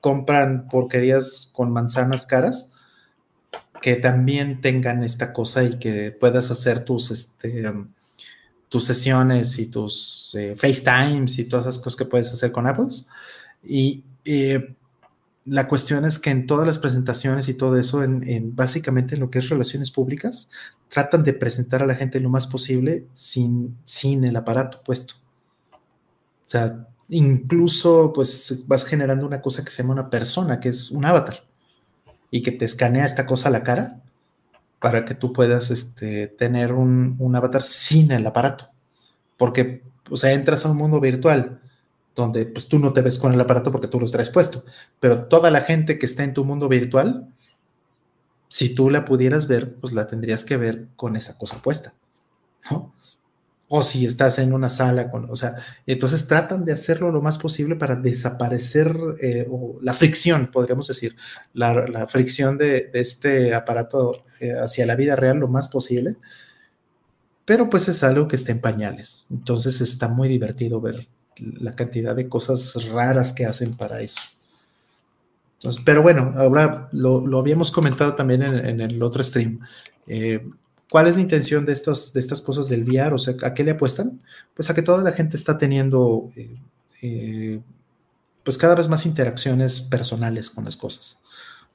compran 0.00 0.66
porquerías 0.68 1.48
con 1.52 1.72
manzanas 1.72 2.26
caras, 2.26 2.70
que 3.80 3.94
también 3.94 4.60
tengan 4.60 5.04
esta 5.04 5.32
cosa 5.32 5.62
y 5.62 5.78
que 5.78 6.10
puedas 6.10 6.50
hacer 6.50 6.84
tus, 6.84 7.12
este, 7.12 7.62
tus 8.68 8.84
sesiones 8.84 9.58
y 9.58 9.66
tus 9.66 10.34
eh, 10.34 10.56
FaceTimes 10.56 11.38
y 11.38 11.44
todas 11.44 11.68
esas 11.68 11.78
cosas 11.78 11.96
que 11.96 12.04
puedes 12.06 12.32
hacer 12.32 12.50
con 12.50 12.66
Apple. 12.66 12.86
Y 13.62 14.02
eh, 14.24 14.74
la 15.44 15.66
cuestión 15.66 16.04
es 16.04 16.18
que 16.18 16.30
en 16.30 16.46
todas 16.46 16.66
las 16.66 16.78
presentaciones 16.78 17.48
y 17.48 17.54
todo 17.54 17.76
eso, 17.76 18.02
en, 18.02 18.54
básicamente 18.54 19.14
en 19.14 19.20
lo 19.20 19.30
que 19.30 19.40
es 19.40 19.48
relaciones 19.48 19.90
públicas, 19.90 20.50
tratan 20.88 21.22
de 21.22 21.32
presentar 21.32 21.82
a 21.82 21.86
la 21.86 21.94
gente 21.94 22.20
lo 22.20 22.30
más 22.30 22.46
posible 22.46 23.06
sin, 23.12 23.76
sin 23.84 24.24
el 24.24 24.36
aparato 24.36 24.82
puesto. 24.84 25.14
O 25.72 26.48
sea, 26.52 26.86
incluso 27.08 28.12
pues 28.12 28.64
vas 28.66 28.84
generando 28.84 29.26
una 29.26 29.40
cosa 29.40 29.64
que 29.64 29.70
se 29.70 29.82
llama 29.82 29.94
una 29.94 30.10
persona, 30.10 30.60
que 30.60 30.68
es 30.68 30.90
un 30.90 31.04
avatar, 31.04 31.44
y 32.30 32.42
que 32.42 32.52
te 32.52 32.64
escanea 32.64 33.04
esta 33.04 33.26
cosa 33.26 33.48
a 33.48 33.52
la 33.52 33.64
cara 33.64 34.00
para 34.80 35.04
que 35.04 35.14
tú 35.14 35.32
puedas 35.32 35.70
este, 35.70 36.28
tener 36.28 36.72
un, 36.72 37.16
un 37.18 37.36
avatar 37.36 37.62
sin 37.62 38.12
el 38.12 38.26
aparato. 38.26 38.68
Porque, 39.36 39.82
o 40.10 40.16
sea, 40.16 40.32
entras 40.32 40.64
a 40.64 40.70
un 40.70 40.76
mundo 40.76 41.00
virtual 41.00 41.61
donde 42.14 42.46
pues 42.46 42.68
tú 42.68 42.78
no 42.78 42.92
te 42.92 43.00
ves 43.00 43.18
con 43.18 43.32
el 43.32 43.40
aparato 43.40 43.72
porque 43.72 43.88
tú 43.88 43.98
lo 43.98 44.06
traes 44.06 44.30
puesto, 44.30 44.64
pero 45.00 45.24
toda 45.24 45.50
la 45.50 45.62
gente 45.62 45.98
que 45.98 46.06
está 46.06 46.24
en 46.24 46.34
tu 46.34 46.44
mundo 46.44 46.68
virtual, 46.68 47.32
si 48.48 48.74
tú 48.74 48.90
la 48.90 49.04
pudieras 49.04 49.48
ver, 49.48 49.76
pues 49.76 49.92
la 49.92 50.06
tendrías 50.06 50.44
que 50.44 50.56
ver 50.56 50.88
con 50.96 51.16
esa 51.16 51.38
cosa 51.38 51.62
puesta, 51.62 51.94
¿no? 52.70 52.94
O 53.74 53.82
si 53.82 54.04
estás 54.04 54.38
en 54.38 54.52
una 54.52 54.68
sala 54.68 55.08
con, 55.08 55.30
o 55.30 55.36
sea, 55.36 55.56
entonces 55.86 56.28
tratan 56.28 56.66
de 56.66 56.74
hacerlo 56.74 57.10
lo 57.10 57.22
más 57.22 57.38
posible 57.38 57.76
para 57.76 57.96
desaparecer 57.96 58.94
eh, 59.22 59.48
la 59.80 59.94
fricción, 59.94 60.50
podríamos 60.52 60.86
decir, 60.88 61.16
la, 61.54 62.06
fricción 62.06 62.58
de, 62.58 62.90
este 62.92 63.54
aparato 63.54 64.24
eh, 64.40 64.52
hacia 64.52 64.84
la 64.84 64.96
vida 64.96 65.16
real 65.16 65.38
lo 65.38 65.48
más 65.48 65.68
posible, 65.68 66.18
pero 67.46 67.70
pues 67.70 67.88
es 67.88 68.02
algo 68.02 68.28
que 68.28 68.36
está 68.36 68.52
en 68.52 68.60
pañales, 68.60 69.26
entonces 69.30 69.80
está 69.80 70.08
muy 70.08 70.28
divertido 70.28 70.78
ver 70.82 71.08
la 71.38 71.74
cantidad 71.74 72.14
de 72.14 72.28
cosas 72.28 72.74
raras 72.86 73.32
que 73.32 73.46
hacen 73.46 73.74
para 73.74 74.00
eso. 74.00 74.20
Pero 75.84 76.02
bueno, 76.02 76.34
ahora 76.36 76.88
lo, 76.92 77.38
habíamos 77.38 77.70
comentado 77.70 78.14
también 78.14 78.42
en, 78.42 78.80
el 78.80 79.02
otro 79.02 79.22
stream. 79.22 79.60
Eh, 80.06 80.44
¿Cuál 80.90 81.06
es 81.06 81.14
la 81.14 81.22
intención 81.22 81.64
de, 81.64 81.72
estos, 81.72 82.12
de 82.12 82.20
estas 82.20 82.42
cosas 82.42 82.68
del 82.68 82.82
VR? 82.82 83.14
O 83.14 83.18
sea, 83.18 83.34
¿a 83.42 83.54
qué 83.54 83.64
le 83.64 83.70
apuestan? 83.70 84.20
Pues 84.54 84.68
a 84.68 84.74
que 84.74 84.82
toda 84.82 85.02
la 85.02 85.12
gente 85.12 85.36
está 85.36 85.56
teniendo 85.56 86.28
eh, 86.36 86.54
eh, 87.02 87.60
pues 88.42 88.58
cada 88.58 88.74
vez 88.74 88.88
más 88.88 89.06
interacciones 89.06 89.80
personales 89.80 90.50
con 90.50 90.64
las 90.64 90.76
cosas. 90.76 91.20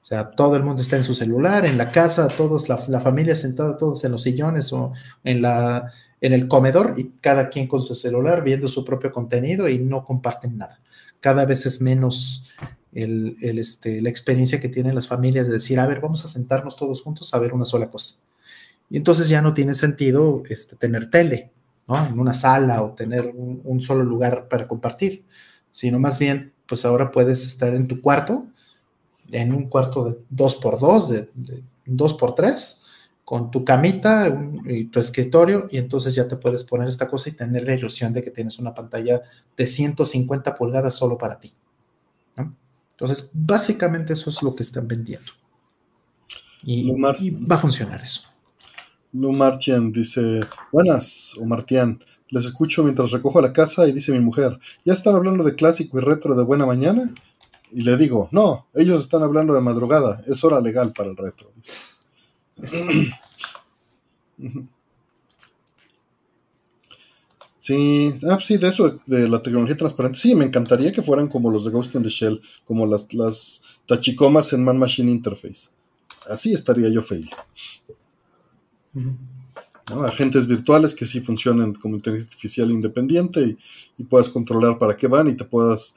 O 0.03 0.05
sea, 0.05 0.31
todo 0.31 0.55
el 0.55 0.63
mundo 0.63 0.81
está 0.81 0.97
en 0.97 1.03
su 1.03 1.15
celular, 1.15 1.65
en 1.65 1.77
la 1.77 1.91
casa, 1.91 2.27
todos, 2.27 2.69
la, 2.69 2.81
la 2.87 3.01
familia 3.01 3.35
sentada, 3.35 3.77
todos 3.77 4.03
en 4.03 4.11
los 4.11 4.23
sillones 4.23 4.71
o 4.71 4.93
en 5.23 5.41
la, 5.41 5.91
en 6.21 6.33
el 6.33 6.47
comedor 6.47 6.95
y 6.97 7.11
cada 7.21 7.49
quien 7.49 7.67
con 7.67 7.81
su 7.81 7.95
celular 7.95 8.43
viendo 8.43 8.67
su 8.67 8.83
propio 8.83 9.11
contenido 9.11 9.69
y 9.69 9.79
no 9.79 10.03
comparten 10.03 10.57
nada. 10.57 10.79
Cada 11.19 11.45
vez 11.45 11.65
es 11.65 11.81
menos 11.81 12.51
el, 12.93 13.35
este, 13.41 14.01
la 14.01 14.09
experiencia 14.09 14.59
que 14.59 14.69
tienen 14.69 14.95
las 14.95 15.07
familias 15.07 15.47
de 15.47 15.53
decir, 15.53 15.79
a 15.79 15.85
ver, 15.85 15.99
vamos 15.99 16.25
a 16.25 16.27
sentarnos 16.27 16.75
todos 16.75 17.01
juntos 17.01 17.33
a 17.33 17.39
ver 17.39 17.53
una 17.53 17.65
sola 17.65 17.89
cosa. 17.89 18.15
Y 18.89 18.97
entonces 18.97 19.29
ya 19.29 19.41
no 19.41 19.53
tiene 19.53 19.73
sentido 19.73 20.43
este, 20.49 20.75
tener 20.75 21.11
tele, 21.11 21.51
¿no? 21.87 22.05
En 22.05 22.19
una 22.19 22.33
sala 22.33 22.81
o 22.83 22.93
tener 22.93 23.27
un, 23.35 23.81
solo 23.81 24.03
lugar 24.03 24.47
para 24.47 24.67
compartir, 24.67 25.25
sino 25.71 25.99
más 25.99 26.17
bien, 26.17 26.53
pues 26.67 26.85
ahora 26.85 27.11
puedes 27.11 27.45
estar 27.45 27.75
en 27.75 27.87
tu 27.87 28.01
cuarto, 28.01 28.47
en 29.31 29.53
un 29.53 29.67
cuarto 29.67 30.05
de 30.05 30.17
dos 30.29 30.55
por 30.55 30.79
dos, 30.79 31.09
de, 31.09 31.29
de 31.35 31.63
dos 31.85 32.13
por 32.13 32.33
tres, 32.33 32.83
con 33.27 33.51
tu 33.51 33.65
camita 33.65 34.33
y 34.65 34.85
tu 34.85 35.01
escritorio 35.01 35.67
y 35.69 35.79
entonces 35.79 36.15
ya 36.15 36.29
te 36.29 36.37
puedes 36.37 36.63
poner 36.63 36.87
esta 36.87 37.09
cosa 37.09 37.27
y 37.27 37.33
tener 37.33 37.67
la 37.67 37.73
ilusión 37.73 38.13
de 38.13 38.21
que 38.21 38.31
tienes 38.31 38.57
una 38.57 38.73
pantalla 38.73 39.21
de 39.57 39.67
150 39.67 40.55
pulgadas 40.55 40.95
solo 40.95 41.17
para 41.17 41.37
ti. 41.37 41.53
Entonces, 42.91 43.29
básicamente 43.33 44.13
eso 44.13 44.29
es 44.29 44.41
lo 44.41 44.55
que 44.55 44.63
están 44.63 44.87
vendiendo. 44.87 45.29
Y, 46.63 46.89
va 47.01 47.55
a 47.57 47.59
funcionar 47.59 48.01
eso. 48.01 48.29
Lu 49.11 49.33
Martian 49.33 49.91
dice, 49.91 50.39
buenas, 50.71 51.35
o 51.37 51.43
Martian, 51.43 51.99
les 52.29 52.45
escucho 52.45 52.81
mientras 52.81 53.11
recojo 53.11 53.41
la 53.41 53.51
casa 53.51 53.85
y 53.89 53.91
dice 53.91 54.13
mi 54.13 54.21
mujer, 54.21 54.57
¿ya 54.85 54.93
están 54.93 55.15
hablando 55.15 55.43
de 55.43 55.53
clásico 55.53 55.99
y 55.99 56.01
retro 56.01 56.33
de 56.33 56.45
buena 56.45 56.65
mañana? 56.65 57.13
Y 57.71 57.81
le 57.81 57.97
digo, 57.97 58.29
no, 58.31 58.67
ellos 58.73 59.01
están 59.01 59.21
hablando 59.21 59.53
de 59.53 59.59
madrugada, 59.59 60.21
es 60.25 60.45
hora 60.45 60.61
legal 60.61 60.93
para 60.93 61.09
el 61.09 61.17
retro. 61.17 61.51
Sí, 67.67 68.13
ah, 68.29 68.37
sí, 68.39 68.57
de 68.57 68.69
eso, 68.69 68.97
de 69.05 69.27
la 69.27 69.41
tecnología 69.41 69.75
transparente. 69.75 70.17
Sí, 70.17 70.35
me 70.35 70.45
encantaría 70.45 70.93
que 70.93 71.01
fueran 71.01 71.27
como 71.27 71.49
los 71.51 71.65
de 71.65 71.71
Ghost 71.71 71.95
in 71.95 72.03
the 72.03 72.07
Shell, 72.07 72.39
como 72.63 72.85
las, 72.85 73.13
las 73.13 73.61
tachicomas 73.85 74.53
en 74.53 74.63
Man 74.63 74.79
Machine 74.79 75.11
Interface. 75.11 75.67
Así 76.29 76.53
estaría 76.53 76.87
yo 76.87 77.01
feliz. 77.01 77.31
Agentes 80.05 80.47
virtuales 80.47 80.95
que 80.95 81.05
sí 81.05 81.19
funcionen 81.19 81.73
como 81.73 81.95
inteligencia 81.95 82.29
artificial 82.29 82.71
independiente 82.71 83.41
y, 83.41 83.57
y, 83.97 84.03
puedas 84.05 84.29
controlar 84.29 84.77
para 84.77 84.95
qué 84.95 85.07
van 85.07 85.27
y 85.27 85.33
te 85.35 85.43
puedas 85.43 85.95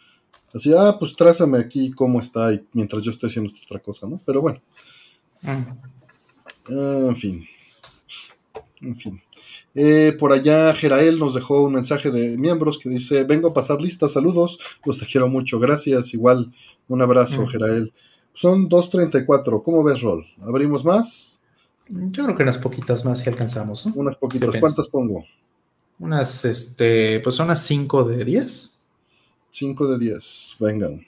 así, 0.53 0.73
ah, 0.77 0.97
pues 0.99 1.13
trázame 1.15 1.59
aquí 1.59 1.93
cómo 1.93 2.19
está 2.19 2.53
y 2.53 2.65
mientras 2.73 3.03
yo 3.03 3.13
estoy 3.13 3.31
haciendo 3.31 3.53
otra 3.65 3.79
cosa, 3.79 4.09
¿no? 4.09 4.21
Pero 4.27 4.41
bueno. 4.41 4.61
Ah, 5.45 5.77
en 6.70 7.16
fin. 7.16 7.47
En 8.81 8.97
fin. 8.97 9.23
Eh, 9.74 10.16
por 10.18 10.32
allá 10.32 10.74
Jerael 10.74 11.18
nos 11.18 11.34
dejó 11.34 11.62
un 11.62 11.74
mensaje 11.74 12.10
de 12.10 12.36
miembros 12.36 12.78
que 12.78 12.89
dice, 12.89 13.24
vengo 13.24 13.49
a 13.49 13.55
pasar 13.55 13.81
lista, 13.81 14.08
saludos, 14.08 14.58
los 14.84 14.99
te 14.99 15.07
quiero 15.07 15.28
mucho, 15.28 15.60
gracias, 15.60 16.12
igual, 16.12 16.52
un 16.89 17.02
abrazo, 17.02 17.47
Jerael. 17.47 17.92
Son 18.32 18.68
2.34, 18.68 19.62
¿cómo 19.62 19.84
ves, 19.84 20.00
Rol? 20.00 20.26
¿Abrimos 20.40 20.84
más? 20.84 21.40
Yo 21.89 22.24
creo 22.24 22.36
que 22.36 22.42
unas 22.42 22.58
poquitas 22.58 23.05
más 23.05 23.20
si 23.20 23.28
alcanzamos. 23.28 23.86
Unas 23.86 24.16
poquitas, 24.16 24.57
¿cuántas 24.58 24.89
pongo? 24.89 25.24
Unas, 25.99 26.44
este, 26.44 27.20
pues 27.20 27.34
son 27.34 27.47
unas 27.47 27.62
5 27.65 28.05
de 28.05 28.24
10. 28.24 28.81
5 29.52 29.86
de 29.89 29.99
10, 29.99 30.57
vengan 30.60 31.00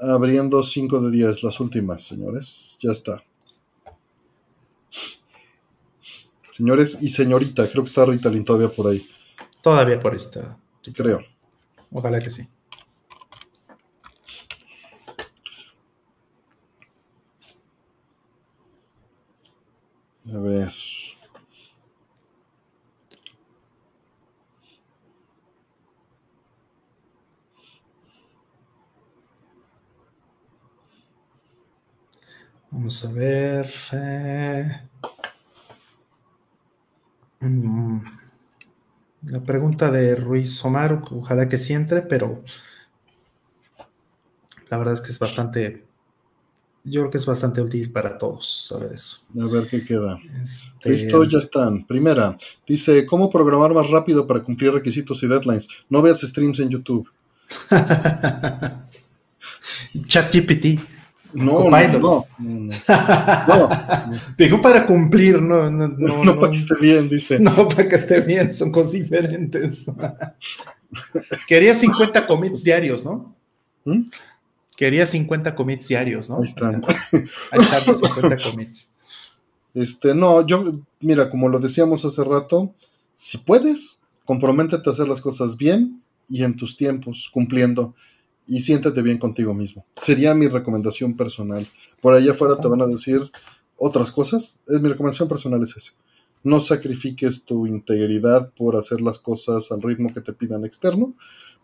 abriendo 0.00 0.62
5 0.62 1.00
de 1.00 1.10
10, 1.10 1.42
las 1.42 1.60
últimas, 1.60 2.02
señores. 2.02 2.78
Ya 2.80 2.92
está. 2.92 3.22
Señores 6.56 7.02
y 7.02 7.08
señorita, 7.10 7.68
creo 7.68 7.84
que 7.84 7.90
está 7.90 8.06
Ritalin 8.06 8.42
todavía 8.42 8.70
por 8.70 8.86
ahí. 8.86 9.06
Todavía 9.62 10.00
por 10.00 10.14
esta. 10.14 10.56
Creo. 10.94 11.22
Ojalá 11.92 12.18
que 12.18 12.30
sí. 12.30 12.48
A 20.32 20.38
ver. 20.38 20.72
Vamos 32.70 33.04
a 33.04 33.12
ver. 33.12 33.70
Eh, 33.92 34.80
la 37.40 39.40
pregunta 39.44 39.90
de 39.90 40.16
Ruiz 40.16 40.64
Omar, 40.64 41.02
ojalá 41.10 41.48
que 41.48 41.58
sí 41.58 41.72
entre, 41.72 42.02
pero 42.02 42.42
la 44.68 44.78
verdad 44.78 44.94
es 44.94 45.00
que 45.00 45.12
es 45.12 45.18
bastante, 45.18 45.84
yo 46.84 47.02
creo 47.02 47.10
que 47.10 47.18
es 47.18 47.26
bastante 47.26 47.60
útil 47.60 47.92
para 47.92 48.18
todos 48.18 48.68
saber 48.68 48.92
eso. 48.92 49.18
A 49.40 49.46
ver 49.46 49.66
qué 49.66 49.82
queda. 49.82 50.18
Este, 50.42 50.88
Listo, 50.88 51.24
ya 51.24 51.38
están. 51.38 51.86
Primera, 51.86 52.36
dice, 52.66 53.04
¿cómo 53.04 53.30
programar 53.30 53.72
más 53.74 53.90
rápido 53.90 54.26
para 54.26 54.42
cumplir 54.42 54.72
requisitos 54.72 55.22
y 55.22 55.28
deadlines? 55.28 55.68
No 55.88 56.02
veas 56.02 56.20
streams 56.20 56.58
en 56.60 56.70
YouTube. 56.70 57.08
ChatGPT. 60.06 60.95
No, 61.32 61.70
no, 61.70 62.26
no, 62.38 63.68
Dijo 64.38 64.60
para 64.60 64.86
cumplir, 64.86 65.40
no, 65.40 65.70
no, 65.70 65.88
no, 65.88 66.24
no, 66.24 66.38
para 66.38 66.52
que 66.52 66.58
esté 66.58 66.74
bien, 66.80 67.08
dice. 67.08 67.38
No, 67.40 67.68
para 67.68 67.88
que 67.88 67.96
esté 67.96 68.20
bien, 68.20 68.52
son 68.52 68.70
cosas 68.72 68.92
diferentes. 68.92 69.86
Quería 71.46 71.74
50 71.74 72.26
commits 72.26 72.64
diarios, 72.64 73.04
¿no? 73.04 73.34
¿Mm? 73.84 74.02
Quería 74.76 75.06
50 75.06 75.54
commits 75.54 75.88
diarios, 75.88 76.30
¿no? 76.30 76.36
Ahí 76.38 76.44
están. 76.44 76.84
Ahí 77.50 77.60
están 77.60 77.82
los 77.86 78.00
50 78.00 78.36
commits. 78.50 78.90
Este, 79.74 80.14
no, 80.14 80.46
yo, 80.46 80.80
mira, 81.00 81.28
como 81.28 81.48
lo 81.48 81.58
decíamos 81.58 82.04
hace 82.04 82.24
rato, 82.24 82.72
si 83.14 83.38
puedes, 83.38 84.00
comprométete 84.24 84.88
a 84.88 84.92
hacer 84.92 85.06
las 85.06 85.20
cosas 85.20 85.56
bien 85.56 86.02
y 86.28 86.44
en 86.44 86.56
tus 86.56 86.76
tiempos, 86.76 87.30
cumpliendo 87.32 87.94
y 88.46 88.60
siéntate 88.60 89.02
bien 89.02 89.18
contigo 89.18 89.52
mismo. 89.54 89.84
Sería 89.96 90.34
mi 90.34 90.46
recomendación 90.46 91.16
personal. 91.16 91.66
Por 92.00 92.14
allá 92.14 92.30
afuera 92.32 92.56
te 92.56 92.68
van 92.68 92.80
a 92.82 92.86
decir 92.86 93.20
otras 93.76 94.10
cosas. 94.10 94.60
Es, 94.66 94.80
mi 94.80 94.88
recomendación 94.88 95.28
personal 95.28 95.62
es 95.62 95.76
esa. 95.76 95.92
no 96.44 96.60
sacrifiques 96.60 97.44
tu 97.44 97.66
integridad 97.66 98.52
por 98.52 98.76
hacer 98.76 99.00
las 99.00 99.18
cosas 99.18 99.72
al 99.72 99.82
ritmo 99.82 100.12
que 100.14 100.20
te 100.20 100.32
pidan 100.32 100.64
externo, 100.64 101.14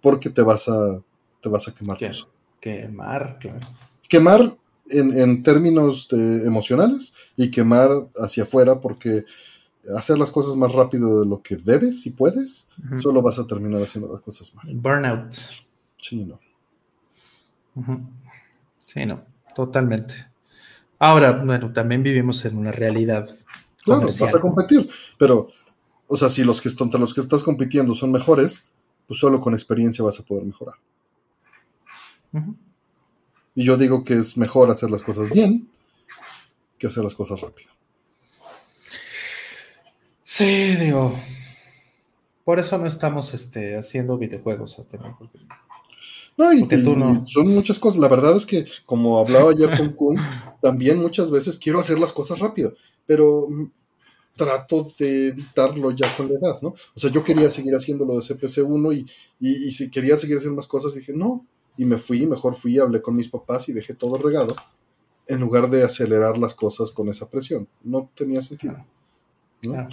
porque 0.01 0.29
te 0.29 0.43
vas 0.43 0.69
a, 0.69 1.03
te 1.41 1.49
vas 1.49 1.69
a 1.69 1.75
quemar. 1.75 1.99
Quemar, 2.61 3.39
claro. 3.39 3.61
Quemar 4.09 4.57
en, 4.91 5.43
términos 5.43 6.09
emocionales 6.11 7.15
y 7.37 7.51
quemar 7.51 7.91
hacia 8.17 8.43
afuera 8.43 8.81
porque 8.81 9.25
hacer 9.97 10.19
las 10.19 10.31
cosas 10.31 10.57
más 10.57 10.73
rápido 10.73 11.21
de 11.21 11.27
lo 11.27 11.43
que 11.43 11.57
debes 11.57 12.07
y 12.07 12.11
puedes, 12.11 12.69
solo 12.97 13.23
vas 13.23 13.39
a 13.39 13.47
terminar 13.47 13.83
haciendo 13.83 14.11
las 14.11 14.21
cosas 14.21 14.55
mal. 14.55 14.67
Burnout. 14.75 15.33
Sí, 15.97 16.25
no. 16.25 16.41
Sí, 18.79 19.07
no, 19.07 19.25
totalmente. 19.55 20.15
Ahora, 20.99 21.33
bueno, 21.33 21.73
también 21.73 22.03
vivimos 22.03 22.45
en 22.45 22.57
una 22.57 22.73
realidad. 22.73 23.29
Claro, 23.85 24.07
vas 24.07 24.35
a 24.35 24.41
competir, 24.41 24.89
pero, 25.19 25.49
o 26.07 26.17
sea, 26.17 26.29
si 26.29 26.45
los 26.45 26.61
que 26.61 26.73
contra 26.75 27.01
los 27.01 27.13
que 27.13 27.21
estás 27.21 27.43
compitiendo 27.43 27.95
son 27.95 28.13
mejores, 28.13 28.65
pues 29.09 29.19
solo 29.19 29.41
con 29.41 29.55
experiencia 29.55 30.05
vas 30.05 30.21
a 30.21 30.25
poder 30.25 30.45
mejorar. 30.45 30.77
Y 33.55 33.65
yo 33.65 33.77
digo 33.77 34.05
que 34.05 34.15
es 34.15 34.37
mejor 34.37 34.71
hacer 34.71 34.91
las 34.91 35.03
cosas 35.03 35.31
bien 35.31 35.69
que 36.79 36.89
hacer 36.89 37.05
las 37.05 37.15
cosas 37.15 37.41
rápido. 37.41 37.71
Sí, 40.25 40.75
digo. 40.77 41.15
Por 42.45 42.59
eso 42.59 42.77
no 42.77 42.87
estamos 42.87 43.35
este, 43.35 43.77
haciendo 43.77 44.19
videojuegos. 44.19 44.81
No, 46.37 46.53
y, 46.53 46.67
son 47.27 47.49
muchas 47.49 47.79
cosas. 47.79 48.01
La 48.01 48.09
verdad 48.09 48.37
es 48.37 48.47
que, 48.47 48.65
como 48.87 49.19
hablaba 49.19 49.51
ayer 49.51 49.77
con 49.77 49.91
Kun, 49.91 50.17
también 50.63 50.99
muchas 50.99 51.31
veces 51.31 51.59
quiero 51.59 51.79
hacer 51.79 51.99
las 51.99 52.13
cosas 52.13 52.39
rápido, 52.39 52.73
pero 53.07 53.47
mm, 53.49 53.71
trato 54.37 54.89
de 54.99 55.29
evitarlo 55.29 55.91
ya 55.91 56.17
con 56.17 56.29
la 56.29 56.35
edad, 56.35 56.61
¿no? 56.63 56.69
O 56.71 56.77
sea, 56.95 57.11
yo 57.11 57.23
quería 57.23 57.51
seguir 57.51 57.75
haciendo 57.75 58.05
lo 58.05 58.15
de 58.15 58.21
CPC1 58.21 58.95
y, 58.95 59.07
y, 59.39 59.73
si 59.73 59.91
quería 59.91 60.17
seguir 60.17 60.39
haciendo 60.39 60.57
más 60.57 60.67
cosas, 60.67 60.95
dije, 60.95 61.13
no, 61.15 61.47
y 61.77 61.85
me 61.85 61.99
fui, 61.99 62.27
mejor 62.27 62.55
fui, 62.55 62.79
hablé 62.79 63.03
con 63.03 63.15
mis 63.15 63.29
papás 63.29 63.69
y 63.69 63.73
dejé 63.73 63.95
todo 63.95 64.17
regado, 64.17 64.55
en 65.29 65.41
lugar 65.41 65.69
de 65.71 65.85
acelerar 65.85 66.39
las 66.39 66.55
cosas 66.55 66.91
con 66.91 67.09
esa 67.09 67.29
presión. 67.29 67.69
No 67.83 68.11
tenía 68.15 68.43
sentido. 68.43 68.85
¿no? 69.63 69.87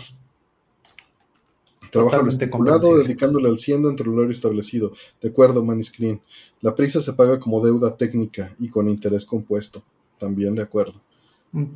Trabaja 1.91 2.21
estipulado, 2.27 2.97
dedicándole 2.97 3.47
al 3.47 3.57
100 3.57 3.83
dentro 3.83 4.05
del 4.05 4.19
horario 4.19 4.31
establecido. 4.31 4.91
De 5.21 5.29
acuerdo, 5.29 5.63
Maniscreen. 5.63 6.21
La 6.61 6.75
prisa 6.75 7.01
se 7.01 7.13
paga 7.13 7.39
como 7.39 7.63
deuda 7.63 7.95
técnica 7.97 8.53
y 8.59 8.69
con 8.69 8.89
interés 8.89 9.25
compuesto. 9.25 9.81
También 10.19 10.53
de 10.53 10.61
acuerdo. 10.61 11.01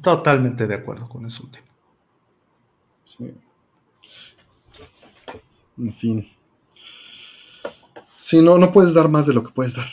Totalmente 0.01 0.67
de 0.67 0.75
acuerdo 0.75 1.09
con 1.09 1.25
eso 1.25 1.43
último. 1.43 1.65
Sí. 3.05 3.33
En 5.77 5.93
fin. 5.93 6.27
Sí, 8.17 8.41
no, 8.41 8.57
no 8.57 8.71
puedes 8.71 8.93
dar 8.93 9.09
más 9.09 9.25
de 9.25 9.33
lo 9.33 9.41
que 9.41 9.51
puedes 9.51 9.75
dar. 9.75 9.87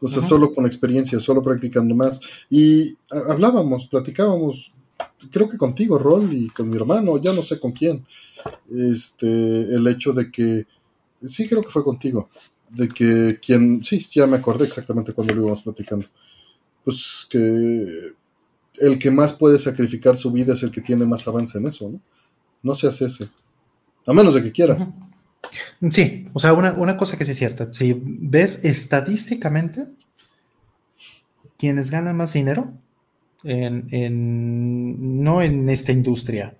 O 0.00 0.08
sea, 0.08 0.22
solo 0.22 0.52
con 0.52 0.66
experiencia, 0.66 1.18
solo 1.18 1.42
practicando 1.42 1.94
más. 1.94 2.20
Y 2.50 2.98
hablábamos, 3.26 3.86
platicábamos 3.86 4.73
creo 5.30 5.48
que 5.48 5.58
contigo, 5.58 5.98
Rol, 5.98 6.32
y 6.32 6.48
con 6.48 6.70
mi 6.70 6.76
hermano, 6.76 7.18
ya 7.18 7.32
no 7.32 7.42
sé 7.42 7.58
con 7.58 7.72
quién, 7.72 8.06
este, 8.68 9.26
el 9.26 9.86
hecho 9.86 10.12
de 10.12 10.30
que, 10.30 10.66
sí 11.20 11.48
creo 11.48 11.62
que 11.62 11.70
fue 11.70 11.84
contigo, 11.84 12.28
de 12.70 12.88
que 12.88 13.38
quien, 13.44 13.82
sí, 13.84 13.98
ya 14.10 14.26
me 14.26 14.36
acordé 14.36 14.64
exactamente 14.64 15.12
cuando 15.12 15.34
lo 15.34 15.42
íbamos 15.42 15.62
platicando, 15.62 16.06
pues 16.84 17.26
que 17.28 18.12
el 18.80 18.98
que 18.98 19.10
más 19.10 19.32
puede 19.32 19.58
sacrificar 19.58 20.16
su 20.16 20.32
vida 20.32 20.54
es 20.54 20.62
el 20.62 20.70
que 20.70 20.80
tiene 20.80 21.06
más 21.06 21.26
avance 21.28 21.58
en 21.58 21.66
eso, 21.66 21.88
¿no? 21.88 22.00
No 22.62 22.74
seas 22.74 23.00
ese, 23.02 23.28
a 24.06 24.12
menos 24.12 24.34
de 24.34 24.42
que 24.42 24.52
quieras. 24.52 24.86
Sí, 25.90 26.26
o 26.32 26.40
sea, 26.40 26.54
una, 26.54 26.72
una 26.72 26.96
cosa 26.96 27.16
que 27.16 27.24
sí 27.24 27.32
es 27.32 27.38
cierta, 27.38 27.72
si 27.72 27.94
ves 28.02 28.64
estadísticamente, 28.64 29.86
quienes 31.58 31.90
ganan 31.90 32.16
más 32.16 32.32
dinero 32.32 32.72
en, 33.44 35.22
no 35.22 35.42
en 35.42 35.68
esta 35.68 35.92
industria, 35.92 36.56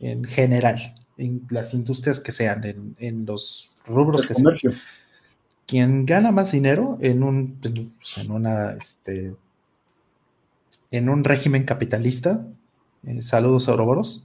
en 0.00 0.24
general, 0.24 0.94
en 1.16 1.46
las 1.50 1.74
industrias 1.74 2.20
que 2.20 2.32
sean, 2.32 2.94
en, 2.98 3.26
los 3.26 3.76
rubros 3.84 4.24
que 4.26 4.34
sean. 4.34 4.54
Quien 5.66 6.06
gana 6.06 6.30
más 6.32 6.52
dinero 6.52 6.96
en 7.02 7.22
un, 7.22 7.60
en 7.62 8.30
una, 8.30 8.72
este, 8.72 9.34
en 10.90 11.08
un 11.08 11.24
régimen 11.24 11.64
capitalista, 11.64 12.46
eh, 13.04 13.20
saludos 13.20 13.68
a 13.68 13.72
Ouroboros, 13.72 14.24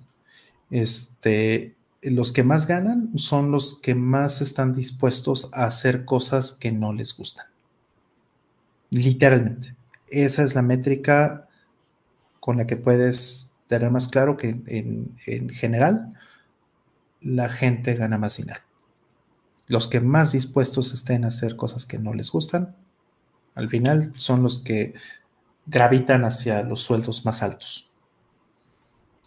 este, 0.72 1.76
los 2.02 2.32
que 2.32 2.44
más 2.44 2.68
ganan 2.68 3.18
son 3.18 3.52
los 3.52 3.80
que 3.80 3.96
más 3.96 4.42
están 4.42 4.74
dispuestos 4.74 5.50
a 5.54 5.66
hacer 5.66 6.06
cosas 6.06 6.54
que 6.54 6.72
no 6.72 6.94
les 6.94 7.16
gustan. 7.16 7.48
Literalmente. 8.90 9.76
Esa 10.08 10.44
es 10.44 10.54
la 10.54 10.62
métrica 10.62 11.48
con 12.44 12.58
la 12.58 12.68
que 12.68 12.76
puedes 12.76 13.54
tener 13.68 13.90
más 13.90 14.10
claro 14.10 14.36
que 14.36 14.50
en, 14.68 15.50
general 15.50 16.14
la 17.22 17.48
gente 17.48 17.94
gana 17.94 18.18
más 18.18 18.36
dinero. 18.36 18.60
Los 19.68 19.88
que 19.88 20.02
más 20.02 20.34
dispuestos 20.34 20.94
estén 20.94 21.24
a 21.24 21.30
hacer 21.30 21.56
cosas 21.56 21.86
que 21.86 22.00
no 22.00 22.14
les 22.14 22.30
gustan, 22.32 22.76
al 23.56 23.70
final 23.70 24.12
son 24.18 24.44
los 24.44 24.60
que 24.60 24.94
gravitan 25.68 26.26
hacia 26.26 26.64
los 26.64 26.82
sueldos 26.82 27.24
más 27.24 27.42
altos. 27.44 27.90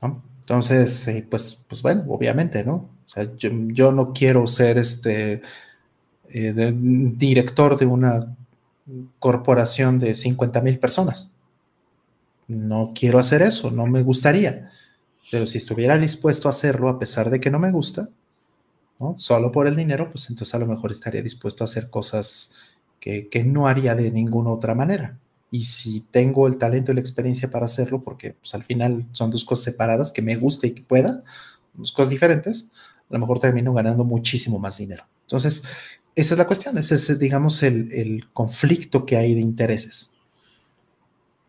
Entonces, 0.02 1.10
pues, 1.30 1.64
pues 1.66 1.80
bueno, 1.80 2.04
obviamente, 2.08 2.64
¿no? 2.64 2.74
O 2.74 3.08
sea, 3.08 3.34
yo, 3.34 3.92
no 3.92 4.12
quiero 4.12 4.46
ser 4.46 4.76
este 4.76 5.40
eh, 6.28 6.74
director 7.16 7.78
de 7.78 7.86
una 7.86 8.36
corporación 9.18 9.98
de 9.98 10.14
50 10.14 10.60
mil 10.60 10.78
personas 10.78 11.32
no 12.48 12.92
quiero 12.94 13.18
hacer 13.18 13.42
eso, 13.42 13.70
no 13.70 13.86
me 13.86 14.02
gustaría. 14.02 14.70
Pero 15.30 15.46
si 15.46 15.58
estuviera 15.58 15.98
dispuesto 15.98 16.48
a 16.48 16.52
hacerlo 16.52 16.88
a 16.88 16.98
pesar 16.98 17.30
de 17.30 17.40
que 17.40 17.50
no 17.50 17.58
me 17.58 17.72
gusta, 17.72 18.08
¿no? 18.98 19.14
solo 19.18 19.52
por 19.52 19.66
el 19.66 19.76
dinero, 19.76 20.10
pues 20.10 20.30
entonces 20.30 20.54
a 20.54 20.58
lo 20.58 20.66
mejor 20.66 20.90
estaría 20.90 21.22
dispuesto 21.22 21.64
a 21.64 21.66
hacer 21.66 21.90
cosas 21.90 22.52
que, 23.00 23.44
no 23.44 23.68
haría 23.68 23.94
de 23.94 24.10
ninguna 24.10 24.50
otra 24.50 24.74
manera. 24.74 25.18
Y 25.50 25.62
si 25.62 26.00
tengo 26.00 26.48
el 26.48 26.58
talento 26.58 26.90
y 26.90 26.94
la 26.94 27.00
experiencia 27.00 27.50
para 27.50 27.66
hacerlo, 27.66 28.02
porque 28.02 28.32
pues, 28.32 28.54
al 28.54 28.64
final 28.64 29.08
son 29.12 29.30
dos 29.30 29.44
cosas 29.44 29.64
separadas, 29.64 30.10
que 30.10 30.22
me 30.22 30.36
guste 30.36 30.68
y 30.68 30.70
que 30.72 30.82
pueda, 30.82 31.22
dos 31.74 31.92
cosas 31.92 32.10
diferentes, 32.10 32.70
a 33.08 33.14
lo 33.14 33.20
mejor 33.20 33.38
termino 33.38 33.72
ganando 33.72 34.04
muchísimo 34.04 34.58
más 34.58 34.78
dinero. 34.78 35.04
Entonces, 35.22 35.62
esa 36.16 36.34
es 36.34 36.38
la 36.38 36.46
cuestión, 36.46 36.78
ese 36.78 36.96
es, 36.96 37.18
digamos, 37.18 37.62
el, 37.62 37.92
el 37.92 38.28
conflicto 38.32 39.06
que 39.06 39.16
hay 39.16 39.34
de 39.34 39.40
intereses. 39.40 40.15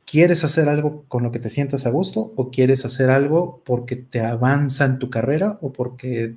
¿Quieres 0.10 0.46
hacer 0.46 0.70
algo 0.70 1.04
con 1.10 1.22
lo 1.22 1.34
que 1.34 1.40
te 1.40 1.50
sientas 1.50 1.86
a 1.86 1.90
gusto 1.90 2.32
o 2.38 2.50
quieres 2.50 2.86
hacer 2.86 3.10
algo 3.10 3.62
porque 3.66 3.98
te 3.98 4.22
avanza 4.22 4.86
en 4.86 5.00
tu 5.00 5.10
carrera 5.10 5.60
o 5.62 5.74
porque 5.74 6.34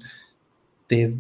te, 0.89 1.17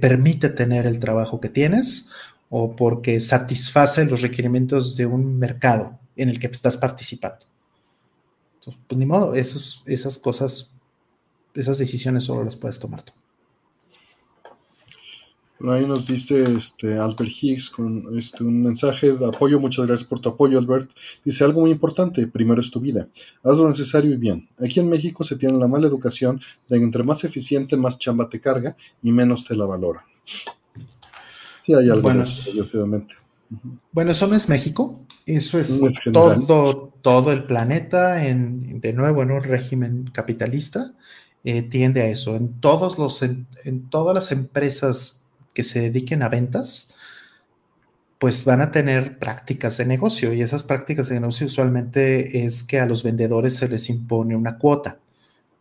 permite 0.00 0.48
tener 0.48 0.86
el 0.86 1.00
trabajo 1.00 1.40
que 1.40 1.48
tienes 1.48 2.10
o 2.50 2.76
porque 2.76 3.18
satisface 3.18 4.04
los 4.04 4.22
requerimientos 4.22 4.96
de 4.96 5.06
un 5.06 5.40
mercado 5.40 5.98
en 6.14 6.28
el 6.28 6.38
que 6.38 6.46
estás 6.46 6.78
participando? 6.78 7.46
Entonces, 8.60 8.80
pues 8.86 8.96
ni 8.96 9.06
modo, 9.06 9.34
esas 9.34 10.18
cosas, 10.22 10.72
esas 11.52 11.78
decisiones 11.78 12.22
solo 12.22 12.44
las 12.44 12.54
puedes 12.54 12.78
tomar 12.78 13.02
tú. 13.02 13.12
Por 15.58 15.70
ahí 15.70 15.86
nos 15.86 16.06
dice 16.06 16.42
este 16.42 16.98
Albert 16.98 17.30
Higgs 17.40 17.70
con 17.70 18.18
este, 18.18 18.44
un 18.44 18.62
mensaje 18.62 19.12
de 19.12 19.26
apoyo. 19.26 19.58
Muchas 19.58 19.86
gracias 19.86 20.06
por 20.06 20.20
tu 20.20 20.28
apoyo, 20.28 20.58
Albert. 20.58 20.90
Dice 21.24 21.44
algo 21.44 21.62
muy 21.62 21.70
importante: 21.70 22.26
primero 22.26 22.60
es 22.60 22.70
tu 22.70 22.78
vida. 22.78 23.08
Haz 23.42 23.56
lo 23.56 23.68
necesario 23.68 24.12
y 24.12 24.16
bien. 24.16 24.48
Aquí 24.62 24.80
en 24.80 24.90
México 24.90 25.24
se 25.24 25.36
tiene 25.36 25.58
la 25.58 25.66
mala 25.66 25.86
educación 25.88 26.40
de 26.68 26.78
que 26.78 26.84
entre 26.84 27.02
más 27.04 27.24
eficiente, 27.24 27.76
más 27.76 27.98
chamba 27.98 28.28
te 28.28 28.38
carga 28.38 28.76
y 29.02 29.12
menos 29.12 29.46
te 29.46 29.56
la 29.56 29.64
valora. 29.64 30.04
Sí, 31.58 31.72
hay 31.72 31.88
algo 31.88 32.02
bueno, 32.02 32.24
Bueno, 33.92 34.12
eso 34.12 34.26
no 34.26 34.36
es 34.36 34.48
México. 34.50 35.00
Eso 35.24 35.58
es, 35.58 35.80
todo, 36.12 36.92
todo 37.00 37.32
el 37.32 37.44
planeta, 37.44 38.28
en, 38.28 38.78
de 38.80 38.92
nuevo, 38.92 39.22
en 39.22 39.32
un 39.32 39.42
régimen 39.42 40.10
capitalista. 40.12 40.94
Eh, 41.42 41.62
tiende 41.62 42.02
a 42.02 42.08
eso. 42.08 42.36
En, 42.36 42.60
todos 42.60 42.98
los, 42.98 43.22
en 43.22 43.88
todas 43.88 44.14
las 44.14 44.30
empresas 44.32 45.22
que 45.56 45.64
se 45.64 45.80
dediquen 45.80 46.22
a 46.22 46.28
ventas, 46.28 46.90
pues 48.18 48.44
van 48.44 48.60
a 48.60 48.70
tener 48.70 49.18
prácticas 49.18 49.78
de 49.78 49.86
negocio 49.86 50.34
y 50.34 50.42
esas 50.42 50.62
prácticas 50.62 51.08
de 51.08 51.18
negocio 51.18 51.46
usualmente 51.46 52.44
es 52.44 52.62
que 52.62 52.78
a 52.78 52.84
los 52.84 53.02
vendedores 53.02 53.56
se 53.56 53.66
les 53.66 53.88
impone 53.88 54.36
una 54.36 54.58
cuota. 54.58 54.98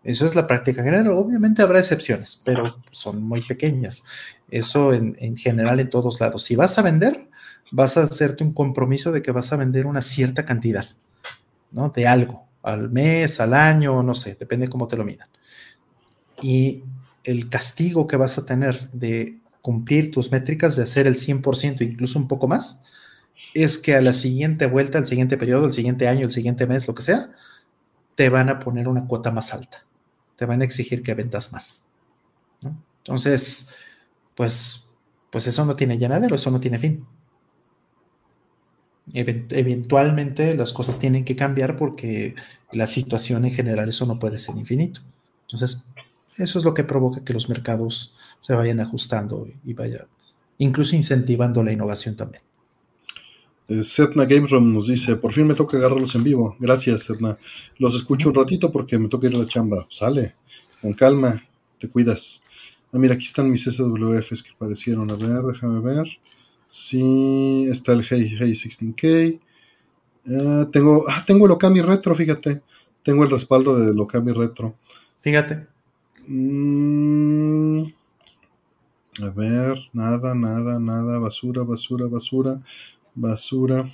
Eso 0.03 0.25
es 0.25 0.35
la 0.35 0.48
práctica 0.48 0.83
general. 0.83 1.07
Obviamente 1.07 1.61
habrá 1.61 1.80
excepciones, 1.80 2.41
pero 2.43 2.77
son 2.91 3.24
muy 3.24 3.41
pequeñas. 3.41 4.03
Eso 4.51 4.91
en, 4.91 5.38
general 5.38 5.80
en 5.80 5.90
todos 5.90 6.19
lados. 6.19 6.43
Si 6.43 6.57
vas 6.57 6.77
a 6.77 6.82
vender, 6.82 7.30
vas 7.72 7.95
a 7.95 8.03
hacerte 8.03 8.43
un 8.43 8.51
compromiso 8.51 9.14
de 9.14 9.22
que 9.22 9.32
vas 9.32 9.53
a 9.53 9.56
vender 9.56 9.85
una 9.85 10.01
cierta 10.01 10.43
cantidad, 10.43 10.85
¿no? 11.72 11.88
De 11.88 12.06
algo 12.06 12.45
al 12.64 12.90
mes, 12.90 13.40
al 13.40 13.53
año, 13.53 14.03
no 14.03 14.14
sé, 14.14 14.35
depende 14.35 14.67
cómo 14.67 14.90
te 14.90 14.98
lo 14.98 15.06
midan. 15.06 15.30
Y 16.41 16.83
el 17.24 17.48
castigo 17.48 18.07
que 18.07 18.17
vas 18.17 18.38
a 18.38 18.45
tener 18.45 18.90
de 18.91 19.40
cumplir 19.66 20.11
tus 20.11 20.32
métricas, 20.32 20.76
de 20.76 20.84
hacer 20.84 21.08
el 21.08 21.16
100%, 21.16 21.82
incluso 21.82 22.19
un 22.19 22.27
poco 22.27 22.48
más, 22.48 22.84
es 23.56 23.80
que 23.80 23.95
a 23.95 24.02
la 24.02 24.14
siguiente 24.14 24.68
vuelta, 24.68 25.00
al 25.00 25.08
siguiente 25.08 25.38
periodo, 25.38 25.66
el 25.66 25.72
siguiente 25.72 26.08
año, 26.08 26.26
el 26.26 26.30
siguiente 26.30 26.68
mes, 26.68 26.88
lo 26.88 26.94
que 26.94 27.02
sea, 27.02 27.32
te 28.14 28.30
van 28.30 28.50
a 28.50 28.60
poner 28.60 28.88
una 28.88 29.08
cuota 29.08 29.32
más 29.32 29.56
alta. 29.56 29.84
Te 30.35 30.45
van 30.45 30.61
a 30.61 30.66
exigir 30.66 31.02
que 31.02 31.16
vendas 31.16 31.52
más. 31.52 31.84
Entonces, 33.00 33.69
pues, 34.35 34.85
pues 35.32 35.48
eso 35.48 35.66
no 35.66 35.76
tiene 35.76 35.98
llenadero, 35.98 36.35
eso 36.35 36.52
no 36.52 36.60
tiene 36.60 36.77
fin. 36.77 37.03
eventualmente 39.14 40.53
las 40.53 40.74
cosas 40.74 41.00
tienen 41.00 41.26
que 41.26 41.35
cambiar 41.35 41.76
porque 41.76 42.35
la 42.72 42.85
situación 42.85 43.45
en 43.45 43.52
general 43.52 43.90
eso 43.90 44.06
no 44.06 44.19
puede 44.19 44.38
ser 44.38 44.58
infinito. 44.58 45.02
Entonces, 45.42 45.88
eso 46.38 46.60
es 46.60 46.66
lo 46.66 46.74
que 46.74 46.84
provoca 46.84 47.24
que 47.24 47.34
los 47.34 47.50
mercados 47.50 48.16
se 48.40 48.54
vayan 48.54 48.80
ajustando 48.80 49.48
y 49.64 49.74
vaya 49.74 50.08
incluso 50.58 50.95
incentivando 50.95 51.64
la 51.64 51.72
innovación 51.72 52.16
también. 52.16 52.44
Eh, 53.68 53.84
Setna 53.84 54.26
Game 54.26 54.48
Room 54.48 54.74
nos 54.74 54.88
dice, 54.88 55.16
por 55.16 55.34
fin 55.34 55.48
me 55.48 55.56
toca 55.56 55.78
agarrarlos 55.78 56.14
en 56.16 56.24
vivo. 56.24 56.56
Gracias, 56.60 57.04
Setna. 57.04 57.38
Los 57.78 57.95
escucho 57.95 58.30
un 58.30 58.36
ratito 58.36 58.72
porque 58.72 59.00
me 59.00 59.08
toca 59.08 59.28
ir 59.28 59.36
a 59.36 59.40
la 59.40 59.48
chamba. 59.48 59.86
Sale, 59.90 60.36
con 60.82 60.94
calma, 60.94 61.42
te 61.80 61.90
cuidas. 61.90 62.44
Ah, 62.94 63.00
mira, 63.00 63.16
aquí 63.16 63.24
están 63.24 63.50
mis 63.50 63.64
SWFs 63.64 64.44
que 64.44 64.52
aparecieron. 64.52 65.10
A 65.10 65.16
ver, 65.16 65.42
déjame 65.42 65.82
ver. 65.82 66.08
Sí, 66.68 67.68
está 67.70 67.94
el 67.94 68.06
Hey 68.08 68.36
Hey 68.40 68.52
16K. 68.52 69.40
Eh, 70.28 70.66
tengo, 70.72 71.04
ah, 71.08 71.24
tengo 71.26 71.45
el 71.45 71.52
Okami 71.52 71.82
Retro, 71.82 72.14
fíjate. 72.16 72.62
Tengo 73.04 73.24
el 73.24 73.32
respaldo 73.32 73.78
del 73.78 74.00
Okami 74.00 74.32
Retro. 74.32 74.76
Fíjate. 75.20 75.75
Mm, 76.28 77.84
a 79.22 79.30
ver, 79.30 79.80
nada, 79.94 80.36
nada, 80.36 80.80
nada. 80.80 81.20
Basura, 81.20 81.64
basura, 81.64 82.08
basura 82.08 82.60
basura. 83.16 83.90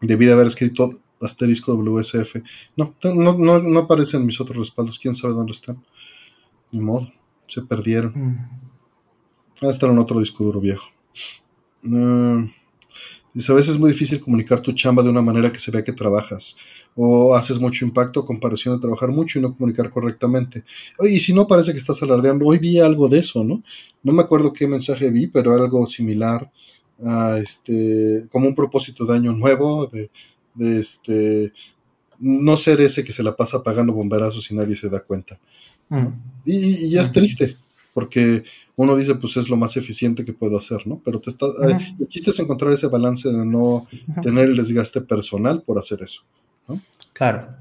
Debí 0.00 0.26
de 0.26 0.32
haber 0.32 0.46
escrito 0.46 0.90
asterisco 1.20 1.74
WSF. 1.74 2.42
No, 2.76 2.94
no, 3.02 3.36
no, 3.36 3.58
no 3.58 3.80
aparecen 3.80 4.24
mis 4.24 4.40
otros 4.40 4.58
respaldos. 4.58 4.98
¿Quién 4.98 5.14
sabe 5.14 5.34
dónde 5.34 5.52
están? 5.52 5.84
Ni 6.70 6.80
modo. 6.80 7.12
Se 7.46 7.62
perdieron. 7.62 8.12
Mm. 8.14 9.66
a 9.66 9.70
estar 9.70 9.90
en 9.90 9.98
otro 9.98 10.20
disco 10.20 10.44
duro 10.44 10.60
viejo. 10.60 10.88
Uh, 11.84 12.48
dice, 13.34 13.52
a 13.52 13.54
veces 13.54 13.74
es 13.74 13.78
muy 13.78 13.90
difícil 13.90 14.20
comunicar 14.20 14.60
tu 14.60 14.72
chamba 14.72 15.02
de 15.02 15.10
una 15.10 15.20
manera 15.20 15.52
que 15.52 15.58
se 15.58 15.70
vea 15.70 15.84
que 15.84 15.92
trabajas. 15.92 16.56
O 16.94 17.34
haces 17.34 17.58
mucho 17.58 17.84
impacto 17.84 18.20
a 18.20 18.26
comparación 18.26 18.74
de 18.74 18.80
trabajar 18.80 19.10
mucho 19.10 19.38
y 19.38 19.42
no 19.42 19.54
comunicar 19.54 19.90
correctamente. 19.90 20.64
Y 21.00 21.18
si 21.18 21.34
no, 21.34 21.46
parece 21.46 21.72
que 21.72 21.78
estás 21.78 22.02
alardeando. 22.02 22.46
Hoy 22.46 22.58
vi 22.58 22.80
algo 22.80 23.08
de 23.08 23.18
eso, 23.18 23.44
¿no? 23.44 23.62
No 24.02 24.12
me 24.12 24.22
acuerdo 24.22 24.52
qué 24.52 24.66
mensaje 24.66 25.10
vi, 25.10 25.26
pero 25.26 25.52
algo 25.52 25.86
similar 25.86 26.50
este, 27.40 28.26
como 28.30 28.48
un 28.48 28.54
propósito 28.54 29.04
de 29.04 29.14
año 29.14 29.32
nuevo, 29.32 29.88
de, 29.88 30.10
este, 30.78 31.52
no 32.18 32.56
ser 32.56 32.80
ese 32.80 33.04
que 33.04 33.12
se 33.12 33.22
la 33.22 33.36
pasa 33.36 33.62
pagando 33.62 33.92
bomberazos 33.92 34.50
y 34.50 34.54
nadie 34.54 34.76
se 34.76 34.88
da 34.88 35.00
cuenta. 35.00 35.38
Mm. 35.88 36.06
Y, 36.44 36.86
y, 36.86 36.98
es 36.98 37.12
triste, 37.12 37.56
porque 37.94 38.42
uno 38.76 38.96
dice, 38.96 39.14
pues 39.14 39.36
es 39.36 39.48
lo 39.48 39.56
más 39.56 39.76
eficiente 39.76 40.24
que 40.24 40.34
puedo 40.34 40.58
hacer, 40.58 40.86
¿no? 40.86 41.00
Pero 41.04 41.20
te 41.20 41.30
está, 41.30 41.46
el 41.62 42.08
chiste 42.08 42.30
es 42.30 42.38
encontrar 42.40 42.72
ese 42.72 42.88
balance 42.88 43.30
de 43.30 43.46
no 43.46 43.86
tener 44.20 44.46
el 44.46 44.56
desgaste 44.56 45.00
personal 45.00 45.62
por 45.62 45.78
hacer 45.78 46.02
eso, 46.02 46.22
¿no? 46.68 46.80
Claro. 47.12 47.56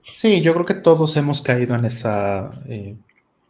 Sí, 0.00 0.40
yo 0.40 0.54
creo 0.54 0.64
que 0.64 0.74
todos 0.74 1.16
hemos 1.16 1.42
caído 1.42 1.76
en 1.76 1.84
esa, 1.84 2.50
eh, 2.66 2.96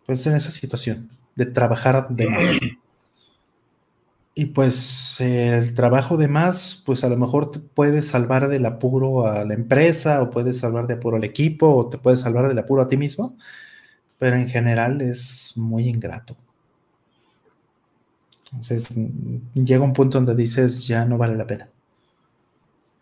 pues 0.05 0.27
en 0.27 0.35
esa 0.35 0.51
situación 0.51 1.09
de 1.37 1.47
trabajar 1.47 2.09
de 2.11 2.29
más. 2.29 2.45
Y 4.39 4.47
pues 4.47 5.19
el 5.21 5.73
trabajo 5.75 6.19
de 6.19 6.29
más, 6.29 6.83
pues 6.85 7.05
a 7.05 7.09
lo 7.09 7.17
mejor 7.17 7.51
te 7.51 7.59
puede 7.59 8.03
salvar 8.03 8.49
del 8.49 8.67
apuro 8.67 9.27
a 9.27 9.45
la 9.45 9.55
empresa, 9.55 10.21
o 10.21 10.29
puede 10.29 10.53
salvar 10.53 10.87
de 10.87 10.95
apuro 10.95 11.17
al 11.17 11.25
equipo, 11.25 11.75
o 11.75 11.89
te 11.89 11.97
puede 11.97 12.19
salvar 12.19 12.47
del 12.49 12.59
apuro 12.59 12.83
a 12.83 12.89
ti 12.89 12.99
mismo, 12.99 13.37
pero 14.19 14.37
en 14.37 14.49
general 14.49 15.01
es 15.01 15.53
muy 15.57 15.89
ingrato. 15.89 16.37
Entonces 18.53 18.97
llega 19.55 19.85
un 19.85 19.93
punto 19.93 20.19
donde 20.19 20.35
dices, 20.35 20.87
ya 20.87 21.05
no 21.05 21.19
vale 21.19 21.37
la 21.37 21.47
pena. 21.47 21.69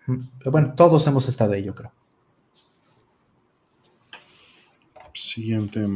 Pero 0.07 0.51
bueno, 0.51 0.75
todos 0.75 1.07
hemos 1.07 1.28
estado 1.28 1.52
ahí, 1.52 1.65
yo 1.65 1.75
creo. 1.75 1.93
Siguiente. 5.15 5.86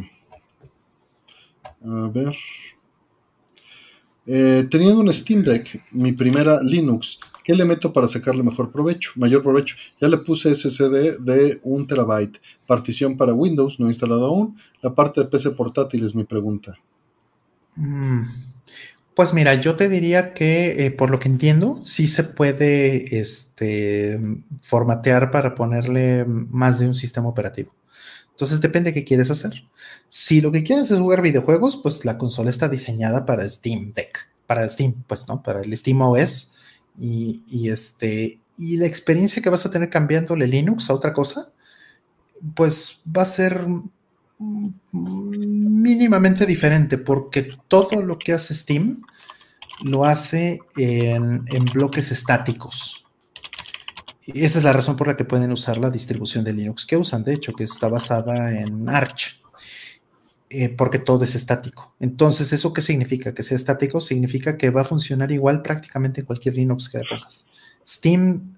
A 1.85 2.09
ver. 2.09 2.35
Eh, 4.27 4.67
teniendo 4.71 5.01
un 5.01 5.13
Steam 5.13 5.43
Deck, 5.43 5.83
mi 5.93 6.13
primera 6.13 6.63
Linux, 6.63 7.19
¿qué 7.49 7.55
le 7.55 7.65
meto 7.65 7.95
para 7.95 8.07
sacarle 8.07 8.43
mejor 8.43 8.71
provecho, 8.71 9.13
mayor 9.17 9.43
provecho? 9.43 9.75
Ya 9.99 10.07
le 10.07 10.19
puse 10.19 10.55
SSD 10.55 11.21
de 11.21 11.59
un 11.63 11.87
terabyte, 11.87 12.39
partición 12.67 13.17
para 13.17 13.33
Windows, 13.33 13.81
no 13.81 13.87
instalado 13.87 14.27
aún. 14.27 14.59
La 14.83 14.95
parte 14.95 15.23
de 15.23 15.29
PC 15.29 15.53
portátil 15.53 16.05
es 16.05 16.15
mi 16.15 16.25
pregunta. 16.25 16.77
Mm, 17.75 18.25
pues 19.15 19.33
mira, 19.33 19.55
yo 19.55 19.77
te 19.77 19.89
diría 19.89 20.35
que 20.35 20.85
eh, 20.85 20.91
por 20.91 21.09
lo 21.09 21.19
que 21.19 21.29
entiendo, 21.31 21.81
sí 21.87 22.07
se 22.07 22.23
puede 22.23 23.19
este, 23.19 24.21
formatear 24.61 25.31
para 25.31 25.55
ponerle 25.55 26.27
más 26.27 26.79
de 26.79 26.87
un 26.87 26.95
sistema 26.95 27.31
operativo. 27.31 27.75
Entonces 28.33 28.61
depende 28.61 28.91
de 28.91 28.95
qué 28.95 29.05
quieres 29.05 29.31
hacer. 29.31 29.65
Si 30.11 30.43
lo 30.43 30.53
que 30.53 30.65
quieres 30.65 30.91
es 30.91 30.99
jugar 30.99 31.23
videojuegos, 31.23 31.79
pues 31.79 32.05
la 32.05 32.19
consola 32.19 32.51
está 32.51 32.69
diseñada 32.69 33.25
para 33.25 33.49
Steam 33.49 33.95
Deck, 33.95 34.29
para 34.47 34.69
Steam, 34.69 35.03
pues, 35.07 35.27
¿no? 35.29 35.43
Para 35.43 35.63
el 35.63 35.75
Steam 35.75 36.03
OS. 36.03 36.58
Y, 37.01 37.69
este, 37.69 38.41
y 38.57 38.77
la 38.77 38.87
experiencia 38.87 39.41
que 39.41 39.51
vas 39.51 39.65
a 39.65 39.71
tener 39.71 39.89
cambiándole 39.89 40.47
Linux 40.47 40.91
a 40.91 40.95
otra 40.95 41.13
cosa, 41.13 41.53
pues 42.55 43.03
va 43.17 43.23
a 43.23 43.27
ser 43.27 43.67
mínimamente 44.93 46.45
diferente, 46.45 46.99
porque 46.99 47.49
todo 47.69 48.03
lo 48.03 48.19
que 48.19 48.33
hace 48.33 48.55
Steam 48.55 49.03
lo 49.83 50.05
hace 50.05 50.61
en, 50.77 51.45
en 51.47 51.65
bloques 51.67 52.11
estáticos. 52.11 53.05
Y 54.27 54.45
esa 54.45 54.59
es 54.59 54.65
la 54.65 54.73
razón 54.73 54.97
por 54.97 55.07
la 55.07 55.17
que 55.17 55.25
pueden 55.25 55.53
usar 55.53 55.79
la 55.79 55.91
distribución 55.91 56.45
de 56.45 56.53
Linux 56.53 56.85
que 56.85 56.97
usan, 56.97 57.25
de 57.25 57.35
hecho, 57.35 57.55
que 57.55 57.65
está 57.65 57.89
basada 57.89 58.61
en 58.61 58.89
Arch, 58.89 59.41
eh, 60.51 60.71
porque 60.71 60.99
todo 60.99 61.25
es 61.25 61.35
estático. 61.35 61.95
Entonces, 62.01 62.53
¿eso 62.53 62.73
qué 62.73 62.81
significa? 62.81 63.35
Que 63.35 63.43
sea 63.43 63.57
estático 63.57 64.01
significa 64.01 64.57
que 64.57 64.71
va 64.71 64.83
a 64.83 64.85
funcionar 64.85 65.31
igual 65.31 65.63
prácticamente 65.63 66.21
en 66.21 66.27
cualquier 66.27 66.55
Linux 66.55 66.89
que 66.89 67.01
pongas. 67.01 67.47
Steam 67.87 68.57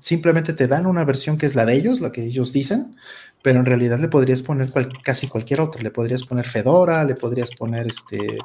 simplemente 0.00 0.52
te 0.52 0.66
dan 0.66 0.86
una 0.86 1.04
versión 1.04 1.38
que 1.38 1.46
es 1.46 1.54
la 1.54 1.64
de 1.64 1.74
ellos, 1.74 2.00
la 2.00 2.12
que 2.12 2.24
ellos 2.24 2.52
dicen, 2.52 2.96
pero 3.42 3.60
en 3.60 3.66
realidad 3.66 3.98
le 3.98 4.08
podrías 4.08 4.42
poner 4.42 4.70
casi 5.02 5.28
cualquier 5.28 5.60
otra. 5.60 5.82
Le 5.82 5.90
podrías 5.90 6.24
poner 6.24 6.46
Fedora, 6.46 7.04
le 7.04 7.14
podrías 7.14 7.50
poner 7.50 7.86
este 7.86 8.38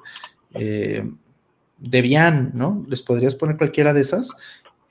eh, 0.53 1.03
Debian, 1.79 2.51
¿no? 2.53 2.85
Les 2.87 3.01
podrías 3.01 3.35
poner 3.35 3.57
cualquiera 3.57 3.93
de 3.93 4.01
esas 4.01 4.31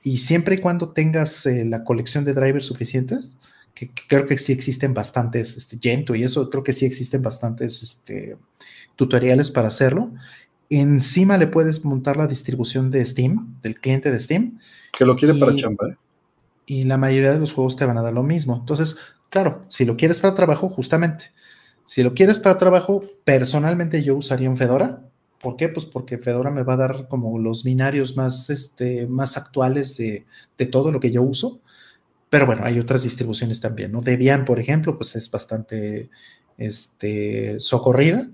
y 0.03 0.17
siempre 0.17 0.55
y 0.55 0.57
cuando 0.57 0.89
tengas 0.89 1.45
eh, 1.45 1.63
la 1.65 1.83
colección 1.83 2.25
de 2.25 2.33
drivers 2.33 2.65
suficientes, 2.65 3.37
que, 3.73 3.91
creo 4.07 4.25
que 4.25 4.37
sí 4.37 4.51
existen 4.53 4.93
bastantes, 4.93 5.57
este, 5.57 5.77
Gentoo 5.81 6.15
y 6.15 6.23
eso, 6.23 6.49
creo 6.49 6.63
que 6.63 6.73
sí 6.73 6.85
existen 6.85 7.21
bastantes 7.21 7.81
este, 7.83 8.37
tutoriales 8.95 9.51
para 9.51 9.67
hacerlo. 9.67 10.11
Encima 10.69 11.37
le 11.37 11.47
puedes 11.47 11.83
montar 11.83 12.17
la 12.17 12.27
distribución 12.27 12.91
de 12.91 13.03
Steam, 13.03 13.59
del 13.61 13.79
cliente 13.79 14.11
de 14.11 14.19
Steam. 14.19 14.59
Que 14.97 15.05
lo 15.05 15.15
quiere 15.15 15.33
para 15.35 15.55
chamba, 15.55 15.89
¿eh? 15.89 15.95
Y 16.65 16.83
la 16.83 16.97
mayoría 16.97 17.33
de 17.33 17.39
los 17.39 17.51
juegos 17.53 17.75
te 17.75 17.85
van 17.85 17.97
a 17.97 18.01
dar 18.01 18.13
lo 18.13 18.23
mismo. 18.23 18.55
Entonces, 18.55 18.97
claro, 19.29 19.65
si 19.67 19.83
lo 19.83 19.97
quieres 19.97 20.19
para 20.19 20.35
trabajo, 20.35 20.69
justamente. 20.69 21.31
Si 21.85 22.03
lo 22.03 22.13
quieres 22.13 22.37
para 22.37 22.57
trabajo, 22.57 23.03
personalmente 23.25 24.03
yo 24.03 24.15
usaría 24.15 24.49
un 24.49 24.55
Fedora 24.55 25.01
¿Por 25.41 25.55
qué? 25.55 25.69
Pues 25.69 25.85
porque 25.85 26.19
Fedora 26.19 26.51
me 26.51 26.63
va 26.63 26.73
a 26.73 26.77
dar 26.77 27.07
como 27.07 27.39
los 27.39 27.63
binarios 27.63 28.15
más, 28.15 28.49
este, 28.49 29.07
más 29.07 29.37
actuales 29.37 29.97
de, 29.97 30.25
todo 30.67 30.91
lo 30.91 30.99
que 30.99 31.11
yo 31.11 31.23
uso. 31.23 31.61
Pero 32.31 32.45
bueno, 32.45 32.61
hay 32.63 32.79
otras 32.79 33.03
distribuciones 33.03 33.59
también, 33.59 33.91
¿no? 33.91 33.99
Debian, 33.99 34.45
por 34.45 34.57
ejemplo, 34.57 34.97
pues 34.97 35.17
es 35.17 35.29
bastante 35.29 36.09
este, 36.57 37.59
socorrida. 37.59 38.29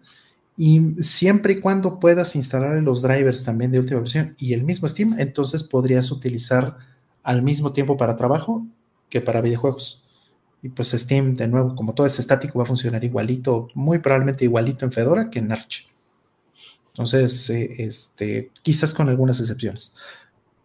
Y 0.56 0.94
siempre 1.02 1.54
y 1.54 1.60
cuando 1.60 2.00
puedas 2.00 2.36
instalar 2.36 2.80
los 2.84 3.02
drivers 3.02 3.44
también 3.44 3.72
de 3.72 3.80
última 3.80 4.00
versión 4.00 4.36
y 4.38 4.54
el 4.54 4.64
mismo 4.64 4.88
Steam, 4.88 5.16
entonces 5.18 5.64
podrías 5.64 6.12
utilizar 6.12 6.78
al 7.24 7.42
mismo 7.42 7.74
tiempo 7.74 7.98
para 7.98 8.16
trabajo 8.16 8.68
que 9.10 9.20
para 9.20 9.42
videojuegos. 9.42 10.06
Y 10.62 10.70
pues 10.70 10.90
Steam, 10.92 11.34
de 11.34 11.48
nuevo, 11.48 11.74
como 11.76 11.96
todo 11.96 12.06
es 12.06 12.20
estático, 12.20 12.60
va 12.60 12.66
a 12.66 12.68
funcionar 12.68 13.04
igualito, 13.04 13.68
muy 13.74 13.98
probablemente 13.98 14.46
igualito 14.46 14.86
en 14.86 14.92
Fedora 14.92 15.32
que 15.32 15.40
en 15.40 15.52
Arch. 15.52 15.90
Entonces, 16.90 17.50
eh, 17.50 17.74
este, 17.80 18.52
quizás 18.62 18.94
con 18.94 19.10
algunas 19.10 19.40
excepciones. 19.40 19.94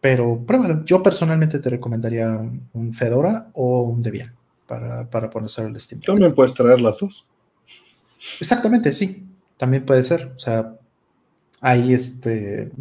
Pero 0.02 0.44
pruébalo. 0.44 0.84
Yo 0.84 1.00
personalmente 1.00 1.60
te 1.60 1.70
recomendaría 1.70 2.36
un 2.74 2.92
Fedora 2.92 3.50
o 3.55 3.82
un 3.82 4.02
Debian 4.02 4.34
para, 4.66 5.08
para 5.08 5.31
ponerse 5.31 5.62
el 5.62 5.78
Steam. 5.78 6.00
También 6.00 6.34
puedes 6.34 6.52
traer 6.52 6.81
las 6.81 6.98
dos. 6.98 7.24
Exactamente, 8.40 8.92
sí. 8.92 9.24
También 9.56 9.86
puede 9.86 10.02
ser. 10.02 10.32
O 10.34 10.39
sea, 10.40 10.74
ahí 11.60 11.94
este, 11.94 12.72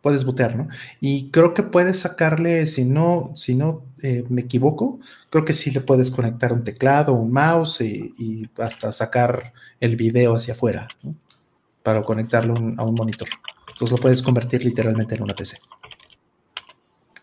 puedes 0.00 0.24
botear, 0.24 0.54
¿no? 0.54 0.68
Y 1.00 1.32
creo 1.32 1.52
que 1.52 1.64
puedes 1.64 1.98
sacarle, 1.98 2.68
si 2.68 2.84
no, 2.84 3.32
si 3.34 3.56
no 3.56 3.82
eh, 4.04 4.24
me 4.28 4.42
equivoco, 4.42 5.00
creo 5.30 5.44
que 5.44 5.54
sí 5.54 5.72
le 5.72 5.80
puedes 5.80 6.12
conectar 6.12 6.52
un 6.52 6.62
teclado, 6.62 7.12
un 7.12 7.32
mouse 7.32 7.80
y, 7.80 8.48
hasta 8.56 8.92
sacar 8.92 9.52
el 9.80 9.96
video 9.96 10.36
hacia 10.36 10.54
afuera, 10.54 10.86
¿no? 11.02 11.16
Para 11.82 12.04
conectarlo 12.04 12.54
a 12.76 12.84
un 12.84 12.94
monitor. 12.94 13.28
Entonces 13.66 13.90
lo 13.90 14.00
puedes 14.00 14.22
convertir 14.22 14.62
literalmente 14.64 15.16
en 15.16 15.24
una 15.24 15.34
PC. 15.34 15.58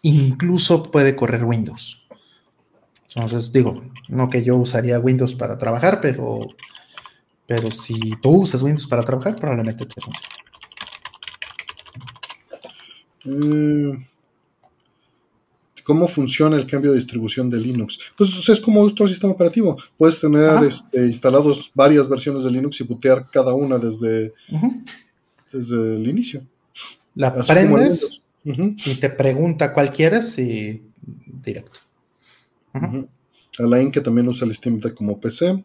Incluso 0.05 0.83
puede 0.83 1.15
correr 1.15 1.43
Windows. 1.43 2.05
Entonces, 3.15 3.51
digo, 3.51 3.81
no 4.07 4.29
que 4.29 4.43
yo 4.43 4.55
usaría 4.55 4.99
Windows 4.99 5.33
para 5.33 5.57
trabajar, 5.57 5.99
pero, 5.99 6.41
pero 7.47 7.71
si 7.71 8.11
tú 8.21 8.43
usas 8.43 8.61
Windows 8.61 8.85
para 8.85 9.01
trabajar, 9.01 9.35
probablemente 9.35 9.83
te 9.83 9.99
funcione. 9.99 10.27
Mm. 13.23 14.05
¿Cómo 15.83 16.07
funciona 16.07 16.55
el 16.55 16.67
cambio 16.67 16.91
de 16.91 16.97
distribución 16.97 17.49
de 17.49 17.57
Linux? 17.57 17.97
Pues 18.15 18.47
es 18.47 18.61
como 18.61 18.81
otro 18.81 19.07
sistema 19.07 19.33
operativo. 19.33 19.75
Puedes 19.97 20.19
tener 20.19 20.63
este, 20.65 21.07
instalados 21.07 21.71
varias 21.73 22.07
versiones 22.07 22.43
de 22.43 22.51
Linux 22.51 22.79
y 22.79 22.83
bootear 22.83 23.27
cada 23.31 23.55
una 23.55 23.79
desde, 23.79 24.35
desde 25.51 25.95
el 25.95 26.07
inicio. 26.07 26.45
La 27.15 27.33
prendes 27.33 28.24
y 28.45 28.95
te 28.95 29.09
pregunta 29.09 29.73
cuál 29.73 29.91
quieres 29.91 30.37
y 30.37 30.83
directo. 31.41 31.79
Alain 33.57 33.91
que 33.91 34.01
también 34.01 34.27
usa 34.27 34.45
el 34.45 34.53
Steam 34.53 34.79
Deck 34.79 34.93
como 34.93 35.19
PC. 35.19 35.63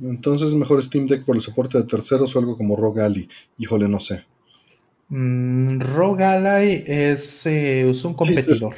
Entonces 0.00 0.52
mejor 0.54 0.82
Steam 0.82 1.06
Deck 1.06 1.24
por 1.24 1.36
el 1.36 1.42
soporte 1.42 1.78
de 1.78 1.84
terceros 1.84 2.36
o 2.36 2.38
algo 2.38 2.56
como 2.56 2.76
Rogue 2.76 3.02
Ally. 3.02 3.28
Híjole, 3.56 3.88
no 3.88 3.98
sé. 3.98 4.24
Mm, 5.08 5.80
Rogue 5.80 6.24
Ally 6.24 6.84
es, 6.86 7.46
eh, 7.46 7.90
un 8.04 8.14
competidor. 8.14 8.74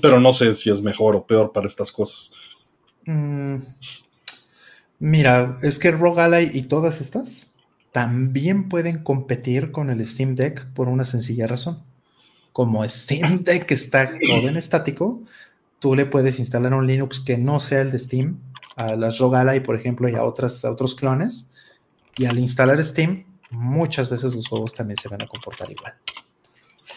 pero 0.00 0.18
no 0.20 0.32
sé 0.32 0.54
si 0.54 0.70
es 0.70 0.80
mejor 0.80 1.14
o 1.16 1.26
peor 1.26 1.52
para 1.52 1.66
estas 1.66 1.92
cosas. 1.92 2.32
Mm, 3.04 3.56
mira, 5.00 5.58
es 5.62 5.78
que 5.78 5.90
Rogue 5.90 6.22
Ally 6.22 6.50
y 6.54 6.62
todas 6.62 7.00
estas 7.02 7.53
también 7.94 8.68
pueden 8.68 9.04
competir 9.04 9.70
con 9.70 9.88
el 9.88 10.04
Steam 10.04 10.34
Deck 10.34 10.66
por 10.72 10.88
una 10.88 11.04
sencilla 11.04 11.46
razón. 11.46 11.80
Como 12.52 12.86
Steam 12.88 13.36
Deck 13.44 13.70
está 13.70 14.10
todo 14.26 14.48
en 14.48 14.56
estático, 14.56 15.22
tú 15.78 15.94
le 15.94 16.04
puedes 16.04 16.40
instalar 16.40 16.74
un 16.74 16.88
Linux 16.88 17.20
que 17.20 17.38
no 17.38 17.60
sea 17.60 17.82
el 17.82 17.92
de 17.92 18.00
Steam, 18.00 18.40
a 18.74 18.96
las 18.96 19.18
Rogue 19.18 19.36
Ally, 19.36 19.60
por 19.60 19.76
ejemplo, 19.76 20.08
y 20.08 20.16
a, 20.16 20.24
otros 20.24 20.96
clones, 20.96 21.50
y 22.16 22.24
al 22.24 22.36
instalar 22.40 22.82
Steam, 22.82 23.26
muchas 23.50 24.10
veces 24.10 24.34
los 24.34 24.48
juegos 24.48 24.74
también 24.74 24.98
se 25.00 25.08
van 25.08 25.22
a 25.22 25.28
comportar 25.28 25.70
igual. 25.70 25.94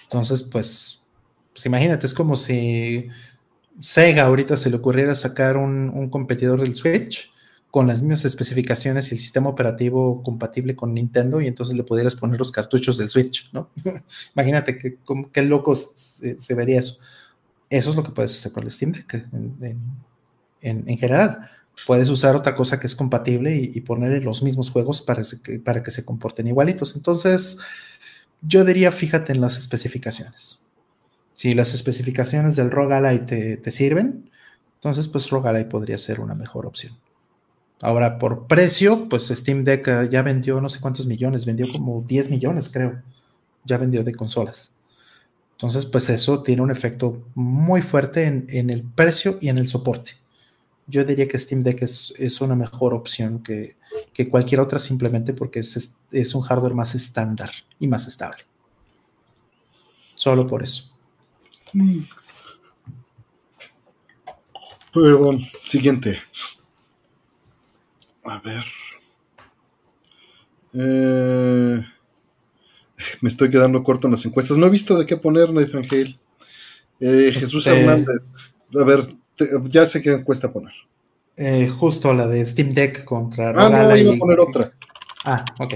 Entonces, 0.01 0.41
pues, 0.41 1.03
pues 1.53 1.63
imagínate, 1.67 2.07
es 2.07 2.13
como 2.15 2.35
si 2.35 3.07
Sega 3.79 4.23
ahorita 4.23 4.57
se 4.57 4.71
le 4.71 4.77
ocurriera 4.77 5.13
sacar 5.13 5.57
un, 5.57 6.09
competidor 6.09 6.61
del 6.61 6.73
Switch 6.73 7.31
con 7.77 7.85
las 7.85 8.01
mismas 8.01 8.25
especificaciones 8.25 9.11
y 9.11 9.13
el 9.13 9.19
sistema 9.19 9.49
operativo 9.49 10.23
compatible 10.23 10.75
con 10.75 10.95
Nintendo 10.95 11.41
y 11.41 11.45
entonces 11.45 11.77
le 11.77 11.83
pudieras 11.83 12.15
poner 12.15 12.39
los 12.39 12.51
cartuchos 12.51 12.97
del 12.97 13.07
Switch, 13.07 13.51
¿no? 13.53 13.69
Imagínate 14.35 14.79
qué, 14.79 14.97
qué 15.31 15.41
loco 15.43 15.75
se, 15.75 16.55
vería 16.55 16.79
eso. 16.79 16.97
Eso 17.69 17.91
es 17.91 17.95
lo 17.95 18.01
que 18.01 18.09
puedes 18.09 18.35
hacer 18.35 18.51
con 18.51 18.63
el 18.63 18.71
Steam 18.71 18.93
Deck 18.93 19.27
en, 19.31 19.77
en 20.89 20.97
general 20.97 21.37
puedes 21.85 22.09
usar 22.09 22.35
otra 22.35 22.55
cosa 22.55 22.79
que 22.79 22.87
es 22.87 22.95
compatible 22.95 23.55
y, 23.55 23.79
ponerle 23.81 24.21
los 24.21 24.41
mismos 24.41 24.71
juegos 24.71 25.03
para, 25.03 25.21
que, 25.43 25.59
para 25.59 25.83
que 25.83 25.91
se 25.91 26.03
comporten 26.03 26.47
igualitos. 26.47 26.95
Entonces, 26.95 27.59
yo 28.41 28.65
diría, 28.65 28.91
fíjate 28.91 29.33
en 29.33 29.41
las 29.41 29.59
especificaciones. 29.59 30.61
Si 31.33 31.51
las 31.51 31.75
especificaciones 31.75 32.55
del 32.55 32.71
ROG 32.71 32.93
Ally 32.93 33.19
te, 33.19 33.71
sirven, 33.71 34.31
entonces 34.73 35.07
pues 35.07 35.29
ROG 35.29 35.45
Ally 35.45 35.65
podría 35.65 35.99
ser 35.99 36.19
una 36.19 36.33
mejor 36.33 36.65
opción. 36.65 36.97
Ahora, 37.81 38.17
por 38.17 38.47
precio, 38.47 39.07
pues 39.09 39.27
Steam 39.27 39.63
Deck 39.63 39.87
eh, 39.87 40.09
ya 40.11 40.21
vendió 40.21 40.59
no 40.61 40.69
sé 40.69 40.79
cuántos 40.79 41.05
millones, 41.05 41.45
vendió 41.45 41.65
como 41.71 42.01
10 42.01 42.31
millones, 42.31 42.69
creo. 42.69 43.01
Ya 43.65 43.77
vendió 43.77 44.03
de 44.03 44.15
consolas. 44.15 44.73
Entonces, 45.51 45.85
pues 45.85 46.09
eso 46.09 46.41
tiene 46.43 46.61
un 46.61 46.71
efecto 46.71 47.23
muy 47.35 47.81
fuerte 47.81 48.25
en 48.25 48.69
el 48.69 48.83
precio 48.83 49.37
y 49.41 49.49
en 49.49 49.57
el 49.57 49.67
soporte 49.67 50.17
yo 50.87 51.03
diría 51.03 51.27
que 51.27 51.37
Steam 51.37 51.61
Deck 51.63 51.81
es, 51.81 52.41
una 52.41 52.55
mejor 52.55 52.93
opción 52.93 53.43
que, 53.43 53.75
cualquier 54.29 54.61
otra 54.61 54.79
simplemente 54.79 55.33
porque 55.33 55.59
es, 55.59 56.35
un 56.35 56.41
hardware 56.41 56.73
más 56.73 56.95
estándar 56.95 57.51
y 57.79 57.87
más 57.87 58.07
estable. 58.07 58.43
Solo 60.15 60.47
por 60.47 60.63
eso. 60.63 60.91
Perdón, 64.93 65.41
siguiente. 65.67 66.19
A 68.27 68.39
ver. 68.39 68.65
Eh, 70.73 71.81
me 73.21 73.29
estoy 73.29 73.49
quedando 73.49 73.83
corto 73.83 74.07
en 74.07 74.11
las 74.11 74.25
encuestas. 74.25 74.57
No 74.57 74.65
he 74.65 74.69
visto 74.69 74.97
de 74.97 75.05
qué 75.05 75.15
poner 75.15 75.53
Nathan 75.53 75.85
Hale. 75.89 76.19
Eh, 76.99 77.31
Jesús 77.33 77.65
este, 77.65 77.79
Hernández. 77.79 78.33
A 78.79 78.83
ver, 78.83 79.05
ya 79.65 79.85
sé 79.85 80.01
qué 80.01 80.11
encuesta 80.11 80.51
poner. 80.51 80.73
Eh, 81.37 81.67
justo 81.69 82.13
la 82.13 82.27
de 82.27 82.43
Steam 82.45 82.73
Deck 82.73 83.05
contra. 83.05 83.49
Ah, 83.49 83.69
no, 83.69 83.95
iba 83.95 84.13
a 84.13 84.17
poner 84.17 84.39
otra. 84.39 84.73
Ah, 85.23 85.45
ok. 85.59 85.75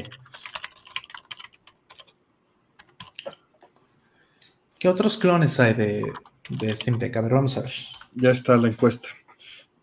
¿Qué 4.78 4.90
otros 4.90 5.18
clones 5.18 5.60
hay 5.60 5.76
de, 5.76 6.12
de 6.50 6.76
Steam 6.76 6.98
Deck? 6.98 7.16
A 7.16 7.22
ver, 7.22 7.34
vamos 7.34 7.58
a 7.58 7.62
ver. 7.62 7.74
Ya 8.14 8.32
está 8.32 8.58
la 8.58 8.68
encuesta. 8.68 9.08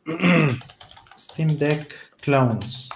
Steam 1.17 1.57
Deck 1.57 2.08
clones. 2.29 2.91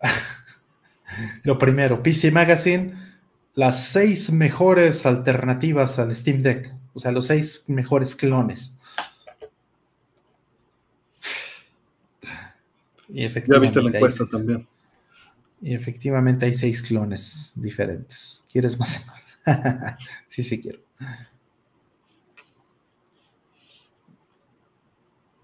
Lo 1.44 1.58
primero, 1.58 2.02
PC 2.02 2.30
Magazine, 2.30 2.94
las 3.54 3.88
seis 3.88 4.30
mejores 4.30 5.06
alternativas 5.06 5.98
al 5.98 6.14
Steam 6.14 6.38
Deck 6.38 6.76
o 6.96 6.98
sea, 6.98 7.12
los 7.12 7.26
seis 7.26 7.62
mejores 7.66 8.16
clones. 8.16 8.78
Y 13.10 13.28
ya 13.28 13.58
viste 13.58 13.82
la 13.82 13.90
encuesta 13.90 14.24
también. 14.24 14.66
Y 15.60 15.74
efectivamente 15.74 16.46
hay 16.46 16.54
seis 16.54 16.82
clones 16.82 17.52
diferentes. 17.56 18.46
¿Quieres 18.50 18.78
más? 18.78 19.04
sí, 20.28 20.42
sí 20.42 20.62
quiero. 20.62 20.78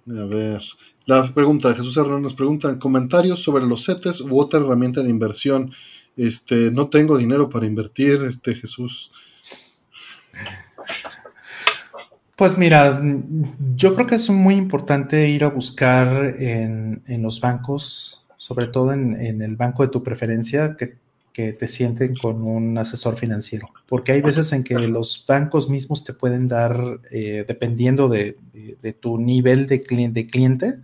A 0.09 0.25
ver, 0.25 0.63
la 1.07 1.33
pregunta 1.33 1.69
de 1.69 1.77
Jesús 1.77 1.97
Hernández 1.97 2.23
nos 2.23 2.35
pregunta 2.35 2.79
comentarios 2.79 3.43
sobre 3.43 3.67
los 3.67 3.85
CETES 3.85 4.23
u 4.23 4.41
otra 4.41 4.61
herramienta 4.61 5.03
de 5.03 5.11
inversión. 5.11 5.73
Este, 6.17 6.71
no 6.71 6.89
tengo 6.89 7.17
dinero 7.17 7.49
para 7.49 7.67
invertir, 7.67 8.23
este 8.23 8.55
Jesús. 8.55 9.13
Pues 12.35 12.59
mira, 12.59 13.01
yo 13.77 13.95
creo 13.95 14.07
que 14.07 14.17
es 14.17 14.29
muy 14.29 14.55
importante 14.55 15.29
ir 15.29 15.45
a 15.45 15.51
buscar 15.51 16.35
en, 16.39 17.03
los 17.23 17.41
bancos, 17.41 18.27
sobre 18.37 18.67
todo 18.67 18.93
en, 18.93 19.43
el 19.43 19.55
banco 19.55 19.85
de 19.85 19.91
tu 19.91 20.03
preferencia, 20.03 20.77
que, 20.77 20.97
te 21.33 21.69
sienten 21.69 22.15
con 22.15 22.43
un 22.43 22.77
asesor 22.79 23.17
financiero. 23.17 23.69
Porque 23.87 24.13
hay 24.13 24.21
veces 24.21 24.53
en 24.53 24.65
que 24.65 24.79
los 24.79 25.25
bancos 25.27 25.69
mismos 25.69 26.05
te 26.05 26.13
pueden 26.13 26.49
dar, 26.49 27.01
eh, 27.11 27.45
dependiendo 27.47 28.09
de, 28.09 28.37
tu 29.01 29.19
nivel 29.19 29.67
de, 29.67 29.79
de 29.79 30.27
cliente, 30.27 30.81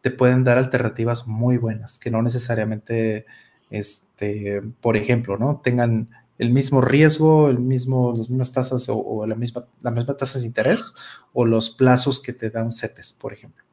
te 0.00 0.10
pueden 0.10 0.44
dar 0.44 0.58
alternativas 0.58 1.26
muy 1.28 1.56
buenas, 1.58 1.98
que 1.98 2.10
no 2.10 2.22
necesariamente, 2.22 3.26
este, 3.70 4.62
por 4.80 4.96
ejemplo, 4.96 5.38
¿no? 5.38 5.60
Tengan 5.62 6.08
el 6.38 6.50
mismo 6.50 6.80
riesgo, 6.80 7.48
el 7.48 7.60
mismo, 7.60 8.12
las 8.16 8.28
mismas 8.28 8.52
tasas 8.52 8.86
o, 8.88 9.26
la, 9.26 9.36
misma, 9.36 9.64
la 9.80 9.92
misma 9.92 10.16
tasa 10.16 10.40
de 10.40 10.46
interés 10.46 10.92
o 11.32 11.44
los 11.44 11.70
plazos 11.70 12.20
que 12.20 12.32
te 12.32 12.50
da 12.50 12.64
un 12.64 12.72
CETES, 12.72 13.12
por 13.12 13.32
ejemplo. 13.32 13.64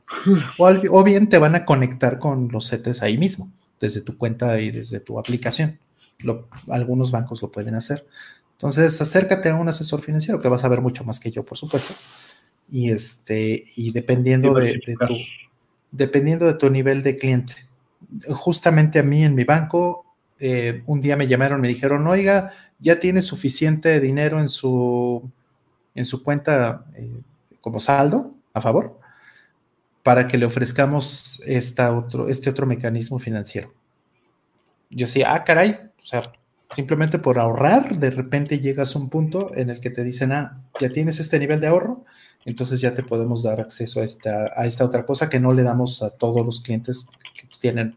O, 0.58 1.04
bien 1.04 1.30
te 1.30 1.40
van 1.40 1.56
a 1.56 1.66
conectar 1.66 2.20
con 2.20 2.48
los 2.50 2.70
CETES 2.70 3.02
ahí 3.02 3.18
mismo, 3.18 3.52
desde 3.80 4.02
tu 4.02 4.18
cuenta 4.18 4.60
y 4.62 4.70
desde 4.70 5.00
tu 5.00 5.18
aplicación. 5.18 5.80
Algunos 6.70 7.12
bancos 7.12 7.42
lo 7.42 7.52
pueden 7.52 7.76
hacer. 7.76 8.06
Entonces, 8.54 9.00
acércate 9.00 9.50
a 9.50 9.56
un 9.56 9.70
asesor 9.70 10.02
financiero 10.02 10.40
que 10.42 10.50
vas 10.50 10.64
a 10.64 10.70
ver 10.70 10.82
mucho 10.82 11.04
más 11.04 11.20
que 11.20 11.32
yo, 11.32 11.46
por 11.46 11.58
supuesto. 11.58 11.94
Y 12.72 12.92
este, 12.92 13.64
y 13.76 13.92
dependiendo 13.92 14.54
de, 14.54 14.74
de 14.86 14.96
tu, 15.08 15.16
dependiendo 15.92 16.46
de 16.46 16.54
tu 16.54 16.70
nivel 16.70 17.04
de 17.04 17.16
cliente. 17.16 17.54
Justamente 18.30 19.00
a 19.00 19.04
mí 19.04 19.24
en 19.24 19.36
mi 19.36 19.44
banco 19.44 20.06
eh, 20.40 20.82
un 20.88 21.02
día 21.02 21.18
me 21.18 21.28
llamaron, 21.28 21.60
me 21.60 21.68
dijeron, 21.68 22.08
oiga, 22.08 22.52
ya 22.80 23.00
tiene 23.00 23.22
suficiente 23.22 24.00
dinero 24.00 24.40
en 24.40 24.48
su, 24.48 25.30
en 25.96 26.06
su 26.06 26.24
cuenta 26.24 26.86
eh, 26.96 27.22
como 27.60 27.80
saldo 27.80 28.34
a 28.54 28.62
favor 28.62 29.00
para 30.02 30.28
que 30.28 30.38
le 30.38 30.46
ofrezcamos 30.46 31.42
esta 31.46 31.96
otro, 31.96 32.30
este 32.30 32.50
otro 32.50 32.66
mecanismo 32.66 33.20
financiero. 33.20 33.74
Yo 34.90 35.06
decía, 35.06 35.34
ah, 35.34 35.44
caray, 35.44 35.89
o 36.02 36.06
sea, 36.06 36.32
simplemente 36.76 37.20
por 37.20 37.40
ahorrar, 37.40 37.98
de 38.00 38.10
repente 38.10 38.60
llegas 38.60 38.96
a 38.96 39.00
un 39.00 39.10
punto 39.10 39.56
en 39.56 39.70
el 39.70 39.80
que 39.80 39.90
te 39.90 40.04
dicen, 40.04 40.32
ah, 40.32 40.64
ya 40.80 40.90
tienes 40.90 41.20
este 41.20 41.40
nivel 41.40 41.60
de 41.60 41.68
ahorro, 41.68 42.04
entonces 42.46 42.82
ya 42.82 42.94
te 42.94 43.04
podemos 43.04 43.44
dar 43.44 43.60
acceso 43.60 44.02
a 44.02 44.04
esta, 44.04 44.52
a 44.56 44.66
esta 44.66 44.86
otra 44.86 45.06
cosa 45.06 45.30
que 45.30 45.40
no 45.40 45.54
le 45.54 45.64
damos 45.64 46.02
a 46.04 46.12
todos 46.12 46.46
los 46.46 46.62
clientes 46.62 47.08
que 47.36 47.48
tienen, 47.60 47.96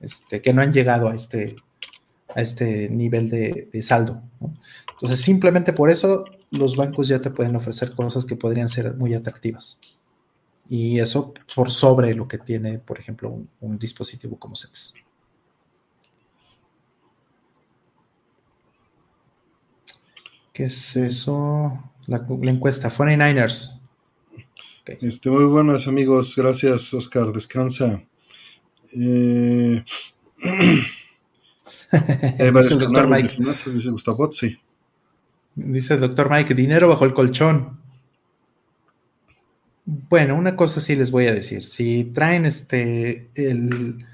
este, 0.00 0.40
que 0.40 0.52
no 0.52 0.62
han 0.62 0.72
llegado 0.72 1.08
a 1.08 1.14
este, 1.14 1.56
a 2.34 2.40
este 2.40 2.88
nivel 2.88 3.30
de, 3.30 3.82
saldo. 3.82 4.22
Entonces, 4.92 5.20
simplemente 5.20 5.72
por 5.72 5.90
eso 5.90 6.24
los 6.50 6.76
bancos 6.76 7.08
ya 7.08 7.20
te 7.20 7.30
pueden 7.30 7.56
ofrecer 7.56 7.94
cosas 7.94 8.24
que 8.24 8.36
podrían 8.36 8.68
ser 8.68 8.94
muy 8.94 9.14
atractivas. 9.14 9.78
Y 10.68 10.98
eso 10.98 11.34
por 11.54 11.70
sobre 11.70 12.14
lo 12.14 12.26
que 12.26 12.38
tiene, 12.38 12.78
por 12.78 12.98
ejemplo, 12.98 13.32
un, 13.60 13.78
dispositivo 13.78 14.38
como 14.38 14.56
CETES. 14.56 14.94
¿Qué 20.54 20.64
es 20.64 20.94
eso? 20.94 21.92
La, 22.06 22.24
encuesta, 22.42 22.88
49ers. 22.88 23.80
Este, 24.86 25.28
muy 25.28 25.46
buenas 25.46 25.88
amigos, 25.88 26.36
gracias 26.36 26.94
Oscar, 26.94 27.32
descansa. 27.32 28.04
Eh, 28.92 29.82
Hay 32.38 32.50
varios 32.52 32.70
el 32.70 32.78
doctor 32.78 33.08
Mike. 33.08 33.34
dice 33.36 33.90
Gustavo, 33.90 34.30
sí. 34.30 34.56
Dice 35.56 35.94
el 35.94 36.00
doctor 36.00 36.30
Mike, 36.30 36.54
dinero 36.54 36.86
bajo 36.86 37.04
el 37.04 37.14
colchón. 37.14 37.80
Bueno, 39.84 40.36
una 40.36 40.54
cosa 40.54 40.80
sí 40.80 40.94
les 40.94 41.10
voy 41.10 41.26
a 41.26 41.32
decir. 41.32 41.64
Si 41.64 42.04
traen 42.04 42.46
este 42.46 43.28
el, 43.34 44.06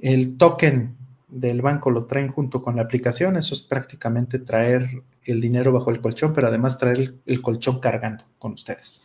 el 0.00 0.36
token 0.38 1.03
del 1.34 1.62
banco, 1.62 1.90
lo 1.90 2.06
traen 2.06 2.28
junto 2.28 2.62
con 2.62 2.76
la 2.76 2.82
aplicación, 2.82 3.36
eso 3.36 3.54
es 3.54 3.62
prácticamente 3.62 4.38
traer 4.38 5.02
el 5.24 5.40
dinero 5.40 5.72
bajo 5.72 5.90
el 5.90 6.00
colchón, 6.00 6.32
pero 6.32 6.48
además 6.48 6.78
traer 6.78 7.14
el, 7.24 7.42
colchón 7.42 7.80
cargando 7.80 8.24
con 8.38 8.52
ustedes. 8.52 9.02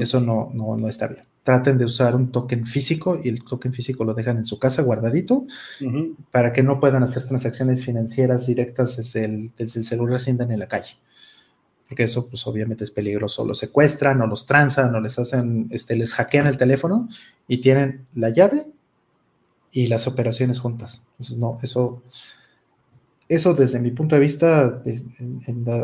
Eso 0.00 0.20
no, 0.20 0.48
no, 0.54 0.76
no 0.76 0.88
está 0.88 1.06
bien 1.06 1.22
traten 1.46 1.78
de 1.78 1.84
usar 1.84 2.16
un 2.16 2.32
token 2.32 2.66
físico 2.66 3.20
y 3.22 3.28
el 3.28 3.44
token 3.44 3.72
físico 3.72 4.04
lo 4.04 4.14
dejan 4.14 4.36
en 4.36 4.44
su 4.44 4.58
casa 4.58 4.82
guardadito 4.82 5.46
para 6.32 6.52
que 6.52 6.64
no 6.64 6.80
puedan 6.80 7.04
hacer 7.04 7.24
transacciones 7.24 7.84
financieras 7.84 8.48
directas 8.48 8.96
desde 8.96 9.26
el, 9.26 9.52
desde 9.56 9.78
el 9.78 9.86
celular 9.86 10.18
si 10.18 10.30
andan 10.30 10.50
en 10.50 10.58
la 10.58 10.66
calle. 10.66 10.98
Porque 11.88 12.02
eso, 12.02 12.28
pues 12.28 12.44
obviamente 12.48 12.82
es 12.82 12.90
peligroso. 12.90 13.46
Los 13.46 13.58
secuestran 13.58 14.20
o 14.22 14.26
los 14.26 14.44
transan 14.44 14.92
o 14.92 15.00
les 15.00 15.20
hacen, 15.20 15.66
este, 15.70 15.94
les 15.94 16.14
hackean 16.14 16.48
el 16.48 16.56
teléfono 16.56 17.08
y 17.46 17.58
tienen 17.58 18.08
la 18.12 18.30
llave 18.30 18.66
y 19.76 19.88
las 19.88 20.06
operaciones 20.06 20.58
juntas. 20.58 21.04
Entonces, 21.12 21.36
no, 21.36 21.54
eso, 21.62 22.02
eso 23.28 23.52
desde 23.52 23.78
mi 23.78 23.90
punto 23.90 24.14
de 24.14 24.22
vista, 24.22 24.82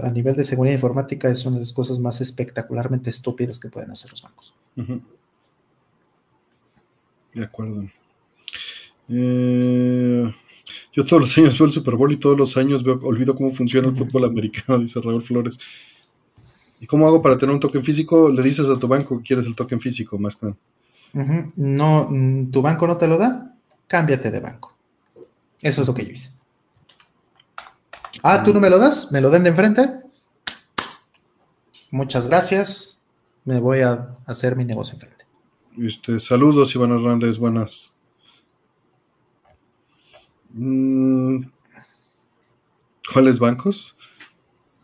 a 0.02 0.10
nivel 0.10 0.34
de 0.34 0.44
seguridad 0.44 0.74
informática, 0.74 1.28
es 1.28 1.44
una 1.44 1.56
de 1.56 1.60
las 1.60 1.74
cosas 1.74 1.98
más 1.98 2.22
espectacularmente 2.22 3.10
estúpidas 3.10 3.60
que 3.60 3.68
pueden 3.68 3.90
hacer 3.90 4.10
los 4.10 4.22
bancos. 4.22 4.54
De 7.34 7.44
acuerdo. 7.44 7.82
Eh, 9.10 10.32
yo 10.94 11.04
todos 11.04 11.20
los 11.20 11.36
años 11.36 11.58
veo 11.58 11.66
el 11.66 11.72
Super 11.74 11.96
Bowl 11.96 12.12
y 12.12 12.16
todos 12.16 12.38
los 12.38 12.56
años 12.56 12.82
veo, 12.82 12.96
olvido 13.02 13.34
cómo 13.34 13.50
funciona 13.50 13.88
el 13.88 13.96
fútbol 13.96 14.24
americano, 14.24 14.78
dice 14.80 15.02
Raúl 15.02 15.20
Flores. 15.20 15.58
¿Y 16.80 16.86
cómo 16.86 17.06
hago 17.06 17.20
para 17.20 17.36
tener 17.36 17.54
un 17.54 17.60
token 17.60 17.84
físico? 17.84 18.30
Le 18.30 18.42
dices 18.42 18.70
a 18.70 18.76
tu 18.76 18.88
banco 18.88 19.18
que 19.18 19.24
quieres 19.24 19.44
el 19.44 19.54
token 19.54 19.80
físico, 19.80 20.18
más 20.18 20.34
que 20.34 20.54
No, 21.56 22.08
mm, 22.08 22.50
¿tu 22.50 22.62
banco 22.62 22.86
no 22.86 22.96
te 22.96 23.06
lo 23.06 23.18
da? 23.18 23.51
Cámbiate 23.86 24.30
de 24.30 24.40
banco. 24.40 24.76
Eso 25.60 25.82
es 25.82 25.88
lo 25.88 25.94
que 25.94 26.04
yo 26.04 26.12
hice. 26.12 26.30
Ah, 28.22 28.42
¿tú 28.42 28.52
no 28.52 28.60
me 28.60 28.70
lo 28.70 28.78
das? 28.78 29.10
¿Me 29.12 29.20
lo 29.20 29.30
den 29.30 29.44
de 29.44 29.50
enfrente? 29.50 30.00
Muchas 31.90 32.26
gracias. 32.26 33.02
Me 33.44 33.58
voy 33.58 33.80
a 33.80 34.16
hacer 34.26 34.56
mi 34.56 34.64
negocio 34.64 34.94
enfrente. 34.94 35.26
Este, 35.78 36.20
saludos, 36.20 36.74
Iván 36.74 36.90
Hernández, 36.90 37.38
buenas. 37.38 37.92
Mm, 40.50 41.44
¿Cuáles 43.12 43.38
bancos? 43.38 43.96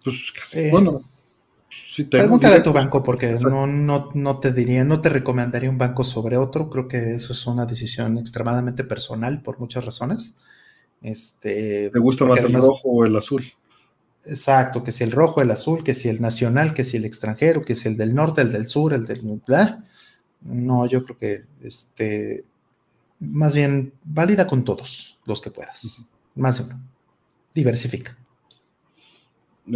Pues 0.03 0.33
casi, 0.33 0.61
eh, 0.61 0.71
bueno. 0.71 1.03
Sí 1.99 2.05
pregúntale 2.05 2.59
a 2.59 2.63
tu 2.63 2.73
banco 2.73 3.03
porque 3.03 3.33
no, 3.41 3.67
no, 3.67 4.11
no, 4.15 4.39
te 4.39 4.53
diría, 4.53 4.85
no 4.85 5.01
te 5.01 5.09
recomendaría 5.09 5.69
un 5.69 5.79
banco 5.79 6.05
sobre 6.05 6.37
otro. 6.37 6.71
Creo 6.71 6.87
que 6.87 7.15
eso 7.15 7.33
es 7.33 7.45
una 7.49 7.67
decisión 7.67 8.19
extremadamente 8.19 8.85
personal 8.85 9.43
por 9.43 9.59
muchas 9.59 9.85
razones. 9.85 10.37
Este, 11.03 11.91
¿Te 11.93 11.99
gusta 11.99 12.25
más 12.25 12.45
el 12.45 12.53
rojo 12.53 12.89
o 12.89 13.05
el 13.05 13.17
azul? 13.17 13.45
Exacto, 14.25 14.85
que 14.85 14.93
si 14.93 15.03
el 15.03 15.11
rojo, 15.11 15.43
el 15.43 15.51
azul, 15.51 15.83
que 15.83 15.93
si 15.93 16.09
el 16.09 16.21
nacional, 16.21 16.73
que 16.73 16.85
si 16.85 16.99
el 16.99 17.05
extranjero, 17.05 17.65
que 17.65 17.75
si 17.75 17.89
el 17.89 17.97
del 17.97 18.15
norte, 18.15 18.43
el 18.43 18.53
del 18.53 18.69
sur, 18.69 18.95
el 18.95 19.05
del... 19.05 19.43
No, 20.43 20.87
yo 20.87 21.05
creo 21.05 21.19
que 21.19 21.45
este, 21.65 22.45
más 23.19 23.57
bien 23.57 23.93
válida 24.05 24.47
con 24.47 24.63
todos 24.63 25.19
los 25.25 25.41
que 25.41 25.51
puedas. 25.51 26.07
Más 26.37 26.59
de 26.59 26.73
uno. 26.73 26.81
Diversifica. 27.53 28.17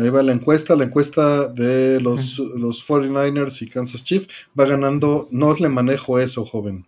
Ahí 0.00 0.08
va 0.10 0.22
la 0.22 0.32
encuesta, 0.32 0.76
la 0.76 0.84
encuesta 0.84 1.48
de 1.48 2.00
los, 2.00 2.38
los 2.38 2.86
49ers 2.86 3.62
y 3.62 3.68
Kansas 3.68 4.04
Chief. 4.04 4.26
Va 4.58 4.66
ganando, 4.66 5.28
no 5.30 5.54
le 5.54 5.68
manejo 5.68 6.18
eso, 6.18 6.44
joven. 6.44 6.86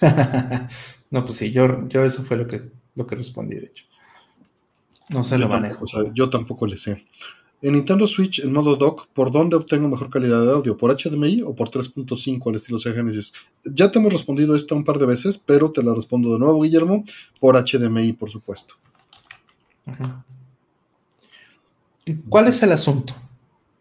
no, 1.10 1.24
pues 1.24 1.36
sí, 1.38 1.50
yo, 1.50 1.88
yo 1.88 2.04
eso 2.04 2.22
fue 2.22 2.36
lo 2.36 2.46
que, 2.46 2.62
lo 2.94 3.06
que 3.06 3.16
respondí, 3.16 3.56
de 3.56 3.66
hecho. 3.66 3.84
No 5.08 5.22
se 5.22 5.38
lo 5.38 5.48
manejo. 5.48 5.84
yo 6.14 6.28
tampoco 6.28 6.66
le 6.66 6.76
sé. 6.76 7.04
En 7.62 7.72
Nintendo 7.72 8.06
Switch, 8.06 8.40
en 8.40 8.52
modo 8.52 8.76
dock, 8.76 9.06
¿por 9.08 9.32
dónde 9.32 9.56
obtengo 9.56 9.88
mejor 9.88 10.10
calidad 10.10 10.44
de 10.44 10.52
audio? 10.52 10.76
¿Por 10.76 10.94
HDMI 10.94 11.42
o 11.42 11.54
por 11.54 11.70
3.5 11.70 12.48
al 12.48 12.56
estilo 12.56 12.78
Sega 12.78 12.96
Genesis? 12.96 13.32
Ya 13.64 13.90
te 13.90 13.98
hemos 13.98 14.12
respondido 14.12 14.54
esta 14.54 14.74
un 14.74 14.84
par 14.84 14.98
de 14.98 15.06
veces, 15.06 15.38
pero 15.38 15.70
te 15.70 15.82
la 15.82 15.94
respondo 15.94 16.32
de 16.32 16.38
nuevo, 16.38 16.60
Guillermo, 16.60 17.02
por 17.40 17.56
HDMI, 17.56 18.12
por 18.12 18.30
supuesto. 18.30 18.74
¿Cuál 22.28 22.46
es 22.48 22.62
el 22.62 22.70
asunto? 22.70 23.14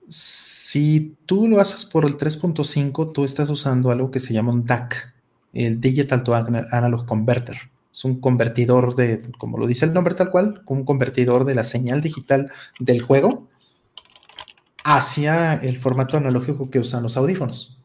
Si 0.09 1.15
tú 1.25 1.47
lo 1.47 1.59
haces 1.59 1.85
por 1.85 2.05
el 2.05 2.17
3.5, 2.17 3.11
tú 3.13 3.23
estás 3.23 3.49
usando 3.49 3.91
algo 3.91 4.09
que 4.09 4.19
se 4.19 4.33
llama 4.33 4.51
un 4.51 4.65
DAC, 4.65 5.13
el 5.53 5.79
Digital 5.79 6.23
to 6.23 6.33
Analog 6.33 7.05
Converter. 7.05 7.57
Es 7.93 8.03
un 8.03 8.19
convertidor 8.19 8.95
de, 8.95 9.31
como 9.37 9.57
lo 9.57 9.67
dice 9.67 9.85
el 9.85 9.93
nombre 9.93 10.15
tal 10.15 10.31
cual, 10.31 10.63
un 10.65 10.83
convertidor 10.83 11.45
de 11.45 11.55
la 11.55 11.63
señal 11.63 12.01
digital 12.01 12.51
del 12.79 13.01
juego 13.01 13.47
hacia 14.83 15.53
el 15.53 15.77
formato 15.77 16.17
analógico 16.17 16.69
que 16.69 16.79
usan 16.79 17.03
los 17.03 17.17
audífonos. 17.17 17.79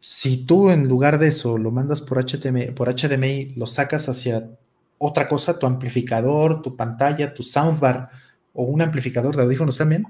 Si 0.00 0.44
tú 0.44 0.70
en 0.70 0.86
lugar 0.86 1.18
de 1.18 1.28
eso 1.28 1.58
lo 1.58 1.70
mandas 1.70 2.02
por 2.02 2.24
HDMI, 2.24 2.72
por 2.72 2.88
HDMI, 2.94 3.54
lo 3.56 3.66
sacas 3.66 4.08
hacia 4.08 4.50
otra 4.98 5.28
cosa, 5.28 5.58
tu 5.58 5.66
amplificador, 5.66 6.62
tu 6.62 6.76
pantalla, 6.76 7.34
tu 7.34 7.42
soundbar 7.42 8.10
o 8.56 8.64
un 8.64 8.82
amplificador 8.82 9.36
de 9.36 9.42
audífonos 9.42 9.78
también, 9.78 10.06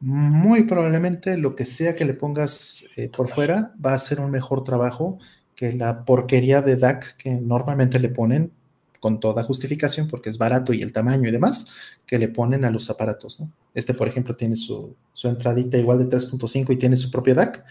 muy 0.00 0.64
probablemente 0.64 1.38
lo 1.38 1.54
que 1.56 1.64
sea 1.64 1.94
que 1.94 2.04
le 2.04 2.14
pongas 2.14 2.84
eh, 2.96 3.08
por 3.08 3.28
fuera 3.28 3.72
va 3.84 3.94
a 3.94 3.98
ser 3.98 4.20
un 4.20 4.30
mejor 4.30 4.62
trabajo 4.62 5.18
que 5.54 5.72
la 5.72 6.04
porquería 6.04 6.60
de 6.60 6.76
DAC 6.76 7.16
que 7.16 7.30
normalmente 7.30 7.98
le 7.98 8.10
ponen 8.10 8.52
con 9.00 9.20
toda 9.20 9.42
justificación 9.42 10.08
porque 10.08 10.28
es 10.28 10.36
barato 10.36 10.72
y 10.72 10.82
el 10.82 10.92
tamaño 10.92 11.28
y 11.28 11.32
demás 11.32 11.66
que 12.06 12.18
le 12.18 12.28
ponen 12.28 12.64
a 12.64 12.70
los 12.70 12.90
aparatos. 12.90 13.42
Este, 13.72 13.94
por 13.94 14.08
ejemplo, 14.08 14.36
tiene 14.36 14.56
su, 14.56 14.94
entradita 15.24 15.78
igual 15.78 15.98
de 15.98 16.08
3.5 16.08 16.72
y 16.72 16.76
tiene 16.76 16.96
su 16.96 17.10
propio 17.10 17.34
DAC, 17.34 17.64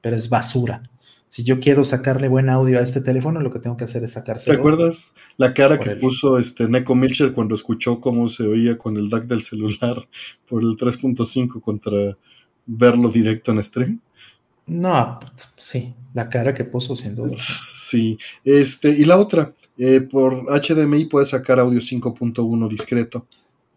pero 0.00 0.16
es 0.16 0.28
basura. 0.28 0.82
Si 1.30 1.44
yo 1.44 1.60
quiero 1.60 1.84
sacarle 1.84 2.26
buen 2.26 2.50
audio 2.50 2.80
a 2.80 2.82
este 2.82 3.00
teléfono, 3.00 3.40
lo 3.40 3.52
que 3.52 3.60
tengo 3.60 3.76
que 3.76 3.84
hacer 3.84 4.02
es 4.02 4.14
sacarse. 4.14 4.50
¿Te 4.50 4.56
acuerdas 4.56 5.12
la 5.36 5.54
cara 5.54 5.78
que 5.78 5.94
puso 5.94 6.36
este 6.38 6.68
Neko 6.68 6.96
Mitchell 6.96 7.32
cuando 7.32 7.54
escuchó 7.54 8.00
cómo 8.00 8.28
se 8.28 8.42
oía 8.42 8.76
con 8.76 8.96
el 8.96 9.08
DAC 9.08 9.26
del 9.26 9.40
celular 9.40 9.94
por 10.48 10.62
el 10.62 10.70
3.5 10.70 11.60
contra 11.60 12.18
verlo 12.66 13.08
directo 13.10 13.52
en 13.52 13.62
stream? 13.62 14.00
No, 14.66 15.20
sí, 15.56 15.94
la 16.14 16.28
cara 16.28 16.52
que 16.52 16.64
puso 16.64 16.96
sin 16.96 17.14
duda. 17.14 17.36
Sí, 17.80 18.18
este, 18.44 18.90
y 18.90 19.04
la 19.04 19.16
otra, 19.16 19.52
eh, 19.76 20.00
por 20.00 20.44
HDMI 20.44 21.06
puedes 21.06 21.30
sacar 21.30 21.58
audio 21.58 21.80
5.1 21.80 22.68
discreto 22.68 23.26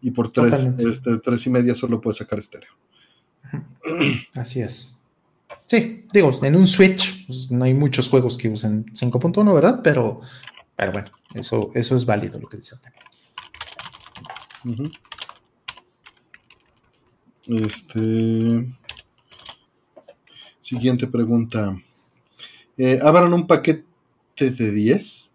y 0.02 0.12
por 0.12 0.32
3, 0.32 0.68
este, 0.80 1.18
3 1.18 1.48
y 1.48 1.50
media 1.50 1.74
solo 1.74 2.02
puedes 2.02 2.18
sacar 2.18 2.38
estéreo. 2.38 2.70
Así 4.36 4.62
es. 4.62 5.03
Sí, 5.74 6.06
digo, 6.14 6.30
en 6.44 6.56
un 6.56 6.68
Switch 6.68 7.26
pues, 7.26 7.50
no 7.50 7.66
hay 7.66 7.74
muchos 7.74 8.08
juegos 8.08 8.38
que 8.38 8.48
usen 8.48 8.86
5.1, 8.94 9.56
¿verdad? 9.56 9.82
Pero, 9.84 10.22
pero 10.76 10.92
bueno, 10.92 11.10
eso, 11.34 11.72
eso 11.74 11.96
es 11.96 12.06
válido 12.06 12.40
lo 12.40 12.48
que 12.48 12.58
dice 12.58 12.76
Ujú. 14.64 14.92
Este. 17.48 18.72
Siguiente 20.62 21.08
pregunta. 21.08 21.76
Eh, 22.78 23.00
¿Abran 23.02 23.34
un 23.34 23.48
paquete 23.48 23.84
de 24.38 24.72
10? 24.72 25.32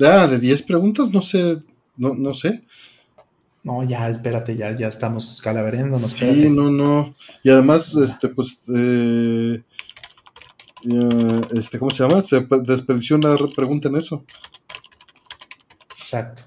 Ah, 0.00 0.26
de 0.26 0.38
10 0.38 0.62
preguntas, 0.62 1.10
no 1.10 1.20
sé. 1.20 1.58
No, 1.98 2.14
no 2.14 2.32
sé. 2.32 2.64
No, 3.62 3.82
ya, 3.84 4.08
espérate, 4.08 4.56
ya, 4.56 4.72
ya 4.76 4.88
estamos 4.88 5.40
calavereándonos. 5.42 6.12
Sí, 6.12 6.24
espérate. 6.24 6.50
no, 6.50 6.70
no. 6.70 7.14
Y 7.42 7.50
además, 7.50 7.94
este, 7.94 8.28
pues. 8.28 8.58
eh, 8.74 9.62
eh, 10.90 11.40
este, 11.52 11.78
¿cómo 11.78 11.90
se 11.90 12.02
llama? 12.06 12.22
Se 12.22 12.40
pe- 12.42 12.60
desperdició 12.62 13.16
una 13.16 13.36
re- 13.36 13.48
pregunta 13.54 13.88
en 13.88 13.96
eso. 13.96 14.24
Exacto. 15.98 16.44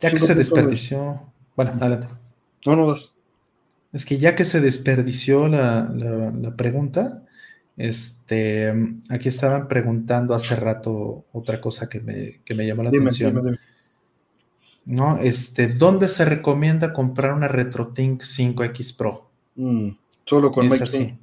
Ya 0.00 0.10
que 0.10 0.20
se 0.20 0.34
desperdició. 0.34 1.32
Bueno, 1.56 1.72
adelante. 1.80 2.08
No, 2.66 2.76
no 2.76 2.86
das. 2.86 3.12
Es 3.92 4.04
que 4.06 4.18
ya 4.18 4.34
que 4.34 4.44
se 4.44 4.60
desperdició 4.60 5.48
la, 5.48 5.88
la- 5.94 6.30
la 6.32 6.56
pregunta, 6.56 7.22
este, 7.76 8.72
aquí 9.08 9.28
estaban 9.28 9.68
preguntando 9.68 10.34
hace 10.34 10.56
rato 10.56 11.22
otra 11.32 11.60
cosa 11.60 11.88
que 11.88 12.00
me, 12.00 12.40
que 12.44 12.54
me 12.54 12.66
llamó 12.66 12.82
la 12.84 12.90
Dime, 12.90 13.04
atención. 13.06 13.30
dime, 13.34 13.42
dime. 13.44 13.58
¿No? 14.86 15.18
Este, 15.18 15.68
¿dónde 15.68 16.08
se 16.08 16.24
recomienda 16.24 16.92
comprar 16.92 17.32
una 17.32 17.48
RetroTink 17.48 18.22
5X 18.22 18.96
Pro? 18.96 19.30
Mm, 19.56 19.90
solo 20.24 20.50
con 20.50 20.66
Mike. 20.74 21.18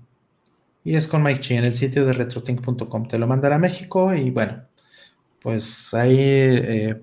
Y 0.83 0.95
es 0.95 1.07
con 1.07 1.22
Mike 1.22 1.40
Chi 1.41 1.53
en 1.56 1.65
el 1.65 1.75
sitio 1.75 2.06
de 2.06 2.14
retrotink.com. 2.14 3.07
Te 3.07 3.19
lo 3.19 3.27
mandará 3.27 3.57
a 3.57 3.59
México 3.59 4.14
y 4.15 4.31
bueno, 4.31 4.64
pues 5.41 5.93
ahí 5.93 6.15
eh, 6.19 7.01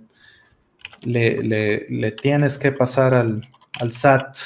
le, 1.03 1.43
le- 1.43 1.87
le 1.89 2.13
tienes 2.13 2.59
que 2.59 2.73
pasar 2.73 3.15
al, 3.15 3.49
al 3.81 3.93
SAT. 3.93 4.37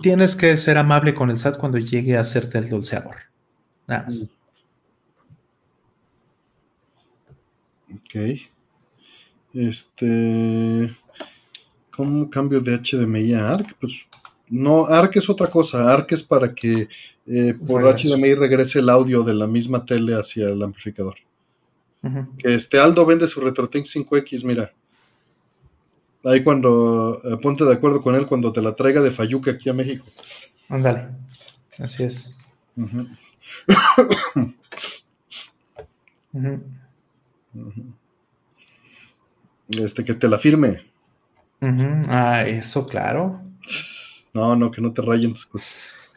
Tienes 0.00 0.34
que 0.36 0.56
ser 0.56 0.78
amable 0.78 1.12
con 1.14 1.28
el 1.30 1.36
SAT 1.36 1.58
cuando 1.58 1.76
llegue 1.76 2.16
a 2.16 2.20
hacerte 2.22 2.56
el 2.58 2.70
dulce 2.70 2.96
amor. 2.96 3.16
Nada 3.86 4.04
más. 4.04 4.26
Ok. 7.94 8.14
Este. 9.54 10.90
¿Cómo 11.96 12.30
cambio 12.30 12.60
de 12.60 12.78
HDMI 12.78 13.34
a 13.34 13.52
ARC? 13.52 13.76
Pues 13.78 14.06
no, 14.48 14.86
ARC 14.86 15.16
es 15.16 15.28
otra 15.28 15.48
cosa. 15.48 15.92
ARC 15.92 16.12
es 16.12 16.22
para 16.22 16.54
que 16.54 16.88
eh, 17.26 17.54
por. 17.54 17.82
HDMI 17.82 18.34
regrese 18.34 18.78
el 18.80 18.88
audio 18.88 19.22
de 19.22 19.34
la 19.34 19.46
misma 19.46 19.84
tele 19.84 20.14
hacia 20.14 20.48
el 20.48 20.62
amplificador. 20.62 21.16
Que 22.38 22.54
este 22.54 22.78
Aldo 22.78 23.04
vende 23.04 23.26
su 23.26 23.40
RetroTink 23.40 23.84
5X, 23.84 24.44
mira. 24.44 24.72
Ahí 26.24 26.42
cuando 26.42 27.20
eh, 27.24 27.36
ponte 27.40 27.64
de 27.64 27.72
acuerdo 27.72 28.00
con 28.00 28.14
él 28.14 28.26
cuando 28.26 28.52
te 28.52 28.62
la 28.62 28.74
traiga 28.74 29.00
de 29.00 29.10
Fayuca 29.10 29.50
aquí 29.52 29.68
a 29.68 29.74
México. 29.74 30.06
Ándale. 30.68 31.08
Así 31.78 32.04
es. 32.04 32.36
Ujú. 32.76 33.06
ujú. 37.54 37.99
Este, 39.78 40.04
que 40.04 40.14
te 40.14 40.28
la 40.28 40.38
firme. 40.38 40.82
Ah, 42.08 42.42
eso, 42.46 42.86
claro. 42.86 43.40
No, 44.32 44.54
no, 44.54 44.70
que 44.70 44.80
no 44.80 44.92
te 44.92 45.02
rayen 45.02 45.32
tus 45.32 45.44
cosas. 45.44 46.12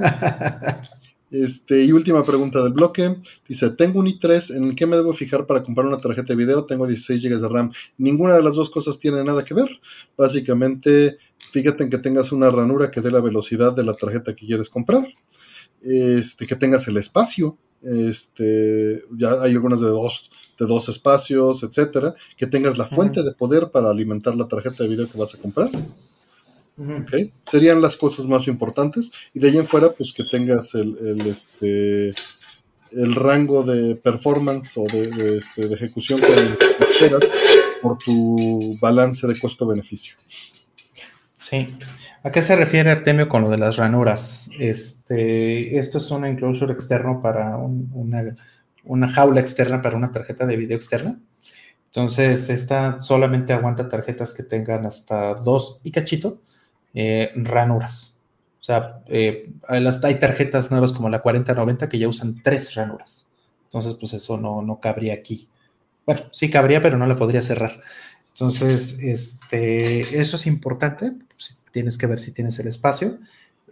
Este, 1.34 1.84
y 1.84 1.92
última 1.92 2.24
pregunta 2.24 2.62
del 2.62 2.74
bloque. 2.74 3.18
Dice, 3.48 3.72
tengo 3.72 4.00
un 4.00 4.06
i3, 4.06 4.56
¿en 4.56 4.76
qué 4.76 4.86
me 4.86 4.96
debo 4.96 5.16
fijar 5.16 5.48
para 5.48 5.64
comprar 5.64 5.88
una 5.88 5.98
tarjeta 5.98 6.28
de 6.28 6.36
video? 6.36 6.64
Tengo 6.64 6.86
16 6.86 7.24
GB 7.24 7.42
de 7.42 7.50
RAM. 7.50 7.72
Ninguna 7.98 8.36
de 8.36 8.44
las 8.44 8.54
dos 8.54 8.70
cosas 8.70 9.00
tiene 9.00 9.24
nada 9.24 9.44
que 9.44 9.56
ver. 9.56 9.68
Básicamente, 10.16 11.18
fíjate 11.40 11.86
en 11.86 11.90
que 11.90 11.98
tengas 11.98 12.32
una 12.32 12.52
ranura 12.52 12.92
que 12.92 13.02
dé 13.02 13.10
la 13.10 13.20
velocidad 13.20 13.74
de 13.74 13.84
la 13.84 13.96
tarjeta 13.96 14.36
que 14.36 14.46
quieres 14.46 14.70
comprar. 14.70 15.08
Este, 15.84 16.46
que 16.46 16.56
tengas 16.56 16.88
el 16.88 16.98
espacio. 16.98 17.58
Este, 17.82 19.04
ya 19.18 19.42
hay 19.42 19.52
algunas 19.52 19.82
de 19.82 19.88
dos, 19.88 20.32
de 20.60 20.66
dos 20.66 20.90
espacios, 20.90 21.64
etcétera. 21.64 22.16
Que 22.38 22.48
tengas 22.48 22.78
la 22.78 22.88
fuente 22.88 23.24
de 23.24 23.34
poder 23.34 23.70
para 23.72 23.90
alimentar 23.90 24.36
la 24.36 24.48
tarjeta 24.48 24.84
de 24.84 24.90
video 24.90 25.10
que 25.10 25.18
vas 25.18 25.36
a 25.36 25.38
comprar. 25.38 25.70
Serían 27.42 27.82
las 27.82 27.98
cosas 27.98 28.26
más 28.28 28.48
importantes. 28.48 29.12
Y 29.34 29.40
de 29.40 29.50
ahí 29.50 29.58
en 29.58 29.68
fuera, 29.68 29.92
pues 29.92 30.14
que 30.14 30.24
tengas 30.24 30.74
el, 30.76 30.98
el, 30.98 31.28
este, 31.28 32.14
el 32.92 33.16
rango 33.16 33.64
de 33.64 33.96
performance 33.96 34.78
o 34.78 34.84
de, 34.84 35.08
de, 35.08 35.38
este, 35.38 35.68
de 35.68 35.76
ejecución 35.76 36.20
que 36.20 36.86
esperas 36.86 37.22
por 37.82 37.98
tu 37.98 38.78
balance 38.80 39.28
de 39.28 39.38
costo-beneficio. 39.38 40.16
Sí. 41.44 41.76
¿A 42.24 42.32
qué 42.32 42.42
se 42.42 42.56
refiere 42.56 42.90
Artemio 42.90 43.28
con 43.28 43.42
lo 43.42 43.50
de 43.50 43.58
las 43.58 43.76
ranuras? 43.76 44.50
Este, 44.60 45.78
esto 45.78 45.98
es 45.98 46.10
un 46.12 46.26
enclosure 46.26 46.72
externo 46.74 47.22
para 47.22 47.58
un- 47.58 47.90
una, 47.94 48.24
una 48.86 49.10
jaula 49.10 49.42
externa 49.42 49.82
para 49.82 49.98
una 49.98 50.12
tarjeta 50.12 50.46
de 50.46 50.56
video 50.56 50.78
externa. 50.78 51.20
Entonces, 51.88 52.50
esta 52.50 53.00
solamente 53.02 53.54
aguanta 53.54 53.90
tarjetas 53.90 54.34
que 54.34 54.44
tengan 54.44 54.86
hasta 54.86 55.36
dos 55.36 55.82
y 55.84 55.92
cachito 55.92 56.42
eh, 56.94 57.32
ranuras. 57.36 58.20
O 58.62 58.64
sea, 58.64 59.02
eh, 59.08 59.52
hay 59.70 60.20
tarjetas 60.20 60.72
nuevas 60.72 60.94
como 60.94 61.10
la 61.10 61.22
4090 61.22 61.90
que 61.90 62.00
ya 62.00 62.08
usan 62.08 62.42
tres 62.44 62.76
ranuras. 62.76 63.28
Entonces, 63.66 63.96
pues 64.00 64.14
eso 64.14 64.38
no, 64.38 64.62
no 64.62 64.80
cabría 64.80 65.14
aquí. 65.16 65.50
Bueno, 66.06 66.24
sí 66.32 66.50
cabría, 66.50 66.82
pero 66.82 66.98
no 66.98 67.08
la 67.08 67.16
podría 67.16 67.42
cerrar. 67.42 67.82
Entonces, 68.34 68.98
este, 69.00 70.20
eso 70.20 70.36
es 70.36 70.48
importante. 70.48 71.14
Tienes 71.72 71.98
que 71.98 72.08
ver 72.08 72.20
si 72.20 72.32
tienes 72.32 72.58
el 72.60 72.68
espacio. 72.68 73.20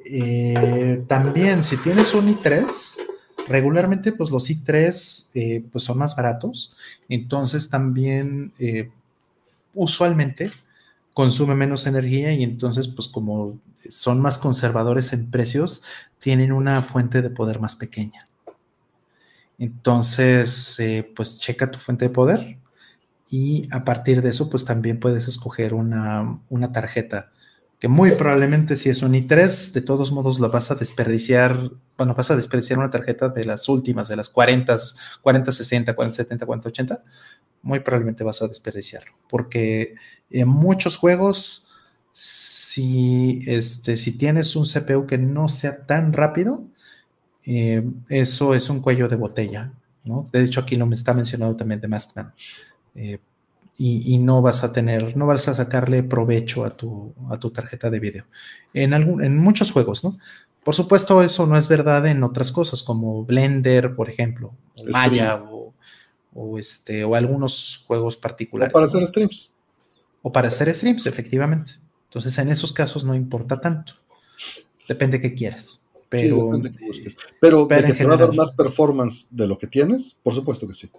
Eh, 0.06 1.04
también, 1.08 1.64
si 1.64 1.78
tienes 1.78 2.14
un 2.14 2.28
i3, 2.28 2.98
regularmente, 3.48 4.14
pues 4.14 4.30
los 4.30 4.50
i3 4.50 5.30
eh, 5.34 5.66
pues 5.72 5.84
son 5.84 5.98
más 5.98 6.16
baratos. 6.16 6.76
Entonces, 7.10 7.70
también, 7.70 8.54
eh, 8.60 8.90
usualmente, 9.74 10.52
consume 11.14 11.56
menos 11.56 11.88
energía 11.88 12.32
y 12.34 12.44
entonces, 12.44 12.88
pues 12.88 13.08
como 13.08 13.60
son 13.90 14.22
más 14.22 14.38
conservadores 14.38 15.12
en 15.12 15.32
precios, 15.32 15.84
tienen 16.20 16.52
una 16.52 16.84
fuente 16.84 17.24
de 17.24 17.32
poder 17.32 17.60
más 17.60 17.76
pequeña. 17.76 18.28
Entonces, 19.58 20.80
pues 21.16 21.40
checa 21.40 21.70
tu 21.70 21.78
fuente 21.80 22.06
de 22.06 22.10
poder 22.10 22.61
y 23.32 23.66
a 23.72 23.86
partir 23.86 24.22
de 24.22 24.30
eso, 24.30 24.50
pues 24.50 24.66
también 24.66 25.00
puedes 25.00 25.30
escoger 25.30 25.74
una, 25.74 26.38
una 26.50 26.74
tarjeta 26.74 27.32
que 27.80 27.88
muy 27.88 28.12
probablemente 28.12 28.76
si 28.76 28.90
es 28.90 29.02
un 29.02 29.14
i3, 29.14 29.72
de 29.72 29.82
todos 29.82 30.12
modos 30.12 30.40
lo 30.40 30.52
vas 30.52 30.70
a 30.70 30.76
desperdiciar, 30.76 31.72
bueno, 31.98 32.14
vas 32.14 32.30
a 32.30 32.36
desperdiciar 32.36 32.78
una 32.78 32.92
tarjeta 32.92 33.30
de 33.30 33.44
las 33.44 33.68
últimas, 33.70 34.08
de 34.08 34.18
las 34.18 34.30
40, 34.30 34.78
40, 35.22 35.52
60, 35.52 35.96
40, 35.96 36.16
70, 36.16 36.46
40, 36.46 36.70
80, 36.70 37.04
muy 37.64 37.80
probablemente 37.80 38.24
vas 38.24 38.42
a 38.44 38.48
desperdiciarlo, 38.48 39.14
porque 39.28 39.96
en 40.30 40.48
muchos 40.48 40.98
juegos, 40.98 41.70
si, 42.12 43.40
este, 43.48 43.96
si 43.96 44.16
tienes 44.16 44.56
un 44.56 44.66
CPU 44.66 45.08
que 45.08 45.18
no 45.18 45.48
sea 45.48 45.88
tan 45.88 46.14
rápido, 46.14 46.66
eh, 47.46 47.84
eso 48.10 48.54
es 48.54 48.70
un 48.70 48.82
cuello 48.82 49.08
de 49.08 49.16
botella, 49.16 49.72
¿no? 50.04 50.30
De 50.32 50.44
hecho, 50.44 50.60
aquí 50.60 50.78
no 50.78 50.86
me 50.86 50.96
está 50.96 51.14
mencionado 51.16 51.56
también 51.56 51.82
de 51.82 51.88
Maskman. 51.88 52.34
Eh, 52.96 53.20
y, 53.78 54.14
y, 54.14 54.18
no 54.18 54.42
vas 54.42 54.64
a 54.64 54.72
tener, 54.72 55.16
no 55.18 55.26
vas 55.26 55.48
a 55.48 55.56
sacarle 55.56 56.04
provecho 56.04 56.66
a 56.66 56.76
tu, 56.76 57.14
a 57.30 57.40
tu 57.40 57.50
tarjeta 57.50 57.90
de 57.90 58.00
video. 58.00 58.26
En, 58.74 58.94
algún, 58.94 59.24
en 59.24 59.38
muchos 59.38 59.72
juegos, 59.72 60.04
¿no? 60.04 60.18
Por 60.64 60.76
supuesto, 60.76 61.24
eso 61.24 61.48
no 61.48 61.58
es 61.58 61.68
verdad 61.68 62.06
en 62.06 62.24
otras 62.24 62.52
cosas, 62.52 62.84
como 62.84 63.26
Blender, 63.26 63.96
por 63.96 64.10
ejemplo, 64.10 64.54
o 64.78 64.92
Maya, 64.92 65.42
o, 65.42 65.74
o, 66.34 66.60
este, 66.60 67.04
o 67.04 67.16
algunos 67.16 67.84
juegos 67.88 68.18
particulares. 68.18 68.72
O 68.72 68.78
para 68.78 68.86
hacer 68.86 69.08
streams. 69.08 69.52
O 70.22 70.32
para 70.32 70.50
hacer 70.50 70.72
streams, 70.72 71.08
efectivamente. 71.08 71.74
Entonces, 72.10 72.38
en 72.38 72.50
esos 72.50 72.74
casos 72.74 73.04
no 73.04 73.16
importa 73.16 73.60
tanto. 73.60 73.94
Depende 74.88 75.18
de 75.18 75.22
qué 75.30 75.34
quieras. 75.34 75.82
Pero, 76.10 76.36
sí, 76.36 76.46
depende 76.46 76.70
de 76.70 77.16
pero, 77.40 77.68
pero 77.68 77.82
de 77.82 77.88
que 77.88 77.94
te 77.94 78.06
va 78.06 78.16
a 78.16 78.18
dar 78.18 78.36
más 78.36 78.52
performance 78.52 79.28
de 79.32 79.48
lo 79.48 79.58
que 79.58 79.66
tienes, 79.66 80.18
por 80.22 80.36
supuesto 80.36 80.68
que 80.68 80.74
sí. 80.74 80.92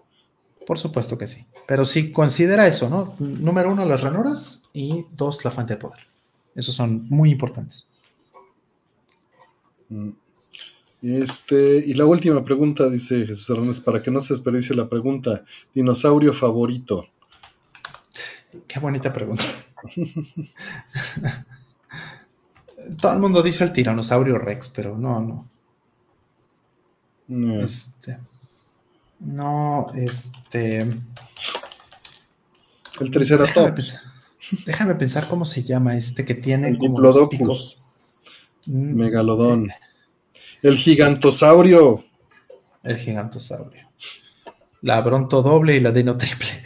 Por 0.66 0.78
supuesto 0.78 1.18
que 1.18 1.26
sí. 1.26 1.44
Pero 1.66 1.84
sí 1.84 2.12
considera 2.12 2.66
eso, 2.66 2.88
¿no? 2.88 3.14
Número 3.18 3.70
uno, 3.70 3.84
las 3.84 4.00
ranuras 4.00 4.64
y 4.72 5.04
dos, 5.12 5.44
la 5.44 5.50
fuente 5.50 5.74
de 5.74 5.80
poder. 5.80 6.00
Esos 6.54 6.74
son 6.74 7.06
muy 7.08 7.30
importantes. 7.30 7.86
Mm. 9.88 10.10
Este, 11.02 11.82
y 11.84 11.94
la 11.94 12.06
última 12.06 12.44
pregunta, 12.44 12.88
dice 12.88 13.26
Jesús 13.26 13.50
Hernández, 13.50 13.80
para 13.80 14.00
que 14.00 14.10
no 14.10 14.20
se 14.20 14.34
desperdicie 14.34 14.76
la 14.76 14.88
pregunta, 14.88 15.44
dinosaurio 15.74 16.32
favorito. 16.32 17.08
Qué 18.68 18.78
bonita 18.78 19.12
pregunta. 19.12 19.44
Todo 23.00 23.12
el 23.12 23.18
mundo 23.18 23.42
dice 23.42 23.64
el 23.64 23.72
tiranosaurio 23.72 24.38
Rex, 24.38 24.68
pero 24.68 24.96
no, 24.96 25.20
no. 25.20 25.50
no. 27.28 27.60
Este. 27.62 28.18
No, 29.24 29.88
este. 29.94 30.80
El 33.00 33.10
Triceratops. 33.10 34.00
Déjame 34.66 34.94
pensar 34.96 35.28
cómo 35.28 35.44
se 35.44 35.62
llama 35.62 35.96
este 35.96 36.24
que 36.24 36.34
tiene. 36.34 36.68
El 36.68 36.78
como 36.78 36.90
Diplodocus. 36.96 37.82
Mm, 38.66 38.94
Megalodón. 38.96 39.70
El 40.62 40.76
gigantosaurio. 40.76 42.04
El 42.82 42.96
gigantosaurio. 42.96 43.88
La 44.82 45.00
bronto 45.00 45.42
doble 45.42 45.76
y 45.76 45.80
la 45.80 45.92
dino 45.92 46.16
triple. 46.16 46.48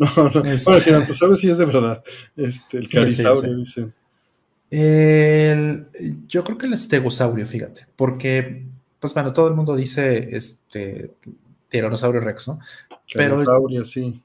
No, 0.00 0.06
no. 0.16 0.44
Este- 0.44 0.62
Bueno, 0.64 0.76
el 0.78 0.84
gigantosaurio 0.84 1.36
sí 1.36 1.50
es 1.50 1.58
de 1.58 1.64
verdad. 1.66 2.04
Este, 2.36 2.78
el 2.78 2.86
Sí, 2.86 2.92
carisaurio, 2.96 3.42
sí, 3.42 3.48
sí. 3.66 3.80
dicen. 3.80 3.94
El- 4.70 5.88
yo 6.28 6.44
creo 6.44 6.56
que 6.56 6.66
el 6.66 6.74
estegosaurio, 6.74 7.44
fíjate, 7.44 7.86
porque, 7.96 8.64
pues 9.00 9.12
bueno, 9.12 9.32
todo 9.32 9.48
el 9.48 9.54
mundo 9.54 9.74
dice 9.74 10.36
este 10.36 11.16
tiranosaurio 11.68 12.20
rex, 12.20 12.48
¿no? 12.48 12.58
Carisaurio, 13.12 13.84
sí. 13.84 14.22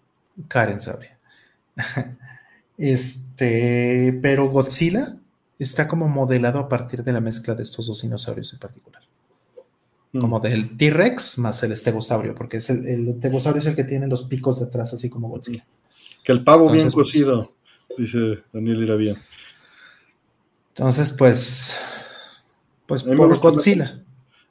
Karensaurio. 0.48 1.10
Este, 2.76 4.18
pero 4.24 4.50
Godzilla 4.50 5.16
está 5.60 5.88
como 5.88 6.08
modelado 6.08 6.58
a 6.58 6.68
partir 6.68 7.04
de 7.04 7.14
la 7.14 7.22
mezcla 7.22 7.54
de 7.54 7.62
estos 7.62 7.86
dos 7.86 8.02
dinosaurios 8.02 8.52
en 8.52 8.60
particular. 8.60 9.04
Mm. 10.12 10.20
Como 10.20 10.40
del 10.40 10.76
T-Rex 10.76 11.38
más 11.38 11.62
el 11.64 11.72
estegosaurio, 11.72 12.34
porque 12.34 12.58
es 12.58 12.70
el, 12.72 12.86
el 12.88 13.08
estegosaurio 13.10 13.60
es 13.60 13.68
el 13.68 13.76
que 13.76 13.84
tiene 13.84 14.08
los 14.08 14.24
picos 14.24 14.60
detrás, 14.60 14.92
así 14.92 15.10
como 15.10 15.30
Godzilla. 15.30 15.66
Que 16.24 16.32
el 16.32 16.44
pavo 16.44 16.72
bien 16.72 16.86
pues- 16.86 16.96
cocido, 16.96 17.54
dice 17.98 18.44
Daniel 18.52 18.84
Irabía. 18.84 19.16
Entonces, 20.70 21.12
pues, 21.12 21.78
pues 22.88 23.04
por 23.04 23.40
Godzilla, 23.40 24.04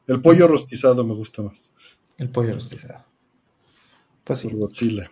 El 0.06 0.20
pollo 0.20 0.46
rostizado 0.46 1.04
me 1.04 1.14
gusta 1.14 1.42
más. 1.42 1.72
El 2.18 2.28
pollo 2.30 2.54
rostizado. 2.54 3.04
Pues 4.24 4.40
sí. 4.40 4.50
Godzilla. 4.52 5.10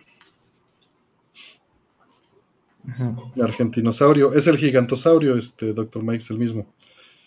El 3.35 3.43
argentinosaurio. 3.43 4.33
Es 4.33 4.47
el 4.47 4.57
gigantosaurio, 4.57 5.37
este, 5.37 5.73
Dr. 5.73 6.01
Mike, 6.03 6.17
es 6.17 6.29
el 6.31 6.37
mismo. 6.37 6.67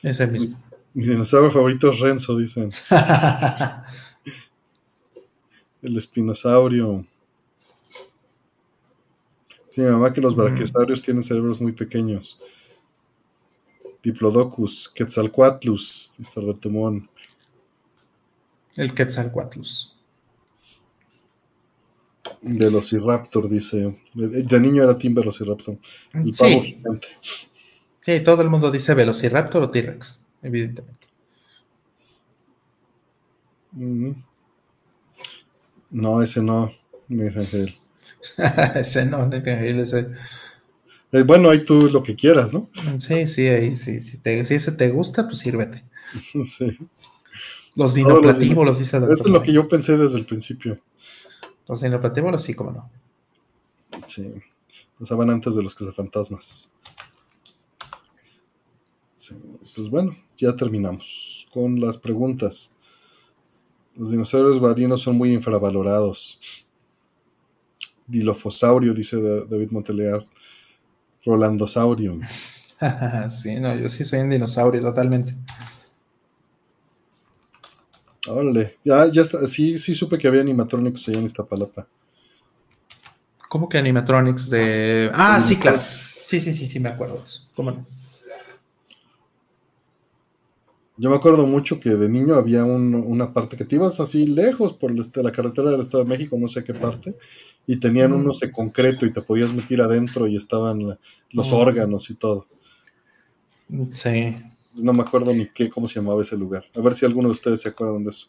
Es 0.02 0.20
el 0.20 0.32
mismo. 0.32 0.60
Mi 0.94 1.04
dinosaurio 1.04 1.50
favorito 1.50 1.90
es 1.90 2.00
Renzo, 2.00 2.36
dicen. 2.36 2.70
El 5.82 5.98
espinosaurio. 5.98 7.04
Sí, 9.70 9.80
mi 9.82 9.90
mamá 9.90 10.12
que 10.12 10.20
los 10.20 10.34
Mm. 10.34 10.38
brachiosaurios 10.38 11.02
tienen 11.02 11.22
cerebros 11.22 11.60
muy 11.60 11.72
pequeños. 11.72 12.38
Diplodocus, 14.02 14.90
Quetzalcoatlus, 14.94 16.12
dice 16.16 16.40
Retomón. 16.40 17.10
El 18.76 18.94
Quetzalcoatlus. 18.94 19.96
Velociraptor, 22.42 23.48
dice. 23.48 24.00
De, 24.14 24.60
niño 24.60 24.82
era 24.84 24.96
Team 24.96 25.14
Velociraptor. 25.14 25.78
El 26.12 26.32
pavo 26.32 26.62
Sí, 26.62 26.76
gigante. 26.76 27.08
sí, 28.00 28.20
todo 28.22 28.42
el 28.42 28.50
mundo 28.50 28.70
dice 28.70 28.94
Velociraptor 28.94 29.62
o 29.62 29.70
T-Rex, 29.70 30.20
evidentemente. 30.42 31.06
Ujú. 33.76 34.14
No, 35.90 36.22
ese 36.22 36.42
no, 36.42 36.70
dice 37.08 37.38
Ángel. 37.38 37.74
ese 38.76 39.04
no, 39.06 39.26
no, 39.26 39.36
ese- 39.36 40.10
Eh, 41.12 41.22
bueno, 41.22 41.48
ahí 41.50 41.64
tú 41.64 41.88
lo 41.88 42.02
que 42.02 42.16
quieras, 42.16 42.52
¿no? 42.52 42.68
Sí, 42.98 43.26
sí, 43.28 43.46
ahí 43.46 43.74
sí. 43.74 44.00
Si, 44.00 44.18
te, 44.18 44.44
si 44.44 44.54
ese 44.54 44.72
te 44.72 44.90
gusta, 44.90 45.24
pues 45.26 45.38
sírvete. 45.38 45.84
Sí. 46.42 46.78
Los 47.76 47.94
dinoplatívolos, 47.94 48.78
dice 48.78 48.96
Eso 48.98 49.06
es 49.10 49.26
lo 49.26 49.42
que 49.42 49.52
yo 49.52 49.66
pensé 49.68 49.96
desde 49.96 50.18
el 50.18 50.26
principio. 50.26 50.78
Los 51.66 51.80
dinoplatívolos, 51.80 52.42
sí, 52.42 52.54
como 52.54 52.70
no. 52.72 52.90
Sí. 54.06 54.32
Pasaban 54.98 55.30
antes 55.30 55.54
de 55.54 55.62
los 55.62 55.74
cazafantasmas. 55.74 56.70
Sí, 59.16 59.34
Pues 59.74 59.88
bueno, 59.88 60.14
ya 60.36 60.54
terminamos 60.54 61.46
con 61.52 61.80
las 61.80 61.96
preguntas. 61.98 62.70
Los 63.96 64.10
dinosaurios 64.10 64.60
marinos 64.60 65.00
son 65.02 65.16
muy 65.16 65.32
infravalorados. 65.32 66.38
Dilofosaurio, 68.06 68.92
dice 68.92 69.20
Da- 69.20 69.44
David 69.46 69.70
Montelear. 69.70 70.26
Rolandosaurio. 71.24 72.18
sí, 73.30 73.54
no, 73.60 73.74
yo 73.76 73.88
sí 73.88 74.04
soy 74.04 74.20
un 74.20 74.30
dinosaurio 74.30 74.82
totalmente. 74.82 75.34
Órale, 78.26 78.74
ya, 78.84 79.06
ya 79.12 79.22
está. 79.22 79.46
Sí, 79.46 79.76
sí 79.78 79.94
supe 79.94 80.16
que 80.18 80.26
había 80.28 80.40
animatrónicos 80.40 81.06
allá 81.08 81.18
en 81.18 81.24
Iztapalapa. 81.26 81.86
¿Cómo 83.48 83.68
que 83.68 83.78
animatronics 83.78 84.50
de. 84.50 85.10
Ah, 85.14 85.40
sí, 85.40 85.56
claro. 85.56 85.78
Sí, 86.22 86.40
sí, 86.40 86.52
sí, 86.52 86.66
sí, 86.66 86.80
me 86.80 86.88
acuerdo 86.88 87.18
de 87.18 87.24
eso. 87.24 87.50
¿Cómo 87.54 87.70
no? 87.70 87.86
Yo 90.96 91.10
me 91.10 91.16
acuerdo 91.16 91.44
mucho 91.46 91.80
que 91.80 91.90
de 91.90 92.08
niño 92.08 92.36
había 92.36 92.64
un- 92.64 92.94
una 92.94 93.32
parte 93.32 93.56
que 93.56 93.64
te 93.64 93.74
ibas 93.74 93.98
así 93.98 94.26
lejos 94.26 94.72
por 94.72 94.92
este- 94.92 95.22
la 95.24 95.32
carretera 95.32 95.70
del 95.72 95.80
Estado 95.80 96.04
de 96.04 96.08
México, 96.10 96.36
no 96.38 96.46
sé 96.46 96.62
qué 96.62 96.72
parte, 96.72 97.16
y 97.66 97.76
tenían 97.80 98.12
Mm. 98.12 98.14
unos 98.20 98.38
de 98.40 98.50
concreto 98.52 99.04
y 99.04 99.12
te 99.12 99.20
podías 99.20 99.52
meter 99.52 99.80
adentro 99.80 100.28
y 100.28 100.36
estaban 100.36 100.96
los 101.30 101.50
Mm. 101.52 101.54
órganos 101.56 102.10
y 102.10 102.14
todo. 102.14 102.46
Sí. 103.92 104.36
No 104.74 104.92
me 104.92 105.02
acuerdo 105.02 105.32
ni 105.32 105.46
qué, 105.46 105.68
cómo 105.68 105.86
se 105.86 105.96
llamaba 105.96 106.22
ese 106.22 106.36
lugar. 106.36 106.64
A 106.76 106.80
ver 106.80 106.94
si 106.94 107.06
alguno 107.06 107.28
de 107.28 107.32
ustedes 107.32 107.60
se 107.60 107.68
acuerdan 107.68 108.04
de 108.04 108.10
eso. 108.10 108.28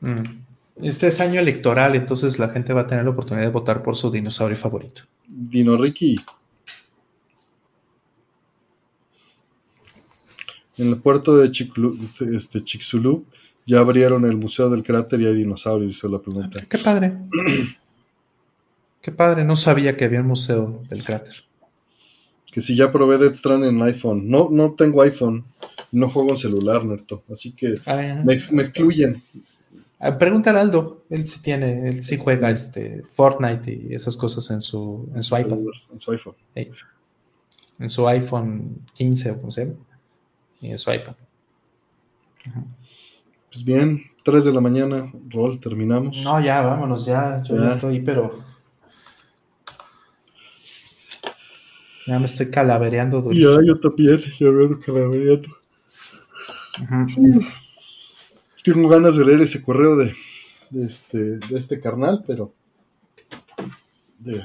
Mm. 0.00 0.84
Este 0.86 1.06
es 1.08 1.20
año 1.20 1.38
electoral, 1.38 1.94
entonces 1.94 2.38
la 2.38 2.48
gente 2.48 2.72
va 2.72 2.82
a 2.82 2.86
tener 2.86 3.04
la 3.04 3.10
oportunidad 3.10 3.44
de 3.44 3.52
votar 3.52 3.82
por 3.82 3.94
su 3.94 4.10
dinosaurio 4.10 4.56
favorito. 4.56 5.02
Dino 5.28 5.76
Ricky. 5.76 6.16
En 10.78 10.88
el 10.88 10.96
puerto 10.96 11.36
de 11.36 11.50
Chiclu- 11.50 11.98
este, 12.34 12.62
Chicxulub 12.62 13.26
ya 13.66 13.80
abrieron 13.80 14.24
el 14.24 14.36
Museo 14.36 14.70
del 14.70 14.82
Cráter 14.82 15.20
y 15.20 15.26
hay 15.26 15.34
dinosaurios, 15.34 15.92
dice 15.92 16.08
la 16.08 16.18
pregunta. 16.18 16.64
Qué 16.66 16.78
padre. 16.78 17.18
Qué 19.02 19.12
padre, 19.12 19.44
no 19.44 19.56
sabía 19.56 19.96
que 19.96 20.04
había 20.04 20.20
un 20.20 20.28
museo 20.28 20.82
del 20.88 21.04
cráter. 21.04 21.34
Que 22.50 22.60
si 22.60 22.76
ya 22.76 22.90
probé 22.92 23.18
Death 23.18 23.34
Stranding 23.34 23.76
en 23.76 23.82
iPhone. 23.82 24.30
No, 24.30 24.48
no 24.50 24.74
tengo 24.74 25.02
iPhone. 25.02 25.44
No 25.92 26.08
juego 26.08 26.30
en 26.30 26.36
celular, 26.36 26.84
Nerto. 26.84 27.22
Así 27.30 27.52
que 27.52 27.74
Ah, 27.86 28.22
me, 28.24 28.32
ex- 28.32 28.50
me 28.52 28.62
excluyen. 28.62 29.22
Pregúntale 30.18 30.58
a 30.58 30.62
Aldo, 30.62 31.04
él 31.10 31.24
sí 31.26 31.40
tiene, 31.42 31.86
él 31.86 32.02
sí 32.02 32.16
juega 32.18 32.50
este 32.50 33.02
Fortnite 33.12 33.72
y 33.72 33.94
esas 33.94 34.16
cosas 34.16 34.50
en 34.50 34.60
su, 34.60 35.08
en 35.14 35.22
su 35.22 35.36
iPad, 35.36 35.58
En 35.92 36.00
su 36.00 36.10
iPhone. 36.10 36.34
en 37.78 37.88
su 37.88 38.08
iPhone 38.08 38.78
15 38.94 39.30
o 39.30 39.38
como 39.38 39.50
se 39.52 39.66
llama, 39.66 39.78
y 40.60 40.70
en 40.70 40.78
su 40.78 40.92
iPad. 40.92 41.14
Pues 43.52 43.64
bien, 43.64 44.02
3 44.24 44.44
de 44.44 44.52
la 44.52 44.60
mañana, 44.60 45.12
rol, 45.28 45.60
terminamos. 45.60 46.20
No, 46.24 46.40
ya, 46.42 46.62
vámonos, 46.62 47.06
ya, 47.06 47.40
yo 47.44 47.54
ya, 47.56 47.62
Ya. 47.64 47.68
estoy, 47.70 48.00
pero 48.00 48.42
ya 52.06 52.18
me 52.18 52.24
estoy 52.26 52.50
calavereando 52.50 53.22
Ya, 53.30 53.58
yo 53.64 53.78
también, 53.78 54.18
ya 54.18 54.50
veo 54.50 54.80
que 54.80 54.90
Tengo 58.62 58.88
ganas 58.88 59.16
de 59.16 59.24
leer 59.24 59.40
ese 59.40 59.62
correo 59.62 59.96
de, 59.96 60.14
de 60.70 60.86
este, 60.86 61.38
de 61.38 61.58
este 61.58 61.80
carnal, 61.80 62.24
pero 62.26 62.54
de, 64.18 64.42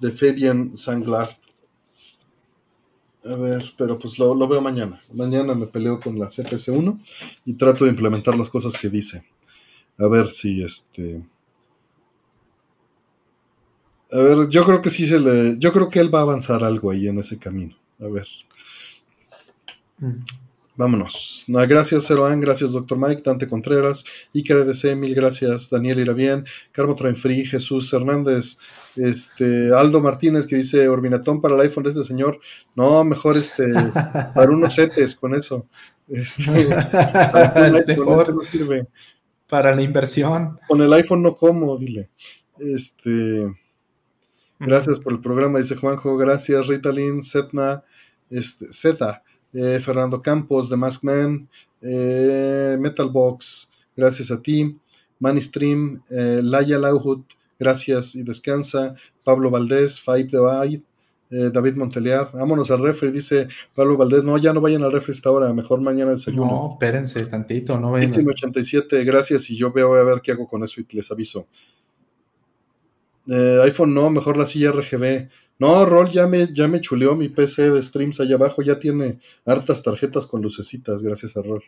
de 0.00 0.12
Fabian 0.12 0.76
Sanglard. 0.76 1.30
A 3.24 3.34
ver, 3.34 3.74
pero 3.76 3.98
pues 3.98 4.18
lo, 4.18 4.34
lo 4.34 4.48
veo 4.48 4.60
mañana. 4.60 5.02
Mañana 5.12 5.54
me 5.54 5.66
peleo 5.66 6.00
con 6.00 6.18
la 6.18 6.26
CPC1 6.28 7.00
y 7.44 7.54
trato 7.54 7.84
de 7.84 7.90
implementar 7.90 8.34
las 8.36 8.48
cosas 8.48 8.76
que 8.76 8.88
dice. 8.88 9.24
A 9.98 10.08
ver 10.08 10.30
si 10.30 10.62
este. 10.62 11.22
A 14.12 14.18
ver, 14.18 14.48
yo 14.48 14.64
creo 14.64 14.80
que 14.80 14.90
sí 14.90 15.06
se 15.06 15.20
le. 15.20 15.58
Yo 15.58 15.72
creo 15.72 15.88
que 15.90 16.00
él 16.00 16.12
va 16.12 16.20
a 16.20 16.22
avanzar 16.22 16.64
algo 16.64 16.90
ahí 16.90 17.06
en 17.06 17.18
ese 17.18 17.38
camino. 17.38 17.76
A 18.00 18.08
ver. 18.08 18.26
Mm. 19.98 20.24
Vámonos. 20.80 21.44
No, 21.46 21.58
gracias, 21.68 22.06
Zeroan. 22.06 22.40
Gracias, 22.40 22.72
Dr. 22.72 22.96
Mike. 22.96 23.20
Dante 23.22 23.46
Contreras. 23.46 24.02
Iker 24.34 24.64
DC. 24.64 24.96
Mil 24.96 25.14
gracias. 25.14 25.68
Daniel 25.68 25.98
Irabien. 25.98 26.46
Carmo 26.72 26.94
Trainfree. 26.94 27.44
Jesús 27.44 27.92
Hernández. 27.92 28.56
Este, 28.96 29.74
Aldo 29.74 30.00
Martínez 30.00 30.46
que 30.46 30.56
dice 30.56 30.88
Orbinatón 30.88 31.42
para 31.42 31.54
el 31.54 31.60
iPhone 31.60 31.84
de 31.84 31.90
este 31.90 32.02
señor. 32.02 32.40
No, 32.74 33.04
mejor 33.04 33.36
este, 33.36 33.64
para 34.34 34.50
unos 34.50 34.74
setes 34.74 35.14
con 35.14 35.34
eso. 35.34 35.66
Este, 36.08 36.44
para 36.90 37.66
iPhone, 37.66 37.84
mejor 37.86 38.20
este 38.20 38.32
no 38.32 38.42
sirve. 38.44 38.88
para 39.50 39.74
la 39.74 39.82
inversión. 39.82 40.58
Con 40.66 40.80
el 40.80 40.90
iPhone 40.94 41.22
no 41.22 41.34
como, 41.34 41.76
dile. 41.76 42.08
Este, 42.58 43.54
gracias 44.58 44.98
por 44.98 45.12
el 45.12 45.20
programa, 45.20 45.58
dice 45.58 45.76
Juanjo. 45.76 46.16
Gracias, 46.16 46.68
Ritalin, 46.68 47.22
Setna, 47.22 47.82
este, 48.30 48.72
Zeta, 48.72 49.22
eh, 49.52 49.80
Fernando 49.80 50.20
Campos, 50.22 50.68
The 50.68 50.76
Mask 50.76 51.02
Man, 51.04 51.48
eh, 51.82 52.76
Metalbox, 52.78 53.70
gracias 53.96 54.30
a 54.30 54.40
ti. 54.40 54.76
Manistream, 55.18 56.02
eh, 56.10 56.40
Laia 56.42 56.78
Lauhut, 56.78 57.24
gracias 57.58 58.14
y 58.14 58.22
descansa. 58.22 58.94
Pablo 59.22 59.50
Valdés, 59.50 60.00
Five 60.00 60.24
the 60.24 60.38
Eye, 60.38 60.82
Eh, 61.32 61.50
David 61.52 61.76
Monteliar, 61.76 62.28
vámonos 62.32 62.72
al 62.72 62.80
refri, 62.80 63.12
dice 63.12 63.46
Pablo 63.72 63.96
Valdés. 63.96 64.24
No, 64.24 64.36
ya 64.36 64.52
no 64.52 64.60
vayan 64.60 64.82
al 64.82 64.90
refri 64.90 65.12
esta 65.12 65.30
hora, 65.30 65.52
mejor 65.54 65.80
mañana 65.80 66.10
desayuno. 66.10 66.44
No, 66.44 66.70
espérense 66.72 67.24
tantito, 67.26 67.78
no 67.78 67.92
vayan. 67.92 68.12
87, 68.26 69.04
gracias. 69.04 69.48
Y 69.48 69.56
yo 69.56 69.70
veo 69.70 69.94
a 69.94 70.02
ver 70.02 70.22
qué 70.22 70.32
hago 70.32 70.48
con 70.48 70.64
eso 70.64 70.80
y 70.80 70.96
les 70.96 71.08
aviso. 71.12 71.46
Eh, 73.28 73.60
iPhone 73.62 73.94
no, 73.94 74.10
mejor 74.10 74.36
la 74.36 74.44
silla 74.44 74.72
RGB. 74.72 75.28
No, 75.60 75.84
Rol 75.84 76.10
ya 76.10 76.26
me, 76.26 76.52
ya 76.52 76.66
me 76.68 76.80
chuleó 76.80 77.14
mi 77.14 77.28
PC 77.28 77.70
de 77.70 77.82
streams 77.82 78.18
allá 78.18 78.36
abajo, 78.36 78.62
ya 78.62 78.78
tiene 78.78 79.18
hartas 79.44 79.82
tarjetas 79.82 80.26
con 80.26 80.40
lucecitas, 80.40 81.02
gracias 81.02 81.36
a 81.36 81.42
Rol. 81.42 81.62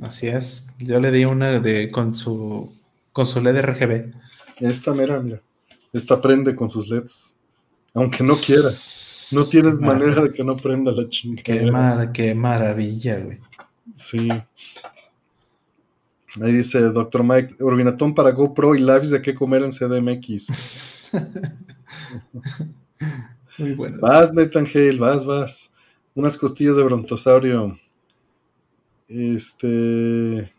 así 0.00 0.28
es. 0.28 0.68
Yo 0.78 0.98
le 1.00 1.10
di 1.10 1.26
una 1.26 1.60
de 1.60 1.90
con 1.90 2.14
su 2.14 2.72
con 3.12 3.26
su 3.26 3.42
LED 3.42 3.60
RGB. 3.60 4.14
Esta 4.60 4.94
mira, 4.94 5.20
mira. 5.20 5.42
Esta 5.92 6.20
prende 6.20 6.56
con 6.56 6.70
sus 6.70 6.88
LEDs. 6.88 7.36
Aunque 7.92 8.24
no 8.24 8.36
quiera. 8.36 8.70
No 9.30 9.44
tienes 9.44 9.78
manera 9.78 10.22
de 10.22 10.32
que 10.32 10.42
no 10.42 10.56
prenda 10.56 10.92
la 10.92 11.08
chingada. 11.08 12.10
Qué, 12.10 12.22
qué 12.22 12.34
maravilla, 12.34 13.18
güey. 13.18 13.38
Sí. 13.94 14.28
Ahí 16.42 16.52
dice 16.52 16.80
Doctor 16.80 17.22
Mike, 17.22 17.62
Urbinatón 17.62 18.14
para 18.14 18.30
GoPro 18.30 18.74
y 18.74 18.80
lives 18.80 19.10
de 19.10 19.20
qué 19.20 19.34
comer 19.34 19.62
en 19.62 19.70
CDMX. 19.70 20.48
Muy 23.58 23.74
bueno. 23.74 23.98
Vas, 24.00 24.32
vas, 24.98 25.24
vas. 25.24 25.72
Unas 26.14 26.36
costillas 26.36 26.76
de 26.76 26.82
brontosaurio. 26.82 27.78
Este. 29.08 30.52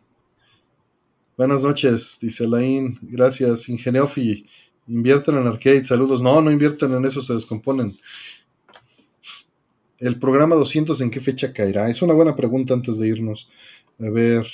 Buenas 1.38 1.64
noches, 1.64 2.18
dice 2.22 2.46
Alain. 2.46 2.98
Gracias, 3.02 3.68
Ingeneofi. 3.70 4.46
Invierten 4.88 5.36
en 5.38 5.48
arcade. 5.48 5.84
Saludos. 5.84 6.22
No, 6.22 6.42
no 6.42 6.52
invierten 6.52 6.94
en 6.94 7.06
eso, 7.06 7.22
se 7.22 7.34
descomponen. 7.34 7.96
¿El 9.98 10.20
programa 10.20 10.56
200 10.56 11.00
en 11.02 11.10
qué 11.10 11.20
fecha 11.20 11.54
caerá? 11.54 11.90
Es 11.90 12.02
una 12.02 12.14
buena 12.14 12.36
pregunta 12.36 12.74
antes 12.74 12.98
de 13.00 13.08
irnos. 13.08 13.50
A 14.00 14.10
ver. 14.10 14.46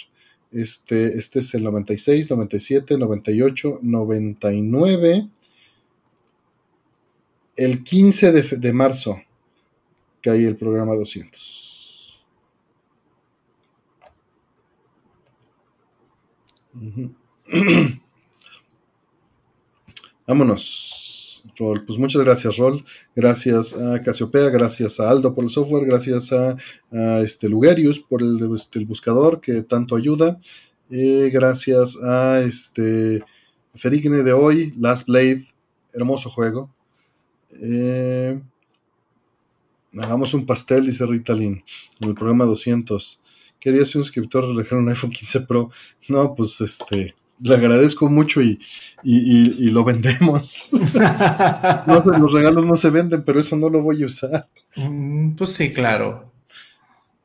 Este, 0.52 1.18
este 1.18 1.40
es 1.40 1.54
el 1.54 1.64
96, 1.64 2.30
97, 2.30 2.98
98, 2.98 3.80
99. 3.82 5.30
El 7.56 7.84
15 7.84 8.32
de, 8.32 8.74
marzo 8.74 9.22
cae 10.22 10.48
el 10.48 10.56
programa 10.56 10.96
200. 10.96 12.26
Vámonos. 20.28 21.02
Rol. 21.58 21.84
Pues 21.86 21.98
muchas 22.00 22.24
gracias, 22.24 22.58
Rol. 22.58 22.84
Gracias 23.16 23.78
a 23.78 24.02
Casiopea, 24.02 24.50
gracias 24.50 25.00
a 25.00 25.10
Aldo 25.10 25.34
por 25.34 25.44
el 25.44 25.50
software, 25.50 25.86
gracias 25.86 26.32
a, 26.32 26.56
este 27.22 27.50
Lugerius 27.50 28.00
por 28.00 28.22
este, 28.24 28.80
el, 28.80 28.86
buscador 28.86 29.42
que 29.42 29.64
tanto 29.64 29.96
ayuda. 29.96 30.40
Eh, 30.90 31.30
gracias 31.32 31.98
a 32.04 32.42
este 32.42 33.24
Ferigne 33.74 34.24
de 34.24 34.34
hoy, 34.34 34.74
Last 34.78 35.08
Blade, 35.08 35.42
hermoso 35.94 36.30
juego. 36.30 36.70
Eh, 37.62 38.42
hagamos 40.00 40.34
un 40.34 40.46
pastel, 40.46 40.86
dice 40.86 41.06
Ritalin, 41.06 41.64
en 42.00 42.08
el 42.08 42.16
programa 42.16 42.46
200. 42.46 43.22
Quería 43.60 43.86
ser 43.86 43.98
un 43.98 44.04
suscriptor 44.04 44.56
dejar 44.56 44.80
un 44.80 44.90
iPhone 44.90 45.12
15 45.12 45.42
Pro. 45.42 45.72
No, 46.08 46.34
pues 46.36 46.62
este 46.62 47.16
le 47.44 47.56
agradezco 47.56 48.10
mucho 48.10 48.42
y, 48.42 48.60
lo 49.72 49.84
vendemos. 49.84 50.70
los 52.20 52.34
regalos 52.34 52.66
no 52.66 52.76
se 52.76 52.90
venden, 52.90 53.24
pero 53.24 53.40
eso 53.40 53.56
no 53.56 53.70
lo 53.70 53.82
voy 53.82 54.04
a 54.04 54.06
usar. 54.06 54.48
Mm, 54.76 55.32
pues 55.32 55.52
sí, 55.52 55.72
claro. 55.72 56.32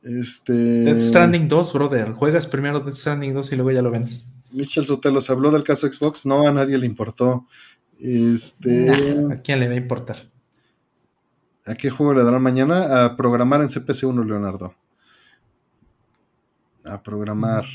Este... 0.01 0.53
Death 0.53 1.01
Stranding 1.01 1.47
2, 1.47 1.73
brother. 1.73 2.11
Juegas 2.13 2.47
primero 2.47 2.79
Death 2.79 2.95
Stranding 2.95 3.33
2 3.33 3.51
y 3.51 3.55
luego 3.55 3.71
ya 3.71 3.81
lo 3.81 3.91
vendes. 3.91 4.27
Michel 4.51 4.85
Sotelo, 4.85 5.21
¿se 5.21 5.31
habló 5.31 5.51
del 5.51 5.63
caso 5.63 5.91
Xbox? 5.91 6.25
No, 6.25 6.47
a 6.47 6.51
nadie 6.51 6.77
le 6.77 6.85
importó. 6.85 7.45
Este... 7.99 8.89
¿A 9.31 9.41
quién 9.41 9.59
le 9.59 9.67
va 9.67 9.73
a 9.73 9.77
importar? 9.77 10.29
¿A 11.65 11.75
qué 11.75 11.89
juego 11.89 12.13
le 12.13 12.23
darán 12.23 12.41
mañana? 12.41 13.05
A 13.05 13.15
programar 13.17 13.61
en 13.61 13.67
CPC1, 13.67 14.25
Leonardo. 14.25 14.73
A 16.85 17.01
programar. 17.03 17.65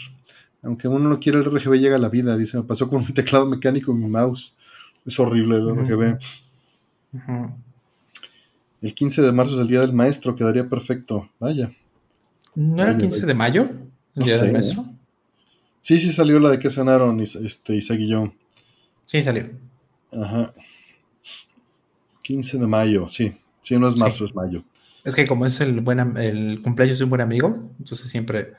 Aunque 0.63 0.89
uno 0.89 1.09
no 1.09 1.21
quiere 1.21 1.39
el 1.39 1.45
RGB, 1.45 1.75
llega 1.75 1.97
a 1.97 1.99
la 1.99 2.09
vida. 2.09 2.37
Dice, 2.37 2.57
me 2.57 2.63
pasó 2.63 2.89
con 2.89 3.03
un 3.03 3.13
teclado 3.13 3.47
mecánico 3.47 3.93
y 3.93 3.97
mi 3.97 4.09
mouse. 4.09 4.55
Es 5.05 5.19
horrible 5.19 5.57
el 5.57 5.77
RGB. 5.77 6.19
El 8.81 8.95
15 8.95 9.23
de 9.23 9.33
marzo 9.33 9.55
es 9.55 9.61
el 9.61 9.69
día 9.69 9.81
del 9.81 9.93
maestro, 9.93 10.35
quedaría 10.35 10.69
perfecto. 10.69 11.29
Vaya. 11.39 11.71
¿No 12.55 12.83
era 12.83 12.93
el 12.93 12.99
15 12.99 13.27
de 13.27 13.35
mayo? 13.35 13.69
¿El 14.15 14.25
día 14.25 14.39
del 14.39 14.53
maestro? 14.53 14.85
Sí, 15.81 15.99
sí 15.99 16.11
salió 16.13 16.39
la 16.39 16.51
de 16.51 16.59
que 16.59 16.71
sanaron 16.71 17.19
y, 17.21 17.25
este, 17.25 17.75
y 17.75 18.09
yo. 18.09 18.33
Sí, 19.05 19.23
salió. 19.23 19.51
Ajá. 20.13 20.53
15 22.23 22.59
de 22.59 22.67
mayo, 22.67 23.09
sí. 23.09 23.37
Sí, 23.61 23.79
no 23.79 23.89
es 23.89 23.97
marzo, 23.97 24.25
es 24.25 24.35
mayo. 24.35 24.65
Es 25.05 25.15
que 25.15 25.27
como 25.27 25.47
es 25.47 25.61
el, 25.61 25.81
buen, 25.81 26.17
el 26.17 26.61
cumpleaños 26.63 26.99
de 26.99 27.05
un 27.05 27.11
buen 27.11 27.23
amigo, 27.23 27.59
entonces 27.79 28.09
siempre 28.09 28.55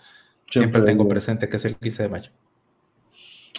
Siempre, 0.53 0.83
tengo 0.83 1.07
presente 1.07 1.49
que 1.49 1.57
es 1.57 1.65
el 1.65 1.75
15 1.75 2.03
de 2.03 2.09
mayo. 2.09 2.29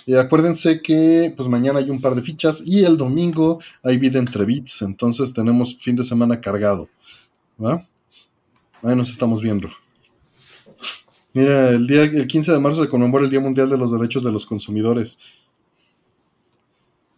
Y 0.06 0.14
acuérdense 0.14 0.81
que 0.81 1.32
pues 1.36 1.48
mañana 1.48 1.81
hay 1.81 1.90
un 1.90 2.00
par 2.00 2.14
de 2.14 2.23
fichas 2.23 2.62
y 2.64 2.84
el 2.84 2.97
domingo 2.97 3.58
hay 3.82 3.98
vida 3.98 4.18
entre 4.20 4.44
bits, 4.44 4.82
entonces 4.82 5.32
tenemos 5.32 5.76
fin 5.76 5.97
de 5.97 6.05
semana 6.05 6.40
cargado. 6.40 6.89
¿va? 7.62 7.84
Ahí 8.82 8.94
nos 8.94 9.10
estamos 9.10 9.42
viendo. 9.42 9.68
Mira, 11.32 11.70
el 11.70 11.86
día 11.86 12.02
el 12.02 12.28
15 12.28 12.52
de 12.52 12.60
marzo 12.60 12.84
se 12.84 12.89
conmemora 12.89 13.24
el 13.24 13.31
Día 13.31 13.40
Mundial 13.40 13.68
de 13.68 13.76
los 13.76 13.90
Derechos 13.90 14.23
de 14.23 14.31
los 14.31 14.47
Consumidores. 14.47 15.18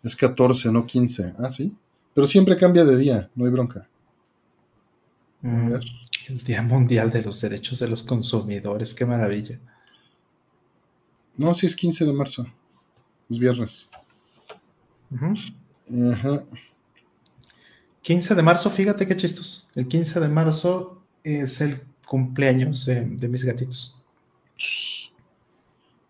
Es 0.06 0.14
14, 0.14 0.70
no 0.70 0.86
15. 0.86 1.34
Ah, 1.36 1.50
sí. 1.50 1.76
Pero 2.14 2.28
siempre 2.28 2.56
cambia 2.56 2.84
de 2.84 2.96
día, 2.96 3.28
no 3.34 3.44
hay 3.44 3.50
bronca. 3.50 3.88
Mm. 5.42 5.72
El 6.28 6.44
Día 6.44 6.62
Mundial 6.62 7.10
de 7.10 7.22
los 7.22 7.40
Derechos 7.40 7.80
de 7.80 7.88
los 7.88 8.04
Consumidores, 8.04 8.94
qué 8.94 9.04
maravilla. 9.04 9.58
No, 11.36 11.52
sí 11.54 11.66
es 11.66 11.74
15 11.74 12.04
de 12.04 12.12
marzo. 12.12 12.46
Es 13.28 13.36
viernes. 13.36 13.90
Ajá. 15.10 16.44
15 18.02 18.34
de 18.36 18.42
marzo, 18.44 18.70
fíjate 18.70 19.08
qué 19.08 19.16
chistos. 19.16 19.68
El 19.74 19.88
15 19.88 20.20
de 20.20 20.28
marzo 20.28 21.02
es 21.24 21.60
el 21.60 21.82
cumpleaños 22.06 22.86
de, 22.86 23.28
mis 23.28 23.44
gatitos. 23.44 24.00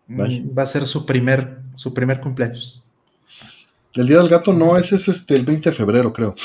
Mm, 0.05 0.55
va 0.55 0.61
a 0.61 0.67
ser 0.67 0.85
su 0.85 1.03
primer, 1.03 1.63
su 1.73 1.95
primer 1.95 2.21
cumpleaños. 2.21 2.86
El 3.95 4.07
Día 4.07 4.17
del 4.17 4.29
Gato 4.29 4.53
no, 4.53 4.77
ese 4.77 4.95
es 4.95 5.07
este, 5.07 5.35
el 5.35 5.45
20 5.45 5.69
de 5.69 5.75
febrero, 5.75 6.13
creo. 6.13 6.35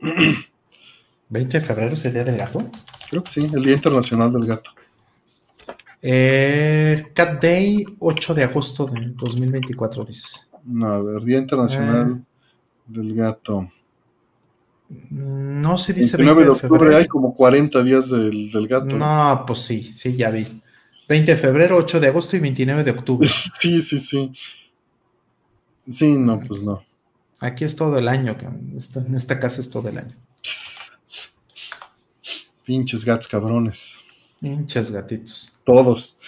¿20 1.30 1.48
de 1.48 1.60
febrero 1.60 1.92
es 1.92 2.04
el 2.04 2.12
Día 2.12 2.24
del 2.24 2.36
Gato? 2.36 2.70
Creo 3.08 3.24
que 3.24 3.30
sí, 3.30 3.46
el 3.52 3.62
Día 3.62 3.74
Internacional 3.74 4.32
del 4.32 4.46
Gato. 4.46 4.70
Eh, 6.02 7.12
Cat 7.14 7.42
Day, 7.42 7.84
8 7.98 8.34
de 8.34 8.44
agosto 8.44 8.86
de 8.86 9.12
2024, 9.14 10.04
dice. 10.04 10.40
No, 10.64 10.86
a 10.86 11.02
ver, 11.02 11.22
Día 11.22 11.38
Internacional 11.38 12.22
ah. 12.22 12.24
del 12.86 13.14
Gato. 13.14 13.70
No, 15.10 15.78
se 15.78 15.92
dice 15.92 16.16
20 16.16 16.42
de, 16.42 16.48
octubre, 16.48 16.96
hay 16.96 17.06
como 17.06 17.32
40 17.32 17.82
días 17.84 18.10
del, 18.10 18.50
del, 18.50 18.66
gato. 18.66 18.96
No, 18.96 19.44
pues 19.46 19.60
sí, 19.60 19.84
sí, 19.92 20.16
ya 20.16 20.30
vi. 20.30 20.60
20 21.08 21.32
de 21.32 21.38
febrero, 21.38 21.76
8 21.76 22.00
de 22.00 22.08
agosto 22.08 22.36
y 22.36 22.40
29 22.40 22.82
de 22.82 22.90
octubre. 22.90 23.28
sí, 23.60 23.80
sí, 23.80 24.00
sí. 24.00 24.32
Sí, 25.90 26.12
no, 26.12 26.40
pues 26.40 26.62
no. 26.62 26.82
Aquí 27.40 27.64
es 27.64 27.74
todo 27.74 27.98
el 27.98 28.08
año, 28.08 28.36
en 28.40 29.14
esta 29.14 29.40
casa 29.40 29.60
es 29.60 29.70
todo 29.70 29.88
el 29.88 29.98
año. 29.98 30.14
Pinches 32.64 33.04
gatos 33.04 33.26
cabrones. 33.26 33.98
Pinches 34.40 34.90
gatitos. 34.90 35.54
Todos. 35.64 36.18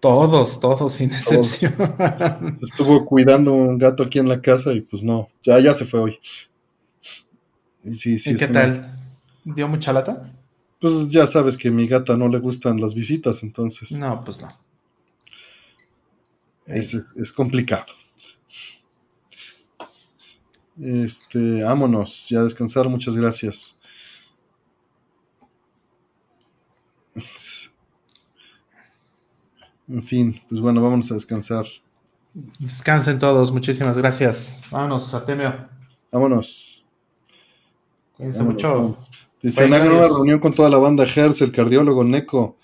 Todos, 0.00 0.60
todos, 0.60 0.92
sin 0.92 1.12
excepción. 1.12 1.74
Estuvo 2.62 3.04
cuidando 3.04 3.52
un 3.52 3.78
gato 3.78 4.02
aquí 4.02 4.18
en 4.18 4.28
la 4.28 4.40
casa 4.40 4.72
y 4.72 4.82
pues 4.82 5.02
no, 5.02 5.28
ya, 5.44 5.58
ya 5.60 5.74
se 5.74 5.84
fue 5.84 6.00
hoy. 6.00 6.18
Y, 7.82 7.94
sí, 7.94 8.18
sí, 8.18 8.32
¿Y 8.32 8.36
qué 8.36 8.48
tal? 8.48 8.92
¿Dio 9.44 9.68
mucha 9.68 9.92
lata? 9.92 10.32
Pues 10.80 11.10
ya 11.10 11.26
sabes 11.26 11.56
que 11.56 11.68
a 11.68 11.72
mi 11.72 11.86
gata 11.86 12.16
no 12.16 12.28
le 12.28 12.38
gustan 12.38 12.80
las 12.80 12.94
visitas, 12.94 13.42
entonces. 13.42 13.92
No, 13.92 14.22
pues 14.24 14.40
no. 14.40 14.48
Es, 16.66 16.94
es, 16.94 17.32
complicado. 17.32 17.86
Este, 20.78 21.62
vámonos, 21.62 22.28
ya 22.28 22.40
a 22.40 22.44
descansar, 22.44 22.88
muchas 22.88 23.16
gracias. 23.16 23.76
En 29.88 30.02
fin, 30.02 30.40
pues 30.48 30.60
bueno, 30.60 30.82
vámonos 30.82 31.10
a 31.10 31.14
descansar. 31.14 31.64
Descansen 32.58 33.18
todos, 33.18 33.52
muchísimas 33.52 33.96
gracias. 33.96 34.60
Vámonos, 34.70 35.14
Artemio. 35.14 35.68
Vámonos. 36.12 36.84
Cuídense 38.16 38.42
mucho. 38.42 38.68
vámonos. 38.68 39.08
Dice, 39.40 39.66
Bye, 39.66 39.76
hagan 39.76 39.92
una 39.92 40.08
reunión 40.08 40.40
con 40.40 40.52
toda 40.52 40.68
la 40.68 40.78
banda 40.78 41.04
Hertz, 41.04 41.40
el 41.40 41.52
cardiólogo 41.52 42.04
Neko. 42.04 42.58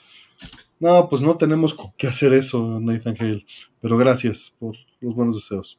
No, 0.81 1.09
pues 1.09 1.23
no 1.23 1.37
tenemos 1.37 1.77
qué 1.97 2.09
hacer 2.09 2.33
eso, 2.33 2.81
Nathan 2.81 3.17
Hale. 3.19 3.47
Pero 3.81 3.97
gracias 3.97 4.53
por 4.59 4.75
los 5.01 5.15
buenos 5.15 5.37
deseos. 5.37 5.79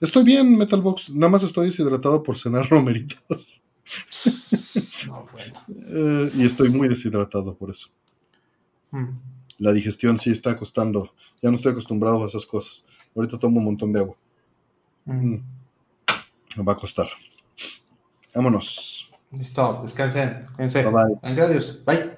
Estoy 0.00 0.24
bien, 0.24 0.56
Metalbox. 0.56 1.10
Nada 1.10 1.30
más 1.30 1.42
estoy 1.42 1.66
deshidratado 1.66 2.22
por 2.22 2.38
cenar 2.38 2.66
romeritos. 2.70 3.62
No, 5.06 5.26
bueno. 5.32 5.60
Eh, 5.68 6.30
y 6.36 6.44
estoy 6.44 6.68
muy 6.68 6.88
deshidratado 6.88 7.54
por 7.54 7.70
eso. 7.70 7.88
Mm. 8.90 9.18
La 9.58 9.72
digestión 9.72 10.18
sí 10.18 10.30
está 10.30 10.56
costando. 10.56 11.12
Ya 11.42 11.50
no 11.50 11.56
estoy 11.56 11.72
acostumbrado 11.72 12.22
a 12.22 12.26
esas 12.26 12.46
cosas. 12.46 12.84
Ahorita 13.14 13.38
tomo 13.38 13.58
un 13.58 13.64
montón 13.64 13.92
de 13.92 14.00
agua. 14.00 14.16
Mm. 15.04 15.34
Mm. 15.34 15.44
Me 16.58 16.62
va 16.64 16.72
a 16.72 16.76
costar. 16.76 17.08
Vámonos. 18.34 19.10
Listo, 19.32 19.80
descansen. 19.82 20.46
Cuídense. 20.54 20.84
Bye 20.84 20.92
bye. 20.92 21.42
Adiós. 21.42 21.84
Bye. 21.84 22.17